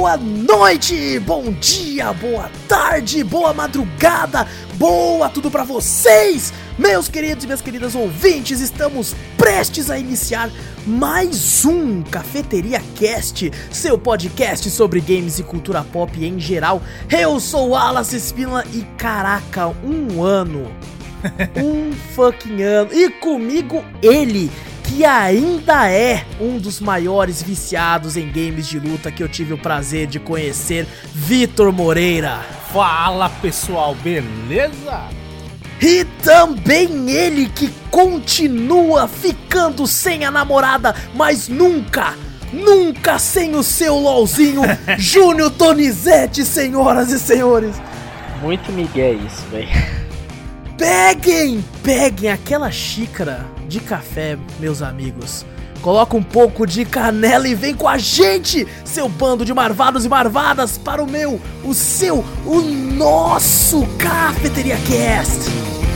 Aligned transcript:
Boa 0.00 0.16
noite, 0.16 1.18
bom 1.18 1.50
dia, 1.54 2.12
boa 2.12 2.48
tarde, 2.68 3.24
boa 3.24 3.52
madrugada, 3.52 4.46
boa 4.74 5.28
tudo 5.28 5.50
para 5.50 5.64
vocês, 5.64 6.52
meus 6.78 7.08
queridos 7.08 7.42
e 7.42 7.48
minhas 7.48 7.60
queridas 7.60 7.96
ouvintes. 7.96 8.60
Estamos 8.60 9.16
prestes 9.36 9.90
a 9.90 9.98
iniciar 9.98 10.52
mais 10.86 11.64
um 11.64 12.00
Cafeteria 12.04 12.80
Cast, 12.94 13.50
seu 13.72 13.98
podcast 13.98 14.70
sobre 14.70 15.00
games 15.00 15.40
e 15.40 15.42
cultura 15.42 15.82
pop 15.82 16.24
em 16.24 16.38
geral. 16.38 16.80
Eu 17.10 17.40
sou 17.40 17.74
Alas 17.74 18.12
Espina 18.12 18.64
e 18.72 18.82
caraca, 18.96 19.66
um 19.82 20.22
ano. 20.22 20.70
um 21.60 21.92
fucking 22.14 22.62
ano. 22.62 22.92
E 22.92 23.10
comigo 23.10 23.84
ele, 24.00 24.48
que 24.88 25.04
ainda 25.04 25.90
é 25.90 26.24
um 26.40 26.56
dos 26.56 26.80
maiores 26.80 27.42
viciados 27.42 28.16
em 28.16 28.26
games 28.26 28.66
de 28.66 28.80
luta 28.80 29.12
que 29.12 29.22
eu 29.22 29.28
tive 29.28 29.52
o 29.52 29.58
prazer 29.58 30.06
de 30.06 30.18
conhecer, 30.18 30.86
Vitor 31.12 31.70
Moreira. 31.70 32.40
Fala 32.72 33.28
pessoal, 33.28 33.94
beleza? 33.94 35.02
E 35.80 36.04
também 36.24 37.10
ele 37.10 37.50
que 37.50 37.70
continua 37.90 39.06
ficando 39.06 39.86
sem 39.86 40.24
a 40.24 40.30
namorada, 40.30 40.94
mas 41.14 41.48
nunca, 41.48 42.14
nunca 42.50 43.18
sem 43.18 43.54
o 43.54 43.62
seu 43.62 43.94
LOLzinho, 43.94 44.62
Júnior 44.96 45.50
Donizete, 45.50 46.46
senhoras 46.46 47.12
e 47.12 47.18
senhores. 47.18 47.76
Muito 48.40 48.72
migué 48.72 49.12
isso, 49.12 49.42
velho. 49.50 49.68
Peguem, 50.78 51.62
peguem 51.82 52.30
aquela 52.30 52.70
xícara 52.70 53.57
de 53.68 53.80
café, 53.80 54.38
meus 54.58 54.82
amigos. 54.82 55.44
Coloca 55.82 56.16
um 56.16 56.22
pouco 56.22 56.66
de 56.66 56.84
canela 56.84 57.46
e 57.46 57.54
vem 57.54 57.74
com 57.74 57.88
a 57.88 57.98
gente, 57.98 58.66
seu 58.84 59.08
bando 59.08 59.44
de 59.44 59.54
marvados 59.54 60.04
e 60.04 60.08
marvadas, 60.08 60.76
para 60.76 61.02
o 61.02 61.08
meu, 61.08 61.40
o 61.62 61.72
seu, 61.72 62.24
o 62.44 62.60
nosso 62.60 63.86
Cafeteria 63.98 64.76
Cast. 64.78 65.87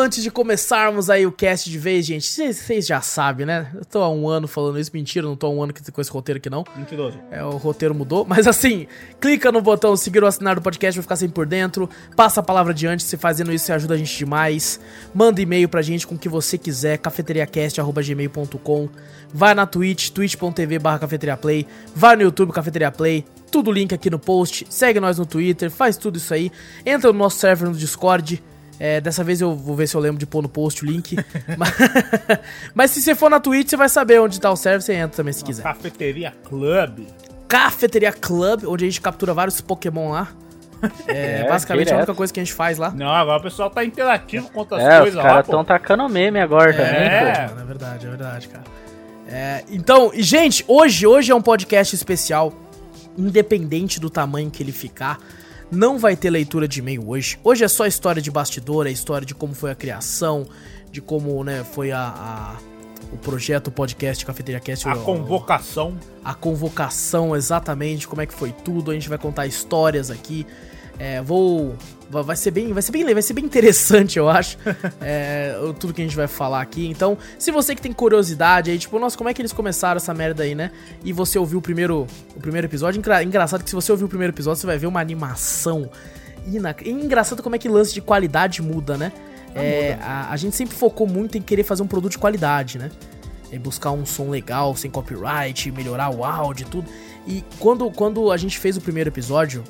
Antes 0.00 0.22
de 0.22 0.30
começarmos 0.30 1.10
aí 1.10 1.26
o 1.26 1.32
cast 1.32 1.70
de 1.70 1.78
vez, 1.78 2.06
gente, 2.06 2.26
vocês 2.26 2.86
já 2.86 3.00
sabem, 3.00 3.46
né? 3.46 3.70
Eu 3.74 3.84
tô 3.84 4.02
há 4.02 4.10
um 4.10 4.28
ano 4.28 4.48
falando 4.48 4.78
isso, 4.78 4.90
mentira, 4.92 5.26
não 5.26 5.36
tô 5.36 5.46
há 5.46 5.50
um 5.50 5.62
ano 5.62 5.72
com 5.72 6.00
esse 6.00 6.10
roteiro 6.10 6.38
aqui 6.38 6.48
não. 6.48 6.64
Mentiroso. 6.76 7.18
É, 7.30 7.44
o 7.44 7.50
roteiro 7.50 7.94
mudou, 7.94 8.24
mas 8.24 8.46
assim, 8.46 8.86
clica 9.20 9.52
no 9.52 9.60
botão 9.60 9.94
seguir 9.96 10.22
ou 10.22 10.28
assinar 10.28 10.56
do 10.56 10.62
podcast 10.62 10.96
pra 10.96 11.02
ficar 11.02 11.16
sempre 11.16 11.34
por 11.34 11.46
dentro, 11.46 11.88
passa 12.16 12.40
a 12.40 12.42
palavra 12.42 12.72
adiante, 12.72 13.02
se 13.02 13.16
fazendo 13.16 13.52
isso 13.52 13.66
você 13.66 13.72
ajuda 13.72 13.94
a 13.94 13.96
gente 13.98 14.16
demais. 14.16 14.80
Manda 15.14 15.40
e-mail 15.40 15.68
pra 15.68 15.82
gente 15.82 16.06
com 16.06 16.14
o 16.14 16.18
que 16.18 16.28
você 16.28 16.56
quiser, 16.56 16.98
cafeteriacast.gmail.com 16.98 18.88
Vai 19.32 19.54
na 19.54 19.64
Twitch, 19.64 20.10
twitch.tv 20.10 20.78
barra 20.78 20.98
cafeteriaplay, 20.98 21.66
vai 21.94 22.16
no 22.16 22.22
YouTube, 22.22 22.52
Cafeteria 22.52 22.90
Play, 22.90 23.24
tudo 23.50 23.70
link 23.70 23.94
aqui 23.94 24.10
no 24.10 24.18
post, 24.18 24.66
segue 24.68 24.98
nós 24.98 25.18
no 25.18 25.26
Twitter, 25.26 25.70
faz 25.70 25.96
tudo 25.96 26.16
isso 26.16 26.34
aí, 26.34 26.50
entra 26.84 27.12
no 27.12 27.18
nosso 27.18 27.38
server 27.38 27.68
no 27.68 27.74
Discord, 27.74 28.42
é, 28.82 28.98
dessa 28.98 29.22
vez 29.22 29.42
eu 29.42 29.54
vou 29.54 29.76
ver 29.76 29.86
se 29.86 29.94
eu 29.94 30.00
lembro 30.00 30.18
de 30.18 30.24
pôr 30.24 30.40
no 30.40 30.48
post 30.48 30.82
o 30.82 30.86
link. 30.86 31.14
mas, 31.58 31.70
mas, 32.74 32.90
se 32.90 33.02
você 33.02 33.14
for 33.14 33.28
na 33.28 33.38
Twitch, 33.38 33.68
você 33.68 33.76
vai 33.76 33.90
saber 33.90 34.18
onde 34.18 34.40
tá 34.40 34.50
o 34.50 34.56
server, 34.56 34.80
você 34.80 34.94
entra 34.94 35.18
também 35.18 35.34
se 35.34 35.44
quiser. 35.44 35.62
Cafeteria 35.62 36.32
Club. 36.48 37.06
Cafeteria 37.46 38.10
Club, 38.10 38.64
onde 38.66 38.86
a 38.86 38.88
gente 38.88 39.02
captura 39.02 39.34
vários 39.34 39.60
Pokémon 39.60 40.12
lá. 40.12 40.28
É, 41.06 41.42
é 41.42 41.46
basicamente 41.46 41.88
direto. 41.88 41.96
a 41.96 41.98
única 41.98 42.14
coisa 42.14 42.32
que 42.32 42.40
a 42.40 42.42
gente 42.42 42.54
faz 42.54 42.78
lá. 42.78 42.90
Não, 42.90 43.10
agora 43.10 43.38
o 43.38 43.42
pessoal 43.42 43.68
tá 43.68 43.84
interativo 43.84 44.50
com 44.50 44.60
outras 44.60 44.82
é, 44.82 45.00
coisas 45.00 45.14
os 45.14 45.22
caras 45.22 45.46
tão 45.46 45.62
tacando 45.62 46.08
meme 46.08 46.40
agora 46.40 46.70
é. 46.70 46.72
também, 46.72 47.10
pô. 47.10 47.60
É 47.60 47.64
verdade, 47.66 48.06
é 48.06 48.08
verdade, 48.08 48.48
cara. 48.48 48.64
É, 49.28 49.62
então, 49.68 50.10
e 50.14 50.22
gente, 50.22 50.64
hoje, 50.66 51.06
hoje 51.06 51.32
é 51.32 51.34
um 51.34 51.42
podcast 51.42 51.94
especial, 51.94 52.54
independente 53.18 54.00
do 54.00 54.08
tamanho 54.08 54.50
que 54.50 54.62
ele 54.62 54.72
ficar. 54.72 55.18
Não 55.70 55.98
vai 55.98 56.16
ter 56.16 56.30
leitura 56.30 56.66
de 56.66 56.80
e-mail 56.80 57.08
hoje. 57.08 57.38
Hoje 57.44 57.62
é 57.62 57.68
só 57.68 57.86
história 57.86 58.20
de 58.20 58.30
bastidor, 58.30 58.88
é 58.88 58.90
história 58.90 59.24
de 59.24 59.34
como 59.34 59.54
foi 59.54 59.70
a 59.70 59.74
criação, 59.74 60.46
de 60.90 61.00
como 61.00 61.44
né, 61.44 61.64
foi 61.64 61.92
a, 61.92 62.08
a 62.08 62.56
o 63.12 63.16
projeto, 63.16 63.68
o 63.68 63.70
podcast 63.70 64.24
Cafeteria 64.24 64.60
Cast. 64.60 64.88
A 64.88 64.96
convocação. 64.96 65.96
A 66.24 66.34
convocação, 66.34 67.34
exatamente, 67.34 68.06
como 68.06 68.20
é 68.20 68.26
que 68.26 68.34
foi 68.34 68.52
tudo. 68.52 68.90
A 68.90 68.94
gente 68.94 69.08
vai 69.08 69.18
contar 69.18 69.46
histórias 69.46 70.10
aqui. 70.10 70.46
É, 71.00 71.22
vou. 71.22 71.74
Vai 72.10 72.36
ser 72.36 72.50
bem, 72.50 72.72
vai 72.74 72.82
ser 72.82 72.92
bem, 72.92 73.04
vai 73.04 73.22
ser 73.22 73.32
bem 73.32 73.44
interessante, 73.44 74.18
eu 74.18 74.28
acho. 74.28 74.58
é, 75.00 75.54
tudo 75.78 75.94
que 75.94 76.02
a 76.02 76.04
gente 76.04 76.16
vai 76.16 76.26
falar 76.26 76.60
aqui. 76.60 76.86
Então, 76.88 77.16
se 77.38 77.50
você 77.50 77.74
que 77.74 77.80
tem 77.80 77.92
curiosidade 77.92 78.70
aí, 78.70 78.78
tipo, 78.78 78.98
nossa, 78.98 79.16
como 79.16 79.30
é 79.30 79.32
que 79.32 79.40
eles 79.40 79.52
começaram 79.52 79.96
essa 79.96 80.12
merda 80.12 80.42
aí, 80.42 80.54
né? 80.54 80.72
E 81.02 81.12
você 81.12 81.38
ouviu 81.38 81.60
o 81.60 81.62
primeiro, 81.62 82.06
o 82.36 82.40
primeiro 82.40 82.66
episódio, 82.66 82.98
engra, 82.98 83.22
engraçado 83.22 83.64
que 83.64 83.70
se 83.70 83.76
você 83.76 83.90
ouviu 83.90 84.06
o 84.06 84.10
primeiro 84.10 84.34
episódio, 84.34 84.60
você 84.60 84.66
vai 84.66 84.76
ver 84.76 84.88
uma 84.88 85.00
animação. 85.00 85.88
Ina, 86.46 86.76
e 86.84 86.90
engraçado 86.90 87.42
como 87.42 87.56
é 87.56 87.58
que 87.58 87.68
lance 87.68 87.94
de 87.94 88.02
qualidade 88.02 88.60
muda, 88.60 88.98
né? 88.98 89.10
Ah, 89.54 89.62
é, 89.62 89.92
muda. 89.92 90.04
A, 90.04 90.32
a 90.32 90.36
gente 90.36 90.54
sempre 90.54 90.76
focou 90.76 91.06
muito 91.06 91.38
em 91.38 91.42
querer 91.42 91.62
fazer 91.62 91.82
um 91.82 91.86
produto 91.86 92.12
de 92.12 92.18
qualidade, 92.18 92.76
né? 92.76 92.90
É 93.50 93.58
buscar 93.58 93.92
um 93.92 94.04
som 94.04 94.28
legal, 94.28 94.76
sem 94.76 94.90
copyright, 94.90 95.70
melhorar 95.70 96.10
o 96.10 96.24
áudio 96.24 96.66
e 96.66 96.70
tudo. 96.70 96.90
E 97.26 97.44
quando, 97.58 97.90
quando 97.90 98.30
a 98.30 98.36
gente 98.36 98.58
fez 98.58 98.76
o 98.76 98.80
primeiro 98.80 99.08
episódio, 99.08 99.64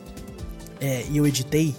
é, 0.81 1.05
e 1.11 1.17
eu 1.17 1.27
editei, 1.27 1.75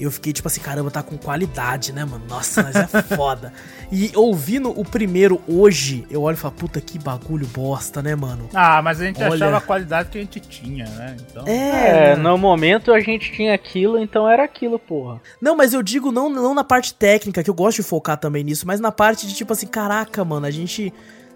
eu 0.00 0.10
fiquei 0.10 0.32
tipo 0.32 0.48
assim, 0.48 0.60
caramba, 0.60 0.90
tá 0.90 1.02
com 1.02 1.16
qualidade, 1.16 1.92
né, 1.92 2.04
mano? 2.04 2.24
Nossa, 2.28 2.62
mas 2.62 2.74
é 2.74 3.02
foda. 3.14 3.52
E 3.90 4.10
ouvindo 4.16 4.68
o 4.70 4.84
primeiro 4.84 5.40
hoje, 5.46 6.04
eu 6.10 6.22
olho 6.22 6.34
e 6.34 6.36
falo, 6.36 6.54
puta 6.54 6.80
que 6.80 6.98
bagulho 6.98 7.46
bosta, 7.46 8.02
né, 8.02 8.14
mano? 8.16 8.48
Ah, 8.52 8.82
mas 8.82 9.00
a 9.00 9.04
gente 9.04 9.22
Olha... 9.22 9.34
achava 9.34 9.58
a 9.58 9.60
qualidade 9.60 10.08
que 10.08 10.18
a 10.18 10.20
gente 10.20 10.40
tinha, 10.40 10.86
né? 10.86 11.16
Então... 11.20 11.46
É, 11.46 12.12
é, 12.12 12.16
no 12.16 12.36
momento 12.36 12.92
a 12.92 13.00
gente 13.00 13.30
tinha 13.32 13.54
aquilo, 13.54 13.98
então 13.98 14.28
era 14.28 14.42
aquilo, 14.42 14.78
porra. 14.78 15.20
Não, 15.40 15.54
mas 15.54 15.72
eu 15.72 15.82
digo 15.82 16.10
não, 16.10 16.28
não 16.28 16.52
na 16.52 16.64
parte 16.64 16.94
técnica, 16.94 17.42
que 17.42 17.50
eu 17.50 17.54
gosto 17.54 17.76
de 17.76 17.82
focar 17.84 18.16
também 18.16 18.42
nisso, 18.42 18.66
mas 18.66 18.80
na 18.80 18.90
parte 18.90 19.26
de 19.26 19.34
tipo 19.34 19.52
assim, 19.52 19.66
caraca, 19.66 20.24
mano, 20.24 20.46
a 20.46 20.50
gente 20.50 20.92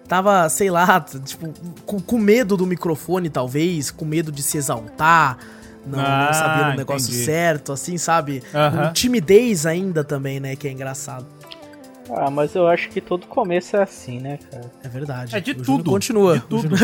tava, 0.09 0.49
sei 0.49 0.71
lá, 0.71 1.01
tipo, 1.01 1.53
com, 1.85 2.01
com 2.01 2.19
medo 2.19 2.57
do 2.57 2.67
microfone, 2.67 3.29
talvez, 3.29 3.91
com 3.91 4.05
medo 4.05 4.33
de 4.33 4.43
se 4.43 4.57
exaltar 4.57 5.39
não, 5.87 6.01
ah, 6.01 6.27
não 6.27 6.35
sabia 6.35 6.75
o 6.75 6.77
negócio 6.77 7.09
entendi. 7.09 7.25
certo, 7.25 7.73
assim, 7.73 7.97
sabe? 7.97 8.43
Uhum. 8.53 8.93
timidez 8.93 9.65
ainda 9.65 10.03
também, 10.03 10.41
né? 10.41 10.57
Que 10.57 10.69
é 10.69 10.73
engraçado. 10.73 11.27
Ah, 12.11 12.31
mas 12.31 12.55
eu 12.55 12.67
acho 12.67 12.89
que 12.89 13.01
todo 13.01 13.27
começo 13.27 13.77
é 13.77 13.83
assim, 13.83 14.21
né, 14.21 14.39
cara? 14.51 14.71
É 14.83 14.89
verdade. 14.89 15.35
É 15.35 15.41
de 15.41 15.53
o 15.53 15.55
tudo. 15.63 15.91
continua. 15.91 16.35
De 16.35 16.45
tudo. 16.45 16.77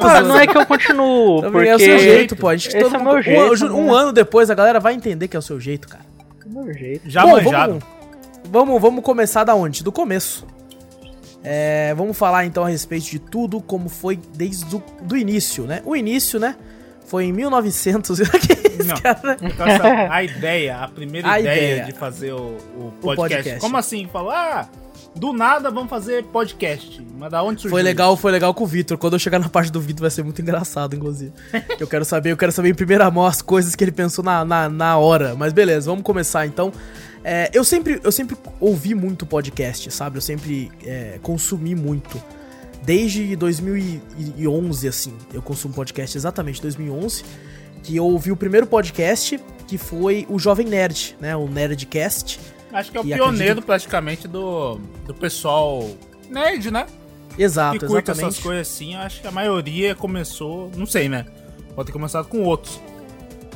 ah, 0.00 0.20
não 0.22 0.38
é 0.38 0.46
que 0.46 0.56
eu 0.56 0.66
continuo, 0.66 1.42
porque... 1.50 1.68
É 1.68 1.76
o 1.76 1.78
seu 1.78 1.98
jeito, 1.98 2.36
pô. 2.36 2.48
Acho 2.48 2.68
que 2.68 2.78
todo 2.78 2.96
é 2.96 2.98
mundo... 2.98 3.22
jeito, 3.22 3.66
um, 3.66 3.80
um, 3.80 3.86
né? 3.86 4.00
ano 4.00 4.12
depois 4.12 4.50
a 4.50 4.54
galera 4.54 4.80
vai 4.80 4.94
entender 4.94 5.28
que 5.28 5.36
é 5.36 5.38
o 5.38 5.42
seu 5.42 5.60
jeito, 5.60 5.88
cara. 5.88 6.04
É 6.44 6.48
o 6.48 6.52
meu 6.52 6.74
jeito. 6.74 7.08
Já 7.08 7.22
Bom, 7.22 7.32
manjado. 7.32 7.72
Vamos, 7.72 8.50
vamos, 8.50 8.82
vamos 8.82 9.04
começar 9.04 9.44
da 9.44 9.54
onde? 9.54 9.84
Do 9.84 9.92
começo. 9.92 10.46
É, 11.42 11.94
vamos 11.94 12.16
falar 12.16 12.46
então 12.46 12.64
a 12.64 12.68
respeito 12.68 13.04
de 13.04 13.18
tudo 13.18 13.60
como 13.60 13.88
foi 13.90 14.18
desde 14.34 14.74
o 14.74 14.82
do 15.02 15.16
início, 15.16 15.64
né? 15.64 15.82
O 15.84 15.94
início, 15.94 16.40
né? 16.40 16.56
Foi 17.04 17.24
em 17.24 17.32
1900. 17.32 18.18
Não, 18.84 18.96
então 19.48 19.66
essa, 19.66 20.12
a 20.12 20.22
ideia, 20.22 20.78
a 20.78 20.88
primeira 20.88 21.30
a 21.30 21.40
ideia, 21.40 21.56
ideia, 21.56 21.84
de 21.84 21.92
fazer 21.92 22.32
o, 22.32 22.56
o, 22.76 22.92
podcast. 23.00 23.02
o, 23.02 23.16
podcast. 23.16 23.60
Como 23.60 23.76
assim? 23.76 24.08
Falar, 24.08 24.68
ah, 24.72 24.84
do 25.14 25.32
nada 25.32 25.70
vamos 25.70 25.88
fazer 25.88 26.24
podcast. 26.24 27.04
Mas 27.16 27.30
da 27.30 27.42
onde 27.42 27.60
surgiu? 27.60 27.76
Foi 27.76 27.82
legal, 27.82 28.16
foi 28.16 28.32
legal 28.32 28.52
com 28.52 28.64
o 28.64 28.66
Vitor. 28.66 28.98
Quando 28.98 29.12
eu 29.12 29.18
chegar 29.18 29.38
na 29.38 29.48
parte 29.48 29.70
do 29.70 29.80
Vitor 29.80 30.02
vai 30.02 30.10
ser 30.10 30.24
muito 30.24 30.42
engraçado, 30.42 30.96
inclusive. 30.96 31.32
eu 31.78 31.86
quero 31.86 32.04
saber, 32.04 32.32
eu 32.32 32.36
quero 32.36 32.52
saber 32.52 32.70
em 32.70 32.74
primeira 32.74 33.08
mão 33.10 33.24
as 33.24 33.40
coisas 33.40 33.74
que 33.74 33.84
ele 33.84 33.92
pensou 33.92 34.24
na, 34.24 34.44
na, 34.44 34.68
na 34.68 34.98
hora. 34.98 35.34
Mas 35.36 35.52
beleza, 35.52 35.90
vamos 35.90 36.04
começar 36.04 36.46
então. 36.46 36.72
É, 37.22 37.48
eu, 37.54 37.64
sempre, 37.64 38.00
eu 38.02 38.12
sempre 38.12 38.36
ouvi 38.60 38.94
muito 38.94 39.24
podcast, 39.24 39.90
sabe? 39.90 40.18
Eu 40.18 40.20
sempre 40.20 40.70
é, 40.84 41.18
consumi 41.22 41.74
muito 41.74 42.20
desde 42.84 43.34
2011, 43.36 44.88
assim. 44.88 45.14
Eu 45.32 45.42
consumo 45.42 45.74
podcast 45.74 46.16
exatamente 46.16 46.60
2011. 46.60 47.24
Que 47.82 47.96
eu 47.96 48.04
ouvi 48.04 48.32
o 48.32 48.36
primeiro 48.36 48.66
podcast, 48.66 49.38
que 49.66 49.76
foi 49.76 50.26
o 50.30 50.38
Jovem 50.38 50.66
Nerd, 50.66 51.16
né? 51.20 51.36
O 51.36 51.46
Nerdcast. 51.46 52.40
Acho 52.72 52.90
que 52.90 52.96
é 52.96 53.00
o 53.00 53.04
pioneiro 53.04 53.32
acredito... 53.32 53.66
praticamente 53.66 54.26
do, 54.26 54.80
do 55.06 55.14
pessoal 55.14 55.88
nerd, 56.28 56.70
né? 56.70 56.86
Exato, 57.38 57.78
que 57.78 57.86
curta 57.86 58.12
exatamente. 58.12 58.32
essas 58.32 58.42
coisas 58.42 58.68
assim, 58.68 58.94
acho 58.96 59.20
que 59.20 59.26
a 59.26 59.30
maioria 59.30 59.94
começou, 59.94 60.70
não 60.76 60.86
sei, 60.86 61.08
né? 61.08 61.26
Pode 61.74 61.86
ter 61.86 61.92
começado 61.92 62.26
com 62.26 62.42
outros. 62.42 62.80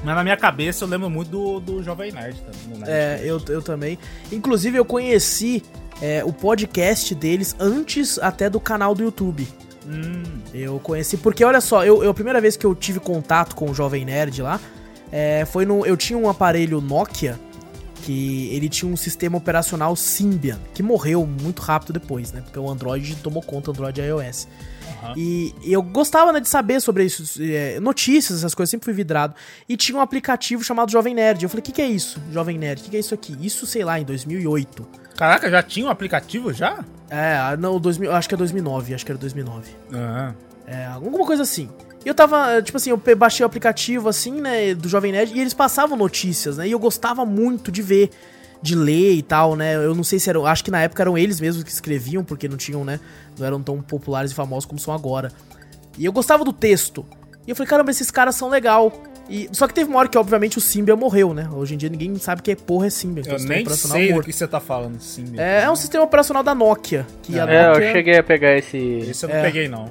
Mas 0.05 0.15
na 0.15 0.23
minha 0.23 0.37
cabeça 0.37 0.85
eu 0.85 0.89
lembro 0.89 1.11
muito 1.11 1.31
do, 1.31 1.61
do 1.61 1.83
Jovem 1.83 2.13
Nerd 2.13 2.41
também. 2.41 2.79
Nerd 2.79 2.91
é, 2.91 3.21
eu, 3.25 3.41
eu 3.49 3.63
também. 3.63 3.99
Inclusive 4.31 4.79
eu 4.79 4.85
conheci 4.85 5.63
é, 6.01 6.25
o 6.25 6.33
podcast 6.33 7.15
deles 7.15 7.57
antes 7.59 8.19
até 8.19 8.49
do 8.49 8.61
canal 8.61 8.95
do 8.95 9.03
YouTube. 9.03 9.49
Hum. 9.87 10.23
Eu 10.53 10.79
conheci, 10.81 11.17
porque 11.17 11.45
olha 11.45 11.61
só, 11.61 11.85
eu, 11.85 12.03
eu, 12.03 12.11
a 12.11 12.15
primeira 12.15 12.41
vez 12.41 12.57
que 12.57 12.67
eu 12.67 12.75
tive 12.75 13.01
contato 13.01 13.55
com 13.55 13.71
o 13.71 13.75
Jovem 13.75 14.05
Nerd 14.05 14.43
lá 14.43 14.61
É, 15.11 15.47
foi 15.47 15.65
no. 15.65 15.87
Eu 15.87 15.97
tinha 15.97 16.19
um 16.19 16.29
aparelho 16.29 16.81
Nokia 16.81 17.41
que 18.03 18.49
ele 18.55 18.69
tinha 18.69 18.91
um 18.91 18.97
sistema 18.97 19.37
operacional 19.37 19.95
Symbian, 19.97 20.59
que 20.73 20.83
morreu 20.83 21.27
muito 21.27 21.61
rápido 21.61 21.93
depois, 21.95 22.33
né? 22.33 22.41
Porque 22.43 22.59
o 22.59 22.69
Android 22.71 23.17
tomou 23.17 23.43
conta, 23.43 23.71
Android 23.71 24.01
iOS. 24.01 24.47
Uhum. 25.03 25.13
E, 25.17 25.55
e, 25.63 25.73
eu 25.73 25.83
gostava 25.83 26.33
né, 26.33 26.41
de 26.41 26.49
saber 26.49 26.81
sobre 26.81 27.05
isso, 27.05 27.41
é, 27.43 27.79
notícias, 27.81 28.39
essas 28.39 28.55
coisas, 28.55 28.71
sempre 28.71 28.85
fui 28.85 28.95
vidrado. 28.95 29.35
E 29.69 29.77
tinha 29.77 29.97
um 29.97 30.01
aplicativo 30.01 30.63
chamado 30.63 30.91
Jovem 30.91 31.15
Nerd. 31.15 31.43
Eu 31.43 31.49
falei, 31.49 31.61
o 31.61 31.65
que, 31.65 31.73
que 31.73 31.83
é 31.83 31.87
isso, 31.87 32.21
Jovem 32.33 32.59
Nerd? 32.59 32.81
O 32.81 32.85
que, 32.85 32.91
que 32.91 32.97
é 32.97 33.01
isso 33.01 33.15
aqui? 33.15 33.37
Isso, 33.41 33.67
sei 33.67 33.85
lá, 33.85 33.99
em 33.99 34.05
2008. 34.05 34.87
Caraca, 35.17 35.51
já 35.51 35.63
tinha 35.63 35.87
um 35.87 35.91
aplicativo 35.91 36.53
já? 36.53 36.85
É, 37.11 37.57
não, 37.57 37.81
2000, 37.81 38.13
acho 38.13 38.29
que 38.29 38.35
é 38.35 38.39
2009, 38.39 38.95
acho 38.95 39.05
que 39.05 39.13
era 39.13 39.19
2009. 39.19 39.71
Uhum. 39.93 40.35
É, 40.67 40.87
alguma 40.87 41.25
coisa 41.27 41.43
assim. 41.43 41.69
E 42.05 42.09
eu 42.09 42.15
tava, 42.15 42.63
tipo 42.63 42.77
assim, 42.77 42.91
eu 42.91 43.03
baixei 43.17 43.45
o 43.45 43.47
aplicativo, 43.47 44.09
assim, 44.09 44.41
né, 44.41 44.75
do 44.75 44.89
Jovem 44.89 45.13
Nerd, 45.13 45.35
e 45.35 45.41
eles 45.41 45.55
passavam 45.55 45.97
notícias, 45.97 46.59
né, 46.59 46.69
e 46.69 46.73
eu 46.73 46.79
gostava 46.79 47.25
muito 47.27 47.73
de 47.73 47.83
ver, 47.83 48.11
de 48.61 48.75
ler 48.75 49.15
e 49.15 49.23
tal, 49.23 49.55
né, 49.55 49.77
eu 49.77 49.95
não 49.95 50.05
sei 50.05 50.19
se 50.19 50.29
eram, 50.29 50.45
acho 50.45 50.65
que 50.65 50.71
na 50.71 50.83
época 50.83 51.03
eram 51.03 51.17
eles 51.17 51.41
mesmos 51.41 51.63
que 51.63 51.71
escreviam, 51.71 52.25
porque 52.25 52.49
não 52.49 52.57
tinham, 52.57 52.85
né, 52.85 52.99
não 53.39 53.47
eram 53.47 53.63
tão 53.63 53.81
populares 53.81 54.33
e 54.33 54.35
famosos 54.35 54.65
como 54.65 54.79
são 54.79 54.93
agora. 54.93 55.31
E 55.97 56.05
eu 56.05 56.13
gostava 56.13 56.45
do 56.45 56.53
texto. 56.53 57.05
E 57.47 57.51
eu 57.51 57.57
falei, 57.57 57.69
caramba, 57.69 57.91
esses 57.91 58.11
caras 58.11 58.35
são 58.35 58.49
legal. 58.49 58.93
E, 59.29 59.49
só 59.53 59.67
que 59.67 59.75
teve 59.75 59.91
uma 59.91 59.99
hora 59.99 60.09
que, 60.09 60.17
obviamente, 60.17 60.57
o 60.57 60.61
Symbian 60.61 60.97
morreu, 60.97 61.35
né? 61.35 61.49
Hoje 61.53 61.75
em 61.75 61.77
dia 61.77 61.89
ninguém 61.89 62.15
sabe 62.17 62.41
que 62.41 62.51
é 62.51 62.57
porra 62.57 62.87
é 62.87 62.91
Symbian. 62.91 63.25
Eu 63.27 63.39
nem 63.41 63.69
sei 63.69 64.09
morto. 64.11 64.23
do 64.23 64.27
que 64.27 64.33
você 64.33 64.47
tá 64.47 64.59
falando, 64.59 65.01
Symbian. 65.01 65.43
É, 65.43 65.65
é 65.65 65.71
um 65.71 65.77
sistema 65.77 66.05
operacional 66.05 66.43
da 66.43 66.55
Nokia. 66.55 67.07
Que 67.23 67.37
é, 67.37 67.41
a 67.41 67.47
Nokia... 67.47 67.89
eu 67.89 67.93
cheguei 67.93 68.17
a 68.17 68.23
pegar 68.23 68.57
esse... 68.57 68.77
Esse 68.77 69.25
eu 69.25 69.29
não 69.29 69.37
é. 69.37 69.43
peguei, 69.43 69.69
não. 69.69 69.91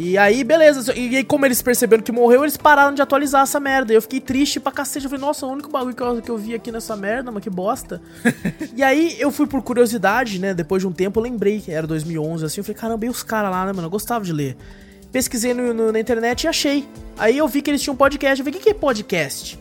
E 0.00 0.16
aí, 0.16 0.44
beleza. 0.44 0.96
E 0.96 1.16
aí, 1.16 1.24
como 1.24 1.44
eles 1.44 1.60
perceberam 1.60 2.04
que 2.04 2.12
morreu, 2.12 2.44
eles 2.44 2.56
pararam 2.56 2.94
de 2.94 3.02
atualizar 3.02 3.42
essa 3.42 3.58
merda. 3.58 3.92
E 3.92 3.96
eu 3.96 4.00
fiquei 4.02 4.20
triste 4.20 4.60
pra 4.60 4.70
cacete. 4.70 5.06
Eu 5.06 5.10
falei, 5.10 5.26
nossa, 5.26 5.44
o 5.44 5.50
único 5.50 5.68
bagulho 5.68 5.92
que 5.92 6.00
eu, 6.00 6.22
que 6.22 6.30
eu 6.30 6.38
vi 6.38 6.54
aqui 6.54 6.70
nessa 6.70 6.96
merda, 6.96 7.32
mas 7.32 7.42
que 7.42 7.50
bosta. 7.50 8.00
e 8.76 8.80
aí, 8.80 9.16
eu 9.18 9.32
fui 9.32 9.48
por 9.48 9.60
curiosidade, 9.60 10.38
né? 10.38 10.54
Depois 10.54 10.80
de 10.80 10.86
um 10.86 10.92
tempo, 10.92 11.18
eu 11.18 11.24
lembrei 11.24 11.60
que 11.60 11.72
era 11.72 11.84
2011, 11.84 12.44
assim. 12.44 12.60
Eu 12.60 12.64
falei, 12.64 12.80
caramba, 12.80 13.06
e 13.06 13.08
os 13.08 13.24
caras 13.24 13.50
lá, 13.50 13.66
né, 13.66 13.72
mano? 13.72 13.86
Eu 13.86 13.90
gostava 13.90 14.24
de 14.24 14.32
ler. 14.32 14.56
Pesquisei 15.10 15.52
no, 15.52 15.74
no, 15.74 15.90
na 15.90 15.98
internet 15.98 16.44
e 16.44 16.46
achei. 16.46 16.88
Aí 17.18 17.36
eu 17.36 17.48
vi 17.48 17.60
que 17.60 17.68
eles 17.68 17.82
tinham 17.82 17.94
um 17.94 17.98
podcast. 17.98 18.38
Eu 18.38 18.44
falei, 18.44 18.56
o 18.56 18.62
que, 18.62 18.70
que 18.70 18.76
é 18.76 18.78
podcast? 18.78 19.58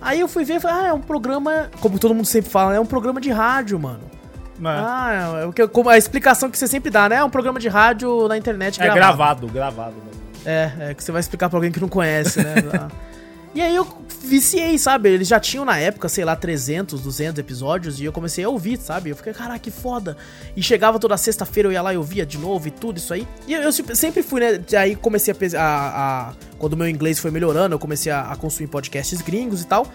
Aí 0.00 0.20
eu 0.20 0.28
fui 0.28 0.46
ver 0.46 0.54
e 0.54 0.60
falei, 0.60 0.86
ah, 0.86 0.88
é 0.88 0.92
um 0.94 1.02
programa. 1.02 1.70
Como 1.80 1.98
todo 1.98 2.14
mundo 2.14 2.26
sempre 2.26 2.50
fala, 2.50 2.70
né? 2.70 2.76
É 2.78 2.80
um 2.80 2.86
programa 2.86 3.20
de 3.20 3.28
rádio, 3.28 3.78
mano. 3.78 4.13
Ah, 4.62 5.42
é, 5.56 5.62
é, 5.62 5.66
como 5.66 5.88
a 5.88 5.98
explicação 5.98 6.50
que 6.50 6.58
você 6.58 6.68
sempre 6.68 6.90
dá, 6.90 7.08
né? 7.08 7.16
É 7.16 7.24
um 7.24 7.30
programa 7.30 7.58
de 7.58 7.68
rádio 7.68 8.28
na 8.28 8.36
internet 8.36 8.78
gravado. 8.78 8.98
É 8.98 9.00
gravado, 9.00 9.46
gravado. 9.48 9.94
É, 10.44 10.72
é 10.90 10.94
que 10.94 11.02
você 11.02 11.10
vai 11.10 11.20
explicar 11.20 11.48
pra 11.48 11.56
alguém 11.56 11.72
que 11.72 11.80
não 11.80 11.88
conhece, 11.88 12.42
né? 12.42 12.54
e 13.54 13.60
aí 13.60 13.74
eu 13.74 13.86
viciei, 14.22 14.78
sabe? 14.78 15.08
Eles 15.08 15.28
já 15.28 15.40
tinham 15.40 15.64
na 15.64 15.78
época, 15.78 16.08
sei 16.08 16.24
lá, 16.24 16.36
300, 16.36 17.00
200 17.00 17.38
episódios 17.38 18.00
e 18.00 18.04
eu 18.04 18.12
comecei 18.12 18.44
a 18.44 18.48
ouvir, 18.48 18.78
sabe? 18.78 19.10
Eu 19.10 19.16
fiquei, 19.16 19.32
caraca, 19.32 19.58
que 19.58 19.70
foda. 19.70 20.16
E 20.56 20.62
chegava 20.62 20.98
toda 20.98 21.16
sexta-feira, 21.16 21.68
eu 21.68 21.72
ia 21.72 21.82
lá 21.82 21.92
e 21.92 21.96
ouvia 21.96 22.24
de 22.24 22.38
novo 22.38 22.68
e 22.68 22.70
tudo 22.70 22.98
isso 22.98 23.12
aí. 23.12 23.26
E 23.46 23.54
eu, 23.54 23.62
eu 23.62 23.72
sempre 23.72 24.22
fui, 24.22 24.40
né? 24.40 24.60
Aí 24.78 24.94
comecei 24.94 25.34
a, 25.34 25.60
a, 25.60 26.28
a 26.28 26.32
Quando 26.58 26.74
o 26.74 26.76
meu 26.76 26.88
inglês 26.88 27.18
foi 27.18 27.30
melhorando, 27.30 27.74
eu 27.74 27.78
comecei 27.78 28.12
a, 28.12 28.32
a 28.32 28.36
consumir 28.36 28.68
podcasts 28.68 29.20
gringos 29.20 29.62
e 29.62 29.66
tal. 29.66 29.86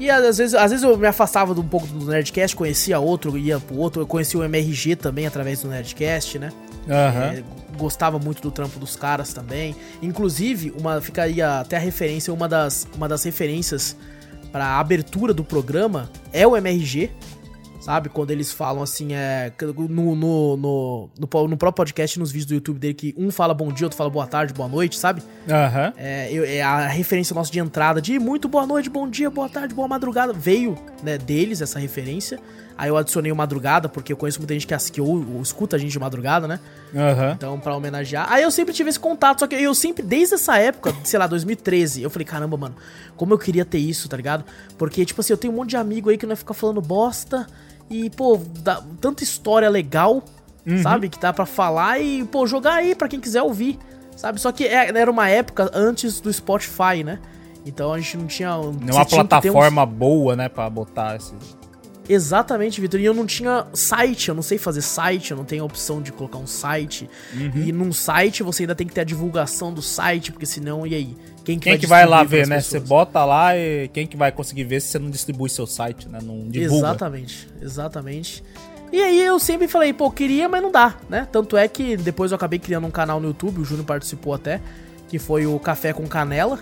E 0.00 0.10
às 0.10 0.38
vezes, 0.38 0.54
às 0.54 0.70
vezes 0.70 0.82
eu 0.82 0.96
me 0.96 1.06
afastava 1.06 1.52
um 1.52 1.68
pouco 1.68 1.86
do 1.86 2.06
Nerdcast, 2.06 2.56
conhecia 2.56 2.98
outro, 2.98 3.36
ia 3.36 3.60
pro 3.60 3.76
outro. 3.76 4.00
Eu 4.00 4.06
conheci 4.06 4.34
o 4.34 4.42
MRG 4.42 4.96
também 4.96 5.26
através 5.26 5.60
do 5.60 5.68
Nerdcast, 5.68 6.38
né? 6.38 6.50
Uhum. 6.86 6.94
É, 6.94 7.44
gostava 7.76 8.18
muito 8.18 8.40
do 8.40 8.50
trampo 8.50 8.78
dos 8.78 8.96
caras 8.96 9.34
também. 9.34 9.76
Inclusive, 10.00 10.72
uma 10.80 11.02
ficaria 11.02 11.60
até 11.60 11.76
a 11.76 11.78
referência, 11.78 12.32
uma 12.32 12.48
das, 12.48 12.88
uma 12.96 13.06
das 13.06 13.22
referências 13.24 13.94
para 14.50 14.78
abertura 14.80 15.34
do 15.34 15.44
programa 15.44 16.10
é 16.32 16.46
o 16.46 16.56
MRG, 16.56 17.10
Sabe? 17.80 18.10
Quando 18.10 18.30
eles 18.30 18.52
falam 18.52 18.82
assim, 18.82 19.14
é. 19.14 19.50
No, 19.88 20.14
no, 20.14 20.56
no, 20.56 21.10
no, 21.18 21.26
próprio 21.56 21.72
podcast, 21.72 22.18
nos 22.18 22.30
vídeos 22.30 22.46
do 22.46 22.54
YouTube 22.54 22.78
dele, 22.78 22.94
que 22.94 23.14
um 23.16 23.30
fala 23.30 23.54
bom 23.54 23.72
dia, 23.72 23.86
outro 23.86 23.96
fala 23.96 24.10
boa 24.10 24.26
tarde, 24.26 24.52
boa 24.52 24.68
noite, 24.68 24.98
sabe? 24.98 25.22
Aham. 25.48 25.92
É, 25.96 26.56
é, 26.56 26.62
a 26.62 26.86
referência 26.86 27.34
nossa 27.34 27.50
de 27.50 27.58
entrada 27.58 28.00
de 28.00 28.18
muito 28.18 28.48
boa 28.48 28.66
noite, 28.66 28.90
bom 28.90 29.08
dia, 29.08 29.30
boa 29.30 29.48
tarde, 29.48 29.74
boa 29.74 29.88
madrugada. 29.88 30.32
Veio, 30.32 30.76
né, 31.02 31.16
deles 31.16 31.62
essa 31.62 31.78
referência. 31.78 32.38
Aí 32.76 32.88
eu 32.88 32.96
adicionei 32.96 33.30
o 33.30 33.36
madrugada, 33.36 33.90
porque 33.90 34.10
eu 34.10 34.16
conheço 34.16 34.38
muita 34.38 34.54
gente 34.54 34.66
que, 34.66 34.74
que 34.90 35.00
ou, 35.02 35.34
ou 35.34 35.42
escuta 35.42 35.76
a 35.76 35.78
gente 35.78 35.90
de 35.92 35.98
madrugada, 35.98 36.48
né? 36.48 36.58
Uhum. 36.94 37.32
Então, 37.32 37.60
pra 37.60 37.76
homenagear. 37.76 38.26
Aí 38.32 38.42
eu 38.42 38.50
sempre 38.50 38.72
tive 38.72 38.88
esse 38.88 38.98
contato, 38.98 39.40
só 39.40 39.46
que 39.46 39.54
eu 39.54 39.74
sempre, 39.74 40.02
desde 40.02 40.36
essa 40.36 40.56
época, 40.56 40.94
sei 41.04 41.18
lá, 41.18 41.26
2013, 41.26 42.02
eu 42.02 42.08
falei, 42.08 42.24
caramba, 42.24 42.56
mano, 42.56 42.74
como 43.18 43.34
eu 43.34 43.38
queria 43.38 43.66
ter 43.66 43.76
isso, 43.76 44.08
tá 44.08 44.16
ligado? 44.16 44.46
Porque, 44.78 45.04
tipo 45.04 45.20
assim, 45.20 45.30
eu 45.30 45.36
tenho 45.36 45.52
um 45.52 45.56
monte 45.56 45.70
de 45.70 45.76
amigo 45.76 46.08
aí 46.08 46.16
que 46.16 46.24
não 46.24 46.30
vai 46.30 46.36
ficar 46.36 46.54
falando 46.54 46.80
bosta 46.80 47.46
e, 47.90 48.08
pô, 48.08 48.40
dá 48.62 48.82
tanta 49.00 49.24
história 49.24 49.68
legal, 49.68 50.22
uhum. 50.64 50.82
sabe? 50.82 51.08
Que 51.08 51.18
dá 51.18 51.32
para 51.32 51.44
falar 51.44 52.00
e, 52.00 52.24
pô, 52.24 52.46
jogar 52.46 52.74
aí 52.74 52.94
para 52.94 53.08
quem 53.08 53.18
quiser 53.18 53.42
ouvir, 53.42 53.78
sabe? 54.16 54.40
Só 54.40 54.52
que 54.52 54.64
é, 54.64 54.96
era 54.96 55.10
uma 55.10 55.28
época 55.28 55.68
antes 55.74 56.20
do 56.20 56.32
Spotify, 56.32 57.02
né? 57.04 57.18
Então 57.66 57.92
a 57.92 57.98
gente 57.98 58.16
não 58.16 58.26
tinha. 58.26 58.50
Não 58.50 58.94
uma 58.94 59.04
plataforma 59.04 59.84
uns... 59.84 59.92
boa, 59.92 60.36
né, 60.36 60.48
pra 60.48 60.70
botar 60.70 61.16
esse. 61.16 61.34
Exatamente, 62.08 62.80
Vitor. 62.80 62.98
E 62.98 63.04
eu 63.04 63.14
não 63.14 63.24
tinha 63.24 63.66
site, 63.72 64.30
eu 64.30 64.34
não 64.34 64.42
sei 64.42 64.58
fazer 64.58 64.82
site, 64.82 65.30
eu 65.30 65.36
não 65.36 65.44
tenho 65.44 65.62
a 65.62 65.66
opção 65.66 66.02
de 66.02 66.10
colocar 66.10 66.38
um 66.38 66.46
site. 66.46 67.08
Uhum. 67.32 67.52
E 67.54 67.70
num 67.70 67.92
site 67.92 68.42
você 68.42 68.64
ainda 68.64 68.74
tem 68.74 68.86
que 68.86 68.92
ter 68.92 69.02
a 69.02 69.04
divulgação 69.04 69.72
do 69.72 69.80
site, 69.80 70.32
porque 70.32 70.46
senão, 70.46 70.84
e 70.84 70.94
aí? 70.94 71.16
Quem 71.58 71.58
que, 71.58 71.64
quem 71.64 71.72
vai, 71.72 71.78
que 71.78 71.86
vai 71.86 72.06
lá 72.06 72.22
ver, 72.22 72.46
né? 72.46 72.56
Pessoas? 72.56 72.82
Você 72.82 72.88
bota 72.88 73.24
lá 73.24 73.56
e 73.56 73.88
quem 73.88 74.06
que 74.06 74.16
vai 74.16 74.30
conseguir 74.30 74.64
ver 74.64 74.80
se 74.80 74.88
você 74.88 74.98
não 74.98 75.10
distribui 75.10 75.48
seu 75.48 75.66
site, 75.66 76.08
né? 76.08 76.18
Não 76.22 76.48
divulga. 76.48 76.88
Exatamente, 76.88 77.48
exatamente. 77.60 78.44
E 78.92 79.00
aí 79.00 79.20
eu 79.20 79.38
sempre 79.38 79.68
falei, 79.68 79.92
pô, 79.92 80.10
queria, 80.10 80.48
mas 80.48 80.62
não 80.62 80.70
dá, 80.70 80.96
né? 81.08 81.26
Tanto 81.30 81.56
é 81.56 81.68
que 81.68 81.96
depois 81.96 82.32
eu 82.32 82.36
acabei 82.36 82.58
criando 82.58 82.86
um 82.86 82.90
canal 82.90 83.20
no 83.20 83.28
YouTube, 83.28 83.60
o 83.60 83.64
Júnior 83.64 83.86
participou 83.86 84.34
até, 84.34 84.60
que 85.08 85.18
foi 85.18 85.46
o 85.46 85.58
Café 85.58 85.92
com 85.92 86.06
Canela. 86.06 86.58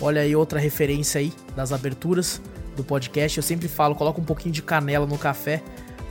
Olha 0.00 0.22
aí 0.22 0.34
outra 0.36 0.58
referência 0.58 1.18
aí 1.18 1.32
das 1.54 1.72
aberturas 1.72 2.40
do 2.76 2.84
podcast. 2.84 3.38
Eu 3.38 3.42
sempre 3.42 3.68
falo, 3.68 3.94
coloca 3.94 4.20
um 4.20 4.24
pouquinho 4.24 4.54
de 4.54 4.62
canela 4.62 5.06
no 5.06 5.18
café, 5.18 5.62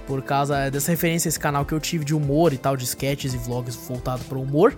por 0.08 0.22
causa 0.22 0.70
dessa 0.70 0.92
referência 0.92 1.28
a 1.28 1.30
esse 1.30 1.40
canal 1.40 1.66
que 1.66 1.74
eu 1.74 1.80
tive 1.80 2.04
de 2.06 2.14
humor 2.14 2.54
e 2.54 2.58
tal, 2.58 2.76
de 2.76 2.84
sketches 2.84 3.34
e 3.34 3.38
vlogs 3.38 3.76
voltado 3.76 4.24
para 4.26 4.38
humor. 4.38 4.76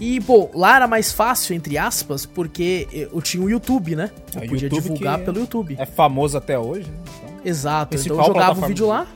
E, 0.00 0.20
pô, 0.20 0.48
lá 0.54 0.76
era 0.76 0.86
mais 0.86 1.12
fácil, 1.12 1.54
entre 1.54 1.76
aspas, 1.76 2.24
porque 2.24 2.86
eu 2.92 3.20
tinha 3.20 3.42
o 3.42 3.50
YouTube, 3.50 3.96
né? 3.96 4.10
Eu 4.34 4.42
é, 4.42 4.46
podia 4.46 4.66
YouTube 4.66 4.82
divulgar 4.82 5.18
pelo 5.18 5.40
YouTube. 5.40 5.76
É 5.78 5.84
famoso 5.84 6.38
até 6.38 6.58
hoje, 6.58 6.88
né? 6.88 6.98
Então, 7.18 7.40
Exato. 7.44 7.96
Então 7.96 8.16
eu 8.16 8.24
jogava 8.24 8.64
o 8.64 8.66
vídeo 8.66 8.86
lá, 8.86 9.06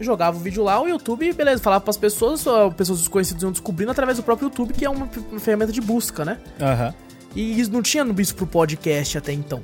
jogava 0.00 0.36
o 0.36 0.40
vídeo 0.40 0.62
lá, 0.62 0.80
o 0.80 0.88
YouTube, 0.88 1.32
beleza, 1.32 1.62
falava 1.62 1.82
pras 1.82 1.96
pessoas, 1.96 2.44
pessoas 2.76 3.00
desconhecidas 3.00 3.42
iam 3.42 3.52
descobrindo 3.52 3.90
através 3.90 4.16
do 4.16 4.22
próprio 4.22 4.46
YouTube, 4.46 4.72
que 4.72 4.84
é 4.84 4.90
uma, 4.90 5.08
uma 5.30 5.40
ferramenta 5.40 5.72
de 5.72 5.80
busca, 5.80 6.24
né? 6.24 6.38
Aham. 6.60 6.86
Uhum. 6.86 7.06
E 7.36 7.62
não 7.68 7.82
tinha 7.82 8.02
isso 8.18 8.34
pro 8.34 8.46
podcast 8.46 9.18
até 9.18 9.32
então. 9.32 9.62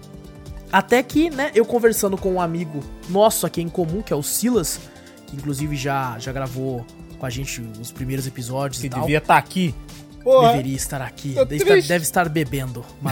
Até 0.71 1.03
que, 1.03 1.31
né, 1.31 1.51
eu 1.55 1.65
conversando 1.65 2.19
com 2.19 2.35
um 2.35 2.41
amigo 2.41 2.81
nosso 3.09 3.47
aqui 3.47 3.63
em 3.63 3.69
comum, 3.69 4.03
que 4.03 4.13
é 4.13 4.17
o 4.17 4.23
Silas, 4.23 4.79
que 5.27 5.37
inclusive 5.37 5.75
já, 5.75 6.19
já 6.19 6.33
gravou 6.33 6.85
com 7.19 7.27
a 7.27 7.31
gente 7.31 7.63
os 7.81 7.91
primeiros 7.91 8.27
episódios 8.27 8.81
que 8.81 8.89
e 8.89 8.91
tal. 8.91 9.01
devia 9.01 9.19
estar 9.19 9.35
tá 9.35 9.39
aqui. 9.39 9.75
Porra, 10.23 10.51
Deveria 10.51 10.77
estar 10.77 11.03
aqui. 11.03 11.35
Deve 11.35 11.57
estar, 11.57 11.89
deve 11.89 12.05
estar, 12.05 12.29
bebendo. 12.29 12.85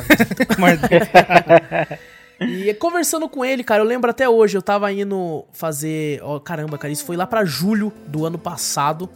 e 2.41 2.73
conversando 2.75 3.29
com 3.29 3.45
ele, 3.45 3.65
cara, 3.65 3.83
eu 3.83 3.87
lembro 3.87 4.11
até 4.11 4.29
hoje, 4.29 4.57
eu 4.57 4.63
tava 4.63 4.93
indo 4.93 5.45
fazer. 5.53 6.21
Ó, 6.23 6.37
oh, 6.37 6.41
caramba, 6.41 6.79
cara, 6.79 6.93
isso 6.93 7.05
foi 7.05 7.17
lá 7.17 7.27
para 7.27 7.45
julho 7.45 7.93
do 8.07 8.25
ano 8.25 8.39
passado. 8.39 9.09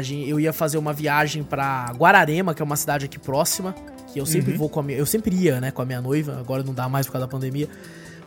Gente, 0.00 0.28
eu 0.28 0.40
ia 0.40 0.54
fazer 0.54 0.78
uma 0.78 0.92
viagem 0.92 1.42
para 1.42 1.92
Guararema, 1.94 2.54
que 2.54 2.62
é 2.62 2.64
uma 2.64 2.76
cidade 2.76 3.04
aqui 3.04 3.18
próxima 3.18 3.74
que 4.12 4.20
eu 4.20 4.26
sempre 4.26 4.52
uhum. 4.52 4.58
vou 4.58 4.68
com 4.68 4.80
a 4.80 4.82
minha, 4.82 4.98
eu 4.98 5.06
sempre 5.06 5.34
ia, 5.34 5.60
né, 5.60 5.70
com 5.70 5.80
a 5.80 5.84
minha 5.84 6.00
noiva, 6.00 6.38
agora 6.38 6.62
não 6.62 6.74
dá 6.74 6.88
mais 6.88 7.06
por 7.06 7.12
causa 7.12 7.26
da 7.26 7.30
pandemia. 7.30 7.68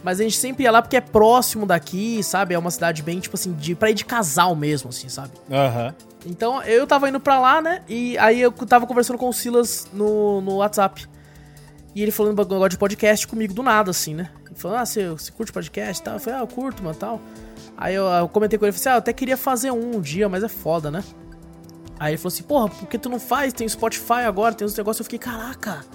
Mas 0.04 0.20
a 0.20 0.24
gente 0.24 0.38
sempre 0.38 0.64
ia 0.64 0.72
lá 0.72 0.82
porque 0.82 0.98
é 0.98 1.02
próximo 1.02 1.66
daqui, 1.66 2.22
sabe? 2.22 2.54
É 2.54 2.60
uma 2.60 2.70
cidade 2.70 3.02
bem, 3.02 3.20
tipo 3.20 3.36
assim, 3.36 3.54
de, 3.54 3.74
pra 3.74 3.90
ir 3.90 3.94
de 3.96 4.06
casal 4.06 4.56
mesmo, 4.56 4.90
assim, 4.90 5.10
sabe? 5.10 5.32
Aham. 5.50 5.88
Uhum. 5.88 6.15
Então 6.26 6.62
eu 6.64 6.88
tava 6.88 7.08
indo 7.08 7.20
pra 7.20 7.40
lá, 7.40 7.62
né? 7.62 7.82
E 7.88 8.18
aí 8.18 8.42
eu 8.42 8.52
tava 8.52 8.88
conversando 8.88 9.18
com 9.18 9.30
o 9.30 9.34
Silas 9.34 9.88
no, 9.94 10.42
no 10.42 10.56
WhatsApp. 10.56 11.08
E 11.94 12.02
ele 12.02 12.12
falando 12.12 12.38
negócio 12.38 12.70
de 12.70 12.78
podcast 12.78 13.26
comigo 13.26 13.54
do 13.54 13.64
nada, 13.64 13.92
assim, 13.92 14.14
né? 14.14 14.30
Ele 14.46 14.56
falou, 14.56 14.78
ah, 14.78 14.86
você, 14.86 15.08
você 15.08 15.32
curte 15.32 15.54
podcast 15.54 16.04
tal? 16.04 16.16
Eu 16.16 16.20
falei, 16.20 16.40
ah, 16.40 16.44
eu 16.44 16.48
curto, 16.48 16.84
mano, 16.84 16.96
tal. 16.96 17.22
Aí 17.78 17.96
eu, 17.96 18.06
eu 18.06 18.28
comentei 18.28 18.60
com 18.60 18.66
ele, 18.66 18.74
falei 18.74 18.82
assim, 18.82 18.90
ah, 18.90 18.94
eu 18.94 18.98
até 18.98 19.14
queria 19.14 19.38
fazer 19.38 19.72
um, 19.72 19.96
um 19.96 20.02
dia, 20.02 20.28
mas 20.28 20.44
é 20.44 20.50
foda, 20.50 20.92
né? 20.92 21.04
Aí 21.98 22.12
ele 22.12 22.18
falou 22.18 22.34
assim, 22.34 22.44
porra, 22.44 22.68
por 22.68 22.88
que 22.88 22.98
tu 22.98 23.08
não 23.08 23.20
faz? 23.20 23.54
Tem 23.54 23.68
Spotify 23.68 24.26
agora, 24.28 24.54
tem 24.54 24.66
os 24.66 24.76
negócios. 24.76 25.00
Eu 25.00 25.06
fiquei, 25.06 25.20
caraca, 25.20 25.86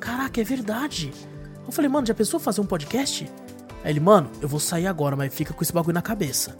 caraca, 0.00 0.40
é 0.40 0.44
verdade. 0.44 1.12
Eu 1.64 1.70
falei, 1.70 1.88
mano, 1.88 2.06
já 2.06 2.14
pensou 2.14 2.40
fazer 2.40 2.60
um 2.60 2.66
podcast? 2.66 3.30
Aí 3.84 3.90
ele, 3.90 4.00
mano, 4.00 4.30
eu 4.40 4.48
vou 4.48 4.60
sair 4.60 4.86
agora, 4.86 5.16
mas 5.16 5.34
fica 5.34 5.52
com 5.52 5.62
esse 5.62 5.72
bagulho 5.72 5.94
na 5.94 6.02
cabeça. 6.02 6.56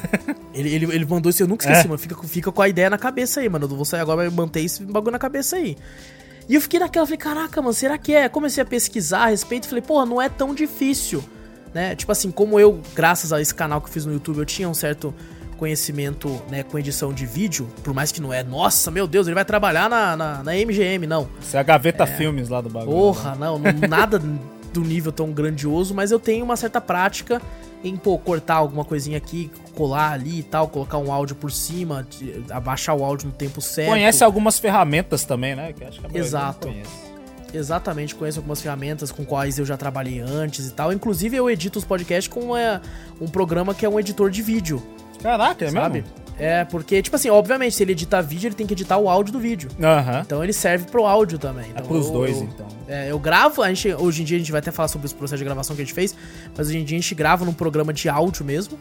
ele, 0.52 0.74
ele, 0.74 0.84
ele 0.94 1.06
mandou 1.06 1.30
isso, 1.30 1.42
eu 1.42 1.48
nunca 1.48 1.64
esqueci, 1.64 1.86
é. 1.86 1.88
mano. 1.88 1.98
Fica, 1.98 2.22
fica 2.24 2.52
com 2.52 2.62
a 2.62 2.68
ideia 2.68 2.90
na 2.90 2.98
cabeça 2.98 3.40
aí, 3.40 3.48
mano. 3.48 3.64
Eu 3.64 3.68
vou 3.68 3.84
sair 3.84 4.00
agora, 4.00 4.24
mas 4.24 4.32
manter 4.32 4.62
esse 4.62 4.84
bagulho 4.84 5.12
na 5.12 5.18
cabeça 5.18 5.56
aí. 5.56 5.76
E 6.48 6.54
eu 6.54 6.60
fiquei 6.60 6.80
naquela, 6.80 7.06
falei, 7.06 7.18
caraca, 7.18 7.60
mano, 7.60 7.74
será 7.74 7.98
que 7.98 8.14
é? 8.14 8.28
Comecei 8.28 8.62
a 8.62 8.66
pesquisar 8.66 9.24
a 9.24 9.26
respeito, 9.26 9.68
falei, 9.68 9.82
porra, 9.82 10.06
não 10.06 10.20
é 10.20 10.28
tão 10.28 10.54
difícil, 10.54 11.22
né? 11.74 11.94
Tipo 11.94 12.12
assim, 12.12 12.30
como 12.30 12.58
eu, 12.58 12.80
graças 12.94 13.32
a 13.32 13.40
esse 13.40 13.54
canal 13.54 13.80
que 13.80 13.88
eu 13.88 13.92
fiz 13.92 14.06
no 14.06 14.12
YouTube, 14.12 14.38
eu 14.38 14.46
tinha 14.46 14.68
um 14.68 14.74
certo 14.74 15.14
conhecimento, 15.58 16.40
né, 16.48 16.62
com 16.62 16.78
edição 16.78 17.12
de 17.12 17.26
vídeo, 17.26 17.68
por 17.82 17.92
mais 17.92 18.12
que 18.12 18.20
não 18.22 18.32
é, 18.32 18.44
nossa, 18.44 18.92
meu 18.92 19.08
Deus, 19.08 19.26
ele 19.26 19.34
vai 19.34 19.44
trabalhar 19.44 19.90
na, 19.90 20.16
na, 20.16 20.42
na 20.44 20.52
MGM, 20.52 21.06
não. 21.06 21.28
Você 21.40 21.56
é 21.56 21.60
a 21.60 21.64
gaveta 21.64 22.04
é, 22.04 22.06
filmes 22.06 22.48
lá 22.48 22.60
do 22.60 22.70
bagulho. 22.70 22.96
Porra, 22.96 23.32
né? 23.32 23.38
não, 23.40 23.58
nada 23.88 24.22
do 24.78 24.88
nível 24.88 25.10
tão 25.10 25.32
grandioso, 25.32 25.92
mas 25.92 26.10
eu 26.10 26.20
tenho 26.20 26.44
uma 26.44 26.56
certa 26.56 26.80
prática 26.80 27.42
em, 27.82 27.96
pô, 27.96 28.18
cortar 28.18 28.54
alguma 28.54 28.84
coisinha 28.84 29.18
aqui, 29.18 29.50
colar 29.74 30.12
ali 30.12 30.40
e 30.40 30.42
tal, 30.42 30.68
colocar 30.68 30.98
um 30.98 31.12
áudio 31.12 31.36
por 31.36 31.50
cima, 31.50 32.06
abaixar 32.50 32.96
o 32.96 33.04
áudio 33.04 33.26
no 33.26 33.32
tempo 33.32 33.60
certo. 33.60 33.88
Conhece 33.88 34.22
algumas 34.22 34.58
ferramentas 34.58 35.24
também, 35.24 35.54
né? 35.54 35.72
Que 35.72 35.84
acho 35.84 36.00
que 36.00 36.06
a 36.06 36.18
Exato. 36.18 36.72
Exatamente, 37.52 38.14
conheço 38.14 38.38
algumas 38.38 38.60
ferramentas 38.60 39.10
com 39.10 39.24
quais 39.24 39.58
eu 39.58 39.64
já 39.64 39.76
trabalhei 39.76 40.20
antes 40.20 40.68
e 40.68 40.72
tal. 40.72 40.92
Inclusive, 40.92 41.36
eu 41.36 41.48
edito 41.48 41.78
os 41.78 41.84
podcasts 41.84 42.32
com 42.32 42.40
uma, 42.40 42.82
um 43.20 43.26
programa 43.26 43.74
que 43.74 43.86
é 43.86 43.88
um 43.88 43.98
editor 43.98 44.30
de 44.30 44.42
vídeo. 44.42 44.82
Caraca, 45.22 45.64
é 45.64 45.70
sabe? 45.70 46.02
mesmo? 46.02 46.27
É, 46.38 46.64
porque, 46.64 47.02
tipo 47.02 47.16
assim, 47.16 47.28
obviamente, 47.30 47.74
se 47.74 47.82
ele 47.82 47.92
editar 47.92 48.20
vídeo, 48.20 48.46
ele 48.46 48.54
tem 48.54 48.66
que 48.66 48.72
editar 48.72 48.96
o 48.96 49.08
áudio 49.08 49.32
do 49.32 49.40
vídeo. 49.40 49.68
Uhum. 49.78 50.20
Então 50.20 50.42
ele 50.42 50.52
serve 50.52 50.86
pro 50.88 51.04
áudio 51.04 51.36
também. 51.38 51.66
É 51.66 51.70
então, 51.70 51.84
é 51.84 51.88
pros 51.88 52.06
eu, 52.06 52.12
dois, 52.12 52.36
então. 52.36 52.66
É, 52.86 53.10
eu 53.10 53.18
gravo, 53.18 53.60
a 53.60 53.68
gente, 53.68 53.92
hoje 53.92 54.22
em 54.22 54.24
dia 54.24 54.36
a 54.36 54.38
gente 54.38 54.52
vai 54.52 54.60
até 54.60 54.70
falar 54.70 54.88
sobre 54.88 55.06
os 55.06 55.12
processos 55.12 55.40
de 55.40 55.44
gravação 55.44 55.74
que 55.74 55.82
a 55.82 55.84
gente 55.84 55.94
fez, 55.94 56.14
mas 56.56 56.68
hoje 56.68 56.78
em 56.78 56.84
dia 56.84 56.96
a 56.96 57.00
gente 57.00 57.14
grava 57.14 57.44
num 57.44 57.52
programa 57.52 57.92
de 57.92 58.08
áudio 58.08 58.44
mesmo. 58.44 58.78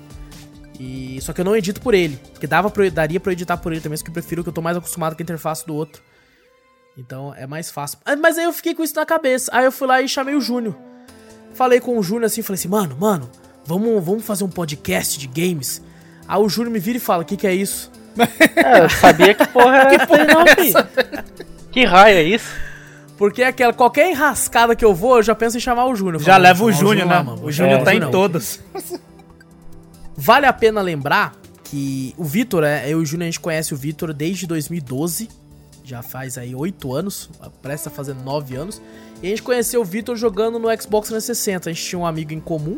E 0.79 1.17
só 1.21 1.33
que 1.33 1.41
eu 1.41 1.45
não 1.45 1.55
edito 1.55 1.81
por 1.81 1.95
ele, 1.95 2.19
porque 2.31 2.45
dava 2.45 2.69
pra, 2.69 2.87
daria 2.89 3.19
pra 3.19 3.31
eu 3.31 3.33
editar 3.33 3.57
por 3.57 3.71
ele 3.71 3.81
também, 3.81 3.97
só 3.97 4.03
que 4.03 4.11
eu 4.11 4.13
prefiro 4.13 4.43
que 4.43 4.49
eu 4.49 4.53
tô 4.53 4.61
mais 4.61 4.77
acostumado 4.77 5.15
com 5.15 5.21
a 5.21 5.23
interface 5.23 5.65
do 5.65 5.73
outro. 5.73 6.03
Então 6.95 7.33
é 7.35 7.47
mais 7.47 7.71
fácil. 7.71 7.97
Ah, 8.05 8.15
mas 8.15 8.37
aí 8.37 8.43
eu 8.43 8.53
fiquei 8.53 8.75
com 8.75 8.83
isso 8.83 8.95
na 8.95 9.05
cabeça. 9.05 9.51
Aí 9.53 9.65
eu 9.65 9.71
fui 9.71 9.87
lá 9.87 10.01
e 10.01 10.07
chamei 10.07 10.35
o 10.35 10.41
Júnior. 10.41 10.75
Falei 11.53 11.79
com 11.79 11.97
o 11.97 12.03
Júnior 12.03 12.25
assim, 12.25 12.43
falei 12.43 12.59
assim: 12.59 12.67
"Mano, 12.67 12.95
mano, 12.99 13.29
vamos, 13.65 14.03
vamos 14.03 14.23
fazer 14.23 14.43
um 14.43 14.49
podcast 14.49 15.17
de 15.17 15.27
games". 15.27 15.81
Aí 16.27 16.39
o 16.39 16.49
Júnior 16.49 16.73
me 16.73 16.79
vira 16.79 16.97
e 16.97 17.01
fala: 17.01 17.23
"O 17.23 17.25
que 17.25 17.37
que 17.37 17.47
é 17.47 17.53
isso?" 17.53 17.91
É, 18.55 18.83
eu 18.83 18.89
sabia 18.89 19.33
que 19.33 19.47
porra 19.47 19.77
era 19.77 19.89
que 19.97 20.07
porra 20.07 20.25
não, 20.25 20.41
é 20.41 21.23
Que 21.71 21.85
raio 21.85 22.17
é 22.17 22.23
isso? 22.23 22.51
Porque 23.17 23.41
é 23.41 23.47
aquela, 23.47 23.73
qualquer 23.73 24.11
enrascada 24.11 24.75
que 24.75 24.85
eu 24.85 24.93
vou, 24.93 25.17
eu 25.17 25.23
já 25.23 25.33
penso 25.33 25.57
em 25.57 25.59
chamar 25.59 25.85
o 25.85 25.95
Júnior. 25.95 26.21
Já 26.21 26.37
leva 26.37 26.63
o 26.63 26.71
Júnior, 26.71 27.07
né? 27.07 27.21
Mano. 27.21 27.43
O 27.43 27.51
Júnior 27.51 27.79
é, 27.79 27.83
tá 27.83 27.93
em 27.95 28.11
todas. 28.11 28.59
Vale 30.15 30.45
a 30.45 30.53
pena 30.53 30.81
lembrar 30.81 31.35
que 31.63 32.13
o 32.17 32.23
Vitor, 32.23 32.63
é, 32.63 32.85
eu 32.87 32.99
e 32.99 33.03
o 33.03 33.05
Júnior, 33.05 33.23
a 33.23 33.31
gente 33.31 33.39
conhece 33.39 33.73
o 33.73 33.77
Vitor 33.77 34.13
desde 34.13 34.45
2012. 34.45 35.29
Já 35.83 36.03
faz 36.03 36.37
aí 36.37 36.53
oito 36.53 36.93
anos, 36.93 37.29
presta 37.61 37.89
a 37.89 37.91
fazer 37.91 38.13
nove 38.13 38.55
anos. 38.55 38.81
E 39.21 39.27
a 39.27 39.29
gente 39.29 39.41
conheceu 39.41 39.81
o 39.81 39.85
Vitor 39.85 40.15
jogando 40.15 40.59
no 40.59 40.67
Xbox 40.81 41.07
360. 41.07 41.69
A 41.69 41.73
gente 41.73 41.83
tinha 41.83 41.97
um 41.97 42.05
amigo 42.05 42.33
em 42.33 42.39
comum. 42.39 42.77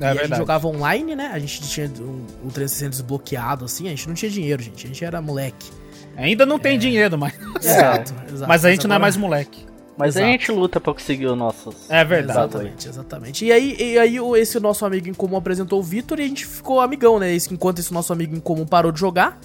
É, 0.00 0.04
e 0.04 0.06
verdade. 0.06 0.20
a 0.20 0.26
gente 0.26 0.36
jogava 0.38 0.68
online, 0.68 1.14
né? 1.14 1.30
A 1.32 1.38
gente 1.38 1.60
tinha 1.62 1.86
o 1.86 2.50
360 2.50 2.90
desbloqueado, 2.90 3.64
assim. 3.64 3.86
A 3.86 3.90
gente 3.90 4.08
não 4.08 4.14
tinha 4.14 4.30
dinheiro, 4.30 4.62
gente. 4.62 4.86
A 4.86 4.88
gente 4.88 5.04
era 5.04 5.20
moleque. 5.20 5.70
Ainda 6.16 6.46
não 6.46 6.58
tem 6.58 6.76
é... 6.76 6.78
dinheiro, 6.78 7.18
mas. 7.18 7.34
Exato, 7.60 8.14
exato. 8.32 8.48
Mas 8.48 8.64
a 8.64 8.70
gente 8.70 8.80
mas 8.80 8.88
não 8.88 8.96
é 8.96 8.98
mais 8.98 9.16
moleque. 9.16 9.66
Mas 9.96 10.16
Exato. 10.16 10.26
a 10.26 10.32
gente 10.32 10.50
luta 10.50 10.80
pra 10.80 10.92
conseguir 10.92 11.26
os 11.26 11.38
nossos. 11.38 11.88
É 11.88 12.04
verdade. 12.04 12.38
Exatamente, 12.38 12.88
exatamente. 12.88 13.44
E 13.44 13.52
aí, 13.52 13.76
e 13.78 13.98
aí 13.98 14.16
esse 14.40 14.58
nosso 14.58 14.84
amigo 14.84 15.08
em 15.08 15.14
comum 15.14 15.36
apresentou 15.36 15.78
o 15.78 15.82
Vitor 15.82 16.18
e 16.18 16.24
a 16.24 16.26
gente 16.26 16.44
ficou 16.44 16.80
amigão, 16.80 17.20
né? 17.20 17.28
Enquanto 17.50 17.78
esse 17.78 17.92
nosso 17.92 18.12
amigo 18.12 18.34
em 18.34 18.40
comum 18.40 18.66
parou 18.66 18.90
de 18.90 18.98
jogar, 18.98 19.38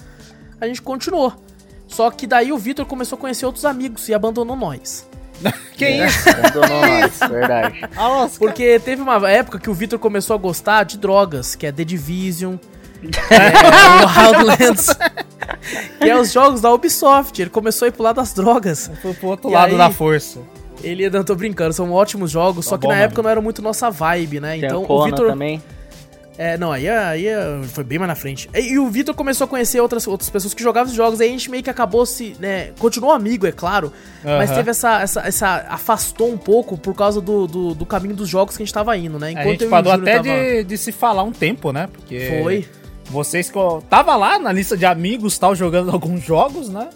a 0.60 0.66
gente 0.66 0.82
continuou. 0.82 1.32
Só 1.86 2.10
que 2.10 2.26
daí 2.26 2.52
o 2.52 2.58
Vitor 2.58 2.84
começou 2.84 3.16
a 3.16 3.20
conhecer 3.20 3.46
outros 3.46 3.64
amigos 3.64 4.08
e 4.08 4.14
abandonou 4.14 4.56
nós. 4.56 5.08
que 5.76 5.84
é. 5.84 6.06
isso? 6.06 6.28
Abandonou 6.28 6.68
nós, 6.68 7.18
verdade. 7.30 7.80
Porque 8.38 8.78
teve 8.80 9.02
uma 9.02 9.30
época 9.30 9.58
que 9.58 9.70
o 9.70 9.74
Vitor 9.74 9.98
começou 9.98 10.34
a 10.34 10.38
gostar 10.38 10.84
de 10.84 10.98
drogas, 10.98 11.54
que 11.54 11.66
é 11.66 11.72
The 11.72 11.84
Division, 11.84 12.56
é, 13.30 14.20
Wildlands. 14.20 14.88
e 16.00 16.10
é 16.10 16.18
os 16.18 16.32
jogos 16.32 16.60
da 16.60 16.72
Ubisoft. 16.72 17.40
Ele 17.40 17.50
começou 17.50 17.86
a 17.86 17.88
ir 17.88 17.92
pro 17.92 18.02
lado 18.02 18.16
das 18.16 18.32
drogas. 18.32 18.90
Foi 19.00 19.14
pro 19.14 19.28
outro 19.28 19.50
e 19.50 19.54
lado 19.54 19.72
aí, 19.72 19.78
da 19.78 19.90
força. 19.90 20.40
Ele, 20.82 21.08
não 21.10 21.24
tô 21.24 21.34
brincando, 21.34 21.72
são 21.74 21.92
ótimos 21.92 22.30
jogos, 22.30 22.64
tá 22.64 22.70
só 22.70 22.78
que 22.78 22.86
bom, 22.86 22.92
na 22.92 23.00
época 23.00 23.22
não 23.22 23.30
era 23.30 23.40
muito 23.40 23.60
nossa 23.60 23.90
vibe, 23.90 24.40
né? 24.40 24.52
Tem 24.52 24.64
então 24.64 24.84
o 24.88 25.04
Victor 25.04 25.28
também. 25.28 25.62
É, 26.40 26.56
não, 26.56 26.72
aí, 26.72 26.88
aí 26.88 27.26
foi 27.68 27.84
bem 27.84 27.98
mais 27.98 28.08
na 28.08 28.14
frente. 28.14 28.48
E, 28.54 28.72
e 28.72 28.78
o 28.78 28.88
Vitor 28.88 29.14
começou 29.14 29.44
a 29.44 29.48
conhecer 29.48 29.78
outras, 29.78 30.06
outras 30.06 30.30
pessoas 30.30 30.54
que 30.54 30.62
jogavam 30.62 30.90
os 30.90 30.96
jogos, 30.96 31.20
aí 31.20 31.28
a 31.28 31.32
gente 31.32 31.50
meio 31.50 31.62
que 31.62 31.68
acabou 31.68 32.06
se, 32.06 32.34
né, 32.40 32.70
continuou 32.78 33.12
amigo, 33.12 33.46
é 33.46 33.52
claro, 33.52 33.92
uhum. 34.24 34.38
mas 34.38 34.50
teve 34.50 34.70
essa, 34.70 35.02
essa, 35.02 35.20
essa, 35.20 35.66
afastou 35.68 36.32
um 36.32 36.38
pouco 36.38 36.78
por 36.78 36.94
causa 36.94 37.20
do, 37.20 37.46
do, 37.46 37.74
do, 37.74 37.84
caminho 37.84 38.14
dos 38.16 38.26
jogos 38.26 38.56
que 38.56 38.62
a 38.62 38.64
gente 38.64 38.72
tava 38.72 38.96
indo, 38.96 39.18
né? 39.18 39.32
Enquanto 39.32 39.46
a 39.48 39.50
gente 39.50 39.66
parou 39.66 39.92
até 39.92 40.16
tava... 40.16 40.22
de, 40.22 40.64
de 40.64 40.78
se 40.78 40.92
falar 40.92 41.24
um 41.24 41.32
tempo, 41.32 41.72
né? 41.72 41.90
Porque... 41.92 42.40
Foi. 42.42 42.66
Vocês 43.10 43.50
que 43.50 43.58
tava 43.90 44.16
lá 44.16 44.38
na 44.38 44.50
lista 44.50 44.78
de 44.78 44.86
amigos, 44.86 45.36
tal, 45.36 45.54
jogando 45.54 45.90
alguns 45.92 46.22
jogos, 46.22 46.70
né? 46.70 46.88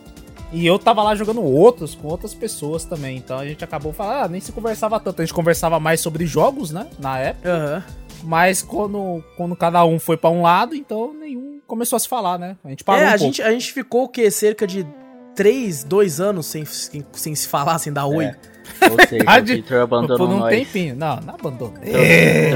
E 0.54 0.66
eu 0.66 0.78
tava 0.78 1.02
lá 1.02 1.14
jogando 1.14 1.42
outros 1.42 1.94
com 1.94 2.08
outras 2.08 2.32
pessoas 2.32 2.86
também. 2.86 3.18
Então 3.18 3.38
a 3.38 3.44
gente 3.44 3.62
acabou 3.62 3.92
falando, 3.92 4.24
ah, 4.24 4.28
nem 4.28 4.40
se 4.40 4.52
conversava 4.52 4.98
tanto. 5.00 5.20
A 5.20 5.24
gente 5.24 5.34
conversava 5.34 5.78
mais 5.78 6.00
sobre 6.00 6.24
jogos, 6.24 6.70
né? 6.70 6.86
Na 6.98 7.18
época. 7.18 7.84
Uhum. 7.86 8.03
Mas 8.24 8.62
quando, 8.62 9.22
quando 9.36 9.54
cada 9.54 9.84
um 9.84 9.98
foi 9.98 10.16
para 10.16 10.30
um 10.30 10.42
lado, 10.42 10.74
então 10.74 11.12
nenhum 11.14 11.60
começou 11.66 11.96
a 11.96 12.00
se 12.00 12.08
falar, 12.08 12.38
né? 12.38 12.56
A 12.64 12.68
gente 12.70 12.82
parou. 12.82 13.02
É, 13.02 13.06
um 13.06 13.10
a, 13.10 13.16
gente, 13.16 13.42
a 13.42 13.50
gente 13.50 13.72
ficou 13.72 14.04
o 14.04 14.08
quê? 14.08 14.30
Cerca 14.30 14.66
de 14.66 14.86
3, 15.34 15.84
2 15.84 16.20
anos 16.20 16.46
sem, 16.46 16.64
sem, 16.64 17.04
sem 17.12 17.34
se 17.34 17.48
falar, 17.48 17.78
sem 17.78 17.92
dar 17.92 18.06
oi. 18.06 18.24
É. 18.24 18.36
Ou 18.90 18.96
seja, 19.06 19.40
o 19.40 19.44
Victor 19.44 19.80
abandonou 19.82 20.16
por 20.16 20.28
um 20.28 20.38
nós. 20.38 20.50
tempinho. 20.50 20.96
Não, 20.96 21.16
não 21.20 21.34
abandonou. 21.34 21.74
É. 21.82 22.50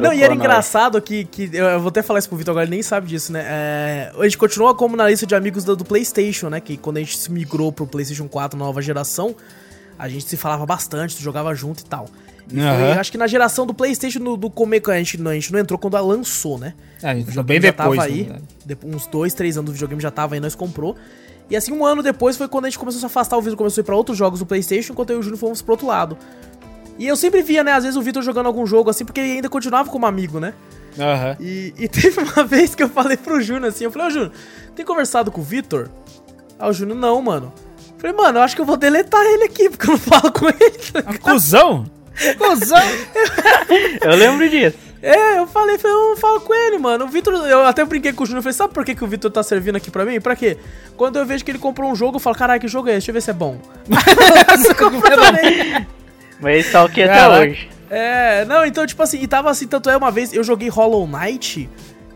Não, 0.00 0.12
e 0.12 0.22
era 0.22 0.34
engraçado 0.34 1.00
que, 1.00 1.24
que. 1.24 1.50
Eu 1.52 1.80
vou 1.80 1.88
até 1.88 2.02
falar 2.02 2.18
isso 2.18 2.28
pro 2.28 2.36
Vitor 2.36 2.52
agora, 2.52 2.64
ele 2.64 2.72
nem 2.72 2.82
sabe 2.82 3.06
disso, 3.06 3.32
né? 3.32 3.42
É, 3.46 4.12
a 4.18 4.22
gente 4.24 4.38
continua 4.38 4.74
como 4.74 4.96
na 4.96 5.08
lista 5.08 5.26
de 5.26 5.34
amigos 5.34 5.64
do, 5.64 5.74
do, 5.74 5.84
PlayStation, 5.84 6.50
né? 6.50 6.60
Que 6.60 6.76
quando 6.76 6.98
a 6.98 7.00
gente 7.00 7.16
se 7.16 7.30
migrou 7.30 7.72
pro 7.72 7.86
PlayStation 7.86 8.28
4 8.28 8.58
nova 8.58 8.82
geração, 8.82 9.34
a 9.98 10.08
gente 10.08 10.26
se 10.26 10.36
falava 10.36 10.66
bastante, 10.66 11.22
jogava 11.22 11.54
junto 11.54 11.80
e 11.80 11.86
tal. 11.86 12.06
Uhum. 12.52 12.60
foi, 12.60 12.92
acho 12.92 13.10
que 13.10 13.18
na 13.18 13.26
geração 13.26 13.66
do 13.66 13.74
PlayStation, 13.74 14.20
do, 14.20 14.36
do 14.36 14.48
começo, 14.48 14.90
a 14.90 14.98
gente, 14.98 15.18
não, 15.18 15.30
a 15.30 15.34
gente 15.34 15.52
não 15.52 15.58
entrou 15.58 15.78
quando 15.78 15.96
ela 15.96 16.06
lançou, 16.06 16.58
né? 16.58 16.74
É, 17.02 17.10
a 17.10 17.14
gente 17.14 17.42
bem 17.42 17.60
depois. 17.60 17.98
Tava 17.98 18.08
aí, 18.08 18.24
né? 18.24 18.76
uns 18.84 19.06
dois, 19.06 19.34
três 19.34 19.56
anos 19.56 19.70
do 19.70 19.72
videogame 19.72 20.00
já 20.00 20.10
tava 20.10 20.34
aí, 20.34 20.40
nós 20.40 20.54
comprou. 20.54 20.96
E 21.48 21.56
assim, 21.56 21.72
um 21.72 21.84
ano 21.84 22.02
depois 22.02 22.36
foi 22.36 22.48
quando 22.48 22.66
a 22.66 22.68
gente 22.68 22.78
começou 22.78 22.98
a 22.98 23.00
se 23.00 23.06
afastar, 23.06 23.36
o 23.36 23.40
Vitor 23.40 23.56
começou 23.56 23.80
a 23.80 23.82
ir 23.82 23.84
pra 23.84 23.96
outros 23.96 24.18
jogos 24.18 24.40
do 24.40 24.46
Playstation, 24.46 24.92
enquanto 24.92 25.10
eu 25.10 25.16
e 25.16 25.20
o 25.20 25.22
Júnior 25.22 25.38
fomos 25.38 25.62
pro 25.62 25.72
outro 25.72 25.86
lado. 25.86 26.18
E 26.98 27.06
eu 27.06 27.16
sempre 27.16 27.42
via, 27.42 27.62
né, 27.62 27.72
às 27.72 27.84
vezes 27.84 27.96
o 27.96 28.02
Vitor 28.02 28.22
jogando 28.22 28.46
algum 28.46 28.66
jogo 28.66 28.90
assim, 28.90 29.04
porque 29.04 29.20
ele 29.20 29.32
ainda 29.32 29.48
continuava 29.48 29.90
como 29.90 30.06
amigo, 30.06 30.40
né? 30.40 30.54
Uhum. 30.96 31.36
E, 31.38 31.74
e, 31.78 31.86
teve 31.88 32.20
uma 32.20 32.42
vez 32.44 32.74
que 32.74 32.82
eu 32.82 32.88
falei 32.88 33.16
pro 33.16 33.40
Júnior 33.40 33.66
assim, 33.66 33.84
eu 33.84 33.90
falei, 33.90 34.08
ô 34.08 34.10
Júnior, 34.10 34.32
tem 34.74 34.84
conversado 34.84 35.30
com 35.30 35.40
o 35.40 35.44
Vitor? 35.44 35.88
Aí 36.58 36.68
o 36.68 36.72
Júnior, 36.72 36.98
não, 36.98 37.20
mano. 37.22 37.52
Eu 37.94 38.00
falei, 38.00 38.16
mano, 38.16 38.38
eu 38.38 38.42
acho 38.42 38.56
que 38.56 38.62
eu 38.62 38.66
vou 38.66 38.76
deletar 38.76 39.24
ele 39.24 39.44
aqui, 39.44 39.68
porque 39.68 39.86
eu 39.86 39.92
não 39.92 39.98
falo 39.98 40.32
com 40.32 40.48
ele. 40.48 40.78
Tá 40.92 41.02
ah, 41.06 41.18
Cuzão! 42.38 42.78
eu 44.02 44.16
lembro 44.16 44.48
disso. 44.48 44.76
É, 45.02 45.38
eu 45.38 45.46
falei, 45.46 45.78
falei, 45.78 45.96
eu 45.96 46.16
falo 46.16 46.40
com 46.40 46.54
ele, 46.54 46.78
mano. 46.78 47.04
O 47.04 47.08
Vitor, 47.08 47.34
eu 47.46 47.64
até 47.64 47.84
brinquei 47.84 48.12
com 48.12 48.24
o 48.24 48.26
Júnior, 48.26 48.42
falei, 48.42 48.54
sabe 48.54 48.74
por 48.74 48.84
que, 48.84 48.94
que 48.94 49.04
o 49.04 49.06
Vitor 49.06 49.30
tá 49.30 49.42
servindo 49.42 49.76
aqui 49.76 49.90
pra 49.90 50.04
mim? 50.04 50.20
Pra 50.20 50.34
quê? 50.34 50.56
Quando 50.96 51.16
eu 51.16 51.26
vejo 51.26 51.44
que 51.44 51.50
ele 51.50 51.58
comprou 51.58 51.90
um 51.90 51.94
jogo, 51.94 52.16
eu 52.16 52.20
falo, 52.20 52.34
caralho, 52.34 52.60
que 52.60 52.66
jogo 52.66 52.88
é 52.88 52.92
esse? 52.92 53.06
Deixa 53.06 53.10
eu 53.10 53.14
ver 53.14 53.20
se 53.20 53.30
é 53.30 53.34
bom. 53.34 53.60
Mas 56.40 56.72
tá 56.72 56.84
o 56.84 56.88
que 56.88 57.02
até 57.02 57.28
hoje. 57.28 57.68
É, 57.88 58.44
não, 58.46 58.64
então, 58.64 58.86
tipo 58.86 59.02
assim, 59.02 59.22
e 59.22 59.28
tava 59.28 59.50
assim, 59.50 59.66
tanto 59.66 59.88
é 59.88 59.96
uma 59.96 60.10
vez, 60.10 60.32
eu 60.32 60.42
joguei 60.42 60.68
Hollow 60.68 61.06
Knight, 61.06 61.68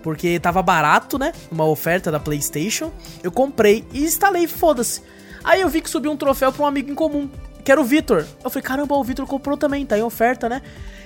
porque 0.02 0.40
tava 0.40 0.62
barato, 0.62 1.18
né? 1.18 1.32
Uma 1.50 1.66
oferta 1.66 2.10
da 2.10 2.18
PlayStation. 2.18 2.90
Eu 3.22 3.30
comprei 3.30 3.84
e 3.92 4.02
instalei, 4.02 4.48
foda-se. 4.48 5.02
Aí 5.44 5.60
eu 5.60 5.68
vi 5.68 5.80
que 5.80 5.88
subiu 5.88 6.10
um 6.10 6.16
troféu 6.16 6.52
pra 6.52 6.64
um 6.64 6.66
amigo 6.66 6.90
em 6.90 6.94
comum, 6.94 7.30
que 7.60 7.70
era 7.70 7.80
o 7.80 7.84
Vitor. 7.84 8.24
Eu 8.42 8.50
falei, 8.50 8.62
caramba, 8.62 8.94
o 8.96 9.04
Vitor 9.04 9.26
comprou 9.26 9.56
também, 9.56 9.84
tá 9.86 9.98
em 9.98 10.02
oferta, 10.02 10.48
né? 10.48 10.62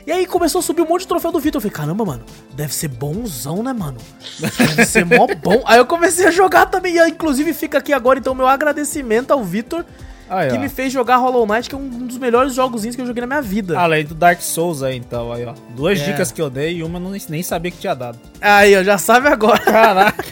E 0.07 0.13
aí 0.13 0.27
começou 0.27 0.59
a 0.59 0.63
subir 0.63 0.83
um 0.83 0.87
monte 0.87 1.03
de 1.03 1.09
troféu 1.09 1.33
do 1.33 1.41
Vitor. 1.41 1.59
Eu 1.59 1.63
falei, 1.63 1.75
caramba, 1.75 2.05
mano, 2.05 2.25
deve 2.55 2.75
ser 2.75 2.89
bonzão, 2.89 3.63
né, 3.63 3.73
mano? 3.73 3.99
Deve 4.39 4.85
ser 4.85 5.05
mó 5.05 5.27
bom. 5.43 5.63
Aí 5.65 5.79
eu 5.79 5.87
comecei 5.87 6.27
a 6.27 6.31
jogar 6.31 6.67
também. 6.67 6.97
E 6.97 7.09
inclusive 7.09 7.55
fica 7.55 7.79
aqui 7.79 7.93
agora, 7.93 8.19
então, 8.19 8.35
meu 8.35 8.47
agradecimento 8.47 9.31
ao 9.31 9.43
Vitor. 9.43 9.85
Aí, 10.29 10.51
que 10.51 10.57
ó. 10.57 10.61
me 10.61 10.69
fez 10.69 10.93
jogar 10.93 11.17
Hollow 11.19 11.47
Knight, 11.47 11.69
que 11.69 11.75
é 11.75 11.79
um 11.79 11.89
dos 11.89 12.19
melhores 12.19 12.55
jogozinhos 12.55 12.97
que 12.97 13.03
eu 13.03 13.07
joguei 13.07 13.21
na 13.21 13.27
minha 13.27 13.43
vida. 13.43 13.79
Além 13.79 14.05
do 14.05 14.15
Dark 14.15 14.41
Souls 14.41 14.83
aí, 14.83 14.97
então, 14.97 15.33
aí, 15.33 15.45
ó. 15.45 15.55
Duas 15.77 16.01
é. 16.01 16.05
dicas 16.05 16.33
que 16.33 16.41
eu 16.41 16.51
dei 16.51 16.79
e 16.79 16.83
uma 16.83 16.99
eu 16.99 17.21
nem 17.29 17.43
sabia 17.43 17.71
que 17.71 17.79
tinha 17.79 17.95
dado. 17.95 18.19
Aí, 18.41 18.77
ó, 18.77 18.83
já 18.83 18.99
sabe 18.99 19.29
agora. 19.29 19.61
Caraca. 19.61 20.25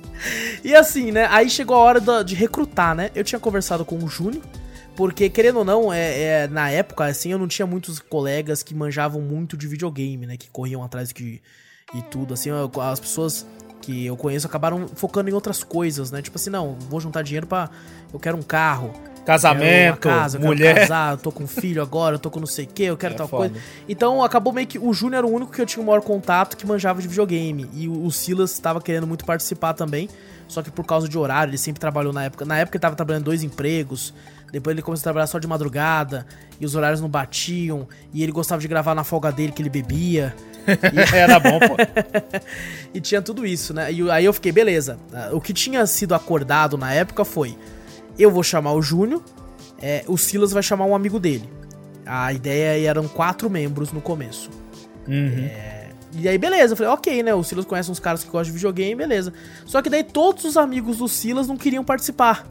e 0.64 0.74
assim, 0.74 1.12
né? 1.12 1.26
Aí 1.30 1.48
chegou 1.48 1.76
a 1.76 1.80
hora 1.80 2.24
de 2.24 2.34
recrutar, 2.34 2.94
né? 2.94 3.10
Eu 3.14 3.24
tinha 3.24 3.38
conversado 3.38 3.84
com 3.84 3.96
o 3.96 4.08
Júnior, 4.08 4.42
porque, 4.96 5.28
querendo 5.28 5.58
ou 5.58 5.64
não, 5.64 5.92
é, 5.92 6.22
é, 6.22 6.48
na 6.48 6.70
época, 6.70 7.04
assim, 7.04 7.30
eu 7.30 7.38
não 7.38 7.46
tinha 7.46 7.66
muitos 7.66 7.98
colegas 7.98 8.62
que 8.62 8.74
manjavam 8.74 9.20
muito 9.20 9.56
de 9.56 9.68
videogame, 9.68 10.26
né? 10.26 10.36
Que 10.36 10.48
corriam 10.48 10.82
atrás 10.82 11.12
de, 11.12 11.40
e 11.94 12.02
tudo, 12.10 12.34
assim, 12.34 12.48
eu, 12.48 12.70
as 12.80 12.98
pessoas 12.98 13.46
que 13.82 14.06
eu 14.06 14.16
conheço 14.16 14.46
acabaram 14.46 14.88
focando 14.88 15.30
em 15.30 15.32
outras 15.32 15.62
coisas, 15.62 16.10
né? 16.10 16.22
Tipo 16.22 16.36
assim, 16.38 16.50
não, 16.50 16.74
vou 16.74 17.00
juntar 17.00 17.22
dinheiro 17.22 17.46
para 17.46 17.70
Eu 18.12 18.18
quero 18.18 18.36
um 18.36 18.42
carro, 18.42 18.92
Casamento, 19.26 19.98
casa, 19.98 20.38
mulher. 20.38 20.74
Quero 20.74 20.86
casar, 20.86 21.12
eu 21.14 21.18
tô 21.18 21.32
com 21.32 21.48
filho 21.48 21.82
agora, 21.82 22.14
eu 22.14 22.18
tô 22.18 22.30
com 22.30 22.38
não 22.38 22.46
sei 22.46 22.64
o 22.64 22.68
que, 22.68 22.84
eu 22.84 22.96
quero 22.96 23.14
É 23.14 23.16
tal 23.16 23.26
foda. 23.26 23.48
coisa. 23.48 23.64
Então 23.88 24.22
acabou 24.22 24.52
meio 24.52 24.68
que 24.68 24.78
o 24.78 24.92
Júnior 24.94 25.18
era 25.18 25.26
o 25.26 25.30
único 25.30 25.50
que 25.50 25.60
eu 25.60 25.66
tinha 25.66 25.82
o 25.82 25.86
maior 25.86 26.00
contato 26.00 26.56
que 26.56 26.64
manjava 26.64 27.02
de 27.02 27.08
videogame. 27.08 27.68
E 27.74 27.88
o, 27.88 28.04
o 28.04 28.12
Silas 28.12 28.52
estava 28.52 28.80
querendo 28.80 29.04
muito 29.04 29.24
participar 29.24 29.74
também. 29.74 30.08
Só 30.46 30.62
que 30.62 30.70
por 30.70 30.86
causa 30.86 31.08
de 31.08 31.18
horário, 31.18 31.50
ele 31.50 31.58
sempre 31.58 31.80
trabalhou 31.80 32.12
na 32.12 32.22
época. 32.22 32.44
Na 32.44 32.56
época 32.56 32.76
ele 32.76 32.82
tava 32.82 32.94
trabalhando 32.94 33.24
dois 33.24 33.42
empregos. 33.42 34.14
Depois 34.56 34.72
ele 34.72 34.80
começou 34.80 35.02
a 35.02 35.04
trabalhar 35.04 35.26
só 35.26 35.38
de 35.38 35.46
madrugada. 35.46 36.26
E 36.58 36.64
os 36.64 36.74
horários 36.74 36.98
não 36.98 37.10
batiam. 37.10 37.86
E 38.10 38.22
ele 38.22 38.32
gostava 38.32 38.58
de 38.58 38.66
gravar 38.66 38.94
na 38.94 39.04
folga 39.04 39.30
dele 39.30 39.52
que 39.52 39.60
ele 39.60 39.68
bebia. 39.68 40.34
Era 41.14 41.38
bom, 41.38 41.58
pô. 41.58 41.76
E 42.94 43.00
tinha 43.02 43.20
tudo 43.20 43.44
isso, 43.44 43.74
né? 43.74 43.92
E 43.92 44.10
aí 44.10 44.24
eu 44.24 44.32
fiquei, 44.32 44.50
beleza. 44.50 44.98
O 45.30 45.42
que 45.42 45.52
tinha 45.52 45.84
sido 45.84 46.14
acordado 46.14 46.78
na 46.78 46.90
época 46.90 47.22
foi: 47.22 47.54
eu 48.18 48.30
vou 48.30 48.42
chamar 48.42 48.72
o 48.72 48.80
Júnior, 48.80 49.22
é, 49.78 50.02
o 50.08 50.16
Silas 50.16 50.52
vai 50.52 50.62
chamar 50.62 50.86
um 50.86 50.94
amigo 50.94 51.20
dele. 51.20 51.46
A 52.06 52.32
ideia 52.32 52.88
eram 52.88 53.06
quatro 53.06 53.50
membros 53.50 53.92
no 53.92 54.00
começo. 54.00 54.48
Uhum. 55.06 55.50
E 56.14 56.26
aí, 56.26 56.38
beleza, 56.38 56.72
eu 56.72 56.76
falei, 56.78 56.92
ok, 56.92 57.22
né? 57.22 57.34
O 57.34 57.44
Silas 57.44 57.66
conhece 57.66 57.90
uns 57.90 58.00
caras 58.00 58.24
que 58.24 58.30
gostam 58.30 58.44
de 58.44 58.52
videogame, 58.52 58.94
beleza. 58.94 59.34
Só 59.66 59.82
que 59.82 59.90
daí 59.90 60.02
todos 60.02 60.44
os 60.44 60.56
amigos 60.56 60.96
do 60.96 61.08
Silas 61.08 61.46
não 61.46 61.58
queriam 61.58 61.84
participar. 61.84 62.48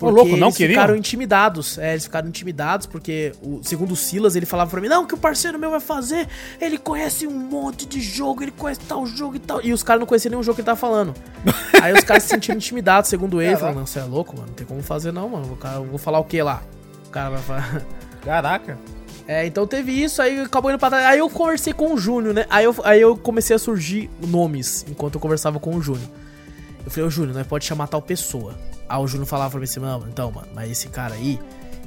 Ô, 0.00 0.10
louco, 0.10 0.36
não 0.36 0.48
eles 0.48 0.56
queriam? 0.56 0.80
ficaram 0.80 0.96
intimidados. 0.96 1.78
É, 1.78 1.92
eles 1.92 2.04
ficaram 2.04 2.28
intimidados 2.28 2.86
porque, 2.86 3.32
o, 3.42 3.60
segundo 3.62 3.92
o 3.92 3.96
Silas, 3.96 4.36
ele 4.36 4.46
falava 4.46 4.70
pra 4.70 4.80
mim: 4.80 4.88
Não, 4.88 5.02
o 5.02 5.06
que 5.06 5.14
o 5.14 5.18
parceiro 5.18 5.58
meu 5.58 5.70
vai 5.70 5.80
fazer? 5.80 6.28
Ele 6.60 6.78
conhece 6.78 7.26
um 7.26 7.38
monte 7.38 7.86
de 7.86 8.00
jogo, 8.00 8.42
ele 8.42 8.52
conhece 8.52 8.80
tal 8.80 9.04
jogo 9.06 9.36
e 9.36 9.40
tal. 9.40 9.60
E 9.62 9.72
os 9.72 9.82
caras 9.82 10.00
não 10.00 10.06
conheciam 10.06 10.30
nenhum 10.30 10.42
jogo 10.42 10.54
que 10.54 10.60
ele 10.60 10.66
tava 10.66 10.78
falando. 10.78 11.14
Aí 11.82 11.92
os 11.92 12.04
caras 12.04 12.22
se 12.22 12.28
sentiram 12.28 12.56
intimidados, 12.56 13.10
segundo 13.10 13.42
ele. 13.42 13.56
Falaram: 13.56 13.80
Não, 13.80 13.86
você 13.86 13.98
é 13.98 14.04
louco, 14.04 14.36
mano, 14.36 14.48
não 14.48 14.54
tem 14.54 14.66
como 14.66 14.82
fazer 14.82 15.12
não, 15.12 15.28
mano. 15.28 15.52
O 15.52 15.56
cara, 15.56 15.76
eu 15.76 15.84
vou 15.84 15.98
falar 15.98 16.20
o 16.20 16.24
que 16.24 16.40
lá? 16.42 16.62
O 17.06 17.10
cara 17.10 17.30
vai 17.30 17.42
falar. 17.42 17.82
Caraca. 18.22 18.78
É, 19.26 19.44
então 19.44 19.66
teve 19.66 19.92
isso, 19.92 20.22
aí 20.22 20.40
acabou 20.40 20.70
indo 20.70 20.78
pra 20.78 20.88
trás. 20.88 21.04
Aí 21.04 21.18
eu 21.18 21.28
conversei 21.28 21.74
com 21.74 21.92
o 21.92 21.98
Júnior, 21.98 22.32
né? 22.32 22.46
Aí 22.48 22.64
eu, 22.64 22.74
aí 22.82 23.00
eu 23.00 23.14
comecei 23.14 23.54
a 23.54 23.58
surgir 23.58 24.08
nomes 24.26 24.86
enquanto 24.88 25.16
eu 25.16 25.20
conversava 25.20 25.60
com 25.60 25.74
o 25.74 25.82
Júnior. 25.82 26.08
Eu 26.84 26.90
falei, 26.90 27.06
ô 27.06 27.10
Júnior, 27.10 27.36
nós 27.36 27.46
pode 27.46 27.66
chamar 27.66 27.88
tal 27.88 28.00
pessoa. 28.00 28.54
Aí 28.88 28.98
o 28.98 29.06
Júnior 29.06 29.26
falava 29.26 29.50
pra 29.50 29.58
mim 29.58 29.64
assim, 29.64 29.80
mano, 29.80 30.06
então, 30.10 30.30
mano, 30.30 30.48
mas 30.54 30.70
esse 30.70 30.88
cara 30.88 31.14
aí, 31.14 31.38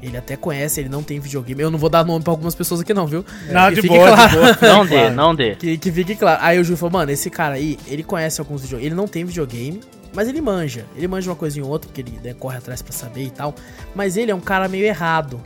ele 0.01 0.17
até 0.17 0.36
conhece, 0.36 0.79
ele 0.79 0.89
não 0.89 1.01
tem 1.03 1.20
videogame. 1.20 1.62
Eu 1.62 1.72
não 1.72 1.79
vou 1.79 1.89
dar 1.89 2.03
nome 2.05 2.24
pra 2.24 2.31
algumas 2.31 2.55
pessoas 2.55 2.81
aqui 2.81 2.93
não, 2.93 3.05
viu? 3.08 3.25
Não, 3.50 3.70
Que 3.70 3.75
de 3.75 3.81
fique 3.81 3.96
boa, 3.96 4.10
de 4.10 4.15
claro. 4.15 4.31
boa. 4.34 4.58
Não 4.62 4.86
dê, 4.86 5.10
não 5.10 5.36
dê. 5.36 5.55
Que, 5.55 5.77
que 5.77 5.91
fique 5.91 6.15
claro. 6.15 6.39
Aí 6.43 6.60
o 6.60 6.63
Júnior 6.63 6.77
falou, 6.79 6.93
mano, 6.93 7.12
esse 7.12 7.29
cara 7.29 7.55
aí, 7.55 7.77
ele 7.88 8.03
conhece 8.03 8.39
alguns 8.41 8.62
videogames. 8.62 8.88
Ele 8.88 8.96
não 8.96 9.08
tem 9.08 9.24
videogame, 9.25 9.81
mas 10.13 10.27
ele 10.27 10.41
manja. 10.41 10.86
Ele 10.96 11.08
manja 11.08 11.29
uma 11.29 11.36
coisinha 11.36 11.63
ou 11.65 11.72
outra, 11.72 11.88
porque 11.88 12.01
ele 12.01 12.20
né, 12.24 12.34
corre 12.34 12.58
atrás 12.58 12.81
pra 12.81 12.91
saber 12.91 13.24
e 13.25 13.29
tal. 13.31 13.53
Mas 13.96 14.17
ele 14.17 14.31
é 14.31 14.36
um 14.36 14.41
cara 14.41 14.67
meio 14.67 14.86
errado. 14.86 15.39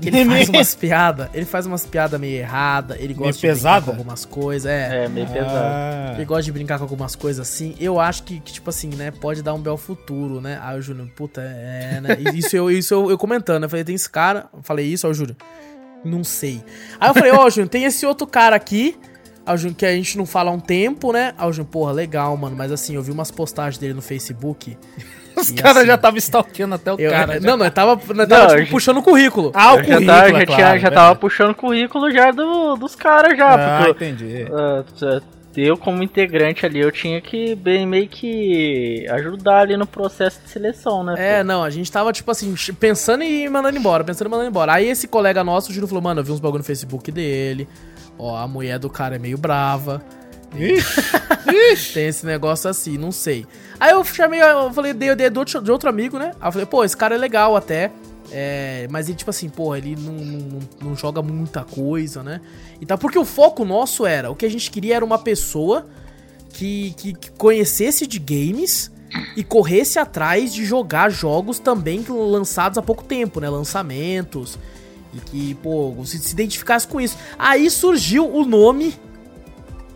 Ele 0.06 0.24
faz 0.24 0.48
umas 0.48 0.74
piadas, 0.74 1.28
ele 1.34 1.44
faz 1.44 1.66
umas 1.66 1.86
piadas 1.86 2.18
meio 2.18 2.38
errada, 2.38 2.96
ele 2.98 3.12
gosta 3.12 3.32
de 3.32 3.38
brincar 3.38 3.54
pesada? 3.54 3.84
com 3.84 3.90
algumas 3.90 4.24
coisas, 4.24 4.70
é. 4.70 5.04
É, 5.04 5.08
meio 5.08 5.26
pesado. 5.26 5.50
Ah, 5.52 6.12
Ele 6.14 6.24
gosta 6.24 6.42
de 6.42 6.52
brincar 6.52 6.78
com 6.78 6.84
algumas 6.84 7.14
coisas 7.14 7.46
assim. 7.46 7.74
Eu 7.78 8.00
acho 8.00 8.22
que, 8.22 8.40
que, 8.40 8.52
tipo 8.52 8.70
assim, 8.70 8.88
né, 8.88 9.10
pode 9.10 9.42
dar 9.42 9.52
um 9.52 9.60
bel 9.60 9.76
futuro, 9.76 10.40
né? 10.40 10.58
Aí 10.62 10.78
o 10.78 10.82
Júnior, 10.82 11.08
puta, 11.14 11.40
é, 11.42 12.00
né? 12.00 12.16
Isso 12.34 12.56
eu, 12.56 12.70
isso 12.70 12.94
eu, 12.94 13.10
eu 13.10 13.18
comentando, 13.18 13.64
eu 13.64 13.68
falei, 13.68 13.84
tem 13.84 13.94
esse 13.94 14.08
cara, 14.08 14.46
eu 14.54 14.62
falei 14.62 14.86
isso, 14.86 15.06
ó, 15.06 15.12
Júnior. 15.12 15.36
Não 16.04 16.24
sei. 16.24 16.62
Aí 16.98 17.10
eu 17.10 17.14
falei, 17.14 17.32
ó, 17.32 17.48
Júnior, 17.50 17.68
tem 17.68 17.84
esse 17.84 18.06
outro 18.06 18.26
cara 18.26 18.56
aqui. 18.56 18.96
Que 19.76 19.84
a 19.84 19.92
gente 19.92 20.16
não 20.16 20.26
fala 20.26 20.50
há 20.50 20.54
um 20.54 20.60
tempo, 20.60 21.12
né? 21.12 21.34
Aí 21.36 21.48
o 21.48 21.52
Júnior, 21.52 21.72
porra, 21.72 21.92
legal, 21.92 22.36
mano. 22.36 22.54
Mas 22.54 22.70
assim, 22.70 22.94
eu 22.94 23.02
vi 23.02 23.10
umas 23.10 23.32
postagens 23.32 23.78
dele 23.78 23.94
no 23.94 24.02
Facebook. 24.02 24.78
Os 25.36 25.50
caras 25.50 25.78
assim, 25.78 25.86
já 25.86 25.94
estavam 25.94 26.18
stalkeando 26.18 26.74
até 26.74 26.92
o 26.92 26.96
Eu, 26.98 27.10
cara. 27.10 27.40
já. 27.40 27.46
não, 27.48 27.56
nós 27.56 27.70
tava, 27.70 27.94
nós 28.14 28.28
tava 28.28 28.42
Não, 28.42 28.48
tipo, 28.48 28.60
eu 28.60 28.64
já- 28.66 28.70
puxando 28.70 28.96
o 28.98 29.02
currículo. 29.02 29.50
Ah, 29.54 29.74
o 29.74 29.78
Eu 29.78 29.78
já, 29.78 29.84
currículo, 29.84 30.06
tava, 30.06 30.18
é 30.18 30.22
já, 30.22 30.30
claro, 30.46 30.46
tinha, 30.46 30.78
já 30.78 30.90
tava 30.90 31.00
verdade. 31.02 31.18
puxando 31.20 31.50
o 31.50 31.54
currículo 31.54 32.10
já 32.10 32.30
do, 32.30 32.76
dos 32.76 32.94
caras 32.94 33.36
já, 33.38 33.54
Ah, 33.54 33.84
porque 33.86 34.04
entendi. 34.04 34.46
ah, 34.52 34.84
eu 35.56 35.76
como 35.76 36.02
integrante 36.02 36.64
ali, 36.64 36.78
eu 36.78 36.92
tinha 36.92 37.20
que 37.20 37.54
bem 37.56 37.84
meio 37.86 38.08
que 38.08 39.04
ajudar 39.10 39.60
ali 39.62 39.76
no 39.76 39.86
processo 39.86 40.40
de 40.44 40.48
seleção, 40.48 41.02
né? 41.02 41.14
É, 41.18 41.38
pô? 41.38 41.44
não, 41.44 41.64
a 41.64 41.70
gente 41.70 41.90
tava, 41.90 42.12
tipo 42.12 42.30
assim, 42.30 42.54
pensando 42.78 43.22
em 43.24 43.44
ir 43.44 43.50
mandando 43.50 43.76
embora, 43.76 44.04
pensando 44.04 44.28
em 44.28 44.30
mandando 44.30 44.48
embora. 44.48 44.72
Aí 44.74 44.88
esse 44.88 45.08
colega 45.08 45.42
nosso, 45.42 45.70
o 45.70 45.74
Júlio 45.74 45.88
falou, 45.88 46.02
mano, 46.02 46.20
eu 46.20 46.24
vi 46.24 46.30
uns 46.32 46.40
bagulho 46.40 46.58
no 46.58 46.64
Facebook 46.64 47.10
dele. 47.10 47.68
Ó, 48.18 48.36
a 48.36 48.46
mulher 48.46 48.78
do 48.78 48.88
cara 48.88 49.16
é 49.16 49.18
meio 49.18 49.36
brava. 49.36 50.02
Ixi, 50.54 51.00
ixi. 51.72 51.94
Tem 51.94 52.06
esse 52.06 52.26
negócio 52.26 52.68
assim, 52.68 52.98
não 52.98 53.12
sei. 53.12 53.46
Aí 53.78 53.92
eu 53.92 54.04
chamei, 54.04 54.42
eu 54.42 54.72
falei, 54.72 54.92
dei 54.92 55.14
de 55.14 55.30
de 55.30 55.70
outro 55.70 55.88
amigo, 55.88 56.18
né? 56.18 56.32
Aí 56.40 56.48
eu 56.48 56.52
falei, 56.52 56.66
pô, 56.66 56.84
esse 56.84 56.96
cara 56.96 57.14
é 57.14 57.18
legal 57.18 57.56
até. 57.56 57.90
É, 58.32 58.86
mas 58.90 59.08
ele, 59.08 59.16
tipo 59.16 59.30
assim, 59.30 59.48
porra, 59.48 59.78
ele 59.78 59.96
não, 59.96 60.12
não, 60.12 60.58
não 60.82 60.96
joga 60.96 61.20
muita 61.20 61.64
coisa, 61.64 62.22
né? 62.22 62.40
E 62.80 62.86
tal, 62.86 62.96
porque 62.96 63.18
o 63.18 63.24
foco 63.24 63.64
nosso 63.64 64.06
era, 64.06 64.30
o 64.30 64.36
que 64.36 64.46
a 64.46 64.50
gente 64.50 64.70
queria 64.70 64.96
era 64.96 65.04
uma 65.04 65.18
pessoa 65.18 65.86
que, 66.52 66.94
que, 66.96 67.12
que 67.14 67.30
conhecesse 67.32 68.06
de 68.06 68.18
games 68.18 68.90
e 69.36 69.42
corresse 69.42 69.98
atrás 69.98 70.52
de 70.52 70.64
jogar 70.64 71.10
jogos 71.10 71.58
também 71.58 72.04
lançados 72.08 72.78
há 72.78 72.82
pouco 72.82 73.02
tempo, 73.02 73.40
né? 73.40 73.48
Lançamentos. 73.48 74.58
E 75.12 75.18
que, 75.18 75.54
pô, 75.56 75.94
se, 76.04 76.18
se 76.18 76.32
identificasse 76.32 76.86
com 76.86 77.00
isso. 77.00 77.16
Aí 77.38 77.68
surgiu 77.68 78.32
o 78.32 78.44
nome. 78.44 78.94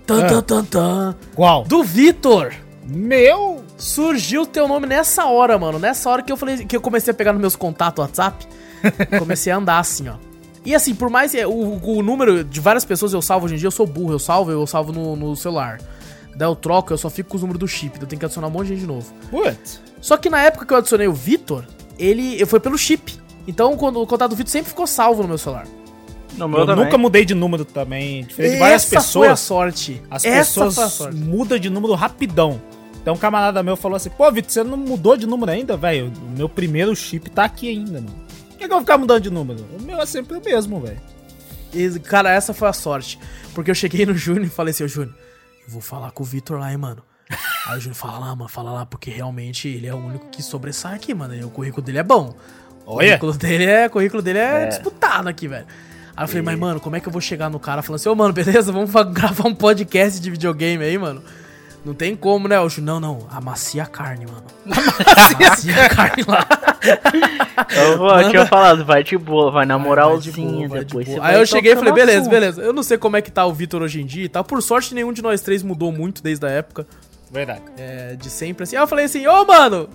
Tan, 0.07 0.25
Ah. 0.25 0.29
tan, 0.29 0.43
tan, 0.43 0.65
tan, 0.65 1.17
Qual? 1.35 1.65
do 1.65 1.83
Vitor. 1.83 2.53
Meu! 2.87 3.63
Surgiu 3.79 4.43
o 4.43 4.47
teu 4.47 4.69
nome 4.69 4.87
nessa 4.87 5.25
hora, 5.27 5.59
mano. 5.59 5.79
Nessa 5.79 6.09
hora 6.11 6.23
que 6.23 6.31
eu 6.31 6.37
falei 6.37 6.65
que 6.65 6.77
eu 6.77 6.81
comecei 6.81 7.11
a 7.11 7.15
pegar 7.15 7.33
nos 7.33 7.41
meus 7.41 7.57
contatos 7.57 8.03
WhatsApp, 8.03 8.47
comecei 9.19 9.53
a 9.53 9.57
andar 9.57 9.79
assim, 9.79 10.09
ó. 10.09 10.15
E 10.65 10.75
assim, 10.75 10.95
por 10.95 11.11
mais 11.11 11.33
que 11.33 11.45
o, 11.45 11.81
o 11.83 12.03
número 12.03 12.43
de 12.45 12.61
várias 12.61 12.85
pessoas 12.85 13.13
eu 13.13 13.21
salvo 13.21 13.47
hoje 13.47 13.55
em 13.55 13.59
dia, 13.59 13.67
eu 13.67 13.71
sou 13.71 13.87
burro, 13.87 14.13
eu 14.13 14.19
salvo, 14.19 14.51
eu 14.51 14.67
salvo 14.67 14.93
no, 14.93 15.17
no 15.17 15.35
celular. 15.37 15.79
Daí 16.37 16.49
eu 16.49 16.55
troco, 16.57 16.93
eu 16.93 16.99
só 16.99 17.09
fico 17.11 17.31
com 17.31 17.37
os 17.37 17.43
números 17.43 17.61
do 17.61 17.69
chip, 17.69 17.99
eu 18.01 18.07
tenho 18.07 18.19
que 18.19 18.25
adicionar 18.25 18.49
um 18.49 18.51
monte 18.51 18.69
de 18.69 18.75
gente 18.75 18.81
de 18.81 18.87
novo. 18.87 19.13
Putz. 19.31 19.81
Só 20.01 20.17
que 20.17 20.29
na 20.31 20.41
época 20.43 20.65
que 20.67 20.73
eu 20.73 20.79
adicionei 20.79 21.07
o 21.07 21.13
Vitor, 21.13 21.65
ele 21.99 22.41
eu 22.41 22.47
foi 22.47 22.61
pelo 22.61 22.77
chip. 22.79 23.19
Então 23.47 23.77
quando 23.77 24.01
o 24.01 24.07
contato 24.07 24.31
do 24.31 24.37
Vitor 24.37 24.51
sempre 24.51 24.69
ficou 24.71 24.87
salvo 24.87 25.23
no 25.23 25.29
meu 25.29 25.39
celular. 25.39 25.67
No 26.37 26.49
meu 26.49 26.61
Eu 26.61 26.67
também. 26.67 26.85
nunca 26.85 26.99
mudei 26.99 27.25
de 27.25 27.35
número 27.35 27.65
também. 27.65 28.25
Diferente 28.25 28.53
de 28.55 28.59
várias 28.59 28.83
Essa 28.83 28.89
foi 28.91 28.97
a 28.99 29.31
pessoas. 29.31 29.41
sorte. 29.41 30.03
As 30.11 30.25
Essa 30.25 30.39
pessoas 30.61 30.75
foi 30.75 30.85
a 30.85 30.89
sorte. 30.89 31.17
mudam 31.19 31.59
de 31.59 31.71
número 31.71 31.95
rapidão. 31.95 32.61
Então 33.01 33.15
um 33.15 33.19
camarada 33.19 33.63
meu 33.63 33.77
falou 33.77 33.97
assim, 33.97 34.11
pô, 34.11 34.31
Vitor, 34.33 34.51
você 34.51 34.65
não 34.65 34.77
mudou 34.77 35.17
de 35.17 35.27
número 35.27 35.51
ainda, 35.53 35.77
velho? 35.77 36.11
O 36.27 36.37
meu 36.37 36.49
primeiro 36.49 36.95
chip 36.97 37.29
tá 37.31 37.45
aqui 37.45 37.69
ainda, 37.69 38.01
mano. 38.01 38.25
Por 38.49 38.59
que, 38.59 38.59
que 38.59 38.65
eu 38.65 38.69
vou 38.71 38.81
ficar 38.81 38.97
mudando 38.99 39.23
de 39.23 39.31
número? 39.31 39.65
O 39.79 39.83
meu 39.83 40.01
é 40.01 40.07
sempre 40.07 40.39
o 40.39 40.43
mesmo, 40.45 40.81
velho. 40.81 41.01
Cara, 42.05 42.31
essa 42.33 42.55
foi 42.55 42.69
a 42.69 42.73
sorte. 42.73 43.19
Porque 43.55 43.71
eu 43.71 43.75
cheguei 43.75 44.07
no 44.07 44.15
Júnior 44.15 44.47
e 44.47 44.49
falei 44.49 44.71
assim, 44.73 44.85
ô 44.85 44.89
Júnior, 44.89 45.15
eu 45.67 45.73
vou 45.73 45.83
falar 45.83 46.11
com 46.13 46.23
o 46.23 46.27
Vitor 46.27 46.59
lá, 46.59 46.71
hein, 46.71 46.79
mano. 46.79 47.03
Aí 47.67 47.77
o 47.77 47.81
Júnior 47.81 47.97
fala 47.97 48.19
lá, 48.19 48.35
mano, 48.37 48.49
fala 48.49 48.73
lá, 48.73 48.87
porque 48.87 49.11
realmente 49.11 49.69
ele 49.69 49.87
é 49.87 49.95
o 49.95 49.99
único 49.99 50.29
que 50.31 50.43
sobressai 50.43 50.95
aqui, 50.95 51.13
mano. 51.15 51.35
E 51.35 51.45
o 51.45 51.51
currículo 51.51 51.85
dele 51.85 51.99
é 51.99 52.03
bom. 52.03 52.35
O 52.87 52.97
Olha. 52.97 53.09
currículo 53.19 53.33
dele 53.35 53.65
é, 53.65 53.87
o 53.87 53.91
currículo 53.91 54.23
dele 54.23 54.39
é, 54.39 54.67
disputado 54.67 55.29
aqui, 55.29 55.47
velho. 55.49 55.67
Aí 56.17 56.25
eu 56.25 56.29
falei, 56.29 56.43
mas 56.43 56.59
mano, 56.59 56.81
como 56.81 56.95
é 56.97 57.01
que 57.01 57.09
eu 57.09 57.13
vou 57.13 57.21
chegar 57.21 57.51
no 57.51 57.59
cara 57.59 57.83
falando 57.83 57.97
assim, 57.97 58.09
ô 58.09 58.15
mano, 58.15 58.33
beleza, 58.35 58.71
vamos 58.73 58.91
gravar 59.13 59.49
um 59.49 59.55
podcast 59.55 60.21
de 60.21 60.31
videogame 60.31 60.85
aí, 60.85 60.97
mano? 60.97 61.23
Não 61.85 61.93
tem 61.93 62.17
como, 62.17 62.49
né? 62.49 62.59
O 62.61 62.69
Júnior, 62.69 62.99
não, 62.99 63.19
não, 63.19 63.27
amacia 63.31 63.83
a 63.83 63.87
carne, 63.87 64.25
mano. 64.27 64.45
Amacia 65.37 65.85
a 65.85 65.89
carne 65.91 66.25
lá. 66.27 66.47
Eu, 67.77 67.99
vou- 67.99 68.21
eu 68.21 68.29
tinha 68.31 68.45
falado, 68.47 68.85
vai 68.85 69.03
de 69.03 69.17
boa, 69.17 69.51
vai 69.51 69.65
na 69.65 69.75
Vai 69.75 69.83
de 69.83 69.89
moralzinha, 69.89 70.67
boa, 70.67 70.69
vai 70.69 70.79
de 70.81 70.85
depois 70.87 71.07
boa. 71.07 71.17
você 71.19 71.25
Aí 71.27 71.33
vai 71.33 71.41
eu 71.43 71.47
cheguei 71.47 71.73
e 71.73 71.77
falei, 71.77 71.93
beleza, 71.95 72.19
assunto. 72.21 72.31
beleza. 72.31 72.63
Eu 72.63 72.73
não 72.75 72.83
sei 72.83 72.99
como 72.99 73.17
é 73.17 73.23
que 73.23 73.31
tá 73.31 73.45
o 73.47 73.53
Vitor 73.55 73.81
hoje 73.83 74.03
em 74.03 74.07
dia 74.07 74.25
e 74.25 74.29
tal. 74.29 74.45
Por 74.45 74.63
sorte, 74.63 74.95
nenhum 74.95 75.11
de 75.13 75.23
nós 75.23 75.41
três 75.41 75.63
mudou 75.63 75.91
muito 75.91 76.23
desde 76.23 76.45
a 76.47 76.51
época. 76.51 76.87
Verdade. 77.31 77.63
é, 77.79 78.17
de 78.17 78.29
sempre 78.29 78.65
assim. 78.65 78.77
Aí 78.77 78.83
eu 78.83 78.87
falei 78.87 79.07
assim, 79.07 79.27
ô 79.27 79.45
mano, 79.47 79.89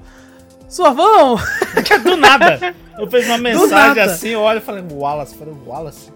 suavão! 0.70 1.38
Do 2.04 2.16
nada. 2.16 2.76
Eu 2.98 3.10
fiz 3.10 3.26
uma 3.26 3.38
mensagem 3.38 4.04
assim, 4.04 4.30
eu 4.30 4.42
olho 4.42 4.60
e 4.60 4.62
falei, 4.62 4.84
Wallace, 4.92 5.36
falei, 5.36 5.54
Wallace. 5.66 6.12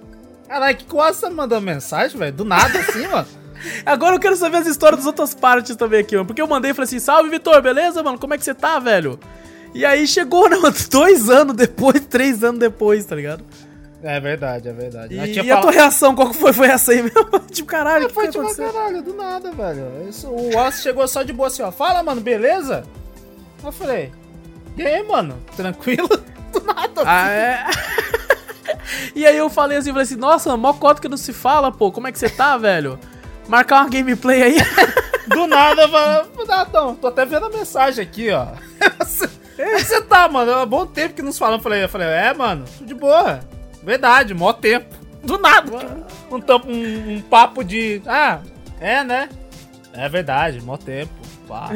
Caralho, 0.48 0.78
que 0.78 0.86
quase 0.86 1.22
tá 1.22 1.30
me 1.30 1.36
mandando 1.36 1.62
mensagem, 1.62 2.18
velho? 2.18 2.34
Do 2.34 2.46
nada 2.46 2.80
assim, 2.80 3.08
mano. 3.08 3.28
Agora 3.86 4.16
eu 4.16 4.20
quero 4.20 4.36
saber 4.36 4.58
as 4.58 4.68
histórias 4.68 5.00
das 5.00 5.08
outras 5.08 5.34
partes 5.34 5.76
também 5.76 6.02
aqui, 6.02 6.16
mano. 6.16 6.28
Porque 6.28 6.42
eu 6.42 6.48
mandei 6.48 6.72
e 6.72 6.74
falei 6.74 6.86
assim, 6.86 7.00
salve 7.00 7.30
Vitor, 7.30 7.62
beleza, 7.62 8.04
mano? 8.04 8.20
Como 8.20 8.34
é 8.34 8.38
que 8.38 8.44
você 8.44 8.54
tá, 8.54 8.78
velho? 8.80 9.20
E 9.74 9.86
aí 9.86 10.06
chegou, 10.06 10.48
né, 10.50 10.58
mano, 10.58 10.76
dois 10.90 11.30
anos 11.30 11.56
depois, 11.56 12.06
três 12.06 12.44
anos 12.44 12.60
depois, 12.60 13.06
tá 13.06 13.16
ligado? 13.16 13.44
É 14.04 14.20
verdade, 14.20 14.68
é 14.68 14.74
verdade. 14.74 15.16
E, 15.16 15.42
e 15.42 15.52
a 15.52 15.62
tua 15.62 15.72
reação, 15.72 16.14
qual 16.14 16.30
que 16.30 16.36
foi? 16.36 16.52
Foi 16.52 16.68
essa 16.68 16.92
aí 16.92 17.02
mesmo? 17.02 17.40
tipo, 17.50 17.68
caralho, 17.70 18.08
que, 18.08 18.14
Foi 18.14 18.26
que 18.26 18.32
tipo, 18.32 18.44
aconteceu? 18.44 18.72
caralho, 18.72 19.02
do 19.02 19.14
nada, 19.14 19.50
velho. 19.52 20.10
Isso, 20.10 20.28
o 20.28 20.54
Wallace 20.54 20.84
chegou 20.84 21.08
só 21.08 21.24
de 21.24 21.32
boa 21.32 21.48
assim, 21.48 21.62
ó. 21.62 21.72
Fala, 21.72 22.04
mano, 22.04 22.20
beleza? 22.20 22.84
Eu 23.64 23.72
falei, 23.72 24.12
e 24.78 24.86
aí, 24.86 25.04
mano? 25.04 25.38
Tranquilo? 25.56 26.10
Do 26.52 26.64
nada. 26.64 27.04
Ah, 27.06 27.30
é? 27.30 27.66
e 29.16 29.26
aí 29.26 29.38
eu 29.38 29.50
falei 29.50 29.78
assim, 29.78 29.90
falei 29.90 30.04
assim, 30.04 30.16
nossa, 30.16 30.56
mó 30.56 30.74
cota 30.74 31.02
que 31.02 31.10
não 31.10 31.18
se 31.18 31.34
fala, 31.34 31.72
pô, 31.72 31.92
como 31.92 32.08
é 32.08 32.12
que 32.12 32.20
você 32.20 32.30
tá, 32.30 32.58
velho? 32.58 33.00
Marcar 33.48 33.82
uma 33.82 33.90
gameplay 33.90 34.44
aí. 34.44 34.58
Do 35.28 35.48
nada, 35.48 35.86
ah, 35.86 36.68
não, 36.74 36.96
tô 36.96 37.08
até 37.08 37.26
vendo 37.26 37.46
a 37.46 37.50
mensagem 37.50 38.04
aqui, 38.04 38.30
ó. 38.32 38.48
Você 39.78 40.02
tá, 40.02 40.28
mano, 40.28 40.52
é 40.52 40.66
bom 40.66 40.86
tempo 40.86 41.16
que 41.16 41.22
nos 41.22 41.38
falamos. 41.38 41.60
Eu 41.60 41.64
falei, 41.64 41.84
eu 41.84 41.90
falei, 41.90 42.08
é, 42.08 42.34
mano, 42.34 42.66
tudo 42.78 42.88
de 42.88 42.94
boa. 42.94 43.40
Verdade, 43.82 44.34
mó 44.34 44.52
tempo. 44.52 44.96
Do 45.24 45.38
nada. 45.38 45.72
Um, 46.30 46.36
um, 46.36 47.16
um 47.16 47.22
papo 47.22 47.64
de. 47.64 48.02
Ah, 48.06 48.42
é, 48.80 49.04
né? 49.04 49.30
É 49.94 50.10
verdade, 50.10 50.60
mó 50.62 50.76
tempo. 50.76 51.14
Pá. 51.48 51.70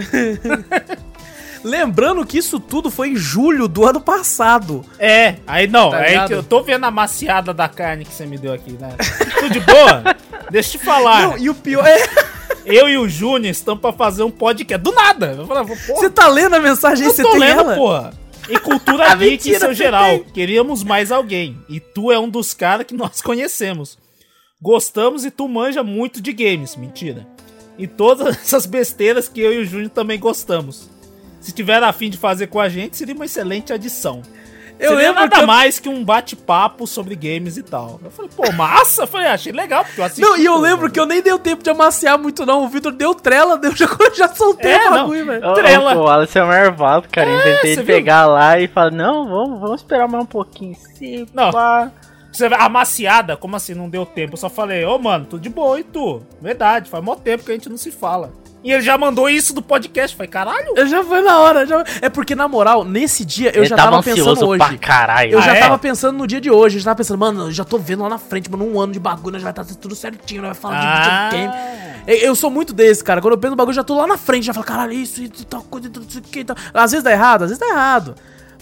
Lembrando 1.63 2.25
que 2.25 2.37
isso 2.37 2.59
tudo 2.59 2.89
foi 2.91 3.09
em 3.09 3.15
julho 3.15 3.67
do 3.67 3.85
ano 3.85 3.99
passado. 4.01 4.85
É, 4.99 5.35
aí 5.45 5.67
não, 5.67 5.89
Tá 5.91 5.97
aí 5.99 6.09
ligado? 6.11 6.27
que 6.27 6.33
eu 6.33 6.43
tô 6.43 6.61
vendo 6.61 6.85
a 6.85 6.91
maciada 6.91 7.53
da 7.53 7.67
carne 7.67 8.05
que 8.05 8.13
você 8.13 8.25
me 8.25 8.37
deu 8.37 8.53
aqui, 8.53 8.71
né? 8.73 8.95
Tudo 9.39 9.49
de 9.49 9.59
boa? 9.59 10.03
Deixa 10.51 10.75
eu 10.75 10.79
te 10.79 10.85
falar. 10.85 11.21
Não, 11.29 11.37
e 11.37 11.49
o 11.49 11.55
pior 11.55 11.85
é. 11.85 11.97
Eu 12.65 12.89
e 12.89 12.97
o 12.97 13.07
Júnior 13.07 13.49
estamos 13.51 13.79
pra 13.79 13.93
fazer 13.93 14.23
um 14.23 14.31
podcast. 14.31 14.83
Do 14.83 14.91
nada. 14.93 15.37
Você 15.87 16.09
tá 16.09 16.27
lendo 16.27 16.55
a 16.55 16.59
mensagem 16.59 17.05
aí, 17.05 17.09
eu 17.09 17.15
você 17.15 17.23
tô 17.23 17.31
tem 17.31 17.39
lendo, 17.39 17.61
ela? 17.61 17.75
porra. 17.75 18.13
E 18.49 18.59
cultura 18.59 19.15
geek 19.15 19.49
em 19.49 19.57
seu 19.59 19.73
geral. 19.73 20.03
tem. 20.03 20.23
Queríamos 20.25 20.83
mais 20.83 21.09
alguém. 21.11 21.57
E 21.69 21.79
tu 21.79 22.11
é 22.11 22.19
um 22.19 22.29
dos 22.29 22.53
caras 22.53 22.85
que 22.85 22.93
nós 22.93 23.21
conhecemos. 23.21 23.97
Gostamos 24.61 25.23
e 25.23 25.31
tu 25.31 25.47
manja 25.47 25.81
muito 25.81 26.21
de 26.21 26.33
games. 26.33 26.75
Mentira. 26.75 27.25
E 27.77 27.87
todas 27.87 28.35
essas 28.37 28.65
besteiras 28.65 29.29
que 29.29 29.39
eu 29.39 29.53
e 29.53 29.57
o 29.59 29.65
Júnior 29.65 29.89
também 29.91 30.19
gostamos. 30.19 30.89
Se 31.47 31.53
tiver 31.53 31.81
a 31.81 31.93
fim 31.93 32.09
de 32.09 32.17
fazer 32.17 32.47
com 32.47 32.59
a 32.59 32.67
gente, 32.67 32.97
seria 32.97 33.15
uma 33.15 33.23
excelente 33.23 33.71
adição. 33.71 34.21
Eu 34.77 34.89
Seria 34.89 35.07
lembro 35.07 35.21
nada 35.21 35.35
que 35.37 35.41
eu- 35.43 35.47
mais 35.47 35.79
que 35.79 35.87
um 35.87 36.03
bate-papo 36.03 36.85
sobre 36.85 37.15
games 37.15 37.55
e 37.55 37.63
tal. 37.63 38.01
Eu 38.03 38.11
falei, 38.11 38.29
pô, 38.35 38.51
massa. 38.51 39.03
Eu 39.03 39.07
falei, 39.07 39.27
ah, 39.27 39.33
achei 39.33 39.53
legal, 39.53 39.85
porque 39.85 40.01
eu 40.01 40.03
assisti. 40.03 40.21
Não, 40.21 40.35
e 40.37 40.43
eu 40.43 40.57
lembro 40.57 40.81
mano. 40.81 40.91
que 40.93 40.99
eu 40.99 41.05
nem 41.05 41.21
deu 41.21 41.39
tempo 41.39 41.63
de 41.63 41.69
amaciar 41.69 42.19
muito, 42.19 42.45
não. 42.45 42.65
O 42.65 42.67
Vitor 42.67 42.91
deu 42.91 43.15
trela, 43.15 43.57
deu, 43.57 43.71
já, 43.77 43.87
já 44.13 44.27
soltei 44.27 44.73
É, 44.73 44.87
o 44.87 44.91
não. 44.91 44.97
bagulho, 44.97 45.25
velho. 45.25 45.53
Trela. 45.53 45.95
ô, 45.95 46.03
O 46.03 46.07
Alisson 46.09 46.39
é 46.39 46.43
marvado, 46.43 47.07
cara. 47.09 47.29
Eu 47.29 47.39
É, 47.39 47.43
Tentei 47.55 47.75
você 47.75 47.83
viu? 47.83 47.95
pegar 47.95 48.25
lá 48.25 48.59
e 48.59 48.67
falar, 48.67 48.91
não, 48.91 49.25
vamos, 49.29 49.59
vamos 49.61 49.81
esperar 49.81 50.07
mais 50.09 50.23
um 50.23 50.27
pouquinho. 50.27 50.75
Se 50.75 51.25
Não. 51.33 51.49
pá. 51.51 51.89
Você 52.29 52.47
vê, 52.49 52.55
a 52.55 52.67
maciada, 52.69 53.37
como 53.37 53.55
assim 53.55 53.73
não 53.73 53.89
deu 53.89 54.05
tempo? 54.05 54.33
Eu 54.33 54.37
só 54.37 54.49
falei, 54.49 54.83
ô 54.85 54.99
mano, 54.99 55.25
tudo 55.25 55.41
de 55.41 55.49
boa, 55.49 55.79
e 55.79 55.83
tu? 55.83 56.21
Verdade, 56.41 56.87
faz 56.89 57.01
mó 57.03 57.15
tempo 57.15 57.43
que 57.45 57.51
a 57.51 57.55
gente 57.55 57.69
não 57.69 57.77
se 57.77 57.89
fala. 57.89 58.31
E 58.67 58.71
ele 58.73 58.81
já 58.81 58.97
mandou 58.97 59.29
isso 59.29 59.53
do 59.53 59.61
podcast. 59.61 60.13
Falei, 60.17 60.29
caralho. 60.29 60.73
Eu 60.75 60.85
já 60.87 61.01
foi 61.01 61.21
na 61.21 61.39
hora. 61.39 61.65
Já... 61.65 61.83
É 62.01 62.09
porque, 62.09 62.35
na 62.35 62.49
moral, 62.49 62.83
nesse 62.83 63.23
dia 63.23 63.49
eu 63.55 63.61
Ele 63.61 63.69
já 63.69 63.77
tava 63.77 63.91
tava 63.91 64.03
pensando 64.03 64.45
hoje. 64.45 64.57
pra 64.57 64.77
caralho. 64.77 65.31
Eu 65.31 65.39
Ah, 65.39 65.41
já 65.41 65.55
é? 65.55 65.59
tava 65.61 65.77
pensando 65.77 66.17
no 66.17 66.27
dia 66.27 66.41
de 66.41 66.51
hoje. 66.51 66.75
Eu 66.75 66.81
já 66.81 66.85
tava 66.91 66.97
pensando, 66.97 67.17
mano, 67.17 67.43
eu 67.45 67.51
já 67.53 67.63
tô 67.63 67.77
vendo 67.77 68.03
lá 68.03 68.09
na 68.09 68.17
frente, 68.17 68.51
mano, 68.51 68.65
um 68.69 68.77
ano 68.81 68.91
de 68.91 68.99
bagulho, 68.99 69.33
nós 69.33 69.41
vai 69.41 69.53
estar 69.53 69.63
tudo 69.63 69.95
certinho, 69.95 70.41
nós 70.41 70.49
vai 70.57 70.61
falar 70.61 70.79
Ah. 70.83 71.29
de 71.29 71.37
videogame. 71.37 71.67
Eu, 72.07 72.15
eu 72.17 72.35
sou 72.35 72.49
muito 72.51 72.73
desse, 72.73 73.01
cara. 73.01 73.21
Quando 73.21 73.35
eu 73.35 73.37
penso 73.37 73.51
no 73.51 73.55
bagulho, 73.55 73.71
eu 73.71 73.75
já 73.77 73.83
tô 73.85 73.95
lá 73.95 74.05
na 74.05 74.17
frente, 74.17 74.45
já 74.45 74.53
falo, 74.53 74.65
caralho, 74.65 74.91
isso, 74.91 75.23
isso, 75.23 75.45
tal 75.45 75.61
coisa, 75.63 75.89
isso 76.05 76.17
aqui, 76.19 76.43
tal. 76.43 76.57
Às 76.73 76.91
vezes 76.91 77.03
dá 77.05 77.11
errado, 77.13 77.43
às 77.43 77.49
vezes 77.51 77.59
dá 77.59 77.67
errado. 77.69 78.15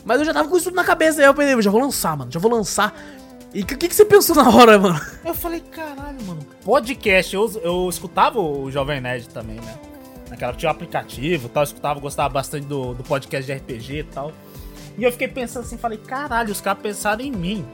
Mas 0.05 0.19
eu 0.19 0.25
já 0.25 0.33
tava 0.35 0.47
com 0.47 0.55
isso 0.55 0.65
tudo 0.65 0.75
na 0.75 0.83
cabeça, 0.83 1.19
aí 1.19 1.25
eu 1.25 1.33
pensei, 1.33 1.55
eu 1.55 1.61
já 1.63 1.71
vou 1.71 1.81
lançar, 1.81 2.15
mano, 2.15 2.31
já 2.31 2.39
vou 2.39 2.51
lançar. 2.51 2.93
E 3.55 3.61
o 3.61 3.65
que, 3.65 3.75
que, 3.75 3.87
que 3.87 3.95
você 3.95 4.05
pensou 4.05 4.35
na 4.41 4.47
hora, 4.49 4.77
mano? 4.77 5.01
Eu 5.25 5.33
falei, 5.33 5.61
caralho, 5.61 6.21
mano. 6.27 6.45
Podcast, 6.63 7.33
eu, 7.33 7.61
eu 7.63 7.87
escutava 7.89 8.39
o 8.39 8.69
Jovem 8.69 9.01
Nerd 9.01 9.29
também, 9.29 9.55
né? 9.55 9.73
Naquela 10.35 10.53
tinha 10.53 10.69
um 10.69 10.71
aplicativo 10.71 11.45
e 11.47 11.49
tal, 11.49 11.63
eu 11.63 11.65
escutava, 11.65 11.99
gostava 11.99 12.29
bastante 12.29 12.65
do, 12.65 12.93
do 12.93 13.03
podcast 13.03 13.45
de 13.45 13.57
RPG 13.57 13.99
e 13.99 14.03
tal. 14.03 14.31
E 14.97 15.03
eu 15.03 15.11
fiquei 15.11 15.27
pensando 15.29 15.63
assim, 15.63 15.77
falei, 15.77 15.97
caralho, 15.97 16.51
os 16.51 16.59
caras 16.61 16.81
pensaram 16.81 17.21
em 17.23 17.31
mim. 17.31 17.65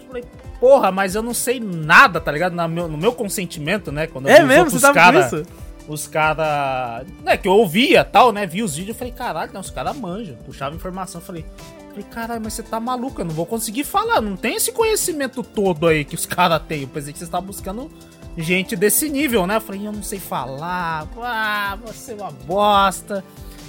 Eu 0.00 0.06
falei, 0.06 0.24
porra, 0.60 0.90
mas 0.92 1.14
eu 1.16 1.22
não 1.22 1.34
sei 1.34 1.58
nada, 1.60 2.20
tá 2.20 2.30
ligado? 2.30 2.54
Na 2.54 2.68
meu- 2.68 2.86
no 2.88 2.96
meu 2.96 3.12
consentimento, 3.12 3.90
né? 3.90 4.06
Quando 4.06 4.28
eu 4.28 4.34
É 4.36 4.42
mesmo? 4.44 4.70
Você 4.70 4.80
tava 4.80 4.94
cara- 4.94 5.28
com 5.28 5.36
isso? 5.36 5.46
os 5.88 6.06
caras. 6.06 7.06
Né, 7.24 7.36
que 7.36 7.46
eu 7.48 7.52
ouvia 7.52 8.04
tal, 8.04 8.32
né? 8.32 8.46
Vi 8.46 8.62
os 8.62 8.74
vídeos, 8.76 8.94
eu 8.94 8.98
falei, 8.98 9.12
caralho, 9.12 9.52
não, 9.52 9.60
os 9.60 9.70
caras 9.70 9.96
manjam. 9.96 10.36
Puxava 10.46 10.74
informação, 10.76 11.20
eu 11.20 11.24
falei, 11.26 11.44
falei, 11.90 12.04
caralho, 12.10 12.40
mas 12.42 12.52
você 12.54 12.62
tá 12.62 12.78
maluco, 12.80 13.20
eu 13.20 13.24
não 13.24 13.34
vou 13.34 13.46
conseguir 13.46 13.84
falar, 13.84 14.20
não 14.20 14.36
tem 14.36 14.54
esse 14.56 14.70
conhecimento 14.72 15.42
todo 15.42 15.86
aí 15.88 16.04
que 16.04 16.14
os 16.14 16.24
caras 16.26 16.62
têm. 16.66 16.82
Eu 16.82 16.88
pensei 16.88 17.12
que 17.12 17.18
você 17.18 17.26
tava 17.26 17.44
buscando 17.46 17.90
gente 18.36 18.76
desse 18.76 19.08
nível, 19.08 19.46
né? 19.46 19.56
Eu 19.56 19.60
falei, 19.60 19.86
eu 19.86 19.92
não 19.92 20.02
sei 20.02 20.18
falar, 20.18 21.08
ah, 21.16 21.78
você 21.84 22.12
é 22.12 22.14
uma 22.14 22.30
bosta. 22.30 23.24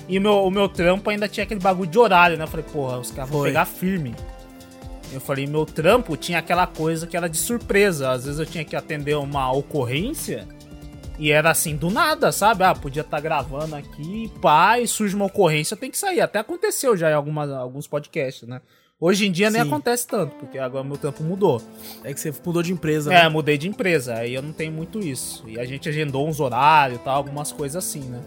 E 0.07 0.17
o 0.17 0.21
meu, 0.21 0.43
o 0.45 0.51
meu 0.51 0.69
trampo 0.69 1.09
ainda 1.09 1.27
tinha 1.27 1.43
aquele 1.43 1.59
bagulho 1.59 1.89
de 1.89 1.97
horário, 1.97 2.37
né? 2.37 2.43
Eu 2.43 2.47
falei, 2.47 2.65
porra, 2.71 2.99
os 2.99 3.11
caras 3.11 3.29
vão 3.29 3.43
pegar 3.43 3.65
firme. 3.65 4.15
Eu 5.11 5.21
falei, 5.21 5.47
meu 5.47 5.65
trampo 5.65 6.17
tinha 6.17 6.39
aquela 6.39 6.67
coisa 6.67 7.07
que 7.07 7.15
era 7.15 7.27
de 7.27 7.37
surpresa. 7.37 8.11
Às 8.11 8.25
vezes 8.25 8.39
eu 8.39 8.45
tinha 8.45 8.65
que 8.65 8.75
atender 8.75 9.15
uma 9.15 9.51
ocorrência 9.51 10.47
e 11.17 11.31
era 11.31 11.51
assim, 11.51 11.75
do 11.75 11.89
nada, 11.89 12.31
sabe? 12.31 12.63
Ah, 12.63 12.75
podia 12.75 13.01
estar 13.01 13.19
gravando 13.21 13.75
aqui, 13.75 14.31
pá, 14.41 14.79
e 14.79 14.87
surge 14.87 15.15
uma 15.15 15.25
ocorrência, 15.25 15.77
tem 15.77 15.89
que 15.89 15.97
sair. 15.97 16.21
Até 16.21 16.39
aconteceu 16.39 16.97
já 16.97 17.09
em 17.09 17.13
algumas, 17.13 17.49
alguns 17.49 17.87
podcasts, 17.87 18.47
né? 18.47 18.61
Hoje 18.99 19.27
em 19.27 19.31
dia 19.31 19.49
nem 19.49 19.61
Sim. 19.61 19.67
acontece 19.67 20.07
tanto, 20.07 20.35
porque 20.37 20.57
agora 20.57 20.83
meu 20.83 20.97
trampo 20.97 21.21
mudou. 21.21 21.61
É 22.03 22.13
que 22.13 22.19
você 22.19 22.33
mudou 22.45 22.63
de 22.63 22.71
empresa, 22.71 23.13
É, 23.13 23.23
né? 23.23 23.29
mudei 23.29 23.57
de 23.57 23.67
empresa, 23.67 24.15
aí 24.15 24.33
eu 24.33 24.41
não 24.41 24.53
tenho 24.53 24.71
muito 24.71 24.99
isso. 24.99 25.43
E 25.47 25.59
a 25.59 25.65
gente 25.65 25.89
agendou 25.89 26.25
uns 26.27 26.39
horários 26.39 26.99
e 26.99 27.03
tal, 27.03 27.17
algumas 27.17 27.51
coisas 27.51 27.75
assim, 27.83 27.99
né? 27.99 28.21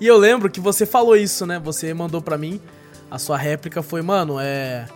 E 0.00 0.06
eu 0.06 0.16
lembro 0.16 0.50
que 0.50 0.58
você 0.58 0.84
falou 0.84 1.16
isso, 1.16 1.46
né? 1.46 1.60
Você 1.62 1.94
mandou 1.94 2.20
pra 2.20 2.36
mim, 2.36 2.60
a 3.08 3.16
sua 3.16 3.36
réplica 3.36 3.80
foi, 3.80 4.02
mano, 4.02 4.40
é. 4.40 4.86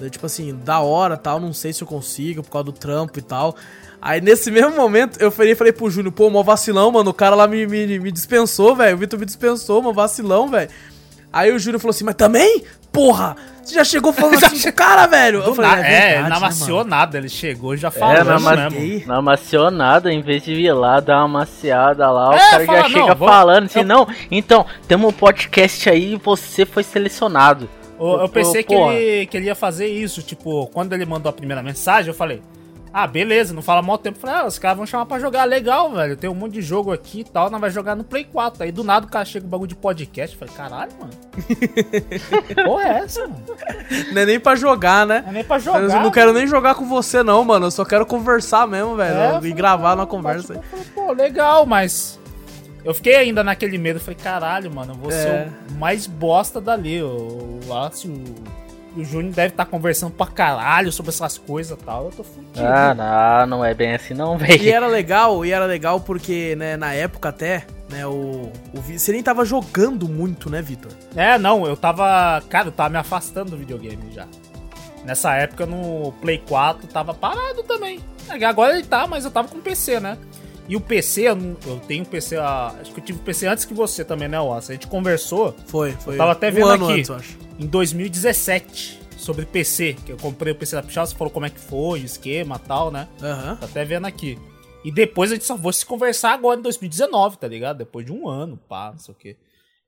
é 0.00 0.08
Tipo 0.08 0.24
assim, 0.24 0.58
da 0.64 0.80
hora 0.80 1.18
tal, 1.18 1.38
não 1.38 1.52
sei 1.52 1.74
se 1.74 1.82
eu 1.82 1.86
consigo 1.86 2.42
por 2.42 2.50
causa 2.50 2.64
do 2.64 2.72
trampo 2.72 3.18
e 3.18 3.22
tal. 3.22 3.54
Aí 4.00 4.22
nesse 4.22 4.48
mesmo 4.50 4.74
momento 4.74 5.20
eu 5.20 5.30
falei, 5.30 5.54
falei 5.54 5.74
pro 5.74 5.90
Júnior, 5.90 6.14
pô, 6.14 6.30
mó 6.30 6.42
vacilão, 6.42 6.90
mano. 6.90 7.10
O 7.10 7.14
cara 7.14 7.36
lá 7.36 7.46
me, 7.46 7.66
me, 7.66 7.98
me 7.98 8.10
dispensou, 8.10 8.74
velho. 8.74 8.96
O 8.96 8.98
Vitor 8.98 9.20
me 9.20 9.26
dispensou, 9.26 9.82
mó 9.82 9.92
vacilão, 9.92 10.48
velho. 10.48 10.70
Aí 11.32 11.52
o 11.52 11.58
Júnior 11.58 11.80
falou 11.80 11.90
assim, 11.90 12.04
mas 12.04 12.14
também? 12.14 12.64
Porra! 12.92 13.36
Você 13.62 13.74
já 13.74 13.84
chegou 13.84 14.14
falando 14.14 14.36
assim 14.42 14.60
pro 14.62 14.72
cara, 14.72 15.06
velho? 15.06 15.40
Eu 15.42 15.54
falei, 15.54 15.70
na- 15.70 15.78
é, 15.78 15.82
verdade, 15.82 16.22
não 16.22 16.28
né, 16.30 16.36
amaciou 16.36 16.78
mano? 16.78 16.90
nada, 16.90 17.18
ele 17.18 17.28
chegou 17.28 17.74
e 17.74 17.76
já 17.76 17.88
É, 17.88 17.90
falou 17.90 18.24
não, 18.24 18.40
mas- 18.40 18.58
mesmo. 18.60 18.70
Gay. 18.78 19.04
Não 19.06 19.14
amaciou 19.16 19.70
nada, 19.70 20.10
em 20.10 20.22
vez 20.22 20.42
de 20.42 20.54
vir 20.54 20.72
lá 20.72 21.00
dar 21.00 21.18
uma 21.18 21.28
maciada 21.40 22.10
lá, 22.10 22.30
o 22.30 22.32
É, 22.32 22.38
cara 22.50 22.64
fala, 22.64 22.78
já 22.78 22.88
não, 22.88 23.00
chega 23.02 23.14
vou- 23.14 23.28
falando 23.28 23.64
assim, 23.66 23.80
eu- 23.80 23.84
não, 23.84 24.08
então, 24.30 24.64
temos 24.88 25.10
um 25.10 25.12
podcast 25.12 25.90
aí 25.90 26.14
e 26.14 26.16
você 26.16 26.64
foi 26.64 26.82
selecionado. 26.82 27.68
Eu, 28.00 28.20
eu 28.20 28.28
pensei 28.28 28.62
que 28.62 28.74
Porra. 28.74 28.94
ele, 28.94 29.26
que 29.26 29.36
ele 29.36 29.46
ia 29.46 29.54
fazer 29.54 29.86
isso, 29.88 30.22
tipo, 30.22 30.66
quando 30.68 30.94
ele 30.94 31.04
mandou 31.04 31.28
a 31.28 31.32
primeira 31.32 31.62
mensagem, 31.62 32.08
eu 32.08 32.14
falei, 32.14 32.40
ah, 32.92 33.06
beleza, 33.06 33.52
não 33.54 33.62
fala 33.62 33.82
mal 33.82 33.98
tempo. 33.98 34.16
Eu 34.16 34.20
falei, 34.20 34.36
ah, 34.36 34.46
os 34.46 34.58
caras 34.58 34.76
vão 34.76 34.86
chamar 34.86 35.06
pra 35.06 35.18
jogar 35.18 35.44
legal, 35.44 35.90
velho. 35.92 36.16
Tem 36.16 36.28
um 36.28 36.34
monte 36.34 36.54
de 36.54 36.62
jogo 36.62 36.92
aqui 36.92 37.20
e 37.20 37.24
tal, 37.24 37.50
nós 37.50 37.60
vai 37.60 37.70
jogar 37.70 37.94
no 37.94 38.04
Play 38.04 38.24
4. 38.24 38.62
Aí 38.64 38.72
do 38.72 38.82
nada 38.84 39.06
o 39.06 39.08
cara 39.10 39.24
chega 39.24 39.44
com 39.44 39.50
bagulho 39.50 39.68
de 39.68 39.76
podcast. 39.76 40.34
Eu 40.34 40.38
falei, 40.40 40.54
caralho, 40.54 40.92
mano. 40.98 41.12
Porra, 42.64 42.82
é 42.84 42.98
essa, 43.00 43.20
mano? 43.22 43.42
Não 44.12 44.22
é 44.22 44.26
nem 44.26 44.40
pra 44.40 44.56
jogar, 44.56 45.06
né? 45.06 45.20
Não 45.22 45.30
é 45.30 45.32
nem 45.32 45.44
pra 45.44 45.56
Eu 45.56 45.60
jogar. 45.60 46.02
não 46.02 46.10
quero 46.10 46.32
nem 46.32 46.46
jogar 46.46 46.74
com 46.74 46.86
você, 46.86 47.22
não, 47.22 47.44
mano. 47.44 47.66
Eu 47.66 47.70
só 47.70 47.84
quero 47.84 48.04
conversar 48.06 48.66
mesmo, 48.66 48.96
velho. 48.96 49.16
É, 49.16 49.26
eu 49.26 49.30
e 49.30 49.34
falei, 49.34 49.52
gravar 49.52 49.94
uma 49.94 50.06
conversa. 50.06 50.54
eu 50.54 50.62
falei, 50.62 50.84
Pô, 50.94 51.12
legal, 51.12 51.66
mas. 51.66 52.18
Eu 52.84 52.94
fiquei 52.94 53.16
ainda 53.16 53.44
naquele 53.44 53.76
medo. 53.76 53.96
Eu 53.98 54.00
falei, 54.00 54.16
caralho, 54.22 54.70
mano, 54.72 54.92
eu 54.92 54.96
vou 54.96 55.10
É. 55.10 55.14
ser 55.14 55.48
o 55.70 55.74
mais 55.78 56.06
bosta 56.06 56.60
dali. 56.60 57.02
O 57.02 57.58
Lácio. 57.66 58.12
O 58.98 59.04
Júnior 59.04 59.32
deve 59.32 59.48
estar 59.48 59.64
conversando 59.66 60.12
pra 60.12 60.26
caralho 60.26 60.90
sobre 60.90 61.10
essas 61.10 61.38
coisas 61.38 61.78
e 61.78 61.84
tal. 61.84 62.06
Eu 62.06 62.10
tô 62.10 62.24
fudido. 62.24 62.66
Ah, 62.66 63.44
não, 63.46 63.58
não 63.58 63.64
é 63.64 63.72
bem 63.72 63.94
assim 63.94 64.12
não, 64.14 64.34
E 64.36 64.38
velho. 64.38 64.70
era 64.70 64.86
legal, 64.88 65.44
e 65.44 65.52
era 65.52 65.64
legal 65.66 66.00
porque, 66.00 66.56
né, 66.56 66.76
na 66.76 66.92
época 66.94 67.28
até, 67.28 67.64
né, 67.88 68.06
o, 68.06 68.50
o 68.74 68.80
você 68.82 69.12
nem 69.12 69.22
tava 69.22 69.44
jogando 69.44 70.08
muito, 70.08 70.50
né, 70.50 70.60
Vitor? 70.60 70.90
É, 71.14 71.38
não, 71.38 71.64
eu 71.66 71.76
tava. 71.76 72.42
Cara, 72.48 72.68
eu 72.68 72.72
tava 72.72 72.90
me 72.90 72.96
afastando 72.98 73.52
do 73.52 73.56
videogame 73.56 74.10
já. 74.12 74.26
Nessa 75.04 75.34
época 75.36 75.64
no 75.64 76.12
Play 76.20 76.38
4 76.46 76.86
tava 76.88 77.14
parado 77.14 77.62
também. 77.62 78.00
É, 78.28 78.44
Agora 78.44 78.74
ele 78.74 78.84
tá, 78.86 79.06
mas 79.06 79.24
eu 79.24 79.30
tava 79.30 79.48
com 79.48 79.60
PC, 79.60 80.00
né? 80.00 80.18
E 80.68 80.76
o 80.76 80.80
PC, 80.80 81.28
eu, 81.30 81.38
eu 81.66 81.80
tenho 81.86 82.04
PC. 82.04 82.36
ah, 82.36 82.74
Acho 82.80 82.92
que 82.92 83.00
eu 83.00 83.04
tive 83.04 83.18
PC 83.20 83.46
antes 83.46 83.64
que 83.64 83.72
você 83.72 84.04
também, 84.04 84.28
né, 84.28 84.38
Wallace? 84.38 84.72
A 84.72 84.74
gente 84.74 84.86
conversou 84.86 85.54
Foi, 85.66 85.92
foi. 85.92 86.16
tava 86.16 86.32
até 86.32 86.48
um 86.50 86.52
vendo 86.52 86.66
ano 86.68 86.84
aqui. 86.90 86.94
antes, 86.98 87.08
eu 87.08 87.16
acho. 87.16 87.38
Em 87.58 87.66
2017 87.66 89.00
sobre 89.16 89.44
PC. 89.46 89.96
Que 90.06 90.12
eu 90.12 90.16
comprei 90.16 90.52
o 90.52 90.56
PC 90.56 90.76
da 90.76 90.82
Pichal, 90.82 91.06
você 91.06 91.14
falou 91.14 91.32
como 91.32 91.46
é 91.46 91.50
que 91.50 91.60
foi, 91.60 92.00
o 92.00 92.04
esquema 92.04 92.60
e 92.62 92.66
tal, 92.68 92.90
né? 92.90 93.08
Aham. 93.22 93.56
Tá 93.56 93.66
até 93.66 93.84
vendo 93.84 94.06
aqui. 94.06 94.38
E 94.84 94.92
depois 94.92 95.30
a 95.30 95.34
gente 95.34 95.44
só 95.44 95.58
foi 95.58 95.72
se 95.72 95.84
conversar 95.84 96.32
agora 96.32 96.58
em 96.58 96.62
2019, 96.62 97.36
tá 97.38 97.48
ligado? 97.48 97.78
Depois 97.78 98.06
de 98.06 98.12
um 98.12 98.28
ano, 98.28 98.58
pá, 98.68 98.90
não 98.92 98.98
sei 98.98 99.12
o 99.12 99.16
quê. 99.16 99.36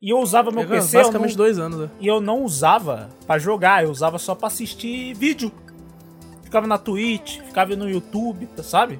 E 0.02 0.10
eu 0.10 0.18
usava 0.18 0.50
meu 0.50 0.62
É, 0.62 0.66
PC, 0.66 0.96
eu 0.96 1.00
não, 1.00 1.06
Basicamente 1.08 1.36
dois 1.36 1.58
anos, 1.58 1.78
né? 1.78 1.90
e 2.00 2.06
eu 2.06 2.20
não 2.20 2.42
usava 2.42 3.10
pra 3.26 3.38
jogar, 3.38 3.84
eu 3.84 3.90
usava 3.90 4.18
só 4.18 4.34
pra 4.34 4.48
assistir 4.48 5.14
vídeo. 5.14 5.52
Ficava 6.42 6.66
na 6.66 6.78
Twitch, 6.78 7.38
ficava 7.42 7.76
no 7.76 7.88
YouTube, 7.88 8.48
sabe? 8.62 8.98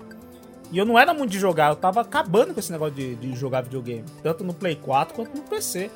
E 0.71 0.79
eu 0.79 0.85
não 0.85 0.97
era 0.97 1.13
muito 1.13 1.31
de 1.33 1.39
jogar, 1.39 1.71
eu 1.71 1.77
tava 1.77 2.01
acabando 2.03 2.55
com 2.55 2.61
esse 2.61 2.71
negócio 2.71 2.95
de, 2.95 3.17
de 3.17 3.35
jogar 3.35 3.63
videogame. 3.63 4.05
Tanto 4.23 4.45
no 4.45 4.55
Play 4.55 4.77
4 4.77 5.15
quanto 5.15 5.37
no 5.37 5.43
PC. 5.43 5.91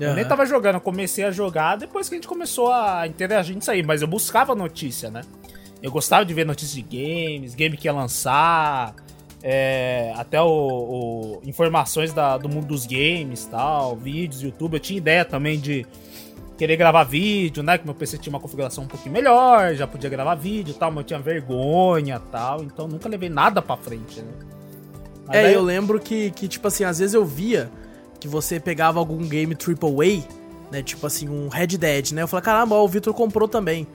Eu 0.00 0.14
nem 0.14 0.24
tava 0.24 0.44
jogando, 0.46 0.74
eu 0.76 0.80
comecei 0.80 1.24
a 1.24 1.30
jogar 1.30 1.76
depois 1.76 2.08
que 2.08 2.14
a 2.14 2.18
gente 2.18 2.26
começou 2.28 2.72
a 2.72 3.06
interagir 3.06 3.54
nisso 3.54 3.70
aí, 3.70 3.82
mas 3.82 4.02
eu 4.02 4.08
buscava 4.08 4.54
notícia, 4.54 5.10
né? 5.10 5.20
Eu 5.82 5.90
gostava 5.92 6.24
de 6.24 6.32
ver 6.34 6.44
notícias 6.46 6.72
de 6.74 6.82
games, 6.82 7.54
game 7.54 7.76
que 7.76 7.86
ia 7.86 7.92
lançar, 7.92 8.94
é, 9.42 10.12
até 10.16 10.40
o, 10.40 10.46
o- 10.48 11.40
informações 11.44 12.12
da- 12.12 12.36
do 12.38 12.48
mundo 12.48 12.66
dos 12.66 12.86
games 12.86 13.44
tal, 13.44 13.94
vídeos, 13.94 14.42
YouTube. 14.42 14.74
Eu 14.74 14.80
tinha 14.80 14.96
ideia 14.96 15.24
também 15.24 15.60
de, 15.60 15.86
querer 16.56 16.76
gravar 16.76 17.02
vídeo, 17.04 17.62
né? 17.62 17.76
Que 17.76 17.84
meu 17.84 17.94
PC 17.94 18.16
tinha 18.18 18.32
uma 18.32 18.38
configuração 18.40 18.84
um 18.84 18.86
pouquinho 18.86 19.12
melhor, 19.12 19.74
já 19.74 19.86
podia 19.88 20.08
gravar 20.08 20.34
vídeo 20.36 20.70
e 20.70 20.74
tal, 20.78 20.90
mas 20.90 20.98
eu 20.98 21.04
tinha 21.04 21.18
vergonha 21.18 22.20
e 22.24 22.30
tal, 22.30 22.62
então 22.62 22.86
nunca 22.88 23.08
levei 23.08 23.28
nada 23.28 23.60
pra 23.60 23.76
frente, 23.76 24.20
né? 24.20 24.32
Mas 25.26 25.36
é, 25.36 25.54
eu 25.56 25.62
lembro 25.62 25.98
que, 26.00 26.30
que, 26.30 26.46
tipo 26.46 26.68
assim, 26.68 26.84
às 26.84 26.98
vezes 27.00 27.12
eu 27.14 27.24
via 27.24 27.70
que 28.24 28.28
você 28.28 28.58
pegava 28.58 28.98
algum 28.98 29.18
game 29.18 29.54
AAA, 29.54 30.26
né? 30.72 30.82
Tipo 30.82 31.06
assim, 31.06 31.28
um 31.28 31.48
Red 31.48 31.66
Dead, 31.66 32.12
né? 32.12 32.22
Eu 32.22 32.28
falei, 32.28 32.42
caramba, 32.42 32.74
ó, 32.74 32.82
o 32.82 32.88
Victor 32.88 33.12
comprou 33.12 33.46
também. 33.46 33.86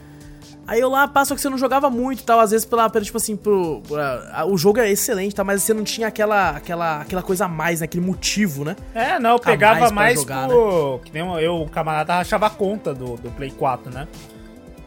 Aí 0.67 0.79
eu 0.79 0.87
lá, 0.87 1.07
passo 1.07 1.33
que 1.33 1.41
você 1.41 1.49
não 1.49 1.57
jogava 1.57 1.89
muito 1.89 2.19
e 2.19 2.23
tal, 2.23 2.39
às 2.39 2.51
vezes 2.51 2.63
pela, 2.63 2.87
pela 2.91 3.03
tipo 3.03 3.17
assim, 3.17 3.35
pro, 3.35 3.81
pra, 3.87 4.45
o 4.45 4.55
jogo 4.55 4.79
é 4.79 4.87
excelente, 4.87 5.33
tá? 5.33 5.43
Mas 5.43 5.63
você 5.63 5.73
não 5.73 5.83
tinha 5.83 6.07
aquela, 6.07 6.51
aquela, 6.51 7.01
aquela 7.01 7.23
coisa 7.23 7.45
a 7.45 7.47
mais, 7.47 7.79
né? 7.79 7.85
Aquele 7.85 8.05
motivo, 8.05 8.63
né? 8.63 8.75
É, 8.93 9.17
não, 9.17 9.31
eu 9.31 9.39
pegava 9.39 9.79
mais, 9.79 9.93
mais 9.93 10.19
jogar, 10.19 10.47
pro... 10.47 10.97
Né? 10.97 10.99
Que 11.05 11.11
nem 11.11 11.43
eu, 11.43 11.63
o 11.63 11.67
camarada 11.67 12.17
achava 12.17 12.45
a 12.45 12.51
conta 12.51 12.93
do, 12.93 13.15
do 13.15 13.31
Play 13.31 13.49
4, 13.49 13.91
né? 13.91 14.07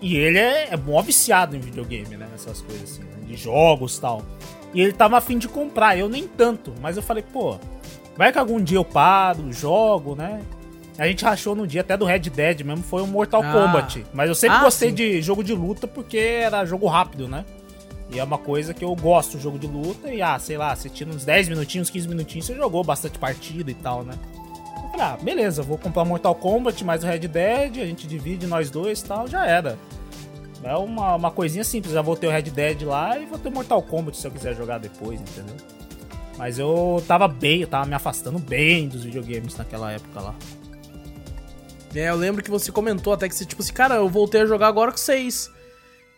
E 0.01 0.17
ele 0.17 0.39
é, 0.39 0.69
é 0.73 0.77
mó 0.77 1.03
viciado 1.03 1.57
em 1.57 1.59
videogame, 1.59 2.17
né? 2.17 2.29
Essas 2.33 2.61
coisas 2.61 2.93
assim, 2.93 3.03
né? 3.03 3.27
de 3.27 3.35
jogos 3.35 3.97
e 3.97 4.01
tal. 4.01 4.23
E 4.73 4.81
ele 4.81 4.93
tava 4.93 5.19
afim 5.19 5.37
de 5.37 5.49
comprar, 5.49 5.99
eu 5.99 6.09
nem 6.09 6.29
tanto. 6.29 6.73
Mas 6.81 6.97
eu 6.97 7.03
falei, 7.03 7.25
pô, 7.25 7.59
vai 8.17 8.33
que 8.33 8.39
algum 8.39 8.63
dia 8.63 8.79
eu 8.79 8.85
paro, 8.85 9.53
jogo, 9.53 10.15
né? 10.15 10.43
A 10.99 11.07
gente 11.07 11.25
rachou 11.25 11.55
no 11.55 11.67
dia 11.67 11.81
até 11.81 11.97
do 11.97 12.05
Red 12.05 12.21
Dead 12.21 12.61
mesmo, 12.63 12.85
foi 12.85 13.03
o 13.03 13.07
Mortal 13.07 13.43
ah. 13.43 13.53
Kombat. 13.53 14.05
Mas 14.13 14.29
eu 14.29 14.35
sempre 14.35 14.59
ah, 14.59 14.65
gostei 14.65 14.91
sim. 14.91 14.95
de 14.95 15.23
jogo 15.23 15.43
de 15.43 15.55
luta 15.55 15.87
porque 15.87 16.19
era 16.19 16.65
jogo 16.65 16.87
rápido, 16.87 17.27
né? 17.27 17.45
E 18.11 18.19
é 18.19 18.25
uma 18.25 18.37
coisa 18.37 18.75
que 18.75 18.85
eu 18.85 18.95
gosto, 18.95 19.39
jogo 19.39 19.59
de 19.59 19.67
luta. 19.67 20.13
E, 20.13 20.21
ah, 20.21 20.39
sei 20.39 20.59
lá, 20.59 20.77
você 20.77 20.91
tira 20.91 21.11
uns 21.11 21.25
10 21.25 21.49
minutinhos, 21.49 21.89
15 21.89 22.09
minutinhos, 22.09 22.47
você 22.47 22.55
jogou 22.55 22.85
bastante 22.85 23.19
partida 23.19 23.71
e 23.71 23.75
tal, 23.75 24.05
né? 24.05 24.13
Eu 24.85 24.91
falei, 24.91 25.07
ah, 25.07 25.19
beleza, 25.21 25.63
vou 25.63 25.79
comprar 25.79 26.05
Mortal 26.05 26.35
Kombat 26.35 26.85
mais 26.85 27.03
o 27.03 27.07
Red 27.07 27.21
Dead, 27.21 27.79
a 27.79 27.87
gente 27.87 28.07
divide 28.07 28.47
nós 28.47 28.71
dois 28.71 29.01
e 29.01 29.05
tal, 29.05 29.27
já 29.27 29.47
era. 29.47 29.79
É 30.63 30.77
uma, 30.77 31.17
uma 31.17 31.31
coisinha 31.31 31.65
simples, 31.65 31.95
já 31.95 32.03
vou 32.03 32.15
ter 32.15 32.27
o 32.27 32.31
Red 32.31 32.43
Dead 32.43 32.83
lá 32.83 33.19
e 33.19 33.25
vou 33.25 33.39
ter 33.39 33.49
o 33.49 33.53
Mortal 33.53 33.83
Kombat 33.83 34.17
se 34.17 34.27
eu 34.27 34.31
quiser 34.31 34.55
jogar 34.55 34.79
depois, 34.79 35.19
entendeu? 35.19 35.57
Mas 36.43 36.59
eu 36.59 37.01
tava 37.07 37.29
bem, 37.29 37.61
eu 37.61 37.69
tava 37.69 37.87
me 37.87 37.95
afastando 37.95 38.37
bem 38.37 38.89
dos 38.89 39.05
videogames 39.05 39.57
naquela 39.57 39.93
época 39.93 40.21
lá. 40.21 40.35
É, 41.95 42.11
eu 42.11 42.17
lembro 42.17 42.43
que 42.43 42.51
você 42.51 42.73
comentou 42.73 43.13
até 43.13 43.29
que 43.29 43.35
você, 43.37 43.45
tipo 43.45 43.63
assim, 43.63 43.73
cara, 43.73 43.95
eu 43.95 44.09
voltei 44.09 44.41
a 44.41 44.47
jogar 44.47 44.67
agora 44.67 44.91
com 44.91 44.97
vocês. 44.97 45.49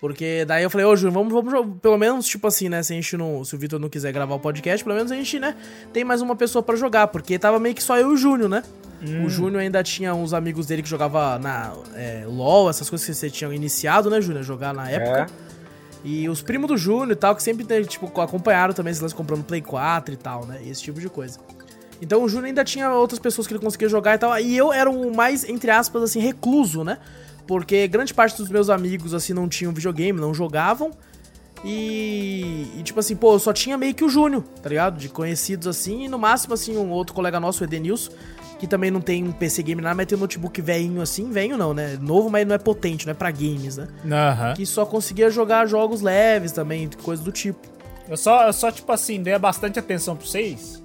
Porque 0.01 0.47
daí 0.47 0.63
eu 0.63 0.71
falei, 0.71 0.87
ô 0.87 0.97
Júnior, 0.97 1.13
vamos, 1.13 1.53
vamos 1.53 1.77
pelo 1.79 1.99
menos, 1.99 2.27
tipo 2.27 2.47
assim, 2.47 2.71
né? 2.71 2.83
Se 2.83 2.95
a 2.95 2.97
gente 2.97 3.15
não. 3.19 3.45
Se 3.45 3.55
o 3.55 3.59
Vitor 3.59 3.79
não 3.79 3.91
quiser 3.91 4.13
gravar 4.13 4.35
o 4.35 4.41
podcast, 4.41 4.83
pelo 4.83 4.97
menos 4.97 5.13
a 5.13 5.15
gente, 5.15 5.39
né, 5.39 5.55
tem 5.93 6.05
mais 6.05 6.23
uma 6.23 6.35
pessoa 6.35 6.63
para 6.63 6.75
jogar. 6.75 7.09
Porque 7.09 7.39
tava 7.39 7.61
meio 7.61 7.75
que 7.75 7.83
só 7.83 7.99
eu 7.99 8.13
e 8.13 8.15
o 8.15 8.17
Júnior, 8.17 8.49
né? 8.49 8.63
Hum. 9.07 9.27
O 9.27 9.29
Júnior 9.29 9.61
ainda 9.61 9.83
tinha 9.83 10.15
uns 10.15 10.33
amigos 10.33 10.65
dele 10.65 10.83
que 10.83 10.89
jogava 10.89 11.39
na 11.39 11.75
é, 11.95 12.25
LOL, 12.27 12.71
essas 12.71 12.89
coisas 12.89 13.07
que 13.07 13.15
você 13.15 13.29
tinha 13.29 13.55
iniciado, 13.55 14.09
né, 14.09 14.23
Júnior? 14.23 14.43
Jogar 14.43 14.73
na 14.73 14.91
época. 14.91 15.27
É. 15.31 15.44
E 16.05 16.29
os 16.29 16.43
primos 16.43 16.69
do 16.69 16.77
Júnior 16.77 17.13
e 17.13 17.17
tal, 17.17 17.35
que 17.35 17.43
sempre, 17.43 17.65
tipo, 17.87 18.07
acompanharam 18.21 18.75
também, 18.75 18.93
se 18.93 19.15
comprando 19.15 19.43
Play 19.43 19.63
4 19.63 20.13
e 20.13 20.17
tal, 20.19 20.45
né? 20.45 20.61
Esse 20.67 20.83
tipo 20.83 21.01
de 21.01 21.09
coisa. 21.09 21.41
Então 22.01 22.23
o 22.23 22.29
Júnior 22.29 22.49
ainda 22.49 22.63
tinha 22.63 22.91
outras 22.93 23.19
pessoas 23.19 23.47
que 23.47 23.55
ele 23.55 23.63
conseguia 23.65 23.89
jogar 23.89 24.15
e 24.15 24.19
tal. 24.19 24.39
E 24.39 24.55
eu 24.55 24.71
era 24.71 24.91
o 24.91 25.15
mais, 25.15 25.49
entre 25.49 25.71
aspas, 25.71 26.03
assim, 26.03 26.21
recluso, 26.21 26.85
né? 26.85 26.99
Porque 27.47 27.89
grande 27.89 28.13
parte 28.13 28.37
dos 28.37 28.51
meus 28.51 28.69
amigos, 28.69 29.15
assim, 29.15 29.33
não 29.33 29.49
tinham 29.49 29.73
videogame, 29.73 30.21
não 30.21 30.35
jogavam. 30.35 30.91
E, 31.65 32.67
e, 32.79 32.83
tipo 32.83 33.01
assim, 33.01 33.17
pô, 33.17 33.33
eu 33.33 33.39
só 33.39 33.51
tinha 33.51 33.79
meio 33.79 33.95
que 33.95 34.05
o 34.05 34.09
Júnior, 34.09 34.45
tá 34.63 34.69
ligado? 34.69 34.99
De 34.99 35.09
conhecidos 35.09 35.67
assim, 35.67 36.05
e 36.05 36.09
no 36.09 36.19
máximo, 36.19 36.53
assim, 36.53 36.77
um 36.77 36.91
outro 36.91 37.15
colega 37.15 37.41
nosso, 37.41 37.63
o 37.63 37.65
Edenilson, 37.65 38.13
que 38.59 38.67
também 38.67 38.91
não 38.91 39.01
tem 39.01 39.25
um 39.25 39.33
PC 39.33 39.63
game 39.63 39.83
nada, 39.83 39.95
mas 39.95 40.07
tem 40.07 40.17
um 40.17 40.21
notebook 40.21 40.61
velhinho 40.61 41.01
assim, 41.01 41.31
velho 41.31 41.57
não, 41.57 41.75
né? 41.75 41.99
Novo, 42.01 42.31
mas 42.31 42.47
não 42.47 42.55
é 42.55 42.59
potente, 42.59 43.07
não 43.07 43.13
é 43.13 43.15
pra 43.15 43.31
games, 43.31 43.77
né? 43.77 43.89
Uhum. 44.05 44.55
Que 44.55 44.65
só 44.65 44.87
conseguia 44.87 45.31
jogar 45.31 45.67
jogos 45.67 46.01
leves 46.01 46.53
também, 46.53 46.89
coisa 47.03 47.23
do 47.23 47.33
tipo. 47.33 47.61
Eu 48.09 48.17
só, 48.17 48.47
eu 48.47 48.53
só, 48.53 48.71
tipo 48.71 48.91
assim, 48.93 49.23
dei 49.23 49.39
bastante 49.39 49.79
atenção 49.79 50.15
pra 50.17 50.27
vocês 50.27 50.85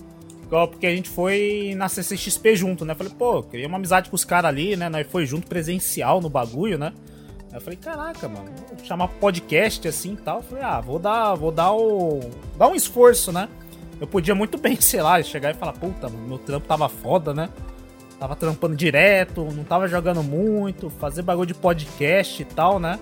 porque 0.49 0.87
a 0.87 0.95
gente 0.95 1.09
foi 1.09 1.73
na 1.77 1.87
CCXP 1.87 2.55
junto, 2.55 2.83
né? 2.83 2.95
Falei, 2.95 3.13
pô, 3.15 3.43
queria 3.43 3.67
uma 3.67 3.77
amizade 3.77 4.09
com 4.09 4.15
os 4.15 4.25
caras 4.25 4.49
ali, 4.49 4.75
né? 4.75 4.89
Nós 4.89 5.05
foi 5.07 5.25
junto 5.25 5.47
presencial 5.47 6.19
no 6.19 6.29
bagulho, 6.29 6.77
né? 6.77 6.91
Aí 7.51 7.57
eu 7.57 7.61
falei, 7.61 7.77
caraca, 7.77 8.27
mano, 8.27 8.49
vou 8.67 8.83
chamar 8.83 9.07
podcast 9.07 9.87
assim 9.87 10.13
e 10.13 10.17
tal. 10.17 10.37
Eu 10.37 10.43
falei, 10.43 10.63
ah, 10.63 10.81
vou 10.81 10.97
dar, 10.97 11.35
vou 11.35 11.51
dar 11.51 11.71
o. 11.73 12.19
dar 12.57 12.67
um 12.67 12.75
esforço, 12.75 13.31
né? 13.31 13.47
Eu 13.99 14.07
podia 14.07 14.33
muito 14.33 14.57
bem, 14.57 14.75
sei 14.81 15.01
lá, 15.01 15.21
chegar 15.21 15.51
e 15.51 15.53
falar, 15.53 15.73
puta, 15.73 16.09
meu 16.09 16.37
trampo 16.37 16.67
tava 16.67 16.87
foda, 16.87 17.33
né? 17.33 17.49
Tava 18.19 18.35
trampando 18.35 18.75
direto, 18.75 19.45
não 19.53 19.63
tava 19.63 19.87
jogando 19.87 20.21
muito, 20.21 20.89
fazer 20.89 21.21
bagulho 21.21 21.47
de 21.47 21.53
podcast 21.53 22.41
e 22.41 22.45
tal, 22.45 22.79
né? 22.79 22.99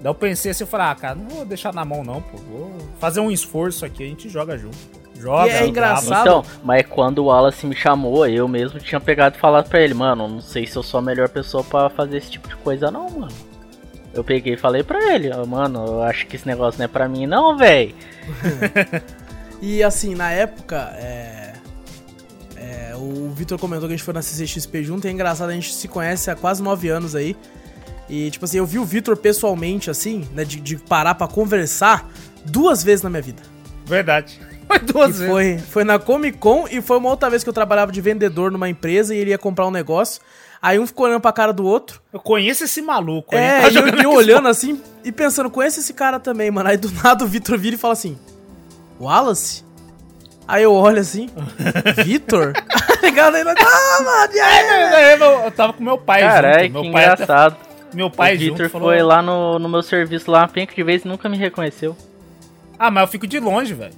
Daí 0.00 0.10
eu 0.10 0.14
pensei 0.14 0.50
assim, 0.50 0.64
eu 0.64 0.68
falei, 0.68 0.86
ah, 0.86 0.94
cara, 0.94 1.14
não 1.14 1.28
vou 1.28 1.44
deixar 1.44 1.72
na 1.72 1.84
mão 1.84 2.02
não, 2.02 2.20
pô. 2.22 2.36
Vou 2.36 2.72
fazer 2.98 3.20
um 3.20 3.30
esforço 3.30 3.84
aqui, 3.84 4.02
a 4.02 4.06
gente 4.06 4.28
joga 4.28 4.56
junto. 4.56 4.76
Joga, 5.14 5.48
e 5.48 5.50
é 5.50 5.66
engraçado. 5.66 6.20
Então, 6.22 6.44
mas 6.64 6.86
quando 6.86 7.18
o 7.18 7.26
Wallace 7.26 7.66
me 7.66 7.76
chamou, 7.76 8.26
eu 8.26 8.48
mesmo 8.48 8.80
tinha 8.80 8.98
pegado 8.98 9.36
e 9.36 9.38
falado 9.38 9.68
pra 9.68 9.80
ele, 9.80 9.92
mano, 9.92 10.26
não 10.26 10.40
sei 10.40 10.66
se 10.66 10.76
eu 10.76 10.82
sou 10.82 10.98
a 10.98 11.02
melhor 11.02 11.28
pessoa 11.28 11.62
para 11.62 11.90
fazer 11.90 12.16
esse 12.16 12.30
tipo 12.30 12.48
de 12.48 12.56
coisa 12.56 12.90
não, 12.90 13.10
mano. 13.10 13.32
Eu 14.14 14.24
peguei 14.24 14.54
e 14.54 14.56
falei 14.56 14.82
pra 14.82 15.14
ele, 15.14 15.30
mano, 15.46 15.84
eu 15.86 16.02
acho 16.02 16.26
que 16.26 16.36
esse 16.36 16.46
negócio 16.46 16.78
não 16.78 16.86
é 16.86 16.88
pra 16.88 17.06
mim 17.06 17.26
não, 17.26 17.56
velho. 17.56 17.94
e 19.60 19.82
assim, 19.82 20.14
na 20.14 20.30
época, 20.30 20.92
é... 20.96 21.52
é 22.56 22.94
o 22.96 23.30
Vitor 23.30 23.58
comentou 23.58 23.88
que 23.88 23.94
a 23.94 23.96
gente 23.96 24.04
foi 24.04 24.14
na 24.14 24.22
CCXP 24.22 24.82
junto, 24.82 25.06
e 25.06 25.08
é 25.08 25.12
engraçado, 25.12 25.50
a 25.50 25.54
gente 25.54 25.72
se 25.72 25.88
conhece 25.88 26.30
há 26.30 26.36
quase 26.36 26.62
nove 26.62 26.88
anos 26.88 27.14
aí. 27.14 27.36
E, 28.08 28.30
tipo 28.30 28.44
assim, 28.44 28.58
eu 28.58 28.66
vi 28.66 28.78
o 28.78 28.84
Vitor 28.84 29.16
pessoalmente, 29.16 29.88
assim, 29.88 30.28
né, 30.34 30.44
de, 30.44 30.60
de 30.60 30.76
parar 30.76 31.14
para 31.14 31.28
conversar 31.28 32.10
duas 32.44 32.82
vezes 32.82 33.02
na 33.02 33.10
minha 33.10 33.22
vida. 33.22 33.42
Verdade. 33.86 34.40
Foi 34.66 34.78
duas 34.78 35.18
vezes. 35.18 35.26
Foi, 35.26 35.58
foi 35.58 35.84
na 35.84 35.98
Comic 35.98 36.38
Con 36.38 36.66
e 36.70 36.80
foi 36.80 36.96
uma 36.98 37.08
outra 37.08 37.28
vez 37.28 37.42
que 37.42 37.48
eu 37.48 37.52
trabalhava 37.52 37.90
de 37.90 38.00
vendedor 38.00 38.52
numa 38.52 38.68
empresa 38.68 39.12
e 39.12 39.18
ele 39.18 39.30
ia 39.30 39.38
comprar 39.38 39.66
um 39.66 39.70
negócio. 39.70 40.22
Aí 40.62 40.78
um 40.78 40.86
ficou 40.86 41.06
olhando 41.06 41.20
pra 41.20 41.32
cara 41.32 41.52
do 41.52 41.64
outro. 41.64 42.00
Eu 42.12 42.20
conheço 42.20 42.62
esse 42.62 42.80
maluco. 42.80 43.34
É, 43.34 43.62
tá 43.62 43.68
e 43.68 43.74
eu, 43.74 43.86
eu 43.86 44.12
olhando 44.12 44.46
assim 44.46 44.80
e 45.02 45.10
pensando, 45.10 45.50
conheço 45.50 45.80
esse 45.80 45.92
cara 45.92 46.20
também, 46.20 46.52
mano. 46.52 46.68
Aí 46.68 46.76
do 46.76 46.90
nada 47.02 47.24
o 47.24 47.26
Vitor 47.26 47.58
vira 47.58 47.74
e 47.74 47.78
fala 47.78 47.94
assim: 47.94 48.16
Wallace? 49.00 49.64
Aí 50.46 50.64
eu 50.64 50.74
olho 50.74 51.00
assim, 51.00 51.28
Vitor? 52.04 52.52
Ligado 53.02 53.36
aí, 53.36 53.42
ah, 53.42 54.02
mano, 54.02 54.34
e 54.34 54.40
aí? 54.40 54.66
É, 54.94 55.46
eu 55.46 55.50
tava 55.52 55.72
com 55.72 55.82
meu 55.82 55.96
pai 55.96 56.20
Carai, 56.20 56.64
junto. 56.64 56.72
Meu 56.72 56.82
que 56.82 56.92
pai 56.92 57.04
engraçado. 57.04 57.56
Até, 57.56 57.96
meu 57.96 58.10
pai 58.10 58.34
o 58.34 58.38
Vitor 58.38 58.68
foi 58.68 58.68
falou... 58.68 59.06
lá 59.06 59.22
no, 59.22 59.58
no 59.58 59.68
meu 59.68 59.82
serviço 59.82 60.30
lá, 60.30 60.46
penca 60.46 60.74
de 60.74 60.82
vez 60.82 61.04
e 61.04 61.08
nunca 61.08 61.28
me 61.28 61.36
reconheceu. 61.36 61.96
Ah, 62.78 62.90
mas 62.90 63.02
eu 63.02 63.08
fico 63.08 63.26
de 63.26 63.38
longe, 63.38 63.74
velho. 63.74 63.94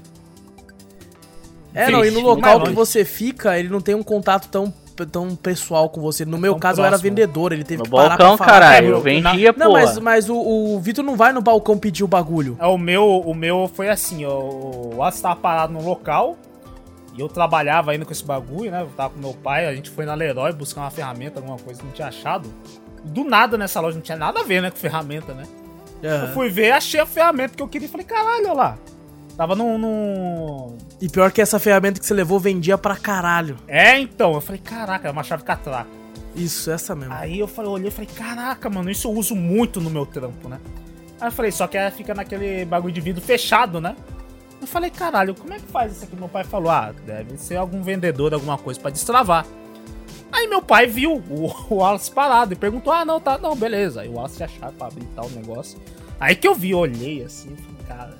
É, 1.74 1.90
não, 1.90 2.04
e 2.04 2.10
no 2.10 2.20
local 2.20 2.62
que 2.62 2.70
você 2.70 3.04
fica, 3.04 3.58
ele 3.58 3.68
não 3.68 3.80
tem 3.80 3.94
um 3.94 4.02
contato 4.02 4.48
tão 4.48 4.72
tão 5.10 5.34
pessoal 5.34 5.88
com 5.88 6.00
você. 6.00 6.24
No 6.24 6.38
meu 6.38 6.52
tão 6.52 6.60
caso, 6.60 6.76
próximo. 6.76 6.84
eu 6.84 6.94
era 6.94 6.96
vendedor, 6.98 7.52
ele 7.52 7.64
teve 7.64 7.78
no 7.78 7.84
que 7.84 7.90
parar 7.90 8.16
balcão, 8.16 8.36
pra 8.36 8.46
falar. 8.46 8.60
caralho, 8.60 8.88
eu 8.88 9.00
vendia, 9.00 9.52
pô. 9.52 9.58
Não, 9.58 9.72
mas, 9.72 9.98
mas 9.98 10.28
o, 10.28 10.36
o 10.36 10.80
Vitor 10.80 11.04
não 11.04 11.16
vai 11.16 11.32
no 11.32 11.40
balcão 11.40 11.78
pedir 11.78 12.04
o 12.04 12.08
bagulho. 12.08 12.56
É, 12.60 12.66
o 12.66 12.78
meu, 12.78 13.20
o 13.20 13.34
meu 13.34 13.70
foi 13.74 13.88
assim, 13.88 14.24
ó, 14.24 14.38
o 14.38 14.96
Wallace 14.96 15.22
tava 15.22 15.36
parado 15.36 15.72
no 15.72 15.84
local, 15.84 16.36
e 17.16 17.20
eu 17.20 17.28
trabalhava 17.28 17.92
ainda 17.92 18.04
com 18.04 18.12
esse 18.12 18.24
bagulho, 18.24 18.70
né, 18.70 18.82
eu 18.82 18.90
tava 18.96 19.14
com 19.14 19.20
meu 19.20 19.34
pai, 19.34 19.66
a 19.66 19.74
gente 19.74 19.90
foi 19.90 20.04
na 20.04 20.14
Leroy 20.14 20.52
buscar 20.52 20.82
uma 20.82 20.90
ferramenta, 20.90 21.40
alguma 21.40 21.58
coisa 21.58 21.80
que 21.80 21.86
não 21.86 21.92
tinha 21.92 22.08
achado. 22.08 22.52
Do 23.04 23.24
nada 23.24 23.58
nessa 23.58 23.80
loja, 23.80 23.96
não 23.96 24.02
tinha 24.02 24.16
nada 24.16 24.40
a 24.40 24.44
ver, 24.44 24.62
né, 24.62 24.70
com 24.70 24.76
ferramenta, 24.76 25.34
né. 25.34 25.44
Uhum. 26.02 26.10
Eu 26.10 26.28
fui 26.28 26.48
ver, 26.48 26.72
achei 26.72 27.00
a 27.00 27.06
ferramenta 27.06 27.54
que 27.54 27.62
eu 27.62 27.68
queria 27.68 27.86
e 27.86 27.90
falei, 27.90 28.06
caralho, 28.06 28.46
olha 28.46 28.52
lá. 28.52 28.78
Tava 29.36 29.56
num, 29.56 29.78
num, 29.78 30.76
E 31.00 31.08
pior 31.08 31.32
que 31.32 31.40
essa 31.40 31.58
ferramenta 31.58 31.98
que 31.98 32.06
você 32.06 32.12
levou 32.12 32.38
vendia 32.38 32.76
pra 32.76 32.96
caralho. 32.96 33.56
É, 33.66 33.98
então. 33.98 34.34
Eu 34.34 34.40
falei, 34.40 34.60
caraca, 34.60 35.08
é 35.08 35.10
uma 35.10 35.22
chave 35.22 35.42
catraca. 35.42 35.88
Isso, 36.34 36.70
essa 36.70 36.94
mesmo. 36.94 37.12
Aí 37.14 37.38
eu 37.38 37.48
falei, 37.48 37.70
olhei 37.70 37.88
e 37.88 37.90
falei, 37.90 38.08
caraca, 38.14 38.68
mano, 38.70 38.90
isso 38.90 39.08
eu 39.08 39.12
uso 39.12 39.34
muito 39.34 39.80
no 39.80 39.90
meu 39.90 40.06
trampo, 40.06 40.48
né? 40.48 40.58
Aí 41.20 41.28
eu 41.28 41.32
falei, 41.32 41.52
só 41.52 41.66
que 41.66 41.76
ela 41.76 41.90
fica 41.90 42.14
naquele 42.14 42.64
bagulho 42.64 42.92
de 42.92 43.00
vidro 43.00 43.22
fechado, 43.22 43.80
né? 43.80 43.96
Eu 44.60 44.66
falei, 44.66 44.90
caralho, 44.90 45.34
como 45.34 45.52
é 45.52 45.58
que 45.58 45.66
faz 45.66 45.92
isso 45.92 46.04
aqui? 46.04 46.16
Meu 46.16 46.28
pai 46.28 46.44
falou, 46.44 46.70
ah, 46.70 46.94
deve 47.04 47.36
ser 47.36 47.56
algum 47.56 47.82
vendedor, 47.82 48.32
alguma 48.32 48.56
coisa 48.56 48.80
para 48.80 48.90
destravar. 48.90 49.46
Aí 50.30 50.46
meu 50.46 50.62
pai 50.62 50.86
viu 50.86 51.22
o, 51.28 51.46
o 51.68 51.74
Wallace 51.76 52.10
parado 52.10 52.54
e 52.54 52.56
perguntou, 52.56 52.92
ah, 52.92 53.04
não, 53.04 53.20
tá, 53.20 53.36
não, 53.36 53.54
beleza. 53.54 54.02
Aí 54.02 54.08
o 54.08 54.14
Wallace 54.14 54.42
achava 54.42 54.72
pra 54.72 54.86
abrir 54.86 55.04
tal 55.14 55.28
negócio. 55.30 55.78
Aí 56.18 56.34
que 56.34 56.46
eu 56.46 56.54
vi, 56.54 56.74
olhei 56.74 57.24
assim, 57.24 57.54
falei, 57.56 57.86
cara, 57.86 58.18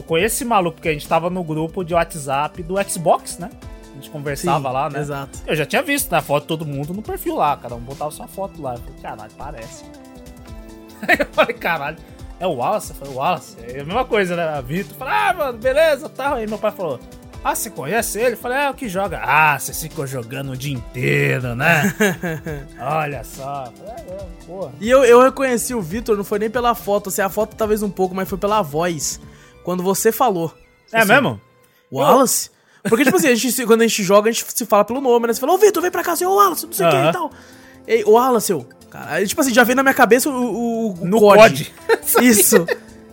eu 0.00 0.04
conheço 0.04 0.36
esse 0.36 0.44
maluco 0.44 0.76
porque 0.76 0.88
a 0.88 0.92
gente 0.92 1.06
tava 1.06 1.28
no 1.28 1.44
grupo 1.44 1.84
de 1.84 1.92
WhatsApp 1.94 2.62
do 2.62 2.74
Xbox, 2.88 3.38
né? 3.38 3.50
A 3.90 3.94
gente 3.94 4.10
conversava 4.10 4.68
Sim, 4.68 4.74
lá, 4.74 4.90
né? 4.90 5.00
Exato. 5.00 5.38
Eu 5.46 5.54
já 5.54 5.66
tinha 5.66 5.82
visto, 5.82 6.10
né? 6.10 6.18
A 6.18 6.22
foto 6.22 6.42
de 6.42 6.48
todo 6.48 6.64
mundo 6.64 6.94
no 6.94 7.02
perfil 7.02 7.36
lá. 7.36 7.56
Cada 7.56 7.74
um 7.74 7.80
botava 7.80 8.10
sua 8.10 8.26
foto 8.26 8.62
lá. 8.62 8.74
Eu 8.74 8.78
falei, 8.78 8.94
caralho, 9.02 9.32
parece. 9.36 9.84
Aí 11.06 11.16
eu 11.18 11.26
falei, 11.32 11.54
caralho, 11.54 11.98
é 12.38 12.46
o 12.46 12.54
Wallace? 12.54 12.90
Eu 12.90 12.96
falei, 12.96 13.14
Wallace. 13.14 13.56
É 13.60 13.80
a 13.80 13.84
mesma 13.84 14.04
coisa, 14.06 14.36
né? 14.36 14.62
Vitor 14.62 14.96
falou, 14.96 15.12
ah, 15.14 15.34
mano, 15.34 15.58
beleza, 15.58 16.08
tal. 16.08 16.30
Tá. 16.30 16.36
Aí 16.36 16.46
meu 16.46 16.58
pai 16.58 16.70
falou, 16.70 16.98
Ah, 17.44 17.54
você 17.54 17.68
conhece 17.68 18.18
ele? 18.18 18.34
Eu 18.34 18.38
falei, 18.38 18.58
é 18.58 18.70
o 18.70 18.74
que 18.74 18.88
joga. 18.88 19.20
Ah, 19.22 19.58
você 19.58 19.74
ficou 19.74 20.06
jogando 20.06 20.52
o 20.52 20.56
dia 20.56 20.72
inteiro, 20.74 21.54
né? 21.54 21.94
Olha 22.80 23.22
só. 23.22 23.70
É, 23.86 24.46
porra. 24.46 24.72
E 24.80 24.88
eu, 24.88 25.04
eu 25.04 25.22
reconheci 25.22 25.74
o 25.74 25.82
Vitor, 25.82 26.16
não 26.16 26.24
foi 26.24 26.38
nem 26.38 26.48
pela 26.50 26.74
foto, 26.74 27.10
assim, 27.10 27.20
a 27.20 27.28
foto 27.28 27.54
talvez 27.54 27.82
um 27.82 27.90
pouco, 27.90 28.14
mas 28.14 28.28
foi 28.28 28.38
pela 28.38 28.62
voz. 28.62 29.20
Quando 29.62 29.82
você 29.82 30.10
falou. 30.12 30.52
É 30.92 31.00
assim, 31.00 31.12
mesmo? 31.12 31.40
Wallace? 31.92 32.50
Porque, 32.82 33.04
tipo 33.04 33.16
assim, 33.16 33.28
a 33.28 33.34
gente, 33.34 33.66
quando 33.66 33.82
a 33.82 33.86
gente 33.86 34.02
joga, 34.02 34.30
a 34.30 34.32
gente 34.32 34.44
se 34.48 34.66
fala 34.66 34.84
pelo 34.84 35.00
nome, 35.00 35.26
né? 35.26 35.32
Você 35.32 35.40
fala, 35.40 35.52
ô 35.52 35.58
Vitor, 35.58 35.82
vem 35.82 35.90
pra 35.90 36.02
cá, 36.02 36.12
assim, 36.12 36.24
ô 36.24 36.34
Wallace, 36.34 36.66
não 36.66 36.72
sei 36.72 36.86
o 36.86 36.90
que 36.90 36.96
e 36.96 37.12
tal. 37.12 37.30
E, 37.86 38.04
o 38.04 38.12
Wallace, 38.12 38.52
eu. 38.52 38.66
Cara, 38.90 39.24
tipo 39.24 39.40
assim, 39.40 39.52
já 39.52 39.62
veio 39.62 39.76
na 39.76 39.82
minha 39.82 39.94
cabeça 39.94 40.28
o, 40.28 40.32
o, 40.32 40.92
o 40.94 41.06
no 41.06 41.18
COD. 41.18 41.72
Isso. 42.22 42.56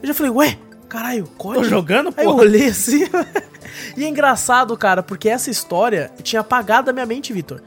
Eu 0.01 0.07
já 0.07 0.13
falei, 0.13 0.31
ué, 0.31 0.57
caralho, 0.87 1.27
COD? 1.37 1.59
Tô 1.59 1.63
jogando, 1.63 2.11
pô. 2.11 2.21
Aí 2.21 2.25
eu 2.25 2.35
olhei 2.35 2.67
assim. 2.67 3.07
e 3.95 4.03
é 4.03 4.07
engraçado, 4.07 4.75
cara, 4.77 5.03
porque 5.03 5.29
essa 5.29 5.51
história 5.51 6.11
tinha 6.23 6.39
apagado 6.39 6.87
da 6.87 6.93
minha 6.93 7.05
mente, 7.05 7.33
Vitor. 7.33 7.61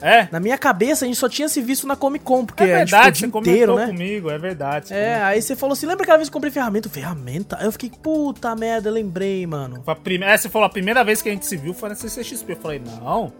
É? 0.00 0.28
Na 0.30 0.38
minha 0.38 0.58
cabeça, 0.58 1.04
a 1.04 1.08
gente 1.08 1.18
só 1.18 1.28
tinha 1.28 1.48
se 1.48 1.60
visto 1.62 1.86
na 1.86 1.96
Comic 1.96 2.24
Con, 2.24 2.44
porque 2.44 2.62
é 2.62 2.66
verdade, 2.66 3.24
a 3.24 3.26
gente 3.26 3.38
inteiro, 3.38 3.76
né? 3.76 3.86
comigo, 3.86 4.30
é 4.30 4.38
verdade. 4.38 4.92
É, 4.92 5.22
aí 5.22 5.40
você 5.40 5.56
falou 5.56 5.72
assim, 5.72 5.86
lembra 5.86 6.02
aquela 6.02 6.18
vez 6.18 6.28
que 6.28 6.32
eu 6.32 6.34
comprei 6.34 6.52
ferramenta? 6.52 6.88
Ferramenta? 6.88 7.56
Aí 7.58 7.66
eu 7.66 7.72
fiquei, 7.72 7.90
puta 7.90 8.54
merda, 8.54 8.90
lembrei, 8.90 9.46
mano. 9.46 9.82
Foi 9.84 9.92
a 9.92 9.96
primeira, 9.96 10.34
é, 10.34 10.36
você 10.36 10.48
falou, 10.48 10.66
a 10.66 10.70
primeira 10.70 11.02
vez 11.02 11.22
que 11.22 11.28
a 11.28 11.32
gente 11.32 11.46
se 11.46 11.56
viu 11.56 11.72
foi 11.72 11.88
na 11.88 11.94
CCXP. 11.94 12.52
Eu 12.52 12.56
falei, 12.56 12.82
não, 13.00 13.32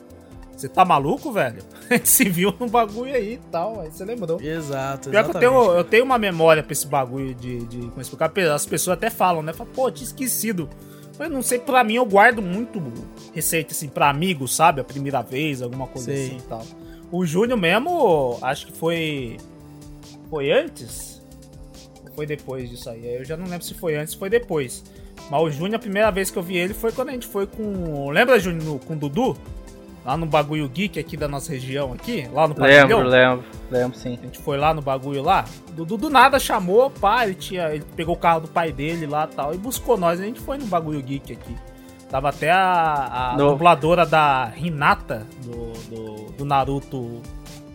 você 0.57 0.69
tá 0.69 0.85
maluco, 0.85 1.31
velho? 1.31 1.63
A 1.91 1.95
gente 1.95 2.09
se 2.09 2.29
viu 2.29 2.53
num 2.59 2.69
bagulho 2.69 3.15
aí 3.15 3.35
e 3.35 3.51
tal, 3.51 3.81
aí 3.81 3.91
você 3.91 4.05
lembrou. 4.05 4.41
Exato, 4.41 5.11
Pior 5.11 5.25
que 5.25 5.37
eu 5.37 5.41
tenho, 5.41 5.73
eu 5.73 5.85
tenho 5.85 6.05
uma 6.05 6.19
memória 6.19 6.63
pra 6.63 6.73
esse 6.73 6.87
bagulho 6.87 7.35
de, 7.35 7.59
de 7.67 7.79
como 7.89 8.01
explicar, 8.01 8.33
as 8.55 8.65
pessoas 8.65 8.97
até 8.97 9.11
falam, 9.11 9.43
né? 9.43 9.53
Falam, 9.53 9.73
pô, 9.73 9.91
tinha 9.91 10.07
esquecido. 10.07 10.69
Eu 11.19 11.31
não 11.31 11.43
sei, 11.43 11.59
pra 11.59 11.83
mim 11.83 11.95
eu 11.95 12.05
guardo 12.05 12.43
muito 12.43 12.83
receita, 13.35 13.73
assim, 13.73 13.89
pra 13.89 14.11
amigos, 14.11 14.55
sabe? 14.55 14.81
A 14.81 14.85
primeira 14.85 15.23
vez, 15.23 15.63
alguma 15.63 15.87
coisa 15.87 16.13
sei. 16.13 16.27
assim 16.27 16.37
e 16.37 16.43
tal. 16.43 16.63
O 17.11 17.25
Júnior 17.25 17.59
mesmo, 17.59 18.39
acho 18.43 18.67
que 18.67 18.73
foi. 18.73 19.37
Foi 20.29 20.51
antes? 20.51 21.23
Ou 22.05 22.13
foi 22.15 22.27
depois 22.27 22.69
disso 22.69 22.91
aí? 22.91 23.07
Eu 23.07 23.25
já 23.25 23.37
não 23.37 23.47
lembro 23.47 23.65
se 23.65 23.75
foi 23.75 23.97
antes 23.97 24.15
ou 24.15 24.19
foi 24.19 24.29
depois. 24.29 24.85
Mas 25.31 25.43
o 25.43 25.51
Júnior, 25.51 25.77
a 25.77 25.79
primeira 25.79 26.11
vez 26.11 26.31
que 26.31 26.39
eu 26.39 26.43
vi 26.43 26.57
ele 26.57 26.75
foi 26.75 26.93
quando 26.93 27.11
a 27.11 27.13
gente 27.13 27.27
foi 27.27 27.47
com. 27.47 28.11
Lembra, 28.11 28.39
Júnior, 28.39 28.79
com 28.81 28.95
o 28.95 28.97
Dudu? 28.97 29.37
Lá 30.07 30.17
no 30.17 30.25
bagulho 30.25 30.69
geek 30.69 31.01
aqui 31.01 31.17
da 31.17 31.27
nossa 31.27 31.51
região 31.51 31.93
aqui? 31.93 32.29
Lá 32.33 32.47
no 32.47 32.55
Lembro, 32.57 33.03
lembro, 33.03 33.45
lembro 33.69 33.99
sim. 33.99 34.17
A 34.23 34.25
gente 34.25 34.39
foi 34.39 34.57
lá 34.57 34.73
no 34.73 34.81
bagulho 34.81 35.21
lá. 35.21 35.45
Dudu 35.73 35.97
do 35.97 36.09
nada 36.09 36.39
chamou, 36.39 36.89
pá, 36.89 37.25
ele, 37.25 37.35
tinha, 37.35 37.75
ele 37.75 37.85
pegou 37.97 38.15
o 38.15 38.19
carro 38.19 38.43
do 38.43 38.49
pai 38.49 38.71
dele 38.71 39.05
lá 39.05 39.29
e 39.29 39.35
tal 39.35 39.53
e 39.53 39.59
buscou 39.59 39.97
nós. 39.97 40.21
A 40.21 40.23
gente 40.23 40.39
foi 40.39 40.59
no 40.59 40.67
bagulho 40.67 41.03
geek 41.03 41.33
aqui. 41.33 41.57
Tava 42.09 42.29
até 42.29 42.53
a, 42.53 43.33
a 43.33 43.37
dubladora 43.37 44.07
da 44.07 44.53
Hinata, 44.57 45.27
do, 45.43 45.73
do, 45.91 46.33
do, 46.35 46.45
Naruto 46.45 47.21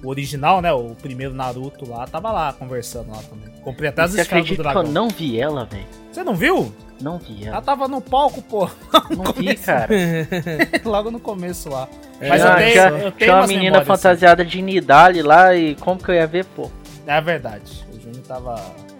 original, 0.02 0.62
né? 0.62 0.72
O 0.72 0.96
primeiro 0.96 1.34
Naruto 1.34 1.90
lá, 1.90 2.08
tava 2.08 2.32
lá 2.32 2.54
conversando 2.54 3.12
lá 3.12 3.22
também. 3.24 3.50
Comprei 3.62 3.90
até 3.90 4.04
as 4.04 4.14
esferas 4.14 4.48
do 4.48 4.56
dragão. 4.56 4.84
Que 4.84 4.88
eu 4.88 4.94
não 4.94 5.10
vi 5.10 5.38
ela, 5.38 5.66
velho. 5.66 6.01
Você 6.12 6.24
não 6.24 6.36
viu? 6.36 6.74
Não 7.02 7.18
vi 7.18 7.46
ela. 7.46 7.56
Ela 7.56 7.62
tava 7.62 7.88
no 7.88 8.00
palco, 8.00 8.42
pô. 8.44 8.70
Não 9.10 9.34
vi, 9.34 9.56
cara. 9.56 9.90
Logo 10.86 11.10
no 11.10 11.20
começo 11.20 11.68
lá. 11.70 11.88
É, 12.20 12.30
Mas 12.30 12.42
eu 12.44 12.56
tenho, 12.56 12.72
tinha, 12.72 12.84
eu 12.84 13.00
tenho 13.00 13.12
tinha 13.14 13.36
uma 13.36 13.48
menina 13.48 13.84
fantasiada 13.84 14.44
assim. 14.44 14.52
de 14.52 14.62
Nidali 14.62 15.24
lá 15.24 15.56
e 15.56 15.76
como 15.76 16.02
que 16.02 16.12
eu 16.12 16.16
ia 16.16 16.28
ver, 16.28 16.46
pô? 16.46 16.70
É 17.08 17.20
verdade. 17.20 17.84
O 17.92 18.00
Júnior 18.00 18.24
tava 18.28 18.56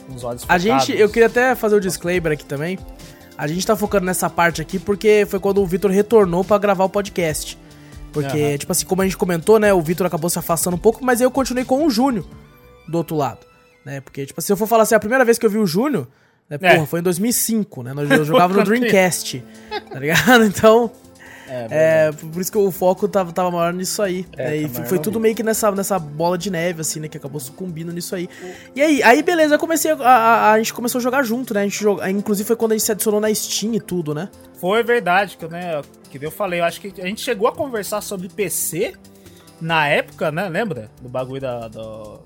com 0.08 0.16
os 0.16 0.24
olhos 0.24 0.42
focados. 0.42 0.66
A 0.66 0.80
gente, 0.80 1.00
eu 1.00 1.08
queria 1.10 1.28
até 1.28 1.54
fazer 1.54 1.76
o 1.76 1.78
um 1.78 1.82
disclaimer 1.82 2.32
aqui 2.32 2.44
também. 2.44 2.80
A 3.38 3.46
gente 3.46 3.66
tá 3.66 3.76
focando 3.76 4.06
nessa 4.06 4.30
parte 4.30 4.62
aqui 4.62 4.80
porque 4.80 5.26
foi 5.30 5.40
quando 5.40 5.62
o 5.62 5.66
Vitor 5.66 5.92
retornou 5.92 6.44
para 6.44 6.58
gravar 6.58 6.86
o 6.86 6.90
podcast. 6.90 7.58
Porque, 8.12 8.52
uhum. 8.52 8.58
tipo 8.58 8.72
assim, 8.72 8.86
como 8.86 9.02
a 9.02 9.06
gente 9.06 9.16
comentou, 9.16 9.58
né, 9.58 9.74
o 9.74 9.82
Vitor 9.82 10.06
acabou 10.06 10.30
se 10.30 10.38
afastando 10.38 10.76
um 10.76 10.80
pouco, 10.80 11.04
mas 11.04 11.22
eu 11.22 11.32
continuei 11.32 11.64
com 11.64 11.86
o 11.86 11.90
Júnior 11.90 12.26
do 12.88 12.98
outro 12.98 13.16
lado, 13.16 13.40
né? 13.86 14.02
Porque, 14.02 14.26
tipo, 14.26 14.42
se 14.42 14.52
eu 14.52 14.58
for 14.58 14.68
falar 14.68 14.84
assim, 14.84 14.96
a 14.96 15.00
primeira 15.00 15.24
vez 15.24 15.38
que 15.38 15.46
eu 15.46 15.50
vi 15.50 15.58
o 15.58 15.66
Júnior, 15.66 16.08
né, 16.52 16.58
é. 16.62 16.74
porra, 16.74 16.86
foi 16.86 17.00
em 17.00 17.04
2005, 17.04 17.84
né? 17.84 17.94
Eu 18.12 18.26
jogava 18.26 18.54
no 18.54 18.64
Dreamcast, 18.64 19.44
tá 19.90 20.00
ligado? 20.00 20.44
Então, 20.52 20.92
é, 21.48 21.68
é, 21.70 22.12
por 22.12 22.42
isso 22.42 22.52
que 22.52 22.58
o 22.58 22.72
foco 22.72 23.08
tava, 23.08 23.32
tava 23.32 23.50
maior 23.50 23.74
nisso 23.74 24.02
aí. 24.02 24.26
É, 24.38 24.62
né? 24.62 24.70
tá 24.70 24.84
foi 24.86 25.00
tudo 25.00 25.20
meio 25.20 25.34
que 25.34 25.44
nessa, 25.44 25.72
nessa 25.72 25.98
bola 25.98 26.38
de 26.38 26.52
neve, 26.52 26.82
assim, 26.82 27.00
né? 27.00 27.08
Que 27.08 27.18
acabou 27.18 27.40
sucumbindo 27.40 27.92
nisso 27.92 28.16
aí. 28.16 28.30
E 28.76 28.82
aí, 28.82 29.02
aí 29.02 29.24
beleza, 29.24 29.56
eu 29.56 29.60
comecei 29.60 29.92
a, 29.92 29.96
a, 29.96 30.52
a, 30.52 30.58
gente 30.58 30.74
começou 30.74 31.00
a 31.00 31.02
jogar 31.02 31.24
junto, 31.24 31.54
né? 31.54 31.62
A 31.62 31.64
gente 31.64 31.82
joga, 31.82 32.10
inclusive 32.10 32.46
foi 32.46 32.56
quando 32.56 32.74
a 32.74 32.76
gente 32.76 32.86
se 32.86 32.92
adicionou 32.92 33.22
na 33.22 33.34
Steam 33.34 33.74
e 33.76 33.80
tudo, 33.80 34.14
né? 34.14 34.30
Foi 34.60 34.84
verdade, 34.84 35.38
que, 35.38 35.48
né, 35.48 35.82
que 36.10 36.24
eu 36.24 36.32
falei, 36.32 36.60
eu 36.60 36.66
acho 36.66 36.80
que 36.82 37.02
a 37.02 37.06
gente 37.06 37.22
chegou 37.22 37.48
a 37.48 37.52
conversar 37.52 38.02
sobre 38.02 38.28
PC 38.30 38.94
na 39.60 39.88
época, 39.88 40.32
né? 40.32 40.50
Lembra? 40.50 40.90
Do 41.02 41.08
bagulho 41.08 41.42
da. 41.42 41.68
Do, 41.70 42.20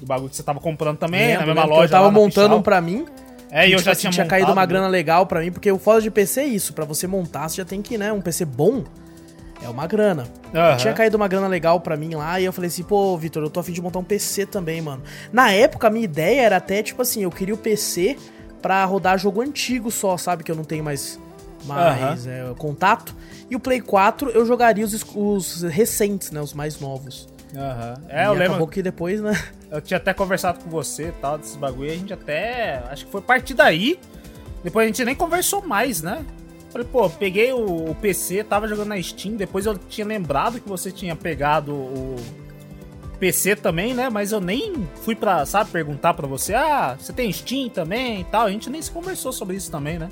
do 0.00 0.06
bagulho 0.06 0.30
que 0.30 0.36
você 0.36 0.42
tava 0.42 0.60
comprando 0.60 0.98
também, 0.98 1.28
Lembro, 1.28 1.46
na 1.46 1.54
mesma 1.54 1.64
loja. 1.64 1.84
Eu 1.84 1.90
tava 1.90 2.10
montando 2.10 2.56
um 2.56 2.62
pra 2.62 2.80
mim. 2.80 3.06
É, 3.50 3.68
e 3.68 3.72
eu 3.72 3.78
tipo 3.78 3.86
já 3.86 3.92
assim, 3.92 4.00
tinha, 4.02 4.12
tinha 4.12 4.26
caído 4.26 4.52
uma 4.52 4.66
grana 4.66 4.88
legal 4.88 5.26
para 5.26 5.40
mim, 5.40 5.50
porque 5.50 5.70
o 5.72 5.78
foda 5.78 6.02
de 6.02 6.10
PC 6.10 6.40
é 6.40 6.46
isso, 6.46 6.72
para 6.72 6.84
você 6.84 7.06
montar, 7.06 7.48
você 7.48 7.56
já 7.56 7.64
tem 7.64 7.80
que, 7.80 7.96
né, 7.96 8.12
um 8.12 8.20
PC 8.20 8.44
bom 8.44 8.84
é 9.62 9.68
uma 9.68 9.86
grana. 9.86 10.24
Uhum. 10.54 10.76
Tinha 10.76 10.92
caído 10.92 11.16
uma 11.16 11.28
grana 11.28 11.46
legal 11.46 11.80
para 11.80 11.96
mim 11.96 12.14
lá 12.14 12.40
e 12.40 12.44
eu 12.44 12.52
falei 12.52 12.68
assim, 12.68 12.82
pô, 12.82 13.16
Vitor, 13.16 13.42
eu 13.42 13.50
tô 13.50 13.60
afim 13.60 13.72
de 13.72 13.82
montar 13.82 13.98
um 13.98 14.04
PC 14.04 14.46
também, 14.46 14.80
mano. 14.80 15.02
Na 15.32 15.50
época, 15.50 15.88
a 15.88 15.90
minha 15.90 16.04
ideia 16.04 16.42
era 16.42 16.56
até, 16.56 16.82
tipo 16.82 17.02
assim, 17.02 17.22
eu 17.22 17.30
queria 17.30 17.54
o 17.54 17.58
PC 17.58 18.16
pra 18.62 18.84
rodar 18.84 19.18
jogo 19.18 19.40
antigo 19.40 19.90
só, 19.90 20.16
sabe? 20.16 20.44
Que 20.44 20.50
eu 20.50 20.56
não 20.56 20.64
tenho 20.64 20.84
mais, 20.84 21.18
mais 21.64 22.26
uhum. 22.26 22.32
é, 22.32 22.54
contato. 22.56 23.14
E 23.50 23.56
o 23.56 23.60
Play 23.60 23.80
4 23.80 24.30
eu 24.30 24.46
jogaria 24.46 24.84
os, 24.84 25.04
os 25.14 25.62
recentes, 25.62 26.30
né? 26.30 26.40
Os 26.40 26.54
mais 26.54 26.78
novos. 26.80 27.28
Aham. 27.56 27.94
Uhum. 27.96 28.08
É, 28.08 28.22
e 28.22 28.26
eu 28.26 28.32
lembro. 28.34 28.66
Que 28.66 28.82
depois, 28.82 29.20
né? 29.20 29.32
Eu 29.70 29.80
tinha 29.80 29.98
até 29.98 30.14
conversado 30.14 30.62
com 30.62 30.70
você 30.70 31.08
e 31.08 31.12
tal, 31.12 31.38
desses 31.38 31.56
bagulho. 31.56 31.90
E 31.90 31.92
a 31.92 31.96
gente 31.96 32.12
até. 32.12 32.82
Acho 32.90 33.04
que 33.06 33.12
foi 33.12 33.20
a 33.20 33.24
partir 33.24 33.54
daí. 33.54 33.98
Depois 34.62 34.84
a 34.84 34.86
gente 34.86 35.04
nem 35.04 35.14
conversou 35.14 35.62
mais, 35.66 36.02
né? 36.02 36.24
Falei, 36.70 36.86
pô, 36.90 37.08
peguei 37.08 37.52
o, 37.52 37.90
o, 37.90 37.94
PC, 37.94 38.44
tava 38.44 38.68
jogando 38.68 38.88
na 38.88 39.02
Steam, 39.02 39.36
depois 39.36 39.64
eu 39.64 39.76
tinha 39.78 40.06
lembrado 40.06 40.60
que 40.60 40.68
você 40.68 40.90
tinha 40.90 41.16
pegado 41.16 41.72
o 41.72 42.16
PC 43.18 43.56
também, 43.56 43.94
né? 43.94 44.10
Mas 44.10 44.32
eu 44.32 44.40
nem 44.40 44.86
fui 45.02 45.14
pra, 45.14 45.46
sabe, 45.46 45.70
perguntar 45.70 46.12
pra 46.14 46.26
você, 46.26 46.54
ah, 46.54 46.96
você 46.98 47.12
tem 47.12 47.32
Steam 47.32 47.70
também 47.70 48.20
e 48.20 48.24
tal. 48.24 48.46
A 48.46 48.50
gente 48.50 48.68
nem 48.68 48.82
se 48.82 48.90
conversou 48.90 49.32
sobre 49.32 49.56
isso 49.56 49.70
também, 49.70 49.98
né? 49.98 50.08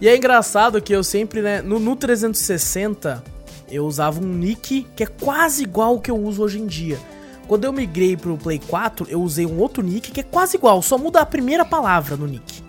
E 0.00 0.08
é 0.08 0.16
engraçado 0.16 0.80
que 0.80 0.92
eu 0.92 1.02
sempre, 1.02 1.42
né, 1.42 1.60
no, 1.60 1.80
no 1.80 1.96
360, 1.96 3.22
eu 3.70 3.86
usava 3.86 4.20
um 4.20 4.26
nick 4.26 4.86
que 4.94 5.02
é 5.02 5.06
quase 5.06 5.62
igual 5.62 5.90
ao 5.90 6.00
que 6.00 6.10
eu 6.10 6.16
uso 6.16 6.42
hoje 6.42 6.58
em 6.58 6.66
dia. 6.66 6.98
Quando 7.46 7.64
eu 7.64 7.72
migrei 7.72 8.16
pro 8.16 8.36
Play 8.36 8.60
4, 8.68 9.06
eu 9.08 9.22
usei 9.22 9.46
um 9.46 9.58
outro 9.58 9.82
nick 9.82 10.10
que 10.10 10.20
é 10.20 10.22
quase 10.22 10.56
igual, 10.56 10.82
só 10.82 10.98
muda 10.98 11.20
a 11.20 11.26
primeira 11.26 11.64
palavra 11.64 12.16
no 12.16 12.26
nick. 12.26 12.62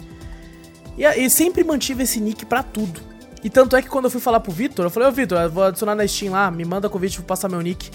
E, 0.97 1.03
e 1.03 1.29
sempre 1.29 1.63
mantive 1.63 2.03
esse 2.03 2.19
nick 2.19 2.45
para 2.45 2.63
tudo. 2.63 3.01
E 3.43 3.49
tanto 3.49 3.75
é 3.75 3.81
que 3.81 3.89
quando 3.89 4.05
eu 4.05 4.11
fui 4.11 4.19
falar 4.19 4.39
pro 4.39 4.51
Vitor, 4.51 4.85
eu 4.85 4.89
falei, 4.89 5.07
ô 5.07 5.11
Vitor, 5.11 5.49
vou 5.49 5.63
adicionar 5.63 5.95
na 5.95 6.07
Steam 6.07 6.31
lá, 6.31 6.51
me 6.51 6.65
manda 6.65 6.89
convite 6.89 7.17
pra 7.17 7.25
passar 7.25 7.49
meu 7.49 7.61
nick. 7.61 7.89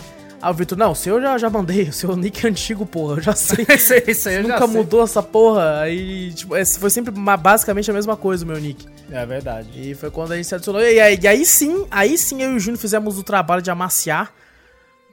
Aí 0.44 0.50
o 0.50 0.54
Vitor, 0.54 0.76
não, 0.76 0.92
o 0.92 0.94
seu 0.94 1.14
eu 1.16 1.22
já, 1.22 1.38
já 1.38 1.48
mandei, 1.48 1.84
o 1.84 1.92
seu 1.92 2.14
nick 2.14 2.44
é 2.44 2.50
antigo, 2.50 2.84
porra, 2.84 3.14
eu 3.16 3.22
já 3.22 3.32
sei. 3.32 3.64
isso, 3.74 3.94
isso 4.06 4.28
aí 4.28 4.34
eu 4.34 4.42
nunca 4.42 4.66
mudou 4.66 5.02
essa 5.02 5.22
porra. 5.22 5.80
Aí, 5.80 6.34
tipo, 6.34 6.54
foi 6.78 6.90
sempre 6.90 7.14
basicamente 7.40 7.90
a 7.90 7.94
mesma 7.94 8.14
coisa 8.14 8.44
o 8.44 8.48
meu 8.48 8.60
nick. 8.60 8.86
É 9.10 9.24
verdade. 9.24 9.70
E 9.74 9.94
foi 9.94 10.10
quando 10.10 10.32
a 10.32 10.36
gente 10.36 10.46
se 10.46 10.54
adicionou. 10.54 10.82
E 10.82 11.00
aí, 11.00 11.18
e 11.18 11.26
aí 11.26 11.46
sim, 11.46 11.86
aí 11.90 12.18
sim 12.18 12.42
eu 12.42 12.52
e 12.52 12.56
o 12.56 12.60
Júnior 12.60 12.78
fizemos 12.78 13.18
o 13.18 13.22
trabalho 13.22 13.62
de 13.62 13.70
amaciar 13.70 14.34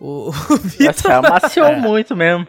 o, 0.02 0.32
o 0.52 0.58
Vitor. 0.58 1.12
amaciou 1.12 1.68
é. 1.68 1.76
muito 1.78 2.14
mesmo. 2.14 2.46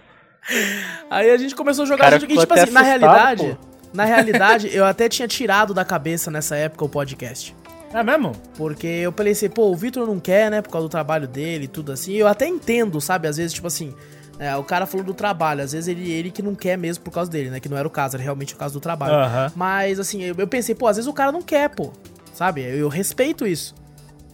Aí 1.09 1.31
a 1.31 1.37
gente 1.37 1.55
começou 1.55 1.85
a 1.85 1.87
jogar 1.87 2.07
Cara, 2.07 2.19
junto, 2.19 2.37
tipo 2.37 2.53
assim, 2.53 2.73
na 2.73 2.83
realidade, 2.83 3.57
pô. 3.61 3.69
na 3.95 4.05
realidade, 4.05 4.75
eu 4.75 4.85
até 4.85 5.09
tinha 5.09 5.29
tirado 5.29 5.73
da 5.73 5.85
cabeça 5.85 6.33
nessa 6.33 6.57
época 6.57 6.85
o 6.85 6.89
podcast. 6.89 7.55
É 7.93 8.03
mesmo? 8.03 8.33
Porque 8.57 8.87
eu 8.87 9.13
pensei, 9.13 9.49
pô, 9.49 9.71
o 9.71 9.77
Vitor 9.77 10.07
não 10.07 10.19
quer, 10.19 10.51
né? 10.51 10.63
Por 10.63 10.71
causa 10.71 10.89
do 10.89 10.91
trabalho 10.91 11.29
dele 11.29 11.65
e 11.65 11.69
tudo 11.69 11.93
assim. 11.93 12.15
Eu 12.15 12.27
até 12.27 12.47
entendo, 12.47 13.01
sabe? 13.01 13.29
Às 13.29 13.37
vezes, 13.37 13.53
tipo 13.53 13.67
assim, 13.67 13.95
é, 14.39 14.57
o 14.57 14.65
cara 14.65 14.87
falou 14.87 15.05
do 15.05 15.15
trabalho, 15.15 15.63
às 15.63 15.73
vezes 15.73 15.89
ele, 15.89 16.11
ele 16.11 16.31
que 16.31 16.43
não 16.43 16.55
quer 16.55 16.77
mesmo 16.77 17.05
por 17.05 17.11
causa 17.11 17.31
dele, 17.31 17.51
né? 17.51 17.61
Que 17.61 17.69
não 17.69 17.77
era 17.77 17.87
o 17.87 17.91
caso, 17.91 18.17
era 18.17 18.23
realmente 18.23 18.55
o 18.55 18.57
caso 18.57 18.75
do 18.75 18.81
trabalho. 18.81 19.15
Uhum. 19.15 19.53
Mas, 19.55 20.01
assim, 20.01 20.23
eu, 20.23 20.35
eu, 20.37 20.49
pensei, 20.49 20.75
pô, 20.75 20.87
às 20.87 20.97
vezes 20.97 21.09
o 21.09 21.13
cara 21.13 21.31
não 21.31 21.43
quer, 21.43 21.69
pô. 21.69 21.93
Sabe? 22.33 22.63
Eu, 22.63 22.77
eu 22.77 22.89
respeito 22.89 23.47
isso. 23.47 23.75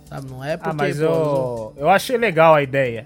Sabe? 0.05 0.31
Não 0.31 0.43
é 0.43 0.57
porque. 0.57 0.71
Ah, 0.71 0.75
mas 0.75 0.99
pô, 0.99 1.05
eu, 1.05 1.75
eu 1.77 1.91
achei 1.91 2.17
legal 2.17 2.55
a 2.55 2.63
ideia. 2.63 3.05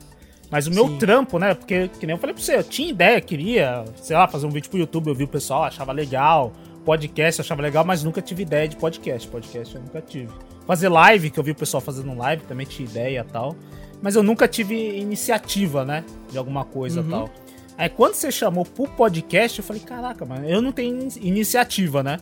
Mas 0.51 0.67
o 0.67 0.71
meu 0.71 0.87
Sim. 0.87 0.99
trampo, 0.99 1.39
né? 1.39 1.55
Porque, 1.55 1.89
que 1.99 2.07
nem 2.07 2.15
eu 2.15 2.21
falei 2.21 2.35
pra 2.35 2.45
você, 2.45 2.57
eu 2.57 2.63
tinha 2.63 2.91
ideia, 2.91 3.19
queria, 3.23 3.87
sei 3.97 4.15
lá, 4.15 4.29
fazer 4.29 4.47
um 4.47 4.51
vídeo 4.51 4.69
pro 4.69 4.79
YouTube, 4.79 5.09
eu 5.09 5.15
vi 5.15 5.25
o 5.25 5.29
pessoal, 5.29 5.65
achava 5.65 5.93
legal 5.93 6.53
podcast 6.85 7.41
eu 7.41 7.45
achava 7.45 7.63
legal, 7.63 7.85
mas 7.85 8.03
nunca 8.03 8.21
tive 8.21 8.43
ideia 8.43 8.69
de 8.69 8.77
podcast. 8.77 9.29
Podcast 9.29 9.75
eu 9.75 9.81
nunca 9.81 10.01
tive. 10.01 10.33
Fazer 10.67 10.89
live, 10.89 11.31
que 11.31 11.39
eu 11.39 11.45
vi 11.45 11.51
o 11.53 11.55
pessoal 11.55 11.81
fazendo 11.81 12.15
live, 12.15 12.45
também 12.45 12.67
tinha 12.67 12.89
ideia 12.89 13.21
e 13.29 13.33
tal. 13.33 13.57
Mas 14.01 14.17
eu 14.17 14.23
nunca 14.23 14.49
tive 14.49 14.75
iniciativa, 14.99 15.85
né? 15.85 16.05
De 16.31 16.39
alguma 16.39 16.65
coisa 16.65 17.01
e 17.01 17.03
uhum. 17.03 17.11
tal. 17.11 17.31
Aí 17.79 17.89
quando 17.89 18.15
você 18.15 18.31
chamou 18.31 18.65
pro 18.65 18.87
podcast, 18.89 19.59
eu 19.59 19.65
falei, 19.65 19.83
caraca, 19.83 20.25
mano, 20.25 20.49
eu 20.49 20.61
não 20.61 20.73
tenho 20.73 21.09
iniciativa, 21.21 22.03
né? 22.03 22.19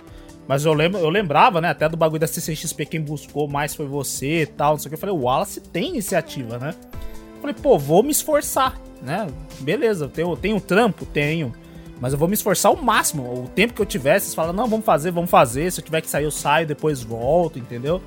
Mas 0.47 0.65
eu, 0.65 0.73
lembro, 0.73 0.99
eu 0.99 1.09
lembrava, 1.09 1.61
né, 1.61 1.69
até 1.69 1.89
do 1.89 1.97
bagulho 1.97 2.21
da 2.21 2.27
CCXP, 2.27 2.87
quem 2.87 3.01
buscou 3.01 3.47
mais 3.47 3.75
foi 3.75 3.87
você 3.87 4.43
e 4.43 4.47
tal, 4.47 4.73
não 4.73 4.79
sei 4.79 4.89
o 4.89 4.91
que. 4.91 4.95
Eu 4.95 4.99
falei, 4.99 5.15
o 5.15 5.23
Wallace 5.23 5.61
tem 5.61 5.91
iniciativa, 5.91 6.59
né? 6.59 6.75
Eu 7.35 7.41
falei, 7.41 7.55
pô, 7.55 7.79
vou 7.79 8.03
me 8.03 8.11
esforçar, 8.11 8.81
né? 9.01 9.29
Beleza, 9.61 10.07
eu 10.07 10.09
tenho, 10.09 10.37
tenho 10.37 10.61
trampo? 10.61 11.07
Tenho. 11.07 11.53
Mas 12.01 12.13
eu 12.15 12.19
vou 12.19 12.27
me 12.27 12.35
esforçar 12.35 12.71
ao 12.71 12.77
máximo. 12.77 13.45
O 13.45 13.49
tempo 13.49 13.75
que 13.75 13.83
eu 13.83 13.87
tiver, 13.87 14.19
vocês 14.19 14.35
falam, 14.35 14.53
não, 14.55 14.67
vamos 14.67 14.87
fazer, 14.87 15.11
vamos 15.11 15.31
fazer. 15.31 15.71
Se 15.71 15.81
eu 15.81 15.85
tiver 15.85 16.01
que 16.01 16.09
sair, 16.09 16.25
eu 16.25 16.31
saio, 16.31 16.67
depois 16.67 17.03
volto, 17.03 17.59
entendeu? 17.59 18.01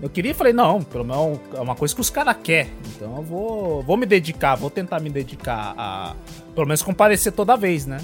Eu 0.00 0.08
queria 0.08 0.30
e 0.30 0.34
falei, 0.34 0.52
não, 0.52 0.82
pelo 0.82 1.04
menos 1.04 1.40
é 1.54 1.60
uma 1.60 1.74
coisa 1.74 1.94
que 1.94 2.00
os 2.00 2.10
caras 2.10 2.36
querem. 2.42 2.70
Então 2.94 3.16
eu 3.16 3.22
vou, 3.22 3.82
vou 3.82 3.96
me 3.96 4.06
dedicar, 4.06 4.54
vou 4.54 4.70
tentar 4.70 5.00
me 5.00 5.10
dedicar 5.10 5.74
a. 5.76 6.14
Pelo 6.54 6.66
menos 6.66 6.82
comparecer 6.82 7.32
toda 7.32 7.56
vez, 7.56 7.86
né? 7.86 7.98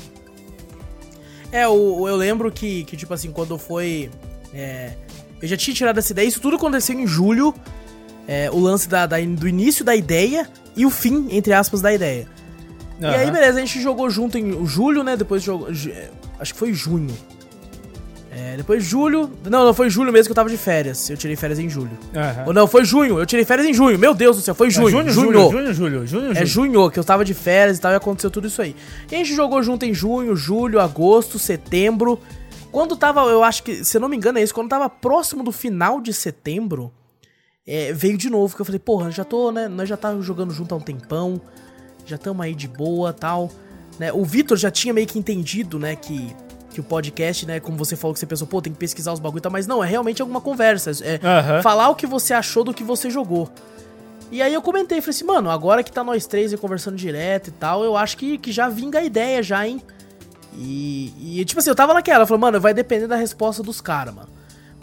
É, 1.52 1.64
eu, 1.64 2.04
eu 2.08 2.16
lembro 2.16 2.50
que, 2.50 2.84
que, 2.84 2.96
tipo 2.96 3.12
assim, 3.14 3.30
quando 3.30 3.56
foi. 3.58 4.10
É, 4.52 4.94
eu 5.40 5.46
já 5.46 5.56
tinha 5.56 5.74
tirado 5.74 5.98
essa 5.98 6.12
ideia, 6.12 6.26
isso 6.26 6.40
tudo 6.40 6.56
aconteceu 6.56 6.98
em 6.98 7.06
julho. 7.06 7.54
É, 8.26 8.50
o 8.50 8.58
lance 8.58 8.88
da, 8.88 9.06
da, 9.06 9.16
do 9.20 9.48
início 9.48 9.84
da 9.84 9.94
ideia 9.94 10.48
e 10.76 10.86
o 10.86 10.90
fim, 10.90 11.28
entre 11.30 11.52
aspas, 11.52 11.80
da 11.80 11.92
ideia. 11.92 12.28
Uhum. 13.00 13.10
E 13.10 13.14
aí, 13.14 13.30
beleza, 13.30 13.58
a 13.58 13.60
gente 13.60 13.80
jogou 13.80 14.10
junto 14.10 14.36
em 14.36 14.66
julho, 14.66 15.02
né? 15.02 15.16
Depois 15.16 15.42
jogou. 15.42 15.68
Acho 16.38 16.52
que 16.52 16.58
foi 16.58 16.72
junho. 16.72 17.14
É, 18.32 18.56
depois 18.56 18.84
julho. 18.84 19.30
Não, 19.44 19.64
não, 19.64 19.74
foi 19.74 19.90
julho 19.90 20.12
mesmo 20.12 20.26
que 20.26 20.32
eu 20.32 20.36
tava 20.36 20.48
de 20.48 20.56
férias. 20.56 21.10
Eu 21.10 21.16
tirei 21.16 21.34
férias 21.34 21.58
em 21.58 21.68
julho. 21.68 21.90
Uhum. 22.14 22.46
Ou 22.46 22.52
não, 22.52 22.66
foi 22.66 22.84
junho. 22.84 23.18
Eu 23.18 23.26
tirei 23.26 23.44
férias 23.44 23.66
em 23.66 23.74
junho. 23.74 23.98
Meu 23.98 24.14
Deus 24.14 24.36
do 24.36 24.42
céu, 24.42 24.54
foi 24.54 24.70
junho. 24.70 24.88
É 24.88 24.90
junho, 24.90 25.10
junho, 25.10 25.32
junho, 25.32 25.50
junho, 25.50 25.74
junho, 25.74 26.06
junho, 26.06 26.32
É 26.32 26.46
junho 26.46 26.90
que 26.90 26.98
eu 26.98 27.04
tava 27.04 27.24
de 27.24 27.34
férias 27.34 27.78
e 27.78 27.80
tal, 27.80 27.90
e 27.90 27.96
aconteceu 27.96 28.30
tudo 28.30 28.46
isso 28.46 28.62
aí. 28.62 28.76
E 29.10 29.14
a 29.14 29.18
gente 29.18 29.34
jogou 29.34 29.62
junto 29.62 29.84
em 29.84 29.92
junho, 29.92 30.36
julho, 30.36 30.78
agosto, 30.78 31.38
setembro. 31.38 32.20
Quando 32.70 32.96
tava, 32.96 33.22
eu 33.22 33.42
acho 33.42 33.64
que, 33.64 33.84
se 33.84 33.96
eu 33.96 34.00
não 34.00 34.08
me 34.08 34.16
engano, 34.16 34.38
é 34.38 34.42
isso, 34.42 34.54
quando 34.54 34.68
tava 34.68 34.88
próximo 34.88 35.42
do 35.42 35.50
final 35.50 36.00
de 36.00 36.14
setembro, 36.14 36.92
é, 37.66 37.92
veio 37.92 38.16
de 38.16 38.30
novo, 38.30 38.54
que 38.54 38.62
eu 38.62 38.64
falei, 38.64 38.78
porra, 38.78 39.10
já 39.10 39.24
tô, 39.24 39.50
né? 39.50 39.66
Nós 39.66 39.88
já 39.88 39.96
tá 39.96 40.16
jogando 40.20 40.52
junto 40.52 40.72
há 40.72 40.78
um 40.78 40.80
tempão, 40.80 41.40
já 42.10 42.16
estamos 42.16 42.44
aí 42.44 42.54
de 42.54 42.68
boa 42.68 43.12
tal. 43.12 43.50
Né? 43.98 44.12
O 44.12 44.24
Vitor 44.24 44.56
já 44.56 44.70
tinha 44.70 44.92
meio 44.92 45.06
que 45.06 45.18
entendido, 45.18 45.78
né, 45.78 45.96
que 45.96 46.34
que 46.70 46.80
o 46.80 46.84
podcast, 46.84 47.46
né, 47.46 47.58
como 47.58 47.76
você 47.76 47.96
falou 47.96 48.14
que 48.14 48.20
você 48.20 48.26
pensou, 48.26 48.46
pô, 48.46 48.62
tem 48.62 48.72
que 48.72 48.78
pesquisar 48.78 49.12
os 49.12 49.18
bagulho 49.18 49.40
e 49.40 49.42
tal, 49.42 49.50
mas 49.50 49.66
não, 49.66 49.82
é 49.82 49.88
realmente 49.88 50.22
alguma 50.22 50.40
conversa. 50.40 50.92
É 51.04 51.14
uhum. 51.14 51.62
falar 51.62 51.88
o 51.88 51.96
que 51.96 52.06
você 52.06 52.32
achou 52.32 52.62
do 52.62 52.72
que 52.72 52.84
você 52.84 53.10
jogou. 53.10 53.50
E 54.30 54.40
aí 54.40 54.54
eu 54.54 54.62
comentei, 54.62 55.00
falei 55.00 55.10
assim, 55.10 55.24
mano, 55.24 55.50
agora 55.50 55.82
que 55.82 55.90
tá 55.90 56.04
nós 56.04 56.26
três 56.26 56.52
aí 56.52 56.58
conversando 56.58 56.96
direto 56.96 57.48
e 57.48 57.50
tal, 57.50 57.82
eu 57.82 57.96
acho 57.96 58.16
que, 58.16 58.38
que 58.38 58.52
já 58.52 58.68
vinga 58.68 59.00
a 59.00 59.02
ideia 59.02 59.42
já, 59.42 59.66
hein? 59.66 59.82
E, 60.56 61.40
e 61.40 61.44
tipo 61.44 61.58
assim, 61.58 61.70
eu 61.70 61.74
tava 61.74 61.92
naquela, 61.92 62.24
falei, 62.24 62.40
mano, 62.40 62.60
vai 62.60 62.72
depender 62.72 63.08
da 63.08 63.16
resposta 63.16 63.62
dos 63.62 63.80
caras, 63.80 64.14
mano. 64.14 64.28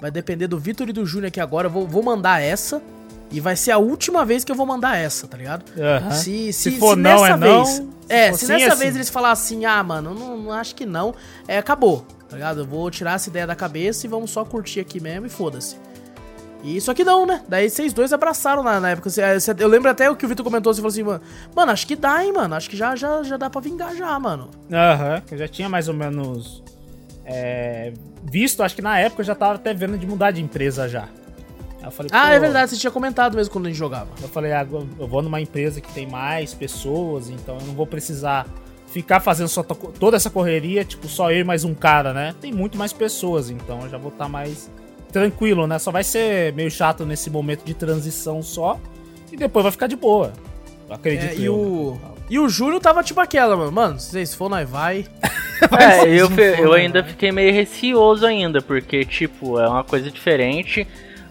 Vai 0.01 0.11
depender 0.11 0.47
do 0.47 0.59
Vitor 0.59 0.89
e 0.89 0.93
do 0.93 1.05
Júnior 1.05 1.29
aqui 1.29 1.39
agora, 1.39 1.67
eu 1.67 1.71
vou, 1.71 1.87
vou 1.87 2.03
mandar 2.03 2.41
essa. 2.41 2.81
E 3.29 3.39
vai 3.41 3.55
ser 3.55 3.71
a 3.71 3.77
última 3.77 4.23
vez 4.23 4.43
que 4.43 4.51
eu 4.51 4.55
vou 4.55 4.65
mandar 4.65 4.97
essa, 4.97 5.27
tá 5.27 5.37
ligado? 5.37 5.65
Uhum. 5.75 6.11
Se, 6.11 6.53
se, 6.53 6.71
se, 6.71 6.79
for 6.79 6.95
se 6.95 7.01
não, 7.01 7.25
é 7.25 7.35
vez, 7.35 7.79
não. 7.79 7.93
É, 8.07 8.31
se, 8.31 8.45
se 8.45 8.47
nessa 8.47 8.73
assim. 8.73 8.83
vez 8.83 8.95
eles 8.95 9.09
falar 9.09 9.31
assim, 9.31 9.65
ah, 9.65 9.83
mano, 9.83 10.13
não, 10.13 10.37
não 10.37 10.51
acho 10.51 10.73
que 10.73 10.85
não, 10.85 11.13
é, 11.47 11.57
acabou, 11.57 12.05
tá 12.29 12.35
ligado? 12.35 12.61
Eu 12.61 12.65
vou 12.65 12.89
tirar 12.89 13.15
essa 13.15 13.29
ideia 13.29 13.45
da 13.45 13.55
cabeça 13.55 14.05
e 14.05 14.09
vamos 14.09 14.31
só 14.31 14.45
curtir 14.45 14.79
aqui 14.79 14.99
mesmo 14.99 15.25
e 15.25 15.29
foda-se. 15.29 15.75
E 16.63 16.77
isso 16.77 16.89
aqui 16.89 17.03
não, 17.03 17.25
né? 17.25 17.43
Daí 17.47 17.69
vocês 17.69 17.93
dois 17.93 18.11
abraçaram 18.11 18.63
na, 18.63 18.79
na 18.79 18.89
época. 18.91 19.09
Eu 19.59 19.67
lembro 19.67 19.91
até 19.91 20.09
o 20.09 20.15
que 20.15 20.25
o 20.25 20.29
Vitor 20.29 20.43
comentou, 20.43 20.73
você 20.73 20.81
falou 20.81 20.91
assim, 20.91 21.03
mano, 21.03 21.21
mano, 21.55 21.71
acho 21.71 21.85
que 21.85 21.95
dá, 21.95 22.23
hein, 22.23 22.33
mano. 22.33 22.55
Acho 22.55 22.69
que 22.69 22.77
já, 22.77 22.95
já, 22.95 23.21
já 23.23 23.37
dá 23.37 23.49
pra 23.49 23.61
vingar 23.61 23.95
já, 23.95 24.17
mano. 24.19 24.49
Aham, 24.71 25.15
uhum, 25.15 25.21
eu 25.31 25.37
já 25.37 25.47
tinha 25.47 25.69
mais 25.69 25.87
ou 25.87 25.93
menos 25.93 26.63
é, 27.25 27.91
visto, 28.23 28.63
acho 28.63 28.75
que 28.75 28.81
na 28.81 28.97
época 28.97 29.21
eu 29.21 29.25
já 29.25 29.35
tava 29.35 29.55
até 29.55 29.73
vendo 29.73 29.97
de 29.97 30.07
mudar 30.07 30.31
de 30.31 30.41
empresa 30.41 30.87
já. 30.87 31.09
Falei, 31.91 32.09
ah, 32.13 32.31
é 32.31 32.39
verdade, 32.39 32.71
você 32.71 32.77
tinha 32.77 32.91
comentado 32.91 33.35
mesmo 33.35 33.51
quando 33.51 33.65
a 33.65 33.69
gente 33.69 33.77
jogava. 33.77 34.09
Eu 34.21 34.27
falei, 34.27 34.51
ah, 34.51 34.65
eu 34.99 35.07
vou 35.07 35.21
numa 35.21 35.41
empresa 35.41 35.81
que 35.81 35.91
tem 35.91 36.07
mais 36.07 36.53
pessoas, 36.53 37.29
então 37.29 37.57
eu 37.59 37.67
não 37.67 37.73
vou 37.73 37.87
precisar 37.87 38.45
ficar 38.87 39.19
fazendo 39.19 39.47
só 39.47 39.63
toda 39.63 40.17
essa 40.17 40.29
correria, 40.29 40.83
tipo, 40.83 41.07
só 41.07 41.31
eu 41.31 41.39
e 41.39 41.43
mais 41.43 41.63
um 41.63 41.73
cara, 41.73 42.13
né? 42.13 42.33
Tem 42.39 42.51
muito 42.51 42.77
mais 42.77 42.93
pessoas, 42.93 43.49
então 43.49 43.81
eu 43.81 43.89
já 43.89 43.97
vou 43.97 44.11
estar 44.11 44.25
tá 44.25 44.29
mais 44.29 44.71
tranquilo, 45.11 45.67
né? 45.67 45.77
Só 45.79 45.91
vai 45.91 46.03
ser 46.03 46.53
meio 46.53 46.71
chato 46.71 47.05
nesse 47.05 47.29
momento 47.29 47.63
de 47.63 47.73
transição 47.73 48.41
só, 48.41 48.79
e 49.31 49.37
depois 49.37 49.63
vai 49.63 49.71
ficar 49.71 49.87
de 49.87 49.95
boa. 49.95 50.33
Acredito. 50.89 51.33
É, 51.33 51.35
e, 51.35 51.49
o... 51.49 51.99
Né? 52.01 52.11
e 52.29 52.39
o 52.39 52.47
Júlio 52.47 52.79
tava 52.79 53.03
tipo 53.03 53.19
aquela, 53.19 53.55
mano. 53.55 53.71
Mano, 53.71 53.99
se 53.99 54.11
vocês 54.11 54.33
for, 54.33 54.49
nós 54.49 54.67
vai. 54.69 55.05
é, 55.77 56.07
eu, 56.07 56.29
eu 56.59 56.73
ainda 56.73 57.03
fiquei 57.03 57.31
meio 57.31 57.53
receoso 57.53 58.25
ainda, 58.25 58.61
porque, 58.61 59.03
tipo, 59.03 59.59
é 59.59 59.67
uma 59.67 59.83
coisa 59.83 60.09
diferente. 60.09 60.87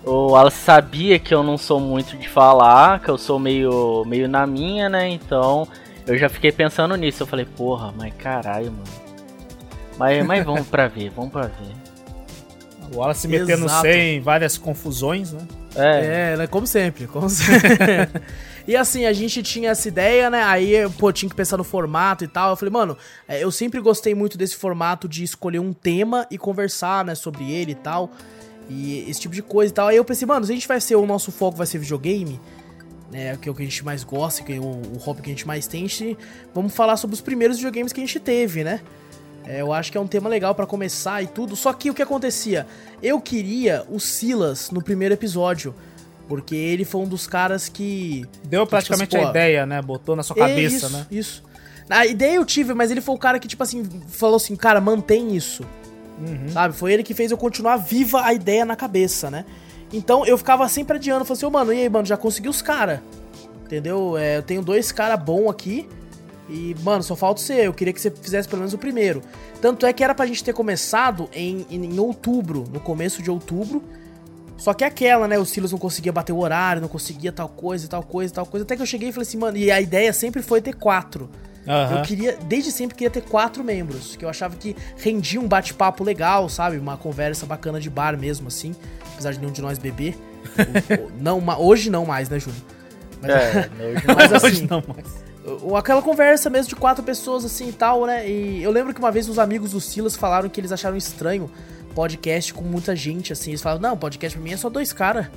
O 0.06 0.28
Wallace 0.28 0.58
sabia 0.58 1.18
que 1.18 1.34
eu 1.34 1.42
não 1.42 1.58
sou 1.58 1.80
muito 1.80 2.16
de 2.16 2.28
falar, 2.28 3.00
que 3.00 3.08
eu 3.08 3.18
sou 3.18 3.40
meio, 3.40 4.04
meio 4.06 4.28
na 4.28 4.46
minha, 4.46 4.88
né? 4.88 5.08
Então 5.08 5.66
eu 6.06 6.16
já 6.16 6.28
fiquei 6.28 6.52
pensando 6.52 6.94
nisso. 6.94 7.24
Eu 7.24 7.26
falei, 7.26 7.44
porra, 7.44 7.92
mas 7.96 8.14
caralho, 8.14 8.70
mano. 8.70 8.84
Mas, 9.98 10.24
mas 10.24 10.44
vamos 10.44 10.68
pra 10.68 10.86
ver, 10.88 11.10
vamos 11.10 11.32
pra 11.32 11.48
ver. 11.48 11.74
O 12.92 12.98
Wallace 12.98 13.22
se 13.22 13.28
metendo 13.28 13.68
sem 13.68 14.20
várias 14.20 14.56
confusões, 14.56 15.32
né? 15.32 15.40
É, 15.74 16.32
é 16.32 16.36
né? 16.36 16.46
como 16.46 16.68
sempre, 16.68 17.08
como 17.08 17.28
sempre. 17.28 17.68
e 18.64 18.76
assim, 18.76 19.06
a 19.06 19.12
gente 19.12 19.42
tinha 19.42 19.70
essa 19.70 19.88
ideia, 19.88 20.30
né? 20.30 20.44
Aí, 20.44 20.88
pô, 20.98 21.12
tinha 21.12 21.28
que 21.28 21.34
pensar 21.34 21.56
no 21.56 21.64
formato 21.64 22.22
e 22.22 22.28
tal. 22.28 22.50
Eu 22.50 22.56
falei, 22.56 22.72
mano, 22.72 22.96
é, 23.26 23.42
eu 23.42 23.50
sempre 23.50 23.80
gostei 23.80 24.14
muito 24.14 24.38
desse 24.38 24.54
formato 24.54 25.08
de 25.08 25.24
escolher 25.24 25.58
um 25.58 25.72
tema 25.72 26.28
e 26.30 26.38
conversar, 26.38 27.04
né, 27.04 27.16
sobre 27.16 27.50
ele 27.50 27.72
e 27.72 27.74
tal. 27.74 28.08
E 28.68 29.08
esse 29.08 29.20
tipo 29.20 29.34
de 29.34 29.42
coisa 29.42 29.72
e 29.72 29.74
tal. 29.74 29.88
Aí 29.88 29.96
eu 29.96 30.04
pensei, 30.04 30.26
mano, 30.26 30.44
se 30.44 30.52
a 30.52 30.54
gente 30.54 30.68
vai 30.68 30.80
ser, 30.80 30.96
o 30.96 31.06
nosso 31.06 31.30
foco 31.30 31.56
vai 31.56 31.66
ser 31.66 31.78
videogame, 31.78 32.40
né, 33.10 33.36
que 33.36 33.48
é 33.48 33.52
o 33.52 33.54
que 33.54 33.62
a 33.62 33.64
gente 33.64 33.84
mais 33.84 34.02
gosta, 34.02 34.42
que 34.42 34.52
é 34.52 34.58
o, 34.58 34.64
o 34.64 34.98
hobby 34.98 35.22
que 35.22 35.30
a 35.30 35.32
gente 35.32 35.46
mais 35.46 35.66
tem, 35.66 35.84
a 35.84 35.88
gente, 35.88 36.18
vamos 36.54 36.74
falar 36.74 36.96
sobre 36.96 37.14
os 37.14 37.20
primeiros 37.20 37.56
videogames 37.56 37.92
que 37.92 38.00
a 38.00 38.04
gente 38.04 38.18
teve, 38.18 38.64
né? 38.64 38.80
É, 39.46 39.60
eu 39.60 39.72
acho 39.72 39.92
que 39.92 39.98
é 39.98 40.00
um 40.00 40.08
tema 40.08 40.28
legal 40.28 40.54
para 40.54 40.66
começar 40.66 41.22
e 41.22 41.26
tudo. 41.28 41.54
Só 41.54 41.72
que 41.72 41.88
o 41.90 41.94
que 41.94 42.02
acontecia? 42.02 42.66
Eu 43.00 43.20
queria 43.20 43.84
o 43.88 44.00
Silas 44.00 44.70
no 44.70 44.82
primeiro 44.82 45.14
episódio. 45.14 45.72
Porque 46.28 46.56
ele 46.56 46.84
foi 46.84 47.02
um 47.02 47.06
dos 47.06 47.28
caras 47.28 47.68
que. 47.68 48.24
Deu 48.44 48.64
que, 48.64 48.70
praticamente 48.70 49.10
tipo 49.10 49.24
a 49.24 49.30
ideia, 49.30 49.64
né? 49.64 49.80
Botou 49.80 50.16
na 50.16 50.24
sua 50.24 50.34
cabeça, 50.34 50.86
isso, 50.86 50.90
né? 50.90 51.06
Isso. 51.08 51.44
A 51.88 52.04
ideia 52.04 52.34
eu 52.34 52.44
tive, 52.44 52.74
mas 52.74 52.90
ele 52.90 53.00
foi 53.00 53.14
o 53.14 53.18
cara 53.18 53.38
que, 53.38 53.46
tipo 53.46 53.62
assim, 53.62 53.84
falou 54.08 54.36
assim, 54.36 54.56
cara, 54.56 54.80
mantém 54.80 55.36
isso. 55.36 55.64
Uhum. 56.18 56.48
Sabe? 56.48 56.74
Foi 56.74 56.92
ele 56.92 57.02
que 57.02 57.14
fez 57.14 57.30
eu 57.30 57.36
continuar 57.36 57.76
viva 57.76 58.24
a 58.24 58.32
ideia 58.32 58.64
na 58.64 58.76
cabeça, 58.76 59.30
né? 59.30 59.44
Então 59.92 60.26
eu 60.26 60.36
ficava 60.36 60.68
sempre 60.68 60.96
adiando, 60.96 61.24
falei 61.24 61.38
assim, 61.38 61.46
oh, 61.46 61.50
mano, 61.50 61.72
e 61.72 61.82
aí, 61.82 61.88
mano, 61.88 62.06
já 62.06 62.16
consegui 62.16 62.48
os 62.48 62.62
caras. 62.62 63.00
Entendeu? 63.64 64.16
É, 64.16 64.38
eu 64.38 64.42
tenho 64.42 64.62
dois 64.62 64.92
caras 64.92 65.20
bons 65.22 65.50
aqui. 65.50 65.88
E, 66.48 66.76
mano, 66.82 67.02
só 67.02 67.16
falta 67.16 67.40
você. 67.40 67.66
Eu 67.66 67.74
queria 67.74 67.92
que 67.92 68.00
você 68.00 68.10
fizesse 68.10 68.48
pelo 68.48 68.60
menos 68.60 68.72
o 68.72 68.78
primeiro. 68.78 69.20
Tanto 69.60 69.84
é 69.84 69.92
que 69.92 70.04
era 70.04 70.14
pra 70.14 70.26
gente 70.26 70.44
ter 70.44 70.52
começado 70.52 71.28
em, 71.32 71.66
em, 71.68 71.98
outubro, 71.98 72.64
no 72.72 72.78
começo 72.78 73.22
de 73.22 73.30
outubro. 73.30 73.82
Só 74.56 74.72
que 74.72 74.84
aquela, 74.84 75.26
né? 75.26 75.38
O 75.38 75.44
Silas 75.44 75.72
não 75.72 75.78
conseguia 75.78 76.12
bater 76.12 76.32
o 76.32 76.38
horário, 76.38 76.80
não 76.80 76.88
conseguia 76.88 77.32
tal 77.32 77.48
coisa, 77.48 77.88
tal 77.88 78.02
coisa, 78.02 78.32
tal 78.32 78.46
coisa. 78.46 78.64
Até 78.64 78.76
que 78.76 78.82
eu 78.82 78.86
cheguei 78.86 79.08
e 79.08 79.12
falei 79.12 79.26
assim, 79.26 79.38
mano, 79.38 79.56
e 79.56 79.70
a 79.70 79.80
ideia 79.80 80.12
sempre 80.12 80.40
foi 80.40 80.62
ter 80.62 80.74
quatro. 80.74 81.28
Uhum. 81.66 81.98
Eu 81.98 82.02
queria, 82.02 82.38
desde 82.44 82.70
sempre, 82.70 82.96
queria 82.96 83.10
ter 83.10 83.22
quatro 83.22 83.64
membros, 83.64 84.14
que 84.16 84.24
eu 84.24 84.28
achava 84.28 84.54
que 84.56 84.76
rendia 84.96 85.40
um 85.40 85.48
bate-papo 85.48 86.04
legal, 86.04 86.48
sabe? 86.48 86.78
Uma 86.78 86.96
conversa 86.96 87.44
bacana 87.44 87.80
de 87.80 87.90
bar 87.90 88.16
mesmo, 88.16 88.48
assim. 88.48 88.74
Apesar 89.12 89.32
de 89.32 89.40
nenhum 89.40 89.52
de 89.52 89.60
nós 89.60 89.78
beber. 89.78 90.16
não, 91.20 91.42
hoje 91.58 91.90
não 91.90 92.06
mais, 92.06 92.28
né, 92.28 92.38
Júlio? 92.38 92.60
Mas, 93.20 93.30
é, 93.30 93.70
mas, 94.14 94.32
assim, 94.32 94.46
hoje 94.46 94.68
não 94.70 94.82
mais. 94.86 95.26
Aquela 95.76 96.02
conversa 96.02 96.50
mesmo 96.50 96.68
de 96.68 96.76
quatro 96.76 97.04
pessoas 97.04 97.44
assim 97.44 97.68
e 97.68 97.72
tal, 97.72 98.04
né? 98.04 98.28
E 98.28 98.62
eu 98.62 98.70
lembro 98.70 98.92
que 98.92 98.98
uma 98.98 99.12
vez 99.12 99.28
os 99.28 99.38
amigos 99.38 99.70
do 99.72 99.80
Silas 99.80 100.16
falaram 100.16 100.48
que 100.48 100.60
eles 100.60 100.72
acharam 100.72 100.96
estranho 100.96 101.48
podcast 101.94 102.52
com 102.52 102.64
muita 102.64 102.96
gente, 102.96 103.32
assim. 103.32 103.50
Eles 103.50 103.62
falaram, 103.62 103.80
não, 103.80 103.96
podcast 103.96 104.36
pra 104.36 104.44
mim 104.44 104.52
é 104.52 104.56
só 104.56 104.68
dois 104.68 104.92
caras 104.92 105.28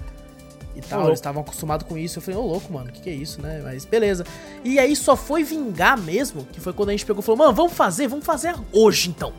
e 0.80 0.82
tal. 0.82 1.08
Eles 1.08 1.20
estavam 1.20 1.42
acostumados 1.42 1.88
com 1.88 1.98
isso. 1.98 2.20
Eu 2.20 2.24
falei, 2.24 2.40
ô 2.40 2.44
louco, 2.46 2.72
mano, 2.72 2.90
o 2.90 2.92
que, 2.92 3.02
que 3.02 3.10
é 3.10 3.14
isso, 3.14 3.42
né? 3.42 3.62
Mas 3.64 3.86
beleza. 3.86 4.26
E 4.64 4.80
aí 4.80 4.96
só 4.96 5.16
foi 5.16 5.44
vingar 5.44 6.00
mesmo, 6.00 6.46
que 6.52 6.60
foi 6.60 6.74
quando 6.74 6.90
a 6.90 6.92
gente 6.92 7.06
pegou 7.06 7.22
e 7.22 7.26
falou, 7.26 7.38
mano, 7.38 7.54
vamos 7.54 7.74
fazer, 7.74 8.08
vamos 8.08 8.26
fazer 8.26 8.56
hoje 8.72 9.10
então. 9.10 9.34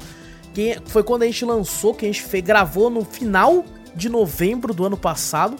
Que 0.55 0.79
foi 0.87 1.03
quando 1.03 1.23
a 1.23 1.27
gente 1.27 1.45
lançou, 1.45 1.95
que 1.95 2.05
a 2.05 2.09
gente 2.09 2.23
fez, 2.23 2.45
gravou 2.45 2.91
no 2.91 3.05
final 3.05 3.65
de 3.95 4.09
novembro 4.09 4.73
do 4.73 4.85
ano 4.85 4.97
passado. 4.97 5.57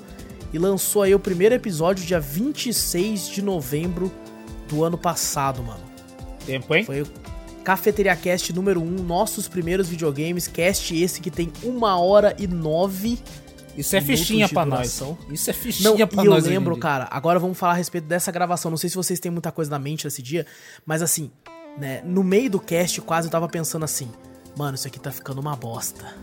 E 0.53 0.59
lançou 0.59 1.03
aí 1.03 1.15
o 1.15 1.19
primeiro 1.19 1.55
episódio 1.55 2.05
dia 2.05 2.19
26 2.19 3.29
de 3.29 3.41
novembro 3.41 4.11
do 4.69 4.85
ano 4.85 4.99
passado, 4.99 5.63
mano. 5.63 5.81
Tempo, 6.45 6.75
hein? 6.75 6.85
Foi 6.85 7.03
o 7.03 7.07
Cafeteria 7.63 8.17
Cast 8.17 8.53
número 8.53 8.81
1, 8.81 8.85
nossos 9.03 9.47
primeiros 9.47 9.89
videogames. 9.89 10.49
Cast 10.49 10.97
esse 10.97 11.21
que 11.21 11.31
tem 11.31 11.53
uma 11.63 11.99
hora 12.01 12.35
e 12.39 12.47
nove 12.47 13.19
isso 13.77 13.97
é 13.97 14.01
fichinha 14.01 14.49
pra 14.49 14.65
nós. 14.65 15.01
Isso 15.31 15.51
é 15.51 15.53
fichinha 15.53 15.91
não, 15.91 16.09
pra 16.09 16.23
e 16.23 16.27
nós. 16.27 16.45
eu 16.45 16.51
lembro, 16.51 16.77
cara, 16.77 17.09
agora 17.11 17.39
vamos 17.39 17.59
falar 17.59 17.73
a 17.73 17.77
respeito 17.77 18.07
dessa 18.07 18.31
gravação. 18.31 18.71
Não 18.71 18.79
sei 18.79 18.91
se 18.91 18.97
vocês 18.97 19.21
têm 19.21 19.31
muita 19.31 19.53
coisa 19.53 19.71
na 19.71 19.79
mente 19.79 20.05
nesse 20.05 20.23
dia, 20.23 20.47
mas 20.85 21.03
assim, 21.03 21.31
né, 21.79 22.03
no 22.05 22.23
meio 22.23 22.51
do 22.51 22.61
cast 22.61 23.01
quase 23.01 23.29
eu 23.29 23.31
tava 23.31 23.49
pensando 23.49 23.85
assim, 23.85 24.11
mano, 24.57 24.75
isso 24.75 24.87
aqui 24.87 24.99
tá 24.99 25.11
ficando 25.11 25.41
uma 25.41 25.57
bosta. 25.57 26.15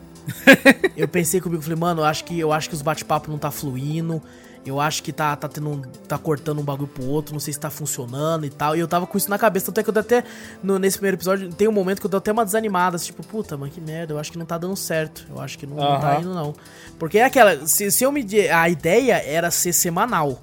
eu 0.95 1.07
pensei 1.07 1.39
comigo, 1.39 1.61
falei, 1.61 1.77
mano, 1.77 2.01
eu 2.01 2.05
acho 2.05 2.23
que, 2.25 2.37
eu 2.37 2.51
acho 2.51 2.69
que 2.69 2.75
os 2.75 2.81
bate-papo 2.81 3.31
não 3.31 3.37
tá 3.37 3.49
fluindo. 3.49 4.21
Eu 4.69 4.79
acho 4.79 5.01
que 5.01 5.11
tá, 5.11 5.35
tá 5.35 5.47
tendo. 5.47 5.81
tá 6.07 6.17
cortando 6.17 6.59
um 6.59 6.63
bagulho 6.63 6.87
pro 6.87 7.05
outro, 7.05 7.33
não 7.33 7.39
sei 7.39 7.53
se 7.53 7.59
tá 7.59 7.69
funcionando 7.69 8.45
e 8.45 8.49
tal. 8.49 8.75
E 8.75 8.79
eu 8.79 8.87
tava 8.87 9.07
com 9.07 9.17
isso 9.17 9.29
na 9.29 9.37
cabeça. 9.37 9.67
Tanto 9.67 9.79
é 9.79 9.83
que 9.83 9.89
eu 9.89 9.99
até. 9.99 10.23
No, 10.61 10.77
nesse 10.77 10.97
primeiro 10.97 11.17
episódio, 11.17 11.53
tem 11.53 11.67
um 11.67 11.71
momento 11.71 11.99
que 11.99 12.05
eu 12.05 12.09
dou 12.09 12.17
até 12.17 12.31
uma 12.31 12.43
desanimada. 12.43 12.97
Tipo, 12.97 13.25
puta, 13.25 13.55
mano, 13.55 13.71
que 13.71 13.79
merda. 13.79 14.13
Eu 14.13 14.19
acho 14.19 14.31
que 14.31 14.37
não 14.37 14.45
tá 14.45 14.57
dando 14.57 14.75
certo. 14.75 15.25
Eu 15.29 15.39
acho 15.39 15.57
que 15.57 15.65
não, 15.65 15.77
não 15.77 15.99
tá 15.99 16.19
indo, 16.19 16.33
não. 16.33 16.53
Porque 16.99 17.17
é 17.17 17.25
aquela. 17.25 17.65
Se, 17.65 17.89
se 17.91 18.03
eu 18.03 18.11
me. 18.11 18.25
A 18.49 18.69
ideia 18.69 19.21
era 19.25 19.49
ser 19.51 19.73
semanal. 19.73 20.41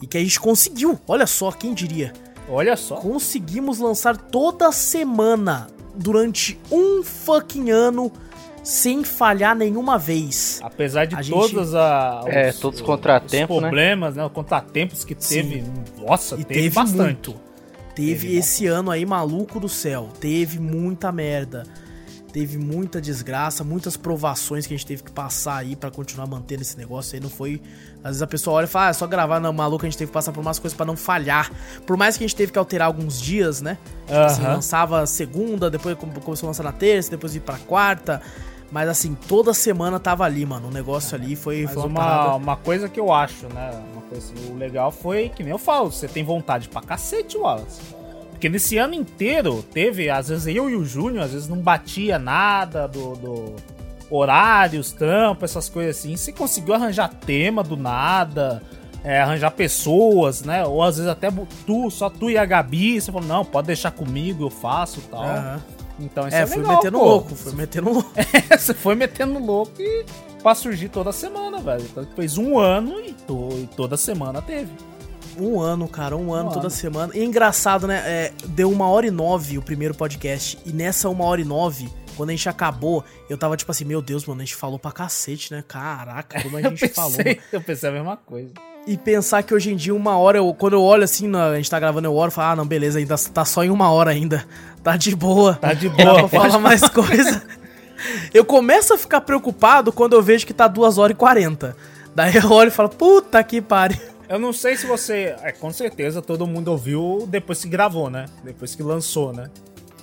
E 0.00 0.06
que 0.06 0.18
a 0.18 0.20
gente 0.20 0.40
conseguiu. 0.40 0.98
Olha 1.06 1.26
só, 1.26 1.52
quem 1.52 1.74
diria? 1.74 2.12
Olha 2.48 2.76
só. 2.76 2.96
Conseguimos 2.96 3.78
lançar 3.78 4.16
toda 4.16 4.72
semana 4.72 5.68
durante 5.94 6.58
um 6.70 7.02
fucking 7.02 7.70
ano 7.70 8.10
sem 8.62 9.02
falhar 9.02 9.56
nenhuma 9.56 9.98
vez. 9.98 10.60
Apesar 10.62 11.04
de 11.06 11.16
a 11.16 11.22
todas 11.22 11.70
gente... 11.70 11.76
a, 11.76 12.20
os, 12.22 12.28
é, 12.28 12.52
todos 12.52 12.80
os 12.80 12.86
contratempos, 12.86 13.56
os 13.56 13.62
né? 13.62 13.68
problemas, 13.68 14.16
né? 14.16 14.24
Os 14.24 14.32
contratempos 14.32 15.04
que 15.04 15.14
teve. 15.14 15.62
Sim. 15.62 15.84
Nossa, 15.98 16.36
e 16.36 16.44
teve, 16.44 16.60
teve 16.62 16.74
bastante. 16.74 17.30
Muito. 17.30 17.34
Teve, 17.94 18.12
teve 18.12 18.36
esse 18.36 18.66
ano 18.66 18.90
aí 18.90 19.04
maluco 19.04 19.58
do 19.60 19.68
céu. 19.68 20.08
Teve 20.20 20.58
muita 20.58 21.10
merda. 21.10 21.64
Teve 22.32 22.56
muita 22.56 22.98
desgraça, 22.98 23.62
muitas 23.62 23.94
provações 23.94 24.66
que 24.66 24.72
a 24.72 24.76
gente 24.76 24.86
teve 24.86 25.02
que 25.02 25.12
passar 25.12 25.58
aí 25.58 25.76
para 25.76 25.90
continuar 25.90 26.26
mantendo 26.26 26.62
esse 26.62 26.78
negócio 26.78 27.14
aí. 27.14 27.20
Não 27.20 27.28
foi. 27.28 27.60
Às 27.98 28.12
vezes 28.12 28.22
a 28.22 28.26
pessoa 28.26 28.56
olha 28.56 28.64
e 28.64 28.68
fala, 28.68 28.86
ah, 28.86 28.88
é 28.88 28.92
só 28.94 29.06
gravar, 29.06 29.38
não, 29.38 29.52
maluco, 29.52 29.84
a 29.84 29.88
gente 29.88 29.98
teve 29.98 30.08
que 30.08 30.14
passar 30.14 30.32
por 30.32 30.40
umas 30.40 30.58
coisas 30.58 30.74
para 30.74 30.86
não 30.86 30.96
falhar. 30.96 31.52
Por 31.86 31.94
mais 31.94 32.16
que 32.16 32.24
a 32.24 32.26
gente 32.26 32.34
teve 32.34 32.50
que 32.50 32.58
alterar 32.58 32.86
alguns 32.86 33.20
dias, 33.20 33.60
né? 33.60 33.76
Tipo 34.06 34.18
assim, 34.18 34.42
lançava 34.42 35.04
segunda, 35.04 35.68
depois 35.70 35.94
começou 36.24 36.46
a 36.46 36.48
lançar 36.48 36.62
na 36.62 36.72
terça, 36.72 37.10
depois 37.10 37.36
ir 37.36 37.40
pra 37.40 37.58
quarta. 37.58 38.22
Mas 38.72 38.88
assim, 38.88 39.14
toda 39.28 39.52
semana 39.52 40.00
tava 40.00 40.24
ali, 40.24 40.46
mano. 40.46 40.68
O 40.68 40.70
negócio 40.70 41.14
ali 41.14 41.36
foi, 41.36 41.66
foi 41.66 41.82
uma, 41.84 41.86
uma, 41.86 42.34
uma, 42.36 42.56
coisa 42.56 42.88
que 42.88 42.98
eu 42.98 43.12
acho, 43.12 43.46
né? 43.48 43.70
Uma 43.92 44.00
coisa 44.00 44.32
assim, 44.32 44.50
o 44.50 44.56
legal 44.56 44.90
foi 44.90 45.28
que 45.28 45.42
nem 45.42 45.52
eu 45.52 45.58
falo, 45.58 45.92
você 45.92 46.08
tem 46.08 46.24
vontade 46.24 46.70
pra 46.70 46.80
cacete, 46.80 47.36
Wallace. 47.36 47.82
Porque 48.30 48.48
nesse 48.48 48.78
ano 48.78 48.94
inteiro 48.94 49.62
teve, 49.62 50.08
às 50.08 50.28
vezes 50.28 50.46
eu 50.46 50.70
e 50.70 50.74
o 50.74 50.86
Júnior, 50.86 51.22
às 51.22 51.32
vezes 51.32 51.48
não 51.48 51.58
batia 51.58 52.18
nada 52.18 52.88
do, 52.88 53.14
do 53.14 53.56
horários, 54.10 54.90
trampo, 54.90 55.44
essas 55.44 55.68
coisas 55.68 55.98
assim. 55.98 56.16
Você 56.16 56.32
conseguiu 56.32 56.72
arranjar 56.72 57.08
tema 57.08 57.62
do 57.62 57.76
nada, 57.76 58.62
é, 59.04 59.20
arranjar 59.20 59.50
pessoas, 59.50 60.42
né? 60.44 60.64
Ou 60.64 60.82
às 60.82 60.96
vezes 60.96 61.10
até 61.12 61.28
tu, 61.66 61.90
só 61.90 62.08
tu 62.08 62.30
e 62.30 62.38
a 62.38 62.46
Gabi, 62.46 62.98
você 62.98 63.12
falou, 63.12 63.28
não, 63.28 63.44
pode 63.44 63.66
deixar 63.66 63.90
comigo, 63.90 64.46
eu 64.46 64.50
faço 64.50 65.00
e 65.00 65.02
tal. 65.02 65.24
Uhum. 65.24 65.60
Então 66.04 66.26
isso 66.26 66.36
é, 66.36 66.40
é 66.40 66.46
fui 66.46 66.58
legal, 66.58 66.76
metendo 66.76 66.98
pô. 66.98 67.04
louco, 67.04 67.34
fui 67.34 67.52
metendo 67.52 67.92
louco. 67.92 68.12
É, 68.50 68.56
você 68.56 68.74
foi 68.74 68.94
metendo 68.94 69.38
louco 69.38 69.80
e 69.80 70.04
pra 70.42 70.54
surgir 70.54 70.88
toda 70.88 71.12
semana, 71.12 71.58
velho. 71.58 71.82
Então 71.82 72.06
fez 72.14 72.36
um 72.36 72.58
ano 72.58 73.00
e, 73.00 73.12
to, 73.12 73.48
e 73.62 73.66
toda 73.76 73.96
semana 73.96 74.42
teve. 74.42 74.70
Um 75.38 75.60
ano, 75.60 75.88
cara, 75.88 76.16
um 76.16 76.32
ano 76.34 76.50
um 76.50 76.52
toda 76.52 76.66
ano. 76.66 76.70
semana. 76.70 77.16
E 77.16 77.24
engraçado, 77.24 77.86
né? 77.86 78.02
É, 78.04 78.32
deu 78.48 78.70
uma 78.70 78.86
hora 78.88 79.06
e 79.06 79.10
nove 79.10 79.56
o 79.56 79.62
primeiro 79.62 79.94
podcast. 79.94 80.58
E 80.66 80.72
nessa 80.72 81.08
uma 81.08 81.24
hora 81.24 81.40
e 81.40 81.44
nove, 81.44 81.88
quando 82.16 82.30
a 82.30 82.32
gente 82.32 82.48
acabou, 82.48 83.02
eu 83.30 83.38
tava 83.38 83.56
tipo 83.56 83.70
assim, 83.70 83.84
meu 83.84 84.02
Deus, 84.02 84.26
mano, 84.26 84.42
a 84.42 84.44
gente 84.44 84.56
falou 84.56 84.78
pra 84.78 84.92
cacete, 84.92 85.52
né? 85.52 85.64
Caraca, 85.66 86.42
como 86.42 86.56
a 86.56 86.60
gente 86.62 86.82
eu 86.82 86.88
pensei, 86.88 86.94
falou. 86.94 87.18
Eu 87.52 87.60
pensei 87.62 87.88
a 87.88 87.92
mesma 87.92 88.16
coisa. 88.16 88.52
E 88.86 88.96
pensar 88.96 89.42
que 89.42 89.54
hoje 89.54 89.72
em 89.72 89.76
dia, 89.76 89.94
uma 89.94 90.16
hora, 90.18 90.38
eu, 90.38 90.54
quando 90.54 90.72
eu 90.72 90.82
olho 90.82 91.04
assim, 91.04 91.28
na, 91.28 91.50
a 91.50 91.56
gente 91.56 91.70
tá 91.70 91.78
gravando, 91.78 92.08
eu 92.08 92.14
olho 92.14 92.30
e 92.30 92.32
falo, 92.32 92.52
ah, 92.52 92.56
não, 92.56 92.66
beleza, 92.66 92.98
ainda 92.98 93.16
tá 93.16 93.44
só 93.44 93.62
em 93.62 93.70
uma 93.70 93.90
hora 93.92 94.10
ainda. 94.10 94.44
Tá 94.82 94.96
de 94.96 95.14
boa. 95.14 95.54
Tá 95.54 95.72
de 95.72 95.88
boa. 95.88 96.28
pra 96.28 96.40
falar 96.40 96.58
mais 96.58 96.80
coisa. 96.88 97.42
Eu 98.34 98.44
começo 98.44 98.92
a 98.92 98.98
ficar 98.98 99.20
preocupado 99.20 99.92
quando 99.92 100.14
eu 100.14 100.22
vejo 100.22 100.44
que 100.44 100.52
tá 100.52 100.66
2 100.66 100.98
horas 100.98 101.14
e 101.14 101.16
40. 101.16 101.76
Daí 102.14 102.34
eu 102.36 102.50
olho 102.50 102.68
e 102.68 102.72
falo, 102.72 102.88
puta 102.88 103.42
que 103.44 103.62
pariu. 103.62 103.98
Eu 104.28 104.38
não 104.38 104.52
sei 104.52 104.76
se 104.76 104.86
você. 104.86 105.36
É, 105.42 105.52
com 105.52 105.70
certeza 105.70 106.20
todo 106.20 106.46
mundo 106.46 106.68
ouviu 106.68 107.26
depois 107.28 107.62
que 107.62 107.68
gravou, 107.68 108.10
né? 108.10 108.26
Depois 108.42 108.74
que 108.74 108.82
lançou, 108.82 109.32
né? 109.32 109.50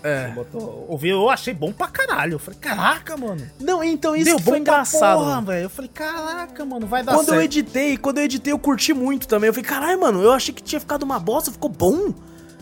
É. 0.03 0.29
Botou, 0.29 0.85
ouvi, 0.87 1.09
eu 1.09 1.29
achei 1.29 1.53
bom 1.53 1.73
pra 1.73 1.87
caralho. 1.87 2.33
Eu 2.33 2.39
falei, 2.39 2.59
caraca, 2.59 3.17
mano. 3.17 3.45
Não, 3.59 3.83
então 3.83 4.15
isso 4.15 4.25
Deu 4.25 4.39
foi 4.39 4.59
engraçado. 4.59 5.19
Porra, 5.19 5.41
velho. 5.41 5.63
Eu 5.63 5.69
falei, 5.69 5.91
caraca, 5.93 6.65
mano, 6.65 6.87
vai 6.87 7.03
dar 7.03 7.13
quando 7.13 7.25
certo. 7.25 7.29
Quando 7.29 7.39
eu 7.39 7.45
editei, 7.45 7.97
quando 7.97 8.17
eu 8.19 8.23
editei, 8.23 8.53
eu 8.53 8.59
curti 8.59 8.93
muito 8.93 9.27
também. 9.27 9.47
Eu 9.47 9.53
falei, 9.53 9.69
caralho, 9.69 9.99
mano, 9.99 10.21
eu 10.21 10.31
achei 10.31 10.53
que 10.53 10.63
tinha 10.63 10.79
ficado 10.79 11.03
uma 11.03 11.19
bosta, 11.19 11.51
ficou 11.51 11.69
bom. 11.69 12.13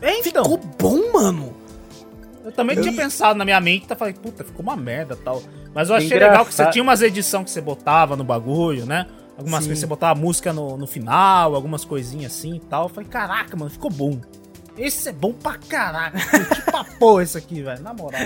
É, 0.02 0.20
então. 0.20 0.44
Ficou 0.44 0.58
bom, 0.58 1.14
mano. 1.14 1.54
Eu 2.44 2.52
também 2.52 2.78
eu... 2.78 2.82
tinha 2.82 2.96
pensado 2.96 3.38
na 3.38 3.46
minha 3.46 3.60
mente, 3.60 3.88
tá 3.88 3.96
falei, 3.96 4.14
puta, 4.14 4.44
ficou 4.44 4.64
uma 4.64 4.76
merda 4.76 5.16
tal. 5.16 5.44
Mas 5.74 5.90
eu 5.90 5.96
achei 5.96 6.08
Engraçado. 6.08 6.32
legal 6.32 6.46
que 6.46 6.54
você 6.54 6.70
tinha 6.72 6.82
umas 6.82 7.02
edições 7.02 7.44
que 7.44 7.52
você 7.52 7.62
botava 7.62 8.16
no 8.16 8.24
bagulho, 8.24 8.86
né? 8.86 9.06
Algumas 9.38 9.64
Sim. 9.64 9.70
coisas 9.70 9.80
você 9.82 9.86
botava 9.86 10.20
música 10.20 10.52
no, 10.52 10.78
no 10.78 10.88
final, 10.88 11.54
algumas 11.54 11.86
coisinhas 11.86 12.32
assim 12.34 12.56
e 12.56 12.60
tal. 12.60 12.84
Eu 12.84 12.90
falei, 12.90 13.08
caraca, 13.08 13.56
mano, 13.56 13.70
ficou 13.70 13.92
bom. 13.92 14.20
Esse 14.78 15.10
é 15.10 15.12
bom 15.12 15.34
pra 15.34 15.56
caraca. 15.56 16.18
que 16.20 16.72
papo 16.72 17.20
esse 17.22 17.38
aqui, 17.38 17.62
velho, 17.62 17.82
na 17.82 17.94
moral. 17.94 18.22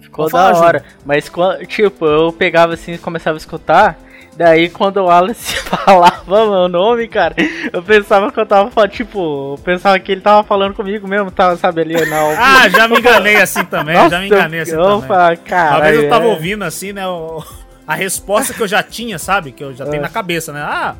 Ficou 0.00 0.28
da 0.28 0.52
hora. 0.58 0.84
Mas, 1.04 1.30
tipo, 1.68 2.06
eu 2.06 2.32
pegava 2.32 2.74
assim 2.74 2.92
e 2.92 2.98
começava 2.98 3.36
a 3.36 3.38
escutar. 3.38 3.98
Daí 4.36 4.70
quando 4.70 4.96
o 4.96 5.04
Wallace 5.04 5.56
falava 5.68 6.24
meu 6.50 6.68
nome, 6.68 7.06
cara, 7.06 7.34
eu 7.70 7.82
pensava 7.82 8.32
que 8.32 8.40
eu 8.40 8.46
tava 8.46 8.70
falando, 8.70 8.90
tipo, 8.90 9.52
eu 9.52 9.58
pensava 9.62 9.98
que 9.98 10.10
ele 10.10 10.22
tava 10.22 10.42
falando 10.42 10.74
comigo 10.74 11.06
mesmo, 11.06 11.30
tava, 11.30 11.56
sabe, 11.56 11.82
ali 11.82 12.06
na 12.06 12.22
Ah, 12.40 12.68
já 12.68 12.88
me 12.88 12.98
enganei 12.98 13.36
assim 13.36 13.64
também, 13.66 13.94
Nossa, 13.94 14.10
já 14.10 14.20
me 14.20 14.26
enganei 14.26 14.60
assim 14.60 14.72
eu, 14.72 15.02
também. 15.02 15.36
cara, 15.44 15.76
Uma 15.76 15.80
vez 15.82 16.02
eu 16.02 16.08
tava 16.08 16.24
é... 16.24 16.28
ouvindo 16.28 16.64
assim, 16.64 16.94
né, 16.94 17.06
o, 17.06 17.44
a 17.86 17.94
resposta 17.94 18.54
que 18.54 18.62
eu 18.62 18.68
já 18.68 18.82
tinha, 18.82 19.18
sabe, 19.18 19.52
que 19.52 19.62
eu 19.62 19.74
já 19.74 19.84
tenho 19.84 20.00
é. 20.00 20.02
na 20.02 20.08
cabeça, 20.08 20.50
né, 20.50 20.62
ah, 20.62 20.94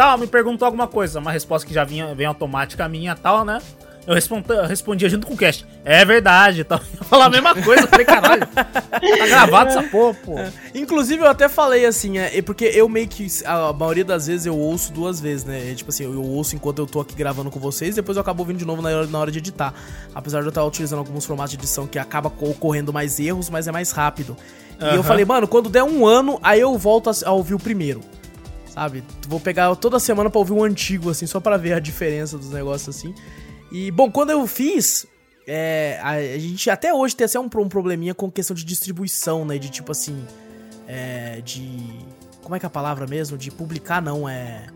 tal, 0.00 0.16
me 0.16 0.26
perguntou 0.26 0.64
alguma 0.64 0.88
coisa, 0.88 1.18
uma 1.18 1.30
resposta 1.30 1.68
que 1.68 1.74
já 1.74 1.84
vinha, 1.84 2.14
vem 2.14 2.24
automática 2.24 2.88
minha 2.88 3.14
tal, 3.14 3.44
né, 3.44 3.60
eu, 4.06 4.14
respondi, 4.14 4.46
eu 4.48 4.66
respondia 4.66 5.10
junto 5.10 5.26
com 5.26 5.34
o 5.34 5.36
cast. 5.36 5.66
É 5.84 6.06
verdade, 6.06 6.64
tá? 6.64 6.80
Eu 6.98 7.04
falar 7.04 7.26
a 7.26 7.28
mesma 7.28 7.54
coisa, 7.54 7.82
eu 7.82 7.88
falei, 7.88 8.06
caralho. 8.06 8.46
Tá 8.46 9.26
gravado 9.26 9.70
essa 9.70 9.82
porra, 9.82 10.16
pô. 10.24 10.38
É. 10.38 10.50
Inclusive, 10.74 11.22
eu 11.22 11.28
até 11.28 11.48
falei 11.48 11.84
assim, 11.84 12.18
é, 12.18 12.40
porque 12.40 12.64
eu 12.64 12.88
meio 12.88 13.08
que. 13.08 13.26
A 13.44 13.72
maioria 13.72 14.04
das 14.04 14.26
vezes 14.26 14.46
eu 14.46 14.56
ouço 14.56 14.92
duas 14.92 15.20
vezes, 15.20 15.44
né? 15.44 15.70
É, 15.70 15.74
tipo 15.74 15.90
assim, 15.90 16.04
eu 16.04 16.22
ouço 16.22 16.54
enquanto 16.56 16.78
eu 16.78 16.86
tô 16.86 17.00
aqui 17.00 17.14
gravando 17.14 17.50
com 17.50 17.60
vocês, 17.60 17.96
depois 17.96 18.16
eu 18.16 18.22
acabo 18.22 18.42
ouvindo 18.42 18.58
de 18.58 18.64
novo 18.64 18.80
na 18.80 18.90
hora, 18.90 19.06
na 19.06 19.18
hora 19.18 19.30
de 19.30 19.38
editar. 19.38 19.74
Apesar 20.14 20.40
de 20.40 20.46
eu 20.46 20.50
estar 20.50 20.64
utilizando 20.64 21.00
alguns 21.00 21.26
formatos 21.26 21.50
de 21.50 21.58
edição 21.58 21.86
que 21.86 21.98
acaba 21.98 22.32
ocorrendo 22.40 22.92
mais 22.92 23.18
erros, 23.18 23.50
mas 23.50 23.68
é 23.68 23.72
mais 23.72 23.90
rápido. 23.90 24.36
E 24.80 24.84
uhum. 24.84 24.94
eu 24.94 25.02
falei, 25.02 25.24
mano, 25.24 25.46
quando 25.46 25.68
der 25.68 25.82
um 25.82 26.06
ano, 26.06 26.38
aí 26.42 26.60
eu 26.60 26.76
volto 26.78 27.10
a, 27.10 27.12
a 27.26 27.32
ouvir 27.32 27.54
o 27.54 27.58
primeiro 27.58 28.00
sabe? 28.80 29.04
Vou 29.28 29.38
pegar 29.38 29.74
toda 29.76 30.00
semana 30.00 30.30
para 30.30 30.38
ouvir 30.38 30.52
um 30.52 30.64
antigo, 30.64 31.10
assim, 31.10 31.26
só 31.26 31.38
para 31.38 31.58
ver 31.58 31.74
a 31.74 31.78
diferença 31.78 32.38
dos 32.38 32.50
negócios, 32.50 32.96
assim. 32.96 33.14
E, 33.70 33.90
bom, 33.90 34.10
quando 34.10 34.30
eu 34.30 34.46
fiz, 34.46 35.06
é, 35.46 35.98
a, 36.02 36.12
a, 36.12 36.38
gente 36.38 36.70
até 36.70 36.92
hoje 36.94 37.14
tem 37.14 37.26
até 37.26 37.38
um, 37.38 37.44
um 37.44 37.68
probleminha 37.68 38.14
com 38.14 38.30
questão 38.30 38.56
de 38.56 38.64
distribuição, 38.64 39.44
né? 39.44 39.58
De 39.58 39.68
tipo 39.68 39.92
assim. 39.92 40.24
É, 40.88 41.42
de. 41.42 41.78
Como 42.42 42.56
é 42.56 42.58
que 42.58 42.64
é 42.64 42.68
a 42.68 42.70
palavra 42.70 43.06
mesmo? 43.06 43.36
De 43.36 43.50
publicar, 43.50 44.00
não, 44.00 44.26
é. 44.26 44.66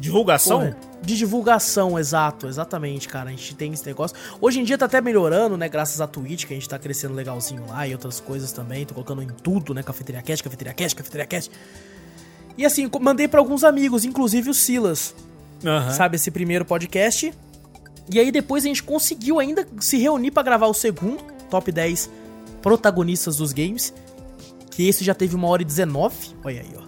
Divulgação? 0.00 0.60
Porra, 0.60 0.76
de 1.02 1.16
divulgação, 1.16 1.98
exato, 1.98 2.48
exatamente, 2.48 3.08
cara. 3.08 3.28
A 3.28 3.32
gente 3.32 3.54
tem 3.54 3.72
esse 3.74 3.84
negócio. 3.84 4.16
Hoje 4.40 4.58
em 4.58 4.64
dia 4.64 4.78
tá 4.78 4.86
até 4.86 5.02
melhorando, 5.02 5.56
né? 5.56 5.68
Graças 5.68 6.00
à 6.00 6.06
Twitch, 6.06 6.46
que 6.46 6.54
a 6.54 6.56
gente 6.56 6.68
tá 6.68 6.78
crescendo 6.78 7.12
legalzinho 7.12 7.66
lá 7.68 7.86
e 7.86 7.92
outras 7.92 8.18
coisas 8.20 8.52
também. 8.52 8.86
Tô 8.86 8.94
colocando 8.94 9.22
em 9.22 9.28
tudo, 9.28 9.74
né? 9.74 9.82
Cafeteria 9.82 10.22
Cast, 10.22 10.42
Cafeteria 10.42 10.72
Cast, 10.72 10.96
Cafeteria 10.96 11.26
Cast. 11.26 11.52
E 12.56 12.64
assim, 12.66 12.90
mandei 13.00 13.26
para 13.28 13.40
alguns 13.40 13.64
amigos, 13.64 14.04
inclusive 14.04 14.50
o 14.50 14.54
Silas. 14.54 15.14
Uhum. 15.64 15.90
Sabe, 15.92 16.16
esse 16.16 16.30
primeiro 16.30 16.64
podcast. 16.64 17.32
E 18.10 18.18
aí 18.18 18.30
depois 18.32 18.64
a 18.64 18.68
gente 18.68 18.82
conseguiu 18.82 19.38
ainda 19.38 19.66
se 19.80 19.96
reunir 19.96 20.30
para 20.30 20.42
gravar 20.42 20.66
o 20.66 20.74
segundo, 20.74 21.22
top 21.48 21.70
10 21.70 22.10
protagonistas 22.60 23.36
dos 23.36 23.52
games. 23.52 23.92
Que 24.70 24.88
esse 24.88 25.04
já 25.04 25.14
teve 25.14 25.36
uma 25.36 25.48
hora 25.48 25.62
e 25.62 25.64
19. 25.64 26.14
Olha 26.44 26.60
aí, 26.60 26.70
ó. 26.76 26.82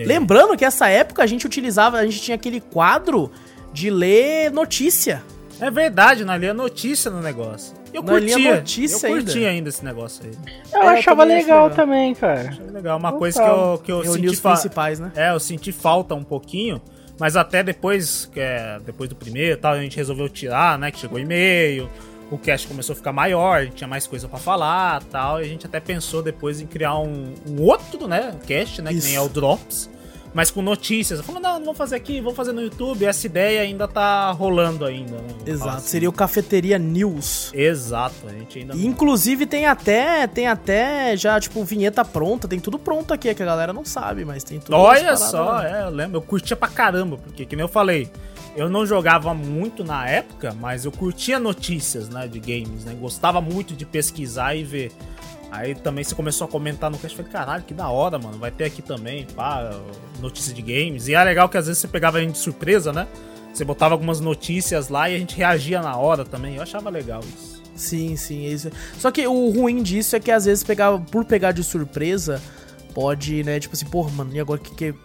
É. 0.00 0.04
Lembrando 0.04 0.56
que 0.56 0.64
essa 0.64 0.88
época 0.88 1.22
a 1.22 1.26
gente 1.26 1.46
utilizava, 1.46 1.98
a 1.98 2.04
gente 2.04 2.20
tinha 2.20 2.34
aquele 2.34 2.60
quadro 2.60 3.30
de 3.72 3.90
ler 3.90 4.50
notícia. 4.52 5.22
É 5.60 5.70
verdade, 5.70 6.24
nós 6.24 6.40
lia 6.40 6.52
notícia 6.52 7.10
no 7.10 7.20
negócio. 7.20 7.74
Eu 7.92 8.02
curtia, 8.02 8.56
notícia 8.56 9.06
eu 9.06 9.14
curtia 9.14 9.34
ainda. 9.34 9.48
ainda 9.50 9.68
esse 9.70 9.84
negócio 9.84 10.24
aí. 10.24 10.32
Eu 10.72 10.82
é, 10.82 10.98
achava 10.98 11.22
eu 11.22 11.28
legal 11.28 11.70
também, 11.70 12.14
cara. 12.14 12.48
Achava 12.48 12.70
legal, 12.70 12.98
uma 12.98 13.12
coisa 13.12 13.42
que 13.42 13.48
eu, 13.48 13.80
que 14.02 14.08
eu 14.08 14.12
senti... 14.12 14.26
os 14.26 14.40
principais, 14.40 15.00
né? 15.00 15.12
É, 15.16 15.30
eu 15.30 15.40
senti 15.40 15.72
falta 15.72 16.14
um 16.14 16.24
pouquinho 16.24 16.80
mas 17.18 17.36
até 17.36 17.62
depois, 17.62 18.28
que 18.32 18.40
é, 18.40 18.78
depois 18.84 19.08
do 19.08 19.16
primeiro 19.16 19.58
tal, 19.58 19.72
a 19.72 19.80
gente 19.80 19.96
resolveu 19.96 20.28
tirar, 20.28 20.78
né? 20.78 20.90
Que 20.90 20.98
chegou 20.98 21.18
e-mail, 21.18 21.88
o 22.30 22.36
cast 22.36 22.66
começou 22.66 22.92
a 22.92 22.96
ficar 22.96 23.12
maior, 23.12 23.58
a 23.58 23.64
gente 23.64 23.76
tinha 23.76 23.88
mais 23.88 24.06
coisa 24.06 24.28
para 24.28 24.38
falar 24.38 25.02
tal. 25.04 25.40
E 25.40 25.44
a 25.44 25.48
gente 25.48 25.66
até 25.66 25.80
pensou 25.80 26.22
depois 26.22 26.60
em 26.60 26.66
criar 26.66 26.98
um, 26.98 27.34
um 27.46 27.62
outro, 27.62 28.06
né? 28.06 28.34
Cast, 28.46 28.82
né? 28.82 28.92
Isso. 28.92 29.02
Que 29.02 29.06
nem 29.08 29.16
é 29.16 29.20
o 29.20 29.28
Drops. 29.28 29.90
Mas 30.36 30.50
com 30.50 30.60
notícias. 30.60 31.22
Falando, 31.22 31.42
não, 31.42 31.58
não 31.58 31.64
vou 31.64 31.74
fazer 31.74 31.96
aqui, 31.96 32.20
vou 32.20 32.34
fazer 32.34 32.52
no 32.52 32.60
YouTube. 32.60 33.06
Essa 33.06 33.24
ideia 33.24 33.62
ainda 33.62 33.88
tá 33.88 34.30
rolando 34.32 34.84
ainda, 34.84 35.16
né? 35.16 35.28
Exato, 35.46 35.78
assim. 35.78 35.88
seria 35.88 36.10
o 36.10 36.12
Cafeteria 36.12 36.78
News. 36.78 37.50
Exato, 37.54 38.16
a 38.28 38.32
gente 38.32 38.58
ainda. 38.58 38.76
E, 38.76 38.84
inclusive 38.84 39.46
tem 39.46 39.64
até, 39.64 40.26
tem 40.26 40.46
até 40.46 41.16
já, 41.16 41.40
tipo, 41.40 41.64
vinheta 41.64 42.04
pronta, 42.04 42.46
tem 42.46 42.60
tudo 42.60 42.78
pronto 42.78 43.14
aqui, 43.14 43.34
que 43.34 43.42
a 43.42 43.46
galera 43.46 43.72
não 43.72 43.82
sabe, 43.82 44.26
mas 44.26 44.44
tem 44.44 44.60
tudo. 44.60 44.76
Olha 44.76 45.16
só, 45.16 45.62
é, 45.62 45.84
eu 45.84 45.90
lembro, 45.90 46.18
eu 46.18 46.22
curtia 46.22 46.54
pra 46.54 46.68
caramba, 46.68 47.16
porque, 47.16 47.46
que 47.46 47.56
nem 47.56 47.64
eu 47.64 47.68
falei, 47.68 48.10
eu 48.56 48.70
não 48.70 48.86
jogava 48.86 49.34
muito 49.34 49.84
na 49.84 50.08
época, 50.08 50.56
mas 50.58 50.84
eu 50.84 50.90
curtia 50.90 51.38
notícias, 51.38 52.08
né, 52.08 52.26
de 52.26 52.40
games, 52.40 52.84
né? 52.84 52.96
Gostava 52.98 53.40
muito 53.40 53.74
de 53.74 53.84
pesquisar 53.84 54.54
e 54.54 54.64
ver. 54.64 54.92
Aí 55.50 55.74
também 55.74 56.02
você 56.02 56.14
começou 56.14 56.46
a 56.46 56.50
comentar 56.50 56.90
no 56.90 56.98
cast, 56.98 57.16
falei, 57.16 57.30
caralho, 57.30 57.62
que 57.62 57.74
da 57.74 57.88
hora, 57.88 58.18
mano. 58.18 58.38
Vai 58.38 58.50
ter 58.50 58.64
aqui 58.64 58.82
também, 58.82 59.26
pá, 59.26 59.70
notícia 60.20 60.52
de 60.52 60.62
games. 60.62 61.06
E 61.06 61.14
é 61.14 61.22
legal 61.22 61.48
que 61.48 61.56
às 61.56 61.66
vezes 61.66 61.80
você 61.80 61.88
pegava 61.88 62.18
a 62.18 62.20
gente 62.20 62.32
de 62.32 62.38
surpresa, 62.38 62.92
né? 62.92 63.06
Você 63.52 63.64
botava 63.64 63.94
algumas 63.94 64.20
notícias 64.20 64.88
lá 64.88 65.08
e 65.08 65.14
a 65.16 65.18
gente 65.18 65.36
reagia 65.36 65.80
na 65.80 65.96
hora 65.96 66.24
também. 66.24 66.56
Eu 66.56 66.62
achava 66.62 66.90
legal 66.90 67.20
isso. 67.20 67.62
Sim, 67.74 68.16
sim, 68.16 68.46
é 68.46 68.48
isso. 68.48 68.70
Só 68.98 69.10
que 69.10 69.26
o 69.26 69.50
ruim 69.50 69.82
disso 69.82 70.16
é 70.16 70.20
que 70.20 70.30
às 70.30 70.46
vezes 70.46 70.64
pegava, 70.64 70.98
por 70.98 71.24
pegar 71.24 71.52
de 71.52 71.62
surpresa, 71.62 72.42
pode, 72.94 73.44
né, 73.44 73.60
tipo 73.60 73.74
assim, 73.74 73.86
porra, 73.86 74.10
mano, 74.10 74.34
e 74.34 74.40
agora 74.40 74.58
o 74.58 74.62
que, 74.62 74.74
que, 74.74 74.98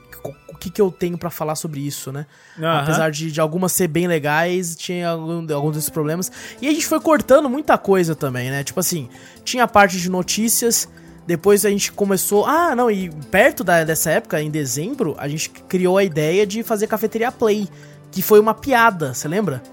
que, 0.61 0.69
que 0.69 0.79
eu 0.79 0.91
tenho 0.91 1.17
para 1.17 1.31
falar 1.31 1.55
sobre 1.55 1.79
isso, 1.79 2.11
né? 2.11 2.27
Uhum. 2.57 2.67
Apesar 2.67 3.09
de, 3.09 3.31
de 3.31 3.41
algumas 3.41 3.71
ser 3.71 3.87
bem 3.87 4.07
legais, 4.07 4.75
tinha 4.75 5.09
algum, 5.09 5.51
alguns 5.53 5.75
desses 5.75 5.89
problemas. 5.89 6.31
E 6.61 6.67
a 6.67 6.71
gente 6.71 6.85
foi 6.85 6.99
cortando 6.99 7.49
muita 7.49 7.77
coisa 7.79 8.15
também, 8.15 8.51
né? 8.51 8.63
Tipo 8.63 8.79
assim, 8.79 9.09
tinha 9.43 9.63
a 9.63 9.67
parte 9.67 9.97
de 9.97 10.09
notícias, 10.09 10.87
depois 11.25 11.65
a 11.65 11.69
gente 11.71 11.91
começou. 11.91 12.45
Ah, 12.45 12.75
não, 12.75 12.91
e 12.91 13.09
perto 13.31 13.63
da, 13.63 13.83
dessa 13.83 14.11
época, 14.11 14.39
em 14.39 14.51
dezembro, 14.51 15.15
a 15.17 15.27
gente 15.27 15.49
criou 15.49 15.97
a 15.97 16.03
ideia 16.03 16.45
de 16.45 16.61
fazer 16.61 16.85
cafeteria 16.85 17.31
Play, 17.31 17.67
que 18.11 18.21
foi 18.21 18.39
uma 18.39 18.53
piada, 18.53 19.15
você 19.15 19.27
lembra? 19.27 19.63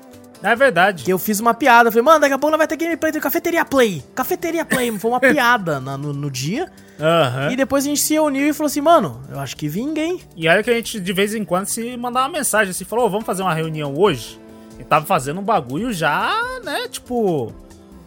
É 0.42 0.54
verdade. 0.54 1.04
Que 1.04 1.12
eu 1.12 1.18
fiz 1.18 1.40
uma 1.40 1.54
piada. 1.54 1.90
Falei, 1.90 2.04
mano, 2.04 2.20
daqui 2.20 2.32
a 2.32 2.38
pouco 2.38 2.50
não 2.50 2.58
vai 2.58 2.66
ter 2.66 2.76
gameplay 2.76 3.12
de 3.12 3.20
cafeteria 3.20 3.64
play. 3.64 4.02
Cafeteria 4.14 4.64
play. 4.64 4.90
Foi 4.98 5.10
uma 5.10 5.20
piada 5.20 5.80
na, 5.80 5.96
no, 5.96 6.12
no, 6.12 6.30
dia. 6.30 6.70
Uhum. 6.98 7.52
E 7.52 7.56
depois 7.56 7.84
a 7.84 7.88
gente 7.88 8.00
se 8.00 8.18
uniu 8.18 8.48
e 8.48 8.52
falou 8.52 8.66
assim, 8.66 8.80
mano, 8.80 9.20
eu 9.28 9.38
acho 9.38 9.56
que 9.56 9.68
vinguei. 9.68 10.20
E 10.36 10.48
aí 10.48 10.62
que 10.62 10.70
a 10.70 10.74
gente 10.74 11.00
de 11.00 11.12
vez 11.12 11.34
em 11.34 11.44
quando 11.44 11.66
se 11.66 11.96
mandava 11.96 12.26
uma 12.26 12.38
mensagem 12.38 12.70
assim, 12.70 12.84
falou, 12.84 13.06
oh, 13.06 13.10
vamos 13.10 13.26
fazer 13.26 13.42
uma 13.42 13.54
reunião 13.54 13.94
hoje? 13.96 14.40
E 14.78 14.84
tava 14.84 15.04
fazendo 15.04 15.40
um 15.40 15.44
bagulho 15.44 15.92
já, 15.92 16.32
né, 16.64 16.88
tipo. 16.88 17.52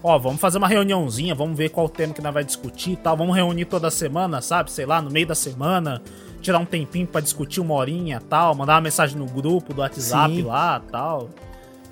Ó, 0.04 0.18
vamos 0.18 0.42
fazer 0.42 0.58
uma 0.58 0.68
reuniãozinha, 0.68 1.36
vamos 1.36 1.56
ver 1.56 1.70
qual 1.70 1.88
tema 1.88 2.14
que 2.14 2.22
nós 2.22 2.34
vai 2.34 2.44
discutir 2.44 2.94
e 2.94 2.96
tal. 2.96 3.16
Vamos 3.16 3.36
reunir 3.36 3.66
toda 3.66 3.92
semana, 3.92 4.42
sabe? 4.42 4.72
Sei 4.72 4.86
lá, 4.86 5.02
no 5.02 5.12
meio 5.12 5.28
da 5.28 5.36
semana. 5.36 6.02
Tirar 6.42 6.58
um 6.58 6.66
tempinho 6.66 7.06
para 7.06 7.22
discutir 7.22 7.62
uma 7.62 7.76
horinha 7.76 8.20
tal. 8.28 8.56
Mandar 8.56 8.74
uma 8.74 8.82
mensagem 8.82 9.16
no 9.16 9.28
grupo 9.28 9.76
do 9.76 9.82
WhatsApp 9.82 10.34
Sim. 10.34 10.42
lá 10.42 10.82
tal. 10.92 11.30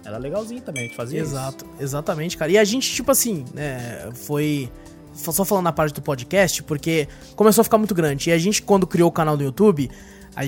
Era 0.03 0.17
legalzinho 0.17 0.61
também, 0.61 0.83
a 0.83 0.85
gente 0.87 0.95
fazia 0.95 1.19
Exato, 1.19 1.65
isso. 1.65 1.83
exatamente, 1.83 2.37
cara. 2.37 2.51
E 2.51 2.57
a 2.57 2.63
gente, 2.63 2.91
tipo 2.91 3.11
assim, 3.11 3.45
né, 3.53 4.09
foi. 4.13 4.69
Só 5.13 5.43
falando 5.43 5.65
na 5.65 5.73
parte 5.73 5.93
do 5.93 6.01
podcast, 6.01 6.63
porque 6.63 7.07
começou 7.35 7.61
a 7.61 7.63
ficar 7.65 7.77
muito 7.77 7.93
grande. 7.93 8.29
E 8.29 8.33
a 8.33 8.37
gente, 8.37 8.61
quando 8.61 8.87
criou 8.87 9.09
o 9.09 9.11
canal 9.11 9.35
do 9.35 9.43
YouTube, 9.43 9.89
a, 10.35 10.41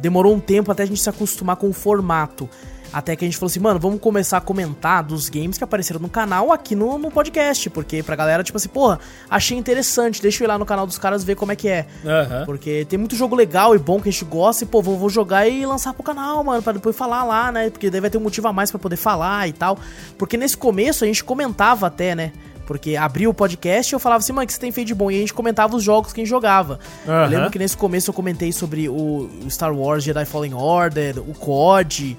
demorou 0.00 0.34
um 0.34 0.40
tempo 0.40 0.70
até 0.70 0.82
a 0.82 0.86
gente 0.86 1.00
se 1.00 1.08
acostumar 1.08 1.56
com 1.56 1.70
o 1.70 1.72
formato. 1.72 2.48
Até 2.96 3.14
que 3.14 3.26
a 3.26 3.28
gente 3.28 3.36
falou 3.36 3.48
assim, 3.50 3.60
mano, 3.60 3.78
vamos 3.78 4.00
começar 4.00 4.38
a 4.38 4.40
comentar 4.40 5.02
dos 5.02 5.28
games 5.28 5.58
que 5.58 5.64
apareceram 5.64 6.00
no 6.00 6.08
canal 6.08 6.50
aqui 6.50 6.74
no, 6.74 6.96
no 6.96 7.10
podcast. 7.10 7.68
Porque 7.68 8.02
pra 8.02 8.16
galera, 8.16 8.42
tipo 8.42 8.56
assim, 8.56 8.70
porra, 8.70 8.98
achei 9.28 9.54
interessante, 9.54 10.22
deixa 10.22 10.42
eu 10.42 10.46
ir 10.46 10.48
lá 10.48 10.58
no 10.58 10.64
canal 10.64 10.86
dos 10.86 10.96
caras 10.96 11.22
ver 11.22 11.34
como 11.34 11.52
é 11.52 11.56
que 11.56 11.68
é. 11.68 11.84
Uhum. 12.02 12.46
Porque 12.46 12.86
tem 12.86 12.98
muito 12.98 13.14
jogo 13.14 13.36
legal 13.36 13.74
e 13.74 13.78
bom 13.78 14.00
que 14.00 14.08
a 14.08 14.12
gente 14.12 14.24
gosta 14.24 14.64
e, 14.64 14.66
pô, 14.66 14.80
vou, 14.80 14.96
vou 14.96 15.10
jogar 15.10 15.46
e 15.46 15.66
lançar 15.66 15.92
pro 15.92 16.02
canal, 16.02 16.42
mano, 16.42 16.62
pra 16.62 16.72
depois 16.72 16.96
falar 16.96 17.22
lá, 17.22 17.52
né? 17.52 17.68
Porque 17.68 17.90
daí 17.90 18.00
vai 18.00 18.08
ter 18.08 18.16
um 18.16 18.22
motivo 18.22 18.48
a 18.48 18.52
mais 18.54 18.70
para 18.70 18.80
poder 18.80 18.96
falar 18.96 19.46
e 19.46 19.52
tal. 19.52 19.78
Porque 20.16 20.38
nesse 20.38 20.56
começo 20.56 21.04
a 21.04 21.06
gente 21.06 21.22
comentava 21.22 21.88
até, 21.88 22.14
né? 22.14 22.32
Porque 22.66 22.96
abria 22.96 23.28
o 23.28 23.34
podcast 23.34 23.92
e 23.92 23.94
eu 23.94 24.00
falava 24.00 24.20
assim, 24.20 24.32
mano, 24.32 24.44
o 24.44 24.46
que 24.46 24.54
você 24.54 24.58
tem 24.58 24.72
feito 24.72 24.88
de 24.88 24.94
bom? 24.94 25.10
E 25.10 25.16
a 25.16 25.20
gente 25.20 25.34
comentava 25.34 25.76
os 25.76 25.82
jogos 25.82 26.14
que 26.14 26.20
a 26.22 26.24
gente 26.24 26.30
jogava. 26.30 26.80
Uhum. 27.06 27.12
Eu 27.12 27.28
lembro 27.28 27.50
que 27.50 27.58
nesse 27.58 27.76
começo 27.76 28.08
eu 28.08 28.14
comentei 28.14 28.52
sobre 28.52 28.88
o 28.88 29.28
Star 29.50 29.76
Wars 29.76 30.02
Jedi 30.02 30.24
Fallen 30.24 30.54
Order, 30.54 31.18
o 31.18 31.34
COD. 31.34 32.16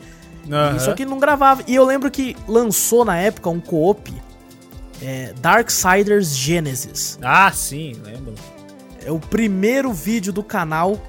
Uhum. 0.48 0.80
Só 0.80 0.94
que 0.94 1.06
não 1.06 1.20
gravava. 1.20 1.64
E 1.68 1.76
eu 1.76 1.86
lembro 1.86 2.10
que 2.10 2.36
lançou 2.48 3.04
na 3.04 3.18
época 3.18 3.50
um 3.50 3.60
co-op 3.60 4.14
é, 5.02 5.34
Darksiders 5.40 6.36
Genesis. 6.36 7.20
Ah, 7.22 7.52
sim, 7.52 7.94
lembro. 8.04 8.34
É 9.06 9.12
o 9.12 9.20
primeiro 9.20 9.94
vídeo 9.94 10.34
do 10.34 10.44
canal 10.44 11.02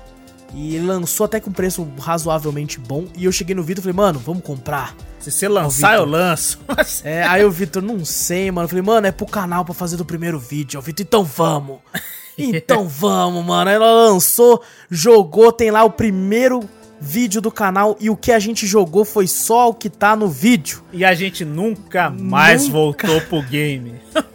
e 0.55 0.77
ele 0.77 0.87
lançou 0.87 1.25
até 1.25 1.41
com 1.41 1.51
preço 1.51 1.87
razoavelmente 1.99 2.79
bom. 2.79 3.07
E 3.17 3.25
eu 3.25 3.33
cheguei 3.33 3.55
no 3.55 3.63
Vitor 3.63 3.81
e 3.81 3.83
falei, 3.83 3.97
mano, 3.97 4.19
vamos 4.19 4.43
comprar. 4.43 4.95
Se 5.19 5.31
você 5.31 5.49
lançar, 5.49 5.97
eu 5.97 6.05
lanço. 6.05 6.61
é, 7.05 7.23
aí 7.25 7.45
o 7.45 7.51
Vitor, 7.51 7.83
não 7.83 8.05
sei, 8.05 8.51
mano. 8.51 8.65
Eu 8.65 8.69
falei, 8.69 8.83
mano, 8.83 9.07
é 9.07 9.13
pro 9.13 9.27
canal 9.27 9.65
pra 9.65 9.75
fazer 9.75 9.97
do 9.97 10.05
primeiro 10.05 10.39
vídeo. 10.39 10.79
O 10.79 10.83
Vitor, 10.83 11.05
então 11.05 11.25
vamos. 11.25 11.79
Então 12.41 12.87
vamos, 12.87 13.45
mano. 13.45 13.69
Ela 13.69 13.91
lançou, 13.91 14.63
jogou, 14.89 15.51
tem 15.51 15.73
lá 15.73 15.83
o 15.83 15.91
primeiro 15.91 16.61
vídeo 17.01 17.41
do 17.41 17.51
canal 17.51 17.97
e 18.01 18.11
o 18.11 18.17
que 18.17 18.33
a 18.33 18.39
gente 18.39 18.67
jogou 18.67 19.05
foi 19.05 19.27
só 19.27 19.69
o 19.69 19.75
que 19.75 19.89
tá 19.89 20.17
no 20.17 20.29
vídeo. 20.29 20.83
E 20.93 21.05
a 21.05 21.15
gente 21.15 21.45
nunca 21.45 22.11
mais 22.11 22.69
nunca. 22.69 23.07
voltou 23.07 23.21
pro 23.23 23.43
game. 23.43 23.95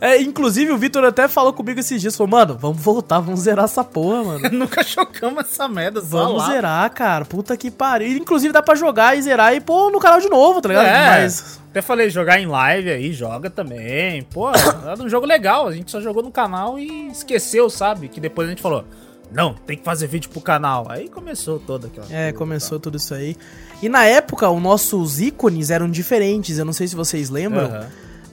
é, 0.00 0.20
inclusive 0.20 0.72
o 0.72 0.78
Vitor 0.78 1.04
até 1.04 1.28
falou 1.28 1.52
comigo 1.52 1.80
esses 1.80 2.00
dias, 2.00 2.16
falou, 2.16 2.30
mano, 2.30 2.56
vamos 2.58 2.78
voltar, 2.78 3.20
vamos 3.20 3.40
zerar 3.40 3.64
essa 3.64 3.82
porra, 3.82 4.24
mano. 4.24 4.50
nunca 4.52 4.82
jogamos 4.82 5.44
essa 5.44 5.68
merda, 5.68 6.00
Vamos 6.00 6.42
lá. 6.42 6.50
zerar, 6.50 6.90
cara, 6.92 7.24
puta 7.24 7.56
que 7.56 7.70
pariu. 7.70 8.16
Inclusive 8.16 8.52
dá 8.52 8.62
pra 8.62 8.74
jogar 8.74 9.16
e 9.16 9.22
zerar 9.22 9.54
e 9.54 9.60
pôr 9.60 9.90
no 9.90 9.98
canal 9.98 10.20
de 10.20 10.28
novo, 10.28 10.60
tá 10.60 10.68
ligado? 10.68 10.86
É. 10.86 11.22
Mas... 11.22 11.58
Até 11.70 11.82
falei, 11.82 12.08
jogar 12.08 12.40
em 12.40 12.46
live 12.46 12.90
aí, 12.90 13.12
joga 13.12 13.50
também. 13.50 14.22
Pô, 14.22 14.50
é 14.50 15.02
um 15.02 15.08
jogo 15.08 15.26
legal, 15.26 15.68
a 15.68 15.72
gente 15.72 15.90
só 15.90 16.00
jogou 16.00 16.22
no 16.22 16.30
canal 16.30 16.78
e 16.78 17.08
esqueceu, 17.08 17.68
sabe? 17.68 18.08
Que 18.08 18.20
depois 18.20 18.48
a 18.48 18.50
gente 18.50 18.62
falou, 18.62 18.84
não, 19.32 19.54
tem 19.54 19.76
que 19.76 19.84
fazer 19.84 20.06
vídeo 20.06 20.30
pro 20.30 20.40
canal. 20.40 20.86
Aí 20.88 21.08
começou 21.08 21.58
toda 21.58 21.86
aquela. 21.86 22.06
É, 22.10 22.32
começou 22.32 22.80
tudo 22.80 22.96
isso 22.96 23.14
aí. 23.14 23.36
E 23.82 23.88
na 23.88 24.04
época, 24.04 24.48
os 24.48 24.62
nossos 24.62 25.20
ícones 25.20 25.70
eram 25.70 25.90
diferentes. 25.90 26.58
Eu 26.58 26.64
não 26.64 26.72
sei 26.72 26.88
se 26.88 26.96
vocês 26.96 27.30
lembram. 27.30 27.70
Uhum. 27.70 27.86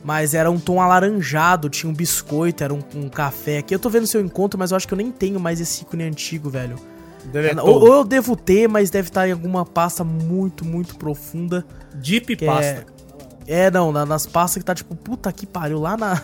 Mas 0.04 0.36
era 0.36 0.52
um 0.52 0.60
tom 0.60 0.80
alaranjado, 0.80 1.68
tinha 1.68 1.90
um 1.90 1.94
biscoito, 1.94 2.64
era 2.64 2.72
um, 2.72 2.80
um, 2.94 3.10
café. 3.10 3.58
Aqui 3.58 3.74
eu 3.74 3.80
tô 3.80 3.90
vendo 3.90 4.06
seu 4.06 4.22
encontro, 4.22 4.58
mas 4.58 4.70
eu 4.70 4.78
acho 4.78 4.88
que 4.88 4.94
eu 4.94 4.98
nem 4.98 5.10
tenho 5.12 5.40
mais 5.40 5.60
esse 5.60 5.82
ícone 5.82 6.04
antigo, 6.04 6.48
velho. 6.48 6.76
Ou, 7.64 7.82
ou, 7.82 7.94
eu 7.96 8.04
devo 8.04 8.36
ter, 8.36 8.70
mas 8.70 8.92
deve 8.92 9.10
estar 9.10 9.28
em 9.28 9.32
alguma 9.32 9.66
pasta 9.66 10.04
muito, 10.04 10.64
muito 10.64 10.96
profunda. 10.96 11.66
Deep 11.96 12.36
pasta. 12.46 12.64
É, 12.64 12.86
é 13.48 13.70
não, 13.70 13.92
nas 13.92 14.26
pastas 14.26 14.62
que 14.62 14.66
tá 14.66 14.74
tipo, 14.74 14.96
puta 14.96 15.32
que 15.32 15.46
pariu, 15.46 15.80
lá 15.80 15.96
na. 15.96 16.22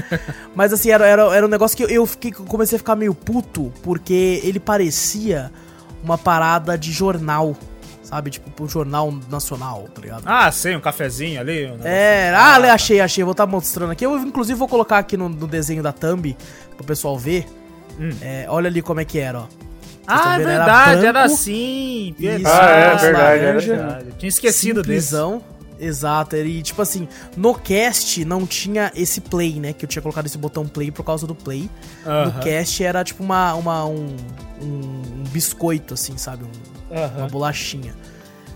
Mas 0.54 0.72
assim, 0.72 0.90
era, 0.90 1.06
era, 1.06 1.22
era 1.34 1.46
um 1.46 1.48
negócio 1.48 1.76
que 1.76 1.82
eu 1.82 2.06
fiquei, 2.06 2.32
comecei 2.32 2.76
a 2.76 2.78
ficar 2.78 2.96
meio 2.96 3.14
puto, 3.14 3.72
porque 3.82 4.40
ele 4.42 4.58
parecia 4.58 5.50
uma 6.02 6.16
parada 6.16 6.76
de 6.76 6.90
jornal. 6.90 7.54
Sabe, 8.02 8.30
tipo, 8.30 8.62
um 8.62 8.68
jornal 8.68 9.10
nacional, 9.30 9.88
tá 9.94 10.02
ligado? 10.02 10.24
Ah, 10.26 10.52
sim, 10.52 10.76
um 10.76 10.80
cafezinho 10.80 11.40
ali. 11.40 11.66
Um 11.66 11.78
é, 11.82 12.30
ah, 12.34 12.56
ah, 12.56 12.72
achei, 12.74 13.00
achei. 13.00 13.24
Vou 13.24 13.32
estar 13.32 13.46
tá 13.46 13.50
mostrando 13.50 13.90
aqui. 13.92 14.04
Eu, 14.04 14.18
inclusive, 14.18 14.58
vou 14.58 14.68
colocar 14.68 14.98
aqui 14.98 15.16
no, 15.16 15.30
no 15.30 15.46
desenho 15.46 15.82
da 15.82 15.92
thumb 15.92 16.36
pro 16.76 16.84
pessoal 16.84 17.18
ver. 17.18 17.46
Hum. 17.98 18.10
É, 18.20 18.44
olha 18.48 18.68
ali 18.68 18.82
como 18.82 19.00
é 19.00 19.04
que 19.06 19.18
era, 19.18 19.40
ó. 19.40 19.46
ah, 20.06 20.34
é 20.34 20.44
verdade, 20.44 20.70
era, 20.70 20.84
branco, 20.84 21.06
era 21.06 21.22
assim. 21.24 22.14
Isso, 22.18 22.48
ah, 22.48 22.70
é, 22.70 22.96
verdade, 22.96 23.12
laranja, 23.12 23.72
era 23.72 23.82
verdade. 23.82 24.14
Tinha 24.18 24.28
esquecido 24.28 24.80
simplesão. 24.80 25.42
Exato, 25.82 26.36
e 26.36 26.62
tipo 26.62 26.80
assim, 26.80 27.08
no 27.36 27.56
cast 27.56 28.24
não 28.24 28.46
tinha 28.46 28.92
esse 28.94 29.20
play, 29.20 29.58
né? 29.58 29.72
Que 29.72 29.84
eu 29.84 29.88
tinha 29.88 30.00
colocado 30.00 30.26
esse 30.26 30.38
botão 30.38 30.64
play 30.64 30.92
por 30.92 31.04
causa 31.04 31.26
do 31.26 31.34
play. 31.34 31.68
No 32.06 32.40
cast 32.40 32.84
era 32.84 33.02
tipo 33.02 33.20
uma, 33.20 33.52
uma 33.54 33.84
um, 33.84 34.16
um, 34.62 35.24
biscoito, 35.32 35.94
assim, 35.94 36.16
sabe? 36.16 36.44
Um, 36.44 37.18
Uma 37.18 37.26
bolachinha. 37.26 37.94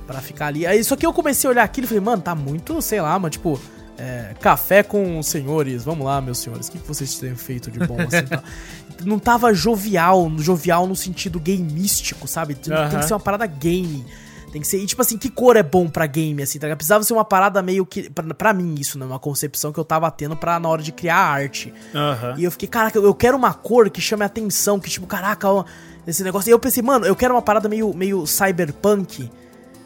para 0.06 0.20
ficar 0.20 0.46
ali. 0.46 0.64
Aí, 0.64 0.84
só 0.84 0.94
que 0.94 1.04
eu 1.04 1.12
comecei 1.12 1.48
a 1.48 1.50
olhar 1.50 1.64
aquilo 1.64 1.86
e 1.86 1.88
falei, 1.88 2.00
mano, 2.00 2.22
tá 2.22 2.34
muito, 2.34 2.80
sei 2.80 3.00
lá, 3.00 3.18
mano, 3.18 3.30
tipo. 3.30 3.60
É, 3.98 4.34
café 4.42 4.82
com 4.82 5.18
os 5.18 5.26
senhores, 5.26 5.82
vamos 5.82 6.04
lá, 6.04 6.20
meus 6.20 6.36
senhores, 6.36 6.68
o 6.68 6.72
que, 6.72 6.78
que 6.78 6.86
vocês 6.86 7.18
têm 7.18 7.34
feito 7.34 7.70
de 7.70 7.78
bom 7.78 7.96
assim, 7.98 8.26
tá? 8.26 8.42
Não 9.02 9.18
tava 9.18 9.54
jovial, 9.54 10.30
jovial 10.36 10.86
no 10.86 10.94
sentido 10.94 11.40
gamístico, 11.40 12.28
sabe? 12.28 12.54
Tem, 12.54 12.74
tem 12.90 12.98
que 12.98 13.06
ser 13.06 13.14
uma 13.14 13.20
parada 13.20 13.46
game. 13.46 14.04
Tem 14.52 14.60
que 14.60 14.66
ser. 14.66 14.78
E, 14.78 14.86
tipo 14.86 15.02
assim, 15.02 15.18
que 15.18 15.28
cor 15.28 15.56
é 15.56 15.62
bom 15.62 15.88
pra 15.88 16.06
game, 16.06 16.42
assim, 16.42 16.58
tá? 16.58 16.74
Precisava 16.74 17.04
ser 17.04 17.12
uma 17.12 17.24
parada 17.24 17.60
meio 17.62 17.84
que. 17.84 18.08
Pra, 18.10 18.22
pra 18.34 18.52
mim, 18.52 18.74
isso, 18.78 18.98
né? 18.98 19.04
Uma 19.04 19.18
concepção 19.18 19.72
que 19.72 19.78
eu 19.78 19.84
tava 19.84 20.10
tendo 20.10 20.36
pra, 20.36 20.58
na 20.58 20.68
hora 20.68 20.82
de 20.82 20.92
criar 20.92 21.16
a 21.16 21.26
arte. 21.26 21.72
Uhum. 21.94 22.38
E 22.38 22.44
eu 22.44 22.50
fiquei, 22.50 22.68
caraca, 22.68 22.98
eu 22.98 23.14
quero 23.14 23.36
uma 23.36 23.52
cor 23.52 23.90
que 23.90 24.00
chame 24.00 24.22
a 24.22 24.26
atenção, 24.26 24.78
que, 24.78 24.88
tipo, 24.88 25.06
caraca, 25.06 25.48
ó, 25.50 25.64
esse 26.06 26.22
negócio. 26.22 26.48
E 26.48 26.52
eu 26.52 26.58
pensei, 26.58 26.82
mano, 26.82 27.06
eu 27.06 27.16
quero 27.16 27.34
uma 27.34 27.42
parada 27.42 27.68
meio, 27.68 27.92
meio 27.92 28.26
cyberpunk. 28.26 29.30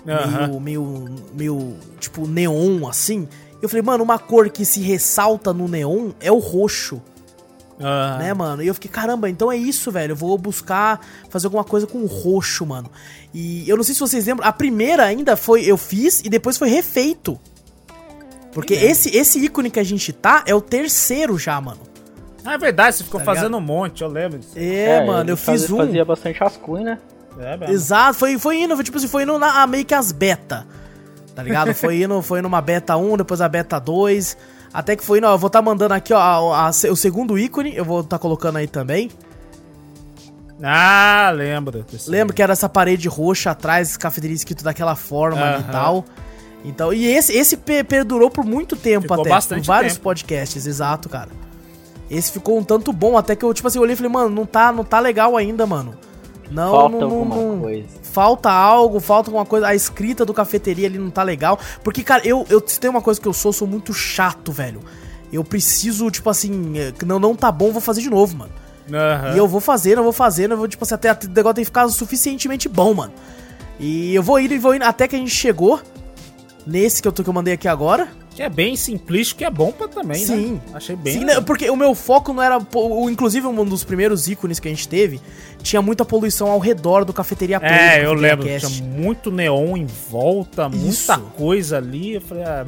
Uhum. 0.06 0.60
Meio, 0.60 0.60
meio, 0.60 1.14
meio, 1.34 1.76
tipo, 1.98 2.26
neon, 2.26 2.86
assim. 2.88 3.28
Eu 3.60 3.68
falei, 3.68 3.82
mano, 3.82 4.02
uma 4.02 4.18
cor 4.18 4.48
que 4.48 4.64
se 4.64 4.80
ressalta 4.80 5.52
no 5.52 5.68
neon 5.68 6.10
é 6.20 6.32
o 6.32 6.38
roxo. 6.38 7.02
Ah, 7.82 8.18
né, 8.18 8.34
mano? 8.34 8.62
E 8.62 8.66
eu 8.66 8.74
fiquei, 8.74 8.90
caramba, 8.90 9.28
então 9.30 9.50
é 9.50 9.56
isso, 9.56 9.90
velho. 9.90 10.12
Eu 10.12 10.16
vou 10.16 10.36
buscar 10.36 11.00
fazer 11.30 11.46
alguma 11.46 11.64
coisa 11.64 11.86
com 11.86 12.04
roxo, 12.04 12.66
mano. 12.66 12.90
E 13.32 13.68
eu 13.68 13.76
não 13.76 13.82
sei 13.82 13.94
se 13.94 14.00
vocês 14.00 14.26
lembram, 14.26 14.46
a 14.46 14.52
primeira 14.52 15.04
ainda 15.04 15.34
foi 15.36 15.64
eu 15.64 15.76
fiz 15.76 16.20
e 16.20 16.28
depois 16.28 16.58
foi 16.58 16.68
refeito. 16.68 17.40
Porque 18.52 18.74
esse, 18.74 19.16
esse 19.16 19.38
ícone 19.38 19.70
que 19.70 19.80
a 19.80 19.84
gente 19.84 20.12
tá 20.12 20.42
é 20.46 20.54
o 20.54 20.60
terceiro 20.60 21.38
já, 21.38 21.58
mano. 21.60 21.80
Ah, 22.44 22.54
é 22.54 22.58
verdade, 22.58 22.96
você 22.96 23.04
ficou 23.04 23.20
Tá 23.20 23.26
fazendo 23.26 23.56
um 23.56 23.60
monte, 23.60 24.02
eu 24.02 24.08
lembro 24.08 24.38
disso. 24.38 24.52
É, 24.56 25.04
mano, 25.04 25.22
ele 25.22 25.32
eu 25.32 25.36
fiz 25.36 25.46
fazia, 25.46 25.74
um. 25.74 25.78
Fazia 25.78 26.04
bastante 26.04 26.40
rascunho, 26.40 26.84
né? 26.84 26.98
É 27.38 27.56
mesmo. 27.56 27.74
Exato, 27.74 28.18
foi, 28.18 28.38
foi 28.38 28.62
indo, 28.62 28.74
foi, 28.74 28.84
tipo 28.84 28.96
assim, 28.96 29.08
foi 29.08 29.22
indo 29.22 29.38
na, 29.38 29.66
meio 29.66 29.84
que 29.84 29.94
as 29.94 30.10
beta. 30.12 30.66
Tá 31.34 31.42
ligado? 31.42 31.72
Foi 31.74 32.02
indo, 32.02 32.20
foi 32.22 32.42
numa 32.42 32.60
beta 32.60 32.96
1, 32.96 33.18
depois 33.18 33.40
a 33.40 33.48
beta 33.48 33.78
2. 33.78 34.36
Até 34.72 34.94
que 34.96 35.04
foi 35.04 35.20
ó, 35.22 35.32
eu 35.34 35.38
vou 35.38 35.50
tá 35.50 35.60
mandando 35.60 35.94
aqui, 35.94 36.12
ó, 36.12 36.18
a- 36.52 36.66
a- 36.68 36.70
o 36.70 36.96
segundo 36.96 37.38
ícone, 37.38 37.74
eu 37.74 37.84
vou 37.84 38.04
tá 38.04 38.18
colocando 38.18 38.56
aí 38.56 38.66
também. 38.68 39.10
Ah, 40.62 41.32
lembro. 41.34 41.84
Lembra 42.06 42.34
que 42.34 42.42
era 42.42 42.52
essa 42.52 42.68
parede 42.68 43.08
roxa 43.08 43.50
atrás, 43.50 43.96
cafeteria 43.96 44.36
escrito 44.36 44.62
daquela 44.62 44.94
forma 44.94 45.40
ali 45.42 45.60
e 45.60 45.64
Aham. 45.64 45.72
tal. 45.72 46.04
Então, 46.64 46.92
e 46.92 47.06
esse, 47.06 47.32
esse 47.32 47.56
pe- 47.56 47.82
perdurou 47.82 48.30
por 48.30 48.44
muito 48.44 48.76
tempo 48.76 49.02
Ficou 49.02 49.20
até, 49.22 49.30
bastante 49.30 49.62
por 49.62 49.66
vários 49.68 49.94
tempo. 49.94 50.04
podcasts, 50.04 50.66
exato, 50.66 51.08
cara. 51.08 51.30
Esse 52.10 52.30
ficou 52.30 52.58
um 52.58 52.62
tanto 52.62 52.92
bom, 52.92 53.16
até 53.16 53.34
que 53.34 53.42
eu, 53.44 53.54
tipo 53.54 53.66
assim, 53.68 53.78
olhei 53.78 53.94
e 53.94 53.96
falei, 53.96 54.12
mano, 54.12 54.28
não 54.28 54.44
tá, 54.44 54.70
não 54.70 54.84
tá 54.84 55.00
legal 55.00 55.36
ainda, 55.36 55.64
mano. 55.66 55.94
Não, 56.50 56.70
Falta 56.72 56.96
não, 56.96 57.00
não, 57.08 57.16
alguma 57.18 57.36
não- 57.36 57.60
coisa. 57.60 57.86
falta 58.02 58.50
algo, 58.50 58.98
falta 59.00 59.30
alguma 59.30 59.46
coisa. 59.46 59.68
A 59.68 59.74
escrita 59.74 60.24
do 60.24 60.34
cafeteria 60.34 60.88
ali 60.88 60.98
não 60.98 61.10
tá 61.10 61.22
legal. 61.22 61.58
Porque, 61.84 62.02
cara, 62.02 62.26
eu, 62.26 62.44
eu 62.50 62.60
tem 62.60 62.90
uma 62.90 63.00
coisa 63.00 63.20
que 63.20 63.28
eu 63.28 63.32
sou, 63.32 63.50
eu 63.50 63.52
sou 63.52 63.68
muito 63.68 63.92
chato, 63.94 64.50
velho. 64.50 64.80
Eu 65.32 65.44
preciso, 65.44 66.10
tipo 66.10 66.28
assim, 66.28 66.76
é, 66.78 66.90
que 66.92 67.04
não, 67.04 67.20
não 67.20 67.36
tá 67.36 67.52
bom, 67.52 67.70
vou 67.70 67.80
fazer 67.80 68.00
de 68.00 68.10
novo, 68.10 68.36
mano. 68.36 68.50
Aham. 68.92 69.34
E 69.34 69.38
eu 69.38 69.46
vou 69.46 69.60
fazer, 69.60 69.96
eu 69.96 70.02
vou 70.02 70.12
fazer, 70.12 70.50
eu 70.50 70.56
vou, 70.56 70.66
tipo 70.66 70.82
assim, 70.82 70.94
até, 70.94 71.10
até 71.10 71.26
o 71.26 71.30
negócio 71.30 71.54
tem 71.54 71.62
que 71.62 71.66
ficar 71.68 71.88
suficientemente 71.88 72.68
bom, 72.68 72.92
mano. 72.94 73.12
E 73.78 74.12
eu 74.12 74.22
vou 74.22 74.40
indo 74.40 74.52
e 74.52 74.58
vou 74.58 74.74
indo, 74.74 74.82
até 74.82 75.06
que 75.06 75.14
a 75.14 75.18
gente 75.20 75.30
chegou 75.30 75.80
nesse 76.66 77.00
que 77.00 77.06
eu, 77.06 77.12
tô, 77.12 77.22
que 77.22 77.28
eu 77.28 77.32
mandei 77.34 77.54
aqui 77.54 77.68
agora. 77.68 78.08
Que 78.34 78.42
é 78.44 78.48
bem 78.48 78.76
simplístico, 78.76 79.38
que 79.38 79.44
é 79.44 79.50
bom 79.50 79.72
pra 79.72 79.88
também, 79.88 80.24
Sim. 80.24 80.52
né? 80.52 80.60
Achei 80.74 80.94
bem. 80.96 81.14
Sim, 81.18 81.24
né, 81.24 81.40
porque 81.40 81.68
o 81.68 81.76
meu 81.76 81.94
foco 81.94 82.32
não 82.32 82.42
era. 82.42 82.58
Inclusive, 83.10 83.46
um 83.46 83.64
dos 83.64 83.82
primeiros 83.84 84.28
ícones 84.28 84.60
que 84.60 84.68
a 84.68 84.70
gente 84.70 84.88
teve 84.88 85.20
tinha 85.62 85.82
muita 85.82 86.04
poluição 86.04 86.48
ao 86.50 86.58
redor 86.60 87.04
do 87.04 87.12
cafeteria 87.12 87.58
Play, 87.58 87.70
do 87.72 87.74
É, 87.76 87.98
eu 88.04 88.10
Cafeteria 88.14 88.14
lembro. 88.30 88.46
Cast. 88.46 88.76
Tinha 88.76 88.88
muito 88.88 89.30
neon 89.32 89.76
em 89.76 89.86
volta, 90.10 90.68
muita 90.68 90.88
Isso. 90.88 91.20
coisa 91.36 91.76
ali. 91.78 92.14
Eu 92.14 92.20
falei, 92.20 92.44
ah, 92.44 92.64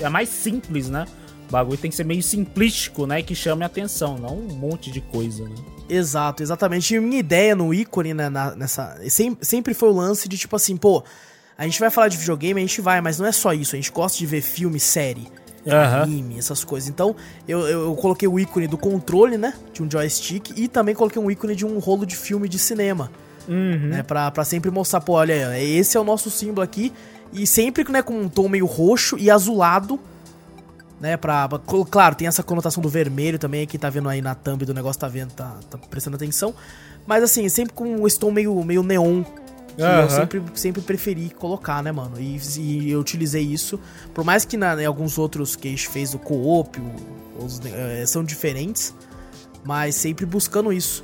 é 0.00 0.08
mais 0.08 0.28
simples, 0.28 0.88
né? 0.90 1.06
O 1.48 1.52
bagulho 1.52 1.78
tem 1.78 1.90
que 1.90 1.96
ser 1.96 2.04
meio 2.04 2.22
simplístico, 2.22 3.06
né? 3.06 3.22
Que 3.22 3.34
chame 3.34 3.62
a 3.62 3.66
atenção, 3.66 4.18
não 4.18 4.36
um 4.36 4.52
monte 4.54 4.90
de 4.90 5.00
coisa, 5.00 5.44
né? 5.44 5.54
Exato, 5.88 6.42
exatamente. 6.42 6.94
E 6.94 7.00
minha 7.00 7.20
ideia 7.20 7.54
no 7.56 7.72
ícone, 7.72 8.12
né, 8.12 8.28
na- 8.28 8.54
nessa. 8.54 8.98
Sempre, 9.08 9.46
sempre 9.46 9.72
foi 9.74 9.88
o 9.88 9.92
lance 9.92 10.28
de 10.28 10.36
tipo 10.36 10.54
assim, 10.54 10.76
pô, 10.76 11.02
a 11.58 11.64
gente 11.64 11.80
vai 11.80 11.90
falar 11.90 12.08
de 12.08 12.16
videogame, 12.16 12.60
a 12.60 12.64
gente 12.66 12.80
vai, 12.80 13.00
mas 13.00 13.18
não 13.18 13.26
é 13.26 13.32
só 13.32 13.52
isso. 13.52 13.74
A 13.74 13.78
gente 13.78 13.90
gosta 13.90 14.16
de 14.16 14.24
ver 14.24 14.40
filme, 14.40 14.78
série, 14.78 15.26
Aham. 15.66 16.02
anime, 16.04 16.38
essas 16.38 16.62
coisas. 16.64 16.88
Então, 16.88 17.16
eu, 17.48 17.60
eu, 17.66 17.94
coloquei 17.96 18.28
o 18.28 18.38
ícone 18.38 18.66
do 18.68 18.78
controle, 18.78 19.36
né? 19.36 19.52
De 19.72 19.82
um 19.82 19.90
joystick, 19.90 20.52
e 20.56 20.68
também 20.68 20.94
coloquei 20.94 21.20
um 21.20 21.28
ícone 21.30 21.56
de 21.56 21.66
um 21.66 21.78
rolo 21.80 22.06
de 22.06 22.16
filme 22.16 22.48
de 22.48 22.58
cinema. 22.58 23.10
Uhum. 23.48 23.88
Né, 23.88 24.02
pra, 24.02 24.30
pra 24.30 24.44
sempre 24.44 24.70
mostrar, 24.70 25.00
pô, 25.00 25.14
olha, 25.14 25.58
esse 25.60 25.96
é 25.96 26.00
o 26.00 26.04
nosso 26.04 26.30
símbolo 26.30 26.62
aqui. 26.62 26.92
E 27.32 27.46
sempre, 27.46 27.84
né, 27.90 28.02
com 28.02 28.14
um 28.22 28.28
tom 28.28 28.48
meio 28.48 28.64
roxo 28.66 29.16
e 29.18 29.30
azulado. 29.30 29.98
Né, 31.00 31.16
pra, 31.16 31.48
pra- 31.48 31.58
cl- 31.66 31.84
Claro, 31.84 32.14
tem 32.14 32.26
essa 32.28 32.42
conotação 32.42 32.82
do 32.82 32.88
vermelho 32.88 33.38
também, 33.38 33.66
que 33.66 33.78
tá 33.78 33.88
vendo 33.88 34.08
aí 34.08 34.20
na 34.20 34.34
thumb 34.34 34.64
do 34.64 34.74
negócio, 34.74 35.00
tá 35.00 35.08
vendo, 35.08 35.32
tá, 35.32 35.56
tá 35.70 35.78
prestando 35.78 36.16
atenção. 36.16 36.54
Mas 37.06 37.22
assim, 37.22 37.48
sempre 37.48 37.72
com 37.72 38.06
esse 38.06 38.18
tom 38.18 38.30
meio, 38.30 38.62
meio 38.64 38.82
neon. 38.82 39.22
Que 39.86 40.02
eu 40.02 40.10
sempre, 40.10 40.42
sempre 40.54 40.82
preferi 40.82 41.30
colocar, 41.30 41.82
né, 41.82 41.92
mano? 41.92 42.20
E, 42.20 42.40
e 42.58 42.90
eu 42.90 43.00
utilizei 43.00 43.42
isso. 43.42 43.78
Por 44.12 44.24
mais 44.24 44.44
que 44.44 44.56
na, 44.56 44.80
em 44.82 44.86
alguns 44.86 45.18
outros 45.18 45.54
que 45.54 45.68
a 45.68 45.70
gente 45.70 45.88
fez 45.88 46.14
o 46.14 46.18
co-op, 46.18 46.80
eh, 47.64 48.04
são 48.06 48.24
diferentes. 48.24 48.92
Mas 49.64 49.94
sempre 49.94 50.26
buscando 50.26 50.72
isso. 50.72 51.02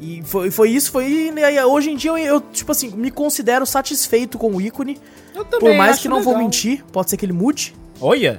E 0.00 0.22
foi, 0.24 0.50
foi 0.50 0.70
isso, 0.70 0.90
foi. 0.90 1.30
né, 1.30 1.64
hoje 1.64 1.90
em 1.90 1.96
dia 1.96 2.10
eu, 2.10 2.18
eu, 2.18 2.40
tipo 2.40 2.72
assim, 2.72 2.88
me 2.90 3.10
considero 3.10 3.64
satisfeito 3.64 4.36
com 4.36 4.50
o 4.56 4.60
ícone. 4.60 4.98
Eu 5.34 5.44
também 5.44 5.70
por 5.70 5.78
mais 5.78 5.92
acho 5.92 6.02
que 6.02 6.08
não 6.08 6.22
vou 6.22 6.32
legal. 6.32 6.44
mentir, 6.44 6.84
pode 6.92 7.08
ser 7.08 7.16
que 7.16 7.24
ele 7.24 7.32
mude. 7.32 7.74
Olha. 8.00 8.38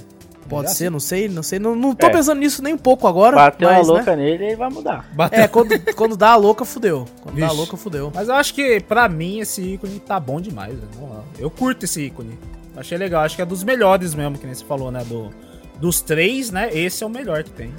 Pode 0.54 0.64
Melhor 0.68 0.76
ser, 0.76 0.90
não 0.92 1.00
sei, 1.00 1.28
não 1.30 1.44
sei. 1.44 1.60
Não, 1.60 1.76
não 1.76 1.94
tô 1.96 2.08
É. 2.08 2.10
pensando 2.10 2.40
nisso 2.40 2.62
nem 2.64 2.74
um 2.74 2.78
pouco 2.78 3.08
agora. 3.08 3.36
Bateu 3.36 3.68
mas, 3.70 3.78
a 3.78 3.82
né? 3.92 3.98
louca 3.98 4.16
nele 4.16 4.52
e 4.52 4.56
vai 4.56 4.70
mudar. 4.70 5.06
Bateu. 5.14 5.40
É, 5.40 5.48
quando, 5.48 5.94
quando 5.96 6.18
dá 6.18 6.30
a 6.32 6.36
louca, 6.36 6.64
fudeu. 6.66 7.06
Quando 7.22 7.38
dá 7.40 7.46
a 7.46 7.50
Vixe. 7.50 7.58
louca, 7.60 7.78
fudeu. 7.78 8.12
Mas 8.14 8.28
eu 8.30 8.36
acho 8.36 8.54
que 8.54 8.80
pra 8.82 9.08
mim 9.10 9.40
esse 9.40 9.62
ícone 9.62 10.00
tá 10.00 10.20
bom 10.20 10.40
demais. 10.40 10.74
né? 10.74 10.88
Vamos 10.96 11.16
lá. 11.18 11.24
Eu 11.40 11.50
curto 11.50 11.86
esse 11.86 12.02
ícone. 12.02 12.38
Achei 12.76 12.98
legal. 12.98 13.24
Acho 13.24 13.36
que 13.36 13.42
é 13.42 13.46
dos 13.46 13.64
melhores 13.64 14.16
mesmo, 14.16 14.38
que 14.38 14.46
nem 14.46 14.54
você 14.56 14.64
falou, 14.66 14.92
né? 14.92 15.04
Do, 15.06 15.30
dos 15.80 16.02
três, 16.02 16.50
né? 16.52 16.70
Esse 16.74 17.04
é 17.04 17.08
o 17.08 17.10
melhor 17.10 17.44
que 17.44 17.52
tem. 17.52 17.74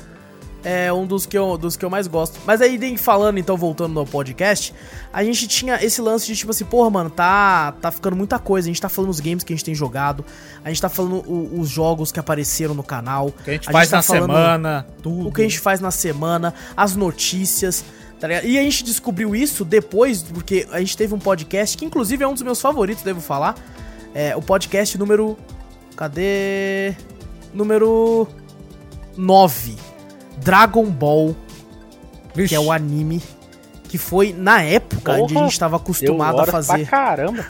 É 0.67 0.91
um 0.91 1.07
dos 1.07 1.27
que, 1.27 1.37
eu, 1.37 1.59
dos 1.59 1.77
que 1.77 1.85
eu 1.85 1.91
mais 1.91 2.07
gosto. 2.07 2.41
Mas 2.47 2.63
aí, 2.63 2.97
falando, 2.97 3.37
então, 3.39 3.55
voltando 3.55 3.93
no 3.93 4.07
podcast, 4.07 4.73
a 5.13 5.23
gente 5.23 5.47
tinha 5.47 5.75
esse 5.85 6.01
lance 6.01 6.27
de 6.27 6.35
tipo 6.35 6.51
assim, 6.53 6.65
porra, 6.65 6.89
mano, 6.89 7.11
tá, 7.11 7.73
tá 7.83 7.91
ficando 7.91 8.17
muita 8.17 8.39
coisa. 8.39 8.67
A 8.67 8.71
gente 8.71 8.81
tá 8.81 8.89
falando 8.89 9.11
os 9.11 9.21
games 9.21 9.45
que 9.45 9.53
a 9.53 9.57
gente 9.57 9.65
tem 9.65 9.75
jogado, 9.75 10.25
a 10.65 10.71
gente 10.71 10.81
tá 10.81 10.89
falando 10.89 11.17
o- 11.31 11.61
os 11.61 11.69
jogos 11.69 12.11
que 12.11 12.19
apareceram 12.19 12.73
no 12.75 12.83
canal. 12.83 13.27
O 13.27 13.33
que 13.33 13.51
a 13.51 13.53
gente 13.53 13.69
A 13.69 13.73
faz 13.73 13.85
gente 13.85 13.91
tá 13.91 13.97
na 13.99 14.03
semana, 14.03 14.87
tudo. 15.03 15.29
o 15.29 15.33
que 15.33 15.43
a 15.43 15.45
gente 15.45 15.61
faz 15.61 15.81
na 15.81 15.91
semana, 15.91 16.55
as 16.75 16.97
notícias, 16.97 17.85
tá? 18.19 18.27
E 18.43 18.59
a 18.59 18.63
gente 18.63 18.85
descobriu 18.85 19.37
isso 19.37 19.67
depois, 19.67 20.23
porque 20.23 20.67
a 20.73 20.79
gente 20.81 20.97
teve 20.97 21.13
um 21.15 21.19
podcast, 21.19 21.77
que 21.77 21.85
inclusive 21.85 22.25
é 22.25 22.27
um 22.27 22.33
dos 22.33 22.43
meus 22.43 22.61
favoritos, 22.63 23.05
devo 23.05 23.21
falar. 23.21 23.55
É 24.15 24.35
o 24.35 24.41
podcast 24.41 24.97
número. 24.97 25.37
Cadê? 25.95 26.95
Número 27.53 28.27
9. 29.17 29.77
Dragon 30.39 30.87
Ball, 30.87 31.35
Vixe, 32.35 32.49
que 32.51 32.55
é 32.55 32.61
o 32.61 32.73
anime. 32.73 33.23
Que 33.89 33.99
foi, 33.99 34.33
na 34.33 34.61
época, 34.61 35.13
onde 35.13 35.35
a 35.35 35.35
Porra, 35.35 35.49
gente 35.49 35.59
tava 35.59 35.77
acostumado 35.77 36.41
a 36.41 36.47
fazer. 36.47 36.87
Pra 36.87 36.99
caramba. 36.99 37.47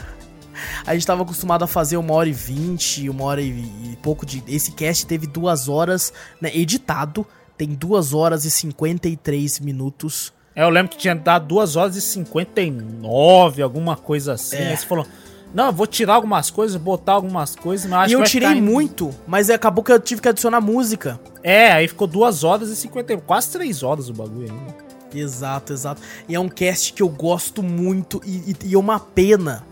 A 0.87 0.95
gente 0.95 1.07
tava 1.07 1.23
acostumado 1.23 1.65
a 1.65 1.67
fazer 1.67 1.97
uma 1.97 2.13
hora 2.15 2.29
e 2.29 2.33
vinte, 2.33 3.09
uma 3.09 3.25
hora 3.25 3.41
e, 3.41 3.49
e 3.49 3.99
pouco 4.03 4.27
de. 4.27 4.43
Esse 4.47 4.73
cast 4.73 5.07
teve 5.07 5.27
duas 5.27 5.69
horas, 5.69 6.13
né? 6.41 6.51
Editado, 6.55 7.27
tem 7.57 7.69
duas 7.69 8.13
horas 8.13 8.45
e 8.45 8.51
53 8.51 9.61
minutos. 9.61 10.33
É, 10.55 10.63
eu 10.63 10.69
lembro 10.69 10.93
que 10.93 10.99
tinha 10.99 11.15
dado 11.17 11.49
2 11.49 11.75
horas 11.75 11.97
e 11.97 12.01
59, 12.01 13.61
alguma 13.61 13.97
coisa 13.97 14.35
assim. 14.35 14.57
É. 14.57 14.69
Aí 14.69 14.77
você 14.77 14.87
falou, 14.87 15.07
não, 15.55 15.67
eu 15.67 15.73
vou 15.73 15.87
tirar 15.87 16.15
algumas 16.15 16.51
coisas, 16.51 16.77
botar 16.77 17.13
algumas 17.13 17.55
coisas, 17.55 17.89
mas 17.89 18.01
acho 18.07 18.11
e 18.11 18.13
eu 18.15 18.25
tirei 18.25 18.49
em- 18.51 18.61
muito, 18.61 19.15
mas 19.27 19.49
acabou 19.49 19.83
que 19.85 19.93
eu 19.93 20.01
tive 20.01 20.21
que 20.21 20.29
adicionar 20.29 20.61
música. 20.61 21.19
É, 21.43 21.73
aí 21.73 21.87
ficou 21.89 22.07
2 22.07 22.43
horas 22.45 22.69
e 22.71 22.77
50, 22.77 23.17
quase 23.19 23.51
3 23.51 23.83
horas 23.83 24.09
o 24.09 24.13
bagulho 24.13 24.51
ainda. 24.51 24.75
Exato, 25.15 25.73
exato. 25.73 26.03
E 26.29 26.35
é 26.35 26.41
um 26.41 26.49
cast 26.49 26.93
que 26.93 27.01
eu 27.03 27.09
gosto 27.09 27.63
muito 27.63 28.21
e, 28.27 28.51
e- 28.51 28.57
e 28.71 28.75
é 28.75 28.79
uma 28.79 28.99
pena 28.99 29.65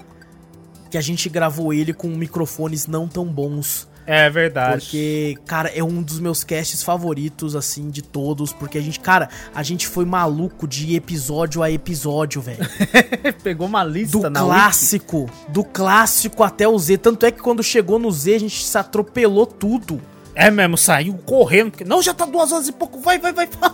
que 0.89 0.97
a 0.97 1.01
gente 1.01 1.29
gravou 1.29 1.73
ele 1.75 1.93
com 1.93 2.07
microfones 2.09 2.87
não 2.87 3.09
tão 3.09 3.25
bons. 3.27 3.89
É 4.07 4.29
verdade. 4.29 4.81
Porque, 4.83 5.39
cara, 5.47 5.69
é 5.69 5.83
um 5.83 6.03
dos 6.03 6.19
meus 6.19 6.43
casts 6.43 6.83
favoritos, 6.83 7.55
assim, 7.55 7.89
de 7.91 8.03
todos. 8.03 8.53
Porque 8.53 8.79
a 8.79 8.81
gente, 8.81 8.99
cara, 8.99 9.29
a 9.55 9.63
gente 9.63 9.87
foi 9.87 10.05
maluco 10.05 10.67
de 10.67 10.97
episódio 10.97 11.63
a 11.63 11.71
episódio, 11.71 12.41
velho. 12.41 12.67
Pegou 13.43 13.67
uma 13.67 13.85
lista 13.85 14.19
Do 14.19 14.31
na 14.31 14.41
clássico, 14.41 15.31
do 15.49 15.63
clássico 15.63 16.43
até 16.43 16.67
o 16.67 16.79
Z. 16.79 16.99
Tanto 16.99 17.27
é 17.27 17.31
que 17.31 17.41
quando 17.41 17.63
chegou 17.63 17.99
no 17.99 18.11
Z, 18.11 18.35
a 18.35 18.41
gente 18.41 18.65
se 18.65 18.77
atropelou 18.77 19.47
tudo. 19.47 19.95
Wiki. 19.95 20.13
É 20.35 20.51
mesmo, 20.51 20.79
saiu 20.79 21.15
correndo. 21.15 21.71
porque, 21.71 21.85
Não, 21.85 22.03
já 22.03 22.15
tá 22.15 22.25
2 22.25 22.53
horas 22.53 22.69
e 22.69 22.73
pouco, 22.73 22.99
vai, 23.01 23.19
vai, 23.19 23.33
vai. 23.33 23.47
vai." 23.47 23.71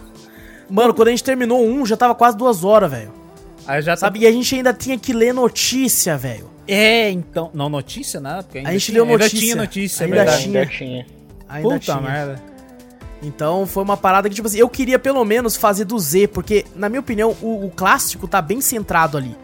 Mano, 0.68 0.92
quando 0.92 1.08
a 1.08 1.10
gente 1.10 1.24
terminou 1.24 1.64
um, 1.64 1.86
já 1.86 1.96
tava 1.96 2.14
quase 2.14 2.36
duas 2.36 2.64
horas, 2.64 2.90
velho. 2.90 3.12
Aí 3.66 3.80
já 3.82 3.96
Sabe? 3.96 4.20
E 4.20 4.26
a 4.26 4.32
gente 4.32 4.54
ainda 4.54 4.72
tinha 4.72 4.98
que 4.98 5.12
ler 5.12 5.32
notícia, 5.32 6.16
velho. 6.16 6.50
É, 6.68 7.10
então. 7.10 7.50
Não, 7.54 7.68
notícia, 7.68 8.20
né? 8.20 8.40
Porque 8.42 8.58
ainda 8.58 8.70
A 8.70 8.72
gente 8.72 8.86
tinha, 8.92 9.02
Ainda 9.02 9.12
notícia. 9.18 9.38
tinha 9.38 9.56
notícia, 9.56 10.04
Ainda 10.04 10.16
é 10.16 10.18
verdade. 10.24 10.42
tinha. 10.42 10.60
Ainda 10.60 10.70
tinha. 10.72 11.06
Ainda 11.48 11.68
Puta 11.68 11.78
tinha. 11.80 12.00
merda. 12.00 12.42
Então 13.22 13.66
foi 13.66 13.82
uma 13.82 13.96
parada 13.96 14.28
que, 14.28 14.34
tipo 14.34 14.46
assim, 14.46 14.58
eu 14.58 14.68
queria 14.68 14.98
pelo 14.98 15.24
menos 15.24 15.56
fazer 15.56 15.84
do 15.84 15.98
Z, 15.98 16.28
porque, 16.28 16.64
na 16.76 16.88
minha 16.88 17.00
opinião, 17.00 17.34
o, 17.42 17.66
o 17.66 17.70
clássico 17.70 18.28
tá 18.28 18.40
bem 18.40 18.60
centrado 18.60 19.16
ali. 19.16 19.34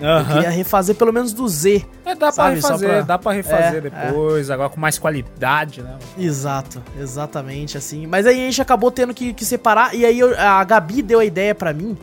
Eu 0.00 0.08
Aham. 0.08 0.34
queria 0.34 0.50
refazer 0.50 0.96
pelo 0.96 1.12
menos 1.12 1.32
do 1.32 1.48
Z. 1.48 1.84
É, 2.04 2.10
dá 2.14 2.16
pra 2.16 2.32
Sabe, 2.32 2.60
só 2.60 2.66
refazer, 2.68 2.88
pra- 2.90 3.00
dá 3.02 3.18
pra 3.18 3.32
refazer 3.32 3.76
É, 3.76 3.80
depois, 3.80 4.50
agora 4.50 4.68
com 4.68 4.80
mais 4.80 4.98
qualidade, 4.98 5.80
né? 5.80 5.96
Exato, 6.18 6.82
exatamente 7.00 7.78
assim. 7.78 8.06
Mas 8.06 8.26
aí 8.26 8.34
a 8.42 8.44
gente 8.46 8.60
acabou 8.60 8.90
tendo 8.90 9.14
que, 9.14 9.32
que 9.32 9.44
separar, 9.44 9.94
e 9.94 10.04
aí 10.04 10.18
eu- 10.18 10.36
a 10.38 10.62
Gabi 10.64 11.00
deu 11.02 11.20
a 11.20 11.24
ideia 11.24 11.54
pra 11.54 11.72
mim, 11.72 11.96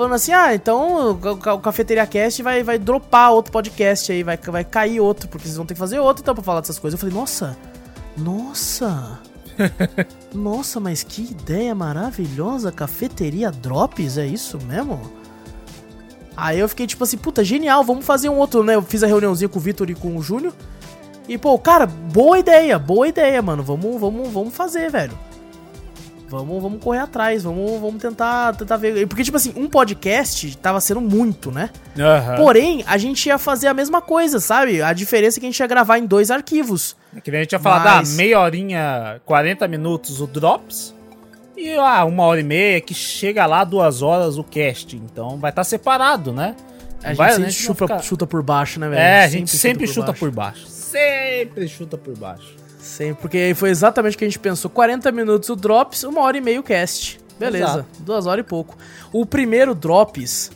falando 0.00 0.14
assim: 0.14 0.32
ah, 0.32 0.54
então 0.54 1.10
o, 1.12 1.36
Ca- 1.36 1.54
o 1.54 1.60
Cafeteria 1.60 2.06
Cast 2.06 2.42
vai, 2.42 2.62
vai 2.62 2.78
dropar 2.78 3.32
outro 3.32 3.52
podcast 3.52 4.10
aí, 4.10 4.22
vai, 4.22 4.36
vai 4.36 4.64
cair 4.64 5.00
outro, 5.00 5.28
porque 5.28 5.46
vocês 5.46 5.56
vão 5.56 5.66
ter 5.66 5.74
que 5.74 5.80
fazer 5.80 5.98
outro 5.98 6.22
então 6.22 6.34
pra 6.34 6.42
falar 6.42 6.60
dessas 6.60 6.78
coisas. 6.78 6.98
Eu 6.98 7.00
falei: 7.00 7.14
nossa, 7.20 7.56
nossa. 8.16 9.18
Nossa, 10.32 10.80
mas 10.80 11.02
que 11.02 11.20
ideia 11.22 11.74
maravilhosa, 11.74 12.72
cafeteria 12.72 13.50
Drops, 13.50 14.16
é 14.16 14.24
isso 14.26 14.58
mesmo? 14.66 14.98
Aí 16.34 16.58
eu 16.58 16.66
fiquei 16.68 16.86
tipo 16.86 17.04
assim, 17.04 17.18
puta, 17.18 17.44
genial, 17.44 17.84
vamos 17.84 18.06
fazer 18.06 18.30
um 18.30 18.38
outro, 18.38 18.64
né? 18.64 18.74
Eu 18.76 18.80
fiz 18.82 19.02
a 19.02 19.06
reuniãozinha 19.06 19.50
com 19.50 19.58
o 19.58 19.62
Vitor 19.62 19.90
e 19.90 19.94
com 19.94 20.16
o 20.16 20.22
Júnior. 20.22 20.54
E, 21.28 21.36
pô, 21.36 21.58
cara, 21.58 21.84
boa 21.86 22.38
ideia, 22.38 22.78
boa 22.78 23.06
ideia, 23.06 23.42
mano. 23.42 23.62
Vamos, 23.62 24.00
vamos, 24.00 24.30
vamos 24.32 24.54
fazer, 24.54 24.90
velho. 24.90 25.12
Vamos, 26.30 26.62
vamos 26.62 26.82
correr 26.82 27.00
atrás, 27.00 27.42
vamos, 27.42 27.80
vamos 27.80 28.00
tentar, 28.00 28.54
tentar 28.54 28.76
ver. 28.76 29.04
Porque, 29.08 29.24
tipo 29.24 29.36
assim, 29.36 29.52
um 29.56 29.68
podcast 29.68 30.56
tava 30.58 30.80
sendo 30.80 31.00
muito, 31.00 31.50
né? 31.50 31.70
Aham. 31.98 32.36
Porém, 32.36 32.84
a 32.86 32.96
gente 32.96 33.26
ia 33.26 33.36
fazer 33.36 33.66
a 33.66 33.74
mesma 33.74 34.00
coisa, 34.00 34.38
sabe? 34.38 34.80
A 34.80 34.92
diferença 34.92 35.38
é 35.38 35.40
que 35.40 35.46
a 35.46 35.50
gente 35.50 35.58
ia 35.58 35.66
gravar 35.66 35.98
em 35.98 36.06
dois 36.06 36.30
arquivos. 36.30 36.96
Que 37.24 37.32
nem 37.32 37.40
a 37.40 37.42
gente 37.42 37.52
ia 37.52 37.58
falar, 37.58 37.96
Mas- 37.96 38.10
da 38.12 38.16
meia 38.16 38.38
horinha, 38.40 39.20
40 39.26 39.66
minutos 39.66 40.20
o 40.20 40.26
Drops. 40.28 40.94
E 41.56 41.74
ah, 41.74 42.04
uma 42.04 42.22
hora 42.22 42.40
e 42.40 42.44
meia 42.44 42.80
que 42.80 42.94
chega 42.94 43.44
lá 43.44 43.64
duas 43.64 44.00
horas 44.00 44.38
o 44.38 44.44
cast. 44.44 44.96
Então 44.96 45.36
vai 45.36 45.50
estar 45.50 45.64
separado, 45.64 46.32
né? 46.32 46.54
A 47.02 47.08
gente 47.08 47.16
Vai, 47.18 47.30
sempre 47.30 47.44
né? 47.46 47.50
chuta, 47.50 47.86
Ficar- 47.86 48.02
chuta 48.02 48.26
por 48.26 48.42
baixo, 48.42 48.78
né, 48.78 48.88
velho? 48.88 49.00
É, 49.00 49.24
a 49.24 49.28
gente 49.28 49.50
sempre 49.56 49.86
chuta 49.86 50.06
baixo. 50.08 50.20
por 50.20 50.30
baixo. 50.30 50.66
Sempre 50.68 51.66
chuta 51.66 51.98
por 51.98 52.16
baixo. 52.16 52.59
Sempre, 52.80 53.20
porque 53.22 53.52
foi 53.54 53.70
exatamente 53.70 54.14
o 54.16 54.18
que 54.18 54.24
a 54.24 54.28
gente 54.28 54.38
pensou. 54.38 54.70
40 54.70 55.10
minutos 55.12 55.48
o 55.48 55.56
Drops, 55.56 56.02
uma 56.04 56.22
hora 56.22 56.36
e 56.38 56.40
meio 56.40 56.60
o 56.60 56.64
cast. 56.64 57.20
Beleza, 57.38 57.64
Exato. 57.64 57.86
duas 58.00 58.26
horas 58.26 58.44
e 58.44 58.48
pouco. 58.48 58.76
O 59.12 59.24
primeiro 59.24 59.74
Drops 59.74 60.50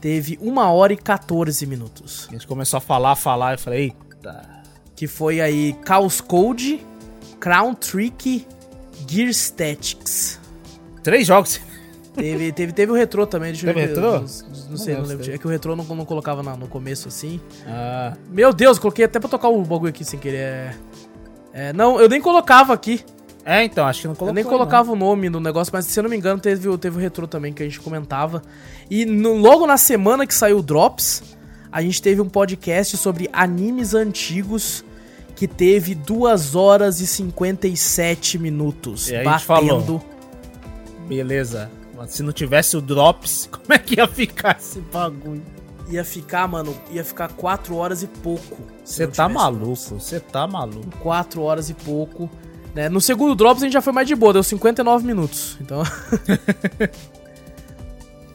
teve 0.00 0.38
uma 0.40 0.70
hora 0.70 0.92
e 0.92 0.96
14 0.96 1.64
minutos. 1.66 2.26
A 2.28 2.32
gente 2.32 2.46
começou 2.46 2.78
a 2.78 2.80
falar, 2.80 3.14
falar, 3.16 3.54
eu 3.54 3.58
falei, 3.58 3.92
eita. 4.14 4.48
Que 4.96 5.06
foi 5.06 5.40
aí 5.40 5.76
Chaos 5.86 6.20
Code, 6.20 6.84
Crown 7.38 7.74
Trick, 7.74 8.46
Gear 9.08 9.28
Statics. 9.30 10.40
Três 11.04 11.26
jogos. 11.26 11.60
Teve, 12.14 12.50
teve, 12.50 12.72
teve 12.72 12.90
o 12.90 12.94
retrô 12.96 13.24
também, 13.28 13.52
deixa 13.52 13.64
eu 13.68 13.72
Teve 13.72 13.86
ver. 13.86 13.94
retrô? 13.94 14.12
Não, 14.14 14.20
não 14.70 14.76
sei, 14.76 14.94
Não 14.94 15.02
não 15.02 15.08
lembro. 15.08 15.32
É 15.32 15.38
que 15.38 15.46
o 15.46 15.50
retrô 15.50 15.76
não, 15.76 15.84
não 15.84 16.04
colocava 16.04 16.42
na- 16.42 16.56
no 16.56 16.66
começo 16.66 17.06
assim. 17.06 17.40
Ah, 17.64 18.16
Meu 18.28 18.52
Deus, 18.52 18.76
coloquei 18.80 19.04
até 19.04 19.20
pra 19.20 19.28
tocar 19.28 19.48
o 19.48 19.62
bagulho 19.62 19.90
aqui 19.90 20.04
sem 20.04 20.18
querer. 20.18 20.76
É, 21.58 21.72
não, 21.72 22.00
eu 22.00 22.08
nem 22.08 22.20
colocava 22.20 22.72
aqui. 22.72 23.04
é, 23.44 23.64
então, 23.64 23.84
acho 23.86 24.02
que 24.02 24.06
não 24.08 24.14
colocou. 24.14 24.28
eu 24.30 24.34
nem 24.34 24.44
não. 24.44 24.50
colocava 24.50 24.92
o 24.92 24.96
nome 24.96 25.28
no 25.28 25.40
negócio, 25.40 25.72
mas 25.72 25.86
se 25.86 25.98
eu 25.98 26.02
não 26.04 26.10
me 26.10 26.16
engano, 26.16 26.40
teve, 26.40 26.68
o- 26.68 26.78
teve 26.78 26.96
o 26.96 27.00
retrô 27.00 27.26
também 27.26 27.52
que 27.52 27.62
a 27.62 27.66
gente 27.66 27.80
comentava. 27.80 28.42
E 28.90 29.04
no- 29.04 29.34
logo 29.36 29.66
na 29.66 29.76
semana 29.76 30.26
que 30.26 30.34
saiu 30.34 30.58
o 30.58 30.62
Drops, 30.62 31.22
a 31.72 31.82
gente 31.82 32.00
teve 32.00 32.20
um 32.20 32.28
podcast 32.28 32.96
sobre 32.96 33.28
animes 33.32 33.92
antigos 33.94 34.84
que 35.34 35.46
teve 35.48 35.94
2 35.94 36.54
horas 36.54 37.00
e 37.00 37.06
57 37.06 38.38
minutos. 38.38 39.08
E 39.08 39.16
aí 39.16 39.26
a 39.26 39.38
gente 39.38 39.46
batendo. 39.48 40.02
Beleza. 41.08 41.70
Mas 41.96 42.10
se 42.12 42.22
não 42.22 42.32
tivesse 42.32 42.76
o 42.76 42.80
Drops, 42.80 43.48
como 43.52 43.72
é 43.72 43.78
que 43.78 43.96
ia 43.96 44.06
ficar 44.06 44.56
esse 44.58 44.78
bagulho? 44.80 45.42
Ia 45.90 46.04
ficar, 46.04 46.46
mano, 46.46 46.76
ia 46.90 47.02
ficar 47.02 47.28
4 47.32 47.74
horas 47.74 48.02
e 48.02 48.06
pouco. 48.06 48.58
Você 48.84 49.06
tá 49.06 49.28
maluco, 49.28 49.74
você 49.98 50.20
tá 50.20 50.46
maluco. 50.46 50.90
4 51.00 51.40
horas 51.42 51.70
e 51.70 51.74
pouco. 51.74 52.28
Né? 52.74 52.88
No 52.90 53.00
segundo 53.00 53.34
Drops 53.34 53.62
a 53.62 53.66
gente 53.66 53.72
já 53.72 53.80
foi 53.80 53.92
mais 53.92 54.06
de 54.06 54.14
boa, 54.14 54.34
deu 54.34 54.42
59 54.42 55.06
minutos. 55.06 55.56
Então. 55.60 55.82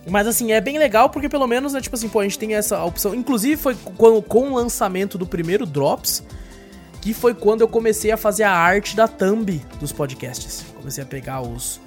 Mas 0.10 0.28
assim, 0.28 0.52
é 0.52 0.60
bem 0.60 0.78
legal 0.78 1.10
porque 1.10 1.30
pelo 1.30 1.48
menos, 1.48 1.74
né, 1.74 1.80
tipo 1.82 1.96
assim, 1.96 2.10
pô, 2.10 2.20
a 2.20 2.24
gente 2.24 2.38
tem 2.38 2.56
essa 2.56 2.84
opção. 2.84 3.16
Inclusive 3.16 3.56
foi 3.56 3.76
com, 3.76 4.22
com 4.22 4.52
o 4.52 4.56
lançamento 4.56 5.18
do 5.18 5.26
primeiro 5.26 5.66
Drops, 5.66 6.24
que 7.02 7.14
foi 7.14 7.34
quando 7.34 7.62
eu 7.62 7.68
comecei 7.68 8.12
a 8.12 8.18
fazer 8.18 8.44
a 8.44 8.52
arte 8.52 8.96
da 8.96 9.08
thumb 9.08 9.62
dos 9.80 9.92
podcasts. 9.94 10.66
Comecei 10.76 11.04
a 11.04 11.08
pegar 11.08 11.42
os, 11.42 11.80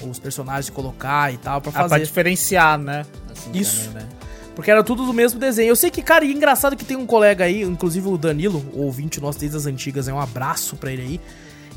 os 0.00 0.18
personagens 0.18 0.68
e 0.68 0.72
colocar 0.72 1.32
e 1.32 1.38
tal 1.38 1.60
pra 1.60 1.70
Ah, 1.70 1.72
pra 1.72 1.88
fazer. 1.88 2.04
diferenciar, 2.04 2.78
né? 2.78 3.04
Assim 3.32 3.50
Isso. 3.52 3.86
também, 3.88 4.02
né? 4.04 4.08
Porque 4.56 4.70
era 4.70 4.82
tudo 4.82 5.04
do 5.04 5.12
mesmo 5.12 5.38
desenho. 5.38 5.68
Eu 5.68 5.76
sei 5.76 5.90
que, 5.90 6.00
cara, 6.00 6.24
e 6.24 6.30
é 6.30 6.32
engraçado 6.32 6.74
que 6.74 6.84
tem 6.84 6.96
um 6.96 7.04
colega 7.04 7.44
aí, 7.44 7.60
inclusive 7.62 8.08
o 8.08 8.16
Danilo, 8.16 8.64
o 8.72 8.84
ouvinte 8.84 9.20
nosso 9.20 9.38
desde 9.38 9.54
as 9.54 9.66
antigas, 9.66 10.08
é 10.08 10.14
um 10.14 10.18
abraço 10.18 10.76
pra 10.76 10.90
ele 10.90 11.02
aí. 11.02 11.20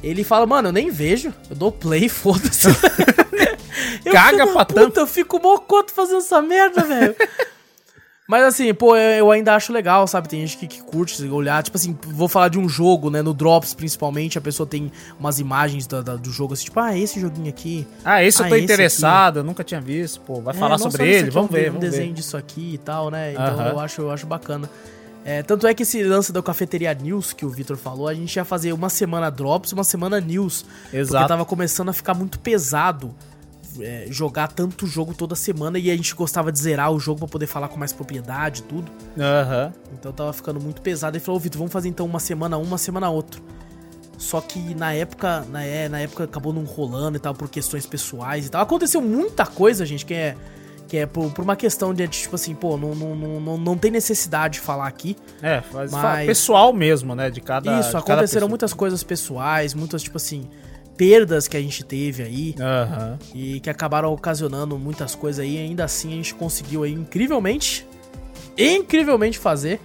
Ele 0.02 0.24
fala, 0.24 0.46
mano, 0.46 0.70
eu 0.70 0.72
nem 0.72 0.90
vejo, 0.90 1.34
eu 1.50 1.58
dou 1.58 1.74
play, 1.74 2.08
foda-se. 2.10 2.70
Caga 4.10 4.48
fico, 4.48 4.54
pra 4.54 4.66
puta, 4.66 5.02
eu 5.02 5.08
fico 5.08 5.42
mocoto 5.42 5.92
fazendo 5.92 6.20
essa 6.20 6.42
merda, 6.42 6.82
velho. 6.84 7.16
Mas 8.30 8.44
assim, 8.44 8.72
pô, 8.76 8.96
eu 8.96 9.32
ainda 9.32 9.56
acho 9.56 9.74
legal, 9.74 10.06
sabe? 10.08 10.30
Tem 10.30 10.40
gente 10.46 10.56
que, 10.56 10.68
que 10.68 10.84
curte 10.84 11.28
olhar. 11.30 11.64
Tipo 11.64 11.78
assim, 11.78 11.98
vou 12.10 12.28
falar 12.28 12.50
de 12.50 12.60
um 12.60 12.70
jogo, 12.70 13.10
né? 13.10 13.24
No 13.24 13.34
Drops, 13.34 13.74
principalmente, 13.74 14.38
a 14.38 14.42
pessoa 14.42 14.68
tem 14.68 14.92
umas 15.20 15.40
imagens 15.40 15.88
da- 15.88 16.04
da- 16.04 16.16
do 16.16 16.30
jogo 16.32 16.54
assim, 16.54 16.66
tipo, 16.66 16.80
ah, 16.80 16.96
esse 16.96 17.20
joguinho 17.20 17.50
aqui. 17.50 17.88
Ah, 18.06 18.24
esse 18.24 18.40
Ah, 18.40 18.46
eu 18.46 18.50
tô 18.50 18.56
esse 18.56 18.64
interessado, 18.66 19.40
eu 19.40 19.44
nunca 19.44 19.64
tinha 19.64 19.82
visto, 19.82 20.22
pô. 20.22 20.42
Vai 20.42 20.56
É, 20.56 20.60
falar 20.60 20.78
sobre 20.78 21.08
ele, 21.08 21.18
aqui 21.22 21.28
é 21.30 21.32
vamos 21.32 21.50
ver, 21.50 21.70
Um 21.72 21.74
vamos 21.74 21.80
desenho 21.90 22.10
ver. 22.10 22.14
disso 22.14 22.38
aqui 22.38 22.76
e 22.76 22.78
tal, 22.78 23.10
né? 23.10 23.32
Então 23.32 23.46
Aham. 23.46 23.70
eu, 23.70 23.80
acho, 23.80 24.02
eu 24.04 24.12
acho 24.12 24.28
bacana. 24.28 24.70
É, 25.26 25.42
tanto 25.42 25.66
é 25.66 25.74
que 25.74 25.82
esse 25.82 26.04
lance 26.04 26.32
da 26.32 26.42
Cafeteria 26.44 26.94
News 26.94 27.34
que 27.34 27.44
o 27.46 27.50
Vitor 27.50 27.78
falou, 27.78 28.08
a 28.08 28.14
gente 28.14 28.36
ia 28.36 28.46
fazer 28.46 28.74
uma 28.74 28.90
semana 28.90 29.32
Drops, 29.32 29.74
uma 29.74 29.84
semana 29.84 30.22
News. 30.22 30.64
Porque 30.84 30.98
Exato. 30.98 31.28
tava 31.28 31.46
começando 31.46 31.90
a 31.90 31.94
ficar 31.94 32.14
muito 32.14 32.38
pesado 32.40 33.14
é, 33.80 34.06
jogar 34.10 34.48
tanto 34.48 34.86
jogo 34.88 35.14
toda 35.14 35.36
semana 35.36 35.78
e 35.78 35.92
a 35.92 35.96
gente 35.96 36.14
gostava 36.16 36.52
de 36.52 36.60
zerar 36.60 36.92
o 36.92 37.00
jogo 37.00 37.20
pra 37.20 37.28
poder 37.28 37.48
falar 37.48 37.68
com 37.68 37.78
mais 37.78 37.94
propriedade 37.94 38.62
e 38.62 38.64
tudo. 38.64 38.92
Aham. 39.18 39.74
Então 39.94 40.12
tava 40.12 40.34
ficando 40.34 40.60
muito 40.60 40.82
pesado. 40.82 41.16
Ele 41.18 41.24
falou, 41.24 41.38
ô 41.38 41.40
Vitor, 41.40 41.60
vamos 41.60 41.74
fazer 41.74 41.90
então 41.90 42.06
uma 42.06 42.20
semana 42.20 42.58
um, 42.58 42.64
uma 42.64 42.78
semana 42.78 43.10
outro. 43.10 43.42
Só 44.18 44.42
que 44.42 44.76
na 44.76 44.94
época, 44.94 45.46
na, 45.50 45.64
é, 45.64 45.88
na 45.88 46.02
época 46.02 46.26
acabou 46.26 46.52
não 46.52 46.64
rolando 46.66 47.18
e 47.18 47.20
tal, 47.20 47.34
por 47.34 47.50
questões 47.50 47.86
pessoais 47.86 48.48
e 48.48 48.50
tal. 48.50 48.62
Aconteceu 48.62 49.02
muita 49.02 49.46
coisa, 49.46 49.86
gente, 49.86 50.06
que 50.06 50.14
é, 50.14 50.36
que 50.90 50.98
é 50.98 51.06
por, 51.06 51.32
por 51.32 51.42
uma 51.42 51.56
questão 51.56 51.94
de, 51.94 52.06
tipo 52.10 52.36
assim, 52.36 52.54
pô, 52.54 52.76
não, 52.76 52.94
não, 52.94 53.16
não, 53.16 53.58
não, 53.58 53.78
tem 53.78 53.90
necessidade 53.90 54.56
de 54.56 54.60
falar 54.60 54.88
aqui. 54.88 55.16
É, 55.42 55.64
Mas- 55.72 55.92
fala 55.92 56.26
pessoal 56.26 56.74
mesmo, 56.74 57.16
né? 57.16 57.30
De 57.30 57.40
cada. 57.40 57.80
Isso, 57.80 57.88
de 57.88 57.94
cada 57.94 58.00
aconteceram 58.00 58.28
pessoa. 58.28 58.50
muitas 58.50 58.74
coisas 58.74 59.04
pessoais, 59.04 59.74
muitas, 59.74 60.04
tipo 60.04 60.18
assim, 60.18 60.50
perdas 61.00 61.48
que 61.48 61.56
a 61.56 61.62
gente 61.62 61.82
teve 61.82 62.24
aí. 62.24 62.56
Aham. 62.60 63.18
E 63.34 63.62
que 63.62 63.70
acabaram 63.70 64.12
ocasionando 64.12 64.78
muitas 64.78 65.16
coisas 65.16 65.40
aí. 65.40 65.56
E 65.56 65.58
ainda 65.58 65.86
assim 65.86 66.10
a 66.10 66.16
gente 66.18 66.36
conseguiu 66.36 66.84
aí, 66.84 66.92
incrivelmente, 66.92 67.88
incrivelmente 68.58 69.40
fazer. 69.40 69.80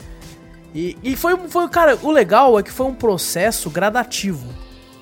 E, 0.75 0.99
e 1.05 1.15
foi, 1.15 1.37
foi, 1.49 1.69
cara, 1.69 1.97
o 2.03 2.11
legal 2.11 2.59
é 2.59 2.65
que 2.65 2.73
foi 2.73 2.87
um 2.87 2.95
processo 2.95 3.71
gradativo, 3.71 4.45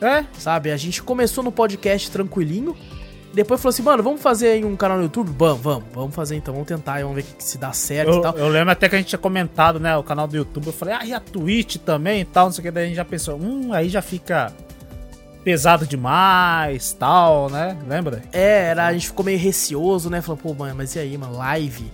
É, 0.02 0.26
sabe? 0.38 0.70
A 0.70 0.76
gente 0.76 1.02
começou 1.02 1.42
no 1.42 1.50
podcast 1.50 2.10
tranquilinho, 2.10 2.76
depois 3.32 3.58
falou 3.58 3.70
assim, 3.70 3.82
mano, 3.82 4.02
vamos 4.02 4.20
fazer 4.20 4.48
aí 4.48 4.64
um 4.66 4.76
canal 4.76 4.98
no 4.98 5.04
YouTube? 5.04 5.32
Vamos, 5.38 5.62
vamos, 5.62 5.84
vamos 5.94 6.14
fazer 6.14 6.36
então, 6.36 6.52
vamos 6.52 6.68
tentar, 6.68 7.00
vamos 7.00 7.16
ver 7.16 7.24
se 7.38 7.56
dá 7.56 7.72
certo 7.72 8.10
e 8.10 8.16
eu, 8.16 8.20
tal. 8.20 8.36
eu 8.36 8.48
lembro 8.48 8.70
até 8.70 8.86
que 8.86 8.96
a 8.96 8.98
gente 8.98 9.08
tinha 9.08 9.18
comentado, 9.18 9.80
né? 9.80 9.96
O 9.96 10.02
canal 10.02 10.28
do 10.28 10.36
YouTube. 10.36 10.66
Eu 10.66 10.72
falei, 10.74 10.94
ah, 10.94 11.06
e 11.06 11.14
a 11.14 11.20
Twitch 11.20 11.76
também 11.76 12.20
e 12.20 12.24
tal, 12.26 12.46
não 12.46 12.52
sei 12.52 12.60
o 12.60 12.64
que. 12.64 12.70
Daí 12.70 12.84
a 12.84 12.86
gente 12.88 12.96
já 12.96 13.04
pensou, 13.06 13.38
hum, 13.38 13.72
aí 13.72 13.88
já 13.88 14.02
fica 14.02 14.52
pesado 15.45 15.86
demais, 15.86 16.93
tal, 16.93 17.51
né? 17.51 17.76
Lembra? 17.86 18.22
É, 18.32 18.68
era, 18.70 18.86
a 18.86 18.93
gente 18.93 19.09
ficou 19.09 19.24
meio 19.24 19.38
receoso, 19.38 20.09
né? 20.09 20.20
Falou, 20.20 20.36
pô, 20.36 20.55
mano, 20.55 20.74
mas 20.76 20.95
e 20.95 20.99
aí, 20.99 21.16
mano, 21.18 21.36
live? 21.36 21.90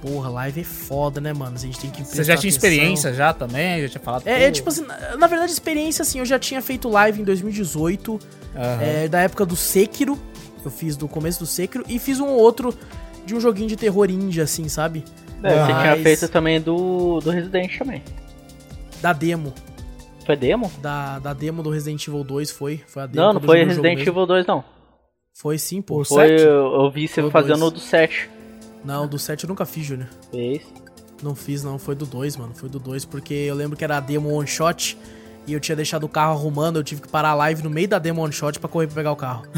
Porra, 0.00 0.28
live 0.28 0.60
é 0.60 0.64
foda, 0.64 1.20
né, 1.20 1.32
mano? 1.32 1.56
A 1.56 1.58
gente 1.58 1.78
tem 1.80 1.90
que 1.90 2.04
Você 2.04 2.22
já 2.22 2.36
tinha 2.36 2.48
experiência 2.48 3.12
já 3.12 3.32
também? 3.32 3.82
Já 3.82 3.88
tinha 3.88 4.00
falado. 4.02 4.26
É, 4.26 4.44
é 4.44 4.50
tipo 4.50 4.68
assim, 4.68 4.82
na, 4.86 5.16
na 5.16 5.26
verdade, 5.26 5.50
experiência, 5.52 6.02
assim, 6.02 6.18
eu 6.18 6.24
já 6.26 6.38
tinha 6.38 6.60
feito 6.62 6.88
live 6.88 7.20
em 7.20 7.24
2018, 7.24 8.20
aham. 8.54 8.82
é, 8.82 9.08
da 9.08 9.20
época 9.20 9.44
do 9.44 9.56
Sekiro, 9.56 10.18
eu 10.64 10.70
fiz 10.70 10.96
do 10.96 11.08
começo 11.08 11.40
do 11.40 11.46
Sekiro, 11.46 11.84
e 11.88 11.98
fiz 11.98 12.20
um 12.20 12.28
outro 12.28 12.74
de 13.24 13.34
um 13.34 13.40
joguinho 13.40 13.68
de 13.68 13.76
terror 13.76 14.08
indie, 14.10 14.40
assim, 14.40 14.68
sabe? 14.68 15.02
É, 15.42 15.50
você 15.50 15.72
Mas- 15.72 15.82
tinha 15.82 16.02
feito 16.02 16.28
também 16.28 16.60
do, 16.60 17.20
do 17.20 17.30
Resident 17.30 17.76
também. 17.78 18.02
Da 19.00 19.12
demo, 19.12 19.52
Foi 20.26 20.36
demo? 20.36 20.70
da, 20.82 21.18
da 21.20 21.32
demo 21.32 21.62
do 21.62 21.70
Resident 21.70 22.06
Evil 22.06 22.24
2 22.24 22.50
foi, 22.50 22.82
foi 22.86 23.02
a 23.04 23.06
demo. 23.06 23.26
Não, 23.26 23.32
não 23.34 23.40
foi 23.40 23.64
Resident 23.64 23.96
mesmo. 23.96 24.10
Evil 24.12 24.26
2, 24.26 24.46
não. 24.46 24.64
Foi 25.32 25.56
sim, 25.58 25.80
pô. 25.80 26.04
Foi, 26.04 26.32
eu, 26.40 26.74
eu 26.82 26.90
vi 26.90 27.06
você 27.06 27.22
Foi 27.22 27.30
fazendo 27.30 27.60
dois. 27.60 27.72
o 27.72 27.74
do 27.74 27.80
7. 27.80 28.30
Não, 28.84 29.06
do 29.06 29.18
7 29.18 29.44
eu 29.44 29.48
nunca 29.48 29.64
fiz, 29.64 29.86
Júnior. 29.86 30.08
Fez. 30.30 30.62
Não 31.22 31.34
fiz, 31.34 31.62
não, 31.62 31.78
foi 31.78 31.94
do 31.94 32.04
2, 32.04 32.36
mano, 32.36 32.54
foi 32.54 32.68
do 32.68 32.78
2, 32.78 33.04
porque 33.04 33.32
eu 33.32 33.54
lembro 33.54 33.76
que 33.76 33.84
era 33.84 33.96
a 33.96 34.00
demo 34.00 34.30
one 34.34 34.46
shot, 34.46 34.98
e 35.46 35.52
eu 35.52 35.60
tinha 35.60 35.74
deixado 35.76 36.04
o 36.04 36.08
carro 36.08 36.32
arrumando, 36.32 36.76
eu 36.76 36.84
tive 36.84 37.00
que 37.02 37.08
parar 37.08 37.30
a 37.30 37.34
live 37.34 37.62
no 37.62 37.70
meio 37.70 37.88
da 37.88 37.98
demo 37.98 38.22
one 38.22 38.32
shot 38.32 38.58
pra 38.58 38.68
correr 38.68 38.86
pra 38.86 38.96
pegar 38.96 39.12
o 39.12 39.16
carro. 39.16 39.46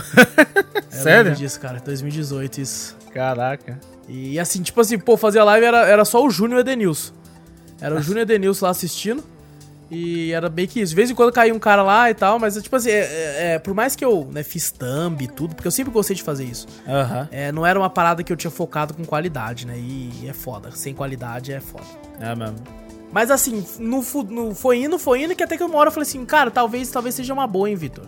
Eu 0.91 1.03
Sério? 1.05 1.25
lembro 1.31 1.39
disso, 1.39 1.61
cara, 1.61 1.79
2018 1.81 2.61
isso. 2.61 2.97
Caraca. 3.12 3.79
E 4.09 4.39
assim, 4.41 4.62
tipo 4.62 4.81
assim, 4.81 4.99
pô, 4.99 5.16
fazer 5.16 5.39
a 5.39 5.45
live 5.45 5.64
era, 5.66 5.87
era 5.87 6.05
só 6.05 6.25
o 6.25 6.31
Júnior 6.31 6.59
e 6.59 6.62
o 6.62 6.64
Edenilson. 6.64 7.12
Era 7.81 7.95
o 7.95 8.01
Júnior 8.03 8.21
e 8.21 8.23
o 8.23 8.35
Edenilson 8.35 8.64
lá 8.64 8.71
assistindo. 8.73 9.23
E 9.91 10.32
era 10.32 10.49
bem 10.51 10.66
que 10.66 10.80
isso. 10.80 10.91
De 10.91 10.97
vez 10.97 11.11
em 11.11 11.14
quando 11.14 11.32
caía 11.32 11.55
um 11.55 11.59
cara 11.59 11.82
lá 11.82 12.11
e 12.11 12.14
tal, 12.14 12.39
mas 12.39 12.55
tipo 12.62 12.76
assim, 12.76 12.91
é, 12.91 12.99
é- 12.99 13.55
é, 13.55 13.59
por 13.59 13.72
mais 13.72 13.97
que 13.97 14.05
eu 14.05 14.28
né, 14.30 14.43
fiz 14.43 14.70
thumb 14.70 15.22
e 15.24 15.26
tudo, 15.28 15.55
porque 15.55 15.66
eu 15.66 15.72
sempre 15.72 15.91
gostei 15.93 16.14
de 16.14 16.22
fazer 16.22 16.45
isso. 16.45 16.66
Aham. 16.86 17.26
É, 17.30 17.51
não 17.53 17.64
era 17.64 17.78
uma 17.78 17.89
parada 17.89 18.22
que 18.22 18.30
eu 18.32 18.36
tinha 18.36 18.51
focado 18.51 18.93
com 18.93 19.05
qualidade, 19.05 19.66
né? 19.66 19.78
E, 19.78 20.28
é 20.28 20.32
foda. 20.34 20.70
Sem 20.72 20.93
qualidade 20.95 21.53
é 21.53 21.61
foda. 21.61 21.84
É 22.20 22.34
mesmo. 22.36 22.57
Mas 23.11 23.30
assim, 23.30 23.64
no, 23.78 24.05
no- 24.28 24.55
foi 24.55 24.82
indo, 24.82 24.99
foi 24.99 25.22
indo, 25.22 25.34
que 25.34 25.43
até 25.43 25.57
que 25.57 25.64
uma 25.64 25.76
hora 25.78 25.89
eu 25.89 25.93
falei 25.93 26.07
assim, 26.07 26.22
cara, 26.26 26.51
talvez, 26.51 26.91
talvez 26.91 27.14
seja 27.14 27.32
uma 27.32 27.47
boa, 27.47 27.70
hein, 27.70 27.74
Vitor? 27.76 28.05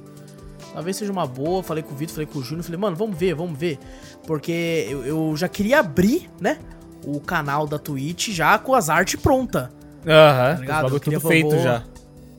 Talvez 0.74 0.96
seja 0.98 1.10
uma 1.10 1.26
boa. 1.26 1.62
Falei 1.62 1.82
com 1.82 1.94
o 1.94 1.96
Vitor, 1.96 2.14
falei 2.14 2.26
com 2.26 2.38
o 2.38 2.42
Júnior. 2.42 2.62
Falei, 2.62 2.78
mano, 2.78 2.94
vamos 2.94 3.16
ver, 3.18 3.34
vamos 3.34 3.58
ver. 3.58 3.78
Porque 4.26 4.86
eu, 4.90 5.04
eu 5.06 5.34
já 5.36 5.48
queria 5.48 5.80
abrir, 5.80 6.28
né? 6.38 6.58
O 7.06 7.18
canal 7.18 7.66
da 7.66 7.78
Twitch 7.78 8.28
já 8.28 8.58
com 8.58 8.74
as 8.74 8.90
artes 8.90 9.18
prontas. 9.18 9.68
Aham, 10.06 10.54
Tá 10.54 10.60
ligado? 10.60 10.88
uhum, 10.88 10.94
Eu 10.94 11.00
queria- 11.00 11.18
tudo 11.20 11.28
feito 11.28 11.50
vou- 11.50 11.58
já. 11.62 11.82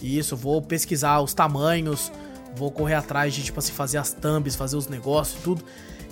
Isso, 0.01 0.35
vou 0.35 0.61
pesquisar 0.61 1.19
os 1.21 1.33
tamanhos, 1.33 2.11
vou 2.55 2.71
correr 2.71 2.95
atrás 2.95 3.33
de, 3.33 3.43
tipo 3.43 3.59
assim, 3.59 3.71
fazer 3.71 3.97
as 3.99 4.11
thumbs, 4.11 4.55
fazer 4.55 4.75
os 4.75 4.87
negócios 4.87 5.39
e 5.39 5.43
tudo. 5.43 5.63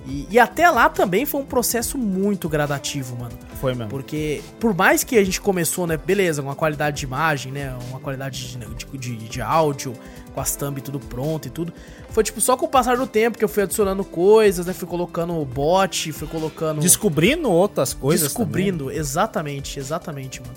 E, 0.06 0.28
e 0.32 0.40
até 0.40 0.70
lá 0.70 0.88
também 0.90 1.26
foi 1.26 1.42
um 1.42 1.46
processo 1.46 1.98
muito 1.98 2.48
gradativo, 2.48 3.18
mano. 3.18 3.34
Foi 3.60 3.74
mesmo. 3.74 3.90
Porque, 3.90 4.42
por 4.60 4.74
mais 4.74 5.04
que 5.04 5.18
a 5.18 5.24
gente 5.24 5.42
começou, 5.42 5.86
né, 5.86 5.98
beleza, 5.98 6.42
com 6.42 6.48
uma 6.48 6.56
qualidade 6.56 6.98
de 6.98 7.06
imagem, 7.06 7.52
né, 7.52 7.76
uma 7.90 8.00
qualidade 8.00 8.48
de, 8.58 8.58
de, 8.58 8.98
de- 8.98 9.28
de 9.28 9.42
áudio, 9.42 9.94
com 10.34 10.40
as 10.40 10.56
thumb 10.56 10.80
tudo 10.82 11.00
pronto 11.00 11.48
e 11.48 11.52
tudo, 11.52 11.74
foi 12.12 12.24
tipo 12.24 12.40
só 12.40 12.56
com 12.56 12.66
o 12.66 12.70
passar 12.70 12.96
do 12.96 13.06
tempo 13.06 13.38
que 13.38 13.44
eu 13.44 13.50
fui 13.50 13.64
adicionando 13.64 14.06
coisas, 14.06 14.66
né, 14.66 14.72
fui 14.74 14.88
colocando 14.88 15.44
bot, 15.46 16.12
fui 16.14 16.28
colocando... 16.28 16.80
Descobrindo 16.80 17.52
outras 17.52 17.94
coisas. 17.94 18.28
Descobrindo, 18.28 18.90
exatamente, 18.90 19.80
exatamente, 19.80 20.42
mano. 20.42 20.54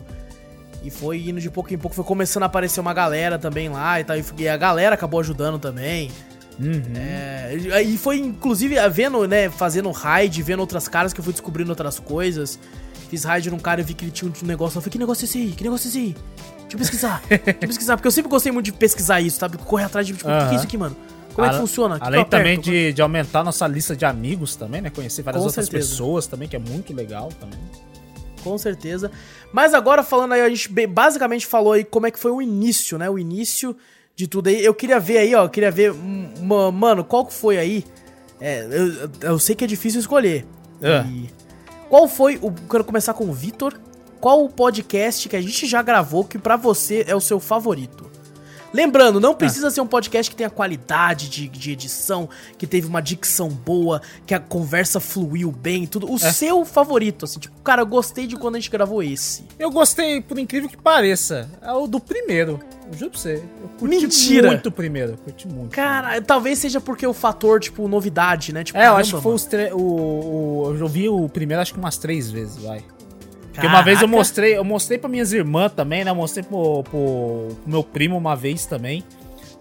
E 0.85 0.91
foi 0.91 1.29
indo 1.29 1.41
de 1.41 1.51
pouco 1.51 1.73
em 1.73 1.79
pouco, 1.79 1.95
foi 1.95 2.05
começando 2.05 2.43
a 2.43 2.47
aparecer 2.47 2.81
uma 2.81 2.93
galera 2.93 3.39
também 3.39 3.69
lá 3.69 4.01
e 4.01 4.05
tal, 4.05 4.17
e 4.39 4.49
a 4.49 4.57
galera 4.57 4.95
acabou 4.95 5.21
ajudando 5.21 5.59
também. 5.59 6.11
Uhum. 6.61 6.83
É, 6.97 7.83
e 7.83 7.97
foi 7.97 8.19
inclusive 8.19 8.77
vendo, 8.91 9.27
né, 9.27 9.49
fazendo 9.49 9.91
raid, 9.91 10.43
vendo 10.43 10.61
outras 10.61 10.89
caras 10.89 11.13
que 11.13 11.21
eu 11.21 11.25
fui 11.25 11.33
descobrindo 11.33 11.71
outras 11.71 11.99
coisas. 11.99 12.59
Fiz 13.09 13.25
raid 13.25 13.51
num 13.51 13.59
cara 13.59 13.81
e 13.81 13.85
vi 13.85 13.95
que 13.95 14.05
ele 14.07 14.11
tinha 14.11 14.31
um 14.31 14.47
negócio. 14.47 14.79
Eu 14.79 14.83
falei, 14.83 14.93
que 14.93 14.99
negócio 14.99 15.25
é 15.25 15.27
esse 15.27 15.39
aí? 15.39 15.51
Que 15.53 15.65
negócio 15.65 15.87
é 15.87 15.91
esse 15.91 15.99
aí? 15.99 16.17
Deixa 16.61 16.75
eu 16.75 16.79
pesquisar. 16.79 17.23
Deixa 17.29 17.51
eu 17.51 17.69
pesquisar, 17.69 17.97
porque 17.97 18.07
eu 18.07 18.13
sempre 18.13 18.31
gostei 18.31 18.51
muito 18.51 18.67
de 18.67 18.73
pesquisar 18.73 19.21
isso, 19.21 19.39
sabe? 19.39 19.59
Correr 19.59 19.85
atrás 19.85 20.07
de, 20.07 20.15
tipo, 20.15 20.29
o 20.29 20.33
que 20.33 20.47
que 20.47 20.53
é 20.53 20.55
isso 20.55 20.65
aqui, 20.65 20.79
mano? 20.79 20.97
Como 21.35 21.47
é 21.47 21.51
que 21.51 21.57
funciona? 21.57 21.95
Que 21.95 22.01
que 22.01 22.07
Além 22.07 22.21
aperto? 22.21 22.43
também 22.43 22.61
de, 22.61 22.93
de 22.93 23.03
aumentar 23.03 23.43
nossa 23.45 23.67
lista 23.67 23.97
de 23.97 24.05
amigos 24.05 24.57
também, 24.57 24.81
né? 24.81 24.91
Conhecer 24.91 25.23
várias 25.23 25.41
Com 25.41 25.47
outras 25.47 25.67
certeza. 25.67 25.89
pessoas 25.91 26.27
também, 26.27 26.49
que 26.49 26.57
é 26.57 26.59
muito 26.59 26.95
legal 26.95 27.29
também. 27.41 27.59
Com 28.43 28.59
certeza. 28.59 29.11
Mas 29.53 29.75
agora 29.75 30.03
falando 30.03 30.33
aí, 30.33 30.41
a 30.41 30.49
gente 30.49 30.69
basicamente 30.87 31.47
falou 31.47 31.73
aí 31.73 31.85
como 31.85 32.07
é 32.07 32.11
que 32.11 32.19
foi 32.19 32.31
o 32.31 32.43
início, 32.43 32.99
né? 32.99 33.09
O 33.09 33.19
início 33.19 33.77
de 34.17 34.27
tudo 34.27 34.49
aí. 34.49 34.65
Eu 34.65 34.75
queria 34.75 34.99
ver 35.01 35.19
aí, 35.19 35.35
ó. 35.35 35.45
Eu 35.45 35.49
queria 35.51 35.71
ver. 35.71 35.93
hum, 35.93 36.29
Mano, 36.73 37.05
qual 37.05 37.25
que 37.27 37.33
foi 37.35 37.59
aí? 37.59 37.85
É, 38.41 38.67
eu, 38.71 39.11
eu 39.31 39.39
sei 39.39 39.55
que 39.55 39.65
é 39.65 39.67
difícil 39.67 40.01
escolher. 40.01 40.45
É. 40.81 41.05
E 41.07 41.31
qual 41.89 42.09
foi 42.09 42.39
o. 42.43 42.51
Quero 42.53 42.85
começar 42.85 43.15
com 43.15 43.25
o 43.29 43.33
Vitor. 43.33 43.75
Qual 44.21 44.45
o 44.45 44.49
podcast 44.49 45.29
que 45.29 45.37
a 45.37 45.41
gente 45.41 45.67
já 45.67 45.83
gravou 45.83 46.25
que 46.25 46.39
pra 46.39 46.57
você 46.57 47.05
é 47.09 47.15
o 47.15 47.21
seu 47.21 47.41
favorito? 47.41 48.11
Lembrando, 48.73 49.21
não 49.21 49.35
precisa 49.35 49.71
ser 49.71 49.81
um 49.81 49.87
podcast 49.87 50.31
que 50.31 50.37
tenha 50.37 50.49
qualidade 50.51 51.29
de, 51.29 51.47
de 51.49 51.73
edição, 51.73 52.29
que 52.57 52.67
teve 52.67 52.87
uma 52.87 53.03
dicção 53.03 53.49
boa, 53.49 54.01
que 54.27 54.35
a 54.35 54.41
conversa 54.41 54.99
fluiu 54.99 55.53
bem, 55.53 55.87
tudo. 55.87 56.11
O 56.11 56.19
seu 56.19 56.65
favorito, 56.65 57.25
assim, 57.27 57.39
tipo, 57.39 57.61
cara, 57.61 57.83
eu 57.83 57.87
gostei 57.87 58.27
de 58.27 58.37
quando 58.37 58.57
a 58.57 58.59
gente 58.59 58.71
gravou 58.71 59.03
esse. 59.03 59.45
Eu 59.59 59.71
gostei, 59.71 60.21
por 60.23 60.39
incrível 60.39 60.69
que 60.71 60.77
pareça, 60.77 61.51
é 61.61 61.73
o 61.73 61.87
do 61.87 62.01
primeiro. 62.01 62.61
Eu 62.91 62.99
juro 62.99 63.11
pra 63.11 63.21
você. 63.21 63.43
Eu 63.63 63.69
curti 63.79 63.95
Mentira! 64.01 64.49
muito 64.49 64.69
o 64.69 64.73
primeiro. 64.73 65.17
Curti 65.19 65.47
muito. 65.49 65.71
Cara, 65.71 66.21
talvez 66.21 66.59
seja 66.59 66.81
porque 66.81 67.07
o 67.07 67.13
fator, 67.15 67.61
tipo, 67.61 67.87
novidade, 67.89 68.53
né? 68.53 68.65
Tipo, 68.65 68.79
É, 68.79 68.89
eu 68.89 68.97
acho 68.97 69.15
que 69.17 69.23
foi 69.23 69.31
mano. 69.33 69.37
os 69.37 69.45
tre- 69.45 69.73
o, 69.73 69.79
o 70.69 70.77
Eu 70.79 70.89
vi 70.89 71.09
o 71.09 71.29
primeiro 71.29 71.61
acho 71.63 71.73
que 71.73 71.79
umas 71.79 71.97
três 71.99 72.31
vezes, 72.31 72.57
vai. 72.63 72.83
Porque 73.53 73.67
uma 73.67 73.83
vez 73.83 74.01
eu 74.01 74.09
mostrei, 74.09 74.57
eu 74.57 74.65
mostrei 74.65 74.99
pra 74.99 75.09
minhas 75.09 75.33
irmãs 75.33 75.73
também, 75.73 76.05
né? 76.05 76.11
Eu 76.11 76.15
mostrei 76.15 76.43
pro, 76.43 76.83
pro, 76.85 77.49
meu 77.67 77.85
primo 77.85 78.17
uma 78.17 78.35
vez 78.35 78.65
também. 78.65 79.05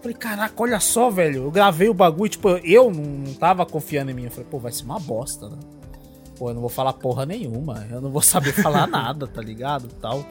Falei, 0.00 0.16
caraca, 0.16 0.54
olha 0.56 0.80
só, 0.80 1.10
velho. 1.10 1.44
Eu 1.44 1.50
gravei 1.50 1.88
o 1.88 1.94
bagulho, 1.94 2.28
tipo, 2.30 2.48
eu 2.48 2.90
não, 2.90 3.34
tava 3.34 3.66
confiando 3.66 4.10
em 4.10 4.14
mim. 4.14 4.24
Eu 4.24 4.30
falei, 4.30 4.46
pô, 4.50 4.58
vai 4.58 4.72
ser 4.72 4.84
uma 4.84 4.98
bosta, 4.98 5.48
né? 5.48 5.58
Pô, 6.38 6.50
eu 6.50 6.54
não 6.54 6.60
vou 6.60 6.70
falar 6.70 6.94
porra 6.94 7.26
nenhuma. 7.26 7.86
Eu 7.90 8.00
não 8.00 8.10
vou 8.10 8.22
saber 8.22 8.52
falar 8.52 8.86
nada, 8.88 9.26
tá 9.26 9.40
ligado? 9.40 9.88
Tal. 10.00 10.24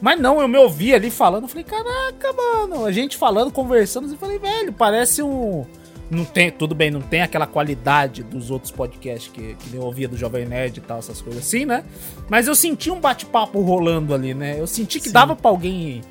Mas 0.00 0.18
não, 0.18 0.40
eu 0.40 0.48
me 0.48 0.58
ouvi 0.58 0.92
ali 0.92 1.10
falando. 1.10 1.46
Falei, 1.46 1.64
caraca, 1.64 2.32
mano. 2.32 2.84
A 2.84 2.90
gente 2.90 3.16
falando, 3.16 3.52
conversando. 3.52 4.10
Eu 4.10 4.18
falei, 4.18 4.38
velho, 4.38 4.72
parece 4.72 5.22
um. 5.22 5.64
Não 6.12 6.26
tem, 6.26 6.50
tudo 6.50 6.74
bem, 6.74 6.90
não 6.90 7.00
tem 7.00 7.22
aquela 7.22 7.46
qualidade 7.46 8.22
dos 8.22 8.50
outros 8.50 8.70
podcasts 8.70 9.32
que, 9.32 9.54
que 9.54 9.74
eu 9.74 9.80
ouvia 9.80 10.06
do 10.06 10.14
Jovem 10.14 10.44
Nerd 10.44 10.76
e 10.76 10.80
tal, 10.82 10.98
essas 10.98 11.22
coisas 11.22 11.42
assim, 11.42 11.64
né? 11.64 11.82
Mas 12.28 12.46
eu 12.46 12.54
senti 12.54 12.90
um 12.90 13.00
bate-papo 13.00 13.58
rolando 13.62 14.12
ali, 14.12 14.34
né? 14.34 14.60
Eu 14.60 14.66
senti 14.66 15.00
que 15.00 15.06
Sim. 15.06 15.14
dava 15.14 15.34
pra 15.34 15.50
alguém 15.50 16.02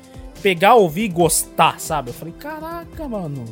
pegar, 0.42 0.74
ouvir 0.74 1.04
e 1.04 1.08
gostar, 1.08 1.78
sabe? 1.78 2.10
Eu 2.10 2.14
falei, 2.14 2.34
caraca, 2.36 3.06
mano. 3.06 3.44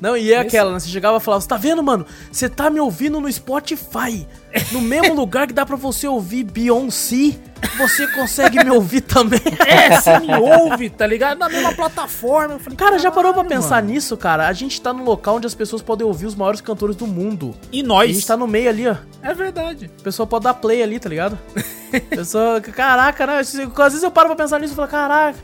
Não, 0.00 0.16
e 0.16 0.32
é 0.32 0.36
Esse- 0.38 0.46
aquela, 0.48 0.72
né? 0.72 0.78
Você 0.80 0.88
chegava 0.88 1.16
e 1.16 1.20
falava, 1.20 1.40
você 1.40 1.48
tá 1.48 1.56
vendo, 1.56 1.82
mano? 1.82 2.06
Você 2.30 2.48
tá 2.48 2.70
me 2.70 2.78
ouvindo 2.80 3.20
no 3.20 3.30
Spotify. 3.32 4.26
No 4.72 4.80
mesmo 4.80 5.14
lugar 5.14 5.46
que 5.46 5.52
dá 5.52 5.66
pra 5.66 5.76
você 5.76 6.06
ouvir 6.08 6.42
Beyoncé, 6.44 7.34
você 7.76 8.06
consegue 8.08 8.62
me 8.64 8.70
ouvir 8.70 9.00
também. 9.02 9.40
É, 9.66 10.00
você 10.00 10.18
me 10.20 10.34
ouve, 10.34 10.88
tá 10.88 11.06
ligado? 11.06 11.38
Na 11.38 11.48
mesma 11.48 11.72
plataforma. 11.74 12.54
Eu 12.54 12.58
falei, 12.60 12.76
Cara, 12.76 12.98
já 12.98 13.10
parou 13.10 13.32
pra 13.34 13.42
"Caralho, 13.42 13.62
pensar 13.62 13.76
mano." 13.82 13.88
nisso, 13.92 14.16
cara? 14.16 14.48
A 14.48 14.52
gente 14.52 14.80
tá 14.80 14.92
num 14.92 15.04
local 15.04 15.36
onde 15.36 15.46
as 15.46 15.54
pessoas 15.54 15.82
podem 15.82 16.06
ouvir 16.06 16.26
os 16.26 16.34
maiores 16.34 16.60
cantores 16.60 16.96
do 16.96 17.06
mundo. 17.06 17.54
E 17.72 17.80
E 17.80 17.82
a 17.82 17.86
nós. 17.86 18.10
gente 18.14 18.26
tá 18.26 18.36
no 18.36 18.46
meio 18.46 18.68
ali, 18.70 18.88
ó. 18.88 18.96
É 19.22 19.34
verdade. 19.34 19.90
A 20.00 20.02
pessoa 20.02 20.26
pode 20.26 20.44
dar 20.44 20.54
play 20.54 20.82
ali, 20.82 20.98
tá 20.98 21.08
ligado? 21.08 21.38
A 21.92 22.16
pessoa, 22.16 22.60
caraca, 22.60 23.26
né? 23.26 23.38
Às 23.40 23.52
vezes 23.54 24.02
eu 24.02 24.10
paro 24.10 24.28
pra 24.28 24.36
pensar 24.36 24.58
nisso 24.60 24.72
e 24.74 24.76
falo, 24.76 24.88
caraca, 24.88 25.38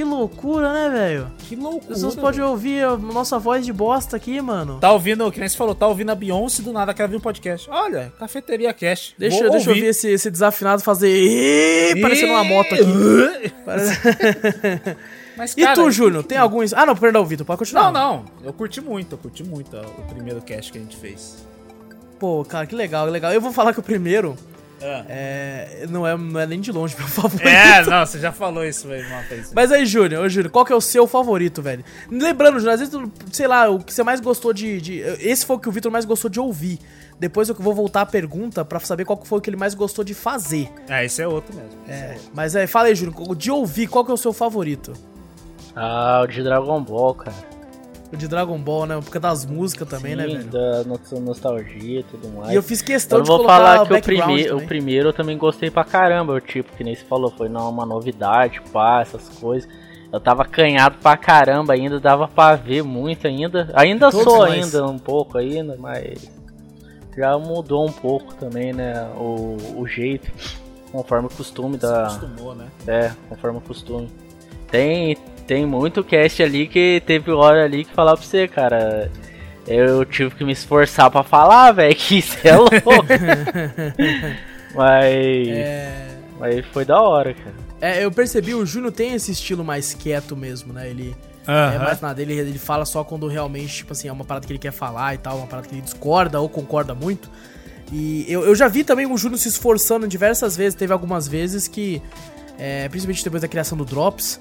que 0.00 0.04
loucura, 0.04 0.72
né, 0.72 0.88
velho? 0.88 1.30
Que 1.46 1.54
As 1.54 1.60
loucura. 1.60 1.86
pessoas 1.94 2.14
podem 2.16 2.40
ouvir 2.40 2.82
a 2.84 2.96
nossa 2.96 3.38
voz 3.38 3.66
de 3.66 3.72
bosta 3.72 4.16
aqui, 4.16 4.40
mano. 4.40 4.78
Tá 4.80 4.90
ouvindo, 4.92 5.30
que 5.30 5.38
nem 5.38 5.46
você 5.48 5.56
falou, 5.56 5.74
tá 5.74 5.86
ouvindo 5.86 6.10
a 6.10 6.14
Beyoncé 6.14 6.62
do 6.62 6.72
nada 6.72 6.94
quer 6.94 7.02
ouvir 7.02 7.16
um 7.16 7.20
podcast. 7.20 7.68
Olha, 7.70 8.10
Cafeteria 8.18 8.72
Cash. 8.72 9.14
Deixa, 9.18 9.40
Vou 9.42 9.50
deixa 9.50 9.68
eu 9.70 9.74
ouvir 9.74 9.86
esse, 9.88 10.08
esse 10.08 10.30
desafinado 10.30 10.82
fazer. 10.82 11.10
"Ih", 11.14 12.00
Parecendo 12.00 12.32
uma 12.32 12.44
moto 12.44 12.72
aqui. 12.74 13.52
Parece- 13.64 14.00
Mas, 15.36 15.52
E 15.56 15.62
cara, 15.62 15.74
tu, 15.74 15.90
Júnior, 15.90 16.24
tem 16.24 16.38
alguns. 16.38 16.72
Ah, 16.72 16.86
não, 16.86 16.96
perdão, 16.96 17.24
Vitor, 17.26 17.44
pode 17.46 17.58
continuar. 17.58 17.92
Não, 17.92 18.16
não. 18.16 18.24
Eu 18.42 18.52
curti 18.54 18.80
muito, 18.80 19.12
eu 19.14 19.18
curti 19.18 19.44
muito 19.44 19.76
o 19.76 20.02
primeiro 20.14 20.40
cast 20.40 20.72
que 20.72 20.78
a 20.78 20.80
gente 20.80 20.96
fez. 20.96 21.36
Pô, 22.18 22.42
cara, 22.44 22.66
que 22.66 22.74
legal, 22.74 23.04
que 23.06 23.12
legal. 23.12 23.32
Eu 23.32 23.40
vou 23.40 23.52
falar 23.52 23.72
que 23.74 23.80
o 23.80 23.82
primeiro 23.82 24.34
É, 24.82 25.04
é, 25.82 25.86
não, 25.88 26.06
é, 26.06 26.16
não 26.16 26.40
é 26.40 26.46
nem 26.46 26.60
de 26.60 26.72
longe 26.72 26.96
meu 26.98 27.06
favorito. 27.06 27.46
é 27.46 27.84
não, 27.84 28.04
você 28.06 28.18
já 28.18 28.32
falou 28.32 28.64
isso 28.64 28.90
aí 28.90 29.02
uma 29.06 29.20
vez. 29.22 29.52
Mas 29.54 29.70
aí, 29.70 29.84
Júnior, 29.84 30.24
ô, 30.24 30.28
Júnior, 30.28 30.50
qual 30.50 30.64
que 30.64 30.72
é 30.72 30.76
o 30.76 30.80
seu 30.80 31.06
favorito, 31.06 31.60
velho? 31.60 31.84
Lembrando, 32.10 32.58
Júnior, 32.58 32.74
às 32.74 32.80
vezes, 32.80 32.94
sei 33.32 33.46
lá, 33.46 33.68
o 33.68 33.78
que 33.78 33.92
você 33.92 34.02
mais 34.02 34.20
gostou 34.20 34.52
de, 34.52 34.80
de- 34.80 34.98
Esse 35.20 35.44
foi 35.44 35.56
o 35.56 35.58
que 35.58 35.68
o 35.68 35.72
Vitor 35.72 35.92
mais 35.92 36.04
gostou 36.04 36.30
de 36.30 36.40
ouvir. 36.40 36.78
Depois 37.18 37.50
eu 37.50 37.54
vou 37.54 37.74
voltar 37.74 38.00
a 38.00 38.06
pergunta 38.06 38.64
pra 38.64 38.80
saber 38.80 39.04
qual 39.04 39.18
que 39.18 39.28
foi 39.28 39.38
o 39.38 39.40
que 39.42 39.50
ele 39.50 39.56
mais 39.58 39.74
gostou 39.74 40.02
de 40.02 40.14
fazer. 40.14 40.70
É, 40.88 41.04
esse 41.04 41.20
é 41.20 41.28
outro 41.28 41.54
mesmo. 41.54 41.70
esse 41.86 41.92
É, 42.02 42.08
outro. 42.14 42.30
mas 42.34 42.56
aí, 42.56 42.66
fala 42.66 42.86
aí, 42.88 42.94
Júnior, 42.94 43.36
de 43.36 43.50
ouvir, 43.50 43.86
qual 43.88 44.02
que 44.04 44.10
é 44.10 44.14
o 44.14 44.16
seu 44.16 44.32
favorito? 44.32 44.94
Ah, 45.76 46.22
o 46.24 46.26
de 46.26 46.42
Dragon 46.42 46.82
Ball, 46.82 47.14
cara. 47.14 47.36
De 48.12 48.26
Dragon 48.26 48.58
Ball, 48.58 48.86
né? 48.86 48.96
Por 48.96 49.10
causa 49.10 49.20
das 49.20 49.46
músicas 49.46 49.88
também, 49.88 50.16
né, 50.16 50.24
Sim, 50.26 50.36
velho? 50.38 50.50
da 50.50 50.84
no- 50.84 51.20
nostalgia 51.20 52.00
e 52.00 52.02
tudo 52.02 52.28
mais. 52.28 52.50
E 52.52 52.54
eu 52.56 52.62
fiz 52.62 52.82
questão 52.82 53.18
Eu 53.18 53.22
de 53.22 53.28
vou 53.28 53.38
colocar 53.38 53.56
falar 53.56 53.86
que 53.86 53.92
o, 53.94 54.02
prime 54.02 54.50
o 54.52 54.66
primeiro 54.66 55.08
eu 55.10 55.12
também 55.12 55.38
gostei 55.38 55.70
pra 55.70 55.84
caramba, 55.84 56.32
o 56.34 56.40
tipo, 56.40 56.74
que 56.76 56.82
nem 56.82 56.94
você 56.94 57.04
falou, 57.04 57.30
foi 57.30 57.48
não, 57.48 57.70
uma 57.70 57.86
novidade, 57.86 58.60
pá, 58.72 59.00
essas 59.02 59.28
coisas. 59.38 59.68
Eu 60.12 60.18
tava 60.18 60.44
canhado 60.44 60.96
pra 61.00 61.16
caramba 61.16 61.72
ainda, 61.74 62.00
dava 62.00 62.26
pra 62.26 62.56
ver 62.56 62.82
muito 62.82 63.28
ainda. 63.28 63.70
Ainda 63.74 64.10
Todos 64.10 64.24
sou 64.24 64.38
nós. 64.38 64.52
ainda 64.52 64.86
um 64.86 64.98
pouco 64.98 65.38
ainda, 65.38 65.76
mas 65.78 66.28
já 67.16 67.38
mudou 67.38 67.86
um 67.86 67.92
pouco 67.92 68.34
também, 68.34 68.72
né, 68.72 69.08
o, 69.16 69.56
o 69.76 69.86
jeito, 69.86 70.30
conforme 70.90 71.28
o 71.28 71.30
costume 71.30 71.74
Se 71.74 71.82
da... 71.82 72.06
acostumou, 72.08 72.54
né? 72.56 72.66
É, 72.88 73.12
conforme 73.28 73.58
o 73.58 73.60
costume. 73.60 74.10
Tem, 74.68 75.16
tem 75.50 75.66
muito 75.66 76.04
cast 76.04 76.40
ali 76.44 76.68
que 76.68 77.02
teve 77.04 77.32
hora 77.32 77.64
ali 77.64 77.84
que 77.84 77.92
falar 77.92 78.16
pra 78.16 78.24
você, 78.24 78.46
cara. 78.46 79.10
Eu 79.66 80.04
tive 80.04 80.32
que 80.36 80.44
me 80.44 80.52
esforçar 80.52 81.10
pra 81.10 81.24
falar, 81.24 81.72
velho, 81.72 81.92
que 81.98 82.18
isso 82.18 82.38
é 82.44 82.56
louco. 82.56 82.70
mas, 84.76 85.48
É... 85.48 86.08
mas 86.38 86.64
foi 86.66 86.84
da 86.84 87.00
hora, 87.02 87.34
cara. 87.34 87.54
é, 87.80 88.04
eu 88.04 88.12
percebi, 88.12 88.54
o 88.54 88.64
Júnior 88.64 88.92
tem 88.92 89.12
esse 89.14 89.32
estilo 89.32 89.64
mais 89.64 89.92
quieto 89.92 90.36
mesmo, 90.36 90.72
né? 90.72 90.88
Ele 90.88 91.16
é 91.48 91.50
Aham. 91.50 91.78
mais 91.84 92.00
nada, 92.00 92.22
ele, 92.22 92.34
ele 92.34 92.56
fala 92.56 92.84
só 92.84 93.02
quando 93.02 93.26
realmente, 93.26 93.74
tipo 93.78 93.90
assim, 93.92 94.06
é 94.06 94.12
uma 94.12 94.24
parada 94.24 94.46
que 94.46 94.52
ele 94.52 94.58
quer 94.58 94.70
falar 94.72 95.16
e 95.16 95.18
tal, 95.18 95.36
uma 95.38 95.48
parada 95.48 95.66
que 95.66 95.74
ele 95.74 95.82
discorda 95.82 96.40
ou 96.40 96.48
concorda 96.48 96.94
muito. 96.94 97.28
E 97.92 98.24
eu, 98.28 98.44
eu 98.44 98.54
já 98.54 98.68
vi 98.68 98.84
também 98.84 99.04
o 99.04 99.18
Júnior 99.18 99.40
se 99.40 99.48
esforçando 99.48 100.06
diversas 100.06 100.56
vezes, 100.56 100.76
teve 100.76 100.92
algumas 100.92 101.26
vezes 101.26 101.66
que, 101.66 102.00
é, 102.56 102.88
principalmente 102.88 103.24
depois 103.24 103.42
da 103.42 103.48
criação 103.48 103.76
do 103.76 103.84
Drops, 103.84 104.38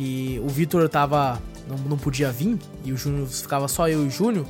que 0.00 0.40
o 0.42 0.48
Vitor 0.48 0.88
tava. 0.88 1.38
Não, 1.68 1.76
não 1.90 1.98
podia 1.98 2.32
vir, 2.32 2.58
e 2.82 2.90
o 2.90 2.96
Júnior 2.96 3.28
ficava 3.28 3.68
só 3.68 3.86
eu 3.86 4.02
e 4.02 4.06
o 4.06 4.10
Júnior. 4.10 4.46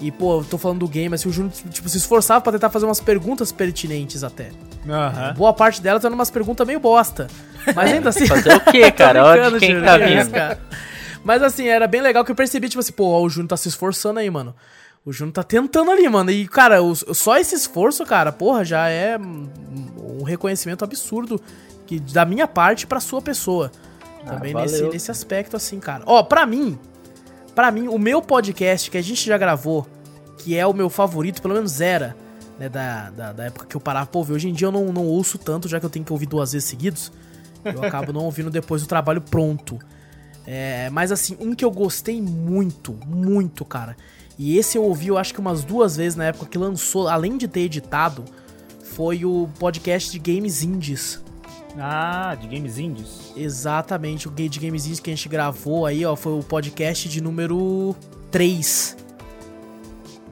E, 0.00 0.10
pô, 0.10 0.40
eu 0.40 0.44
tô 0.44 0.56
falando 0.56 0.78
do 0.78 0.88
game, 0.88 1.14
assim, 1.14 1.28
o 1.28 1.32
Júnior, 1.32 1.52
tipo, 1.70 1.86
se 1.86 1.98
esforçava 1.98 2.40
pra 2.40 2.52
tentar 2.52 2.70
fazer 2.70 2.86
umas 2.86 2.98
perguntas 3.00 3.52
pertinentes 3.52 4.24
até. 4.24 4.50
Aham. 4.88 5.34
Boa 5.34 5.52
parte 5.52 5.82
delas 5.82 6.02
eram 6.02 6.14
umas 6.14 6.30
perguntas 6.30 6.66
meio 6.66 6.80
bosta. 6.80 7.28
Mas 7.76 7.92
ainda 7.92 8.08
assim. 8.08 8.26
Fazer 8.26 8.54
o 8.54 8.60
quê, 8.60 8.90
cara? 8.90 9.22
Olha 9.22 9.58
quem 9.58 9.72
Júnior, 9.72 9.84
tá 9.84 9.98
vindo. 9.98 10.30
cara. 10.30 10.58
Mas 11.22 11.42
assim, 11.42 11.68
era 11.68 11.86
bem 11.86 12.00
legal 12.00 12.24
que 12.24 12.30
eu 12.32 12.34
percebi, 12.34 12.70
tipo 12.70 12.80
assim, 12.80 12.92
pô, 12.92 13.04
ó, 13.08 13.20
o 13.20 13.28
Júnior 13.28 13.48
tá 13.48 13.58
se 13.58 13.68
esforçando 13.68 14.18
aí, 14.18 14.30
mano. 14.30 14.54
O 15.04 15.12
Júnior 15.12 15.34
tá 15.34 15.42
tentando 15.42 15.90
ali, 15.90 16.08
mano. 16.08 16.30
E, 16.30 16.48
cara, 16.48 16.82
o, 16.82 16.96
só 16.96 17.36
esse 17.36 17.54
esforço, 17.54 18.06
cara, 18.06 18.32
porra, 18.32 18.64
já 18.64 18.88
é 18.88 19.18
um 19.18 20.22
reconhecimento 20.24 20.82
absurdo 20.82 21.38
que, 21.86 22.00
da 22.00 22.24
minha 22.24 22.48
parte 22.48 22.86
pra 22.86 22.98
sua 22.98 23.20
pessoa. 23.20 23.70
Também 24.24 24.54
ah, 24.54 24.62
nesse, 24.62 24.82
nesse 24.82 25.10
aspecto, 25.10 25.56
assim, 25.56 25.80
cara. 25.80 26.02
Ó, 26.06 26.22
pra 26.22 26.44
mim, 26.46 26.78
pra 27.54 27.70
mim, 27.70 27.88
o 27.88 27.98
meu 27.98 28.20
podcast 28.22 28.90
que 28.90 28.98
a 28.98 29.02
gente 29.02 29.26
já 29.26 29.38
gravou, 29.38 29.86
que 30.38 30.56
é 30.56 30.66
o 30.66 30.72
meu 30.72 30.90
favorito, 30.90 31.40
pelo 31.42 31.54
menos 31.54 31.80
era, 31.80 32.16
né, 32.58 32.68
da, 32.68 33.10
da, 33.10 33.32
da 33.32 33.44
época 33.44 33.66
que 33.66 33.76
eu 33.76 33.80
parava 33.80 34.06
pra 34.06 34.18
ouvir. 34.18 34.32
Hoje 34.32 34.48
em 34.48 34.52
dia 34.52 34.68
eu 34.68 34.72
não, 34.72 34.86
não 34.92 35.06
ouço 35.06 35.38
tanto, 35.38 35.68
já 35.68 35.80
que 35.80 35.86
eu 35.86 35.90
tenho 35.90 36.04
que 36.04 36.12
ouvir 36.12 36.26
duas 36.26 36.52
vezes 36.52 36.68
seguidos. 36.68 37.12
Eu 37.64 37.82
acabo 37.84 38.12
não 38.12 38.24
ouvindo 38.24 38.50
depois 38.50 38.82
do 38.82 38.88
trabalho 38.88 39.20
pronto. 39.20 39.78
É, 40.46 40.90
mas 40.90 41.12
assim, 41.12 41.36
um 41.40 41.54
que 41.54 41.64
eu 41.64 41.70
gostei 41.70 42.20
muito, 42.20 42.98
muito, 43.06 43.64
cara. 43.64 43.96
E 44.38 44.56
esse 44.56 44.78
eu 44.78 44.84
ouvi, 44.84 45.08
eu 45.08 45.18
acho 45.18 45.34
que 45.34 45.40
umas 45.40 45.62
duas 45.62 45.96
vezes 45.96 46.16
na 46.16 46.24
época 46.24 46.46
que 46.46 46.56
lançou, 46.56 47.08
além 47.08 47.36
de 47.36 47.46
ter 47.46 47.60
editado, 47.60 48.24
foi 48.82 49.24
o 49.24 49.48
podcast 49.58 50.10
de 50.10 50.18
games 50.18 50.62
indies. 50.62 51.22
Ah, 51.78 52.36
de 52.40 52.46
games 52.48 52.78
indies? 52.78 53.32
Exatamente, 53.36 54.28
o 54.28 54.30
de 54.30 54.58
games 54.58 54.84
indies 54.86 55.00
que 55.00 55.10
a 55.10 55.14
gente 55.14 55.28
gravou 55.28 55.86
aí, 55.86 56.04
ó, 56.04 56.16
foi 56.16 56.32
o 56.38 56.42
podcast 56.42 57.08
de 57.08 57.20
número 57.20 57.94
3. 58.30 58.96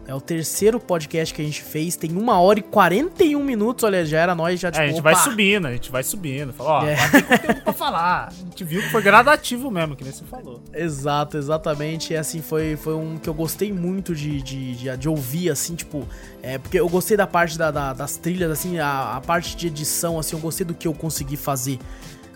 É 0.09 0.15
o 0.15 0.23
terceiro 0.23 0.81
podcast 0.81 1.35
que 1.35 1.43
a 1.43 1.45
gente 1.45 1.63
fez, 1.63 1.95
tem 1.95 2.17
uma 2.17 2.41
hora 2.41 2.59
e 2.59 2.63
41 2.63 3.45
minutos, 3.45 3.85
olha, 3.85 4.07
já 4.07 4.19
era 4.19 4.35
nós, 4.35 4.59
já 4.59 4.71
tipo, 4.71 4.83
é, 4.83 4.87
a 4.87 4.89
gente 4.89 5.01
opa. 5.01 5.13
vai 5.13 5.23
subindo, 5.23 5.67
a 5.67 5.73
gente 5.73 5.93
vai 5.93 6.03
subindo. 6.03 6.51
Fala, 6.55 6.71
ó, 6.71 6.83
é. 6.87 6.97
tem 6.97 7.23
conteúdo 7.23 7.61
pra 7.63 7.73
falar. 7.75 8.29
A 8.29 8.33
gente 8.33 8.65
viu 8.65 8.81
que 8.81 8.89
foi 8.89 9.03
gradativo 9.03 9.71
mesmo, 9.71 9.95
que 9.95 10.03
nem 10.03 10.11
você 10.11 10.25
falou. 10.25 10.63
Exato, 10.73 11.37
exatamente. 11.37 12.15
E 12.15 12.17
assim, 12.17 12.41
foi, 12.41 12.75
foi 12.75 12.95
um 12.95 13.19
que 13.19 13.29
eu 13.29 13.35
gostei 13.35 13.71
muito 13.71 14.15
de, 14.15 14.41
de, 14.41 14.77
de, 14.77 14.97
de 14.97 15.09
ouvir, 15.11 15.51
assim, 15.51 15.75
tipo. 15.75 16.09
É, 16.43 16.57
porque 16.57 16.81
eu 16.81 16.89
gostei 16.89 17.15
da 17.15 17.27
parte 17.27 17.59
da, 17.59 17.71
da, 17.71 17.93
das 17.93 18.17
trilhas, 18.17 18.51
assim, 18.51 18.79
a, 18.79 19.17
a 19.17 19.21
parte 19.21 19.55
de 19.59 19.67
edição, 19.67 20.19
assim, 20.19 20.35
eu 20.35 20.41
gostei 20.41 20.65
do 20.65 20.73
que 20.73 20.89
eu 20.89 20.95
consegui 20.95 21.37
fazer, 21.37 21.79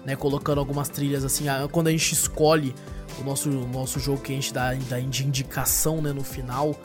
né? 0.04 0.14
Colocando 0.14 0.58
algumas 0.58 0.90
trilhas, 0.90 1.24
assim, 1.24 1.48
a, 1.48 1.66
quando 1.72 1.86
a 1.86 1.90
gente 1.90 2.12
escolhe 2.12 2.74
o 3.18 3.24
nosso, 3.24 3.48
o 3.48 3.66
nosso 3.68 3.98
jogo 3.98 4.20
que 4.20 4.30
a 4.30 4.34
gente 4.34 4.52
dá, 4.52 4.74
dá 4.90 5.00
de 5.00 5.26
indicação, 5.26 6.02
né, 6.02 6.12
no 6.12 6.22
final. 6.22 6.76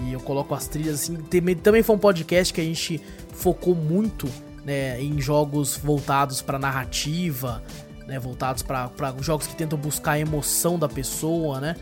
E 0.00 0.12
eu 0.12 0.20
coloco 0.20 0.54
as 0.54 0.66
trilhas 0.66 0.94
assim. 0.94 1.16
Também 1.62 1.82
foi 1.82 1.96
um 1.96 1.98
podcast 1.98 2.52
que 2.52 2.60
a 2.60 2.64
gente 2.64 3.00
focou 3.32 3.74
muito 3.74 4.28
né, 4.64 5.00
em 5.00 5.20
jogos 5.20 5.76
voltados 5.76 6.40
para 6.40 6.58
narrativa, 6.58 7.62
né, 8.06 8.18
voltados 8.18 8.62
para 8.62 8.90
jogos 9.20 9.46
que 9.46 9.54
tentam 9.54 9.78
buscar 9.78 10.12
a 10.12 10.18
emoção 10.18 10.78
da 10.78 10.88
pessoa, 10.88 11.60
né? 11.60 11.76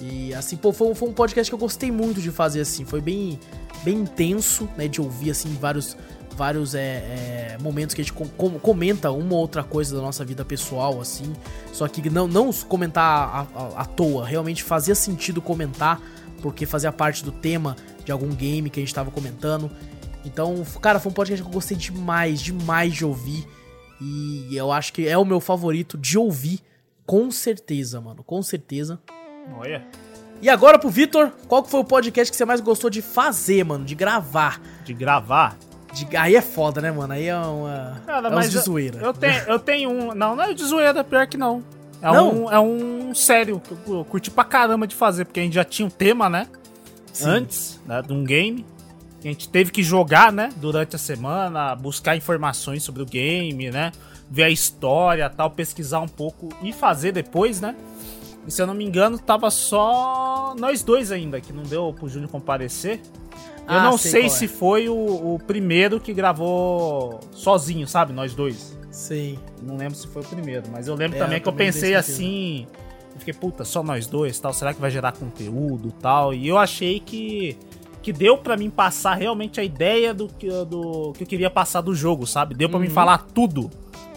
E 0.00 0.32
assim, 0.32 0.56
pô, 0.56 0.72
foi, 0.72 0.94
foi 0.94 1.08
um 1.08 1.12
podcast 1.12 1.50
que 1.50 1.54
eu 1.54 1.58
gostei 1.58 1.90
muito 1.90 2.20
de 2.20 2.30
fazer 2.30 2.60
assim. 2.60 2.84
Foi 2.84 3.00
bem, 3.00 3.38
bem 3.82 3.98
intenso, 3.98 4.68
né? 4.76 4.88
De 4.88 5.00
ouvir 5.00 5.30
assim 5.30 5.54
vários 5.60 5.96
vários 6.36 6.74
é, 6.74 6.80
é, 6.80 7.58
momentos 7.60 7.94
que 7.94 8.00
a 8.00 8.04
gente 8.04 8.14
com, 8.14 8.58
comenta 8.58 9.10
uma 9.10 9.34
ou 9.34 9.40
outra 9.40 9.62
coisa 9.62 9.94
da 9.94 10.00
nossa 10.00 10.24
vida 10.24 10.42
pessoal, 10.42 10.98
assim. 10.98 11.34
Só 11.70 11.86
que 11.86 12.08
não, 12.08 12.26
não 12.26 12.50
comentar 12.50 13.46
à, 13.54 13.82
à 13.82 13.84
toa, 13.84 14.24
realmente 14.24 14.62
fazia 14.62 14.94
sentido 14.94 15.42
comentar 15.42 16.00
porque 16.40 16.66
fazia 16.66 16.90
parte 16.90 17.24
do 17.24 17.32
tema 17.32 17.76
de 18.04 18.10
algum 18.10 18.30
game 18.30 18.68
que 18.70 18.80
a 18.80 18.82
gente 18.82 18.94
tava 18.94 19.10
comentando. 19.10 19.70
Então, 20.24 20.64
cara, 20.80 20.98
foi 20.98 21.10
um 21.10 21.14
podcast 21.14 21.42
que 21.42 21.48
eu 21.48 21.52
gostei 21.52 21.76
demais, 21.76 22.40
demais 22.40 22.94
de 22.94 23.04
ouvir. 23.04 23.46
E 24.00 24.56
eu 24.56 24.72
acho 24.72 24.92
que 24.92 25.06
é 25.06 25.16
o 25.16 25.24
meu 25.24 25.40
favorito 25.40 25.98
de 25.98 26.18
ouvir, 26.18 26.60
com 27.06 27.30
certeza, 27.30 28.00
mano. 28.00 28.24
Com 28.24 28.42
certeza. 28.42 28.98
Olha. 29.58 29.84
E 30.42 30.48
agora 30.48 30.78
pro 30.78 30.88
Vitor, 30.88 31.32
qual 31.46 31.62
que 31.62 31.70
foi 31.70 31.80
o 31.80 31.84
podcast 31.84 32.30
que 32.30 32.36
você 32.36 32.46
mais 32.46 32.60
gostou 32.60 32.88
de 32.88 33.02
fazer, 33.02 33.62
mano? 33.64 33.84
De 33.84 33.94
gravar? 33.94 34.60
De 34.84 34.94
gravar? 34.94 35.56
De... 35.92 36.16
Aí 36.16 36.34
é 36.34 36.40
foda, 36.40 36.80
né, 36.80 36.90
mano? 36.90 37.12
Aí 37.12 37.26
é 37.26 37.36
uma. 37.36 38.00
Cara, 38.06 38.28
é 38.28 38.30
mas 38.30 38.50
de 38.50 38.58
zoeira. 38.58 39.00
Eu, 39.00 39.12
tenho, 39.12 39.42
eu 39.42 39.58
tenho 39.58 39.90
um. 39.90 40.14
Não, 40.14 40.34
não 40.34 40.44
é 40.44 40.54
de 40.54 40.64
zoeira, 40.64 41.04
pior 41.04 41.26
que 41.26 41.36
não. 41.36 41.62
É 42.02 42.12
não. 42.12 42.44
um, 42.44 42.52
é 42.52 42.60
um 42.60 43.14
sério 43.14 43.60
que 43.60 43.90
eu 43.90 44.04
curti 44.04 44.30
pra 44.30 44.44
caramba 44.44 44.86
de 44.86 44.94
fazer, 44.94 45.24
porque 45.24 45.40
a 45.40 45.42
gente 45.42 45.54
já 45.54 45.64
tinha 45.64 45.86
um 45.86 45.90
tema, 45.90 46.28
né? 46.28 46.46
Sim. 47.12 47.28
Antes, 47.28 47.80
né, 47.86 48.02
de 48.02 48.12
um 48.12 48.24
game. 48.24 48.64
A 49.18 49.22
gente 49.22 49.48
teve 49.50 49.70
que 49.70 49.82
jogar, 49.82 50.32
né? 50.32 50.50
Durante 50.56 50.96
a 50.96 50.98
semana, 50.98 51.74
buscar 51.74 52.16
informações 52.16 52.82
sobre 52.82 53.02
o 53.02 53.06
game, 53.06 53.70
né? 53.70 53.92
Ver 54.30 54.44
a 54.44 54.50
história 54.50 55.28
tal, 55.28 55.50
pesquisar 55.50 56.00
um 56.00 56.08
pouco 56.08 56.48
e 56.62 56.72
fazer 56.72 57.12
depois, 57.12 57.60
né? 57.60 57.76
E 58.46 58.50
se 58.50 58.62
eu 58.62 58.66
não 58.66 58.72
me 58.72 58.84
engano, 58.84 59.18
tava 59.18 59.50
só 59.50 60.54
nós 60.58 60.82
dois 60.82 61.12
ainda, 61.12 61.38
que 61.40 61.52
não 61.52 61.64
deu 61.64 61.92
pro 61.92 62.08
Júnior 62.08 62.30
comparecer. 62.30 63.00
Eu 63.68 63.76
ah, 63.76 63.84
não 63.84 63.98
sei, 63.98 64.10
sei 64.10 64.28
se 64.30 64.44
é. 64.46 64.48
foi 64.48 64.88
o, 64.88 65.34
o 65.34 65.38
primeiro 65.46 66.00
que 66.00 66.14
gravou 66.14 67.20
sozinho, 67.32 67.86
sabe? 67.86 68.12
Nós 68.12 68.34
dois. 68.34 68.76
Sim. 68.90 69.38
Não 69.62 69.76
lembro 69.76 69.94
se 69.94 70.06
foi 70.06 70.22
o 70.22 70.24
primeiro, 70.24 70.64
mas 70.70 70.88
eu 70.88 70.94
lembro 70.94 71.16
é, 71.16 71.20
também 71.20 71.38
eu 71.38 71.42
que 71.42 71.48
eu 71.48 71.52
pensei 71.52 71.94
assim. 71.94 72.66
Eu 73.12 73.18
fiquei, 73.18 73.34
puta, 73.34 73.64
só 73.64 73.82
nós 73.82 74.06
dois 74.06 74.38
tal. 74.38 74.52
Será 74.52 74.74
que 74.74 74.80
vai 74.80 74.90
gerar 74.90 75.12
conteúdo 75.12 75.92
tal? 75.92 76.34
E 76.34 76.48
eu 76.48 76.58
achei 76.58 77.00
que. 77.00 77.56
Que 78.02 78.14
deu 78.14 78.38
para 78.38 78.56
mim 78.56 78.70
passar 78.70 79.14
realmente 79.14 79.60
a 79.60 79.64
ideia 79.64 80.14
do 80.14 80.26
que, 80.26 80.48
do 80.64 81.12
que 81.12 81.22
eu 81.22 81.26
queria 81.26 81.50
passar 81.50 81.82
do 81.82 81.94
jogo, 81.94 82.26
sabe? 82.26 82.54
Deu 82.54 82.66
para 82.66 82.78
uhum. 82.78 82.84
mim 82.84 82.88
falar 82.88 83.26
tudo. 83.34 83.70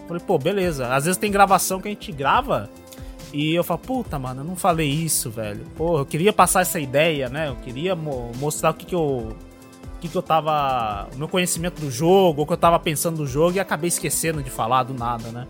Falei, 0.08 0.24
pô, 0.26 0.38
beleza. 0.38 0.94
Às 0.94 1.04
vezes 1.04 1.18
tem 1.18 1.30
gravação 1.30 1.82
que 1.82 1.90
a 1.90 1.92
gente 1.92 2.10
grava 2.14 2.70
e 3.34 3.56
eu 3.56 3.64
falo, 3.64 3.80
puta, 3.80 4.20
mano, 4.20 4.42
eu 4.42 4.46
não 4.46 4.56
falei 4.56 4.88
isso, 4.88 5.32
velho. 5.32 5.66
Pô, 5.76 5.98
eu 5.98 6.06
queria 6.06 6.32
passar 6.32 6.62
essa 6.62 6.80
ideia, 6.80 7.28
né? 7.30 7.50
Eu 7.50 7.56
queria 7.56 7.96
mo 7.96 8.32
mostrar 8.38 8.70
o 8.70 8.74
que, 8.76 8.86
que 8.86 8.96
eu 8.96 9.36
que, 10.04 10.10
que 10.10 10.18
eu 10.18 10.22
tava. 10.22 11.08
O 11.16 11.18
meu 11.18 11.30
conhecimento 11.30 11.80
do 11.80 11.90
jogo, 11.90 12.42
o 12.42 12.46
que 12.46 12.52
eu 12.52 12.58
tava 12.58 12.78
pensando 12.78 13.18
do 13.18 13.28
jogo, 13.28 13.56
e 13.56 13.60
acabei 13.60 13.88
esquecendo 13.88 14.44
de 14.44 14.50
falar 14.50 14.84
do 14.84 14.94
nada, 14.94 15.30
né? 15.30 15.48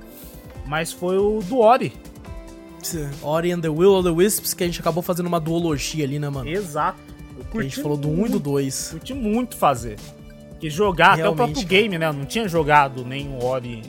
Mas 0.67 0.93
foi 0.93 1.17
o 1.17 1.39
do 1.41 1.57
Ori. 1.57 1.91
Ori 3.23 3.51
and 3.51 3.61
the 3.61 3.69
Will 3.69 3.93
of 3.93 4.07
the 4.07 4.13
Wisps, 4.13 4.53
que 4.53 4.63
a 4.63 4.67
gente 4.67 4.79
acabou 4.79 5.01
fazendo 5.01 5.25
uma 5.25 5.39
duologia 5.39 6.05
ali, 6.05 6.19
né, 6.19 6.29
mano? 6.29 6.47
Exato. 6.47 6.99
a 7.55 7.61
gente 7.61 7.81
falou 7.81 7.97
do 7.97 8.09
1 8.09 8.27
e 8.27 8.29
do 8.29 8.39
2. 8.39 8.89
Curti 8.91 9.13
muito 9.13 9.57
fazer. 9.57 9.97
Que 10.59 10.69
jogar, 10.69 11.15
Realmente, 11.15 11.21
até 11.21 11.29
o 11.29 11.35
próprio 11.35 11.67
game, 11.67 11.97
né? 11.97 12.07
Eu 12.07 12.13
não 12.13 12.25
tinha 12.25 12.47
jogado 12.47 13.03
nem 13.03 13.29
o 13.29 13.43
Ori. 13.43 13.81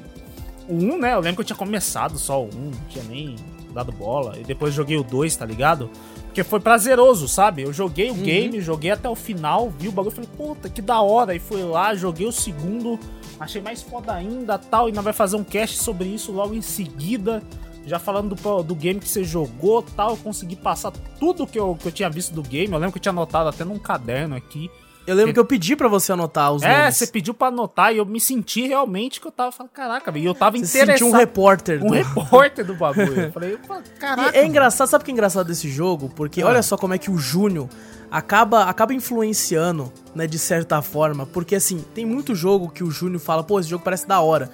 O 0.66 0.76
1, 0.76 0.98
né? 0.98 1.12
Eu 1.12 1.20
lembro 1.20 1.36
que 1.36 1.42
eu 1.42 1.46
tinha 1.46 1.56
começado 1.56 2.16
só 2.16 2.42
o 2.42 2.46
1, 2.46 2.50
não 2.52 2.72
tinha 2.88 3.04
nem 3.04 3.36
dado 3.74 3.92
bola. 3.92 4.38
E 4.38 4.44
depois 4.44 4.72
joguei 4.72 4.96
o 4.96 5.04
2, 5.04 5.36
tá 5.36 5.44
ligado? 5.44 5.90
Porque 6.34 6.42
foi 6.42 6.58
prazeroso, 6.58 7.28
sabe? 7.28 7.62
Eu 7.62 7.72
joguei 7.72 8.10
o 8.10 8.12
uhum. 8.12 8.22
game, 8.22 8.60
joguei 8.60 8.90
até 8.90 9.08
o 9.08 9.14
final, 9.14 9.70
vi 9.78 9.86
o 9.86 9.92
bagulho 9.92 10.12
e 10.12 10.16
falei, 10.16 10.30
puta, 10.36 10.68
que 10.68 10.82
da 10.82 11.00
hora. 11.00 11.32
E 11.32 11.38
fui 11.38 11.62
lá, 11.62 11.94
joguei 11.94 12.26
o 12.26 12.32
segundo, 12.32 12.98
achei 13.38 13.62
mais 13.62 13.82
foda 13.82 14.12
ainda 14.12 14.58
tal. 14.58 14.88
E 14.88 14.92
nós 14.92 15.04
vai 15.04 15.12
fazer 15.12 15.36
um 15.36 15.44
cast 15.44 15.78
sobre 15.78 16.08
isso 16.08 16.32
logo 16.32 16.52
em 16.52 16.60
seguida. 16.60 17.40
Já 17.86 18.00
falando 18.00 18.34
do, 18.34 18.62
do 18.64 18.74
game 18.74 18.98
que 18.98 19.08
você 19.08 19.22
jogou 19.22 19.80
tal. 19.80 20.10
Eu 20.10 20.16
consegui 20.16 20.56
passar 20.56 20.90
tudo 21.20 21.46
que 21.46 21.56
eu, 21.56 21.76
que 21.76 21.86
eu 21.86 21.92
tinha 21.92 22.10
visto 22.10 22.34
do 22.34 22.42
game. 22.42 22.72
Eu 22.72 22.80
lembro 22.80 22.90
que 22.90 22.98
eu 22.98 23.02
tinha 23.02 23.12
anotado 23.12 23.48
até 23.48 23.64
num 23.64 23.78
caderno 23.78 24.34
aqui. 24.34 24.68
Eu 25.06 25.14
lembro 25.14 25.34
que 25.34 25.40
eu 25.40 25.44
pedi 25.44 25.76
para 25.76 25.88
você 25.88 26.12
anotar 26.12 26.52
os 26.52 26.62
é, 26.62 26.68
nomes. 26.68 26.86
É, 26.86 26.90
você 26.90 27.06
pediu 27.06 27.34
para 27.34 27.48
anotar 27.48 27.92
e 27.92 27.98
eu 27.98 28.06
me 28.06 28.20
senti 28.20 28.66
realmente 28.66 29.20
que 29.20 29.26
eu 29.26 29.32
tava 29.32 29.52
falando, 29.52 29.70
caraca, 29.72 30.16
e 30.18 30.24
eu 30.24 30.34
tava 30.34 30.56
você 30.56 30.78
interessado. 30.78 31.08
um 31.08 31.12
repórter. 31.12 31.82
Um 31.82 31.88
do... 31.88 31.92
repórter 31.92 32.64
do 32.64 32.74
bagulho. 32.74 33.20
eu 33.20 33.32
falei, 33.32 33.58
caraca. 33.98 34.36
E 34.36 34.40
é 34.40 34.46
engraçado, 34.46 34.88
sabe 34.88 35.02
o 35.02 35.04
que 35.04 35.10
é 35.10 35.14
engraçado 35.14 35.46
desse 35.46 35.68
jogo? 35.68 36.10
Porque 36.14 36.40
ah. 36.40 36.46
olha 36.46 36.62
só 36.62 36.76
como 36.76 36.94
é 36.94 36.98
que 36.98 37.10
o 37.10 37.18
Júnior 37.18 37.68
acaba, 38.10 38.64
acaba 38.64 38.94
influenciando, 38.94 39.92
né, 40.14 40.26
de 40.26 40.38
certa 40.38 40.80
forma. 40.80 41.26
Porque 41.26 41.54
assim, 41.54 41.84
tem 41.94 42.06
muito 42.06 42.34
jogo 42.34 42.70
que 42.70 42.82
o 42.82 42.90
Júnior 42.90 43.20
fala, 43.20 43.42
pô, 43.42 43.60
esse 43.60 43.68
jogo 43.68 43.84
parece 43.84 44.06
da 44.06 44.20
hora. 44.20 44.50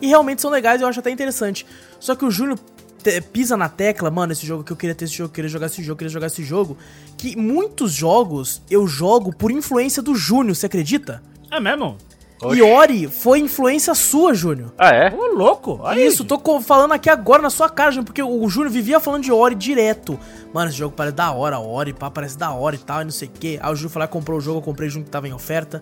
E 0.00 0.08
realmente 0.08 0.42
são 0.42 0.50
legais, 0.50 0.82
eu 0.82 0.88
acho 0.88 1.00
até 1.00 1.10
interessante. 1.10 1.66
Só 1.98 2.14
que 2.14 2.24
o 2.24 2.30
Júnior 2.30 2.58
pisa 3.32 3.56
na 3.56 3.68
tecla, 3.68 4.10
mano, 4.10 4.32
esse 4.32 4.46
jogo 4.46 4.64
que 4.64 4.72
eu 4.72 4.76
queria 4.76 4.94
ter 4.94 5.04
esse 5.04 5.14
jogo, 5.14 5.28
eu 5.28 5.34
queria 5.34 5.48
jogar 5.48 5.66
esse 5.66 5.82
jogo, 5.82 5.92
eu 5.92 5.96
queria 5.96 6.10
jogar 6.10 6.26
esse 6.26 6.44
jogo. 6.44 6.76
Que 7.16 7.36
muitos 7.36 7.92
jogos 7.92 8.62
eu 8.70 8.86
jogo 8.86 9.34
por 9.34 9.50
influência 9.50 10.02
do 10.02 10.14
Júnior, 10.14 10.54
você 10.54 10.66
acredita? 10.66 11.22
É 11.50 11.60
mesmo? 11.60 11.96
Oxi. 12.42 12.58
E 12.58 12.62
Ori 12.62 13.08
foi 13.08 13.38
influência 13.38 13.94
sua, 13.94 14.34
Júnior. 14.34 14.72
Ah, 14.76 14.90
é? 14.90 15.14
Ô, 15.14 15.34
louco. 15.34 15.80
Aí. 15.84 16.06
Isso, 16.06 16.24
tô 16.24 16.38
falando 16.60 16.92
aqui 16.92 17.08
agora 17.08 17.40
na 17.40 17.50
sua 17.50 17.68
cara, 17.68 17.90
Júnior, 17.90 18.06
porque 18.06 18.22
o 18.22 18.48
Júnior 18.48 18.72
vivia 18.72 19.00
falando 19.00 19.22
de 19.22 19.32
Ori 19.32 19.54
direto. 19.54 20.18
Mano, 20.52 20.68
esse 20.68 20.78
jogo 20.78 20.94
parece 20.94 21.16
da 21.16 21.32
hora, 21.32 21.58
Ori, 21.58 21.92
pá, 21.92 22.10
parece 22.10 22.36
da 22.36 22.52
hora 22.52 22.74
e 22.74 22.78
tal, 22.78 23.02
e 23.02 23.04
não 23.04 23.10
sei 23.10 23.28
o 23.28 23.30
que. 23.30 23.58
Aí 23.62 23.72
o 23.72 23.76
Júnior 23.76 23.92
foi 23.92 24.00
lá, 24.00 24.08
comprou 24.08 24.38
o 24.38 24.40
jogo, 24.40 24.58
eu 24.58 24.62
comprei 24.62 24.88
junto 24.88 25.06
que 25.06 25.10
tava 25.10 25.28
em 25.28 25.32
oferta 25.32 25.80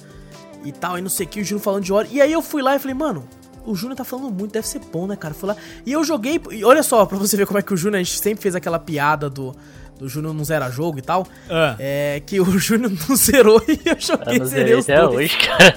e 0.65 0.71
tal, 0.71 0.99
e 0.99 1.03
não 1.03 1.11
sei 1.11 1.27
o 1.27 1.29
que, 1.29 1.41
o 1.41 1.45
Júnior 1.45 1.63
falando 1.63 1.85
de 1.85 1.93
Ori. 1.93 2.09
E 2.13 2.21
aí 2.21 2.33
eu 2.33 2.43
fui 2.43 2.63
lá 2.63 2.77
e 2.77 2.79
falei, 2.79 2.95
mano, 2.95 3.25
o 3.65 3.75
Júnior 3.75 3.97
tá 3.97 4.05
falando 4.05 4.31
muito, 4.31 4.53
deve 4.53 4.67
ser 4.67 4.81
bom, 4.93 5.07
né, 5.07 5.17
cara? 5.17 5.35
Fui 5.35 5.49
lá. 5.49 5.57
E 5.85 5.93
eu 5.93 6.03
joguei. 6.05 6.41
E 6.51 6.65
olha 6.65 6.83
só, 6.83 7.07
pra 7.07 7.19
você 7.19 7.37
ver 7.37 7.47
como 7.47 7.59
é 7.59 7.63
que 7.63 7.73
o 7.73 7.77
Júnior, 7.77 8.01
a 8.01 8.03
gente 8.03 8.19
sempre 8.19 8.43
fez 8.43 8.55
aquela 8.55 8.79
piada 8.79 9.29
do. 9.29 9.55
Do 9.99 10.09
Júnior 10.09 10.35
não 10.35 10.43
zera 10.43 10.69
jogo 10.69 10.99
e 10.99 11.03
tal. 11.03 11.25
Ah. 11.49 11.77
É 11.79 12.21
que 12.27 12.41
o 12.41 12.45
Júnior 12.59 12.91
não 13.09 13.15
zerou 13.15 13.63
e 13.69 13.79
eu 13.85 13.97
joguei 14.01 14.41
eu 14.41 14.47
zerei 14.47 14.75
os 14.75 14.87
dois. 14.87 15.15
Hoje, 15.15 15.39
cara. 15.39 15.77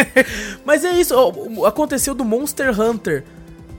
Mas 0.64 0.84
é 0.84 0.92
isso, 0.92 1.14
aconteceu 1.66 2.14
do 2.14 2.24
Monster 2.24 2.80
Hunter. 2.80 3.24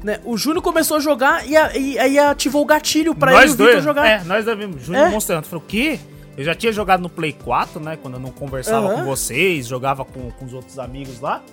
Né? 0.04 0.20
O 0.24 0.38
Júnior 0.38 0.62
começou 0.62 0.98
a 0.98 1.00
jogar 1.00 1.48
e, 1.48 1.58
aí 1.58 2.20
ativou 2.20 2.62
o 2.62 2.66
gatilho 2.66 3.16
pra 3.16 3.32
nós 3.32 3.44
ele 3.44 3.52
e 3.52 3.54
o 3.54 3.68
Vitor 3.68 3.82
jogar. 3.82 4.08
É, 4.08 4.24
nós 4.26 4.46
dois 4.46 4.58
vimos. 4.58 4.84
Júnior 4.84 5.08
é? 5.08 5.10
Monster 5.10 5.38
Hunter. 5.38 5.50
Falou, 5.50 5.66
o 5.66 5.68
quê? 5.68 6.00
Eu 6.38 6.46
já 6.46 6.56
tinha 6.56 6.72
jogado 6.72 7.02
no 7.02 7.10
Play 7.10 7.34
4, 7.34 7.82
né? 7.82 7.98
Quando 8.02 8.14
eu 8.14 8.20
não 8.20 8.32
conversava 8.32 8.94
com 8.94 9.04
vocês, 9.04 9.68
jogava 9.68 10.06
com, 10.06 10.32
com 10.32 10.46
os 10.46 10.54
outros 10.54 10.80
amigos 10.80 11.20
lá. 11.20 11.44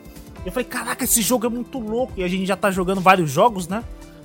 Eu 0.47 0.53
falei, 0.53 0.65
caraca, 0.69 1.05
esse 1.05 1.21
jogo 1.21 1.45
é 1.47 1.49
muito 1.49 1.79
louco. 1.79 2.13
E 2.17 2.23
a 2.23 2.29
gente 2.29 2.47
já 2.47 2.57
tá 2.57 2.71
jogando 2.71 3.01
vários 3.01 3.31
jogos, 3.31 3.67
né? 3.69 3.83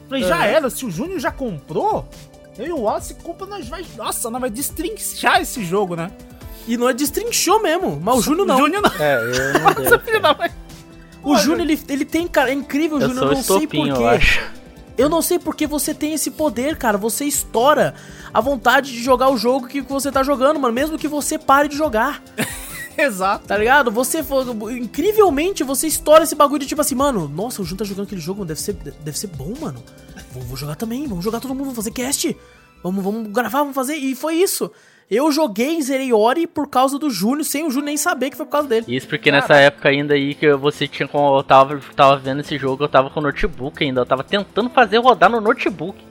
Falei, 0.08 0.24
já 0.24 0.36
Aham. 0.36 0.46
era, 0.46 0.70
se 0.70 0.86
o 0.86 0.92
Júnior 0.92 1.20
já 1.20 1.32
comprou, 1.32 2.08
eu 2.58 2.68
e 2.68 2.72
o 2.72 2.82
Wallace 2.82 3.16
compra, 3.16 3.48
nós 3.48 3.68
vai. 3.68 3.84
Nossa, 3.98 4.30
nós 4.30 4.40
vai 4.40 4.50
destrinchar 4.50 5.42
esse 5.42 5.64
jogo, 5.66 5.96
né? 5.96 6.12
E 6.68 6.78
não 6.78 6.88
é 6.88 6.94
destrinchou 6.94 7.62
mesmo, 7.62 8.00
mas 8.02 8.18
o 8.20 8.22
Júnior 8.22 8.46
não. 8.46 8.58
Júnior 8.60 8.82
não. 8.84 8.92
É, 9.04 9.16
eu 9.56 9.60
não 9.62 9.74
deu. 9.76 9.86
Essa 9.86 10.00
filha 10.00 10.20
da 10.20 10.34
mãe. 10.34 10.52
O 11.24 11.38
Júnior, 11.38 11.62
ele, 11.62 11.80
ele 11.88 12.06
tem, 12.06 12.28
cara, 12.28 12.50
é 12.52 12.54
incrível, 12.54 13.00
Eu 13.00 13.08
Júnior, 13.10 13.26
eu 13.30 13.34
não 13.34 13.44
sei 13.44 13.64
eu 13.64 13.68
porquê. 13.68 14.04
acho. 14.04 14.42
Eu 14.98 15.10
não 15.10 15.22
sei 15.22 15.40
porque 15.40 15.66
você 15.66 15.94
tem 15.94 16.14
esse 16.14 16.30
poder, 16.30 16.78
cara. 16.78 16.98
Você 16.98 17.26
estoura 17.26 17.96
a 18.34 18.40
vontade 18.42 18.92
de 18.92 19.02
jogar 19.02 19.30
o 19.30 19.38
jogo 19.38 19.68
que 19.68 19.82
você 19.82 20.12
tá 20.12 20.22
jogando, 20.22 20.60
mano. 20.60 20.74
Mesmo 20.74 20.98
que 21.00 21.08
você 21.08 21.40
pare 21.40 21.68
de 21.68 21.76
jogar, 21.78 22.22
Exato. 23.02 23.48
tá 23.48 23.58
ligado? 23.58 23.92
Você, 23.92 24.24
incrivelmente, 24.72 25.64
você 25.64 25.88
estoura 25.88 26.24
esse 26.24 26.36
bagulho 26.36 26.60
de 26.60 26.68
tipo 26.68 26.82
assim, 26.82 26.96
mano, 26.96 27.28
nossa, 27.28 27.62
o 27.62 27.66
Jun 27.66 27.76
tá 27.76 27.86
jogando 27.86 28.06
aquele 28.06 28.22
jogo, 28.22 28.46
deve 28.46 28.60
ser, 28.60 28.74
deve 28.74 29.18
ser 29.18 29.28
bom, 29.28 29.54
mano. 29.60 29.84
Vou, 30.32 30.44
vou 30.44 30.58
jogar 30.58 30.76
também, 30.76 31.08
vamos 31.08 31.24
jogar 31.24 31.40
todo 31.40 31.52
mundo, 31.52 31.66
vamos 31.66 31.76
fazer 31.76 31.92
cast. 31.92 32.36
Vamos, 32.84 33.04
vamos 33.04 33.32
gravar, 33.32 33.60
vamos 33.60 33.76
fazer. 33.76 33.96
E 33.96 34.16
foi 34.16 34.36
isso. 34.36 34.72
Eu 35.10 35.30
joguei 35.30 35.78
e 35.78 35.82
zerei 35.82 36.14
Ori 36.14 36.48
por 36.48 36.70
causa 36.70 36.98
do 36.98 37.10
Júnior, 37.10 37.44
sem 37.44 37.66
o 37.66 37.70
Júnior 37.70 37.88
nem 37.88 37.98
saber 37.98 38.30
que 38.30 38.38
foi 38.38 38.46
por 38.46 38.54
causa 38.54 38.70
dele. 38.70 38.86
Isso 38.88 39.10
porque 39.10 39.30
nessa 39.30 39.56
época 39.58 39.90
ainda 39.90 40.14
aí 40.14 40.34
que 40.34 40.54
você 40.54 40.88
tinha 40.88 41.06
com 41.06 41.36
eu 41.36 41.44
tava, 41.44 41.78
tava 41.94 42.16
vendo 42.16 42.40
esse 42.40 42.58
jogo, 42.58 42.86
eu 42.86 42.88
tava 42.88 43.10
com 43.10 43.20
o 43.20 43.24
notebook 43.24 43.84
ainda, 43.84 44.00
eu 44.00 44.06
tava 44.06 44.24
tentando 44.24 44.70
fazer 44.70 45.00
rodar 45.00 45.30
no 45.30 45.42
notebook. 45.42 46.02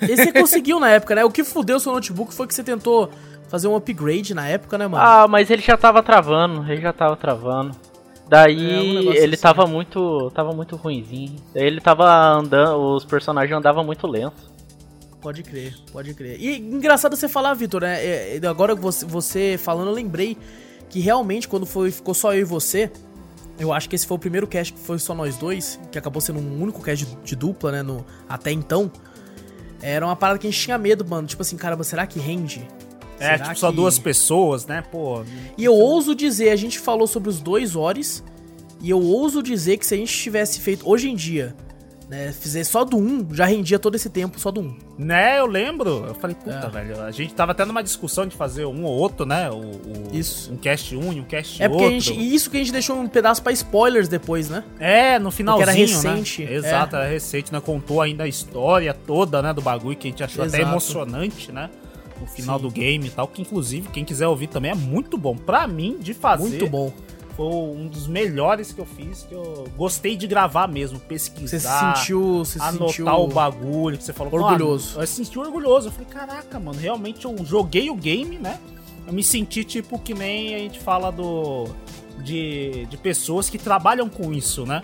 E 0.00 0.16
você 0.16 0.32
conseguiu 0.32 0.78
na 0.78 0.88
época, 0.90 1.16
né? 1.16 1.24
O 1.24 1.30
que 1.32 1.42
fudeu 1.42 1.80
seu 1.80 1.92
notebook 1.92 2.32
foi 2.32 2.46
que 2.46 2.54
você 2.54 2.62
tentou 2.62 3.10
fazer 3.48 3.68
um 3.68 3.76
upgrade 3.76 4.34
na 4.34 4.46
época, 4.46 4.78
né, 4.78 4.86
mano? 4.86 5.02
Ah, 5.02 5.26
mas 5.28 5.50
ele 5.50 5.62
já 5.62 5.76
tava 5.76 6.02
travando, 6.02 6.70
ele 6.70 6.80
já 6.80 6.92
tava 6.92 7.16
travando. 7.16 7.70
É, 7.70 8.26
um 8.26 8.28
Daí 8.28 9.08
ele 9.16 9.34
assim. 9.34 9.42
tava 9.42 9.66
muito, 9.66 10.30
tava 10.34 10.52
muito 10.52 10.76
ruinzinho. 10.76 11.36
Daí 11.54 11.64
ele 11.64 11.80
tava 11.80 12.06
andando, 12.06 12.78
os 12.94 13.04
personagens 13.04 13.56
andavam 13.56 13.82
muito 13.82 14.06
lento. 14.06 14.58
Pode 15.20 15.42
crer, 15.42 15.74
pode 15.90 16.14
crer. 16.14 16.40
E 16.40 16.58
engraçado 16.58 17.16
você 17.16 17.28
falar, 17.28 17.54
Vitor, 17.54 17.82
né? 17.82 18.04
é, 18.04 18.38
é, 18.42 18.46
agora 18.46 18.74
você, 18.74 19.04
você 19.04 19.58
falando, 19.58 19.88
eu 19.88 19.94
lembrei 19.94 20.36
que 20.88 21.00
realmente 21.00 21.48
quando 21.48 21.66
foi, 21.66 21.90
ficou 21.90 22.14
só 22.14 22.34
eu 22.34 22.40
e 22.40 22.44
você, 22.44 22.90
eu 23.58 23.72
acho 23.72 23.88
que 23.88 23.96
esse 23.96 24.06
foi 24.06 24.16
o 24.16 24.20
primeiro 24.20 24.46
cast 24.46 24.72
que 24.72 24.78
foi 24.78 24.98
só 24.98 25.14
nós 25.14 25.36
dois, 25.36 25.80
que 25.90 25.98
acabou 25.98 26.20
sendo 26.20 26.38
um 26.38 26.62
único 26.62 26.80
cast 26.82 27.04
de, 27.04 27.16
de 27.16 27.34
dupla, 27.34 27.72
né? 27.72 27.82
No, 27.82 28.06
até 28.28 28.52
então. 28.52 28.90
Era 29.82 30.06
uma 30.06 30.16
parada 30.16 30.38
que 30.38 30.46
a 30.46 30.50
gente 30.50 30.60
tinha 30.60 30.78
medo, 30.78 31.04
mano. 31.04 31.26
Tipo 31.26 31.42
assim, 31.42 31.56
caramba, 31.56 31.82
será 31.82 32.06
que 32.06 32.20
rende? 32.20 32.66
É, 33.20 33.32
Será 33.32 33.38
tipo, 33.38 33.58
só 33.58 33.70
que- 33.70 33.76
duas 33.76 33.98
pessoas, 33.98 34.66
né? 34.66 34.82
Pô. 34.90 35.22
E 35.56 35.64
eu 35.64 35.74
ouso 35.74 36.14
dizer, 36.14 36.50
a 36.50 36.56
gente 36.56 36.78
falou 36.78 37.06
sobre 37.06 37.28
os 37.28 37.40
dois 37.40 37.74
Oris, 37.76 38.22
e 38.80 38.90
eu 38.90 39.00
ouso 39.02 39.42
dizer 39.42 39.76
que 39.78 39.86
se 39.86 39.94
a 39.94 39.96
gente 39.98 40.12
tivesse 40.16 40.60
feito 40.60 40.88
hoje 40.88 41.10
em 41.10 41.16
dia, 41.16 41.54
né, 42.08 42.32
fizer 42.32 42.64
só 42.64 42.84
do 42.84 42.96
um, 42.96 43.26
já 43.34 43.44
rendia 43.44 43.78
todo 43.78 43.94
esse 43.94 44.08
tempo 44.08 44.40
só 44.40 44.50
do 44.50 44.62
um. 44.62 44.74
Né, 44.96 45.38
eu 45.38 45.44
lembro. 45.46 46.06
Eu 46.06 46.14
falei, 46.14 46.34
puta, 46.34 46.66
É. 46.66 46.70
velho. 46.70 47.02
A 47.02 47.10
gente 47.10 47.34
tava 47.34 47.52
até 47.52 47.66
numa 47.66 47.82
discussão 47.82 48.24
de 48.26 48.34
fazer 48.34 48.64
um 48.64 48.84
ou 48.84 48.92
outro, 48.96 49.26
né? 49.26 49.50
O, 49.50 49.56
o- 49.56 50.08
Isso. 50.12 50.50
Um 50.52 50.56
cast 50.56 50.96
um 50.96 51.12
e 51.12 51.20
um 51.20 51.24
cast 51.24 51.62
É 51.62 51.68
porque 51.68 51.84
outro. 51.84 51.96
a 51.98 52.00
gente, 52.00 52.18
e 52.18 52.34
isso 52.34 52.50
que 52.50 52.56
a 52.56 52.60
gente 52.60 52.72
deixou 52.72 52.96
um 52.96 53.06
pedaço 53.08 53.42
pra 53.42 53.52
spoilers 53.52 54.08
depois, 54.08 54.48
né? 54.48 54.64
É, 54.80 55.18
no 55.18 55.30
finalzinho, 55.30 55.64
era 55.68 55.72
recente, 55.72 56.44
né? 56.44 56.52
é. 56.52 56.54
Exato, 56.54 56.96
era 56.96 57.06
recente, 57.06 57.52
né? 57.52 57.60
Contou 57.60 58.00
ainda 58.00 58.24
a 58.24 58.28
história 58.28 58.94
toda, 58.94 59.42
né? 59.42 59.52
Do 59.52 59.60
bagulho 59.60 59.94
que 59.96 60.08
a 60.08 60.10
gente 60.10 60.24
achou 60.24 60.44
até 60.44 60.56
Exato. 60.58 60.72
emocionante, 60.72 61.52
né? 61.52 61.68
No 62.20 62.26
final 62.26 62.58
Sim. 62.58 62.62
do 62.64 62.70
game 62.70 63.06
e 63.06 63.10
tal. 63.10 63.28
Que 63.28 63.42
inclusive, 63.42 63.88
quem 63.90 64.04
quiser 64.04 64.26
ouvir 64.28 64.46
também 64.48 64.70
é 64.70 64.74
muito 64.74 65.16
bom. 65.16 65.36
Pra 65.36 65.66
mim, 65.66 65.98
de 66.00 66.12
fazer, 66.14 66.48
Muito 66.48 66.66
bom. 66.68 66.92
foi 67.36 67.46
um 67.46 67.86
dos 67.86 68.06
melhores 68.06 68.72
que 68.72 68.80
eu 68.80 68.86
fiz. 68.86 69.22
Que 69.28 69.34
eu 69.34 69.66
gostei 69.76 70.16
de 70.16 70.26
gravar 70.26 70.66
mesmo, 70.68 70.98
pesquisar. 70.98 71.48
Você 71.48 71.60
se 71.60 72.00
sentiu, 72.00 72.44
você 72.44 72.60
anotar 72.60 72.88
sentiu 72.88 73.06
o 73.06 73.28
bagulho 73.28 73.96
que 73.98 74.04
você 74.04 74.12
falou. 74.12 74.32
orgulhoso. 74.34 75.00
Eu 75.00 75.06
senti 75.06 75.38
orgulhoso. 75.38 75.88
Eu 75.88 75.92
falei, 75.92 76.08
caraca, 76.08 76.58
mano, 76.58 76.78
realmente 76.78 77.24
eu 77.24 77.36
joguei 77.44 77.88
o 77.90 77.94
game, 77.94 78.36
né? 78.38 78.58
Eu 79.06 79.12
me 79.12 79.22
senti 79.22 79.64
tipo 79.64 79.98
que 79.98 80.12
nem 80.14 80.54
a 80.54 80.58
gente 80.58 80.78
fala 80.80 81.10
do. 81.10 81.66
De, 82.22 82.84
de 82.86 82.96
pessoas 82.96 83.48
que 83.48 83.56
trabalham 83.56 84.08
com 84.08 84.32
isso, 84.32 84.66
né? 84.66 84.82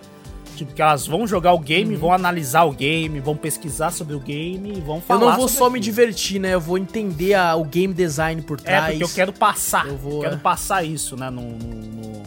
Tipo, 0.56 0.72
que 0.72 0.80
elas 0.80 1.06
vão 1.06 1.26
jogar 1.26 1.52
o 1.52 1.58
game, 1.58 1.96
vão 1.96 2.12
analisar 2.12 2.62
o 2.64 2.72
game, 2.72 3.18
vão 3.20 3.36
pesquisar 3.36 3.90
sobre 3.90 4.14
o 4.14 4.20
game 4.20 4.78
e 4.78 4.80
vão 4.80 4.96
Eu 4.96 5.02
falar. 5.02 5.20
não 5.32 5.36
vou 5.36 5.48
só 5.48 5.64
me 5.64 5.78
aquilo. 5.78 5.80
divertir, 5.84 6.40
né? 6.40 6.54
Eu 6.54 6.60
vou 6.60 6.78
entender 6.78 7.34
a- 7.34 7.56
o 7.56 7.64
game 7.64 7.92
design 7.92 8.40
por 8.42 8.58
É, 8.60 8.62
trás. 8.62 8.86
porque 8.98 9.02
eu 9.04 9.08
quero 9.14 9.32
passar. 9.32 9.86
Eu 9.88 9.96
vou, 9.96 10.20
quero 10.20 10.36
é. 10.36 10.38
passar 10.38 10.84
isso, 10.84 11.16
né? 11.16 11.28
No, 11.30 11.42
no, 11.42 11.66
no- 11.76 12.22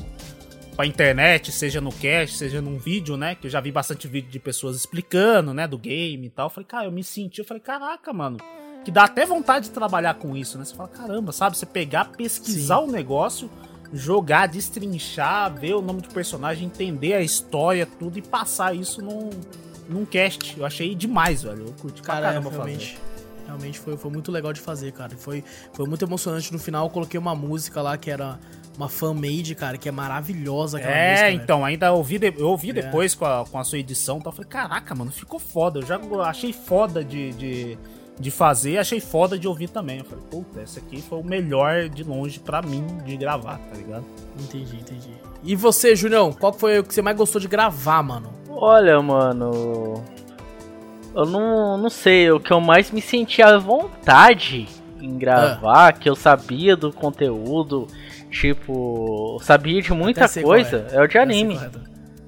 pra 0.76 0.86
internet, 0.86 1.52
seja 1.52 1.82
no 1.82 1.92
cast, 1.92 2.38
seja 2.38 2.62
num 2.62 2.78
vídeo, 2.78 3.18
né? 3.18 3.34
Que 3.36 3.48
eu 3.48 3.52
já 3.52 3.60
vi 3.60 3.72
bastante 3.72 4.08
vídeo 4.08 4.30
de 4.30 4.40
pessoas 4.40 4.76
explicando, 4.76 5.54
né? 5.54 5.68
Do 5.68 5.78
game 5.78 6.28
e 6.28 6.30
tal. 6.30 6.48
Eu 6.48 6.50
falei, 6.52 6.68
cara, 6.68 6.86
eu 6.86 6.92
me 6.92 7.04
senti, 7.04 7.40
eu 7.40 7.46
falei, 7.46 7.62
caraca, 7.62 8.12
mano. 8.14 8.38
Que 8.86 8.92
dá 8.92 9.06
até 9.06 9.26
vontade 9.26 9.66
de 9.66 9.72
trabalhar 9.72 10.14
com 10.16 10.38
isso, 10.38 10.58
né? 10.58 10.64
Você 10.66 10.76
fala, 10.76 10.88
caramba, 10.90 11.32
sabe? 11.32 11.58
Você 11.58 11.66
pegar, 11.66 12.06
pesquisar 12.12 12.78
o 12.80 12.88
negócio, 12.92 13.50
jogar, 13.94 14.48
destrinchar, 14.48 15.54
ver 15.54 15.74
o 15.76 15.82
nome 15.82 16.02
do 16.02 16.10
personagem, 16.10 16.66
entender 16.68 17.14
a 17.14 17.22
história, 17.22 17.86
tudo 17.86 18.18
e 18.18 18.22
passar 18.22 18.76
isso 18.76 19.02
num, 19.02 19.30
num 19.90 20.06
cast. 20.06 20.58
Eu 20.58 20.66
achei 20.66 20.94
demais, 20.96 21.44
velho. 21.44 21.68
Eu 21.68 21.74
curti 21.74 22.02
Cara, 22.02 22.28
caramba 22.28 22.50
realmente. 22.50 22.94
fazer. 22.96 23.08
Realmente 23.46 23.80
foi, 23.80 23.96
foi 23.96 24.12
muito 24.12 24.30
legal 24.32 24.52
de 24.52 24.60
fazer, 24.60 24.92
cara. 24.92 25.16
Foi, 25.16 25.42
foi 25.72 25.88
muito 25.88 26.04
emocionante. 26.04 26.52
No 26.52 26.60
final 26.60 26.86
eu 26.86 26.90
coloquei 26.90 27.18
uma 27.20 27.34
música 27.34 27.82
lá 27.82 27.98
que 27.98 28.12
era 28.12 28.38
uma 28.76 28.90
fan-made, 28.90 29.56
cara, 29.56 29.78
que 29.78 29.88
é 29.88 29.92
maravilhosa 29.92 30.78
aquela 30.78 30.94
É, 30.94 31.10
música. 31.12 31.26
velho. 31.30 31.42
então, 31.44 31.66
ainda 31.66 31.92
ouvi, 31.94 32.20
de- 32.20 32.34
eu 32.38 32.48
ouvi 32.50 32.70
É. 32.72 32.74
depois 32.74 33.16
com 33.16 33.26
a, 33.26 33.46
com 33.46 33.58
a 33.58 33.64
sua 33.64 33.80
edição, 33.80 34.18
então 34.18 34.32
eu 34.32 34.36
falei, 34.36 34.50
caraca, 34.50 34.94
mano, 34.94 35.12
ficou 35.12 35.40
foda. 35.40 35.80
Eu 35.80 35.86
já 35.86 36.00
achei 36.28 36.52
foda 36.54 37.04
de, 37.04 37.32
de, 37.32 37.78
de 38.20 38.32
fazer, 38.32 38.78
achei 38.78 39.00
foda 39.00 39.38
de 39.38 39.48
ouvir 39.48 39.70
também. 39.70 40.00
Eu 40.00 40.06
falei, 40.06 40.24
puta, 40.30 40.62
esse 40.62 40.80
aqui 40.80 41.02
foi 41.02 41.20
o 41.20 41.24
melhor 41.24 41.88
de 41.88 42.04
longe 42.04 42.40
pra 42.40 42.62
mim 42.62 42.86
de 43.06 43.16
gravar, 43.16 43.58
tá 43.58 43.76
ligado? 43.76 44.06
Entendi, 44.40 44.76
entendi. 44.76 45.12
E 45.44 45.56
você, 45.56 45.96
Julião, 45.96 46.32
qual 46.32 46.52
foi 46.52 46.80
o 46.80 46.84
que 46.84 46.94
você 46.94 47.02
mais 47.02 47.16
gostou 47.16 47.40
de 47.40 47.48
gravar, 47.48 48.02
mano? 48.02 48.34
Olha, 48.50 49.02
mano. 49.02 50.04
Eu 51.16 51.26
não, 51.26 51.78
não 51.78 51.90
sei, 51.90 52.32
o 52.32 52.40
que 52.40 52.52
eu 52.52 52.60
mais 52.60 52.92
me 52.92 53.02
senti 53.02 53.42
à 53.42 53.58
vontade 53.58 54.68
em 55.00 55.18
gravar, 55.18 55.94
que 55.94 56.10
eu 56.10 56.16
sabia 56.16 56.76
do 56.76 56.92
conteúdo, 56.92 57.88
tipo, 58.30 59.40
sabia 59.42 59.82
de 59.82 59.94
muita 59.94 60.28
coisa, 60.42 60.88
é. 60.92 61.02
o 61.02 61.08
de 61.08 61.18
anime. 61.18 61.60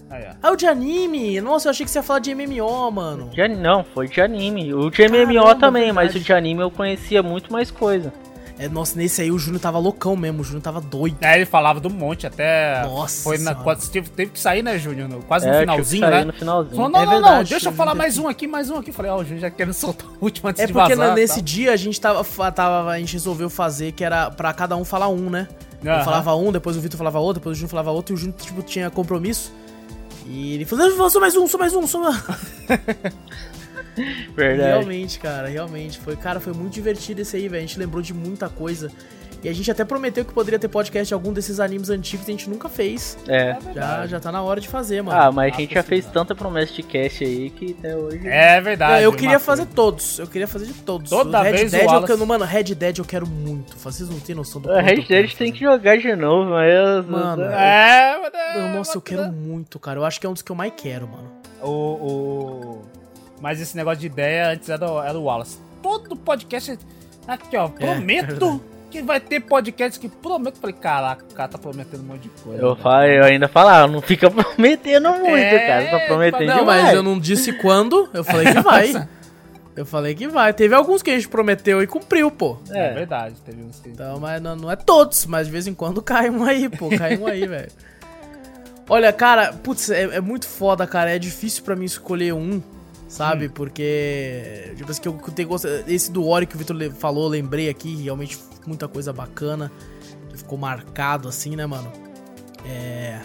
Aí, 0.09 0.23
ó. 0.27 0.33
Ah, 0.41 0.51
o 0.51 0.55
de 0.55 0.65
anime! 0.65 1.39
Nossa, 1.41 1.67
eu 1.67 1.71
achei 1.71 1.85
que 1.85 1.91
você 1.91 1.99
ia 1.99 2.03
falar 2.03 2.19
de 2.19 2.33
MMO, 2.33 2.91
mano. 2.91 3.29
De, 3.29 3.47
não, 3.47 3.83
foi 3.83 4.07
de 4.07 4.19
anime. 4.21 4.73
O 4.73 4.89
de 4.89 5.07
MMO 5.07 5.33
Caramba, 5.43 5.55
também, 5.55 5.91
mas 5.91 6.15
o 6.15 6.19
de 6.19 6.33
anime 6.33 6.61
eu 6.61 6.71
conhecia 6.71 7.21
muito 7.21 7.51
mais 7.53 7.69
coisa. 7.69 8.11
É, 8.57 8.67
nossa, 8.67 8.97
nesse 8.97 9.21
aí 9.21 9.31
o 9.31 9.39
Júnior 9.39 9.61
tava 9.61 9.77
loucão 9.77 10.17
mesmo, 10.17 10.41
o 10.41 10.43
Júnior 10.43 10.61
tava 10.61 10.81
doido. 10.81 11.15
É, 11.21 11.33
ele 11.37 11.45
falava 11.45 11.79
do 11.79 11.89
monte, 11.89 12.27
até. 12.27 12.81
Nossa 12.83 13.23
Foi 13.23 13.37
na, 13.37 13.55
quando 13.55 13.87
teve, 13.89 14.09
teve 14.09 14.31
que 14.31 14.39
sair, 14.39 14.61
né, 14.61 14.77
Júnior? 14.77 15.07
No- 15.07 15.21
Quase 15.21 15.47
é, 15.47 15.49
no 15.49 15.53
tive 15.53 15.65
que 15.65 15.71
finalzinho, 15.71 16.01
sair 16.03 16.11
né? 16.11 16.23
no 16.25 16.33
finalzinho. 16.33 16.75
Falou, 16.75 16.89
não, 16.91 16.99
É 17.01 17.05
não, 17.05 17.11
não, 17.13 17.21
verdade, 17.21 17.49
deixa 17.51 17.67
eu 17.67 17.71
eu 17.71 17.77
falar 17.77 17.91
não 17.91 17.97
mais 17.99 18.17
um 18.17 18.27
aqui, 18.27 18.47
mais 18.47 18.69
um 18.69 18.75
aqui. 18.77 18.91
Falei, 18.91 19.11
ó, 19.11 19.15
o 19.17 19.23
Júnior 19.23 19.39
já 19.39 19.49
querendo 19.49 19.71
soltar 19.75 20.07
o 20.19 20.25
último 20.25 20.49
antes 20.49 20.61
É 20.61 20.65
de 20.67 20.73
porque 20.73 20.93
vazar. 20.93 21.07
na- 21.09 21.15
nesse 21.15 21.35
tá? 21.35 21.41
dia 21.41 21.71
a 21.71 21.77
gente 21.77 22.01
tava, 22.01 22.51
tava. 22.51 22.89
A 22.91 22.99
gente 22.99 23.13
resolveu 23.13 23.49
fazer 23.49 23.93
que 23.93 24.03
era 24.03 24.29
pra 24.29 24.51
cada 24.51 24.75
um 24.75 24.83
falar 24.83 25.07
um, 25.07 25.29
né? 25.29 25.47
Eu 25.81 25.93
Aham. 25.93 26.03
falava 26.03 26.35
um, 26.35 26.51
depois 26.51 26.75
o 26.75 26.81
Vitor 26.81 26.97
falava 26.97 27.19
outro, 27.19 27.39
depois 27.39 27.55
o 27.55 27.59
Júnior 27.61 27.69
falava 27.69 27.91
outro, 27.91 28.13
e 28.13 28.15
o 28.15 28.17
Júnior, 28.17 28.35
tipo, 28.37 28.61
tinha 28.61 28.89
compromisso. 28.89 29.53
E 30.29 30.53
ele 30.53 30.65
falou, 30.65 30.89
"Não, 30.89 31.09
só 31.09 31.19
mais 31.19 31.35
um, 31.35 31.47
só 31.47 31.57
mais 31.57 31.73
um, 31.73 31.87
só 31.87 31.99
mais 31.99 32.23
Verdade. 34.35 34.69
Realmente, 34.69 35.19
cara, 35.19 35.47
realmente. 35.47 35.99
Foi, 35.99 36.15
cara, 36.15 36.39
foi 36.39 36.53
muito 36.53 36.73
divertido 36.73 37.21
esse 37.21 37.35
aí, 37.35 37.49
velho. 37.49 37.63
A 37.63 37.67
gente 37.67 37.79
lembrou 37.79 38.01
de 38.01 38.13
muita 38.13 38.47
coisa. 38.47 38.91
E 39.41 39.47
a 39.47 39.53
gente 39.53 39.71
até 39.71 39.85
prometeu 39.85 40.25
que 40.25 40.33
poderia 40.33 40.59
ter 40.59 40.67
podcast 40.67 41.07
de 41.07 41.13
algum 41.13 41.31
desses 41.31 41.61
animes 41.61 41.89
antigos 41.89 42.25
que 42.25 42.31
a 42.31 42.33
gente 42.35 42.49
nunca 42.49 42.67
fez. 42.67 43.17
É. 43.25 43.55
Já, 43.73 44.05
já 44.05 44.19
tá 44.19 44.31
na 44.33 44.41
hora 44.41 44.59
de 44.59 44.67
fazer, 44.67 45.01
mano. 45.01 45.17
Ah, 45.17 45.31
mas 45.31 45.53
a 45.53 45.57
gente 45.57 45.73
já 45.73 45.81
fez 45.81 46.05
tanta 46.07 46.35
promessa 46.35 46.73
de 46.73 46.83
cast 46.83 47.23
aí 47.23 47.49
que 47.49 47.73
até 47.79 47.95
hoje. 47.95 48.27
É 48.27 48.59
verdade. 48.59 49.01
eu 49.03 49.13
queria 49.13 49.35
uma 49.35 49.39
fazer 49.39 49.61
coisa. 49.63 49.75
todos. 49.75 50.19
Eu 50.19 50.27
queria 50.27 50.47
fazer 50.47 50.65
de 50.65 50.73
todos. 50.73 51.09
Toda 51.09 51.39
o 51.39 51.43
Red 51.43 51.51
vez 51.51 51.69
o 51.69 51.71
Dead, 51.71 51.81
eu 51.83 51.87
Wallace- 51.87 52.07
quero, 52.13 52.27
mano, 52.27 52.43
Red 52.43 52.63
Dead 52.75 52.97
eu 52.99 53.05
quero 53.05 53.25
muito. 53.27 53.77
Vocês 53.77 54.09
não 54.09 54.19
têm 54.19 54.35
noção 54.35 54.59
do 54.59 54.67
Red 54.73 54.77
eu 54.77 55.07
Dead 55.07 55.07
tem 55.07 55.27
fazer. 55.29 55.51
que 55.53 55.59
jogar 55.59 55.97
de 55.97 56.15
novo, 56.17 56.49
mas. 56.49 57.05
Mano, 57.05 57.43
É, 57.43 58.19
é, 58.57 58.75
Nossa, 58.75 58.97
eu 58.97 59.01
quero 59.01 59.31
muito, 59.31 59.79
cara. 59.79 59.99
Eu 59.99 60.05
acho 60.05 60.19
que 60.19 60.25
é 60.25 60.29
um 60.29 60.33
dos 60.33 60.41
que 60.41 60.51
eu 60.51 60.55
mais 60.55 60.73
quero, 60.75 61.07
mano. 61.07 61.31
O, 61.61 61.69
o... 61.71 62.81
Mas 63.41 63.61
esse 63.61 63.75
negócio 63.77 63.99
de 64.01 64.07
ideia 64.07 64.49
antes 64.51 64.67
era, 64.69 64.85
do- 64.85 65.01
era 65.01 65.17
o 65.17 65.23
Wallace. 65.23 65.57
Todo 65.81 66.15
podcast. 66.15 66.77
Aqui, 67.27 67.55
ó. 67.55 67.65
É, 67.65 67.65
é 67.67 67.69
Prometo 67.69 68.27
verdade. 68.27 68.61
Que 68.89 69.01
vai 69.01 69.19
ter 69.19 69.39
podcast 69.41 69.99
que 69.99 70.09
prometo. 70.09 70.59
Falei, 70.59 70.75
caraca, 70.75 71.23
o 71.29 71.33
cara 71.33 71.47
tá 71.49 71.57
prometendo 71.57 72.01
um 72.01 72.05
monte 72.07 72.23
de 72.23 72.29
coisa. 72.41 72.61
Eu, 72.61 72.75
né? 72.75 72.81
falo, 72.81 73.03
eu 73.05 73.23
ainda 73.25 73.47
falava, 73.47 73.91
não 73.91 74.01
fica 74.01 74.29
prometendo 74.31 75.09
muito, 75.11 75.27
É, 75.37 75.67
cara. 75.67 75.99
Tá 75.99 76.05
prometendo 76.07 76.47
Não, 76.47 76.59
demais. 76.59 76.83
mas 76.83 76.93
eu 76.93 77.03
não 77.03 77.19
disse 77.19 77.53
quando. 77.53 78.09
Eu 78.13 78.23
falei 78.23 78.53
que 78.53 78.59
vai. 78.61 79.07
Eu 79.75 79.85
falei 79.85 80.13
que 80.15 80.27
vai. 80.27 80.51
Teve 80.53 80.75
alguns 80.75 81.01
que 81.01 81.09
a 81.11 81.15
gente 81.15 81.29
prometeu 81.29 81.81
e 81.81 81.87
cumpriu, 81.87 82.29
pô. 82.29 82.57
É, 82.69 82.93
verdade, 82.93 83.35
teve 83.45 83.61
uns 83.63 83.79
que... 83.79 83.89
Então, 83.89 84.19
mas 84.19 84.41
não, 84.41 84.55
não 84.55 84.69
é 84.71 84.75
todos, 84.75 85.25
mas 85.25 85.47
de 85.47 85.53
vez 85.53 85.67
em 85.67 85.73
quando 85.73 86.01
cai 86.01 86.29
um 86.29 86.43
aí, 86.43 86.67
pô. 86.67 86.89
Cai 86.89 87.17
um 87.17 87.25
aí, 87.27 87.45
velho. 87.47 87.71
Olha, 88.89 89.13
cara, 89.13 89.53
putz, 89.53 89.89
é, 89.89 90.01
é 90.15 90.19
muito 90.19 90.47
foda, 90.47 90.85
cara. 90.87 91.15
É 91.15 91.19
difícil 91.19 91.63
pra 91.63 91.75
mim 91.75 91.85
escolher 91.85 92.33
um, 92.33 92.61
sabe? 93.09 93.49
Porque. 93.49 94.71
Tipo 94.77 94.89
assim, 94.89 95.01
que 95.01 95.07
eu 95.09 95.13
tenho. 95.35 95.49
Esse 95.87 96.09
do 96.11 96.25
Ori 96.25 96.45
que 96.45 96.55
o 96.55 96.57
Victor 96.57 96.77
falou, 96.93 97.27
lembrei 97.27 97.67
aqui, 97.67 97.95
realmente 98.01 98.39
muita 98.65 98.87
coisa 98.87 99.11
bacana. 99.11 99.69
Que 100.29 100.37
ficou 100.37 100.57
marcado 100.57 101.27
assim, 101.27 101.55
né, 101.57 101.65
mano? 101.65 101.91
É. 102.65 103.19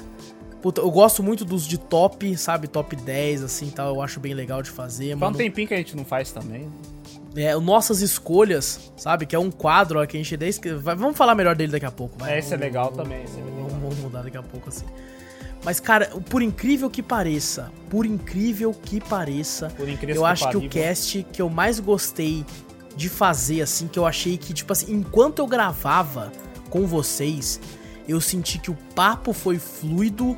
Puta, 0.62 0.81
eu 0.81 0.90
gosto 0.90 1.23
muito 1.23 1.44
dos 1.44 1.66
de 1.66 1.77
top, 1.77 2.35
sabe? 2.39 2.66
Top 2.66 2.97
10, 2.97 3.43
assim 3.43 3.69
tal. 3.69 3.94
Eu 3.94 4.01
acho 4.02 4.19
bem 4.19 4.32
legal 4.32 4.62
de 4.62 4.70
fazer, 4.70 5.09
Faz 5.11 5.16
um 5.16 5.20
mano. 5.20 5.36
tempinho 5.36 5.69
que 5.69 5.74
a 5.74 5.77
gente 5.77 5.94
não 5.94 6.05
faz 6.06 6.32
também. 6.32 6.69
É, 7.36 7.55
Nossas 7.56 8.01
Escolhas, 8.01 8.90
sabe? 8.97 9.27
Que 9.27 9.36
é 9.36 9.39
um 9.39 9.51
quadro 9.51 10.01
ó, 10.01 10.06
que 10.06 10.16
a 10.16 10.23
gente 10.23 10.28
Vamos 10.97 11.19
falar 11.19 11.35
melhor 11.35 11.55
dele 11.55 11.73
daqui 11.73 11.85
a 11.85 11.90
pouco. 11.90 12.16
vai. 12.19 12.35
É, 12.35 12.39
esse 12.39 12.48
é 12.55 12.56
Vamos- 12.56 12.65
legal 12.65 12.85
vamos- 12.90 13.02
também, 13.02 13.24
esse 13.24 13.39
é 13.39 13.43
legal. 13.44 13.69
vamos 13.69 13.98
mudar 13.98 14.23
daqui 14.23 14.36
a 14.39 14.43
pouco 14.43 14.69
assim. 14.70 14.86
Mas, 15.65 15.81
cara, 15.81 16.07
por 16.28 16.43
incrível 16.43 16.91
que 16.91 17.03
pareça, 17.03 17.73
por 17.89 18.05
incrível 18.05 18.73
que 18.73 19.01
pareça, 19.01 19.73
incrível 19.89 20.16
eu 20.16 20.27
acho 20.27 20.49
que 20.51 20.57
o 20.57 20.69
cast 20.69 21.27
que 21.32 21.41
eu 21.41 21.49
mais 21.49 21.81
gostei 21.81 22.45
de 22.95 23.09
fazer, 23.09 23.62
assim, 23.62 23.89
que 23.89 23.99
eu 23.99 24.07
achei 24.07 24.36
que, 24.36 24.53
tipo 24.53 24.73
assim, 24.73 24.93
enquanto 24.93 25.39
eu 25.39 25.47
gravava 25.47 26.31
com 26.69 26.86
vocês, 26.86 27.61
eu 28.07 28.20
senti 28.20 28.59
que 28.59 28.70
o 28.70 28.77
papo 28.95 29.32
foi 29.32 29.59
fluido, 29.59 30.36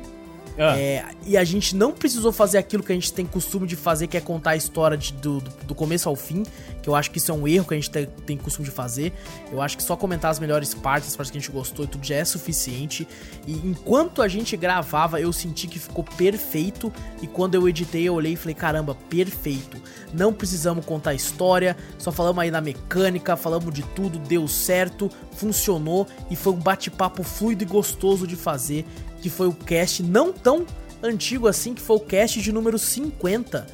Ah, 0.57 0.77
é, 0.77 1.05
e 1.25 1.37
a 1.37 1.43
gente 1.43 1.75
não 1.75 1.91
precisou 1.91 2.31
fazer 2.31 2.57
aquilo 2.57 2.81
que 2.81 2.91
a 2.91 2.95
gente 2.95 3.13
tem 3.13 3.25
costume 3.25 3.67
de 3.67 3.75
fazer, 3.75 4.07
que 4.07 4.17
é 4.17 4.21
contar 4.21 4.51
a 4.51 4.55
história 4.55 4.97
de- 4.97 5.13
do, 5.13 5.39
do, 5.39 5.75
começo 5.75 6.09
ao 6.09 6.15
fim, 6.15 6.43
que 6.81 6.89
eu 6.89 6.95
acho 6.95 7.11
que 7.11 7.19
isso 7.19 7.31
é 7.31 7.33
um 7.33 7.47
erro 7.47 7.65
que 7.65 7.75
a 7.75 7.77
gente 7.77 7.91
tem, 7.91 8.07
tem 8.25 8.37
costume 8.37 8.67
de 8.67 8.73
fazer. 8.73 9.13
Eu 9.51 9.61
acho 9.61 9.77
que 9.77 9.83
só 9.83 9.95
comentar 9.95 10.31
as 10.31 10.39
melhores 10.39 10.73
partes, 10.73 11.09
as 11.09 11.15
partes 11.15 11.31
que 11.31 11.37
a 11.37 11.41
gente 11.41 11.51
gostou 11.51 11.85
e 11.85 11.87
tudo 11.87 12.05
já 12.05 12.15
é 12.15 12.25
suficiente. 12.25 13.07
E 13.45 13.53
enquanto 13.53 14.21
a 14.21 14.27
gente 14.27 14.57
gravava, 14.57 15.21
eu 15.21 15.31
senti 15.31 15.67
que 15.67 15.77
ficou 15.77 16.03
perfeito. 16.03 16.91
E 17.21 17.27
quando 17.27 17.53
eu 17.55 17.69
editei, 17.69 18.07
eu 18.07 18.15
olhei 18.15 18.33
e 18.33 18.35
falei: 18.35 18.55
caramba, 18.55 18.95
perfeito. 19.09 19.77
Não 20.13 20.33
precisamos 20.33 20.85
contar 20.85 21.11
a 21.11 21.13
história, 21.13 21.77
só 21.97 22.11
falamos 22.11 22.41
aí 22.41 22.49
da 22.49 22.61
mecânica, 22.61 23.35
falamos 23.35 23.73
de 23.73 23.83
tudo, 23.83 24.17
deu 24.17 24.47
certo, 24.47 25.09
funcionou 25.33 26.07
e 26.31 26.35
foi 26.35 26.53
um 26.53 26.57
bate-papo 26.57 27.23
fluido 27.23 27.63
e 27.63 27.67
gostoso 27.67 28.25
de 28.25 28.35
fazer 28.35 28.85
que 29.21 29.29
foi 29.29 29.47
o 29.47 29.53
cast 29.53 30.03
não 30.03 30.31
tão 30.31 30.65
antigo 31.01 31.47
assim, 31.47 31.73
que 31.73 31.81
foi 31.81 31.97
o 31.97 31.99
cast 31.99 32.41
de 32.41 32.51
número 32.51 32.77
50, 32.77 33.65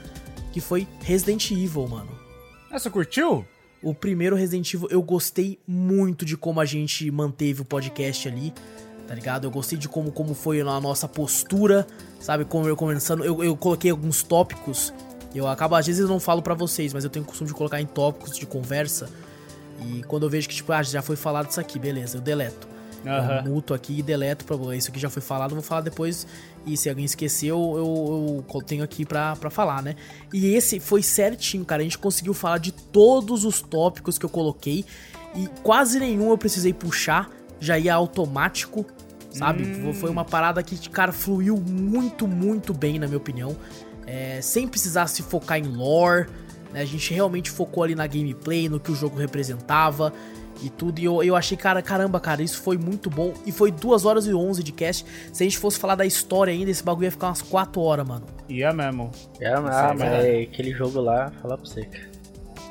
que 0.52 0.60
foi 0.60 0.88
Resident 1.02 1.52
Evil, 1.52 1.88
mano. 1.88 2.12
Ah, 2.72 2.80
você 2.80 2.90
curtiu? 2.90 3.46
O 3.82 3.94
primeiro 3.94 4.36
Resident 4.36 4.74
Evil, 4.74 4.88
eu 4.90 5.02
gostei 5.02 5.60
muito 5.68 6.26
de 6.26 6.38
como 6.38 6.60
a 6.60 6.66
gente 6.66 7.10
manteve 7.12 7.62
o 7.62 7.66
podcast 7.66 8.28
ali, 8.28 8.54
tá 9.08 9.14
ligado? 9.14 9.46
Eu 9.46 9.52
gostei 9.52 9.78
de 9.78 9.90
como, 9.90 10.12
como 10.12 10.34
foi 10.34 10.62
a 10.62 10.80
nossa 10.80 11.08
postura, 11.08 11.86
sabe? 12.20 12.46
Como 12.46 12.68
eu 12.68 12.76
conversando, 12.76 13.24
eu, 13.24 13.44
eu 13.44 13.58
coloquei 13.58 13.92
alguns 13.92 14.24
tópicos, 14.24 14.94
eu 15.36 15.48
acabo, 15.48 15.76
às 15.76 15.86
vezes 15.86 16.02
eu 16.02 16.08
não 16.08 16.20
falo 16.20 16.42
pra 16.42 16.54
vocês, 16.54 16.94
mas 16.94 17.04
eu 17.04 17.10
tenho 17.10 17.24
o 17.24 17.28
costume 17.28 17.50
de 17.50 17.54
colocar 17.54 17.82
em 17.82 17.86
tópicos 17.86 18.38
de 18.38 18.46
conversa, 18.46 19.10
e 19.86 20.04
quando 20.04 20.24
eu 20.24 20.30
vejo 20.30 20.48
que, 20.48 20.56
tipo, 20.56 20.72
ah, 20.72 20.82
já 20.82 21.02
foi 21.02 21.16
falado 21.16 21.50
isso 21.50 21.60
aqui, 21.60 21.78
beleza, 21.78 22.18
eu 22.18 22.22
deleto. 22.22 22.73
Aham. 23.06 23.44
Eu 23.46 23.52
muto 23.52 23.74
aqui 23.74 24.00
e 24.00 24.02
deleto 24.02 24.46
pra 24.46 24.76
isso 24.76 24.90
aqui 24.90 25.00
já 25.00 25.10
foi 25.10 25.22
falado, 25.22 25.52
eu 25.52 25.56
vou 25.56 25.64
falar 25.64 25.82
depois. 25.82 26.26
E 26.66 26.78
se 26.78 26.90
alguém 26.90 27.04
esqueceu, 27.04 27.58
eu, 27.76 28.46
eu 28.54 28.62
tenho 28.62 28.84
aqui 28.84 29.06
pra, 29.06 29.36
pra 29.36 29.50
falar, 29.50 29.82
né? 29.82 29.96
E 30.34 30.54
esse 30.56 30.80
foi 30.80 31.04
certinho, 31.04 31.66
cara. 31.66 31.82
A 31.82 31.84
gente 31.84 31.98
conseguiu 31.98 32.34
falar 32.34 32.58
de 32.58 32.72
todos 32.72 33.44
os 33.44 33.62
tópicos 33.62 34.18
que 34.18 34.26
eu 34.26 34.30
coloquei. 34.30 34.86
E 35.36 35.48
quase 35.62 36.00
nenhum 36.00 36.30
eu 36.30 36.38
precisei 36.38 36.74
puxar, 36.74 37.30
já 37.60 37.78
ia 37.78 37.94
automático, 37.94 38.86
sabe? 39.32 39.94
Foi 39.96 40.10
uma 40.10 40.24
parada 40.24 40.62
que, 40.64 40.90
cara, 40.90 41.12
fluiu 41.12 41.58
muito, 41.58 42.28
muito 42.28 42.74
bem, 42.74 43.00
na 43.00 43.08
minha 43.08 43.18
opinião. 43.18 43.56
É, 44.06 44.40
sem 44.42 44.68
precisar 44.68 45.08
se 45.08 45.24
focar 45.24 45.58
em 45.58 45.64
lore, 45.64 46.28
né? 46.72 46.82
A 46.82 46.86
gente 46.86 47.14
realmente 47.14 47.50
focou 47.50 47.84
ali 47.84 47.96
na 47.96 48.08
gameplay, 48.08 48.70
no 48.70 48.80
que 48.80 48.92
o 48.92 48.96
jogo 48.96 49.18
representava 49.18 50.14
e 50.64 50.70
tudo. 50.70 51.00
E 51.00 51.06
eu, 51.06 51.22
eu 51.24 51.36
achei, 51.36 51.58
cara, 51.58 51.82
caramba, 51.82 52.20
cara, 52.20 52.42
isso 52.42 52.62
foi 52.62 52.78
muito 52.78 53.10
bom. 53.10 53.34
E 53.46 53.52
foi 53.52 53.72
2 53.72 54.06
horas 54.06 54.26
e 54.28 54.34
11 54.34 54.64
de 54.64 54.72
cast. 54.72 55.06
Se 55.32 55.44
a 55.44 55.46
gente 55.46 55.58
fosse 55.58 55.78
falar 55.78 55.96
da 55.96 56.06
história 56.06 56.52
ainda, 56.54 56.72
esse 56.72 56.84
bagulho 56.84 57.06
ia 57.06 57.12
ficar 57.12 57.28
umas 57.28 57.42
4 57.42 57.82
horas, 57.82 58.08
mano. 58.08 58.26
Ia 58.50 58.72
mesmo. 58.74 59.12
É, 59.40 59.48
ah, 59.48 59.58
é 59.58 59.60
mas 59.60 59.98
verdade. 60.00 60.44
aquele 60.52 60.72
jogo 60.72 61.00
lá, 61.02 61.32
falar 61.42 61.58
pra 61.58 61.66
você. 61.66 61.82
cara. 61.84 62.14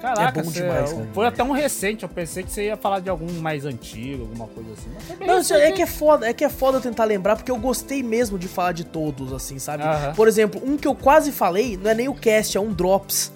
Caraca, 0.02 0.40
É 0.40 0.42
bom 0.42 0.50
você- 0.50 0.60
demais, 0.62 0.92
cara. 0.92 1.08
foi 1.12 1.26
até 1.26 1.44
um 1.44 1.52
recente. 1.52 2.02
Eu 2.02 2.08
pensei 2.08 2.42
que 2.42 2.50
você 2.50 2.64
ia 2.64 2.76
falar 2.76 2.98
de 2.98 3.08
algum 3.08 3.30
mais 3.40 3.64
antigo, 3.64 4.22
alguma 4.24 4.48
coisa 4.48 4.70
assim. 4.72 4.90
Não, 5.24 5.36
recente, 5.36 5.60
é 5.60 5.70
que 5.70 5.80
é 5.82 5.86
foda, 5.86 6.26
é 6.28 6.32
que 6.32 6.44
é 6.44 6.48
foda 6.48 6.78
eu 6.78 6.80
tentar 6.82 7.04
lembrar, 7.04 7.36
porque 7.36 7.52
eu 7.52 7.56
gostei 7.56 8.02
mesmo 8.02 8.36
de 8.36 8.48
falar 8.48 8.72
de 8.72 8.82
todos, 8.82 9.32
assim, 9.32 9.60
sabe? 9.60 9.84
Aham. 9.84 10.12
Por 10.14 10.26
exemplo, 10.26 10.60
um 10.64 10.76
que 10.76 10.88
eu 10.88 10.94
quase 10.96 11.30
falei, 11.30 11.76
não 11.76 11.88
é 11.88 11.94
nem 11.94 12.08
o 12.08 12.14
cast, 12.14 12.56
é 12.58 12.60
um 12.60 12.72
Drops, 12.72 13.30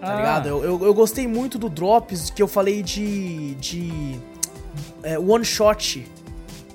tá 0.00 0.12
Ah. 0.12 0.16
ligado? 0.16 0.48
Eu, 0.48 0.64
eu, 0.64 0.84
eu 0.86 0.94
gostei 0.94 1.26
muito 1.26 1.58
do 1.58 1.68
Drops, 1.68 2.30
que 2.30 2.42
eu 2.42 2.48
falei 2.48 2.82
de. 2.82 3.54
de. 3.56 4.18
é, 5.02 5.18
one 5.18 5.44
shot. 5.44 6.06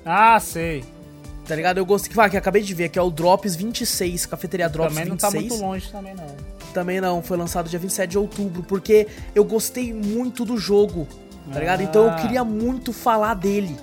Ah, 0.04 0.38
sei. 0.40 0.84
Tá 1.46 1.54
ligado? 1.54 1.78
Eu 1.78 1.86
gostei. 1.86 2.12
Ah, 2.16 2.28
que 2.28 2.36
acabei 2.36 2.62
de 2.62 2.72
ver, 2.74 2.88
que 2.88 2.98
é 2.98 3.02
o 3.02 3.10
Drops 3.10 3.54
26, 3.54 4.26
Cafeteria 4.26 4.68
Drops 4.68 4.94
também 4.94 5.04
não 5.08 5.16
26. 5.16 5.32
tá 5.32 5.40
muito 5.40 5.56
longe 5.64 5.90
também, 5.90 6.14
não. 6.14 6.26
Também 6.72 7.00
não, 7.00 7.22
foi 7.22 7.36
lançado 7.36 7.68
dia 7.68 7.78
27 7.78 8.10
de 8.10 8.18
outubro, 8.18 8.62
porque 8.64 9.06
eu 9.34 9.44
gostei 9.44 9.92
muito 9.92 10.44
do 10.44 10.56
jogo, 10.58 11.06
tá 11.52 11.60
ligado? 11.60 11.82
Então 11.82 12.04
eu 12.04 12.10
Ah. 12.10 12.14
queria 12.16 12.42
muito 12.42 12.92
falar 12.92 13.34
dele. 13.34 13.76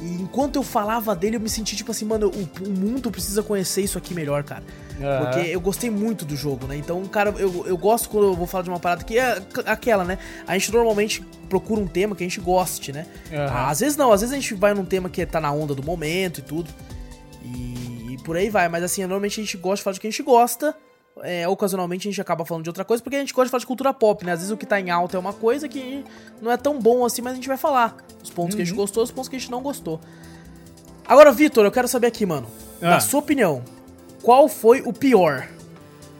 E 0.00 0.14
enquanto 0.22 0.56
eu 0.56 0.62
falava 0.62 1.14
dele, 1.14 1.36
eu 1.36 1.40
me 1.40 1.48
senti 1.48 1.76
tipo 1.76 1.90
assim, 1.92 2.04
mano, 2.04 2.28
o, 2.30 2.64
o 2.64 2.70
mundo 2.70 3.10
precisa 3.10 3.42
conhecer 3.42 3.82
isso 3.82 3.98
aqui 3.98 4.14
melhor, 4.14 4.42
cara. 4.42 4.62
Aham. 5.00 5.24
Porque 5.24 5.48
eu 5.48 5.60
gostei 5.60 5.90
muito 5.90 6.24
do 6.24 6.34
jogo, 6.36 6.66
né? 6.66 6.76
Então, 6.76 7.04
cara, 7.06 7.30
eu, 7.38 7.64
eu 7.66 7.76
gosto 7.76 8.08
quando 8.08 8.28
eu 8.28 8.34
vou 8.34 8.46
falar 8.46 8.64
de 8.64 8.70
uma 8.70 8.80
parada 8.80 9.04
que 9.04 9.18
é 9.18 9.40
aquela, 9.66 10.04
né? 10.04 10.18
A 10.46 10.54
gente 10.58 10.72
normalmente 10.72 11.22
procura 11.48 11.80
um 11.80 11.86
tema 11.86 12.16
que 12.16 12.24
a 12.24 12.26
gente 12.26 12.40
goste, 12.40 12.92
né? 12.92 13.06
Aham. 13.32 13.66
Às 13.68 13.80
vezes 13.80 13.96
não, 13.96 14.12
às 14.12 14.20
vezes 14.20 14.32
a 14.36 14.38
gente 14.40 14.54
vai 14.54 14.74
num 14.74 14.84
tema 14.84 15.08
que 15.08 15.24
tá 15.24 15.40
na 15.40 15.52
onda 15.52 15.74
do 15.74 15.82
momento 15.82 16.38
e 16.38 16.42
tudo. 16.42 16.68
E, 17.44 18.14
e 18.14 18.18
por 18.24 18.36
aí 18.36 18.50
vai. 18.50 18.68
Mas 18.68 18.82
assim, 18.82 19.02
normalmente 19.02 19.40
a 19.40 19.44
gente 19.44 19.56
gosta 19.56 19.76
de 19.76 19.82
falar 19.84 19.94
de 19.94 20.00
que 20.00 20.06
a 20.06 20.10
gente 20.10 20.22
gosta. 20.22 20.74
É, 21.22 21.48
ocasionalmente 21.48 22.06
a 22.06 22.10
gente 22.12 22.20
acaba 22.20 22.44
falando 22.44 22.62
de 22.62 22.70
outra 22.70 22.84
coisa, 22.84 23.02
porque 23.02 23.16
a 23.16 23.18
gente 23.18 23.32
gosta 23.34 23.46
de 23.46 23.50
falar 23.50 23.58
de 23.60 23.66
cultura 23.66 23.92
pop, 23.92 24.24
né? 24.24 24.32
Às 24.32 24.38
vezes 24.38 24.52
o 24.52 24.56
que 24.56 24.64
tá 24.64 24.78
em 24.80 24.88
alta 24.88 25.16
é 25.16 25.20
uma 25.20 25.32
coisa 25.32 25.68
que 25.68 26.04
não 26.40 26.48
é 26.50 26.56
tão 26.56 26.78
bom 26.78 27.04
assim, 27.04 27.22
mas 27.22 27.32
a 27.32 27.36
gente 27.36 27.48
vai 27.48 27.56
falar. 27.56 27.96
Os 28.22 28.30
pontos 28.30 28.54
que 28.54 28.62
a 28.62 28.64
gente 28.64 28.72
Uhum. 28.74 28.80
gostou, 28.80 29.02
os 29.02 29.10
pontos 29.10 29.28
que 29.28 29.34
a 29.34 29.38
gente 29.38 29.50
não 29.50 29.60
gostou. 29.60 30.00
Agora, 31.06 31.32
Vitor, 31.32 31.64
eu 31.64 31.72
quero 31.72 31.88
saber 31.88 32.06
aqui, 32.06 32.24
mano. 32.24 32.46
Ah. 32.80 32.90
Na 32.90 33.00
sua 33.00 33.18
opinião, 33.18 33.64
qual 34.22 34.48
foi 34.48 34.80
o 34.82 34.92
pior? 34.92 35.48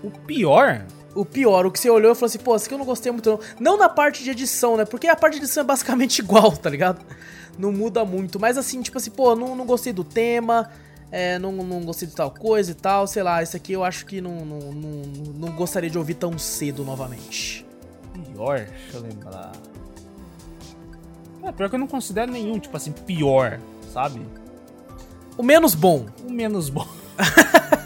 O 0.02 0.10
pior? 0.10 0.84
O 1.14 1.24
pior, 1.24 1.66
o 1.66 1.70
que 1.70 1.80
você 1.80 1.90
olhou 1.90 2.12
e 2.12 2.14
falou 2.14 2.26
assim, 2.26 2.38
pô, 2.38 2.54
esse 2.54 2.66
aqui 2.66 2.74
eu 2.74 2.78
não 2.78 2.84
gostei 2.84 3.10
muito 3.10 3.28
não. 3.30 3.40
Não 3.58 3.76
na 3.76 3.88
parte 3.88 4.22
de 4.22 4.30
edição, 4.30 4.76
né? 4.76 4.84
Porque 4.84 5.08
a 5.08 5.16
parte 5.16 5.34
de 5.34 5.40
edição 5.40 5.62
é 5.62 5.66
basicamente 5.66 6.20
igual, 6.22 6.52
tá 6.52 6.70
ligado? 6.70 7.04
Não 7.58 7.72
muda 7.72 8.04
muito. 8.04 8.38
Mas 8.38 8.56
assim, 8.56 8.80
tipo 8.82 8.98
assim, 8.98 9.10
pô, 9.10 9.34
não, 9.34 9.56
não 9.56 9.66
gostei 9.66 9.92
do 9.92 10.04
tema, 10.04 10.70
é, 11.10 11.38
não, 11.38 11.50
não 11.52 11.80
gostei 11.82 12.06
de 12.06 12.14
tal 12.14 12.30
coisa 12.30 12.70
e 12.70 12.74
tal, 12.74 13.06
sei 13.06 13.22
lá. 13.22 13.42
Esse 13.42 13.56
aqui 13.56 13.72
eu 13.72 13.82
acho 13.82 14.06
que 14.06 14.20
não, 14.20 14.44
não, 14.44 14.58
não, 14.72 15.02
não 15.34 15.56
gostaria 15.56 15.90
de 15.90 15.98
ouvir 15.98 16.14
tão 16.14 16.38
cedo 16.38 16.84
novamente. 16.84 17.66
Pior? 18.32 18.60
Deixa 18.60 18.96
eu 18.96 19.02
lembrar. 19.02 19.52
É, 21.42 21.52
pior 21.52 21.68
que 21.68 21.74
eu 21.74 21.80
não 21.80 21.86
considero 21.86 22.30
nenhum, 22.30 22.58
tipo 22.58 22.76
assim, 22.76 22.92
pior, 22.92 23.58
sabe? 23.92 24.20
O 25.36 25.42
menos 25.42 25.74
bom. 25.74 26.06
O 26.24 26.30
menos 26.30 26.68
bom. 26.68 26.86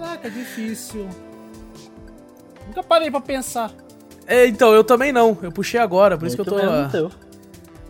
Caraca, 0.00 0.28
difícil. 0.30 1.08
Nunca 2.66 2.82
parei 2.82 3.10
pra 3.10 3.20
pensar. 3.20 3.70
É, 4.26 4.46
então, 4.46 4.72
eu 4.72 4.82
também 4.82 5.12
não. 5.12 5.36
Eu 5.42 5.52
puxei 5.52 5.78
agora, 5.78 6.16
por 6.18 6.26
isso 6.26 6.34
que 6.34 6.40
eu 6.42 6.46
tô. 6.46 6.56
Menos 6.56 6.90
teu. 6.90 7.10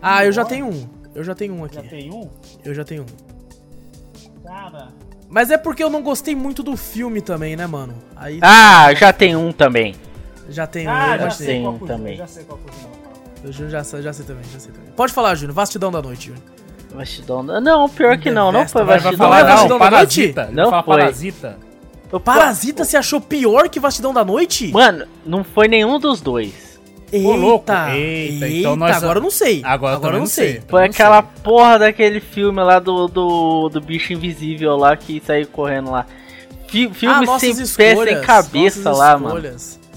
Ah, 0.01 0.25
eu 0.25 0.31
já 0.31 0.45
tenho 0.45 0.67
um. 0.67 0.87
Eu 1.15 1.23
já 1.23 1.33
tenho 1.33 1.53
um 1.55 1.63
aqui. 1.63 1.81
tem 1.87 2.11
um? 2.13 2.29
Eu 2.63 2.73
já 2.73 2.83
tenho 2.83 3.03
um. 3.03 4.43
Cara. 4.45 4.89
Mas 5.29 5.49
é 5.49 5.57
porque 5.57 5.83
eu 5.83 5.89
não 5.89 6.03
gostei 6.03 6.35
muito 6.35 6.61
do 6.61 6.77
filme 6.77 7.21
também, 7.21 7.55
né, 7.55 7.65
mano? 7.65 7.95
Aí 8.15 8.39
Ah, 8.41 8.93
já 8.93 9.11
tem 9.11 9.35
um 9.35 9.51
também. 9.51 9.95
já 10.49 10.67
tem 10.67 10.87
um. 10.87 10.91
Ah, 10.91 11.15
eu 11.15 11.21
já 11.23 11.29
sei 11.31 11.47
Tem 11.47 11.61
qual 11.63 11.73
um 11.73 11.79
também. 11.79 12.17
já 12.17 12.27
sei 12.27 12.43
qual. 12.43 12.59
Eu 13.43 13.51
já, 13.51 13.67
já, 13.69 13.83
sei- 13.83 14.01
já 14.01 14.13
sei 14.13 14.25
também, 14.25 14.43
já 14.51 14.59
sei 14.59 14.71
também. 14.71 14.91
Pode 14.91 15.13
falar, 15.13 15.33
Júnior. 15.35 15.55
Vastidão 15.55 15.91
da 15.91 16.01
noite, 16.01 16.27
Júnior. 16.27 16.43
Vastidão. 16.93 17.43
Não, 17.43 17.89
pior 17.89 18.17
que 18.17 18.29
não, 18.31 18.51
não 18.51 18.67
foi 18.67 18.83
vai 18.83 18.99
Vastidão. 18.99 19.17
falar, 19.29 19.43
Não, 19.43 19.55
não, 19.55 19.61
não, 19.63 19.67
da 19.79 19.85
Parasita. 19.85 20.41
noite? 20.43 20.55
Não 20.55 20.69
foi. 20.69 20.83
Parasita. 20.83 21.57
Eu- 22.17 22.19
Parasita 22.21 22.83
se 22.85 22.95
achou 22.97 23.19
pior 23.21 23.69
que 23.69 23.79
Vastidão 23.79 24.13
da 24.13 24.23
Noite? 24.25 24.71
Mano, 24.71 25.05
não 25.25 25.43
foi 25.43 25.67
nenhum 25.67 25.99
dos 25.99 26.21
dois. 26.21 26.79
Eita, 27.11 27.27
Ô, 27.29 27.35
louco. 27.35 27.71
Eita, 27.93 28.47
então 28.49 28.75
nós- 28.75 28.97
agora 28.97 29.19
eu 29.19 29.23
não 29.23 29.29
sei. 29.29 29.61
Agora 29.63 29.99
eu 30.01 30.11
eu 30.11 30.19
não 30.19 30.25
sei. 30.25 30.53
sei. 30.53 30.61
Foi 30.67 30.81
Eu 30.81 30.85
não 30.85 30.91
aquela 30.91 31.21
sei. 31.21 31.41
porra 31.43 31.79
daquele 31.79 32.19
filme 32.19 32.61
lá 32.63 32.79
do, 32.79 33.07
do, 33.07 33.69
do 33.69 33.79
bicho 33.81 34.11
invisível 34.11 34.75
lá 34.75 34.97
que 34.97 35.21
saiu 35.25 35.47
correndo 35.47 35.91
lá. 35.91 36.05
Fi- 36.67 36.87
Ah, 36.91 36.93
Filme 36.93 37.25
nossas 37.25 37.41
sem 37.41 37.55
pé, 37.55 37.65
sem 37.65 37.89
escolhas, 37.91 38.25
cabeça 38.25 38.91
lá, 38.91 39.17
mano. 39.17 39.41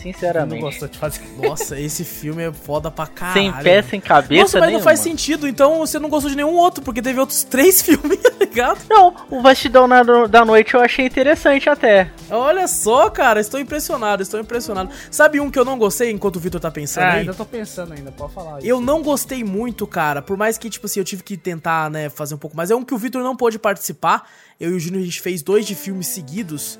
Sinceramente. 0.02 0.62
Não 0.80 0.88
de 0.88 0.98
fazer. 0.98 1.20
Nossa, 1.42 1.78
esse 1.78 2.04
filme 2.04 2.42
é 2.44 2.52
foda 2.52 2.90
pra 2.90 3.06
caralho. 3.06 3.34
Sem 3.52 3.52
pé, 3.62 3.82
sem 3.82 4.00
cabeça, 4.00 4.42
Nossa, 4.42 4.60
mas 4.60 4.72
não 4.72 4.80
faz 4.80 5.00
nenhuma. 5.00 5.18
sentido, 5.18 5.48
então 5.48 5.78
você 5.78 5.98
não 5.98 6.08
gostou 6.08 6.30
de 6.30 6.36
nenhum 6.36 6.54
outro, 6.56 6.82
porque 6.82 7.02
teve 7.02 7.18
outros 7.18 7.44
três 7.44 7.82
filmes, 7.82 8.18
tá 8.18 8.30
ligado? 8.40 8.78
Não, 8.88 9.14
o 9.30 9.42
Vastidão 9.42 9.86
na- 9.86 10.02
da 10.28 10.44
Noite 10.44 10.74
eu 10.74 10.80
achei 10.80 11.06
interessante 11.06 11.68
até. 11.68 12.10
Olha 12.30 12.66
só, 12.68 13.10
cara, 13.10 13.40
estou 13.40 13.58
impressionado, 13.60 14.22
estou 14.22 14.38
impressionado. 14.40 14.90
Sabe 15.10 15.40
um 15.40 15.50
que 15.50 15.58
eu 15.58 15.64
não 15.64 15.78
gostei 15.78 16.10
enquanto 16.10 16.36
o 16.36 16.40
Vitor 16.40 16.60
tá 16.60 16.70
pensando 16.70 17.04
É, 17.04 17.10
aí? 17.10 17.20
ainda 17.20 17.34
tô 17.34 17.44
pensando 17.44 17.92
ainda, 17.92 18.12
pode 18.12 18.32
falar. 18.32 18.64
Eu 18.64 18.80
não 18.80 19.02
gostei 19.02 19.42
muito, 19.44 19.86
cara. 19.86 20.22
Por 20.22 20.36
mais 20.36 20.56
que, 20.58 20.70
tipo 20.70 20.86
assim, 20.86 21.00
eu 21.00 21.04
tive 21.04 21.22
que 21.22 21.36
tentar, 21.36 21.90
né, 21.90 22.08
fazer 22.08 22.34
um 22.34 22.38
pouco 22.38 22.56
mais. 22.56 22.70
É 22.70 22.76
um 22.76 22.84
que 22.84 22.94
o 22.94 22.98
Vitor 22.98 23.22
não 23.22 23.36
pôde 23.36 23.58
participar. 23.58 24.28
Eu 24.60 24.70
e 24.72 24.74
o 24.74 24.80
Júnior, 24.80 25.02
a 25.02 25.04
gente 25.04 25.20
fez 25.20 25.42
dois 25.42 25.66
de 25.66 25.74
filmes 25.74 26.06
seguidos. 26.08 26.78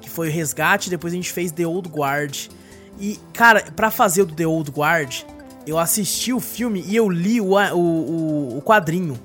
Que 0.00 0.08
foi 0.08 0.28
o 0.28 0.32
Resgate, 0.32 0.88
depois 0.88 1.12
a 1.12 1.16
gente 1.16 1.32
fez 1.32 1.50
The 1.52 1.66
Old 1.66 1.88
Guard. 1.88 2.46
E, 2.98 3.18
cara, 3.32 3.62
pra 3.76 3.90
fazer 3.90 4.22
o 4.22 4.26
do 4.26 4.34
The 4.34 4.46
Old 4.46 4.70
Guard, 4.70 5.22
eu 5.66 5.78
assisti 5.78 6.32
o 6.32 6.40
filme 6.40 6.84
e 6.86 6.96
eu 6.96 7.08
li 7.08 7.40
o, 7.40 7.54
o, 7.54 8.58
o, 8.58 8.62
quadrinho. 8.62 9.18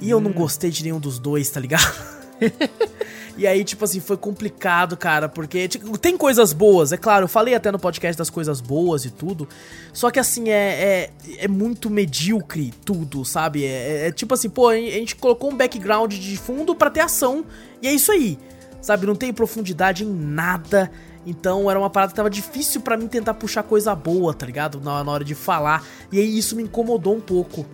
E 0.00 0.10
eu 0.10 0.20
não 0.20 0.32
gostei 0.32 0.70
de 0.70 0.82
nenhum 0.82 1.00
dos 1.00 1.18
dois, 1.18 1.48
tá 1.48 1.60
ligado? 1.60 1.94
E 3.36 3.48
aí, 3.48 3.64
tipo 3.64 3.84
assim, 3.84 3.98
foi 3.98 4.16
complicado, 4.16 4.96
cara, 4.96 5.28
porque 5.28 5.66
tipo, 5.66 5.98
tem 5.98 6.16
coisas 6.16 6.52
boas, 6.52 6.92
é 6.92 6.96
claro, 6.96 7.24
eu 7.24 7.28
falei 7.28 7.54
até 7.54 7.70
no 7.72 7.80
podcast 7.80 8.16
das 8.16 8.30
coisas 8.30 8.60
boas 8.60 9.04
e 9.04 9.10
tudo, 9.10 9.48
só 9.92 10.08
que 10.08 10.20
assim, 10.20 10.50
é, 10.50 10.54
é, 10.54 11.10
é 11.38 11.48
muito 11.48 11.90
medíocre 11.90 12.72
tudo, 12.84 13.24
sabe? 13.24 13.64
É, 13.64 13.68
é- 14.04 14.06
é 14.06 14.12
tipo 14.12 14.34
assim, 14.34 14.48
pô, 14.48 14.68
a 14.68 14.76
gente 14.76 15.16
colocou 15.16 15.50
um 15.50 15.56
background 15.56 16.14
de 16.14 16.36
fundo 16.36 16.76
pra 16.76 16.90
ter 16.90 17.00
ação, 17.00 17.44
e 17.82 17.88
é 17.88 17.92
isso 17.92 18.12
aí, 18.12 18.38
sabe? 18.80 19.04
Não 19.04 19.16
tem 19.16 19.32
profundidade 19.32 20.04
em 20.04 20.12
nada, 20.12 20.88
então 21.26 21.70
era 21.70 21.78
uma 21.78 21.90
parada 21.90 22.10
que 22.12 22.16
tava 22.16 22.30
difícil 22.30 22.80
pra 22.80 22.96
mim 22.96 23.06
tentar 23.08 23.34
puxar 23.34 23.62
coisa 23.62 23.94
boa, 23.94 24.34
tá 24.34 24.44
ligado? 24.46 24.80
Na, 24.80 25.02
na 25.04 25.10
hora 25.12 25.24
de 25.24 25.34
falar, 25.34 25.84
e 26.12 26.18
aí 26.18 26.38
isso 26.38 26.54
me 26.56 26.62
incomodou 26.62 27.16
um 27.16 27.20
pouco. 27.20 27.64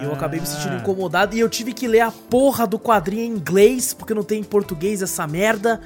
E 0.00 0.04
eu 0.04 0.12
acabei 0.12 0.40
me 0.40 0.46
sentindo 0.46 0.74
Ah. 0.74 0.78
incomodado 0.78 1.36
e 1.36 1.40
eu 1.40 1.48
tive 1.48 1.72
que 1.72 1.86
ler 1.86 2.00
a 2.00 2.10
porra 2.10 2.66
do 2.66 2.78
quadrinho 2.80 3.22
em 3.22 3.36
inglês, 3.36 3.94
porque 3.94 4.12
não 4.12 4.24
tem 4.24 4.40
em 4.40 4.44
português 4.44 5.02
essa 5.02 5.24
merda. 5.26 5.80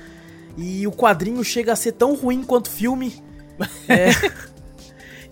E 0.56 0.86
o 0.86 0.92
quadrinho 0.92 1.44
chega 1.44 1.72
a 1.72 1.76
ser 1.76 1.92
tão 1.92 2.14
ruim 2.14 2.42
quanto 2.42 2.70
filme. 2.70 3.22
É. 3.88 4.10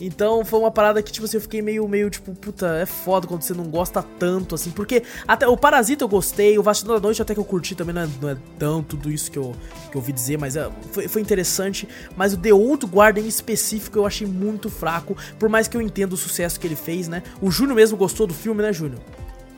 Então 0.01 0.45
foi 0.45 0.59
uma 0.59 0.71
parada 0.71 1.03
que, 1.03 1.13
tipo 1.13 1.27
assim, 1.27 1.37
eu 1.37 1.41
fiquei 1.43 1.61
meio, 1.61 1.87
meio, 1.87 2.09
tipo, 2.09 2.35
puta, 2.35 2.75
é 2.77 2.87
foda 2.87 3.27
quando 3.27 3.43
você 3.43 3.53
não 3.53 3.65
gosta 3.65 4.03
tanto, 4.03 4.55
assim, 4.55 4.71
porque 4.71 5.03
até 5.29 5.47
o 5.47 5.57
Parasita 5.57 6.03
eu 6.05 6.09
gostei, 6.09 6.59
o 6.59 6.63
Vastidão 6.63 6.95
da 6.95 7.01
Noite 7.01 7.21
até 7.21 7.35
que 7.35 7.41
eu 7.41 7.45
curti 7.45 7.75
também, 7.75 7.95
não 7.95 8.03
é, 8.03 8.09
não 8.21 8.31
é 8.31 8.37
tão 8.59 8.83
tudo 8.83 9.13
isso 9.13 9.31
que 9.31 9.39
eu, 9.39 9.55
que 9.91 9.97
eu 9.97 10.01
ouvi 10.01 10.13
dizer, 10.13 10.39
mas 10.39 10.57
é, 10.57 10.71
foi, 10.91 11.07
foi 11.07 11.21
interessante, 11.21 11.87
mas 12.17 12.33
o 12.33 12.39
The 12.39 12.53
Old 12.53 12.87
Guard 12.87 13.19
em 13.19 13.29
específico 13.29 13.99
eu 13.99 14.07
achei 14.07 14.27
muito 14.27 14.71
fraco, 14.71 15.15
por 15.39 15.51
mais 15.51 15.69
que 15.69 15.77
eu 15.77 15.83
entenda 15.83 16.15
o 16.15 16.19
sucesso 16.19 16.59
que 16.59 16.67
ele 16.67 16.77
fez, 16.77 17.07
né? 17.07 17.23
O 17.43 17.51
Júnior 17.51 17.77
mesmo 17.77 17.99
gostou 17.99 18.27
do 18.27 18.33
filme, 18.33 18.63
né, 18.63 18.73
Júnior? 18.73 19.01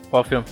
Qual 0.09 0.25
filme? 0.25 0.45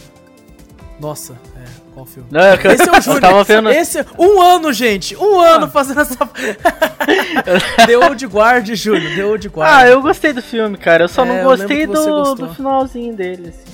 Nossa, 1.01 1.33
é, 1.57 1.80
qual 1.93 2.05
filme? 2.05 2.27
Não, 2.31 2.41
é 2.41 2.57
que 2.57 2.67
eu, 2.67 2.71
Esse 2.71 2.87
é 2.87 2.91
o 2.91 2.95
eu 2.95 3.01
Júnior. 3.01 3.21
tava 3.21 3.43
vendo. 3.43 3.69
Esse, 3.69 4.05
um 4.17 4.41
ano, 4.41 4.71
gente. 4.73 5.15
Um 5.15 5.39
ano 5.39 5.67
fazendo 5.69 6.01
essa. 6.01 6.15
The 7.85 7.97
Old 7.97 8.25
Guard, 8.27 8.73
Júnior. 8.75 9.15
The 9.15 9.25
Old 9.25 9.47
Guard. 9.49 9.71
Ah, 9.71 9.87
eu 9.87 10.01
gostei 10.01 10.33
do 10.33 10.41
filme, 10.41 10.77
cara. 10.77 11.03
Eu 11.05 11.07
só 11.09 11.23
É, 11.23 11.25
não 11.25 11.43
gostei 11.43 11.85
do, 11.87 12.35
do 12.35 12.53
finalzinho 12.53 13.13
dele, 13.15 13.49
assim. 13.49 13.71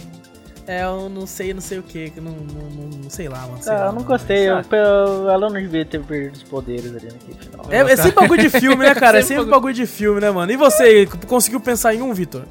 É, 0.70 0.84
eu 0.84 1.08
não 1.08 1.26
sei, 1.26 1.54
não 1.54 1.62
sei 1.62 1.80
o 1.80 1.84
que. 1.84 2.12
Não, 2.18 2.24
não, 2.32 2.70
não, 2.70 3.00
não 3.04 3.10
sei 3.10 3.30
lá, 3.30 3.40
mano. 3.40 3.60
sei 3.62 3.72
Ah, 3.74 3.76
lá, 3.78 3.82
eu 3.86 3.88
não 3.94 3.96
mas- 4.00 4.04
gostei. 4.06 4.50
Eu, 4.50 4.62
eu- 4.72 5.30
ela 5.30 5.50
não 5.50 5.54
devia 5.54 5.86
ter 5.86 6.02
perdido 6.02 6.36
os 6.36 6.44
poderes 6.44 6.88
ali 6.94 7.06
naquele 7.06 7.38
final. 7.40 7.66
É, 7.70 7.94
é 7.94 7.96
sempre 7.96 8.12
bagulho 8.22 8.42
de 8.42 8.50
filme, 8.50 8.84
né, 8.84 8.94
cara? 8.96 9.20
É 9.20 9.22
Sempre 9.22 9.38
sempre 9.38 9.52
bagulho 9.52 9.74
de 9.74 9.86
filme, 9.86 10.20
né, 10.20 10.30
mano? 10.30 10.52
E 10.52 10.58
você, 10.58 11.06
conseguiu 11.26 11.62
pensar 11.62 11.94
em 11.96 12.02
um, 12.02 12.14
Vitor? 12.14 12.44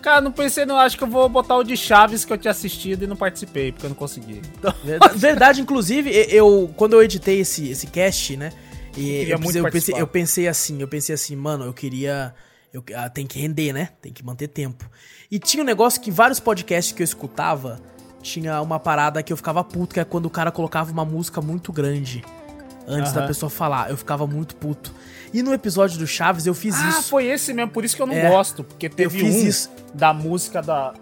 Cara, 0.00 0.20
não 0.20 0.32
pensei, 0.32 0.64
não. 0.64 0.76
Acho 0.76 0.96
que 0.96 1.04
eu 1.04 1.08
vou 1.08 1.28
botar 1.28 1.56
o 1.56 1.64
de 1.64 1.76
Chaves 1.76 2.24
que 2.24 2.32
eu 2.32 2.38
tinha 2.38 2.50
assistido 2.50 3.04
e 3.04 3.06
não 3.06 3.16
participei, 3.16 3.72
porque 3.72 3.86
eu 3.86 3.90
não 3.90 3.96
consegui. 3.96 4.40
Então, 4.58 4.74
Verdade, 5.14 5.60
inclusive, 5.60 6.10
eu 6.28 6.72
quando 6.76 6.94
eu 6.94 7.02
editei 7.02 7.40
esse, 7.40 7.68
esse 7.68 7.86
cast, 7.86 8.36
né? 8.36 8.52
E 8.96 9.30
eu, 9.30 9.38
muito 9.38 9.52
pensei, 9.52 9.60
eu, 9.60 9.70
pensei, 9.70 9.94
eu 10.00 10.06
pensei 10.06 10.48
assim, 10.48 10.80
eu 10.80 10.88
pensei 10.88 11.14
assim, 11.14 11.36
mano, 11.36 11.64
eu 11.64 11.72
queria. 11.72 12.34
Eu, 12.72 12.82
ah, 12.94 13.08
tem 13.08 13.26
que 13.26 13.38
render, 13.38 13.72
né? 13.72 13.90
Tem 14.00 14.12
que 14.12 14.24
manter 14.24 14.48
tempo. 14.48 14.88
E 15.30 15.38
tinha 15.38 15.62
um 15.62 15.66
negócio 15.66 16.00
que 16.00 16.10
vários 16.10 16.40
podcasts 16.40 16.92
que 16.92 17.02
eu 17.02 17.04
escutava 17.04 17.80
tinha 18.22 18.60
uma 18.60 18.78
parada 18.78 19.22
que 19.22 19.32
eu 19.32 19.36
ficava 19.36 19.62
puto, 19.64 19.94
que 19.94 20.00
é 20.00 20.04
quando 20.04 20.26
o 20.26 20.30
cara 20.30 20.50
colocava 20.50 20.90
uma 20.92 21.04
música 21.04 21.40
muito 21.40 21.72
grande 21.72 22.22
antes 22.86 23.12
da 23.12 23.20
Aham. 23.20 23.28
pessoa 23.28 23.50
falar. 23.50 23.90
Eu 23.90 23.96
ficava 23.96 24.26
muito 24.26 24.54
puto. 24.56 24.92
E 25.32 25.42
no 25.42 25.52
episódio 25.52 25.98
do 25.98 26.06
Chaves 26.06 26.46
eu 26.46 26.54
fiz 26.54 26.74
ah, 26.76 26.88
isso. 26.88 27.02
foi 27.04 27.26
esse 27.26 27.52
mesmo, 27.52 27.70
por 27.70 27.84
isso 27.84 27.94
que 27.94 28.02
eu 28.02 28.06
não 28.06 28.14
É, 28.14 28.28
gosto. 28.28 28.64
Porque 28.64 28.88
teve 28.88 29.20
fiz 29.20 29.34
um 29.34 29.46
isso. 29.46 29.70
da 29.94 30.12
música 30.12 30.60
da. 30.60 30.92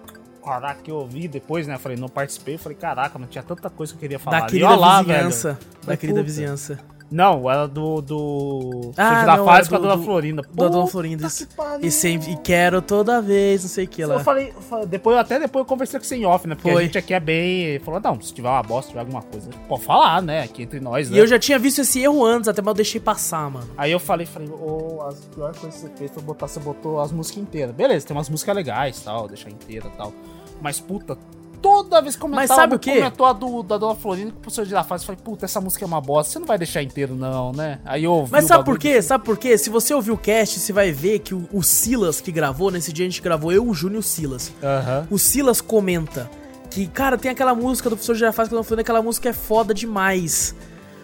Caraca, 0.44 0.80
que 0.82 0.90
eu 0.90 0.96
ouvi 0.96 1.28
depois, 1.28 1.66
né? 1.66 1.76
Falei, 1.78 1.98
não 1.98 2.08
participei. 2.08 2.56
Falei, 2.56 2.76
caraca, 2.76 3.18
mas 3.18 3.28
tinha 3.30 3.42
tanta 3.42 3.68
coisa 3.68 3.92
que 3.92 3.96
eu 3.98 4.00
queria 4.00 4.18
falar. 4.18 4.40
Da 4.40 4.46
querida 4.46 4.76
lá, 4.76 5.02
vizinhança. 5.02 5.58
Da 5.86 5.96
querida 5.96 6.22
vizinhança. 6.22 6.78
Não, 7.10 7.50
era 7.50 7.66
do. 7.66 8.02
do... 8.02 8.92
Ah, 8.96 9.24
da 9.24 9.36
não, 9.38 9.44
fase 9.46 9.68
com 9.68 9.76
a 9.76 9.78
do- 9.78 9.84
Dona 9.84 9.96
do- 9.96 10.02
Florinda. 10.04 10.42
Da 10.52 10.68
Dona 10.68 10.86
Florinda. 10.86 11.28
pariu. 11.56 11.86
E 11.86 11.90
sempre. 11.90 12.32
E 12.32 12.36
quero 12.36 12.82
toda 12.82 13.22
vez, 13.22 13.62
não 13.62 13.70
sei 13.70 13.86
o 13.86 13.88
que 13.88 14.04
lá. 14.04 14.16
Eu 14.16 14.20
falei, 14.20 14.52
depois, 14.86 15.16
até 15.16 15.38
depois 15.38 15.62
eu 15.62 15.66
conversei 15.66 15.98
com 15.98 16.04
você 16.04 16.16
em 16.16 16.26
off, 16.26 16.46
né? 16.46 16.54
Porque 16.54 16.70
Foi. 16.70 16.82
a 16.82 16.84
gente 16.84 16.98
aqui 16.98 17.14
é 17.14 17.20
bem. 17.20 17.78
Falou, 17.80 17.98
não, 18.00 18.20
se 18.20 18.34
tiver 18.34 18.48
uma 18.48 18.62
bosta, 18.62 18.82
se 18.82 18.88
tiver 18.90 19.00
alguma 19.00 19.22
coisa, 19.22 19.48
pode 19.68 19.84
falar, 19.84 20.20
né? 20.20 20.42
Aqui 20.42 20.62
entre 20.64 20.80
nós, 20.80 21.08
né? 21.08 21.16
E 21.16 21.20
eu 21.20 21.26
já 21.26 21.38
tinha 21.38 21.58
visto 21.58 21.80
esse 21.80 22.00
erro 22.02 22.24
antes, 22.24 22.46
até 22.48 22.60
mas 22.60 22.68
eu 22.72 22.74
deixei 22.74 23.00
passar, 23.00 23.50
mano. 23.50 23.68
Aí 23.78 23.90
eu 23.90 23.98
falei, 24.00 24.26
falei, 24.26 24.48
ô, 24.50 25.02
as 25.08 25.18
piores 25.34 25.58
coisas 25.58 25.80
que 25.80 25.88
você 25.88 25.96
fez 25.96 26.10
foi 26.10 26.22
botar, 26.22 26.46
você 26.46 26.60
botou 26.60 27.00
as 27.00 27.10
músicas 27.10 27.42
inteiras. 27.42 27.74
Beleza, 27.74 28.06
tem 28.06 28.14
umas 28.16 28.28
músicas 28.28 28.54
legais 28.54 29.00
tal, 29.00 29.26
deixar 29.28 29.48
inteira 29.50 29.90
e 29.92 29.96
tal. 29.96 30.12
Mas, 30.60 30.78
puta, 30.80 31.16
toda 31.60 32.00
vez 32.00 32.14
que 32.14 32.20
comentava, 32.20 32.48
Mas 32.48 32.56
sabe 32.56 32.74
o 32.74 32.78
quê? 32.78 32.96
comentou 32.96 33.26
a 33.26 33.32
do, 33.32 33.62
da 33.62 33.78
Dona 33.78 33.94
Florinda 33.94 34.32
com 34.32 34.38
o 34.38 34.40
professor 34.40 34.66
fase, 34.84 35.04
eu 35.04 35.06
falei, 35.06 35.20
puta, 35.22 35.44
essa 35.44 35.60
música 35.60 35.84
é 35.84 35.86
uma 35.86 36.00
bosta, 36.00 36.32
você 36.32 36.38
não 36.38 36.46
vai 36.46 36.58
deixar 36.58 36.82
inteiro 36.82 37.14
não, 37.14 37.52
né? 37.52 37.80
Aí 37.84 38.04
eu 38.04 38.12
ouvi 38.12 38.32
Mas 38.32 38.46
sabe 38.46 38.64
por 38.64 38.78
quê? 38.78 39.00
Sabe 39.02 39.24
por 39.24 39.36
quê? 39.36 39.56
Se 39.58 39.70
você 39.70 39.92
ouvir 39.94 40.10
o 40.10 40.16
cast, 40.16 40.58
você 40.58 40.72
vai 40.72 40.92
ver 40.92 41.20
que 41.20 41.34
o, 41.34 41.48
o 41.52 41.62
Silas 41.62 42.20
que 42.20 42.32
gravou, 42.32 42.70
nesse 42.70 42.92
dia 42.92 43.06
a 43.06 43.08
gente 43.08 43.22
gravou 43.22 43.52
eu, 43.52 43.66
o 43.66 43.74
Júnior 43.74 43.96
e 43.96 44.00
o 44.00 44.02
Silas. 44.02 44.52
Aham. 44.62 45.06
O 45.10 45.18
Silas 45.18 45.60
comenta 45.60 46.30
que, 46.70 46.86
cara, 46.86 47.16
tem 47.16 47.30
aquela 47.30 47.54
música 47.54 47.88
do 47.88 47.96
professor 47.96 48.14
Girafales 48.14 48.48
que 48.48 48.54
eu 48.54 48.58
não 48.58 48.64
falei, 48.64 48.82
aquela 48.82 49.02
música 49.02 49.28
é 49.28 49.32
foda 49.32 49.72
demais. 49.74 50.54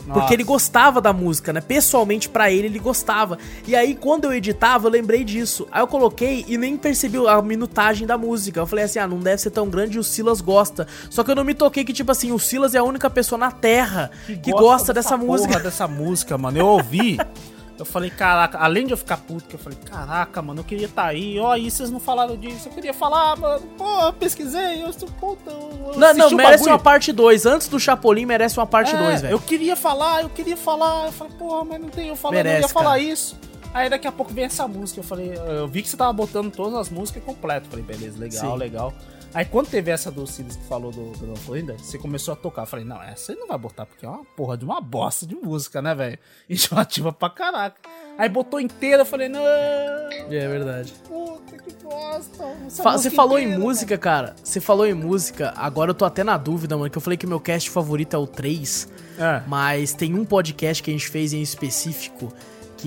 Nossa. 0.06 0.20
Porque 0.20 0.34
ele 0.34 0.44
gostava 0.44 1.00
da 1.00 1.12
música, 1.12 1.52
né? 1.52 1.60
Pessoalmente, 1.60 2.28
pra 2.28 2.50
ele, 2.50 2.66
ele 2.66 2.78
gostava. 2.78 3.38
E 3.66 3.74
aí, 3.74 3.94
quando 3.94 4.24
eu 4.24 4.32
editava, 4.32 4.86
eu 4.86 4.90
lembrei 4.90 5.24
disso. 5.24 5.66
Aí 5.72 5.80
eu 5.80 5.86
coloquei 5.86 6.44
e 6.46 6.58
nem 6.58 6.76
percebi 6.76 7.16
a 7.26 7.40
minutagem 7.40 8.06
da 8.06 8.18
música. 8.18 8.60
Eu 8.60 8.66
falei 8.66 8.84
assim, 8.84 8.98
ah, 8.98 9.06
não 9.06 9.18
deve 9.18 9.40
ser 9.40 9.50
tão 9.50 9.68
grande 9.68 9.96
e 9.96 10.00
o 10.00 10.04
Silas 10.04 10.40
gosta. 10.40 10.86
Só 11.08 11.24
que 11.24 11.30
eu 11.30 11.34
não 11.34 11.44
me 11.44 11.54
toquei 11.54 11.84
que, 11.84 11.92
tipo 11.92 12.12
assim, 12.12 12.32
o 12.32 12.38
Silas 12.38 12.74
é 12.74 12.78
a 12.78 12.84
única 12.84 13.08
pessoa 13.08 13.38
na 13.38 13.50
Terra 13.50 14.10
que, 14.26 14.50
gosta, 14.52 14.92
dessa, 14.92 15.16
porra 15.16 15.24
música. 15.24 15.60
dessa 15.60 15.88
música, 15.88 16.36
mano. 16.36 16.58
Eu 16.58 16.66
ouvi. 16.66 17.18
Eu 17.78 17.84
falei, 17.84 18.08
caraca, 18.08 18.58
além 18.58 18.86
de 18.86 18.92
eu 18.92 18.96
ficar 18.96 19.16
puto, 19.16 19.44
que 19.48 19.54
eu 19.54 19.58
falei, 19.58 19.76
caraca, 19.84 20.40
mano, 20.40 20.60
eu 20.60 20.64
queria 20.64 20.86
estar 20.86 21.06
aí, 21.06 21.38
ó, 21.40 21.52
aí 21.52 21.68
vocês 21.68 21.90
não 21.90 21.98
falaram 21.98 22.36
disso, 22.36 22.68
eu 22.68 22.72
queria 22.72 22.94
falar, 22.94 23.36
mano, 23.36 23.60
pô, 23.76 24.00
eu 24.02 24.12
pesquisei, 24.12 24.82
eu 24.84 24.92
sou 24.92 25.08
puta, 25.08 25.50
eu 25.50 25.92
eu 25.94 25.98
Não, 25.98 26.14
não, 26.14 26.30
merece 26.30 26.58
bagulho. 26.64 26.70
uma 26.72 26.78
parte 26.78 27.12
2. 27.12 27.46
Antes 27.46 27.68
do 27.68 27.78
Chapolin, 27.80 28.24
merece 28.26 28.58
uma 28.58 28.66
parte 28.66 28.94
2, 28.96 29.02
É, 29.02 29.16
velho. 29.22 29.32
Eu 29.32 29.40
queria 29.40 29.74
falar, 29.76 30.22
eu 30.22 30.28
queria 30.30 30.56
falar, 30.56 31.06
eu 31.06 31.12
falei, 31.12 31.32
porra, 31.36 31.64
mas 31.64 31.80
não 31.80 31.88
tem, 31.88 32.08
eu 32.08 32.16
falei, 32.16 32.40
eu 32.40 32.44
Merece, 32.44 32.62
ia 32.62 32.68
falar 32.68 32.90
cara. 32.90 33.00
isso. 33.00 33.36
Aí 33.72 33.90
daqui 33.90 34.06
a 34.06 34.12
pouco 34.12 34.32
vem 34.32 34.44
essa 34.44 34.68
música, 34.68 35.00
eu 35.00 35.04
falei, 35.04 35.34
eu 35.36 35.66
vi 35.66 35.82
que 35.82 35.88
você 35.88 35.96
tava 35.96 36.12
botando 36.12 36.52
todas 36.54 36.74
as 36.78 36.88
músicas 36.90 37.24
completas, 37.24 37.68
falei, 37.68 37.84
beleza, 37.84 38.16
legal, 38.18 38.52
Sim. 38.52 38.56
legal. 38.56 38.94
Aí 39.34 39.44
quando 39.44 39.68
teve 39.68 39.90
essa 39.90 40.10
do 40.10 40.26
Silas 40.26 40.54
que 40.56 40.64
falou 40.66 40.92
do, 40.92 41.10
do 41.10 41.36
Florinda, 41.36 41.76
você 41.76 41.98
começou 41.98 42.32
a 42.32 42.36
tocar. 42.36 42.62
Eu 42.62 42.66
falei, 42.66 42.84
não, 42.84 43.02
essa 43.02 43.32
aí 43.32 43.38
não 43.38 43.48
vai 43.48 43.58
botar, 43.58 43.84
porque 43.84 44.06
é 44.06 44.08
uma 44.08 44.24
porra 44.24 44.56
de 44.56 44.64
uma 44.64 44.80
bosta 44.80 45.26
de 45.26 45.34
música, 45.34 45.82
né, 45.82 45.94
velho? 45.94 46.18
Enjoativa 46.48 47.12
pra 47.12 47.28
caraca. 47.28 47.80
Aí 48.16 48.28
botou 48.28 48.60
inteira, 48.60 49.02
eu 49.02 49.06
falei, 49.06 49.28
não, 49.28 49.44
É 49.44 50.48
verdade. 50.48 50.94
puta 51.08 51.56
que 51.58 51.72
bosta. 51.82 52.44
Fa- 52.82 52.92
Você 52.96 53.10
falou 53.10 53.38
em 53.38 53.42
inteira, 53.44 53.60
música, 53.60 53.98
cara. 53.98 54.36
Você 54.42 54.60
falou 54.60 54.86
em 54.86 54.94
música. 54.94 55.52
Agora 55.56 55.90
eu 55.90 55.94
tô 55.94 56.04
até 56.04 56.22
na 56.22 56.36
dúvida, 56.36 56.76
mano. 56.76 56.88
Que 56.88 56.96
eu 56.96 57.02
falei 57.02 57.16
que 57.16 57.26
meu 57.26 57.40
cast 57.40 57.68
favorito 57.70 58.14
é 58.14 58.18
o 58.18 58.26
3. 58.28 58.88
É. 59.18 59.42
Mas 59.48 59.92
tem 59.94 60.14
um 60.14 60.24
podcast 60.24 60.80
que 60.80 60.90
a 60.90 60.92
gente 60.92 61.08
fez 61.08 61.32
em 61.32 61.42
específico. 61.42 62.32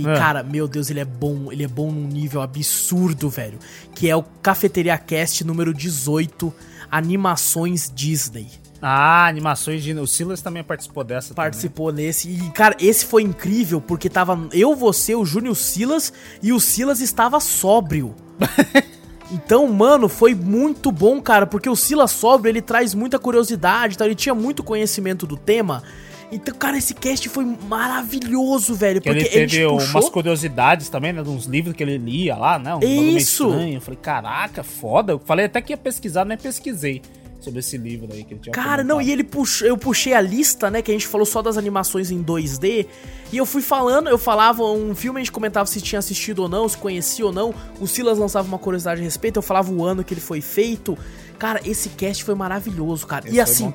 Que, 0.03 0.07
É. 0.07 0.15
cara, 0.15 0.43
meu 0.43 0.67
Deus, 0.67 0.89
ele 0.89 0.99
é 0.99 1.05
bom. 1.05 1.51
Ele 1.51 1.63
é 1.63 1.67
bom 1.67 1.91
num 1.91 2.07
nível 2.07 2.41
absurdo, 2.41 3.29
velho. 3.29 3.57
Que 3.95 4.09
é 4.09 4.15
o 4.15 4.21
Cafeteria 4.23 4.97
Cast 4.97 5.43
número 5.43 5.73
18. 5.73 6.53
Animações 6.91 7.91
Disney. 7.93 8.47
Ah, 8.81 9.25
animações 9.25 9.81
de. 9.83 9.91
O 9.93 10.05
Silas 10.05 10.41
também 10.41 10.63
participou 10.63 11.03
dessa. 11.03 11.33
Participou 11.33 11.91
nesse. 11.91 12.29
E, 12.29 12.49
cara, 12.51 12.75
esse 12.79 13.05
foi 13.05 13.23
incrível 13.23 13.81
porque 13.81 14.09
tava 14.09 14.47
eu, 14.53 14.75
você, 14.75 15.15
o 15.15 15.25
Júnior 15.25 15.49
e 15.49 15.51
o 15.51 15.55
Silas. 15.55 16.13
E 16.43 16.53
o 16.53 16.59
Silas 16.59 17.01
estava 17.01 17.39
sóbrio. 17.39 18.13
Então, 19.29 19.67
mano, 19.67 20.07
foi 20.07 20.33
muito 20.33 20.89
bom, 20.89 21.21
cara, 21.21 21.45
porque 21.45 21.69
o 21.69 21.75
Silas 21.75 22.11
sóbrio, 22.11 22.49
ele 22.49 22.61
traz 22.61 22.93
muita 22.93 23.19
curiosidade, 23.19 23.97
tá? 23.97 24.05
ele 24.05 24.15
tinha 24.15 24.33
muito 24.33 24.63
conhecimento 24.63 25.27
do 25.27 25.35
tema. 25.35 25.83
Então, 26.31 26.53
cara, 26.55 26.77
esse 26.77 26.93
cast 26.93 27.29
foi 27.29 27.45
maravilhoso, 27.45 28.75
velho. 28.75 28.99
Que 28.99 29.09
ele 29.09 29.25
teve 29.25 29.65
umas 29.65 30.09
curiosidades 30.09 30.89
também, 30.89 31.13
né? 31.13 31.21
Uns 31.21 31.45
livros 31.45 31.75
que 31.75 31.81
ele 31.81 31.97
lia 31.97 32.35
lá, 32.35 32.59
né? 32.59 32.75
Um 32.75 32.79
Isso! 32.83 33.53
Eu 33.53 33.81
falei, 33.81 33.99
caraca, 34.01 34.63
foda. 34.63 35.13
Eu 35.13 35.19
falei 35.19 35.45
até 35.45 35.61
que 35.61 35.71
ia 35.71 35.77
pesquisar, 35.77 36.25
nem 36.25 36.37
pesquisei 36.37 37.01
sobre 37.39 37.59
esse 37.59 37.77
livro 37.77 38.07
aí 38.11 38.23
que 38.23 38.34
ele 38.34 38.41
tinha 38.41 38.53
Cara, 38.53 38.84
comentado. 38.84 38.88
não, 38.88 39.01
e 39.01 39.11
ele 39.11 39.23
puxou, 39.23 39.68
eu 39.68 39.77
puxei 39.77 40.14
a 40.14 40.22
lista, 40.22 40.69
né, 40.69 40.81
que 40.81 40.91
a 40.91 40.93
gente 40.93 41.07
falou 41.07 41.26
só 41.26 41.41
das 41.41 41.57
animações 41.57 42.11
em 42.11 42.23
2D, 42.23 42.88
e 43.31 43.38
eu 43.38 43.45
fui 43.45 43.61
falando, 43.61 44.09
eu 44.09 44.18
falava 44.18 44.64
um 44.64 44.95
filme, 44.95 45.19
a 45.19 45.23
gente 45.23 45.31
comentava 45.31 45.65
se 45.68 45.81
tinha 45.81 45.99
assistido 45.99 46.39
ou 46.39 46.49
não, 46.49 46.68
se 46.68 46.77
conhecia 46.77 47.26
ou 47.26 47.31
não, 47.31 47.53
o 47.80 47.88
Silas 47.88 48.18
lançava 48.18 48.47
uma 48.47 48.57
curiosidade 48.57 49.01
a 49.01 49.03
respeito, 49.03 49.38
eu 49.38 49.41
falava 49.41 49.72
o 49.72 49.84
ano 49.84 50.03
que 50.03 50.14
ele 50.14 50.22
foi 50.22 50.41
feito. 50.41 50.97
Cara, 51.38 51.61
esse 51.64 51.89
cast 51.89 52.23
foi 52.23 52.35
maravilhoso, 52.35 53.05
cara. 53.05 53.27
Esse 53.27 53.35
e 53.35 53.39
assim, 53.39 53.72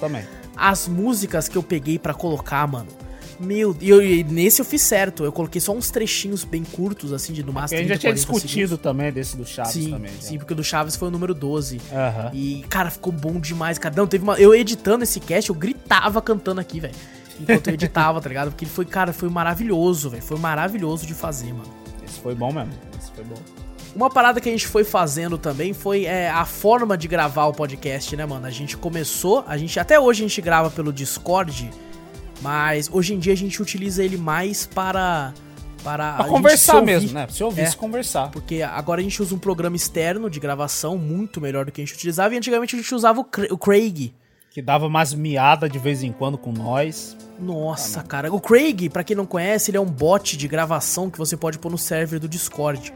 as 0.57 0.89
músicas 0.89 1.49
que 1.49 1.57
eu 1.57 1.63
peguei 1.63 1.99
para 1.99 2.13
colocar, 2.13 2.67
mano, 2.67 2.89
meu, 3.43 3.77
e, 3.81 3.91
eu, 3.91 4.03
e 4.03 4.25
nesse 4.25 4.61
eu 4.61 4.65
fiz 4.65 4.83
certo. 4.83 5.25
Eu 5.25 5.33
coloquei 5.33 5.61
só 5.61 5.73
uns 5.73 5.91
trechinhos 5.91 6.45
bem 6.45 6.65
curtos, 6.65 7.13
assim, 7.13 7.33
de 7.33 7.43
no 7.43 7.53
máximo. 7.53 7.79
A 7.79 7.83
gente 7.83 7.91
já 7.91 7.99
tinha 7.99 8.15
discutido 8.15 8.53
segundos. 8.53 8.79
também 8.79 9.13
desse 9.13 9.37
do 9.37 9.45
Chaves 9.45 9.73
sim, 9.73 9.91
também. 9.91 10.13
Sim, 10.21 10.39
porque 10.39 10.53
o 10.53 10.57
do 10.57 10.65
Chaves 10.65 10.97
foi 10.97 11.09
o 11.09 11.11
número 11.11 11.35
12. 11.35 11.77
Uhum. 11.77 12.31
E, 12.33 12.65
cara, 12.69 12.91
ficou 12.91 13.13
bom 13.13 13.39
demais, 13.39 13.79
cara. 13.79 13.95
Não, 13.97 14.07
teve 14.07 14.23
uma. 14.23 14.39
Eu 14.39 14.55
editando 14.55 15.05
esse 15.05 15.21
cast, 15.21 15.51
eu 15.51 15.57
gritava 15.57 16.23
cantando 16.23 16.61
aqui, 16.61 16.81
velho. 16.81 16.95
Enquanto 17.41 17.67
eu 17.69 17.75
editava, 17.75 18.21
tá 18.21 18.29
ligado? 18.29 18.51
Porque 18.51 18.65
ele 18.65 18.71
foi, 18.71 18.85
cara, 18.85 19.13
foi 19.13 19.29
maravilhoso, 19.29 20.11
velho. 20.11 20.23
Foi 20.23 20.39
maravilhoso 20.39 21.07
de 21.07 21.15
fazer, 21.15 21.53
mano. 21.53 21.73
Esse 22.05 22.21
foi 22.21 22.35
bom 22.35 22.53
mesmo. 22.53 22.73
Esse 22.99 23.11
foi 23.13 23.25
bom. 23.25 23.37
Uma 23.95 24.09
parada 24.09 24.41
que 24.41 24.49
a 24.49 24.53
gente 24.53 24.67
foi 24.67 24.85
fazendo 24.85 25.37
também 25.37 25.75
foi 25.75 26.07
é, 26.07 26.31
a 26.31 26.47
forma 26.47 26.97
de 26.97 27.07
gravar 27.07 27.47
o 27.47 27.53
podcast, 27.53 28.17
né, 28.17 28.25
mano? 28.25 28.47
A 28.47 28.51
gente 28.51 28.77
começou, 28.77 29.45
a 29.47 29.57
gente 29.59 29.79
até 29.79 30.01
hoje 30.01 30.25
a 30.25 30.29
gente 30.29 30.41
grava 30.41 30.71
pelo 30.71 30.93
Discord 30.93 31.71
mas 32.43 32.91
hoje 32.93 33.15
em 33.15 33.19
dia 33.19 33.33
a 33.33 33.37
gente 33.37 33.63
utiliza 33.63 34.05
ele 34.05 34.17
mais 34.17 34.67
para. 34.67 35.33
Para 35.83 36.13
pra 36.13 36.27
conversar 36.27 36.81
mesmo, 36.81 37.13
né? 37.13 37.27
Pra 37.27 37.35
você 37.35 37.43
ouvir, 37.43 37.63
é, 37.63 37.67
se 37.67 37.77
conversar. 37.77 38.31
Porque 38.31 38.63
agora 38.63 39.01
a 39.01 39.03
gente 39.03 39.21
usa 39.21 39.35
um 39.35 39.39
programa 39.39 39.75
externo 39.75 40.31
de 40.31 40.39
gravação 40.39 40.97
muito 40.97 41.41
melhor 41.41 41.65
do 41.65 41.73
que 41.73 41.81
a 41.81 41.85
gente 41.85 41.95
utilizava. 41.95 42.35
E 42.35 42.39
antigamente 42.39 42.77
a 42.77 42.79
gente 42.79 42.95
usava 42.95 43.21
o, 43.21 43.27
o 43.51 43.59
Craig. 43.59 44.15
Que 44.53 44.63
dava 44.63 44.87
umas 44.87 45.13
miadas 45.13 45.69
de 45.71 45.81
vez 45.81 46.05
em 46.05 46.13
quando 46.13 46.39
com 46.39 46.53
nós. 46.53 47.17
Nossa, 47.41 47.99
ah, 47.99 48.03
cara. 48.05 48.33
O 48.33 48.41
Craig, 48.41 48.91
para 48.91 49.03
quem 49.03 49.17
não 49.17 49.27
conhece, 49.27 49.71
ele 49.71 49.79
é 49.79 49.81
um 49.81 49.87
bot 49.87 50.37
de 50.37 50.47
gravação 50.47 51.11
que 51.11 51.19
você 51.19 51.37
pode 51.37 51.59
pôr 51.59 51.71
no 51.71 51.79
server 51.79 52.21
do 52.21 52.29
Discord. 52.29 52.93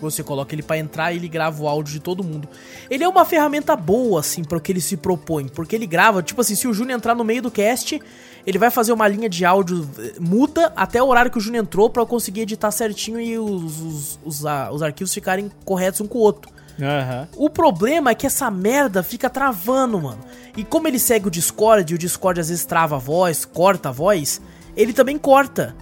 Você 0.00 0.22
coloca 0.22 0.54
ele 0.54 0.62
para 0.62 0.78
entrar 0.78 1.12
e 1.12 1.16
ele 1.16 1.28
grava 1.28 1.62
o 1.62 1.68
áudio 1.68 1.92
de 1.92 2.00
todo 2.00 2.22
mundo. 2.22 2.48
Ele 2.88 3.02
é 3.02 3.08
uma 3.08 3.24
ferramenta 3.24 3.74
boa, 3.74 4.20
assim, 4.20 4.44
para 4.44 4.58
o 4.58 4.60
que 4.60 4.70
ele 4.70 4.80
se 4.80 4.96
propõe. 4.96 5.48
Porque 5.48 5.74
ele 5.74 5.86
grava, 5.86 6.22
tipo 6.22 6.40
assim, 6.40 6.54
se 6.54 6.68
o 6.68 6.72
Júnior 6.72 6.96
entrar 6.96 7.14
no 7.14 7.24
meio 7.24 7.42
do 7.42 7.50
cast, 7.50 8.00
ele 8.48 8.56
vai 8.56 8.70
fazer 8.70 8.94
uma 8.94 9.06
linha 9.06 9.28
de 9.28 9.44
áudio 9.44 9.86
eh, 9.98 10.14
muda 10.18 10.72
até 10.74 11.02
o 11.02 11.06
horário 11.06 11.30
que 11.30 11.36
o 11.36 11.40
Júnior 11.40 11.64
entrou 11.64 11.90
para 11.90 12.00
eu 12.00 12.06
conseguir 12.06 12.40
editar 12.40 12.70
certinho 12.70 13.20
e 13.20 13.38
os, 13.38 13.78
os, 13.78 14.18
os, 14.24 14.44
os, 14.72 14.82
arquivos 14.82 15.12
ficarem 15.12 15.52
corretos 15.66 16.00
um 16.00 16.06
com 16.06 16.16
o 16.16 16.22
outro. 16.22 16.50
Uhum. 16.78 17.26
O 17.36 17.50
problema 17.50 18.10
é 18.10 18.14
que 18.14 18.26
essa 18.26 18.50
merda 18.50 19.02
fica 19.02 19.28
travando, 19.28 20.00
mano. 20.00 20.20
E 20.56 20.64
como 20.64 20.88
ele 20.88 20.98
segue 20.98 21.28
o 21.28 21.30
Discord, 21.30 21.92
e 21.92 21.94
o 21.94 21.98
Discord 21.98 22.40
às 22.40 22.48
vezes 22.48 22.64
trava 22.64 22.96
a 22.96 22.98
voz, 22.98 23.44
corta 23.44 23.90
a 23.90 23.92
voz, 23.92 24.40
ele 24.74 24.94
também 24.94 25.18
corta. 25.18 25.76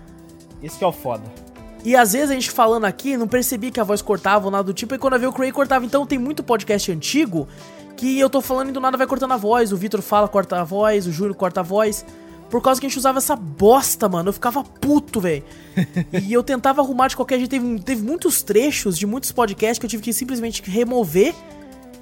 Isso 0.60 0.76
que 0.76 0.82
é 0.82 0.88
o 0.88 0.92
foda. 0.92 1.22
E 1.84 1.94
às 1.94 2.14
vezes 2.14 2.30
a 2.30 2.34
gente 2.34 2.50
falando 2.50 2.86
aqui, 2.86 3.16
não 3.16 3.28
percebia 3.28 3.70
que 3.70 3.78
a 3.78 3.84
voz 3.84 4.02
cortava 4.02 4.46
ou 4.46 4.50
nada 4.50 4.64
do 4.64 4.74
tipo, 4.74 4.92
e 4.92 4.98
quando 4.98 5.12
eu 5.12 5.20
vi 5.20 5.26
o 5.28 5.32
Cray 5.32 5.52
cortava. 5.52 5.84
Então 5.84 6.04
tem 6.04 6.18
muito 6.18 6.42
podcast 6.42 6.90
antigo 6.90 7.46
que 7.96 8.18
eu 8.18 8.28
tô 8.28 8.40
falando 8.40 8.70
e 8.70 8.72
do 8.72 8.80
nada 8.80 8.96
vai 8.96 9.06
cortando 9.06 9.30
a 9.30 9.36
voz. 9.36 9.70
O 9.70 9.76
Vitor 9.76 10.02
fala, 10.02 10.26
corta 10.26 10.60
a 10.60 10.64
voz, 10.64 11.06
o 11.06 11.12
Júlio 11.12 11.32
corta 11.32 11.60
a 11.60 11.62
voz. 11.62 12.04
Por 12.50 12.62
causa 12.62 12.80
que 12.80 12.86
a 12.86 12.88
gente 12.88 12.98
usava 12.98 13.18
essa 13.18 13.34
bosta, 13.34 14.08
mano. 14.08 14.28
Eu 14.28 14.32
ficava 14.32 14.62
puto, 14.62 15.20
velho. 15.20 15.42
e 16.22 16.32
eu 16.32 16.42
tentava 16.42 16.80
arrumar 16.80 17.08
de 17.08 17.16
qualquer 17.16 17.38
jeito. 17.38 17.50
Teve, 17.50 17.80
teve 17.80 18.02
muitos 18.02 18.42
trechos 18.42 18.96
de 18.96 19.06
muitos 19.06 19.32
podcasts 19.32 19.78
que 19.78 19.86
eu 19.86 19.90
tive 19.90 20.02
que 20.02 20.12
simplesmente 20.12 20.62
remover 20.62 21.34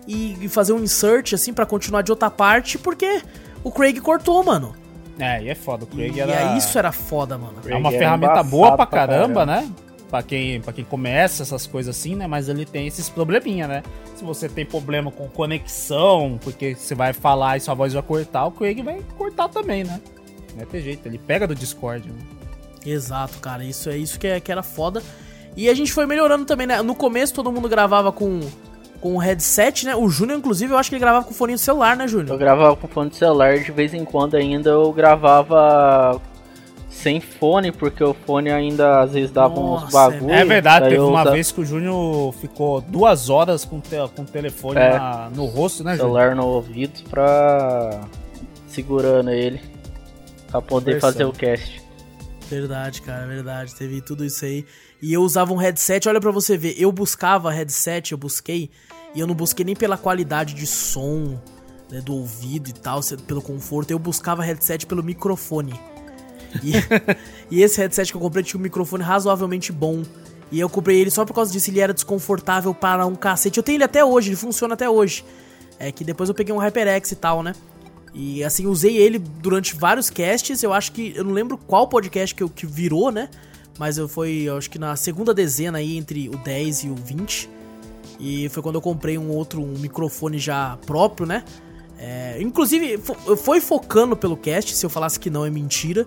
e, 0.07 0.49
fazer 0.49 0.73
um 0.73 0.81
insert, 0.81 1.33
assim, 1.33 1.53
para 1.53 1.65
continuar 1.65 2.03
de 2.03 2.11
outra 2.11 2.31
parte, 2.31 2.79
porque 2.79 3.23
o 3.63 3.71
Craig 3.71 3.99
cortou, 4.01 4.43
mano. 4.45 4.75
É, 5.19 5.43
e 5.43 5.49
é 5.49 5.55
foda. 5.55 5.85
O 5.85 5.87
Craig 5.87 6.15
e 6.15 6.21
era. 6.21 6.55
É, 6.55 6.59
isso 6.59 6.77
era 6.79 6.93
foda, 6.93 7.39
mano. 7.39 7.55
É 7.67 7.75
uma 7.75 7.91
ferramenta 7.91 8.43
boa 8.43 8.77
pra 8.77 8.87
caramba, 8.87 9.47
né? 9.47 9.71
Pra 10.11 10.23
quem, 10.23 10.61
pra 10.61 10.73
quem 10.73 10.85
começa 10.85 11.43
essas 11.43 11.67
coisas 11.67 11.97
assim, 11.97 12.15
né? 12.15 12.27
Mas 12.27 12.49
ele 12.49 12.65
tem 12.65 12.87
esses 12.87 13.09
probleminha, 13.09 13.67
né? 13.67 13.83
Se 14.15 14.25
você 14.25 14.49
tem 14.49 14.65
problema 14.65 15.11
com 15.11 15.29
conexão, 15.29 16.39
porque 16.43 16.75
você 16.75 16.95
vai 16.95 17.13
falar 17.13 17.57
e 17.57 17.61
sua 17.61 17.75
voz 17.75 17.93
vai 17.93 18.03
cortar, 18.03 18.47
o 18.47 18.53
Craig 18.53 18.81
vai 18.83 19.01
cortar 19.17 19.49
também, 19.49 19.83
né? 19.83 20.01
Não 20.55 20.63
é 20.63 20.67
ter 20.67 20.81
jeito, 20.81 21.07
ele 21.07 21.19
pega 21.19 21.47
do 21.47 21.55
Discord, 21.55 22.09
né? 22.09 22.19
Exato, 22.87 23.39
cara. 23.39 23.65
Isso 23.65 23.89
é 23.89 23.97
isso 23.97 24.19
que, 24.19 24.27
é, 24.27 24.41
que 24.41 24.53
era 24.53 24.63
foda. 24.63 25.03
E 25.57 25.69
a 25.69 25.75
gente 25.75 25.93
foi 25.93 26.07
melhorando 26.07 26.45
também, 26.45 26.67
né? 26.67 26.83
No 26.83 26.95
começo 26.95 27.35
todo 27.35 27.51
mundo 27.51 27.69
gravava 27.69 28.13
com 28.13 28.41
com 29.05 29.17
o 29.17 29.19
headset, 29.19 29.85
né? 29.85 29.95
O 29.95 30.09
Júnior, 30.09 30.39
inclusive, 30.39 30.73
eu 30.73 30.79
acho 30.79 30.89
que 30.89 30.95
ele 30.95 31.01
gravava 31.01 31.27
com 31.27 31.35
fone 31.35 31.53
de 31.53 31.61
celular, 31.61 31.95
né, 31.95 32.09
Júnior? 32.09 32.31
Eu 32.31 32.39
gravava 32.39 32.75
com 32.75 32.89
fone 32.89 33.11
de 33.11 33.17
celular, 33.17 33.59
de 33.59 33.71
vez 33.71 33.93
em 33.93 34.03
quando 34.03 34.35
ainda 34.35 34.71
eu 34.71 34.91
gravava 34.95 36.19
sem 36.89 37.21
fone, 37.21 37.71
porque 37.71 38.03
o 38.03 38.15
fone 38.15 38.51
ainda 38.51 39.03
às 39.03 39.13
vezes 39.13 39.31
dava 39.31 39.57
Nossa, 39.57 39.85
uns 39.85 39.93
bagulho. 39.93 40.33
É 40.33 40.43
verdade, 40.43 40.89
teve 40.89 41.03
uma 41.03 41.31
vez 41.31 41.53
que 41.53 41.61
o 41.61 41.65
Júnior 41.67 42.33
ficou 42.33 42.81
duas 42.81 43.29
horas 43.29 43.63
com, 43.63 43.79
te 43.79 43.97
com 44.17 44.23
o 44.23 44.25
telefone 44.25 44.81
é, 44.81 44.99
na, 44.99 45.29
no 45.29 45.45
rosto, 45.45 45.85
né, 45.85 45.97
Júnior? 45.97 46.17
Celular 46.17 46.35
no 46.35 46.47
ouvido 46.47 47.03
pra. 47.11 48.01
segurando 48.67 49.29
ele. 49.29 49.61
Pra 50.55 50.63
poder 50.63 51.01
fazer 51.01 51.25
o 51.25 51.33
cast. 51.33 51.83
Verdade, 52.49 53.03
cara, 53.03 53.27
verdade. 53.27 53.75
Teve 53.75 54.01
tudo 54.01 54.25
isso 54.25 54.45
aí. 54.45 54.65
E 55.03 55.13
eu 55.13 55.21
usava 55.21 55.53
um 55.53 55.57
headset, 55.57 56.09
olha 56.09 56.21
para 56.21 56.31
você 56.31 56.57
ver, 56.57 56.77
eu 56.79 56.93
buscava 56.93 57.51
headset, 57.51 58.13
eu 58.13 58.19
busquei, 58.19 58.71
e 59.17 59.19
eu 59.19 59.27
não 59.27 59.35
busquei 59.35 59.65
nem 59.65 59.75
pela 59.75 59.99
qualidade 59.99 60.55
de 60.55 60.65
som, 60.65 61.43
né, 61.91 62.01
do 62.01 62.15
ouvido 62.15 62.71
e 62.71 62.73
tal, 62.73 63.01
pelo 63.27 63.43
conforto, 63.43 63.91
eu 63.91 63.99
buscava 63.99 64.45
headset 64.45 64.87
pelo 64.87 65.03
microfone. 65.03 65.75
E, 66.63 66.75
e 67.51 67.61
esse 67.61 67.81
headset 67.81 68.13
que 68.13 68.17
eu 68.17 68.21
comprei 68.21 68.45
tinha 68.45 68.61
um 68.61 68.63
microfone 68.63 69.03
razoavelmente 69.03 69.73
bom. 69.73 70.05
E 70.53 70.61
eu 70.61 70.71
comprei 70.71 71.01
ele 71.01 71.11
só 71.11 71.25
por 71.25 71.35
causa 71.35 71.51
disso, 71.51 71.69
ele 71.69 71.81
era 71.81 71.93
desconfortável 71.93 72.73
para 72.73 73.05
um 73.07 73.17
cacete. 73.17 73.59
Eu 73.59 73.65
tenho 73.65 73.79
ele 73.79 73.85
até 73.85 74.05
hoje, 74.05 74.29
ele 74.29 74.37
funciona 74.37 74.75
até 74.75 74.89
hoje. 74.89 75.25
É 75.81 75.91
que 75.91 76.05
depois 76.05 76.29
eu 76.29 76.35
peguei 76.35 76.55
um 76.55 76.59
HyperX 76.59 77.11
e 77.11 77.17
tal, 77.17 77.43
né? 77.43 77.55
E 78.15 78.45
assim, 78.45 78.67
usei 78.67 78.97
ele 78.97 79.19
durante 79.19 79.75
vários 79.75 80.09
casts. 80.09 80.63
Eu 80.63 80.73
acho 80.73 80.93
que. 80.93 81.13
Eu 81.17 81.25
não 81.25 81.33
lembro 81.33 81.59
qual 81.59 81.89
podcast 81.89 82.35
que, 82.35 82.43
eu, 82.43 82.49
que 82.49 82.65
virou, 82.65 83.11
né? 83.11 83.29
Mas 83.77 83.99
eu 83.99 84.09
fui, 84.09 84.45
eu 84.45 84.57
acho 84.57 84.71
que 84.71 84.79
na 84.79 84.95
segunda 84.95 85.35
dezena 85.35 85.79
aí, 85.79 85.97
entre 85.97 86.29
o 86.29 86.37
10 86.37 86.85
e 86.85 86.89
o 86.89 86.95
20. 86.95 87.51
E 88.21 88.49
foi 88.51 88.63
quando 88.63 88.77
eu 88.77 88.81
comprei 88.81 89.19
um 89.19 89.31
outro 89.31 89.61
um 89.61 89.79
microfone 89.79 90.39
já 90.39 90.79
próprio, 90.87 91.27
né? 91.27 91.43
É, 91.99 92.41
inclusive, 92.41 92.99
foi 93.37 93.61
focando 93.61 94.17
pelo 94.17 94.37
cast, 94.37 94.75
se 94.75 94.87
eu 94.87 94.91
falasse 94.91 95.19
que 95.19 95.29
não 95.29 95.45
é 95.45 95.51
mentira. 95.51 96.07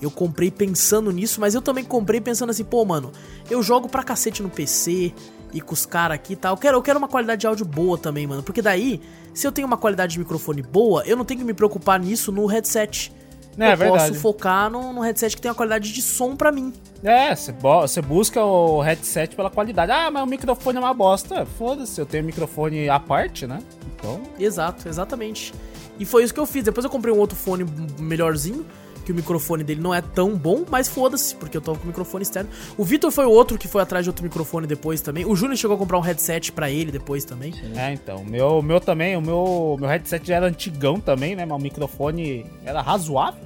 Eu 0.00 0.10
comprei 0.10 0.50
pensando 0.50 1.10
nisso, 1.10 1.40
mas 1.40 1.54
eu 1.54 1.62
também 1.62 1.82
comprei 1.82 2.20
pensando 2.20 2.50
assim, 2.50 2.64
pô, 2.64 2.84
mano, 2.84 3.10
eu 3.48 3.62
jogo 3.62 3.88
pra 3.88 4.02
cacete 4.02 4.42
no 4.42 4.50
PC 4.50 5.14
e 5.54 5.60
com 5.60 5.72
os 5.72 5.86
caras 5.86 6.16
aqui 6.16 6.34
e 6.34 6.36
tal. 6.36 6.54
Eu 6.54 6.58
quero, 6.58 6.76
eu 6.76 6.82
quero 6.82 6.98
uma 6.98 7.08
qualidade 7.08 7.40
de 7.40 7.46
áudio 7.46 7.64
boa 7.64 7.96
também, 7.96 8.26
mano. 8.26 8.42
Porque 8.42 8.60
daí, 8.60 9.00
se 9.36 9.46
eu 9.46 9.52
tenho 9.52 9.66
uma 9.66 9.76
qualidade 9.76 10.14
de 10.14 10.18
microfone 10.18 10.62
boa, 10.62 11.02
eu 11.04 11.14
não 11.14 11.22
tenho 11.22 11.40
que 11.40 11.46
me 11.46 11.52
preocupar 11.52 12.00
nisso 12.00 12.32
no 12.32 12.46
headset. 12.46 13.12
É, 13.58 13.74
eu 13.74 13.78
posso 13.90 14.14
focar 14.14 14.70
no, 14.70 14.94
no, 14.94 15.02
headset 15.02 15.36
que 15.36 15.42
tem 15.42 15.50
uma 15.50 15.54
qualidade 15.54 15.92
de 15.92 16.00
som 16.00 16.34
para 16.34 16.50
mim. 16.50 16.72
É, 17.04 17.34
você 17.34 18.00
busca 18.00 18.42
o 18.42 18.80
headset 18.80 19.36
pela 19.36 19.50
qualidade. 19.50 19.92
Ah, 19.92 20.10
mas 20.10 20.22
o 20.22 20.26
microfone 20.26 20.78
é 20.78 20.80
uma 20.80 20.94
bosta. 20.94 21.44
Foda-se, 21.58 22.00
eu 22.00 22.06
tenho 22.06 22.24
microfone 22.24 22.88
à 22.88 22.98
parte, 22.98 23.46
né? 23.46 23.58
Então. 23.94 24.22
Exato, 24.38 24.88
exatamente. 24.88 25.52
E 25.98 26.06
foi 26.06 26.24
isso 26.24 26.32
que 26.32 26.40
eu 26.40 26.46
fiz. 26.46 26.64
Depois 26.64 26.84
eu 26.84 26.90
comprei 26.90 27.12
um 27.12 27.18
outro 27.18 27.36
fone 27.36 27.66
melhorzinho 27.98 28.64
que 29.06 29.12
o 29.12 29.14
microfone 29.14 29.62
dele 29.62 29.80
não 29.80 29.94
é 29.94 30.02
tão 30.02 30.36
bom, 30.36 30.64
mas 30.68 30.88
foda-se, 30.88 31.36
porque 31.36 31.56
eu 31.56 31.60
tô 31.60 31.76
com 31.76 31.84
o 31.84 31.86
microfone 31.86 32.24
externo. 32.24 32.50
O 32.76 32.84
Vitor 32.84 33.12
foi 33.12 33.24
o 33.24 33.30
outro 33.30 33.56
que 33.56 33.68
foi 33.68 33.80
atrás 33.80 34.04
de 34.04 34.10
outro 34.10 34.24
microfone 34.24 34.66
depois 34.66 35.00
também. 35.00 35.24
O 35.24 35.36
Júnior 35.36 35.56
chegou 35.56 35.76
a 35.76 35.78
comprar 35.78 35.96
um 35.96 36.00
headset 36.00 36.50
para 36.50 36.68
ele 36.68 36.90
depois 36.90 37.24
também. 37.24 37.54
É, 37.76 37.92
então. 37.92 38.22
O 38.22 38.26
meu, 38.26 38.60
meu 38.60 38.80
também, 38.80 39.16
o 39.16 39.22
meu, 39.22 39.76
meu 39.78 39.88
headset 39.88 40.26
já 40.26 40.34
era 40.34 40.46
antigão 40.46 40.98
também, 40.98 41.36
né? 41.36 41.46
Mas 41.46 41.56
o 41.56 41.62
microfone 41.62 42.44
era 42.64 42.82
razoável, 42.82 43.40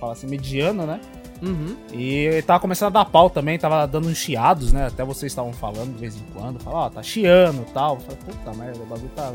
fala 0.00 0.12
assim, 0.12 0.26
mediano, 0.26 0.84
né? 0.84 1.00
Uhum. 1.40 1.76
E 1.92 2.12
ele 2.26 2.42
tava 2.42 2.58
começando 2.58 2.88
a 2.96 3.04
dar 3.04 3.10
pau 3.10 3.30
também, 3.30 3.58
tava 3.58 3.86
dando 3.86 4.08
uns 4.08 4.16
chiados, 4.16 4.72
né? 4.72 4.86
Até 4.86 5.04
vocês 5.04 5.30
estavam 5.30 5.52
falando 5.52 5.94
de 5.94 6.00
vez 6.00 6.16
em 6.16 6.24
quando. 6.34 6.58
Fala, 6.58 6.76
ó, 6.76 6.86
oh, 6.86 6.90
tá 6.90 7.02
chiando 7.02 7.62
e 7.62 7.72
tal. 7.72 7.94
Eu 7.94 8.00
falei, 8.00 8.18
puta 8.24 8.54
merda, 8.54 8.82
o 8.82 8.86
bagulho 8.86 9.10
tá 9.14 9.32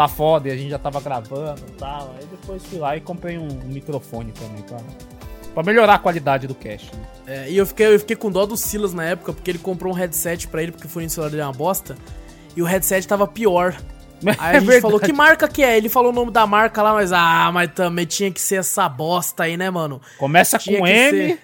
tá 0.00 0.08
foda 0.08 0.48
e 0.48 0.52
a 0.52 0.56
gente 0.56 0.70
já 0.70 0.78
tava 0.78 0.98
gravando 1.00 1.60
e 1.68 1.72
tal. 1.72 2.14
Aí 2.18 2.24
depois 2.26 2.64
fui 2.64 2.78
lá 2.78 2.96
e 2.96 3.00
comprei 3.00 3.36
um, 3.36 3.48
um 3.48 3.68
microfone 3.68 4.32
também 4.32 4.62
pra, 4.62 4.78
pra 5.52 5.62
melhorar 5.62 5.94
a 5.94 5.98
qualidade 5.98 6.46
do 6.46 6.54
cast. 6.54 6.90
Né? 6.94 7.02
É, 7.26 7.50
e 7.50 7.56
eu 7.56 7.66
fiquei, 7.66 7.94
eu 7.94 8.00
fiquei 8.00 8.16
com 8.16 8.30
dó 8.30 8.46
do 8.46 8.56
Silas 8.56 8.94
na 8.94 9.04
época, 9.04 9.34
porque 9.34 9.50
ele 9.50 9.58
comprou 9.58 9.92
um 9.92 9.96
headset 9.96 10.48
pra 10.48 10.62
ele, 10.62 10.72
porque 10.72 10.86
o 10.86 10.90
fone 10.90 11.10
celular 11.10 11.30
dele 11.30 11.42
é 11.42 11.44
uma 11.44 11.52
bosta. 11.52 11.96
E 12.56 12.62
o 12.62 12.64
headset 12.64 13.06
tava 13.06 13.26
pior. 13.26 13.76
Aí 14.38 14.56
a 14.56 14.60
gente 14.60 14.80
falou, 14.80 14.98
que 14.98 15.12
marca 15.12 15.46
que 15.46 15.62
é? 15.62 15.76
Ele 15.76 15.88
falou 15.88 16.12
o 16.12 16.14
nome 16.14 16.30
da 16.30 16.46
marca 16.46 16.82
lá, 16.82 16.94
mas 16.94 17.12
ah, 17.12 17.50
mas 17.52 17.70
também 17.72 18.06
tinha 18.06 18.30
que 18.30 18.40
ser 18.40 18.56
essa 18.56 18.86
bosta 18.86 19.44
aí, 19.44 19.56
né, 19.56 19.70
mano? 19.70 19.98
Começa 20.18 20.58
Tinha 20.58 20.78
com 20.78 20.86
M. 20.86 21.38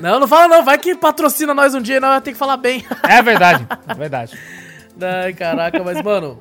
Não, 0.00 0.20
não 0.20 0.28
fala 0.28 0.46
não, 0.46 0.64
vai 0.64 0.78
que 0.78 0.94
patrocina 0.94 1.52
nós 1.52 1.74
um 1.74 1.82
dia 1.82 1.98
nós 1.98 2.10
vamos 2.10 2.24
ter 2.24 2.32
que 2.32 2.38
falar 2.38 2.56
bem. 2.56 2.84
É 3.02 3.20
verdade, 3.20 3.66
é 3.88 3.94
verdade. 3.94 4.38
Ai, 5.24 5.32
caraca, 5.32 5.82
mas, 5.82 6.00
mano. 6.02 6.38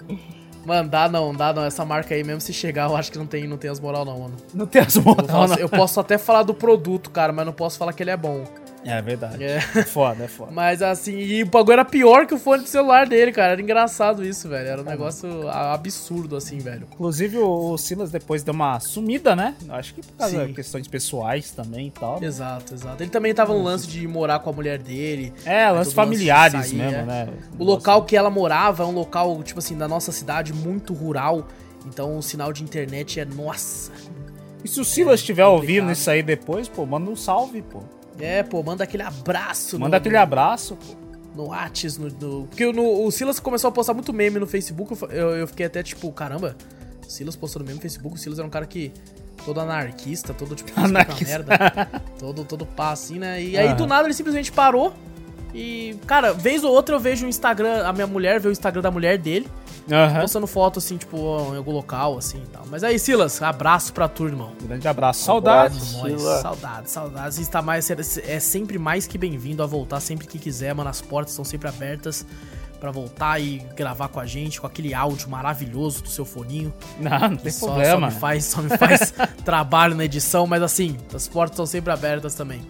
Mano, 0.65 0.89
dá 0.89 1.07
não, 1.09 1.33
dá 1.33 1.53
não. 1.53 1.63
Essa 1.63 1.85
marca 1.85 2.13
aí, 2.13 2.23
mesmo 2.23 2.41
se 2.41 2.53
chegar, 2.53 2.89
eu 2.89 2.95
acho 2.95 3.11
que 3.11 3.17
não 3.17 3.25
tem, 3.25 3.47
não 3.47 3.57
tem 3.57 3.69
as 3.69 3.79
moral, 3.79 4.05
não, 4.05 4.19
mano. 4.19 4.35
Não 4.53 4.65
tem 4.65 4.81
as 4.81 4.95
Eu 4.95 5.03
mãos, 5.03 5.15
posso, 5.27 5.53
eu 5.59 5.69
posso 5.69 5.99
até 5.99 6.17
falar 6.17 6.43
do 6.43 6.53
produto, 6.53 7.09
cara, 7.09 7.31
mas 7.33 7.45
não 7.45 7.53
posso 7.53 7.77
falar 7.77 7.93
que 7.93 8.03
ele 8.03 8.11
é 8.11 8.17
bom. 8.17 8.43
É 8.85 9.01
verdade. 9.01 9.43
É. 9.43 9.57
É 9.75 9.83
foda, 9.83 10.23
é 10.23 10.27
foda. 10.27 10.51
Mas 10.51 10.81
assim, 10.81 11.17
e 11.17 11.43
o 11.43 11.45
bagulho 11.45 11.73
era 11.73 11.85
pior 11.85 12.25
que 12.25 12.33
o 12.33 12.37
fone 12.37 12.63
de 12.63 12.69
celular 12.69 13.07
dele, 13.07 13.31
cara. 13.31 13.53
Era 13.53 13.61
engraçado 13.61 14.23
isso, 14.23 14.47
velho. 14.49 14.67
Era 14.67 14.81
um 14.81 14.85
negócio 14.85 15.49
absurdo, 15.49 16.35
assim, 16.35 16.59
velho. 16.59 16.87
Inclusive, 16.93 17.37
o 17.37 17.77
Silas 17.77 18.11
depois 18.11 18.43
deu 18.43 18.53
uma 18.53 18.79
sumida, 18.79 19.35
né? 19.35 19.55
Acho 19.69 19.93
que 19.93 20.01
por 20.01 20.13
causa 20.13 20.45
de 20.45 20.53
questões 20.53 20.87
pessoais 20.87 21.51
também 21.51 21.87
e 21.87 21.91
tal. 21.91 22.21
Exato, 22.23 22.73
exato. 22.73 23.01
Ele 23.03 23.09
também 23.09 23.33
tava 23.33 23.53
no 23.53 23.63
lance 23.63 23.87
de 23.87 24.07
morar 24.07 24.39
com 24.39 24.49
a 24.49 24.53
mulher 24.53 24.79
dele. 24.79 25.33
É, 25.45 25.69
lances 25.69 25.93
lance 25.93 25.95
familiares 25.95 26.61
de 26.61 26.69
sair, 26.69 26.77
mesmo, 26.77 26.97
é. 26.97 27.05
né? 27.05 27.29
O 27.57 27.63
local 27.63 28.03
que 28.03 28.15
ela 28.15 28.29
morava 28.29 28.83
é 28.83 28.85
um 28.85 28.93
local, 28.93 29.41
tipo 29.43 29.59
assim, 29.59 29.77
da 29.77 29.87
nossa 29.87 30.11
cidade, 30.11 30.53
muito 30.53 30.93
rural. 30.93 31.47
Então 31.85 32.17
o 32.17 32.21
sinal 32.21 32.51
de 32.51 32.63
internet 32.63 33.19
é, 33.19 33.25
nossa. 33.25 33.91
E 34.63 34.67
se 34.67 34.79
o 34.79 34.85
Silas 34.85 35.21
estiver 35.21 35.45
complicado. 35.45 35.61
ouvindo 35.61 35.91
isso 35.91 36.09
aí 36.09 36.21
depois, 36.21 36.67
pô, 36.67 36.85
manda 36.85 37.09
um 37.09 37.15
salve, 37.15 37.61
pô. 37.61 37.81
É, 38.19 38.43
pô, 38.43 38.61
manda 38.63 38.83
aquele 38.83 39.03
abraço. 39.03 39.79
Manda 39.79 39.91
no, 39.91 39.95
aquele 39.97 40.17
abraço, 40.17 40.75
pô. 40.75 40.95
No 41.35 41.47
Whats, 41.49 41.97
no, 41.97 42.07
no- 42.09 42.47
Porque 42.47 42.71
no- 42.71 43.05
o 43.05 43.11
Silas 43.11 43.39
começou 43.39 43.67
a 43.69 43.71
postar 43.71 43.93
muito 43.93 44.11
meme 44.11 44.39
no 44.39 44.47
Facebook. 44.47 44.95
eu 45.11 45.35
Eu, 45.35 45.47
fiquei 45.47 45.65
até 45.67 45.81
tipo, 45.83 46.11
caramba, 46.11 46.55
o 47.07 47.09
Silas 47.09 47.35
postou 47.35 47.59
no 47.61 47.65
meme 47.65 47.75
no 47.77 47.81
Facebook. 47.81 48.15
O 48.15 48.17
Silas 48.17 48.39
era 48.39 48.47
um 48.47 48.51
cara 48.51 48.65
que. 48.65 48.91
Todo 49.45 49.61
anarquista, 49.61 50.33
todo 50.33 50.53
tipo, 50.53 50.69
Anarquista. 50.77 51.25
merda. 51.25 52.01
todo, 52.19 52.43
todo 52.43 52.65
pá 52.65 52.91
assim, 52.91 53.19
né? 53.19 53.41
E 53.41 53.57
aí 53.57 53.67
Aham. 53.67 53.75
do 53.77 53.87
nada 53.87 54.05
ele 54.07 54.13
simplesmente 54.13 54.51
parou. 54.51 54.93
E, 55.53 55.95
cara, 56.05 56.31
vez 56.33 56.63
ou 56.63 56.71
outra 56.71 56.95
eu 56.95 56.99
vejo 56.99 57.25
o 57.25 57.29
Instagram, 57.29 57.85
a 57.87 57.91
minha 57.91 58.05
mulher 58.07 58.39
vê 58.39 58.47
o 58.47 58.51
Instagram 58.51 58.81
da 58.83 58.91
mulher 58.91 59.17
dele, 59.17 59.47
Aham. 59.91 60.21
postando 60.21 60.45
foto 60.45 60.77
assim, 60.77 60.95
tipo, 60.97 61.17
em 61.53 61.57
algum 61.57 61.71
local, 61.71 62.17
assim 62.17 62.37
e 62.43 62.47
tal. 62.47 62.63
Mas 62.69 62.83
aí, 62.83 62.99
Silas, 62.99 63.41
abraço 63.41 63.91
pra 63.91 64.07
tu, 64.07 64.27
irmão. 64.27 64.51
Grande 64.61 64.87
abraço. 64.87 65.23
Saudades. 65.23 65.95
Abraço. 65.95 66.41
Saudades, 66.41 66.91
saudades. 66.91 67.37
E 67.39 67.41
está 67.41 67.61
mais, 67.63 67.89
é 67.89 68.39
sempre 68.39 68.77
mais 68.77 69.07
que 69.07 69.17
bem-vindo 69.17 69.63
a 69.63 69.65
voltar 69.65 69.99
sempre 69.99 70.27
que 70.27 70.37
quiser, 70.37 70.73
mano. 70.75 70.89
As 70.89 71.01
portas 71.01 71.31
estão 71.33 71.43
sempre 71.43 71.67
abertas 71.67 72.25
pra 72.79 72.91
voltar 72.91 73.41
e 73.41 73.57
gravar 73.75 74.07
com 74.07 74.19
a 74.19 74.25
gente, 74.27 74.61
com 74.61 74.67
aquele 74.67 74.93
áudio 74.93 75.29
maravilhoso 75.29 76.03
do 76.03 76.09
seu 76.09 76.23
foninho. 76.25 76.71
Não, 77.01 77.29
não 77.31 77.35
tem 77.37 77.51
Só, 77.51 77.59
só 77.65 77.65
problema. 77.73 78.07
me 78.07 78.13
faz, 78.13 78.45
só 78.45 78.61
me 78.61 78.77
faz 78.77 79.13
trabalho 79.43 79.95
na 79.95 80.05
edição, 80.05 80.45
mas 80.47 80.61
assim, 80.61 80.95
as 81.13 81.27
portas 81.27 81.55
estão 81.55 81.65
sempre 81.65 81.91
abertas 81.91 82.35
também. 82.35 82.61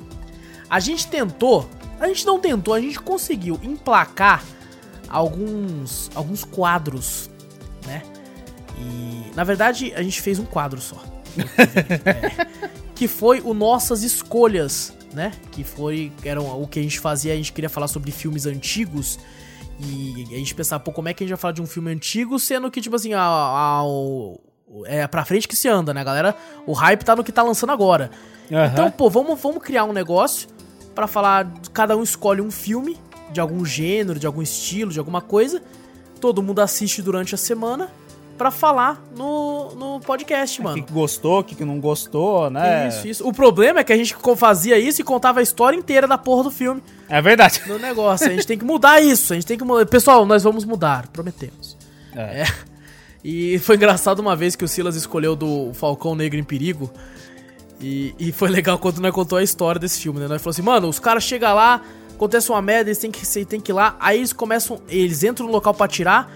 A 0.68 0.80
gente 0.80 1.08
tentou, 1.08 1.70
a 2.00 2.08
gente 2.08 2.26
não 2.26 2.40
tentou, 2.40 2.74
a 2.74 2.80
gente 2.82 3.00
conseguiu 3.00 3.60
emplacar 3.64 4.44
alguns 5.10 6.10
alguns 6.16 6.44
quadros, 6.44 7.30
né? 7.86 8.04
E 8.78 9.36
na 9.36 9.44
verdade 9.44 9.94
a 9.96 10.02
gente 10.04 10.22
fez 10.22 10.40
um 10.40 10.46
quadro 10.46 10.80
só. 10.82 10.98
É, 12.06 12.48
que 12.96 13.08
foi 13.08 13.40
o 13.42 13.54
nossas 13.54 14.04
escolhas, 14.04 14.94
né? 15.14 15.32
Que 15.52 15.64
foi 15.64 16.12
eram 16.24 16.62
o 16.62 16.68
que 16.68 16.80
a 16.80 16.84
gente 16.84 17.00
fazia, 17.00 17.34
a 17.34 17.36
gente 17.36 17.54
queria 17.54 17.70
falar 17.70 17.88
sobre 17.88 18.12
filmes 18.12 18.46
antigos 18.46 19.18
e 19.80 20.26
a 20.32 20.38
gente 20.38 20.54
pensava, 20.54 20.84
pô, 20.84 20.92
como 20.92 21.08
é 21.08 21.14
que 21.14 21.24
a 21.24 21.26
gente 21.26 21.34
vai 21.36 21.40
falar 21.40 21.54
de 21.54 21.62
um 21.62 21.66
filme 21.68 21.90
antigo, 21.92 22.38
sendo 22.38 22.70
que, 22.70 22.82
tipo 22.82 22.96
assim, 22.96 23.14
a, 23.14 23.22
a- 23.22 23.84
o- 23.86 24.40
é 24.86 25.08
pra 25.08 25.24
frente 25.24 25.48
que 25.48 25.56
se 25.56 25.68
anda, 25.70 25.94
né, 25.94 26.04
galera? 26.04 26.36
O 26.68 26.74
hype 26.74 27.04
tá 27.06 27.16
no 27.16 27.24
que 27.24 27.32
tá 27.32 27.42
lançando 27.42 27.72
agora. 27.72 28.12
Aham. 28.52 28.66
Então, 28.74 28.92
pô, 28.92 29.10
vamos, 29.10 29.40
vamos 29.40 29.64
criar 29.64 29.86
um 29.86 29.94
negócio 29.94 30.50
pra 30.96 31.08
falar. 31.08 31.52
Cada 31.74 31.96
um 31.96 32.04
escolhe 32.04 32.42
um 32.42 32.52
filme 32.52 32.98
de 33.32 33.40
algum 33.40 33.66
gênero, 33.66 34.20
de 34.20 34.26
algum 34.28 34.42
estilo, 34.42 34.92
de 34.92 35.00
alguma 35.00 35.22
coisa. 35.22 35.62
Todo 36.20 36.44
mundo 36.44 36.60
assiste 36.60 37.02
durante 37.02 37.34
a 37.36 37.38
semana 37.38 37.90
pra 38.38 38.52
falar 38.52 39.04
no, 39.18 39.76
no 39.76 40.00
podcast, 40.00 40.62
o 40.62 40.64
mano. 40.64 40.76
que 40.78 40.84
que 40.84 40.94
gostou, 40.94 41.40
o 41.40 41.44
que 41.44 41.56
que 41.56 41.66
não 41.66 41.78
gostou, 41.80 42.50
né? 42.50 42.88
Isso, 42.88 43.08
isso. 43.08 43.28
O 43.28 43.34
problema 43.34 43.82
é 43.82 43.84
que 43.84 43.92
a 43.92 43.98
gente 43.98 44.16
fazia 44.38 44.80
isso 44.80 45.02
e 45.02 45.04
contava 45.04 45.42
a 45.42 45.44
história 45.44 45.76
inteira 45.78 46.08
da 46.08 46.18
porra 46.18 46.44
do 46.44 46.52
filme 46.52 46.82
É 47.10 47.22
verdade. 47.22 47.62
no 47.68 47.78
negócio. 47.78 48.28
A 48.28 48.30
gente 48.30 48.48
tem 48.48 48.58
que 48.58 48.64
mudar 48.64 49.02
isso. 49.02 49.34
A 49.34 49.36
gente 49.36 49.46
tem 49.46 49.58
que 49.58 49.64
mudar. 49.66 49.86
Pessoal, 49.86 50.26
nós 50.26 50.42
vamos 50.44 50.64
mudar, 50.64 51.08
prometemos. 51.08 51.78
É. 52.16 52.46
E 53.24 53.60
foi 53.60 53.76
engraçado 53.76 54.20
uma 54.20 54.36
vez 54.36 54.56
que 54.56 54.64
o 54.64 54.68
Silas 54.68 54.96
escolheu 54.96 55.36
do 55.36 55.74
Falcão 55.74 56.16
Negro 56.16 56.40
em 56.40 56.44
Perigo. 56.44 56.90
E, 57.80 58.14
e 58.20 58.32
foi 58.34 58.50
legal 58.50 58.78
quando 58.78 59.00
nós 59.00 59.14
contou 59.14 59.38
a 59.38 59.44
história 59.44 59.80
desse 59.80 60.00
filme, 60.00 60.20
né? 60.20 60.28
Nós 60.28 60.42
falou 60.42 60.52
assim, 60.52 60.62
mano, 60.62 60.88
os 60.88 61.00
caras 61.00 61.24
chegam 61.24 61.54
lá, 61.54 61.82
acontece 62.14 62.50
uma 62.52 62.62
merda, 62.62 62.90
eles 62.90 62.98
têm 62.98 63.12
que, 63.12 63.20
eles 63.20 63.48
têm 63.48 63.60
que 63.60 63.72
ir 63.72 63.74
lá, 63.74 63.96
aí 64.00 64.18
eles 64.18 64.34
começam, 64.34 64.82
eles 64.88 65.24
entram 65.24 65.48
no 65.48 65.52
local 65.52 65.74
pra 65.74 65.86
atirar 65.86 66.32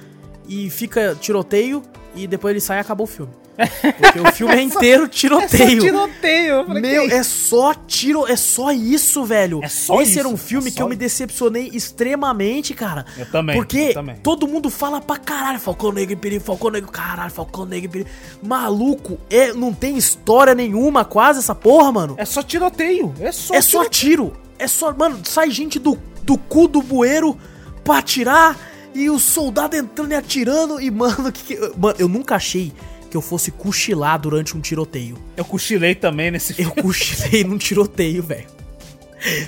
e 0.47 0.69
fica 0.69 1.15
tiroteio 1.15 1.83
e 2.15 2.27
depois 2.27 2.51
eles 2.51 2.63
saem 2.63 2.79
e 2.79 2.81
acabou 2.81 3.05
o 3.05 3.07
filme. 3.07 3.42
Porque 3.55 4.19
o 4.19 4.31
filme 4.31 4.55
é 4.57 4.61
inteiro 4.61 5.07
tiroteio. 5.07 5.79
tiroteio. 5.81 6.53
Eu 6.55 6.65
falei, 6.65 6.81
Meu, 6.81 7.07
que 7.07 7.13
é 7.13 7.23
só 7.23 7.73
tiro, 7.73 8.25
é 8.27 8.35
só 8.35 8.71
isso, 8.71 9.23
velho. 9.23 9.59
É 9.63 9.67
só 9.69 10.01
Esse 10.01 10.11
isso, 10.11 10.19
era 10.19 10.27
um 10.29 10.33
é 10.33 10.37
filme 10.37 10.71
que 10.71 10.77
só 10.77 10.83
eu 10.83 10.89
me 10.89 10.95
decepcionei 10.95 11.69
extremamente, 11.73 12.73
cara. 12.73 13.05
Eu 13.17 13.25
também, 13.29 13.55
Porque 13.55 13.77
eu 13.89 13.93
também. 13.93 14.15
todo 14.17 14.47
mundo 14.47 14.69
fala 14.69 14.99
pra 14.99 15.17
caralho, 15.17 15.59
Falcão 15.59 15.91
Negro 15.91 16.13
em 16.13 16.17
perigo, 16.17 16.43
Falcão 16.43 16.69
Negro, 16.71 16.91
caralho, 16.91 17.31
Falcão 17.31 17.65
Negro 17.65 17.87
em 17.87 17.91
perigo. 17.91 18.09
Maluco, 18.41 19.17
é, 19.29 19.53
não 19.53 19.73
tem 19.73 19.97
história 19.97 20.53
nenhuma 20.55 21.05
quase 21.05 21.39
essa 21.39 21.55
porra, 21.55 21.91
mano. 21.91 22.15
É 22.17 22.25
só 22.25 22.41
tiroteio. 22.43 23.13
É 23.19 23.31
só 23.31 23.53
É 23.53 23.61
só 23.61 23.85
tiro. 23.85 24.33
É 24.59 24.67
só, 24.67 24.93
mano, 24.93 25.19
sai 25.23 25.49
gente 25.51 25.79
do, 25.79 25.97
do 26.23 26.37
cu 26.37 26.67
do 26.67 26.81
bueiro 26.81 27.37
pra 27.83 27.97
atirar 27.97 28.57
e 28.95 29.09
o 29.09 29.17
soldado 29.19 29.75
entrando 29.75 30.11
e 30.11 30.15
atirando 30.15 30.79
e, 30.79 30.89
mano, 30.91 31.29
que, 31.33 31.43
que- 31.55 31.71
mano, 31.77 31.95
eu 31.99 32.07
nunca 32.07 32.35
achei 32.35 32.71
que 33.13 33.17
eu 33.17 33.21
fosse 33.21 33.51
cochilar 33.51 34.19
durante 34.19 34.57
um 34.57 34.59
tiroteio. 34.59 35.15
Eu 35.37 35.45
cochilei 35.45 35.93
também 35.93 36.31
nesse 36.31 36.51
Eu 36.53 36.71
filme. 36.71 36.81
cochilei 36.81 37.43
num 37.43 37.59
tiroteio, 37.59 38.23
velho. 38.23 38.47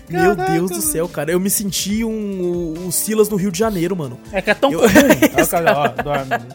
Meu 0.08 0.36
Deus 0.36 0.70
do 0.70 0.82
céu, 0.82 1.10
cara. 1.10 1.32
Eu 1.32 1.40
me 1.40 1.50
senti 1.50 2.04
um, 2.06 2.86
o 2.88 2.92
Silas 2.92 3.28
no 3.28 3.36
Rio 3.36 3.52
de 3.52 3.58
Janeiro, 3.58 3.96
mano. 3.96 4.20
É 4.32 4.40
que 4.40 4.52
é 4.52 4.54
tão 4.54 4.72
Eu- 4.72 4.82
comum. 4.82 4.92
Ali. 6.14 6.46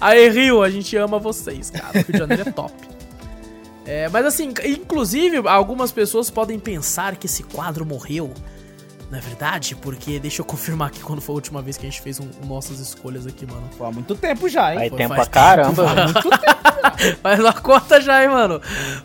Aí, 0.00 0.30
Rio, 0.30 0.62
a 0.62 0.70
gente 0.70 0.96
ama 0.96 1.18
vocês, 1.18 1.68
cara. 1.68 1.90
O 1.90 1.98
Rio 1.98 2.12
de 2.12 2.18
Janeiro 2.18 2.48
é 2.48 2.50
top. 2.52 2.72
É, 3.84 4.08
mas 4.08 4.24
assim, 4.24 4.54
inclusive, 4.64 5.46
algumas 5.46 5.92
pessoas 5.92 6.30
podem 6.30 6.58
pensar 6.58 7.16
que 7.16 7.26
esse 7.26 7.42
quadro 7.42 7.84
morreu. 7.84 8.32
É 9.12 9.18
verdade? 9.18 9.74
Porque 9.74 10.20
deixa 10.20 10.40
eu 10.40 10.44
confirmar 10.44 10.88
aqui 10.88 11.00
quando 11.00 11.20
foi 11.20 11.32
a 11.32 11.36
última 11.36 11.60
vez 11.60 11.76
que 11.76 11.84
a 11.84 11.90
gente 11.90 12.00
fez 12.00 12.20
um, 12.20 12.28
um 12.42 12.46
nossas 12.46 12.78
escolhas 12.78 13.26
aqui, 13.26 13.44
mano. 13.44 13.68
Pô, 13.76 13.84
há 13.84 13.90
muito 13.90 14.14
tempo 14.14 14.48
já, 14.48 14.72
hein? 14.72 14.80
Aí 14.82 14.88
Foi, 14.88 14.98
tempo 14.98 15.14
faz 15.14 15.28
pra 15.28 15.40
caramba. 15.40 15.84
Faz 17.22 17.40
uma 17.40 17.52
cota 17.52 18.00
já, 18.00 18.22
hein, 18.22 18.28
mano. 18.28 18.60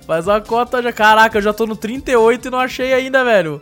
Faz 0.06 0.28
uma 0.28 0.42
cota 0.42 0.82
já. 0.82 0.92
Caraca, 0.92 1.38
eu 1.38 1.42
já 1.42 1.54
tô 1.54 1.66
no 1.66 1.76
38 1.76 2.48
e 2.48 2.52
não 2.52 2.60
achei 2.60 2.94
ainda, 2.94 3.24
velho. 3.24 3.62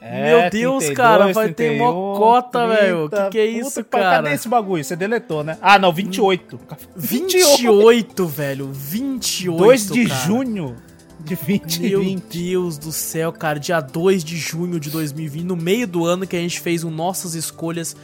É, 0.00 0.24
Meu 0.24 0.50
Deus, 0.50 0.84
32, 0.84 0.96
cara, 0.96 1.32
vai 1.32 1.52
ter 1.52 1.78
mó 1.78 1.90
31, 1.90 2.18
cota, 2.18 2.66
velho. 2.68 3.08
30. 3.08 3.24
Que 3.24 3.30
que 3.30 3.38
é 3.38 3.46
Puta 3.46 3.68
isso, 3.68 3.84
pai, 3.84 4.02
cara? 4.02 4.16
Cadê 4.16 4.34
esse 4.34 4.48
bagulho? 4.48 4.84
Você 4.84 4.96
deletou, 4.96 5.42
né? 5.42 5.58
Ah, 5.60 5.78
não, 5.78 5.92
28. 5.92 6.58
28, 6.94 8.26
velho. 8.26 8.70
28. 8.72 9.58
2 9.58 9.90
de 9.90 10.06
cara. 10.06 10.20
junho 10.20 10.76
de 11.20 11.38
Meu 11.80 12.00
2020. 12.00 12.22
Deus 12.24 12.78
do 12.78 12.92
céu, 12.92 13.32
cara. 13.32 13.58
Dia 13.58 13.80
2 13.80 14.22
de 14.22 14.36
junho 14.36 14.78
de 14.78 14.90
2020, 14.90 15.44
no 15.44 15.56
meio 15.56 15.86
do 15.86 16.04
ano 16.04 16.26
que 16.26 16.36
a 16.36 16.40
gente 16.40 16.60
fez 16.60 16.84
o 16.84 16.90
Nossas 16.90 17.34
Escolhas 17.34 17.96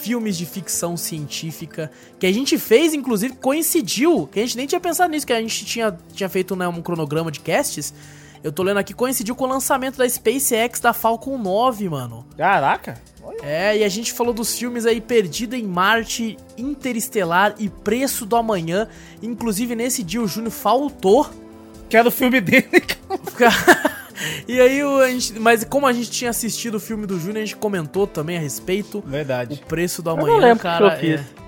Filmes 0.00 0.36
de 0.36 0.46
Ficção 0.46 0.96
Científica. 0.96 1.90
Que 2.18 2.26
a 2.26 2.32
gente 2.32 2.58
fez, 2.58 2.94
inclusive, 2.94 3.34
coincidiu. 3.34 4.26
Que 4.26 4.40
a 4.40 4.42
gente 4.42 4.56
nem 4.56 4.66
tinha 4.66 4.80
pensado 4.80 5.10
nisso, 5.10 5.26
que 5.26 5.32
a 5.32 5.40
gente 5.40 5.64
tinha, 5.64 5.96
tinha 6.12 6.28
feito 6.28 6.54
né, 6.54 6.66
um 6.68 6.82
cronograma 6.82 7.30
de 7.30 7.40
casts. 7.40 7.94
Eu 8.42 8.52
tô 8.52 8.62
lendo 8.62 8.78
aqui, 8.78 8.94
coincidiu 8.94 9.34
com 9.34 9.44
o 9.44 9.48
lançamento 9.48 9.96
da 9.96 10.08
SpaceX 10.08 10.78
da 10.78 10.92
Falcon 10.92 11.38
9, 11.38 11.88
mano. 11.88 12.24
Caraca. 12.36 13.00
Olha. 13.22 13.38
É, 13.42 13.78
e 13.78 13.84
a 13.84 13.88
gente 13.88 14.12
falou 14.12 14.32
dos 14.32 14.56
filmes 14.56 14.86
aí 14.86 15.00
Perdida 15.00 15.56
em 15.56 15.64
Marte, 15.64 16.36
Interestelar 16.56 17.56
e 17.58 17.68
Preço 17.68 18.24
do 18.24 18.36
Amanhã. 18.36 18.86
Inclusive, 19.20 19.74
nesse 19.74 20.02
dia 20.04 20.22
o 20.22 20.28
Júnior 20.28 20.52
faltou. 20.52 21.28
Que 21.88 21.96
era 21.96 22.08
o 22.08 22.10
filme 22.10 22.40
dele. 22.40 22.68
e 24.48 24.60
aí, 24.60 24.82
o- 24.82 24.98
a 25.00 25.08
gente, 25.08 25.38
mas 25.38 25.64
como 25.64 25.86
a 25.86 25.92
gente 25.92 26.10
tinha 26.10 26.30
assistido 26.30 26.76
o 26.76 26.80
filme 26.80 27.06
do 27.06 27.18
Júnior, 27.18 27.38
a 27.38 27.40
gente 27.46 27.56
comentou 27.56 28.06
também 28.06 28.36
a 28.36 28.40
respeito. 28.40 28.98
O 28.98 29.02
Verdade. 29.02 29.62
preço 29.68 30.02
do 30.02 30.10
não 30.14 30.18
amanhã, 30.18 30.36
lembro 30.38 30.54
o 30.54 30.56
que 30.56 30.62
cara. 30.62 30.84
eu 30.86 30.98
fiz. 31.00 31.20
É... 31.20 31.46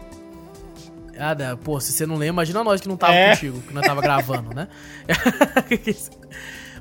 Ah, 1.20 1.34
né, 1.34 1.58
pô, 1.64 1.80
se 1.80 1.92
você 1.92 2.06
não 2.06 2.14
lembra, 2.14 2.28
imagina 2.34 2.62
nós 2.62 2.80
que 2.80 2.86
não 2.88 2.96
tava 2.96 3.12
É. 3.14 3.30
contigo, 3.30 3.60
que 3.62 3.74
nós 3.74 3.84
tava 3.84 4.00
gravando, 4.00 4.54
né? 4.54 4.68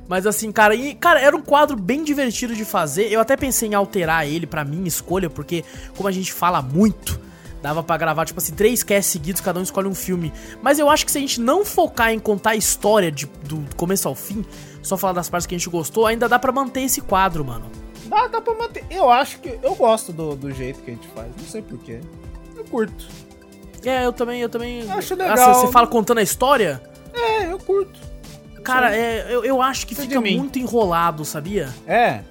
Mas 0.07 0.25
assim, 0.25 0.51
cara, 0.51 0.73
e, 0.75 0.93
cara, 0.95 1.19
era 1.19 1.35
um 1.35 1.41
quadro 1.41 1.75
bem 1.75 2.03
divertido 2.03 2.55
de 2.55 2.63
fazer. 2.63 3.11
Eu 3.11 3.19
até 3.19 3.35
pensei 3.35 3.67
em 3.69 3.73
alterar 3.73 4.25
ele 4.27 4.45
pra 4.47 4.63
minha 4.63 4.87
escolha, 4.87 5.29
porque 5.29 5.65
como 5.95 6.07
a 6.07 6.11
gente 6.11 6.31
fala 6.31 6.61
muito, 6.61 7.19
Dava 7.61 7.81
pra 7.81 7.97
gravar, 7.97 8.25
tipo 8.25 8.39
assim, 8.39 8.53
três 8.53 8.83
casts 8.83 9.11
seguidos, 9.11 9.41
cada 9.41 9.59
um 9.59 9.63
escolhe 9.63 9.87
um 9.87 9.95
filme. 9.95 10.31
Mas 10.61 10.77
eu 10.79 10.89
acho 10.89 11.05
que 11.05 11.11
se 11.11 11.17
a 11.17 11.21
gente 11.21 11.41
não 11.41 11.65
focar 11.65 12.11
em 12.11 12.19
contar 12.19 12.51
a 12.51 12.55
história 12.55 13.11
de, 13.11 13.25
do 13.43 13.63
começo 13.75 14.07
ao 14.07 14.13
fim, 14.15 14.45
só 14.81 14.95
falar 14.95 15.13
das 15.13 15.29
partes 15.29 15.47
que 15.47 15.55
a 15.55 15.57
gente 15.57 15.69
gostou, 15.69 16.05
ainda 16.05 16.29
dá 16.29 16.37
pra 16.37 16.51
manter 16.51 16.81
esse 16.81 17.01
quadro, 17.01 17.43
mano. 17.43 17.65
Dá, 18.05 18.27
dá 18.27 18.39
pra 18.39 18.53
manter. 18.53 18.85
Eu 18.89 19.09
acho 19.09 19.39
que. 19.39 19.57
Eu 19.61 19.75
gosto 19.75 20.13
do, 20.13 20.35
do 20.35 20.51
jeito 20.51 20.81
que 20.81 20.91
a 20.91 20.93
gente 20.93 21.07
faz. 21.09 21.27
Não 21.37 21.45
sei 21.47 21.61
porquê. 21.61 21.99
Eu 22.55 22.63
curto. 22.65 23.05
É, 23.83 24.05
eu 24.05 24.13
também, 24.13 24.41
eu 24.41 24.49
também. 24.49 24.81
Eu 24.81 24.91
acho 24.93 25.13
Ah, 25.13 25.17
legal. 25.17 25.53
você 25.55 25.71
fala 25.71 25.87
contando 25.87 26.19
a 26.19 26.23
história? 26.23 26.81
É, 27.13 27.51
eu 27.51 27.57
curto. 27.57 27.99
Cara, 28.63 28.95
é, 28.95 29.25
eu, 29.29 29.43
eu 29.45 29.61
acho 29.61 29.87
que 29.87 29.93
Isso 29.93 30.01
fica 30.03 30.19
muito 30.21 30.59
enrolado, 30.59 31.23
sabia? 31.25 31.73
É. 31.87 32.21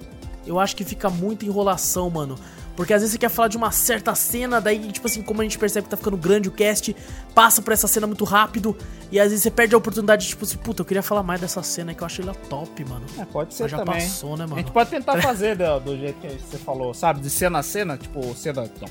Eu 0.45 0.59
acho 0.59 0.75
que 0.75 0.83
fica 0.83 1.09
muita 1.09 1.45
enrolação, 1.45 2.09
mano. 2.09 2.35
Porque 2.77 2.93
às 2.93 3.01
vezes 3.01 3.13
você 3.13 3.17
quer 3.17 3.29
falar 3.29 3.47
de 3.47 3.57
uma 3.57 3.71
certa 3.71 4.13
cena, 4.13 4.61
daí, 4.61 4.91
tipo 4.91 5.07
assim, 5.07 5.23
como 5.23 5.41
a 5.41 5.43
gente 5.43 5.57
percebe 5.57 5.85
que 5.85 5.89
tá 5.89 5.97
ficando 5.97 6.15
grande 6.15 6.47
o 6.47 6.51
cast, 6.51 6.95
passa 7.33 7.59
por 7.59 7.73
essa 7.73 7.87
cena 7.87 8.05
muito 8.05 8.23
rápido, 8.23 8.77
e 9.11 9.19
às 9.19 9.31
vezes 9.31 9.41
você 9.41 9.49
perde 9.49 9.73
a 9.73 9.79
oportunidade 9.79 10.21
de, 10.21 10.29
tipo 10.29 10.45
assim, 10.45 10.57
puta, 10.57 10.83
eu 10.83 10.85
queria 10.85 11.01
falar 11.01 11.23
mais 11.23 11.41
dessa 11.41 11.63
cena 11.63 11.95
que 11.95 12.03
eu 12.03 12.05
achei 12.05 12.23
ela 12.23 12.35
top, 12.35 12.85
mano. 12.85 13.03
É, 13.17 13.25
pode 13.25 13.55
ser 13.55 13.63
Mas 13.63 13.71
já 13.71 13.77
também. 13.79 13.95
passou, 13.95 14.37
né, 14.37 14.43
A 14.43 14.47
mano? 14.47 14.61
gente 14.61 14.71
pode 14.71 14.91
tentar 14.91 15.19
fazer 15.19 15.57
do, 15.57 15.79
do 15.79 15.97
jeito 15.97 16.19
que 16.21 16.27
você 16.27 16.59
falou, 16.59 16.93
sabe? 16.93 17.19
De 17.19 17.31
cena 17.31 17.57
a 17.57 17.63
cena, 17.63 17.97
tipo, 17.97 18.21
cena. 18.35 18.69
Não, 18.79 18.87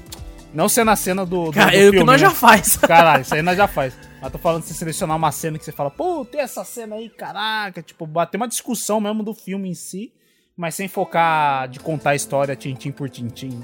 não 0.53 0.69
cena 0.69 0.91
a 0.91 0.97
cena 0.97 1.25
do. 1.25 1.45
do, 1.45 1.53
Cara, 1.53 1.71
do 1.71 1.77
é 1.77 1.89
o 1.89 1.93
que 1.93 2.03
nós 2.03 2.21
né? 2.21 2.27
já 2.27 2.35
faz. 2.35 2.77
Caralho, 2.83 3.23
isso 3.23 3.37
aí 3.37 3.43
nós 3.43 3.57
já 3.57 3.69
faz. 3.69 3.95
Mas 4.21 4.33
tô 4.33 4.39
falando 4.39 4.63
de 4.63 4.69
você 4.69 4.75
selecionar 4.75 5.17
uma 5.17 5.31
cena 5.31 5.61
que 5.61 5.65
você 5.65 5.71
fala, 5.71 5.93
pô, 5.93 6.25
tem 6.25 6.41
essa 6.41 6.65
cena 6.65 6.97
aí, 6.97 7.09
caraca. 7.09 7.81
Tipo, 7.83 8.05
bater 8.05 8.37
uma 8.37 8.49
discussão 8.49 9.01
mesmo 9.01 9.23
do 9.23 9.33
filme 9.33 9.69
em 9.71 9.75
si, 9.75 10.13
mas 10.57 10.75
sem 10.75 10.89
focar 10.89 11.69
de 11.69 11.79
contar 11.79 12.11
a 12.11 12.15
história 12.15 12.57
tintim 12.57 12.91
por 12.91 13.11
tintim. 13.11 13.61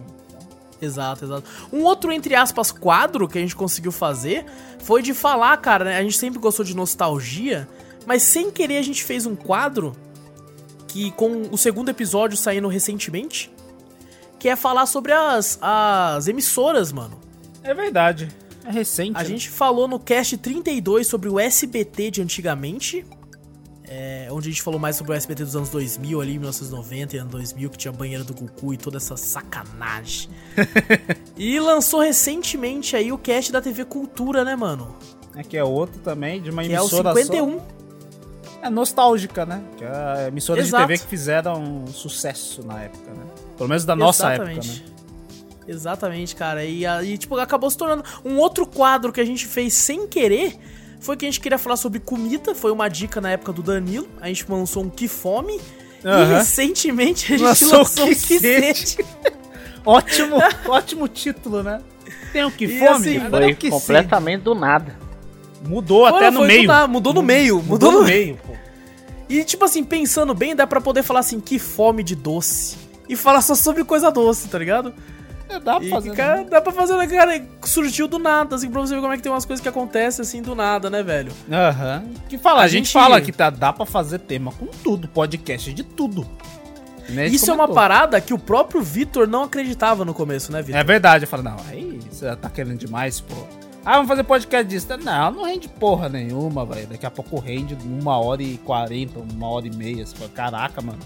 Exato, 0.81 1.25
exato. 1.25 1.49
Um 1.73 1.83
outro, 1.85 2.13
entre 2.13 2.35
aspas, 2.35 2.73
quadro 2.73 3.29
que 3.29 3.39
a 3.39 3.41
gente 3.41 3.55
conseguiu 3.55 3.93
fazer 3.93 4.45
foi 4.81 5.01
de 5.01 5.15
falar, 5.15 5.57
cara, 5.59 5.85
né? 5.85 5.97
A 5.97 6.03
gente 6.03 6.19
sempre 6.19 6.41
gostou 6.41 6.65
de 6.65 6.75
nostalgia, 6.75 7.69
mas 8.05 8.23
sem 8.25 8.51
querer 8.51 8.79
a 8.79 8.83
gente 8.83 9.05
fez 9.05 9.25
um 9.25 9.37
quadro 9.37 9.95
que, 10.89 11.13
com 11.13 11.43
o 11.51 11.57
segundo 11.57 11.89
episódio 11.89 12.37
saindo 12.37 12.67
recentemente, 12.67 13.51
que 14.39 14.49
é 14.49 14.57
falar 14.57 14.87
sobre 14.87 15.13
as, 15.13 15.57
as 15.63 16.27
emissoras, 16.27 16.91
mano. 16.91 17.19
É 17.63 17.73
verdade. 17.73 18.29
É 18.67 18.71
recente. 18.71 19.17
A 19.17 19.23
né? 19.23 19.29
gente 19.29 19.49
falou 19.49 19.87
no 19.87 20.01
cast 20.01 20.37
32 20.37 21.07
sobre 21.07 21.29
o 21.29 21.39
SBT 21.39 22.11
de 22.11 22.23
antigamente. 22.23 23.07
É, 23.95 24.29
onde 24.31 24.49
a 24.49 24.51
gente 24.51 24.63
falou 24.63 24.81
mais 24.81 24.97
sobre 24.97 25.13
o 25.13 25.15
SBT 25.15 25.45
dos 25.45 25.55
anos 25.55 25.69
2000, 25.69 26.21
ali, 26.21 26.33
1990 26.39 27.15
e 27.15 27.19
anos 27.19 27.31
2000, 27.33 27.71
que 27.71 27.77
tinha 27.77 27.93
banheira 27.93 28.25
do 28.25 28.33
Goku 28.33 28.73
e 28.73 28.79
toda 28.79 28.97
essa 28.97 29.19
sacanagem. 29.19 30.31
e 31.37 31.61
lançou 31.61 32.01
recentemente 32.01 32.97
aí 32.97 33.13
o 33.13 33.19
cast 33.19 33.53
da 33.53 33.61
TV 33.61 33.85
Cultura, 33.85 34.45
né, 34.45 34.57
mano? 34.57 34.97
É 35.37 35.43
que 35.43 35.59
é 35.59 35.65
outro 35.65 36.01
também, 36.01 36.41
de 36.41 36.51
uma 36.51 36.63
Que 36.63 36.73
é 36.73 36.81
o 36.81 36.85
emissora 36.85 37.15
51. 37.15 37.59
só. 37.59 37.67
É 38.63 38.71
nostálgica, 38.71 39.45
né? 39.45 39.63
Que 39.77 39.85
é 39.85 39.89
a 39.89 40.29
emissora 40.29 40.61
Exato. 40.61 40.85
de 40.85 40.89
TV 40.89 41.05
que 41.05 41.11
fizeram 41.11 41.63
um 41.63 41.87
sucesso 41.89 42.67
na 42.67 42.83
época, 42.85 43.11
né? 43.11 43.27
Pelo 43.59 43.69
menos 43.69 43.85
da 43.85 43.95
nossa 43.95 44.33
época, 44.33 44.55
né? 44.55 44.83
Exatamente, 45.69 46.35
cara. 46.35 46.65
E 46.65 46.87
aí, 46.87 47.19
tipo, 47.19 47.37
acabou 47.37 47.71
se 47.71 47.77
tornando. 47.77 48.05
Um 48.25 48.39
outro 48.39 48.67
quadro 48.67 49.13
que 49.13 49.21
a 49.21 49.25
gente 49.25 49.47
fez 49.47 49.75
sem 49.75 50.07
querer 50.07 50.59
foi 51.03 51.17
que 51.17 51.27
a 51.27 51.29
gente 51.29 51.41
queria 51.41 51.59
falar 51.59 51.77
sobre 51.77 52.01
comida. 52.01 52.55
Foi 52.55 52.71
uma 52.73 52.89
dica 52.89 53.21
na 53.21 53.31
época 53.31 53.53
do 53.53 53.63
Danilo. 53.63 54.09
A 54.21 54.29
gente 54.29 54.45
lançou 54.49 54.85
um 54.85 54.89
Que 54.89 55.07
Fome. 55.09 55.61
E 56.05 56.09
Aham. 56.09 56.39
recentemente 56.39 57.27
a 57.35 57.37
gente 57.37 57.45
Lançou 57.47 57.79
lançou, 57.79 58.05
o 58.07 58.09
um 58.09 58.15
Que 58.15 58.27
Que. 58.27 58.39
Sede. 58.41 58.99
Ótimo, 59.85 60.37
ótimo 60.69 61.09
título, 61.09 61.63
né? 61.63 61.81
Tem 62.33 62.45
o 62.45 62.51
que 62.53 62.67
E 62.67 62.79
fome? 62.79 62.91
assim, 62.91 63.17
é 63.17 63.29
Foi 63.29 63.53
o 63.53 63.57
que 63.57 63.69
completamente 63.69 64.43
do 64.43 64.55
nada. 64.55 64.97
Mudou 65.67 66.09
Foi, 66.09 66.17
até 66.19 66.31
no 66.31 66.43
meio. 66.45 66.69
nada, 66.69 66.87
mudou 66.87 67.13
no 67.13 67.23
meio. 67.23 67.57
Mudou, 67.57 67.69
Mudou, 67.69 67.93
no 67.93 68.01
no 68.01 68.05
meio, 68.07 68.39
pô. 68.47 68.53
E, 69.29 69.43
tipo 69.45 69.65
assim, 69.65 69.83
pensando 69.83 70.35
bem, 70.35 70.55
dá 70.55 70.67
pra 70.67 70.81
poder 70.81 71.03
falar 71.03 71.21
assim, 71.21 71.41
que 71.41 71.59
fome 71.59 72.03
de 72.05 72.15
doce. 72.15 72.77
E 73.09 73.17
falar 73.17 73.41
só 73.43 73.55
sobre 73.57 73.83
coisa 73.85 74.11
doce, 74.11 74.47
tá 74.49 74.59
ligado? 74.59 74.95
É, 75.55 75.61
dá 75.61 75.77
pra 75.77 75.85
E, 75.85 75.91
fazer. 75.91 76.15
cara, 76.15 76.37
né? 76.43 76.47
dá 76.51 76.61
pra 76.61 76.73
fazer, 76.73 76.97
né, 76.97 77.07
cara? 77.07 77.45
Surgiu 77.65 78.09
do 78.09 78.19
nada, 78.19 78.57
assim, 78.57 78.71
pra 78.71 78.81
você 78.81 78.95
ver 78.95 79.01
como 79.01 79.13
é 79.13 79.17
que 79.17 79.23
tem 79.23 79.31
umas 79.33 79.45
coisas 79.45 79.63
que 79.63 79.69
acontecem 79.69 80.23
assim 80.23 80.43
do 80.43 80.55
nada, 80.55 80.89
né, 80.91 81.03
velho? 81.03 81.33
Aham. 81.51 82.05
Que 82.29 82.39
fala, 82.39 82.61
a, 82.61 82.65
A 82.65 82.69
gente, 82.69 82.85
gente- 82.87 82.93
fala 82.93 83.21
que 83.21 83.33
tá, 83.33 83.51
dá 83.51 83.73
pra 83.73 83.85
fazer 83.87 84.19
tema 84.21 84.53
com 84.53 84.67
tudo, 84.67 85.09
podcast 85.09 85.73
de 85.73 85.83
tudo. 85.83 86.27
Né, 87.09 87.27
Isso 87.27 87.51
é 87.51 87.53
uma 87.55 87.65
comentou. 87.65 87.75
parada 87.75 88.21
que 88.21 88.33
o 88.33 88.39
próprio 88.39 88.81
Vitor 88.81 89.27
não 89.27 89.43
acreditava 89.45 90.05
no 90.05 90.15
começo, 90.15 90.51
né, 90.53 90.63
Vitor? 90.63 90.81
É 90.81 90.85
verdade, 90.85 91.25
eu 91.25 91.29
falo, 91.29 91.43
não, 91.43 91.57
aí 91.69 92.01
você 92.11 92.35
tá 92.37 92.49
querendo 92.49 92.79
demais, 92.79 93.21
pô. 93.21 93.35
Ah, 93.85 93.95
vamos 93.95 94.07
fazer 94.09 94.23
podcast 94.23 94.65
disso. 94.69 94.87
Não, 95.03 95.33
não 95.33 95.45
rende 95.45 95.69
porra 95.69 96.09
nenhuma, 96.09 96.65
velho. 96.65 96.87
Daqui 96.87 97.05
a 97.05 97.11
pouco 97.11 97.41
rende 97.41 97.77
uma 97.85 98.17
hora 98.17 98.41
e 98.41 98.57
quarenta, 98.59 99.19
uma 99.19 99.49
hora 99.49 99.67
e 99.67 99.75
meia. 99.77 100.07
Você 100.07 100.15
fala, 100.15 100.31
caraca, 100.31 100.81
mano. 100.81 101.01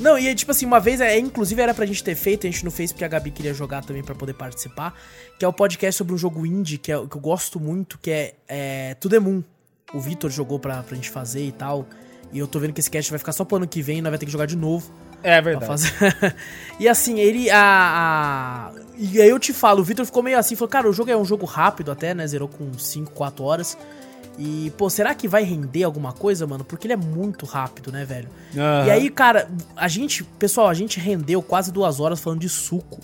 Não, 0.00 0.18
e 0.18 0.34
tipo 0.34 0.50
assim, 0.50 0.66
uma 0.66 0.80
vez, 0.80 1.00
é, 1.00 1.18
inclusive 1.18 1.60
era 1.62 1.72
pra 1.74 1.86
gente 1.86 2.02
ter 2.02 2.14
feito, 2.14 2.46
a 2.46 2.50
gente 2.50 2.64
não 2.64 2.70
fez 2.72 2.90
porque 2.92 3.04
a 3.04 3.08
Gabi 3.08 3.30
queria 3.30 3.54
jogar 3.54 3.84
também 3.84 4.02
pra 4.02 4.14
poder 4.14 4.34
participar, 4.34 4.94
que 5.38 5.44
é 5.44 5.48
o 5.48 5.52
podcast 5.52 5.98
sobre 5.98 6.12
um 6.14 6.18
jogo 6.18 6.44
indie 6.44 6.78
que, 6.78 6.90
é, 6.90 6.96
que 7.06 7.16
eu 7.16 7.20
gosto 7.20 7.60
muito, 7.60 7.98
que 7.98 8.10
é, 8.10 8.34
é 8.48 8.94
To 8.94 9.08
The 9.08 9.18
Moon. 9.20 9.42
O 9.94 10.00
Vitor 10.00 10.30
jogou 10.30 10.58
pra, 10.58 10.82
pra 10.82 10.96
gente 10.96 11.10
fazer 11.10 11.44
e 11.44 11.52
tal. 11.52 11.86
E 12.32 12.38
eu 12.38 12.46
tô 12.46 12.58
vendo 12.58 12.72
que 12.72 12.80
esse 12.80 12.90
cast 12.90 13.10
vai 13.10 13.18
ficar 13.18 13.32
só 13.32 13.44
pro 13.44 13.56
ano 13.58 13.68
que 13.68 13.82
vem, 13.82 14.00
nós 14.00 14.10
vai 14.10 14.18
ter 14.18 14.24
que 14.26 14.32
jogar 14.32 14.46
de 14.46 14.56
novo. 14.56 14.90
É 15.22 15.40
verdade. 15.40 15.66
fazer. 15.66 16.34
e 16.80 16.88
assim, 16.88 17.20
ele. 17.20 17.50
A, 17.50 18.72
a- 18.74 18.80
E 18.96 19.20
aí 19.20 19.28
eu 19.28 19.38
te 19.38 19.52
falo, 19.52 19.80
o 19.82 19.84
Victor 19.84 20.06
ficou 20.06 20.22
meio 20.22 20.38
assim, 20.38 20.56
falou, 20.56 20.70
cara, 20.70 20.88
o 20.88 20.92
jogo 20.92 21.10
é 21.10 21.16
um 21.16 21.24
jogo 21.26 21.44
rápido 21.44 21.92
até, 21.92 22.14
né? 22.14 22.26
Zerou 22.26 22.48
com 22.48 22.72
5, 22.76 23.12
4 23.12 23.44
horas. 23.44 23.76
E, 24.38 24.72
pô, 24.78 24.88
será 24.88 25.14
que 25.14 25.28
vai 25.28 25.42
render 25.44 25.84
alguma 25.84 26.12
coisa, 26.12 26.46
mano? 26.46 26.64
Porque 26.64 26.86
ele 26.86 26.94
é 26.94 26.96
muito 26.96 27.44
rápido, 27.44 27.92
né, 27.92 28.04
velho? 28.04 28.28
Aham. 28.56 28.86
E 28.86 28.90
aí, 28.90 29.10
cara, 29.10 29.48
a 29.76 29.88
gente, 29.88 30.24
pessoal, 30.24 30.68
a 30.68 30.74
gente 30.74 30.98
rendeu 30.98 31.42
quase 31.42 31.70
duas 31.70 32.00
horas 32.00 32.18
falando 32.18 32.40
de 32.40 32.48
suco. 32.48 33.00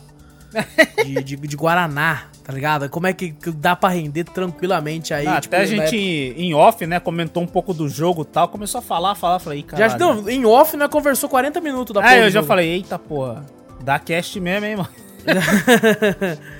de, 1.04 1.22
de, 1.22 1.36
de 1.36 1.56
Guaraná, 1.56 2.24
tá 2.42 2.52
ligado? 2.54 2.88
Como 2.88 3.06
é 3.06 3.12
que 3.12 3.34
dá 3.54 3.76
pra 3.76 3.90
render 3.90 4.24
tranquilamente 4.24 5.12
aí? 5.12 5.26
Ah, 5.26 5.38
tipo, 5.40 5.54
até 5.54 5.62
a 5.62 5.66
gente 5.66 5.94
em 5.94 6.54
off, 6.54 6.86
né, 6.86 6.98
comentou 6.98 7.42
um 7.42 7.46
pouco 7.46 7.74
do 7.74 7.86
jogo 7.86 8.22
e 8.22 8.24
tal, 8.24 8.48
começou 8.48 8.78
a 8.78 8.82
falar, 8.82 9.14
falar, 9.14 9.38
falei, 9.40 9.62
cara. 9.62 9.90
Já, 9.90 9.98
não, 9.98 10.26
em 10.26 10.46
off, 10.46 10.74
né, 10.74 10.88
conversou 10.88 11.28
40 11.28 11.60
minutos 11.60 11.92
da 11.92 12.00
porra 12.00 12.16
eu 12.16 12.30
já 12.30 12.40
jogo. 12.40 12.46
falei, 12.46 12.70
eita 12.70 12.98
porra, 12.98 13.44
dá 13.82 13.98
cast 13.98 14.40
mesmo, 14.40 14.64
hein, 14.64 14.76
mano. 14.76 14.88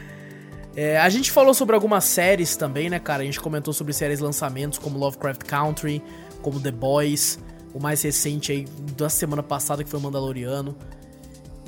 É, 0.81 0.97
a 0.97 1.09
gente 1.09 1.33
falou 1.33 1.53
sobre 1.53 1.75
algumas 1.75 2.05
séries 2.05 2.55
também, 2.55 2.89
né, 2.89 3.01
cara? 3.01 3.25
A 3.25 3.27
gente 3.27 3.41
comentou 3.41 3.75
sobre 3.75 3.93
séries 3.93 4.21
lançamentos 4.21 4.79
como 4.79 4.97
Lovecraft 4.97 5.43
Country, 5.43 6.01
como 6.41 6.61
The 6.61 6.71
Boys, 6.71 7.37
o 7.75 7.81
mais 7.81 8.01
recente 8.01 8.53
aí 8.53 8.65
da 8.97 9.09
semana 9.09 9.43
passada 9.43 9.83
que 9.83 9.91
foi 9.91 9.99
o 9.99 10.03
Mandaloriano. 10.05 10.77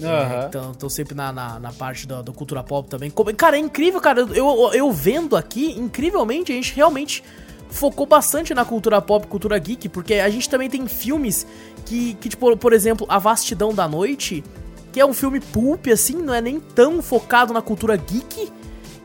É, 0.00 0.06
Aham. 0.06 0.46
então, 0.46 0.74
tô 0.74 0.88
sempre 0.88 1.16
na, 1.16 1.32
na, 1.32 1.58
na 1.58 1.72
parte 1.72 2.06
da, 2.06 2.22
da 2.22 2.32
cultura 2.32 2.62
pop 2.62 2.88
também. 2.88 3.10
Como- 3.10 3.34
cara, 3.34 3.56
é 3.56 3.58
incrível, 3.58 4.00
cara. 4.00 4.20
Eu, 4.20 4.28
eu, 4.32 4.70
eu 4.74 4.92
vendo 4.92 5.34
aqui, 5.34 5.72
incrivelmente, 5.76 6.52
a 6.52 6.54
gente 6.54 6.72
realmente 6.72 7.24
focou 7.68 8.06
bastante 8.06 8.54
na 8.54 8.64
cultura 8.64 9.02
pop, 9.02 9.26
cultura 9.26 9.58
geek, 9.58 9.88
porque 9.88 10.14
a 10.14 10.30
gente 10.30 10.48
também 10.48 10.70
tem 10.70 10.86
filmes 10.86 11.44
que, 11.84 12.14
que 12.14 12.28
tipo, 12.28 12.56
por 12.56 12.72
exemplo, 12.72 13.08
A 13.10 13.18
Vastidão 13.18 13.74
da 13.74 13.88
Noite, 13.88 14.44
que 14.92 15.00
é 15.00 15.04
um 15.04 15.12
filme 15.12 15.40
pulp, 15.40 15.88
assim, 15.88 16.14
não 16.14 16.32
é 16.32 16.40
nem 16.40 16.60
tão 16.60 17.02
focado 17.02 17.52
na 17.52 17.60
cultura 17.60 17.96
geek, 17.96 18.52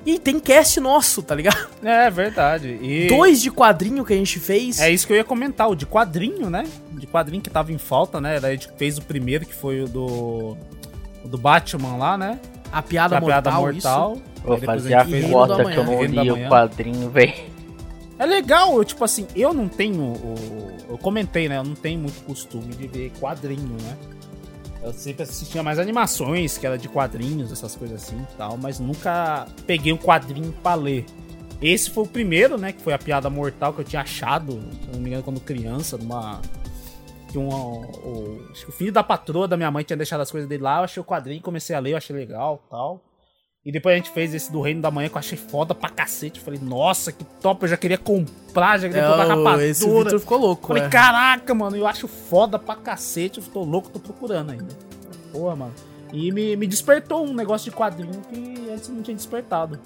e 0.05 0.19
tem 0.19 0.39
cast 0.39 0.79
nosso, 0.79 1.23
tá 1.23 1.33
ligado? 1.33 1.67
É 1.83 2.09
verdade. 2.11 2.77
E 2.81 3.07
Dois 3.07 3.41
de 3.41 3.49
quadrinho 3.51 4.05
que 4.05 4.13
a 4.13 4.17
gente 4.17 4.39
fez. 4.39 4.79
É 4.79 4.91
isso 4.91 5.07
que 5.07 5.13
eu 5.13 5.17
ia 5.17 5.23
comentar, 5.23 5.69
o 5.69 5.75
de 5.75 5.85
quadrinho, 5.85 6.49
né? 6.49 6.65
De 6.91 7.07
quadrinho 7.07 7.41
que 7.41 7.49
tava 7.49 7.71
em 7.71 7.77
falta, 7.77 8.21
né? 8.21 8.39
Daí 8.39 8.53
a 8.53 8.55
gente 8.55 8.69
fez 8.77 8.97
o 8.97 9.01
primeiro, 9.01 9.45
que 9.45 9.53
foi 9.53 9.81
o 9.81 9.87
do. 9.87 10.57
O 11.23 11.27
do 11.27 11.37
Batman 11.37 11.97
lá, 11.97 12.17
né? 12.17 12.39
A 12.71 12.81
Piada 12.83 13.15
Da 13.15 13.21
Mortal, 13.21 13.41
Piada 13.41 13.59
Mortal. 13.59 14.17
Vou 14.43 14.53
Aí 14.53 14.59
depois 14.59 14.81
fazer 14.83 14.93
a 14.93 15.01
a 15.01 15.29
cota 15.31 15.55
que 15.57 15.63
Manhã. 15.63 15.77
eu 15.77 15.83
não 15.85 16.03
li 16.03 16.31
o 16.31 16.49
quadrinho, 16.49 17.09
velho. 17.09 17.33
É 18.17 18.25
legal, 18.25 18.77
eu, 18.77 18.83
tipo 18.85 19.03
assim, 19.03 19.27
eu 19.35 19.53
não 19.53 19.67
tenho 19.67 20.01
o. 20.01 20.71
Eu 20.87 20.97
comentei, 20.97 21.49
né? 21.49 21.57
Eu 21.57 21.63
não 21.63 21.73
tenho 21.75 21.99
muito 21.99 22.23
costume 22.23 22.73
de 22.75 22.87
ver 22.87 23.11
quadrinho, 23.19 23.75
né? 23.81 23.97
Eu 24.85 24.93
sempre 24.93 25.23
assistia 25.23 25.63
mais 25.63 25.79
animações, 25.79 26.59
que 26.59 26.67
era 26.67 26.77
de 26.77 26.87
quadrinhos, 26.87 27.51
essas 27.51 27.75
coisas 27.75 28.03
assim 28.03 28.21
e 28.21 28.37
tal, 28.37 28.55
mas 28.55 28.79
nunca 28.79 29.47
peguei 29.65 29.91
um 29.91 29.97
quadrinho 29.97 30.53
pra 30.61 30.75
ler. 30.75 31.03
Esse 31.59 31.89
foi 31.89 32.03
o 32.03 32.07
primeiro, 32.07 32.55
né? 32.55 32.71
Que 32.71 32.79
foi 32.83 32.93
a 32.93 32.99
piada 32.99 33.27
mortal 33.27 33.73
que 33.73 33.81
eu 33.81 33.85
tinha 33.85 34.03
achado, 34.03 34.51
se 34.51 34.91
não 34.93 34.99
me 34.99 35.09
engano, 35.09 35.23
quando 35.23 35.39
criança, 35.39 35.97
numa. 35.97 36.39
Que 37.31 37.37
um, 37.39 37.49
o, 37.49 38.47
o 38.67 38.71
filho 38.71 38.91
da 38.91 39.03
patroa 39.03 39.47
da 39.47 39.57
minha 39.57 39.71
mãe 39.71 39.83
tinha 39.83 39.97
deixado 39.97 40.21
as 40.21 40.29
coisas 40.29 40.47
dele 40.47 40.61
lá, 40.61 40.77
eu 40.77 40.83
achei 40.83 41.01
o 41.01 41.05
quadrinho, 41.05 41.41
comecei 41.41 41.75
a 41.75 41.79
ler, 41.79 41.93
eu 41.93 41.97
achei 41.97 42.15
legal 42.15 42.63
tal. 42.69 43.01
E 43.65 43.71
depois 43.71 43.93
a 43.93 43.97
gente 43.97 44.11
fez 44.11 44.31
esse 44.33 44.51
do 44.51 44.61
Reino 44.61 44.79
da 44.79 44.91
Manhã 44.91 45.09
que 45.09 45.15
eu 45.15 45.19
achei 45.19 45.37
foda 45.37 45.73
pra 45.73 45.89
cacete. 45.89 46.39
Falei, 46.39 46.59
nossa, 46.61 47.11
que 47.11 47.23
top, 47.41 47.63
eu 47.63 47.69
já 47.69 47.75
queria 47.77 47.97
comprar, 47.97 48.77
já 48.77 48.87
queria 48.87 49.01
É, 49.03 49.07
comprar 49.09 49.37
o- 49.37 49.43
capa 49.43 49.63
esse 49.63 49.85
dura. 49.87 50.01
Victor 50.03 50.19
ficou 50.19 50.37
louco, 50.37 50.67
Falei, 50.67 50.83
é. 50.83 50.89
caraca, 50.89 51.53
mano, 51.55 51.75
eu 51.75 51.87
acho 51.87 52.07
foda 52.07 52.59
pra 52.59 52.75
cacete. 52.75 53.39
Eu 53.39 53.45
tô 53.45 53.63
louco, 53.63 53.89
tô 53.89 53.99
procurando 53.99 54.51
ainda. 54.51 54.67
Porra, 55.31 55.55
mano. 55.55 55.73
E 56.13 56.31
me, 56.31 56.55
me 56.55 56.67
despertou 56.67 57.25
um 57.25 57.33
negócio 57.33 57.71
de 57.71 57.75
quadrinho 57.75 58.21
que 58.31 58.69
antes 58.71 58.87
não 58.89 59.01
tinha 59.01 59.15
despertado. 59.17 59.79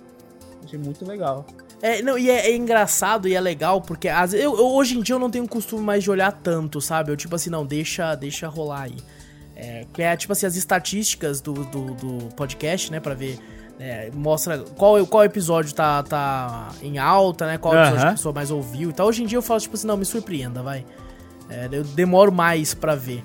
Achei 0.64 0.78
muito 0.78 1.06
legal. 1.08 1.48
É, 1.82 2.02
não, 2.02 2.18
e 2.18 2.30
é, 2.30 2.48
é 2.52 2.56
engraçado 2.58 3.30
e 3.30 3.34
é 3.34 3.40
legal, 3.40 3.80
porque 3.82 4.10
às, 4.10 4.34
eu, 4.34 4.42
eu- 4.58 4.68
hoje 4.68 4.98
em 4.98 5.02
dia 5.02 5.16
eu 5.16 5.20
não 5.20 5.30
tenho 5.32 5.48
costume 5.48 5.82
mais 5.82 6.04
de 6.04 6.12
olhar 6.12 6.34
tanto, 6.34 6.82
sabe? 6.82 7.12
Eu 7.14 7.16
tipo 7.16 7.34
assim, 7.34 7.50
não, 7.50 7.66
deixa, 7.66 8.14
deixa 8.16 8.50
rolar 8.50 8.82
aí. 8.82 8.98
É, 9.56 9.86
é 9.98 10.18
tipo 10.18 10.34
assim, 10.34 10.46
as 10.46 10.58
estatísticas 10.58 11.40
do, 11.40 11.54
do, 11.54 11.94
do 11.96 12.36
podcast, 12.36 12.92
né, 12.92 13.00
pra 13.00 13.14
ver. 13.14 13.40
É, 13.80 14.12
mostra 14.14 14.60
qual, 14.76 15.06
qual 15.08 15.24
episódio 15.24 15.74
tá, 15.74 16.04
tá 16.04 16.70
em 16.82 16.98
alta, 16.98 17.46
né? 17.48 17.58
Qual 17.58 17.74
episódio 17.74 18.02
a 18.10 18.12
pessoa 18.12 18.34
mais 18.34 18.52
ouviu 18.52 18.90
e 18.90 18.94
tal. 18.94 19.08
Hoje 19.08 19.24
em 19.24 19.26
dia 19.26 19.38
eu 19.38 19.42
falo, 19.42 19.60
tipo 19.60 19.76
assim, 19.76 19.88
não, 19.88 19.96
me 19.98 20.06
surpreenda, 20.06 20.62
vai. 20.62 20.86
É, 21.50 21.68
eu 21.72 21.84
demoro 21.84 22.32
mais 22.32 22.74
pra 22.74 22.94
ver. 22.96 23.24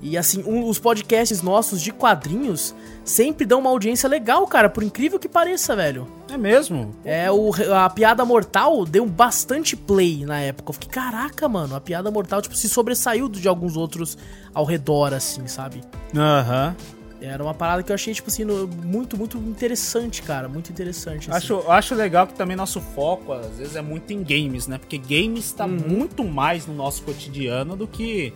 E 0.00 0.16
assim, 0.16 0.44
um- 0.44 0.68
os 0.68 0.78
podcasts 0.78 1.42
nossos 1.42 1.80
de 1.80 1.90
quadrinhos 1.90 2.72
sempre 3.04 3.44
dão 3.44 3.58
uma 3.58 3.70
audiência 3.70 4.08
legal, 4.08 4.46
cara, 4.46 4.68
por 4.70 4.84
incrível 4.84 5.18
que 5.18 5.28
pareça, 5.28 5.74
velho. 5.74 6.06
É 6.30 6.36
mesmo? 6.36 6.94
É, 7.04 7.28
o, 7.32 7.50
a 7.74 7.90
Piada 7.90 8.24
Mortal 8.24 8.84
deu 8.84 9.04
bastante 9.06 9.74
play 9.76 10.24
na 10.24 10.38
época. 10.38 10.68
Eu 10.70 10.74
fiquei, 10.74 10.88
caraca, 10.90 11.48
mano, 11.48 11.74
a 11.74 11.80
Piada 11.80 12.10
Mortal, 12.12 12.40
tipo, 12.40 12.54
se 12.54 12.68
sobressaiu 12.68 13.28
de 13.28 13.48
alguns 13.48 13.76
outros 13.76 14.16
ao 14.54 14.64
redor, 14.64 15.12
assim, 15.14 15.48
sabe? 15.48 15.80
Aham. 16.16 16.76
Era 17.20 17.42
uma 17.42 17.54
parada 17.54 17.82
que 17.82 17.90
eu 17.90 17.94
achei, 17.94 18.14
tipo 18.14 18.28
assim, 18.28 18.44
muito, 18.44 19.16
muito 19.16 19.36
interessante, 19.38 20.22
cara. 20.22 20.48
Muito 20.48 20.70
interessante, 20.70 21.30
assim. 21.30 21.38
Acho, 21.38 21.70
acho 21.70 21.94
legal 21.94 22.26
que 22.26 22.34
também 22.34 22.56
nosso 22.56 22.80
foco, 22.80 23.32
às 23.32 23.58
vezes, 23.58 23.74
é 23.74 23.82
muito 23.82 24.12
em 24.12 24.22
games, 24.22 24.68
né? 24.68 24.78
Porque 24.78 24.98
games 24.98 25.50
tá 25.52 25.66
muito 25.66 26.22
mais 26.22 26.66
no 26.66 26.74
nosso 26.74 27.02
cotidiano 27.02 27.76
do 27.76 27.86
que 27.86 28.32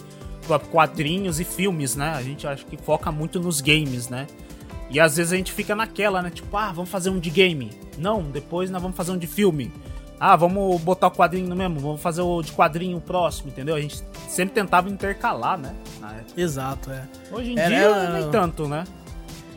quadrinhos 0.70 1.38
e 1.38 1.44
filmes, 1.44 1.94
né? 1.94 2.10
A 2.10 2.22
gente 2.22 2.46
acha 2.46 2.64
que 2.64 2.76
foca 2.76 3.12
muito 3.12 3.38
nos 3.38 3.60
games, 3.60 4.08
né? 4.08 4.26
E 4.90 5.00
às 5.00 5.16
vezes 5.16 5.32
a 5.32 5.36
gente 5.36 5.52
fica 5.52 5.74
naquela, 5.74 6.20
né? 6.20 6.30
Tipo, 6.30 6.56
ah, 6.56 6.72
vamos 6.72 6.90
fazer 6.90 7.08
um 7.08 7.18
de 7.18 7.30
game. 7.30 7.70
Não, 7.96 8.22
depois 8.22 8.70
nós 8.70 8.82
vamos 8.82 8.96
fazer 8.96 9.12
um 9.12 9.18
de 9.18 9.26
filme. 9.26 9.72
Ah, 10.24 10.36
vamos 10.36 10.80
botar 10.82 11.08
o 11.08 11.10
quadrinho 11.10 11.48
no 11.48 11.56
mesmo, 11.56 11.80
vamos 11.80 12.00
fazer 12.00 12.22
o 12.22 12.40
de 12.42 12.52
quadrinho 12.52 13.00
próximo, 13.00 13.48
entendeu? 13.48 13.74
A 13.74 13.80
gente 13.80 14.04
sempre 14.28 14.54
tentava 14.54 14.88
intercalar, 14.88 15.58
né? 15.58 15.74
Exato, 16.36 16.92
é. 16.92 17.02
Hoje 17.32 17.50
em 17.50 17.54
dia, 17.56 17.64
era- 17.64 18.10
nem 18.20 18.30
tanto, 18.30 18.68
né? 18.68 18.84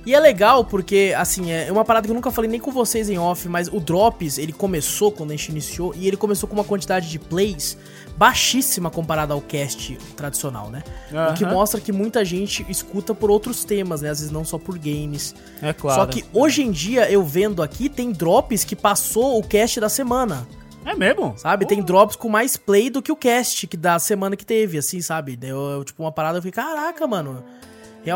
E 0.03 0.15
é 0.15 0.19
legal 0.19 0.65
porque, 0.65 1.13
assim, 1.15 1.51
é 1.51 1.71
uma 1.71 1.85
parada 1.85 2.07
que 2.07 2.11
eu 2.11 2.15
nunca 2.15 2.31
falei 2.31 2.49
nem 2.49 2.59
com 2.59 2.71
vocês 2.71 3.09
em 3.11 3.17
off, 3.19 3.47
mas 3.47 3.67
o 3.67 3.79
Drops, 3.79 4.39
ele 4.39 4.53
começou 4.53 5.11
quando 5.11 5.29
a 5.29 5.35
gente 5.35 5.49
iniciou, 5.49 5.93
e 5.95 6.07
ele 6.07 6.17
começou 6.17 6.49
com 6.49 6.55
uma 6.55 6.63
quantidade 6.63 7.11
de 7.11 7.19
plays 7.19 7.77
baixíssima 8.17 8.89
comparada 8.89 9.33
ao 9.33 9.41
cast 9.41 9.97
tradicional, 10.15 10.69
né? 10.69 10.83
O 11.31 11.33
que 11.33 11.45
mostra 11.45 11.81
que 11.81 11.91
muita 11.91 12.23
gente 12.23 12.65
escuta 12.69 13.13
por 13.13 13.29
outros 13.29 13.63
temas, 13.65 14.01
né? 14.01 14.09
Às 14.09 14.19
vezes 14.19 14.31
não 14.31 14.45
só 14.45 14.57
por 14.57 14.77
games. 14.77 15.35
É 15.61 15.73
claro. 15.73 16.01
Só 16.01 16.07
que 16.07 16.23
hoje 16.33 16.61
em 16.63 16.71
dia, 16.71 17.09
eu 17.11 17.23
vendo 17.23 17.61
aqui, 17.61 17.89
tem 17.89 18.11
drops 18.11 18.63
que 18.63 18.75
passou 18.75 19.37
o 19.39 19.43
cast 19.43 19.79
da 19.79 19.89
semana, 19.89 20.47
É 20.85 20.95
mesmo? 20.95 21.33
sabe? 21.37 21.65
Tem 21.65 21.81
drops 21.81 22.15
com 22.15 22.29
mais 22.29 22.55
play 22.55 22.89
do 22.89 23.01
que 23.01 23.11
o 23.11 23.15
cast 23.15 23.67
que 23.67 23.75
da 23.75 23.99
semana 23.99 24.35
que 24.35 24.45
teve, 24.45 24.77
assim, 24.77 25.01
sabe? 25.01 25.35
Deu, 25.35 25.57
eu, 25.57 25.83
tipo, 25.83 26.01
uma 26.03 26.11
parada, 26.11 26.37
eu 26.37 26.41
fiquei, 26.41 26.63
caraca, 26.63 27.05
mano. 27.05 27.43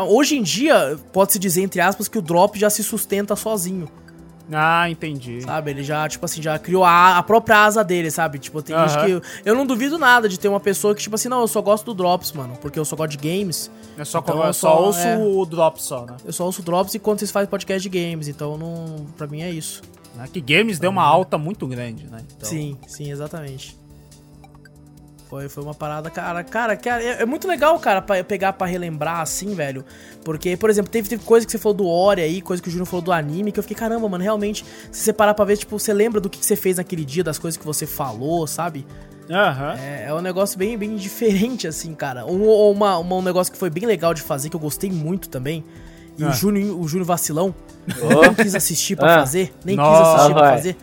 Hoje 0.08 0.36
em 0.36 0.42
dia, 0.42 0.96
pode-se 1.12 1.36
dizer, 1.38 1.62
entre 1.62 1.80
aspas, 1.80 2.06
que 2.06 2.16
o 2.16 2.22
drop 2.22 2.56
já 2.58 2.70
se 2.70 2.82
sustenta 2.84 3.34
sozinho, 3.34 3.88
Ah, 4.52 4.88
entendi. 4.90 5.40
sabe? 5.42 5.70
Ele 5.70 5.82
já, 5.82 6.08
tipo 6.08 6.24
assim, 6.24 6.42
já 6.42 6.58
criou 6.58 6.84
a, 6.84 7.18
a 7.18 7.22
própria 7.22 7.64
asa 7.64 7.84
dele, 7.84 8.10
sabe? 8.10 8.38
Tipo, 8.38 8.62
tem 8.62 8.76
gente 8.76 8.96
Aham. 8.96 9.04
que... 9.06 9.10
Eu, 9.12 9.22
eu 9.44 9.54
não 9.54 9.64
duvido 9.66 9.96
nada 9.98 10.28
de 10.28 10.38
ter 10.38 10.48
uma 10.48 10.60
pessoa 10.60 10.94
que, 10.94 11.02
tipo 11.02 11.14
assim, 11.14 11.28
não, 11.28 11.40
eu 11.40 11.48
só 11.48 11.60
gosto 11.62 11.84
do 11.86 11.94
drops, 11.94 12.32
mano, 12.32 12.54
porque 12.60 12.78
eu 12.78 12.84
só 12.84 12.96
gosto 12.96 13.16
de 13.16 13.18
games. 13.18 13.70
É 13.96 14.04
só, 14.04 14.18
Então 14.18 14.38
eu 14.38 14.44
eu 14.46 14.52
só 14.52 14.70
só- 14.76 14.82
ouço 14.86 15.00
é. 15.00 15.16
o 15.18 15.44
drop 15.46 15.82
só, 15.82 16.04
né? 16.06 16.16
Eu 16.24 16.32
só 16.32 16.44
ouço 16.44 16.62
drops 16.62 16.94
e 16.94 16.98
quando 16.98 17.18
vocês 17.20 17.30
fazem 17.30 17.48
podcast 17.48 17.88
de 17.88 17.98
games, 17.98 18.28
então 18.28 18.56
não... 18.58 19.06
Pra 19.16 19.26
mim 19.26 19.42
é 19.42 19.50
isso. 19.50 19.82
É 20.18 20.26
Que 20.26 20.40
games 20.40 20.78
deu 20.78 20.90
uma 20.90 21.04
alta 21.04 21.38
muito 21.38 21.66
grande, 21.66 22.06
né? 22.08 22.18
Então, 22.36 22.48
Sim, 22.48 22.76
sim, 22.86 23.10
exatamente. 23.10 23.78
Foi, 25.30 25.48
foi 25.48 25.62
uma 25.62 25.74
parada, 25.74 26.10
cara, 26.10 26.42
cara, 26.42 26.76
cara, 26.76 27.00
é, 27.04 27.22
é 27.22 27.24
muito 27.24 27.46
legal, 27.46 27.78
cara, 27.78 28.02
pra 28.02 28.22
pegar 28.24 28.52
pra 28.54 28.66
relembrar 28.66 29.20
assim, 29.20 29.54
velho. 29.54 29.84
Porque, 30.24 30.56
por 30.56 30.68
exemplo, 30.68 30.90
teve, 30.90 31.08
teve 31.08 31.22
coisa 31.24 31.46
que 31.46 31.52
você 31.52 31.58
falou 31.58 31.72
do 31.76 31.86
Ori 31.86 32.20
aí, 32.20 32.42
coisa 32.42 32.60
que 32.60 32.68
o 32.68 32.70
Júnior 32.70 32.86
falou 32.86 33.00
do 33.00 33.12
anime, 33.12 33.52
que 33.52 33.58
eu 33.60 33.62
fiquei, 33.62 33.76
caramba, 33.76 34.08
mano, 34.08 34.24
realmente, 34.24 34.64
se 34.90 35.04
você 35.04 35.12
parar 35.12 35.32
pra 35.34 35.44
ver, 35.44 35.56
tipo, 35.56 35.78
você 35.78 35.92
lembra 35.92 36.20
do 36.20 36.28
que 36.28 36.40
que 36.40 36.44
você 36.44 36.56
fez 36.56 36.78
naquele 36.78 37.04
dia, 37.04 37.22
das 37.22 37.38
coisas 37.38 37.56
que 37.56 37.64
você 37.64 37.86
falou, 37.86 38.44
sabe? 38.48 38.84
Aham. 39.30 39.76
É, 39.78 40.06
é 40.08 40.14
um 40.14 40.20
negócio 40.20 40.58
bem, 40.58 40.76
bem 40.76 40.96
diferente, 40.96 41.68
assim, 41.68 41.94
cara. 41.94 42.26
Um, 42.26 42.42
uma, 42.72 42.98
uma- 42.98 43.16
um 43.16 43.22
negócio 43.22 43.52
que 43.52 43.58
foi 43.58 43.70
bem 43.70 43.86
legal 43.86 44.12
de 44.12 44.22
fazer, 44.22 44.48
que 44.50 44.56
eu 44.56 44.60
gostei 44.60 44.90
muito 44.90 45.28
também. 45.28 45.64
E 46.18 46.24
Ah. 46.24 46.28
o 46.28 46.32
Júnior, 46.32 46.76
o 46.76 46.88
Júnior 46.88 47.06
vacilão, 47.06 47.54
Oh. 48.02 48.20
nem 48.22 48.34
quis 48.34 48.54
assistir 48.56 48.96
pra 48.96 49.14
Ah. 49.14 49.18
fazer, 49.20 49.52
nem 49.64 49.76
quis 49.76 49.84
Nossa, 49.86 50.14
assistir 50.16 50.32
pra 50.32 50.42
vai. 50.42 50.56
fazer. 50.56 50.76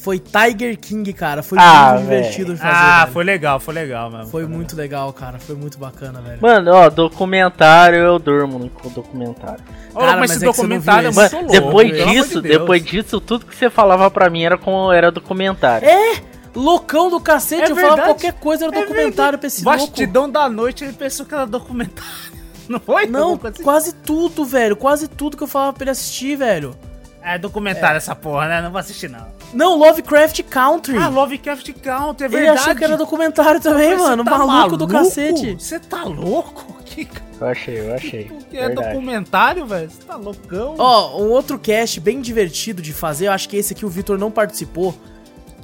Foi 0.00 0.18
Tiger 0.18 0.78
King, 0.78 1.12
cara. 1.12 1.42
Foi 1.42 1.58
Ah, 1.60 1.92
muito 1.94 2.06
velho. 2.06 2.22
divertido 2.22 2.54
de 2.54 2.58
fazer. 2.60 2.72
Ah, 2.74 3.00
velho. 3.00 3.12
foi 3.12 3.24
legal, 3.24 3.60
foi 3.60 3.74
legal 3.74 4.10
mesmo. 4.10 4.26
Foi 4.28 4.46
muito 4.46 4.74
legal, 4.74 5.12
cara. 5.12 5.38
Foi 5.38 5.54
muito 5.54 5.78
bacana, 5.78 6.20
velho. 6.22 6.38
Mano, 6.40 6.72
ó, 6.72 6.88
documentário 6.88 7.98
eu 7.98 8.18
durmo 8.18 8.58
no 8.58 8.90
documentário. 8.90 9.62
Ô, 9.94 9.98
Cara, 9.98 10.12
mas 10.12 10.20
mas 10.20 10.30
esse 10.32 10.44
é 10.44 10.46
documentário 10.46 11.08
é 11.08 11.12
muito 11.12 11.34
louco, 11.36 11.52
depois 11.52 11.92
disso, 11.92 12.40
de 12.40 12.48
depois 12.48 12.82
disso, 12.82 13.20
tudo 13.20 13.44
que 13.44 13.54
você 13.54 13.68
falava 13.68 14.10
pra 14.10 14.30
mim 14.30 14.42
era 14.42 14.56
como 14.56 14.90
era 14.90 15.10
documentário. 15.12 15.86
É! 15.86 16.22
Loucão 16.54 17.10
do 17.10 17.20
cacete, 17.20 17.68
É 17.68 17.70
eu 17.70 17.76
falava 17.76 18.02
qualquer 18.02 18.32
coisa, 18.32 18.64
era 18.66 18.76
É 18.76 18.80
documentário 18.80 19.38
pra 19.38 19.46
esse 19.48 19.62
louco. 19.62 19.78
Bastidão 19.80 20.30
da 20.30 20.48
noite, 20.48 20.82
ele 20.82 20.94
pensou 20.94 21.26
que 21.26 21.34
era 21.34 21.46
documentário. 21.46 22.10
Não 22.68 22.80
foi? 22.80 23.04
Não, 23.06 23.38
assim? 23.42 23.62
quase 23.62 23.92
tudo, 23.94 24.44
velho. 24.44 24.76
Quase 24.76 25.08
tudo 25.08 25.36
que 25.36 25.42
eu 25.42 25.46
falava 25.48 25.72
pra 25.74 25.84
ele 25.84 25.90
assistir, 25.90 26.36
velho. 26.36 26.74
É 27.22 27.36
documentário 27.36 27.98
essa 27.98 28.14
porra, 28.14 28.48
né? 28.48 28.62
Não 28.62 28.70
vou 28.70 28.78
assistir, 28.80 29.10
não. 29.10 29.26
Não, 29.52 29.76
Lovecraft 29.78 30.42
Country. 30.44 30.96
Ah, 30.96 31.08
Lovecraft 31.08 31.72
Country, 31.82 32.24
é 32.24 32.28
ele 32.28 32.36
verdade. 32.36 32.58
achou 32.60 32.74
que 32.76 32.84
era 32.84 32.96
documentário 32.96 33.60
também, 33.60 33.90
Você 33.96 34.02
mano. 34.02 34.24
tá 34.24 34.38
maluco 34.38 34.76
do 34.76 34.86
cacete. 34.86 35.54
Você 35.58 35.78
tá 35.78 36.04
louco? 36.04 36.78
Que, 36.90 37.06
Eu 37.40 37.46
achei, 37.46 37.78
eu 37.80 37.94
achei. 37.94 38.24
que 38.50 38.56
é 38.56 38.66
Verdade. 38.66 38.88
documentário, 38.88 39.64
velho? 39.64 39.88
Você 39.88 40.02
tá 40.02 40.16
loucão? 40.16 40.74
Ó, 40.76 41.22
um 41.22 41.30
outro 41.30 41.56
cast 41.56 42.00
bem 42.00 42.20
divertido 42.20 42.82
de 42.82 42.92
fazer, 42.92 43.28
eu 43.28 43.32
acho 43.32 43.48
que 43.48 43.56
esse 43.56 43.72
aqui 43.72 43.86
o 43.86 43.88
Vitor 43.88 44.18
não 44.18 44.28
participou. 44.28 44.92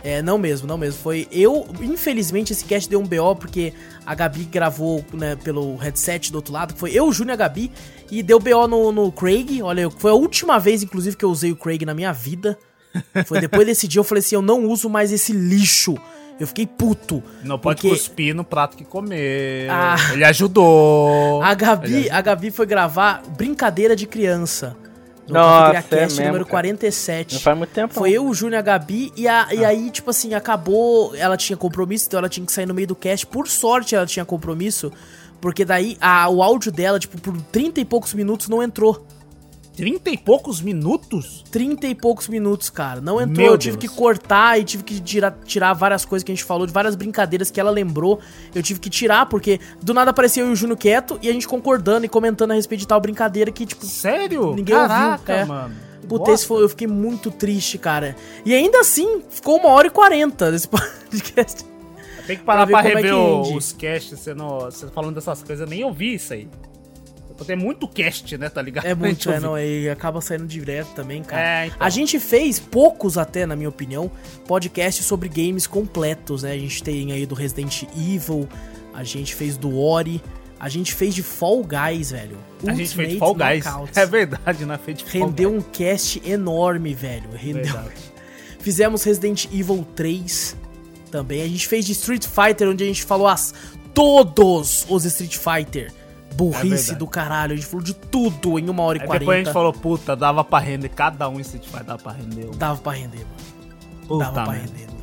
É, 0.04 0.22
não 0.22 0.38
mesmo, 0.38 0.68
não 0.68 0.78
mesmo. 0.78 1.00
Foi 1.02 1.26
eu, 1.32 1.66
infelizmente, 1.80 2.52
esse 2.52 2.64
cast 2.64 2.88
deu 2.88 3.00
um 3.00 3.04
BO 3.04 3.34
porque 3.34 3.72
a 4.06 4.14
Gabi 4.14 4.44
gravou 4.44 5.04
né, 5.12 5.34
pelo 5.42 5.74
headset 5.74 6.30
do 6.30 6.36
outro 6.36 6.52
lado. 6.54 6.74
Foi 6.76 6.92
eu, 6.92 7.08
o 7.08 7.12
Júnior 7.12 7.32
e 7.32 7.34
a 7.34 7.36
Gabi. 7.36 7.72
E 8.08 8.22
deu 8.22 8.38
BO 8.38 8.68
no, 8.68 8.92
no 8.92 9.10
Craig. 9.10 9.60
Olha, 9.62 9.90
foi 9.90 10.12
a 10.12 10.14
última 10.14 10.60
vez, 10.60 10.84
inclusive, 10.84 11.16
que 11.16 11.24
eu 11.24 11.30
usei 11.30 11.50
o 11.50 11.56
Craig 11.56 11.84
na 11.84 11.92
minha 11.92 12.12
vida. 12.12 12.56
Foi 13.26 13.40
depois 13.40 13.66
desse 13.66 13.86
dia 13.88 13.98
eu 14.00 14.04
falei 14.04 14.20
assim: 14.20 14.34
eu 14.34 14.42
não 14.42 14.64
uso 14.66 14.88
mais 14.88 15.12
esse 15.12 15.32
lixo. 15.32 15.96
Eu 16.38 16.46
fiquei 16.46 16.66
puto. 16.66 17.22
Não 17.42 17.58
pode 17.58 17.80
porque 17.80 17.88
cuspir 17.96 18.34
no 18.34 18.44
prato 18.44 18.76
que 18.76 18.84
comeu. 18.84 19.18
Ah. 19.70 19.96
Ele 20.12 20.22
ajudou. 20.24 21.42
A 21.42 21.54
Gabi, 21.54 21.92
Ele 21.94 22.10
a 22.10 22.20
Gabi 22.20 22.50
foi 22.50 22.66
gravar 22.66 23.22
Brincadeira 23.36 23.96
de 23.96 24.06
Criança. 24.06 24.76
No 25.26 25.34
Nossa, 25.34 25.72
Cafeteria 25.72 25.98
é 25.98 26.06
Cast 26.06 26.18
mesmo, 26.20 26.26
número 26.32 26.44
cara. 26.44 26.50
47. 26.62 27.34
Não 27.34 27.40
faz 27.40 27.58
muito 27.58 27.70
tempo. 27.70 27.94
Foi 27.94 28.10
não. 28.10 28.16
eu, 28.16 28.26
o 28.28 28.34
Júnior 28.34 28.54
e 28.54 28.58
a 28.58 28.62
Gabi, 28.62 29.12
e, 29.16 29.26
a- 29.26 29.46
Ah. 29.48 29.54
e 29.54 29.64
aí, 29.64 29.90
tipo 29.90 30.10
assim, 30.10 30.34
acabou. 30.34 31.16
Ela 31.16 31.36
tinha 31.36 31.56
compromisso, 31.56 32.06
então 32.06 32.18
ela 32.18 32.28
tinha 32.28 32.44
que 32.46 32.52
sair 32.52 32.66
no 32.66 32.74
meio 32.74 32.86
do 32.86 32.94
cast. 32.94 33.26
Por 33.26 33.48
sorte, 33.48 33.94
ela 33.96 34.06
tinha 34.06 34.24
compromisso, 34.24 34.92
porque 35.40 35.64
daí 35.64 35.96
a- 36.00 36.28
o 36.28 36.42
áudio 36.42 36.70
dela, 36.70 36.98
tipo, 37.00 37.20
por 37.20 37.36
30 37.50 37.80
e 37.80 37.84
poucos 37.84 38.12
minutos 38.14 38.46
não 38.48 38.62
entrou. 38.62 39.04
30 39.76 40.10
e 40.10 40.16
poucos 40.16 40.62
minutos? 40.62 41.44
30 41.50 41.86
e 41.86 41.94
poucos 41.94 42.28
minutos, 42.28 42.70
cara. 42.70 43.00
Não 43.00 43.20
entrou. 43.20 43.36
Meu 43.36 43.52
eu 43.52 43.58
tive 43.58 43.76
Deus. 43.76 43.92
que 43.92 43.96
cortar 43.96 44.58
e 44.58 44.64
tive 44.64 44.82
que 44.82 44.98
tirar, 45.00 45.36
tirar 45.44 45.74
várias 45.74 46.04
coisas 46.04 46.24
que 46.24 46.32
a 46.32 46.34
gente 46.34 46.44
falou, 46.44 46.66
de 46.66 46.72
várias 46.72 46.96
brincadeiras 46.96 47.50
que 47.50 47.60
ela 47.60 47.70
lembrou. 47.70 48.18
Eu 48.54 48.62
tive 48.62 48.80
que 48.80 48.88
tirar, 48.88 49.26
porque 49.26 49.60
do 49.82 49.92
nada 49.92 50.10
apareceu 50.12 50.46
eu 50.46 50.50
e 50.50 50.52
o 50.54 50.56
Júnior 50.56 50.78
quieto 50.78 51.18
e 51.20 51.28
a 51.28 51.32
gente 51.32 51.46
concordando 51.46 52.06
e 52.06 52.08
comentando 52.08 52.52
a 52.52 52.54
respeito 52.54 52.80
de 52.80 52.88
tal 52.88 53.00
brincadeira 53.00 53.52
que, 53.52 53.66
tipo, 53.66 53.84
Sério? 53.84 54.54
Ninguém 54.54 54.74
Caraca, 54.74 55.32
ouviu, 55.32 55.44
é. 55.44 55.44
mano. 55.44 55.74
Puta, 56.08 56.30
esse 56.30 56.46
foi, 56.46 56.62
eu 56.62 56.68
fiquei 56.68 56.86
muito 56.86 57.30
triste, 57.30 57.76
cara. 57.76 58.16
E 58.44 58.54
ainda 58.54 58.80
assim, 58.80 59.22
ficou 59.28 59.58
uma 59.58 59.68
hora 59.70 59.88
e 59.88 59.90
quarenta 59.90 60.50
desse 60.50 60.68
podcast. 60.68 61.64
Tem 62.26 62.36
que 62.38 62.44
parar 62.44 62.66
pra 62.66 62.80
pra, 62.80 62.88
é 62.88 62.94
rever 62.94 63.12
que 63.12 63.18
rende. 63.18 63.56
os 63.56 63.72
casts, 63.72 64.18
você, 64.18 64.34
não, 64.34 64.60
você 64.60 64.86
falando 64.88 65.16
dessas 65.16 65.42
coisas, 65.42 65.60
eu 65.60 65.70
nem 65.70 65.84
ouvi 65.84 66.14
isso 66.14 66.32
aí. 66.32 66.48
Tem 67.44 67.56
muito 67.56 67.86
cast, 67.86 68.36
né, 68.38 68.48
tá 68.48 68.62
ligado? 68.62 68.86
É 68.86 68.94
muito, 68.94 69.30
é, 69.30 69.40
não, 69.40 69.58
e 69.58 69.88
acaba 69.88 70.20
saindo 70.20 70.46
direto 70.46 70.94
também, 70.94 71.22
cara. 71.22 71.42
É, 71.42 71.66
então. 71.66 71.78
A 71.80 71.90
gente 71.90 72.18
fez, 72.18 72.58
poucos 72.58 73.18
até, 73.18 73.44
na 73.46 73.54
minha 73.54 73.68
opinião, 73.68 74.10
podcasts 74.46 75.04
sobre 75.04 75.28
games 75.28 75.66
completos, 75.66 76.42
né? 76.42 76.52
A 76.52 76.58
gente 76.58 76.82
tem 76.82 77.12
aí 77.12 77.26
do 77.26 77.34
Resident 77.34 77.82
Evil, 77.96 78.48
a 78.94 79.04
gente 79.04 79.34
fez 79.34 79.56
do 79.56 79.78
Ori, 79.78 80.22
a 80.58 80.68
gente 80.68 80.94
fez 80.94 81.14
de 81.14 81.22
Fall 81.22 81.62
Guys, 81.62 82.10
velho. 82.10 82.38
A 82.66 82.72
gente 82.72 82.94
fez 82.94 83.12
Ultimate 83.12 83.18
Fall 83.18 83.34
Guys. 83.34 83.64
Knockouts. 83.64 83.96
É 83.98 84.06
verdade, 84.06 84.64
né? 84.64 84.78
Fez 84.82 84.98
de 84.98 85.04
Fall 85.04 85.28
Rendeu 85.28 85.54
um 85.54 85.60
cast 85.60 86.22
enorme, 86.24 86.94
velho. 86.94 87.30
Rendeu. 87.34 87.64
Verdade. 87.64 87.94
Fizemos 88.60 89.04
Resident 89.04 89.44
Evil 89.52 89.86
3 89.94 90.56
também. 91.10 91.42
A 91.42 91.48
gente 91.48 91.68
fez 91.68 91.84
de 91.84 91.92
Street 91.92 92.26
Fighter, 92.26 92.68
onde 92.68 92.82
a 92.82 92.86
gente 92.86 93.04
falou 93.04 93.28
as, 93.28 93.54
todos 93.92 94.86
os 94.88 95.04
Street 95.04 95.36
Fighter 95.36 95.92
burrice 96.36 96.94
do 96.94 97.06
caralho. 97.06 97.52
A 97.52 97.56
gente 97.56 97.66
falou 97.66 97.84
de 97.84 97.94
tudo 97.94 98.58
em 98.58 98.68
uma 98.68 98.82
hora 98.82 98.98
e 98.98 99.00
quarenta. 99.00 99.18
depois 99.20 99.36
a 99.40 99.44
gente 99.44 99.52
falou, 99.52 99.72
puta, 99.72 100.14
dava 100.14 100.44
pra 100.44 100.58
render 100.58 100.88
cada 100.90 101.28
um 101.28 101.40
Street 101.40 101.64
Fighter, 101.64 101.84
dava 101.84 102.02
pra 102.02 102.12
render. 102.12 102.46
Dava 102.56 102.80
pra 102.80 102.92
render, 102.92 103.18
mano. 103.18 104.06
Puta 104.06 104.24
Dava 104.24 104.44
pra 104.44 104.52
render. 104.52 104.86
mano. 104.86 104.96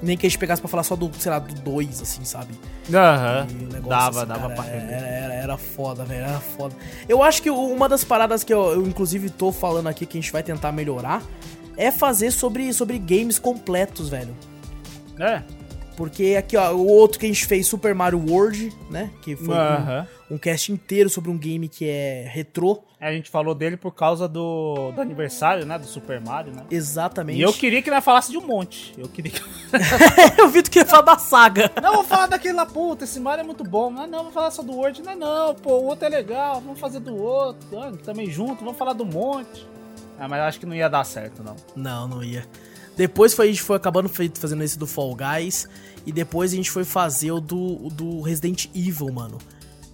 Nem 0.00 0.16
que 0.16 0.26
a 0.26 0.30
gente 0.30 0.38
pegasse 0.38 0.62
pra 0.62 0.68
falar 0.68 0.84
só 0.84 0.94
do, 0.94 1.10
sei 1.18 1.30
lá, 1.32 1.40
do 1.40 1.52
2, 1.54 2.00
assim, 2.02 2.24
sabe? 2.24 2.54
Aham, 2.94 3.46
E 3.50 3.80
dava, 3.80 4.20
assim, 4.20 4.28
dava 4.28 4.40
cara, 4.42 4.54
pra 4.54 4.62
render. 4.64 4.92
Era, 4.92 5.06
era, 5.08 5.34
era 5.34 5.56
foda, 5.56 6.04
velho, 6.04 6.24
era 6.24 6.38
foda. 6.38 6.74
Eu 7.08 7.20
acho 7.20 7.42
que 7.42 7.50
uma 7.50 7.88
das 7.88 8.04
paradas 8.04 8.44
que 8.44 8.54
eu, 8.54 8.74
eu, 8.74 8.86
inclusive, 8.86 9.28
tô 9.28 9.50
falando 9.50 9.88
aqui 9.88 10.06
que 10.06 10.16
a 10.16 10.20
gente 10.20 10.30
vai 10.32 10.42
tentar 10.44 10.70
melhorar 10.70 11.20
é 11.76 11.90
fazer 11.90 12.30
sobre, 12.30 12.72
sobre 12.72 12.96
games 12.98 13.40
completos, 13.40 14.08
velho. 14.08 14.36
É, 15.18 15.42
Porque 15.98 16.36
aqui, 16.38 16.56
ó, 16.56 16.72
o 16.72 16.86
outro 16.86 17.18
que 17.18 17.26
a 17.26 17.28
gente 17.28 17.44
fez, 17.44 17.66
Super 17.66 17.92
Mario 17.92 18.24
World, 18.24 18.72
né? 18.88 19.10
Que 19.20 19.34
foi 19.34 19.52
um, 19.52 20.34
um 20.36 20.38
cast 20.38 20.70
inteiro 20.70 21.10
sobre 21.10 21.28
um 21.28 21.36
game 21.36 21.68
que 21.68 21.88
é 21.88 22.24
retrô. 22.32 22.84
A 23.00 23.10
gente 23.10 23.28
falou 23.28 23.52
dele 23.52 23.76
por 23.76 23.92
causa 23.92 24.28
do, 24.28 24.92
do 24.92 25.00
aniversário, 25.00 25.66
né? 25.66 25.76
Do 25.76 25.86
Super 25.86 26.20
Mario, 26.20 26.54
né? 26.54 26.62
Exatamente. 26.70 27.40
E 27.40 27.42
eu 27.42 27.52
queria 27.52 27.82
que 27.82 27.90
ele 27.90 28.00
falasse 28.00 28.30
de 28.30 28.38
um 28.38 28.46
monte. 28.46 28.94
Eu 28.96 29.08
queria 29.08 29.32
que. 29.32 29.40
eu 30.38 30.48
vi 30.48 30.62
tu 30.62 30.70
queria 30.70 30.86
falar 30.86 31.02
da 31.02 31.18
saga. 31.18 31.68
Não, 31.82 31.94
vou 31.94 32.04
falar 32.04 32.28
daquele 32.28 32.54
lá, 32.54 32.64
puta, 32.64 33.02
esse 33.02 33.18
Mario 33.18 33.42
é 33.42 33.44
muito 33.44 33.64
bom. 33.64 33.90
Não, 33.90 34.06
não, 34.06 34.22
vou 34.22 34.32
falar 34.32 34.52
só 34.52 34.62
do 34.62 34.74
World. 34.74 35.02
Não, 35.02 35.16
não, 35.16 35.54
pô, 35.56 35.78
o 35.78 35.86
outro 35.86 36.06
é 36.06 36.08
legal, 36.08 36.60
vamos 36.60 36.78
fazer 36.78 37.00
do 37.00 37.16
outro. 37.16 37.76
ah, 37.76 37.90
Também 38.04 38.30
junto, 38.30 38.64
vamos 38.64 38.78
falar 38.78 38.92
do 38.92 39.04
monte. 39.04 39.66
Ah, 40.16 40.28
mas 40.28 40.38
eu 40.38 40.44
acho 40.44 40.60
que 40.60 40.66
não 40.66 40.76
ia 40.76 40.88
dar 40.88 41.02
certo, 41.02 41.42
não. 41.42 41.56
Não, 41.74 42.06
não 42.06 42.22
ia. 42.22 42.46
Depois 42.98 43.32
foi, 43.32 43.46
a 43.46 43.48
gente 43.48 43.62
foi 43.62 43.76
acabando 43.76 44.08
fazendo 44.08 44.62
esse 44.62 44.76
do 44.78 44.86
Fall 44.86 45.14
Guys. 45.16 45.66
E 46.04 46.12
depois 46.12 46.52
a 46.52 46.56
gente 46.56 46.70
foi 46.70 46.84
fazer 46.84 47.30
o 47.32 47.40
do, 47.40 47.86
o 47.86 47.88
do 47.90 48.20
Resident 48.20 48.66
Evil, 48.74 49.10
mano. 49.12 49.38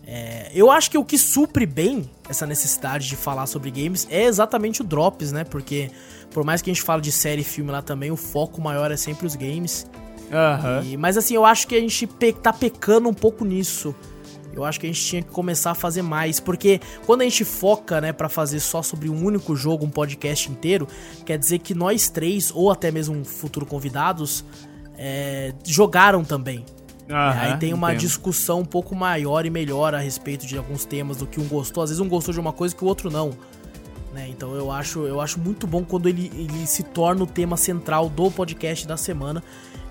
É, 0.07 0.51
eu 0.55 0.71
acho 0.71 0.91
que 0.91 0.99
o 0.99 1.05
que 1.05 1.17
supre 1.19 1.65
bem 1.67 2.11
essa 2.29 2.47
necessidade 2.47 3.09
de 3.09 3.17
falar 3.17 3.47
sobre 3.47 3.71
games 3.71 4.07
é 4.11 4.25
exatamente 4.25 4.81
o 4.81 4.85
Drops, 4.85 5.33
né? 5.33 5.45
Porque 5.45 5.91
por 6.31 6.45
mais 6.45 6.61
que 6.63 6.71
a 6.71 6.75
gente 6.75 6.83
fale 6.83 7.01
de 7.03 7.11
série 7.13 7.41
e 7.43 7.45
filme 7.45 7.71
lá 7.71 7.81
também, 7.83 8.11
o 8.11 8.17
foco 8.17 8.61
maior 8.61 8.91
é 8.91 8.97
sempre 8.97 9.27
os 9.27 9.35
games. 9.37 9.87
Aham. 10.33 10.83
E- 10.85 10.97
mas 10.97 11.17
assim, 11.17 11.35
eu 11.35 11.45
acho 11.45 11.67
que 11.67 11.75
a 11.75 11.81
gente 11.81 12.07
pe- 12.07 12.33
tá 12.33 12.53
pecando 12.53 13.09
um 13.09 13.15
pouco 13.15 13.45
nisso. 13.45 13.95
Eu 14.55 14.65
acho 14.65 14.79
que 14.81 14.87
a 14.87 14.89
gente 14.89 15.05
tinha 15.05 15.23
que 15.23 15.31
começar 15.31 15.73
a 15.73 15.75
fazer 15.75 16.03
mais, 16.03 16.41
porque 16.41 16.81
quando 17.07 17.23
a 17.23 17.25
gente 17.25 17.45
foca, 17.45 18.01
né, 18.01 18.13
para 18.13 18.29
fazer 18.29 18.61
só 18.61 18.83
sobre 18.83 19.09
um 19.09 19.25
único 19.25 19.55
jogo, 19.57 19.85
um 19.85 19.91
podcast 19.91 20.51
inteiro, 20.51 20.87
quer 21.25 21.39
dizer 21.39 21.59
que 21.59 21.75
nós 21.75 22.09
três, 22.09 22.51
ou 22.55 22.71
até 22.71 22.91
mesmo 22.91 23.17
um 23.17 23.25
futuro 23.25 23.67
convidados, 23.67 24.45
é, 24.97 25.53
jogaram 25.65 26.25
também. 26.25 26.65
Aham, 27.11 27.39
Aí 27.39 27.57
tem 27.59 27.75
uma 27.75 27.91
entendo. 27.91 28.01
discussão 28.01 28.61
um 28.61 28.65
pouco 28.65 28.95
maior 28.95 29.45
e 29.45 29.51
melhor 29.51 29.95
a 29.95 29.99
respeito 29.99 30.47
de 30.47 30.57
alguns 30.57 30.85
temas 30.85 31.19
do 31.19 31.27
que 31.27 31.39
um 31.39 31.47
gostou. 31.47 31.83
Às 31.83 31.91
vezes 31.91 32.01
um 32.01 32.09
gostou 32.09 32.33
de 32.33 32.41
uma 32.41 32.53
coisa 32.53 32.75
que 32.75 32.83
o 32.83 32.87
outro 32.87 33.11
não. 33.11 33.33
Né? 34.13 34.29
Então 34.29 34.55
eu 34.55 34.71
acho, 34.71 35.01
eu 35.01 35.21
acho 35.21 35.39
muito 35.39 35.67
bom 35.67 35.85
quando 35.85 36.09
ele, 36.09 36.31
ele 36.35 36.67
se 36.67 36.83
torna 36.83 37.23
o 37.25 37.27
tema 37.27 37.57
central 37.57 38.09
do 38.09 38.31
podcast 38.31 38.87
da 38.87 38.97
semana. 38.97 39.43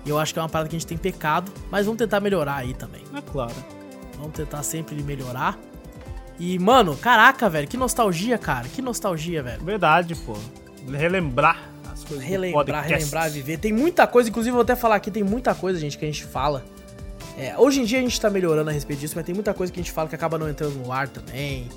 E 0.04 0.10
eu 0.10 0.18
acho 0.18 0.32
que 0.32 0.38
é 0.38 0.42
uma 0.42 0.48
parada 0.48 0.68
que 0.68 0.76
a 0.76 0.78
gente 0.78 0.88
tem 0.88 0.98
pecado, 0.98 1.52
mas 1.70 1.86
vamos 1.86 1.98
tentar 1.98 2.20
melhorar 2.20 2.56
aí 2.56 2.74
também. 2.74 3.02
É 3.14 3.20
claro. 3.20 3.54
Vamos 4.24 4.38
tentar 4.38 4.62
sempre 4.62 5.02
melhorar. 5.02 5.58
E, 6.38 6.58
mano, 6.58 6.96
caraca, 6.96 7.48
velho, 7.50 7.68
que 7.68 7.76
nostalgia, 7.76 8.38
cara. 8.38 8.66
Que 8.68 8.80
nostalgia, 8.80 9.42
velho. 9.42 9.62
Verdade, 9.62 10.14
pô. 10.14 10.34
Relembrar 10.90 11.70
as 11.92 12.02
coisas 12.04 12.24
Relembrar, 12.24 12.84
relembrar, 12.86 13.30
viver. 13.30 13.58
Tem 13.58 13.70
muita 13.70 14.06
coisa, 14.06 14.30
inclusive 14.30 14.52
vou 14.52 14.62
até 14.62 14.74
falar 14.74 14.96
aqui, 14.96 15.10
tem 15.10 15.22
muita 15.22 15.54
coisa, 15.54 15.78
gente, 15.78 15.98
que 15.98 16.04
a 16.06 16.08
gente 16.08 16.24
fala. 16.24 16.64
É, 17.36 17.54
hoje 17.58 17.82
em 17.82 17.84
dia 17.84 17.98
a 17.98 18.02
gente 18.02 18.18
tá 18.18 18.30
melhorando 18.30 18.70
a 18.70 18.72
respeito 18.72 19.00
disso, 19.00 19.14
mas 19.14 19.26
tem 19.26 19.34
muita 19.34 19.52
coisa 19.52 19.70
que 19.70 19.78
a 19.78 19.82
gente 19.82 19.92
fala 19.92 20.08
que 20.08 20.14
acaba 20.14 20.38
não 20.38 20.48
entrando 20.48 20.74
no 20.74 20.90
ar 20.90 21.06
também. 21.06 21.68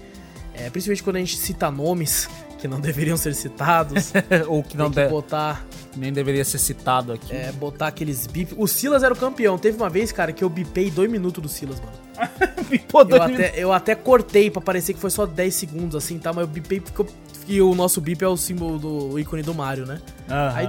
É, 0.53 0.69
principalmente 0.69 1.03
quando 1.03 1.17
a 1.17 1.19
gente 1.19 1.35
cita 1.35 1.69
nomes 1.69 2.29
que 2.57 2.67
não 2.67 2.79
deveriam 2.79 3.15
ser 3.17 3.33
citados. 3.35 4.11
Ou 4.47 4.63
que 4.63 4.75
não 4.77 4.85
tem 4.91 5.03
que 5.03 5.07
de- 5.07 5.13
botar, 5.13 5.65
nem 5.95 6.11
deveria 6.11 6.43
ser 6.43 6.57
citado 6.57 7.13
aqui. 7.13 7.33
é, 7.35 7.51
botar 7.51 7.87
aqueles 7.87 8.25
bip. 8.27 8.53
O 8.57 8.67
Silas 8.67 9.03
era 9.03 9.13
o 9.13 9.17
campeão. 9.17 9.57
Teve 9.57 9.77
uma 9.77 9.89
vez, 9.89 10.11
cara, 10.11 10.31
que 10.31 10.43
eu 10.43 10.49
bipei 10.49 10.89
dois 10.91 11.09
minutos 11.09 11.41
do 11.41 11.47
Silas, 11.49 11.79
mano. 11.79 11.93
Pô, 12.89 13.01
Eu 13.01 13.05
dois 13.05 13.21
até, 13.21 13.53
eu 13.55 13.71
até 13.71 13.93
cortei 13.95 14.49
pra 14.49 14.61
parecer 14.61 14.93
que 14.93 14.99
foi 14.99 15.09
só 15.11 15.25
10 15.25 15.53
segundos, 15.53 15.95
assim, 15.95 16.17
tá? 16.17 16.33
Mas 16.33 16.41
eu 16.41 16.47
bipei 16.47 16.79
porque 16.81 17.01
eu- 17.01 17.07
e 17.47 17.61
o 17.61 17.73
nosso 17.75 18.01
bip 18.01 18.21
é 18.23 18.27
o 18.27 18.35
símbolo 18.35 18.77
do 18.77 19.13
o 19.13 19.19
ícone 19.19 19.41
do 19.41 19.53
Mario, 19.53 19.85
né? 19.85 20.01
Aham. 20.29 20.53
Aí. 20.57 20.67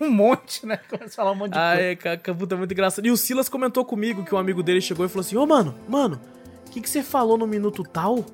um 0.00 0.10
monte, 0.10 0.66
né? 0.66 0.78
Começa 0.88 1.06
a 1.12 1.14
falar 1.14 1.32
um 1.32 1.36
monte 1.36 1.52
de 1.52 1.58
coisa. 1.58 2.20
Ai, 2.26 2.34
puta, 2.34 2.56
muito 2.56 2.72
engraçado. 2.72 3.06
E 3.06 3.10
o 3.10 3.16
Silas 3.16 3.48
comentou 3.48 3.84
comigo 3.84 4.24
que 4.24 4.34
um 4.34 4.38
amigo 4.38 4.62
dele 4.62 4.80
chegou 4.80 5.06
e 5.06 5.08
falou 5.08 5.20
assim: 5.20 5.36
Ô, 5.36 5.46
mano, 5.46 5.74
mano, 5.88 6.20
o 6.66 6.70
que, 6.70 6.80
que 6.80 6.90
você 6.90 7.02
falou 7.02 7.38
no 7.38 7.46
minuto 7.46 7.82
tal? 7.84 8.24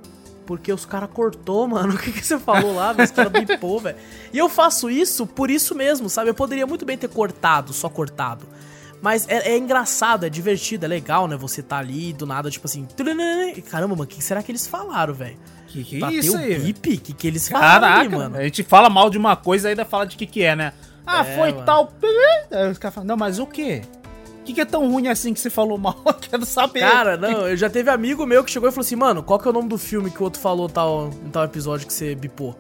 Porque 0.47 0.73
os 0.73 0.85
caras 0.85 1.09
cortou, 1.13 1.67
mano. 1.69 1.95
O 1.95 1.99
que, 1.99 2.13
que 2.13 2.25
você 2.25 2.39
falou 2.39 2.75
lá? 2.75 2.95
Os 2.99 3.11
caras 3.11 3.33
bipou, 3.33 3.81
velho. 3.81 3.97
E 4.33 4.39
eu 4.39 4.49
faço 4.49 4.91
isso 4.91 5.27
por 5.27 5.51
isso 5.51 5.75
mesmo, 5.75 6.09
sabe? 6.09 6.31
Eu 6.31 6.35
poderia 6.35 6.67
muito 6.67 6.85
bem 6.85 6.99
ter 6.99 7.09
cortado, 7.09 7.73
só 7.73 7.89
cortado. 7.89 8.47
Mas 9.03 9.27
é, 9.29 9.53
é 9.53 9.57
engraçado, 9.57 10.27
é 10.27 10.29
divertido, 10.29 10.85
é 10.85 10.89
legal, 10.89 11.27
né? 11.27 11.37
Você 11.37 11.63
tá 11.63 11.79
ali 11.79 12.13
do 12.13 12.27
nada, 12.27 12.51
tipo 12.51 12.67
assim. 12.67 12.87
Caramba, 13.71 13.95
mano, 13.95 14.03
o 14.05 14.07
que 14.07 14.23
será 14.23 14.43
que 14.43 14.51
eles 14.53 14.67
falaram, 14.67 15.15
velho? 15.15 15.39
Que 15.69 15.85
que 15.85 15.99
Bateu 16.01 16.19
isso 16.19 16.37
aí? 16.37 16.59
bip? 16.59 16.95
O 16.95 17.01
que, 17.01 17.13
que 17.15 17.27
eles 17.27 17.49
falaram 17.49 17.81
Caraca, 17.89 18.11
mano? 18.11 18.37
a 18.37 18.43
gente 18.43 18.63
fala 18.65 18.91
mal 18.91 19.09
de 19.09 19.17
uma 19.17 19.37
coisa 19.37 19.69
e 19.69 19.71
ainda 19.71 19.85
fala 19.85 20.05
de 20.05 20.17
que 20.17 20.27
que 20.27 20.43
é, 20.43 20.55
né? 20.57 20.73
Ah, 21.07 21.21
É, 21.25 21.37
foi 21.37 21.53
mano. 21.53 21.65
tal. 21.65 21.93
Aí 22.51 22.71
os 22.71 22.77
caras 22.79 22.95
falam, 22.95 23.07
não, 23.07 23.17
mas 23.17 23.39
o 23.39 23.47
quê? 23.47 23.83
O 24.41 24.45
que, 24.45 24.55
que 24.55 24.61
é 24.61 24.65
tão 24.65 24.91
ruim 24.91 25.07
assim 25.09 25.33
que 25.35 25.41
você 25.41 25.51
falou 25.51 25.77
mal? 25.79 26.01
Eu 26.07 26.15
quero 26.15 26.45
saber. 26.47 26.81
Cara, 26.81 27.17
não, 27.17 27.47
eu 27.49 27.57
já 27.57 27.69
teve 27.71 27.91
amigo 27.91 28.25
meu 28.27 28.43
que 28.43 28.51
chegou 28.51 28.69
e 28.69 28.73
falou 28.73 28.85
assim, 28.85 28.97
mano, 28.97 29.23
qual 29.23 29.39
que 29.39 29.47
é 29.47 29.51
o 29.51 29.55
nome 29.55 29.69
do 29.69 29.79
filme 29.79 30.11
que 30.11 30.21
o 30.21 30.25
outro 30.25 30.41
falou 30.41 30.69
tal, 30.69 31.11
em 31.25 31.31
tal 31.31 31.45
episódio 31.45 31.87
que 31.87 31.93
você 31.93 32.15
bipou? 32.15 32.57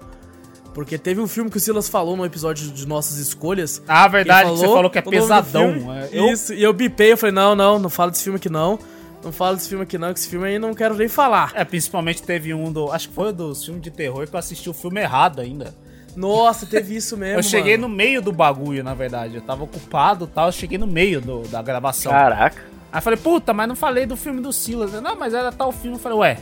Porque 0.74 0.97
teve 0.97 1.20
um 1.20 1.27
filme 1.27 1.51
que 1.51 1.57
o 1.57 1.61
Silas 1.61 1.89
falou 1.89 2.16
no 2.16 2.24
episódio 2.24 2.70
de 2.70 2.86
nossas 2.86 3.16
escolhas. 3.16 3.82
Ah, 3.89 4.07
verdade, 4.07 4.51
que 4.51 4.57
você 4.59 4.66
falou 4.69 4.90
que 4.90 4.98
é 4.98 5.02
pesadão. 5.02 5.93
É, 5.97 6.09
eu- 6.12 6.28
Isso, 6.32 6.55
e 6.55 6.62
eu 6.62 6.73
bipei, 6.73 7.12
eu 7.12 7.16
falei, 7.16 7.35
não, 7.35 7.57
não, 7.57 7.78
não 7.78 7.90
fala 7.90 8.11
desse 8.12 8.23
filme 8.23 8.36
aqui 8.36 8.48
não. 8.48 8.78
Não 9.24 9.32
fala 9.32 9.57
desse 9.57 9.69
filme 9.69 9.82
aqui 9.82 9.98
não, 9.98 10.12
que 10.15 10.20
esse 10.20 10.28
filme 10.28 10.47
aí 10.47 10.59
não 10.59 10.73
quero 10.73 10.94
nem 10.94 11.09
falar. 11.09 11.52
É, 11.55 11.65
principalmente 11.65 12.23
teve 12.23 12.55
um 12.55 12.70
do. 12.73 12.90
Acho 12.93 13.09
que 13.09 13.15
foi 13.15 13.32
dos 13.32 13.65
filmes 13.65 13.82
de 13.82 13.90
terror 13.90 14.27
que 14.28 14.35
eu 14.35 14.39
assisti 14.39 14.70
o 14.70 14.73
filme 14.73 15.01
errado 15.01 15.40
ainda. 15.40 15.74
Nossa, 16.16 16.66
teve 16.66 16.97
isso 16.97 17.16
mesmo, 17.16 17.39
eu 17.39 17.43
cheguei 17.43 17.77
mano. 17.77 17.89
no 17.89 17.95
meio 17.95 18.20
do 18.20 18.32
bagulho, 18.32 18.82
na 18.82 18.95
verdade. 18.95 19.37
Eu 19.37 19.43
tava 19.43 19.65
ocupado 19.65 20.24
e 20.24 20.28
tal, 20.28 20.47
eu 20.47 20.53
cheguei 20.53 20.77
no 20.78 20.87
meio 20.87 21.20
do- 21.20 21.43
da 21.49 21.62
gravação. 21.62 22.12
Caraca. 22.12 22.62
Aí 22.93 22.99
eu 22.99 23.03
falei, 23.03 23.19
puta, 23.19 23.53
mas 23.53 23.69
não 23.69 23.77
falei 23.77 24.05
do 24.07 24.16
filme 24.16 24.41
do 24.41 24.53
Silas. 24.53 24.93
Não, 25.01 25.16
mas 25.16 25.32
era 25.35 25.53
tal 25.53 25.70
filme. 25.70 25.97
Eu 25.97 26.01
falei, 26.01 26.19
ué, 26.19 26.39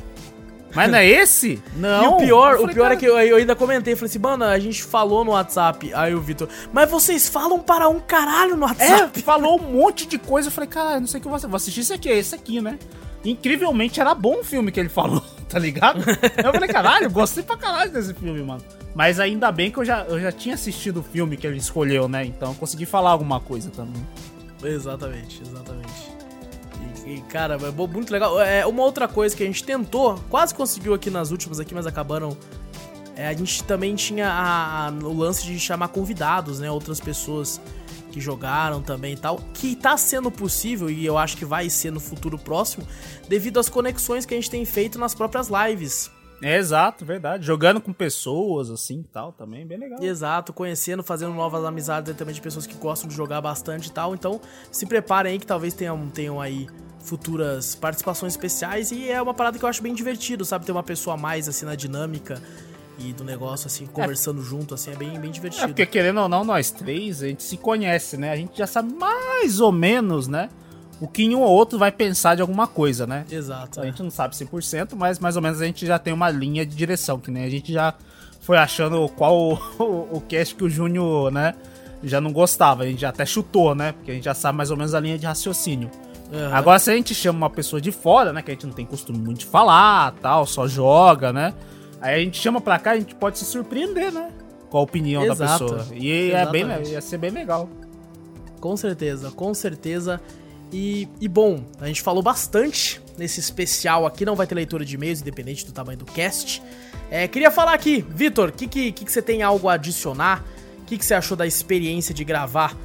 mas 0.74 0.90
não 0.90 0.98
é 0.98 1.06
esse? 1.06 1.62
Não. 1.76 2.04
E 2.04 2.06
o 2.08 2.16
pior, 2.16 2.52
Eu 2.52 2.56
o 2.56 2.60
falei, 2.60 2.74
pior 2.74 2.84
é 2.84 2.88
cara, 2.88 2.96
que 3.00 3.06
eu, 3.06 3.18
eu 3.18 3.36
ainda 3.36 3.54
comentei, 3.56 3.94
falei 3.96 4.08
assim, 4.10 4.18
mano, 4.18 4.44
a 4.44 4.58
gente 4.58 4.82
falou 4.84 5.24
no 5.24 5.30
WhatsApp, 5.32 5.92
aí 5.94 6.14
o 6.14 6.20
Vitor, 6.20 6.46
mas 6.72 6.90
vocês 6.90 7.26
falam 7.28 7.58
para 7.58 7.88
um 7.88 7.98
caralho 8.00 8.54
no 8.56 8.64
É, 8.66 8.68
WhatsApp. 8.68 9.22
falou 9.22 9.58
um 9.60 9.72
monte 9.72 10.06
de 10.06 10.18
coisa. 10.18 10.48
Eu 10.48 10.52
falei, 10.52 10.68
cara, 10.68 10.98
não 11.00 11.06
sei 11.06 11.18
o 11.18 11.20
que 11.22 11.26
eu 11.26 11.30
vou 11.30 11.36
assistir. 11.36 11.48
Vou 11.50 11.56
assistir 11.56 11.80
esse 11.80 11.92
aqui, 11.92 12.08
é 12.10 12.16
esse 12.18 12.34
aqui, 12.34 12.60
né? 12.60 12.78
Incrivelmente 13.30 14.00
era 14.00 14.14
bom 14.14 14.40
o 14.40 14.44
filme 14.44 14.70
que 14.72 14.78
ele 14.80 14.88
falou, 14.88 15.22
tá 15.48 15.58
ligado? 15.58 16.00
eu 16.00 16.52
falei, 16.52 16.68
caralho, 16.68 17.10
gostei 17.10 17.42
pra 17.42 17.56
caralho 17.56 17.90
desse 17.90 18.14
filme, 18.14 18.42
mano. 18.42 18.62
Mas 18.94 19.20
ainda 19.20 19.52
bem 19.52 19.70
que 19.70 19.78
eu 19.78 19.84
já, 19.84 20.02
eu 20.04 20.18
já 20.20 20.32
tinha 20.32 20.54
assistido 20.54 21.00
o 21.00 21.02
filme 21.02 21.36
que 21.36 21.46
ele 21.46 21.58
escolheu, 21.58 22.08
né? 22.08 22.24
Então 22.24 22.48
eu 22.50 22.54
consegui 22.54 22.86
falar 22.86 23.10
alguma 23.10 23.38
coisa 23.40 23.70
também. 23.70 24.04
Exatamente, 24.64 25.40
exatamente. 25.42 26.08
E, 27.06 27.14
e, 27.14 27.20
cara, 27.22 27.54
é 27.54 27.70
muito 27.70 28.10
legal. 28.12 28.40
É, 28.40 28.66
uma 28.66 28.82
outra 28.82 29.06
coisa 29.06 29.36
que 29.36 29.42
a 29.42 29.46
gente 29.46 29.62
tentou, 29.62 30.18
quase 30.28 30.54
conseguiu 30.54 30.94
aqui 30.94 31.10
nas 31.10 31.30
últimas 31.30 31.60
aqui, 31.60 31.74
mas 31.74 31.86
acabaram. 31.86 32.36
é, 33.16 33.28
a 33.28 33.32
gente 33.32 33.62
também 33.64 33.94
tinha 33.94 34.28
a- 34.28 34.88
a- 34.88 34.90
o 34.90 35.12
lance 35.16 35.44
de 35.44 35.58
chamar 35.60 35.88
convidados, 35.88 36.58
né? 36.60 36.70
Outras 36.70 36.98
pessoas 37.00 37.60
que 38.18 38.20
jogaram 38.20 38.82
também 38.82 39.14
e 39.14 39.16
tal. 39.16 39.40
Que 39.54 39.76
tá 39.76 39.96
sendo 39.96 40.30
possível, 40.30 40.90
e 40.90 41.06
eu 41.06 41.16
acho 41.16 41.36
que 41.36 41.44
vai 41.44 41.70
ser 41.70 41.92
no 41.92 42.00
futuro 42.00 42.36
próximo, 42.36 42.86
devido 43.28 43.60
às 43.60 43.68
conexões 43.68 44.26
que 44.26 44.34
a 44.34 44.36
gente 44.36 44.50
tem 44.50 44.64
feito 44.64 44.98
nas 44.98 45.14
próprias 45.14 45.48
lives. 45.48 46.10
É 46.42 46.56
exato, 46.56 47.04
verdade. 47.04 47.44
Jogando 47.44 47.80
com 47.80 47.92
pessoas, 47.92 48.70
assim 48.70 49.00
e 49.00 49.04
tal, 49.04 49.32
também, 49.32 49.66
bem 49.66 49.78
legal. 49.78 50.02
Exato, 50.02 50.52
conhecendo, 50.52 51.02
fazendo 51.02 51.34
novas 51.34 51.64
amizades 51.64 52.14
também 52.16 52.34
de 52.34 52.40
pessoas 52.40 52.66
que 52.66 52.74
gostam 52.74 53.08
de 53.08 53.14
jogar 53.14 53.40
bastante 53.40 53.88
e 53.88 53.92
tal. 53.92 54.14
Então, 54.14 54.40
se 54.70 54.86
preparem 54.86 55.32
aí 55.32 55.38
que 55.38 55.46
talvez 55.46 55.74
tenham, 55.74 56.08
tenham 56.08 56.40
aí 56.40 56.68
futuras 57.00 57.74
participações 57.74 58.34
especiais 58.34 58.92
e 58.92 59.08
é 59.08 59.20
uma 59.20 59.34
parada 59.34 59.58
que 59.58 59.64
eu 59.64 59.68
acho 59.68 59.82
bem 59.82 59.94
divertido, 59.94 60.44
sabe? 60.44 60.64
Ter 60.64 60.72
uma 60.72 60.82
pessoa 60.82 61.14
a 61.14 61.16
mais 61.16 61.48
assim 61.48 61.64
na 61.64 61.74
dinâmica 61.74 62.40
e 62.98 63.12
do 63.12 63.24
negócio 63.24 63.66
assim, 63.66 63.86
conversando 63.86 64.42
junto 64.42 64.74
assim, 64.74 64.90
é 64.90 64.96
bem, 64.96 65.18
bem 65.18 65.30
É 65.30 65.32
divertido. 65.32 65.68
porque 65.68 65.86
querendo 65.86 66.20
ou 66.20 66.28
não, 66.28 66.44
nós 66.44 66.70
três, 66.70 67.22
a 67.22 67.28
gente 67.28 67.42
se 67.42 67.56
conhece, 67.56 68.16
né? 68.16 68.30
A 68.30 68.36
gente 68.36 68.58
já 68.58 68.66
sabe 68.66 68.92
mais 68.92 69.60
ou 69.60 69.70
menos, 69.70 70.26
né? 70.26 70.48
O 71.00 71.06
que 71.06 71.28
um 71.32 71.40
ou 71.40 71.50
outro 71.50 71.78
vai 71.78 71.92
pensar 71.92 72.34
de 72.34 72.42
alguma 72.42 72.66
coisa, 72.66 73.06
né? 73.06 73.24
Exato. 73.30 73.80
A 73.80 73.84
é. 73.84 73.86
gente 73.86 74.02
não 74.02 74.10
sabe 74.10 74.34
100%, 74.34 74.96
mas 74.96 75.20
mais 75.20 75.36
ou 75.36 75.42
menos 75.42 75.60
a 75.60 75.64
gente 75.64 75.86
já 75.86 75.98
tem 75.98 76.12
uma 76.12 76.28
linha 76.28 76.66
de 76.66 76.74
direção, 76.74 77.20
que 77.20 77.30
nem 77.30 77.44
a 77.44 77.50
gente 77.50 77.72
já 77.72 77.94
foi 78.40 78.56
achando 78.56 79.08
qual 79.10 79.36
o, 79.36 79.54
o, 79.78 80.16
o 80.16 80.20
cast 80.22 80.56
que 80.56 80.64
o 80.64 80.68
Júnior, 80.68 81.30
né, 81.30 81.54
já 82.02 82.20
não 82.20 82.32
gostava. 82.32 82.82
A 82.82 82.86
gente 82.86 83.00
já 83.00 83.10
até 83.10 83.24
chutou, 83.24 83.74
né? 83.74 83.92
Porque 83.92 84.10
a 84.10 84.14
gente 84.14 84.24
já 84.24 84.34
sabe 84.34 84.58
mais 84.58 84.70
ou 84.72 84.76
menos 84.76 84.92
a 84.94 85.00
linha 85.00 85.18
de 85.18 85.26
raciocínio. 85.26 85.88
Uhum. 86.32 86.54
Agora, 86.54 86.78
se 86.78 86.90
a 86.90 86.94
gente 86.94 87.14
chama 87.14 87.38
uma 87.38 87.50
pessoa 87.50 87.80
de 87.80 87.92
fora, 87.92 88.32
né? 88.32 88.42
Que 88.42 88.50
a 88.50 88.54
gente 88.54 88.66
não 88.66 88.74
tem 88.74 88.84
costume 88.84 89.18
muito 89.18 89.40
de 89.40 89.46
falar, 89.46 90.12
tal, 90.20 90.46
só 90.46 90.66
joga, 90.66 91.32
né? 91.32 91.54
Aí 92.00 92.14
a 92.14 92.24
gente 92.24 92.40
chama 92.40 92.60
pra 92.60 92.78
cá, 92.78 92.92
a 92.92 92.98
gente 92.98 93.14
pode 93.14 93.38
se 93.38 93.44
surpreender, 93.44 94.12
né? 94.12 94.30
Com 94.70 94.78
a 94.78 94.82
opinião 94.82 95.24
Exato. 95.24 95.66
da 95.66 95.78
pessoa. 95.78 95.96
E 95.96 96.30
é 96.30 96.46
bem, 96.46 96.66
ia 96.86 97.00
ser 97.00 97.18
bem 97.18 97.30
legal. 97.30 97.68
Com 98.60 98.76
certeza, 98.76 99.30
com 99.30 99.54
certeza. 99.54 100.20
E, 100.72 101.08
e, 101.20 101.28
bom, 101.28 101.64
a 101.80 101.86
gente 101.86 102.02
falou 102.02 102.22
bastante 102.22 103.00
nesse 103.16 103.40
especial 103.40 104.06
aqui, 104.06 104.24
não 104.24 104.36
vai 104.36 104.46
ter 104.46 104.54
leitura 104.54 104.84
de 104.84 104.94
e-mails, 104.94 105.20
independente 105.20 105.64
do 105.64 105.72
tamanho 105.72 105.98
do 105.98 106.04
cast. 106.04 106.62
É, 107.10 107.26
queria 107.26 107.50
falar 107.50 107.72
aqui, 107.72 108.04
Vitor, 108.10 108.50
o 108.50 108.52
que, 108.52 108.66
que, 108.66 108.92
que, 108.92 109.10
você 109.10 109.22
tem 109.22 109.42
algo 109.42 109.68
a 109.68 109.74
adicionar? 109.74 110.44
O 110.80 110.84
que, 110.84 110.98
que 110.98 111.04
você 111.04 111.14
achou 111.14 111.36
da 111.36 111.46
experiência 111.46 112.14
de 112.14 112.22
gravar 112.22 112.76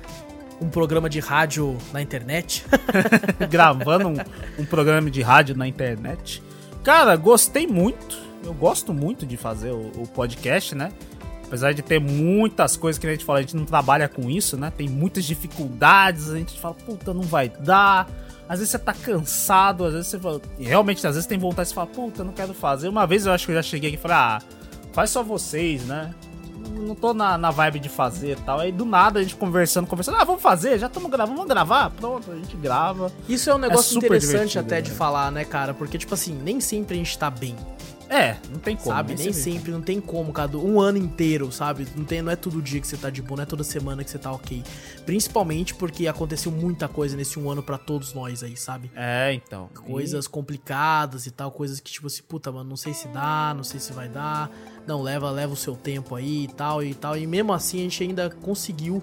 um 0.61 0.69
programa 0.69 1.09
de 1.09 1.19
rádio 1.19 1.77
na 1.91 2.01
internet? 2.01 2.65
Gravando 3.51 4.07
um, 4.07 4.15
um 4.59 4.65
programa 4.65 5.11
de 5.11 5.21
rádio 5.21 5.55
na 5.57 5.67
internet. 5.67 6.41
Cara, 6.83 7.15
gostei 7.17 7.67
muito. 7.67 8.32
Eu 8.43 8.53
gosto 8.53 8.93
muito 8.93 9.25
de 9.25 9.37
fazer 9.37 9.71
o, 9.71 9.91
o 9.97 10.07
podcast, 10.07 10.75
né? 10.75 10.91
Apesar 11.45 11.73
de 11.73 11.81
ter 11.81 11.99
muitas 11.99 12.75
coisas 12.75 12.99
que 12.99 13.05
a 13.05 13.11
gente 13.11 13.23
fala, 13.23 13.39
a 13.39 13.41
gente 13.41 13.55
não 13.55 13.65
trabalha 13.65 14.09
com 14.09 14.29
isso, 14.29 14.57
né? 14.57 14.71
Tem 14.75 14.89
muitas 14.89 15.23
dificuldades, 15.23 16.29
a 16.29 16.37
gente 16.37 16.59
fala, 16.59 16.73
puta, 16.73 17.13
não 17.13 17.21
vai 17.21 17.47
dar. 17.47 18.09
Às 18.49 18.59
vezes 18.59 18.71
você 18.71 18.79
tá 18.79 18.93
cansado, 18.93 19.85
às 19.85 19.93
vezes 19.93 20.07
você 20.07 20.19
fala, 20.19 20.41
realmente, 20.59 21.05
às 21.05 21.15
vezes 21.15 21.27
tem 21.27 21.37
vontade 21.37 21.69
de 21.69 21.75
falar, 21.75 21.87
puta, 21.87 22.23
não 22.23 22.33
quero 22.33 22.53
fazer. 22.53 22.87
Uma 22.87 23.05
vez 23.05 23.25
eu 23.25 23.31
acho 23.31 23.45
que 23.45 23.51
eu 23.51 23.55
já 23.55 23.61
cheguei 23.61 23.89
aqui 23.89 23.97
e 23.97 24.01
falei, 24.01 24.17
ah, 24.17 24.41
faz 24.91 25.09
só 25.11 25.23
vocês, 25.23 25.85
né? 25.85 26.13
Não 26.75 26.95
tô 26.95 27.13
na, 27.13 27.37
na 27.37 27.51
vibe 27.51 27.79
de 27.79 27.89
fazer 27.89 28.31
e 28.31 28.41
tal. 28.41 28.59
Aí 28.59 28.71
do 28.71 28.83
nada 28.83 29.19
a 29.19 29.23
gente 29.23 29.35
conversando, 29.35 29.85
conversando, 29.85 30.17
ah, 30.17 30.23
vamos 30.23 30.41
fazer, 30.41 30.79
já 30.79 30.87
estamos 30.87 31.09
gravando, 31.09 31.35
vamos 31.35 31.49
gravar? 31.49 31.91
Pronto, 31.91 32.31
a 32.31 32.35
gente 32.35 32.55
grava. 32.57 33.11
Isso 33.29 33.49
é 33.49 33.55
um 33.55 33.59
negócio 33.59 33.95
é 33.95 34.05
interessante 34.05 34.57
até 34.57 34.75
né? 34.75 34.81
de 34.81 34.91
falar, 34.91 35.31
né, 35.31 35.45
cara? 35.45 35.73
Porque, 35.73 35.97
tipo 35.97 36.13
assim, 36.13 36.33
nem 36.43 36.59
sempre 36.59 36.95
a 36.95 36.97
gente 36.97 37.17
tá 37.17 37.29
bem. 37.29 37.55
É, 38.13 38.37
não 38.51 38.59
tem 38.59 38.75
como. 38.75 38.95
Sabe, 38.95 39.15
nem 39.15 39.33
sempre, 39.33 39.71
não 39.71 39.81
tem 39.81 39.99
como, 39.99 40.31
cada 40.31 40.55
um 40.55 40.79
ano 40.79 40.99
inteiro, 40.99 41.51
sabe? 41.51 41.87
Não, 41.95 42.05
tem, 42.05 42.21
não 42.21 42.31
é 42.31 42.35
todo 42.35 42.61
dia 42.61 42.79
que 42.79 42.87
você 42.87 42.95
tá 42.95 43.09
de 43.09 43.23
boa, 43.23 43.37
não 43.37 43.43
é 43.43 43.45
toda 43.47 43.63
semana 43.63 44.03
que 44.03 44.11
você 44.11 44.19
tá 44.19 44.31
ok. 44.31 44.63
Principalmente 45.03 45.73
porque 45.73 46.07
aconteceu 46.07 46.51
muita 46.51 46.87
coisa 46.87 47.17
nesse 47.17 47.39
um 47.39 47.49
ano 47.49 47.63
para 47.63 47.79
todos 47.79 48.13
nós 48.13 48.43
aí, 48.43 48.55
sabe? 48.55 48.91
É, 48.95 49.33
então. 49.33 49.67
Coisas 49.73 50.25
e... 50.25 50.29
complicadas 50.29 51.25
e 51.25 51.31
tal, 51.31 51.51
coisas 51.51 51.79
que 51.79 51.91
tipo 51.91 52.05
assim, 52.05 52.21
puta, 52.21 52.51
mano, 52.51 52.69
não 52.69 52.77
sei 52.77 52.93
se 52.93 53.07
dá, 53.07 53.51
não 53.55 53.63
sei 53.63 53.79
se 53.79 53.91
vai 53.91 54.07
dar. 54.07 54.51
Não, 54.85 55.01
leva, 55.01 55.31
leva 55.31 55.53
o 55.53 55.57
seu 55.57 55.75
tempo 55.75 56.13
aí 56.13 56.43
e 56.43 56.47
tal 56.49 56.83
e 56.83 56.93
tal. 56.93 57.17
E 57.17 57.25
mesmo 57.25 57.51
assim 57.51 57.79
a 57.79 57.83
gente 57.83 58.03
ainda 58.03 58.29
conseguiu 58.29 59.01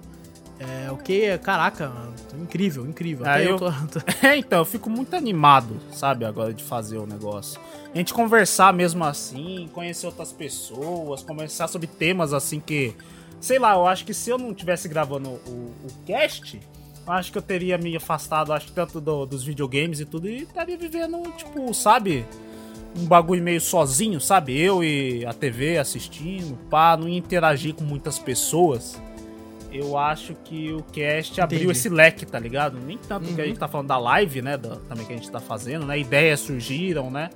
é, 0.61 0.93
o 0.93 0.99
que, 0.99 1.39
caraca, 1.39 1.91
incrível, 2.39 2.87
incrível. 2.87 3.27
Até 3.27 3.47
eu, 3.47 3.53
eu 3.53 3.59
tô... 3.59 3.67
é, 4.23 4.37
então, 4.37 4.59
eu 4.59 4.65
fico 4.67 4.91
muito 4.91 5.17
animado, 5.17 5.81
sabe, 5.91 6.27
agora 6.27 6.53
de 6.53 6.63
fazer 6.63 6.99
o 6.99 7.07
negócio. 7.07 7.59
A 7.95 7.97
gente 7.97 8.13
conversar 8.13 8.71
mesmo 8.75 9.03
assim, 9.03 9.71
conhecer 9.73 10.05
outras 10.05 10.33
pessoas, 10.33 11.23
conversar 11.23 11.67
sobre 11.67 11.87
temas 11.87 12.35
assim 12.35 12.61
que. 12.61 12.95
Sei 13.41 13.59
lá, 13.59 13.73
eu 13.73 13.87
acho 13.87 14.05
que 14.05 14.13
se 14.13 14.29
eu 14.29 14.37
não 14.37 14.53
tivesse 14.53 14.87
gravando 14.87 15.31
o, 15.31 15.73
o 15.83 15.89
cast, 16.05 16.61
eu 17.07 17.13
acho 17.15 17.33
que 17.33 17.39
eu 17.39 17.43
teria 17.43 17.79
me 17.79 17.97
afastado, 17.97 18.53
acho 18.53 18.67
que 18.67 18.73
tanto 18.73 19.01
do, 19.01 19.25
dos 19.25 19.43
videogames 19.43 19.99
e 19.99 20.05
tudo, 20.05 20.29
e 20.29 20.43
estaria 20.43 20.77
vivendo, 20.77 21.23
tipo, 21.39 21.73
sabe? 21.73 22.27
Um 22.95 23.07
bagulho 23.07 23.43
meio 23.43 23.63
sozinho, 23.63 24.21
sabe? 24.21 24.61
Eu 24.61 24.85
e 24.85 25.25
a 25.25 25.33
TV 25.33 25.79
assistindo, 25.79 26.55
pá, 26.69 26.99
não 26.99 27.09
interagir 27.09 27.73
com 27.73 27.83
muitas 27.83 28.19
pessoas 28.19 29.01
eu 29.73 29.97
acho 29.97 30.35
que 30.45 30.73
o 30.73 30.83
cast 30.83 31.33
Entendi. 31.33 31.41
abriu 31.41 31.71
esse 31.71 31.89
leque, 31.89 32.27
tá 32.27 32.39
ligado? 32.39 32.79
Nem 32.79 32.99
tanto 32.99 33.29
uhum. 33.29 33.35
que 33.35 33.41
a 33.41 33.45
gente 33.45 33.55
uhum. 33.55 33.61
tá 33.61 33.69
falando 33.69 33.89
da 33.89 33.99
live, 33.99 34.43
né? 34.43 34.57
Da, 34.57 34.77
também 34.77 35.07
que 35.07 35.13
a 35.13 35.17
gente 35.17 35.31
tá 35.31 35.41
fazendo, 35.41 35.87
né? 35.87 35.99
Ideias 35.99 36.41
surgiram, 36.41 37.11
né? 37.11 37.31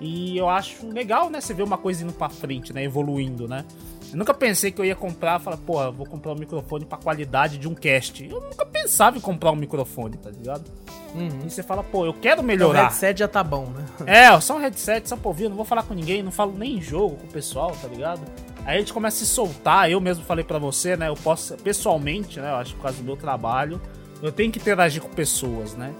E 0.00 0.38
eu 0.38 0.48
acho 0.48 0.88
legal, 0.88 1.28
né? 1.28 1.40
Você 1.40 1.52
ver 1.52 1.62
uma 1.62 1.76
coisa 1.76 2.02
indo 2.02 2.12
pra 2.12 2.28
frente, 2.28 2.72
né? 2.72 2.82
Evoluindo, 2.82 3.46
né? 3.46 3.64
Eu 4.10 4.16
nunca 4.16 4.34
pensei 4.34 4.72
que 4.72 4.80
eu 4.80 4.84
ia 4.84 4.96
comprar, 4.96 5.38
falar, 5.38 5.58
porra, 5.58 5.90
vou 5.90 6.06
comprar 6.06 6.32
um 6.32 6.36
microfone 6.36 6.84
pra 6.84 6.98
qualidade 6.98 7.58
de 7.58 7.68
um 7.68 7.74
cast. 7.74 8.24
Eu 8.24 8.40
nunca 8.40 8.64
pensava 8.66 9.18
em 9.18 9.20
comprar 9.20 9.52
um 9.52 9.56
microfone, 9.56 10.16
tá 10.16 10.30
ligado? 10.30 10.64
Uhum. 11.14 11.46
E 11.46 11.50
você 11.50 11.62
fala, 11.62 11.82
pô, 11.82 12.06
eu 12.06 12.14
quero 12.14 12.42
melhorar. 12.42 12.80
O 12.80 12.82
headset 12.84 13.20
já 13.20 13.28
tá 13.28 13.44
bom, 13.44 13.66
né? 13.66 13.84
É, 14.06 14.40
só 14.40 14.56
um 14.56 14.58
headset, 14.58 15.08
só 15.08 15.16
por 15.16 15.28
ouvir, 15.28 15.48
não 15.48 15.56
vou 15.56 15.64
falar 15.64 15.82
com 15.82 15.94
ninguém, 15.94 16.22
não 16.22 16.32
falo 16.32 16.54
nem 16.56 16.78
em 16.78 16.80
jogo 16.80 17.16
com 17.16 17.26
o 17.26 17.30
pessoal, 17.30 17.70
tá 17.80 17.86
ligado? 17.86 18.20
Aí 18.70 18.76
a 18.76 18.78
gente 18.78 18.92
começa 18.92 19.16
a 19.16 19.26
se 19.26 19.34
soltar, 19.34 19.90
eu 19.90 20.00
mesmo 20.00 20.24
falei 20.24 20.44
para 20.44 20.56
você, 20.56 20.96
né? 20.96 21.08
Eu 21.08 21.16
posso, 21.16 21.56
pessoalmente, 21.56 22.38
né? 22.38 22.52
Eu 22.52 22.54
acho 22.54 22.70
que 22.70 22.76
por 22.76 22.82
causa 22.84 22.98
do 22.98 23.02
meu 23.02 23.16
trabalho, 23.16 23.82
eu 24.22 24.30
tenho 24.30 24.52
que 24.52 24.60
interagir 24.60 25.02
com 25.02 25.08
pessoas, 25.08 25.74
né? 25.74 25.92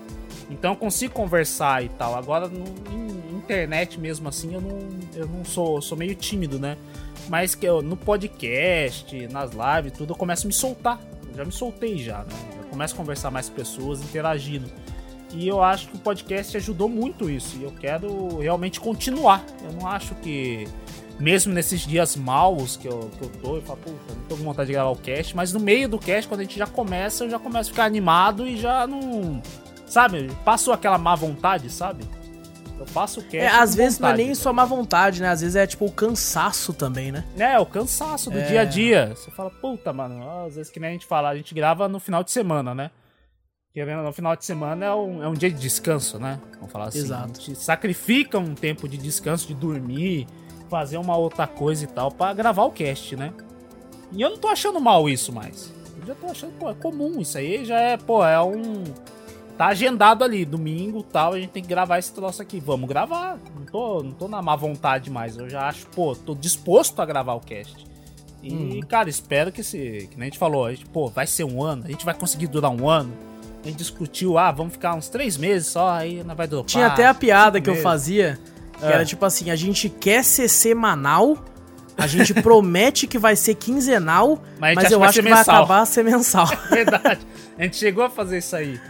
Então 0.48 0.70
eu 0.70 0.76
consigo 0.76 1.12
conversar 1.12 1.84
e 1.84 1.88
tal. 1.88 2.14
Agora, 2.14 2.46
no, 2.46 2.64
em 2.92 3.36
internet 3.36 3.98
mesmo 3.98 4.28
assim, 4.28 4.54
eu 4.54 4.60
não, 4.60 4.78
eu 5.16 5.26
não 5.26 5.44
sou, 5.44 5.82
sou 5.82 5.98
meio 5.98 6.14
tímido, 6.14 6.60
né? 6.60 6.76
Mas 7.28 7.56
que 7.56 7.66
eu, 7.66 7.82
no 7.82 7.96
podcast, 7.96 9.26
nas 9.26 9.50
lives, 9.50 9.98
tudo, 9.98 10.12
eu 10.12 10.16
começo 10.16 10.46
a 10.46 10.48
me 10.48 10.52
soltar. 10.52 11.00
Eu 11.28 11.34
já 11.38 11.44
me 11.44 11.50
soltei 11.50 11.98
já, 11.98 12.18
né? 12.18 12.32
Eu 12.56 12.68
começo 12.68 12.94
a 12.94 12.96
conversar 12.96 13.32
mais 13.32 13.48
com 13.48 13.56
pessoas, 13.56 14.00
interagindo. 14.00 14.70
E 15.34 15.48
eu 15.48 15.60
acho 15.60 15.88
que 15.88 15.96
o 15.96 15.98
podcast 15.98 16.56
ajudou 16.56 16.88
muito 16.88 17.28
isso. 17.28 17.56
E 17.58 17.64
eu 17.64 17.72
quero 17.72 18.38
realmente 18.38 18.78
continuar. 18.78 19.44
Eu 19.60 19.72
não 19.72 19.88
acho 19.88 20.14
que 20.14 20.68
mesmo 21.20 21.52
nesses 21.52 21.80
dias 21.82 22.16
maus 22.16 22.76
que 22.76 22.88
eu, 22.88 23.10
que 23.18 23.24
eu 23.24 23.28
tô, 23.42 23.56
eu 23.56 23.62
falo, 23.62 23.78
puta, 23.78 24.14
não 24.14 24.22
tô 24.24 24.36
com 24.36 24.42
vontade 24.42 24.68
de 24.68 24.72
gravar 24.72 24.90
o 24.90 24.96
cast, 24.96 25.36
mas 25.36 25.52
no 25.52 25.60
meio 25.60 25.88
do 25.88 25.98
cast, 25.98 26.26
quando 26.26 26.40
a 26.40 26.44
gente 26.44 26.58
já 26.58 26.66
começa, 26.66 27.24
eu 27.24 27.30
já 27.30 27.38
começo 27.38 27.70
a 27.70 27.72
ficar 27.72 27.84
animado 27.84 28.46
e 28.46 28.56
já 28.56 28.86
não. 28.86 29.42
Sabe? 29.86 30.30
Passou 30.44 30.72
aquela 30.72 30.96
má 30.98 31.14
vontade, 31.14 31.70
sabe? 31.70 32.04
Eu 32.78 32.86
faço 32.86 33.20
o 33.20 33.22
cast. 33.22 33.36
É, 33.36 33.48
às 33.48 33.74
vezes 33.74 33.98
vontade, 33.98 34.16
não 34.16 34.24
é 34.24 34.26
nem 34.26 34.34
só 34.34 34.52
má 34.52 34.64
vontade, 34.64 35.20
né? 35.20 35.28
Às 35.28 35.42
vezes 35.42 35.56
é 35.56 35.66
tipo 35.66 35.84
o 35.84 35.92
cansaço 35.92 36.72
também, 36.72 37.12
né? 37.12 37.24
É, 37.36 37.58
o 37.58 37.66
cansaço 37.66 38.30
do 38.30 38.38
é... 38.38 38.46
dia 38.46 38.62
a 38.62 38.64
dia. 38.64 39.12
Você 39.14 39.30
fala, 39.30 39.50
puta, 39.50 39.92
mano, 39.92 40.26
às 40.46 40.56
vezes 40.56 40.72
que 40.72 40.80
nem 40.80 40.90
a 40.90 40.92
gente 40.94 41.06
fala, 41.06 41.28
a 41.28 41.36
gente 41.36 41.54
grava 41.54 41.88
no 41.88 42.00
final 42.00 42.24
de 42.24 42.30
semana, 42.30 42.74
né? 42.74 42.90
Porque 43.72 43.84
no 43.84 44.12
final 44.12 44.34
de 44.34 44.44
semana 44.44 44.86
é 44.86 44.94
um, 44.94 45.22
é 45.22 45.28
um 45.28 45.34
dia 45.34 45.50
de 45.50 45.60
descanso, 45.60 46.18
né? 46.18 46.40
Vamos 46.54 46.72
falar 46.72 46.88
assim. 46.88 46.98
Exato. 46.98 47.38
A 47.38 47.42
gente 47.42 47.58
sacrifica 47.58 48.38
um 48.38 48.54
tempo 48.54 48.88
de 48.88 48.96
descanso, 48.96 49.46
de 49.46 49.54
dormir, 49.54 50.26
fazer 50.70 50.96
uma 50.96 51.16
outra 51.16 51.46
coisa 51.46 51.84
e 51.84 51.86
tal 51.86 52.10
para 52.10 52.32
gravar 52.32 52.64
o 52.64 52.70
cast, 52.70 53.16
né? 53.16 53.32
E 54.12 54.22
eu 54.22 54.30
não 54.30 54.38
tô 54.38 54.48
achando 54.48 54.80
mal 54.80 55.08
isso 55.08 55.32
mais. 55.32 55.72
Eu 56.00 56.06
já 56.06 56.14
tô 56.14 56.26
achando, 56.26 56.52
pô, 56.52 56.70
é 56.70 56.74
comum 56.74 57.20
isso 57.20 57.36
aí, 57.36 57.64
já 57.64 57.78
é, 57.78 57.96
pô, 57.96 58.24
é 58.24 58.40
um 58.42 58.84
tá 59.60 59.66
agendado 59.66 60.24
ali, 60.24 60.46
domingo 60.46 61.02
tal, 61.02 61.34
a 61.34 61.38
gente 61.38 61.50
tem 61.50 61.62
que 61.62 61.68
gravar 61.68 61.98
esse 61.98 62.10
troço 62.14 62.40
aqui. 62.40 62.58
Vamos 62.58 62.88
gravar. 62.88 63.38
Não 63.54 63.66
tô, 63.66 64.02
não 64.02 64.12
tô 64.12 64.26
na 64.26 64.40
má 64.40 64.56
vontade 64.56 65.10
mais. 65.10 65.36
Eu 65.36 65.50
já 65.50 65.68
acho, 65.68 65.86
pô, 65.88 66.16
tô 66.16 66.34
disposto 66.34 66.98
a 67.02 67.04
gravar 67.04 67.34
o 67.34 67.40
cast. 67.40 67.84
E, 68.42 68.54
hum. 68.54 68.80
cara, 68.88 69.10
espero 69.10 69.52
que 69.52 69.62
se. 69.62 70.08
Que 70.10 70.16
nem 70.16 70.22
a 70.22 70.30
gente 70.30 70.38
falou, 70.38 70.64
a 70.64 70.72
gente, 70.72 70.86
pô, 70.86 71.08
vai 71.08 71.26
ser 71.26 71.44
um 71.44 71.62
ano, 71.62 71.84
a 71.84 71.88
gente 71.88 72.06
vai 72.06 72.14
conseguir 72.14 72.46
durar 72.46 72.70
um 72.70 72.88
ano. 72.88 73.12
A 73.62 73.68
gente 73.68 73.76
discutiu, 73.76 74.38
ah, 74.38 74.50
vamos 74.50 74.72
ficar 74.72 74.94
uns 74.94 75.10
três 75.10 75.36
meses 75.36 75.68
só, 75.68 75.90
aí 75.90 76.24
não 76.24 76.34
vai 76.34 76.48
dropar. 76.48 76.66
Tinha 76.66 76.86
até 76.86 77.04
a 77.04 77.12
piada 77.12 77.60
que 77.60 77.68
meses. 77.68 77.84
eu 77.84 77.90
fazia 77.90 78.38
que 78.80 78.86
é. 78.86 78.92
era 78.92 79.04
tipo 79.04 79.24
assim, 79.24 79.50
a 79.50 79.56
gente 79.56 79.88
quer 79.88 80.24
ser 80.24 80.48
semanal, 80.48 81.44
a 81.96 82.06
gente 82.06 82.34
promete 82.42 83.06
que 83.06 83.18
vai 83.18 83.36
ser 83.36 83.54
quinzenal, 83.54 84.42
mas, 84.58 84.74
mas 84.74 84.90
eu 84.90 85.02
acho 85.04 85.14
que 85.14 85.22
mensal. 85.22 85.44
vai 85.44 85.54
acabar 85.56 85.86
ser 85.86 86.02
mensal. 86.02 86.46
Verdade. 86.70 87.20
A 87.58 87.62
gente 87.62 87.76
chegou 87.76 88.04
a 88.04 88.10
fazer 88.10 88.38
isso 88.38 88.56
aí. 88.56 88.80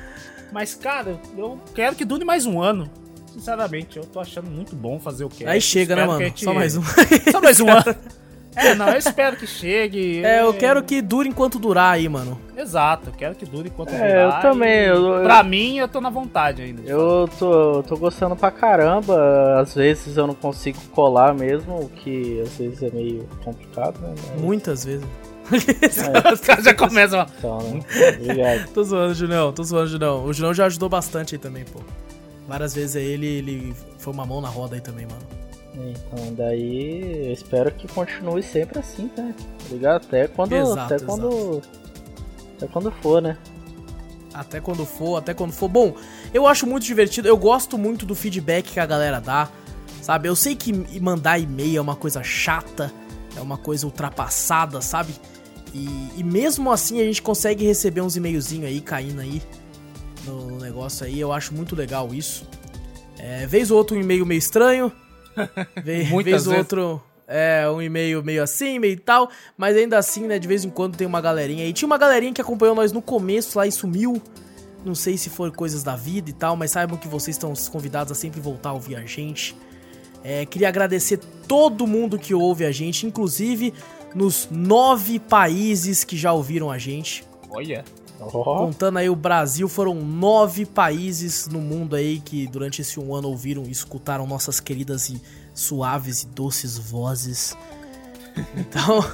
Mas, 0.52 0.74
cara, 0.74 1.20
eu 1.36 1.60
quero 1.74 1.94
que 1.94 2.04
dure 2.04 2.24
mais 2.24 2.46
um 2.46 2.60
ano. 2.60 2.90
Sinceramente, 3.32 3.96
eu 3.96 4.04
tô 4.04 4.18
achando 4.18 4.50
muito 4.50 4.74
bom 4.74 4.98
fazer 4.98 5.24
o 5.24 5.28
que 5.28 5.46
Aí 5.46 5.60
chega, 5.60 5.94
né, 5.94 6.04
mano? 6.04 6.18
Gente... 6.18 6.44
Só 6.44 6.52
mais 6.52 6.76
um. 6.76 6.82
Só 7.30 7.40
mais 7.40 7.60
um 7.60 7.68
ano. 7.70 7.96
É, 8.54 8.74
não, 8.74 8.88
eu 8.88 8.98
espero 8.98 9.36
que 9.36 9.46
chegue. 9.46 10.24
É, 10.24 10.42
eu 10.42 10.52
quero 10.52 10.82
que 10.82 11.00
dure 11.00 11.28
enquanto 11.28 11.58
durar 11.58 11.94
aí, 11.94 12.08
mano. 12.08 12.38
Exato, 12.56 13.10
eu 13.10 13.12
quero 13.12 13.34
que 13.34 13.46
dure 13.46 13.68
enquanto 13.68 13.90
é, 13.90 14.24
durar. 14.24 14.44
Eu 14.44 14.50
também. 14.50 14.86
Eu, 14.86 15.22
pra 15.22 15.42
mim, 15.42 15.78
eu 15.78 15.88
tô 15.88 16.00
na 16.00 16.10
vontade 16.10 16.62
ainda. 16.62 16.82
Eu 16.82 17.28
tô, 17.38 17.82
tô 17.84 17.96
gostando 17.96 18.34
pra 18.34 18.50
caramba. 18.50 19.60
Às 19.60 19.74
vezes 19.74 20.16
eu 20.16 20.26
não 20.26 20.34
consigo 20.34 20.78
colar 20.92 21.34
mesmo, 21.34 21.76
o 21.80 21.88
que 21.88 22.40
às 22.40 22.56
vezes 22.56 22.82
é 22.82 22.90
meio 22.90 23.28
complicado, 23.44 23.98
né? 24.00 24.14
Mas... 24.32 24.40
Muitas 24.40 24.84
vezes. 24.84 25.06
É, 25.50 26.30
Os 26.32 26.40
caras 26.40 26.64
já 26.64 26.74
começam. 26.74 27.26
Então, 27.38 27.58
né? 27.58 27.80
Obrigado. 28.20 28.68
tô 28.72 28.84
zoando, 28.84 29.14
Julião, 29.14 29.52
tô 29.52 29.62
zoando, 29.62 29.88
Julião. 29.88 30.24
O 30.24 30.32
Julião 30.32 30.54
já 30.54 30.66
ajudou 30.66 30.88
bastante 30.88 31.34
aí 31.34 31.38
também, 31.38 31.64
pô. 31.64 31.80
Várias 32.46 32.74
vezes 32.74 32.96
aí 32.96 33.04
ele, 33.04 33.26
ele 33.26 33.74
foi 33.98 34.12
uma 34.12 34.26
mão 34.26 34.40
na 34.40 34.48
roda 34.48 34.74
aí 34.74 34.80
também, 34.80 35.06
mano. 35.06 35.39
Então, 35.74 36.34
daí 36.34 37.26
eu 37.28 37.32
espero 37.32 37.70
que 37.72 37.86
continue 37.88 38.42
sempre 38.42 38.78
assim, 38.78 39.10
né? 39.16 39.34
Tá 39.36 39.68
ligado? 39.70 40.04
Até 40.04 40.28
quando. 40.28 40.52
Exato, 40.52 40.80
até 40.80 40.94
exato. 40.96 41.06
quando. 41.06 41.62
Até 42.56 42.66
quando 42.66 42.90
for, 42.90 43.22
né? 43.22 43.38
Até 44.34 44.60
quando 44.60 44.84
for, 44.84 45.16
até 45.16 45.34
quando 45.34 45.52
for. 45.52 45.68
Bom, 45.68 45.94
eu 46.32 46.46
acho 46.46 46.66
muito 46.66 46.84
divertido, 46.84 47.28
eu 47.28 47.36
gosto 47.36 47.76
muito 47.76 48.06
do 48.06 48.14
feedback 48.14 48.72
que 48.72 48.80
a 48.80 48.86
galera 48.86 49.20
dá. 49.20 49.48
Sabe? 50.02 50.28
Eu 50.28 50.36
sei 50.36 50.56
que 50.56 50.72
mandar 51.00 51.38
e-mail 51.38 51.78
é 51.78 51.80
uma 51.80 51.96
coisa 51.96 52.22
chata, 52.22 52.92
é 53.36 53.40
uma 53.40 53.58
coisa 53.58 53.86
ultrapassada, 53.86 54.80
sabe? 54.80 55.14
E, 55.74 55.88
e 56.16 56.24
mesmo 56.24 56.70
assim 56.72 57.00
a 57.00 57.04
gente 57.04 57.22
consegue 57.22 57.64
receber 57.64 58.00
uns 58.00 58.16
e-mailzinhos 58.16 58.66
aí 58.66 58.80
caindo 58.80 59.20
aí. 59.20 59.42
no 60.26 60.58
negócio 60.58 61.06
aí. 61.06 61.20
Eu 61.20 61.32
acho 61.32 61.54
muito 61.54 61.76
legal 61.76 62.12
isso. 62.14 62.48
É, 63.18 63.46
vez 63.46 63.70
ou 63.70 63.78
outro 63.78 63.96
um 63.96 64.00
e-mail 64.00 64.24
meio 64.24 64.38
estranho. 64.38 64.90
Vez, 65.82 66.08
vez 66.08 66.46
ou 66.46 66.56
outro 66.56 67.02
é, 67.30 67.70
um 67.70 67.80
e-mail 67.80 68.24
meio 68.24 68.42
assim, 68.42 68.80
meio 68.80 68.98
tal. 69.00 69.30
Mas 69.56 69.76
ainda 69.76 69.96
assim, 69.96 70.26
né, 70.26 70.38
de 70.38 70.48
vez 70.48 70.64
em 70.64 70.70
quando 70.70 70.96
tem 70.96 71.06
uma 71.06 71.20
galerinha 71.20 71.64
aí. 71.64 71.72
Tinha 71.72 71.86
uma 71.86 71.96
galerinha 71.96 72.32
que 72.32 72.40
acompanhou 72.40 72.74
nós 72.74 72.90
no 72.90 73.00
começo 73.00 73.56
lá 73.56 73.66
e 73.66 73.72
sumiu. 73.72 74.20
Não 74.84 74.96
sei 74.96 75.16
se 75.16 75.30
foi 75.30 75.52
coisas 75.52 75.84
da 75.84 75.94
vida 75.94 76.30
e 76.30 76.32
tal, 76.32 76.56
mas 76.56 76.72
saibam 76.72 76.98
que 76.98 77.06
vocês 77.06 77.36
estão 77.36 77.52
convidados 77.70 78.10
a 78.10 78.14
sempre 78.14 78.40
voltar 78.40 78.70
a 78.70 78.72
ouvir 78.72 78.96
a 78.96 79.06
gente. 79.06 79.54
É, 80.24 80.44
queria 80.44 80.68
agradecer 80.68 81.18
todo 81.46 81.86
mundo 81.86 82.18
que 82.18 82.34
ouve 82.34 82.64
a 82.64 82.72
gente, 82.72 83.06
inclusive 83.06 83.72
nos 84.14 84.48
nove 84.50 85.18
países 85.20 86.02
que 86.02 86.16
já 86.16 86.32
ouviram 86.32 86.70
a 86.70 86.78
gente. 86.78 87.24
Olha. 87.48 87.84
Oh. 88.20 88.44
Contando 88.44 88.98
aí 88.98 89.08
o 89.08 89.16
Brasil, 89.16 89.68
foram 89.68 89.94
nove 89.94 90.66
países 90.66 91.48
no 91.48 91.60
mundo 91.60 91.96
aí 91.96 92.20
que 92.20 92.46
durante 92.46 92.82
esse 92.82 93.00
um 93.00 93.14
ano 93.14 93.28
ouviram 93.28 93.64
e 93.64 93.70
escutaram 93.70 94.26
nossas 94.26 94.60
queridas 94.60 95.08
e 95.08 95.20
suaves 95.54 96.22
e 96.22 96.26
doces 96.26 96.76
vozes. 96.78 97.56
Então, 98.56 99.04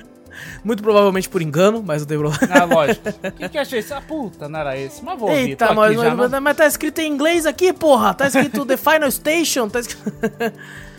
muito 0.62 0.82
provavelmente 0.82 1.28
por 1.28 1.40
engano, 1.40 1.82
mas 1.84 2.02
não 2.02 2.08
tem 2.08 2.18
problema. 2.18 2.54
Ah, 2.54 2.64
lógico. 2.64 3.08
O 3.08 3.32
que, 3.32 3.48
que 3.48 3.58
achei? 3.58 3.78
Essa 3.78 3.96
ah, 3.96 4.02
puta, 4.02 4.48
não 4.48 4.60
era 4.60 4.76
esse. 4.76 5.02
Mas 5.02 5.18
vou 5.18 5.28
ouvir. 5.30 5.50
Eita, 5.50 5.72
mas, 5.72 5.96
mas, 5.96 6.40
mas, 6.40 6.56
tá 6.56 6.66
escrito 6.66 6.98
em 7.00 7.10
inglês 7.10 7.46
aqui, 7.46 7.72
porra. 7.72 8.14
Tá 8.14 8.26
escrito 8.26 8.66
The 8.66 8.76
Final 8.76 9.10
Station. 9.10 9.68
Tá 9.68 9.80
escrito... 9.80 10.12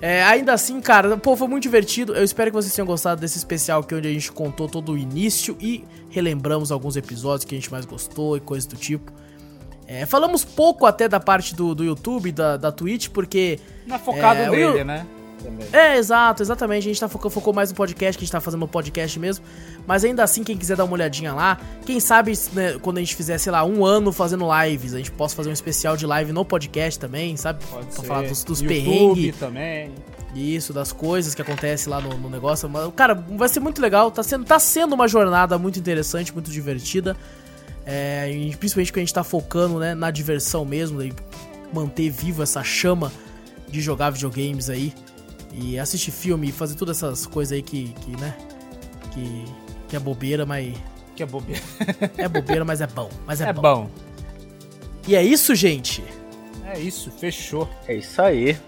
É, 0.00 0.22
ainda 0.24 0.52
assim, 0.52 0.80
cara, 0.80 1.16
pô, 1.16 1.36
foi 1.36 1.48
muito 1.48 1.62
divertido. 1.62 2.14
Eu 2.14 2.24
espero 2.24 2.50
que 2.50 2.54
vocês 2.54 2.74
tenham 2.74 2.86
gostado 2.86 3.20
desse 3.20 3.38
especial 3.38 3.80
aqui, 3.80 3.94
onde 3.94 4.08
a 4.08 4.12
gente 4.12 4.30
contou 4.30 4.68
todo 4.68 4.92
o 4.92 4.98
início 4.98 5.56
e 5.60 5.84
relembramos 6.10 6.70
alguns 6.70 6.96
episódios 6.96 7.44
que 7.44 7.54
a 7.54 7.58
gente 7.58 7.70
mais 7.70 7.86
gostou 7.86 8.36
e 8.36 8.40
coisas 8.40 8.66
do 8.66 8.76
tipo. 8.76 9.10
É, 9.86 10.04
falamos 10.04 10.44
pouco 10.44 10.84
até 10.84 11.08
da 11.08 11.20
parte 11.20 11.54
do, 11.54 11.74
do 11.74 11.84
YouTube, 11.84 12.32
da, 12.32 12.56
da 12.56 12.72
Twitch, 12.72 13.08
porque. 13.08 13.58
Não 13.86 13.96
é 13.96 13.98
focado 13.98 14.40
é, 14.40 14.50
nele, 14.50 14.84
né? 14.84 15.06
Também. 15.42 15.66
É, 15.72 15.96
exato, 15.96 16.42
exatamente. 16.42 16.84
A 16.84 16.88
gente 16.88 17.00
tá 17.00 17.08
focou, 17.08 17.30
focou 17.30 17.52
mais 17.52 17.70
no 17.70 17.76
podcast, 17.76 18.18
que 18.18 18.24
a 18.24 18.26
gente 18.26 18.32
tá 18.32 18.40
fazendo 18.40 18.60
no 18.60 18.68
podcast 18.68 19.18
mesmo. 19.18 19.44
Mas 19.86 20.04
ainda 20.04 20.22
assim, 20.22 20.42
quem 20.42 20.56
quiser 20.56 20.76
dar 20.76 20.84
uma 20.84 20.94
olhadinha 20.94 21.32
lá, 21.32 21.58
quem 21.84 22.00
sabe 22.00 22.32
né, 22.52 22.78
quando 22.80 22.98
a 22.98 23.00
gente 23.00 23.14
fizer, 23.14 23.38
sei 23.38 23.52
lá, 23.52 23.64
um 23.64 23.84
ano 23.84 24.12
fazendo 24.12 24.46
lives, 24.62 24.94
a 24.94 24.98
gente 24.98 25.10
possa 25.12 25.36
fazer 25.36 25.50
um 25.50 25.52
especial 25.52 25.96
de 25.96 26.06
live 26.06 26.32
no 26.32 26.44
podcast 26.44 26.98
também, 26.98 27.36
sabe? 27.36 27.64
Pode 27.64 27.86
pra 27.86 28.02
ser. 28.02 28.06
falar 28.06 28.28
dos, 28.28 28.44
dos 28.44 28.62
perrengues. 28.62 29.36
também. 29.36 29.92
Isso, 30.34 30.72
das 30.72 30.92
coisas 30.92 31.34
que 31.34 31.40
acontecem 31.40 31.90
lá 31.90 32.00
no, 32.00 32.16
no, 32.18 32.28
negócio. 32.28 32.68
Cara, 32.94 33.14
vai 33.14 33.48
ser 33.48 33.60
muito 33.60 33.80
legal. 33.80 34.10
Tá 34.10 34.22
sendo, 34.22 34.44
tá 34.44 34.58
sendo 34.58 34.94
uma 34.94 35.08
jornada 35.08 35.58
muito 35.58 35.78
interessante, 35.78 36.32
muito 36.32 36.50
divertida. 36.50 37.16
É, 37.86 38.28
principalmente 38.58 38.92
que 38.92 38.98
a 38.98 39.02
gente 39.02 39.14
tá 39.14 39.24
focando 39.24 39.78
né, 39.78 39.94
na 39.94 40.10
diversão 40.10 40.64
mesmo, 40.64 41.02
e 41.02 41.12
manter 41.72 42.10
vivo 42.10 42.42
essa 42.42 42.62
chama 42.62 43.12
de 43.68 43.80
jogar 43.80 44.10
videogames 44.10 44.68
aí. 44.68 44.92
E 45.56 45.78
assistir 45.78 46.10
filme 46.10 46.48
e 46.48 46.52
fazer 46.52 46.74
todas 46.74 46.98
essas 46.98 47.26
coisas 47.26 47.52
aí 47.52 47.62
que, 47.62 47.94
que 48.00 48.10
né? 48.20 48.36
Que, 49.12 49.44
que 49.88 49.96
é 49.96 49.98
bobeira, 49.98 50.44
mas. 50.44 50.74
Que 51.14 51.22
é 51.22 51.26
bobeira. 51.26 51.62
é 52.18 52.28
bobeira, 52.28 52.64
mas 52.64 52.80
é 52.80 52.86
bom. 52.86 53.10
Mas 53.26 53.40
é, 53.40 53.48
é 53.48 53.52
bom. 53.52 53.62
bom. 53.62 53.90
E 55.08 55.16
é 55.16 55.22
isso, 55.22 55.54
gente. 55.54 56.04
É 56.64 56.78
isso, 56.78 57.10
fechou. 57.10 57.68
É 57.88 57.94
isso 57.94 58.20
aí. 58.20 58.58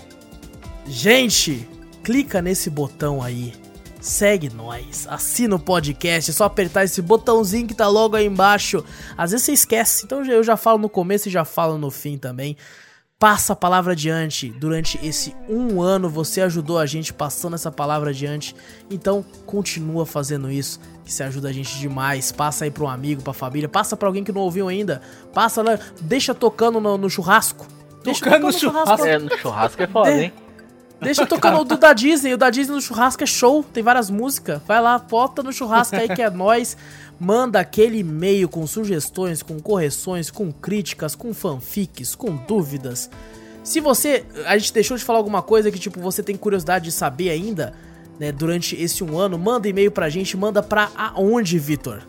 Gente, 0.87 1.69
clica 2.03 2.41
nesse 2.41 2.71
botão 2.71 3.23
aí. 3.23 3.53
Segue 4.01 4.49
nós, 4.49 5.07
assina 5.11 5.57
o 5.57 5.59
podcast, 5.59 6.31
é 6.31 6.35
só 6.35 6.45
apertar 6.45 6.85
esse 6.85 7.03
botãozinho 7.03 7.67
que 7.67 7.75
tá 7.75 7.89
logo 7.89 8.15
aí 8.15 8.27
embaixo. 8.27 8.85
Às 9.17 9.33
vezes 9.33 9.45
você 9.45 9.53
esquece, 9.53 10.05
então 10.05 10.25
eu 10.25 10.43
já 10.43 10.57
falo 10.57 10.79
no 10.79 10.89
começo 10.89 11.29
e 11.29 11.33
já 11.33 11.45
falo 11.45 11.77
no 11.77 11.91
fim 11.91 12.17
também. 12.17 12.57
Passa 13.19 13.53
a 13.53 13.57
palavra 13.57 13.95
adiante. 13.95 14.49
Durante 14.49 15.05
esse 15.05 15.35
um 15.49 15.83
ano 15.83 16.09
você 16.09 16.41
ajudou 16.41 16.79
a 16.79 16.87
gente 16.87 17.13
passando 17.13 17.55
essa 17.55 17.69
palavra 17.69 18.11
adiante. 18.11 18.55
Então 18.89 19.25
continua 19.45 20.07
fazendo 20.07 20.49
isso, 20.49 20.79
que 21.05 21.13
se 21.13 21.25
ajuda 21.25 21.49
a 21.49 21.53
gente 21.53 21.81
demais. 21.81 22.31
Passa 22.31 22.65
aí 22.65 22.71
para 22.71 22.85
um 22.85 22.89
amigo, 22.89 23.21
pra 23.21 23.33
família, 23.33 23.69
passa 23.69 23.97
para 23.97 24.07
alguém 24.07 24.23
que 24.23 24.31
não 24.31 24.43
ouviu 24.43 24.69
ainda. 24.69 25.03
Passa 25.35 25.63
lá, 25.63 25.81
deixa 26.01 26.33
tocando 26.33 26.81
no, 26.81 26.97
no 26.97 27.11
churrasco. 27.11 27.67
Deixa 28.05 28.21
tocando, 28.21 28.35
tocando 28.35 28.53
no 28.53 28.59
churrasco. 28.59 28.97
churrasco. 28.97 29.07
É, 29.09 29.19
no 29.19 29.37
churrasco 29.37 29.83
é 29.83 29.87
foda, 29.89 30.13
hein? 30.13 30.33
Deixa 31.01 31.27
tocando 31.27 31.61
o 31.61 31.65
do 31.65 31.77
da 31.77 31.93
Disney. 31.93 32.35
O 32.35 32.37
da 32.37 32.51
Disney 32.51 32.75
no 32.75 32.83
churrasco 32.83 33.23
é 33.23 33.27
show, 33.27 33.63
tem 33.63 33.83
várias 33.83 34.11
músicas. 34.11 34.61
Vai 34.67 34.81
lá, 34.81 34.99
bota 34.99 35.43
no 35.43 35.53
churrasco 35.53 35.97
aí 35.97 36.09
que 36.09 36.23
é 36.23 36.29
nós. 36.29 36.77
Manda 37.21 37.61
aquele 37.61 37.99
e-mail 37.99 38.49
com 38.49 38.67
sugestões, 38.67 39.43
com 39.43 39.61
correções, 39.61 40.31
com 40.31 40.53
críticas, 40.53 41.15
com 41.15 41.33
fanfics, 41.33 42.15
com 42.15 42.37
dúvidas. 42.37 43.09
Se 43.63 43.81
você. 43.81 44.25
A 44.47 44.59
gente 44.59 44.73
deixou 44.73 44.97
de 44.97 45.05
falar 45.05 45.19
alguma 45.19 45.43
coisa 45.43 45.71
que, 45.71 45.79
tipo, 45.79 46.01
você 46.01 46.23
tem 46.23 46.37
curiosidade 46.37 46.87
de 46.87 46.93
saber 46.93 47.31
ainda, 47.31 47.75
né, 48.19 48.33
durante 48.33 48.75
esse 48.81 49.05
um 49.05 49.19
ano, 49.19 49.39
manda 49.39 49.69
e-mail 49.69 49.93
pra 49.93 50.09
gente, 50.09 50.35
manda 50.37 50.63
pra 50.63 50.91
aonde, 50.97 51.59
Vitor? 51.59 52.03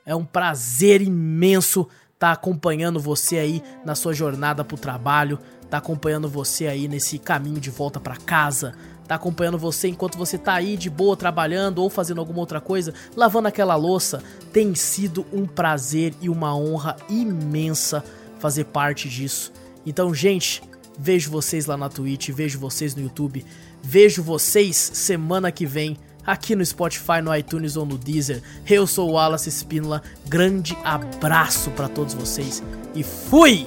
É 0.06 0.16
um 0.16 0.26
prazer 0.26 1.02
imenso 1.02 1.82
estar 2.14 2.28
tá 2.28 2.32
acompanhando 2.32 3.00
você 3.00 3.38
aí 3.38 3.64
na 3.86 3.96
sua 3.96 4.14
jornada 4.14 4.64
pro 4.64 4.78
trabalho, 4.78 5.40
tá 5.70 5.78
acompanhando 5.78 6.30
você 6.30 6.68
aí 6.68 6.88
nesse 6.88 7.18
caminho 7.18 7.60
de 7.60 7.70
volta 7.70 8.00
para 8.00 8.18
casa, 8.18 8.76
tá 9.08 9.16
acompanhando 9.16 9.58
você 9.58 9.88
enquanto 9.88 10.18
você 10.18 10.38
tá 10.38 10.54
aí 10.54 10.78
de 10.78 10.90
boa 10.90 11.18
trabalhando 11.18 11.80
ou 11.80 11.90
fazendo 11.90 12.20
alguma 12.20 12.40
outra 12.40 12.62
coisa, 12.62 12.94
lavando 13.16 13.48
aquela 13.48 13.76
louça. 13.76 14.22
Tem 14.52 14.76
sido 14.76 15.26
um 15.34 15.48
prazer 15.48 16.14
e 16.22 16.30
uma 16.30 16.56
honra 16.56 16.98
imensa 17.10 18.04
fazer 18.44 18.66
parte 18.66 19.08
disso. 19.08 19.54
Então, 19.86 20.14
gente, 20.14 20.62
vejo 21.00 21.32
vocês 21.32 21.66
lá 21.66 21.78
na 21.78 21.88
Twitch, 21.88 22.30
vejo 22.32 22.60
vocês 22.60 22.94
no 22.94 23.02
YouTube, 23.02 23.46
vejo 23.82 24.22
vocês 24.22 24.76
semana 24.76 25.50
que 25.50 25.66
vem 25.66 25.98
aqui 26.26 26.54
no 26.54 26.66
Spotify, 26.66 27.22
no 27.24 27.34
iTunes 27.34 27.78
ou 27.78 27.86
no 27.86 27.98
Deezer. 27.98 28.44
Eu 28.70 28.86
sou 28.86 29.12
o 29.12 29.14
Wallace 29.14 29.50
Spínola, 29.50 30.04
grande 30.28 30.78
abraço 30.84 31.72
para 31.72 31.88
todos 31.88 32.14
vocês 32.14 32.62
e 32.94 33.02
fui! 33.02 33.66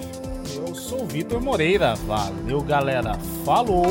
Eu 0.55 0.74
sou 0.74 1.05
o 1.05 1.07
Vitor 1.07 1.40
Moreira, 1.40 1.94
valeu 1.94 2.61
galera, 2.61 3.19
falou! 3.47 3.86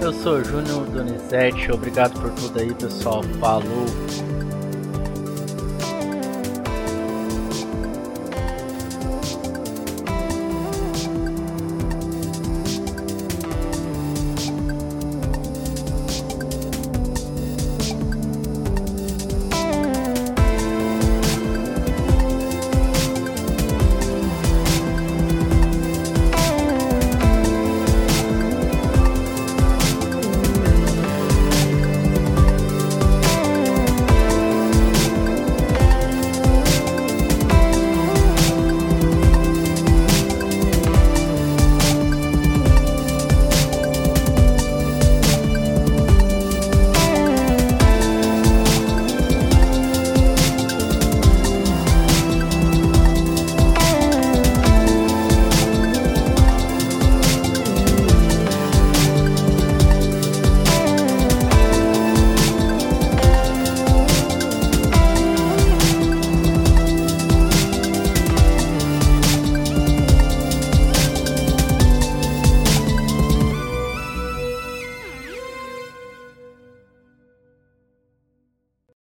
Eu 0.00 0.12
sou 0.12 0.38
o 0.38 0.44
Júnior 0.44 0.86
Donizete, 0.90 1.72
obrigado 1.72 2.20
por 2.20 2.30
tudo 2.30 2.60
aí 2.60 2.72
pessoal, 2.72 3.24
falou! 3.40 4.31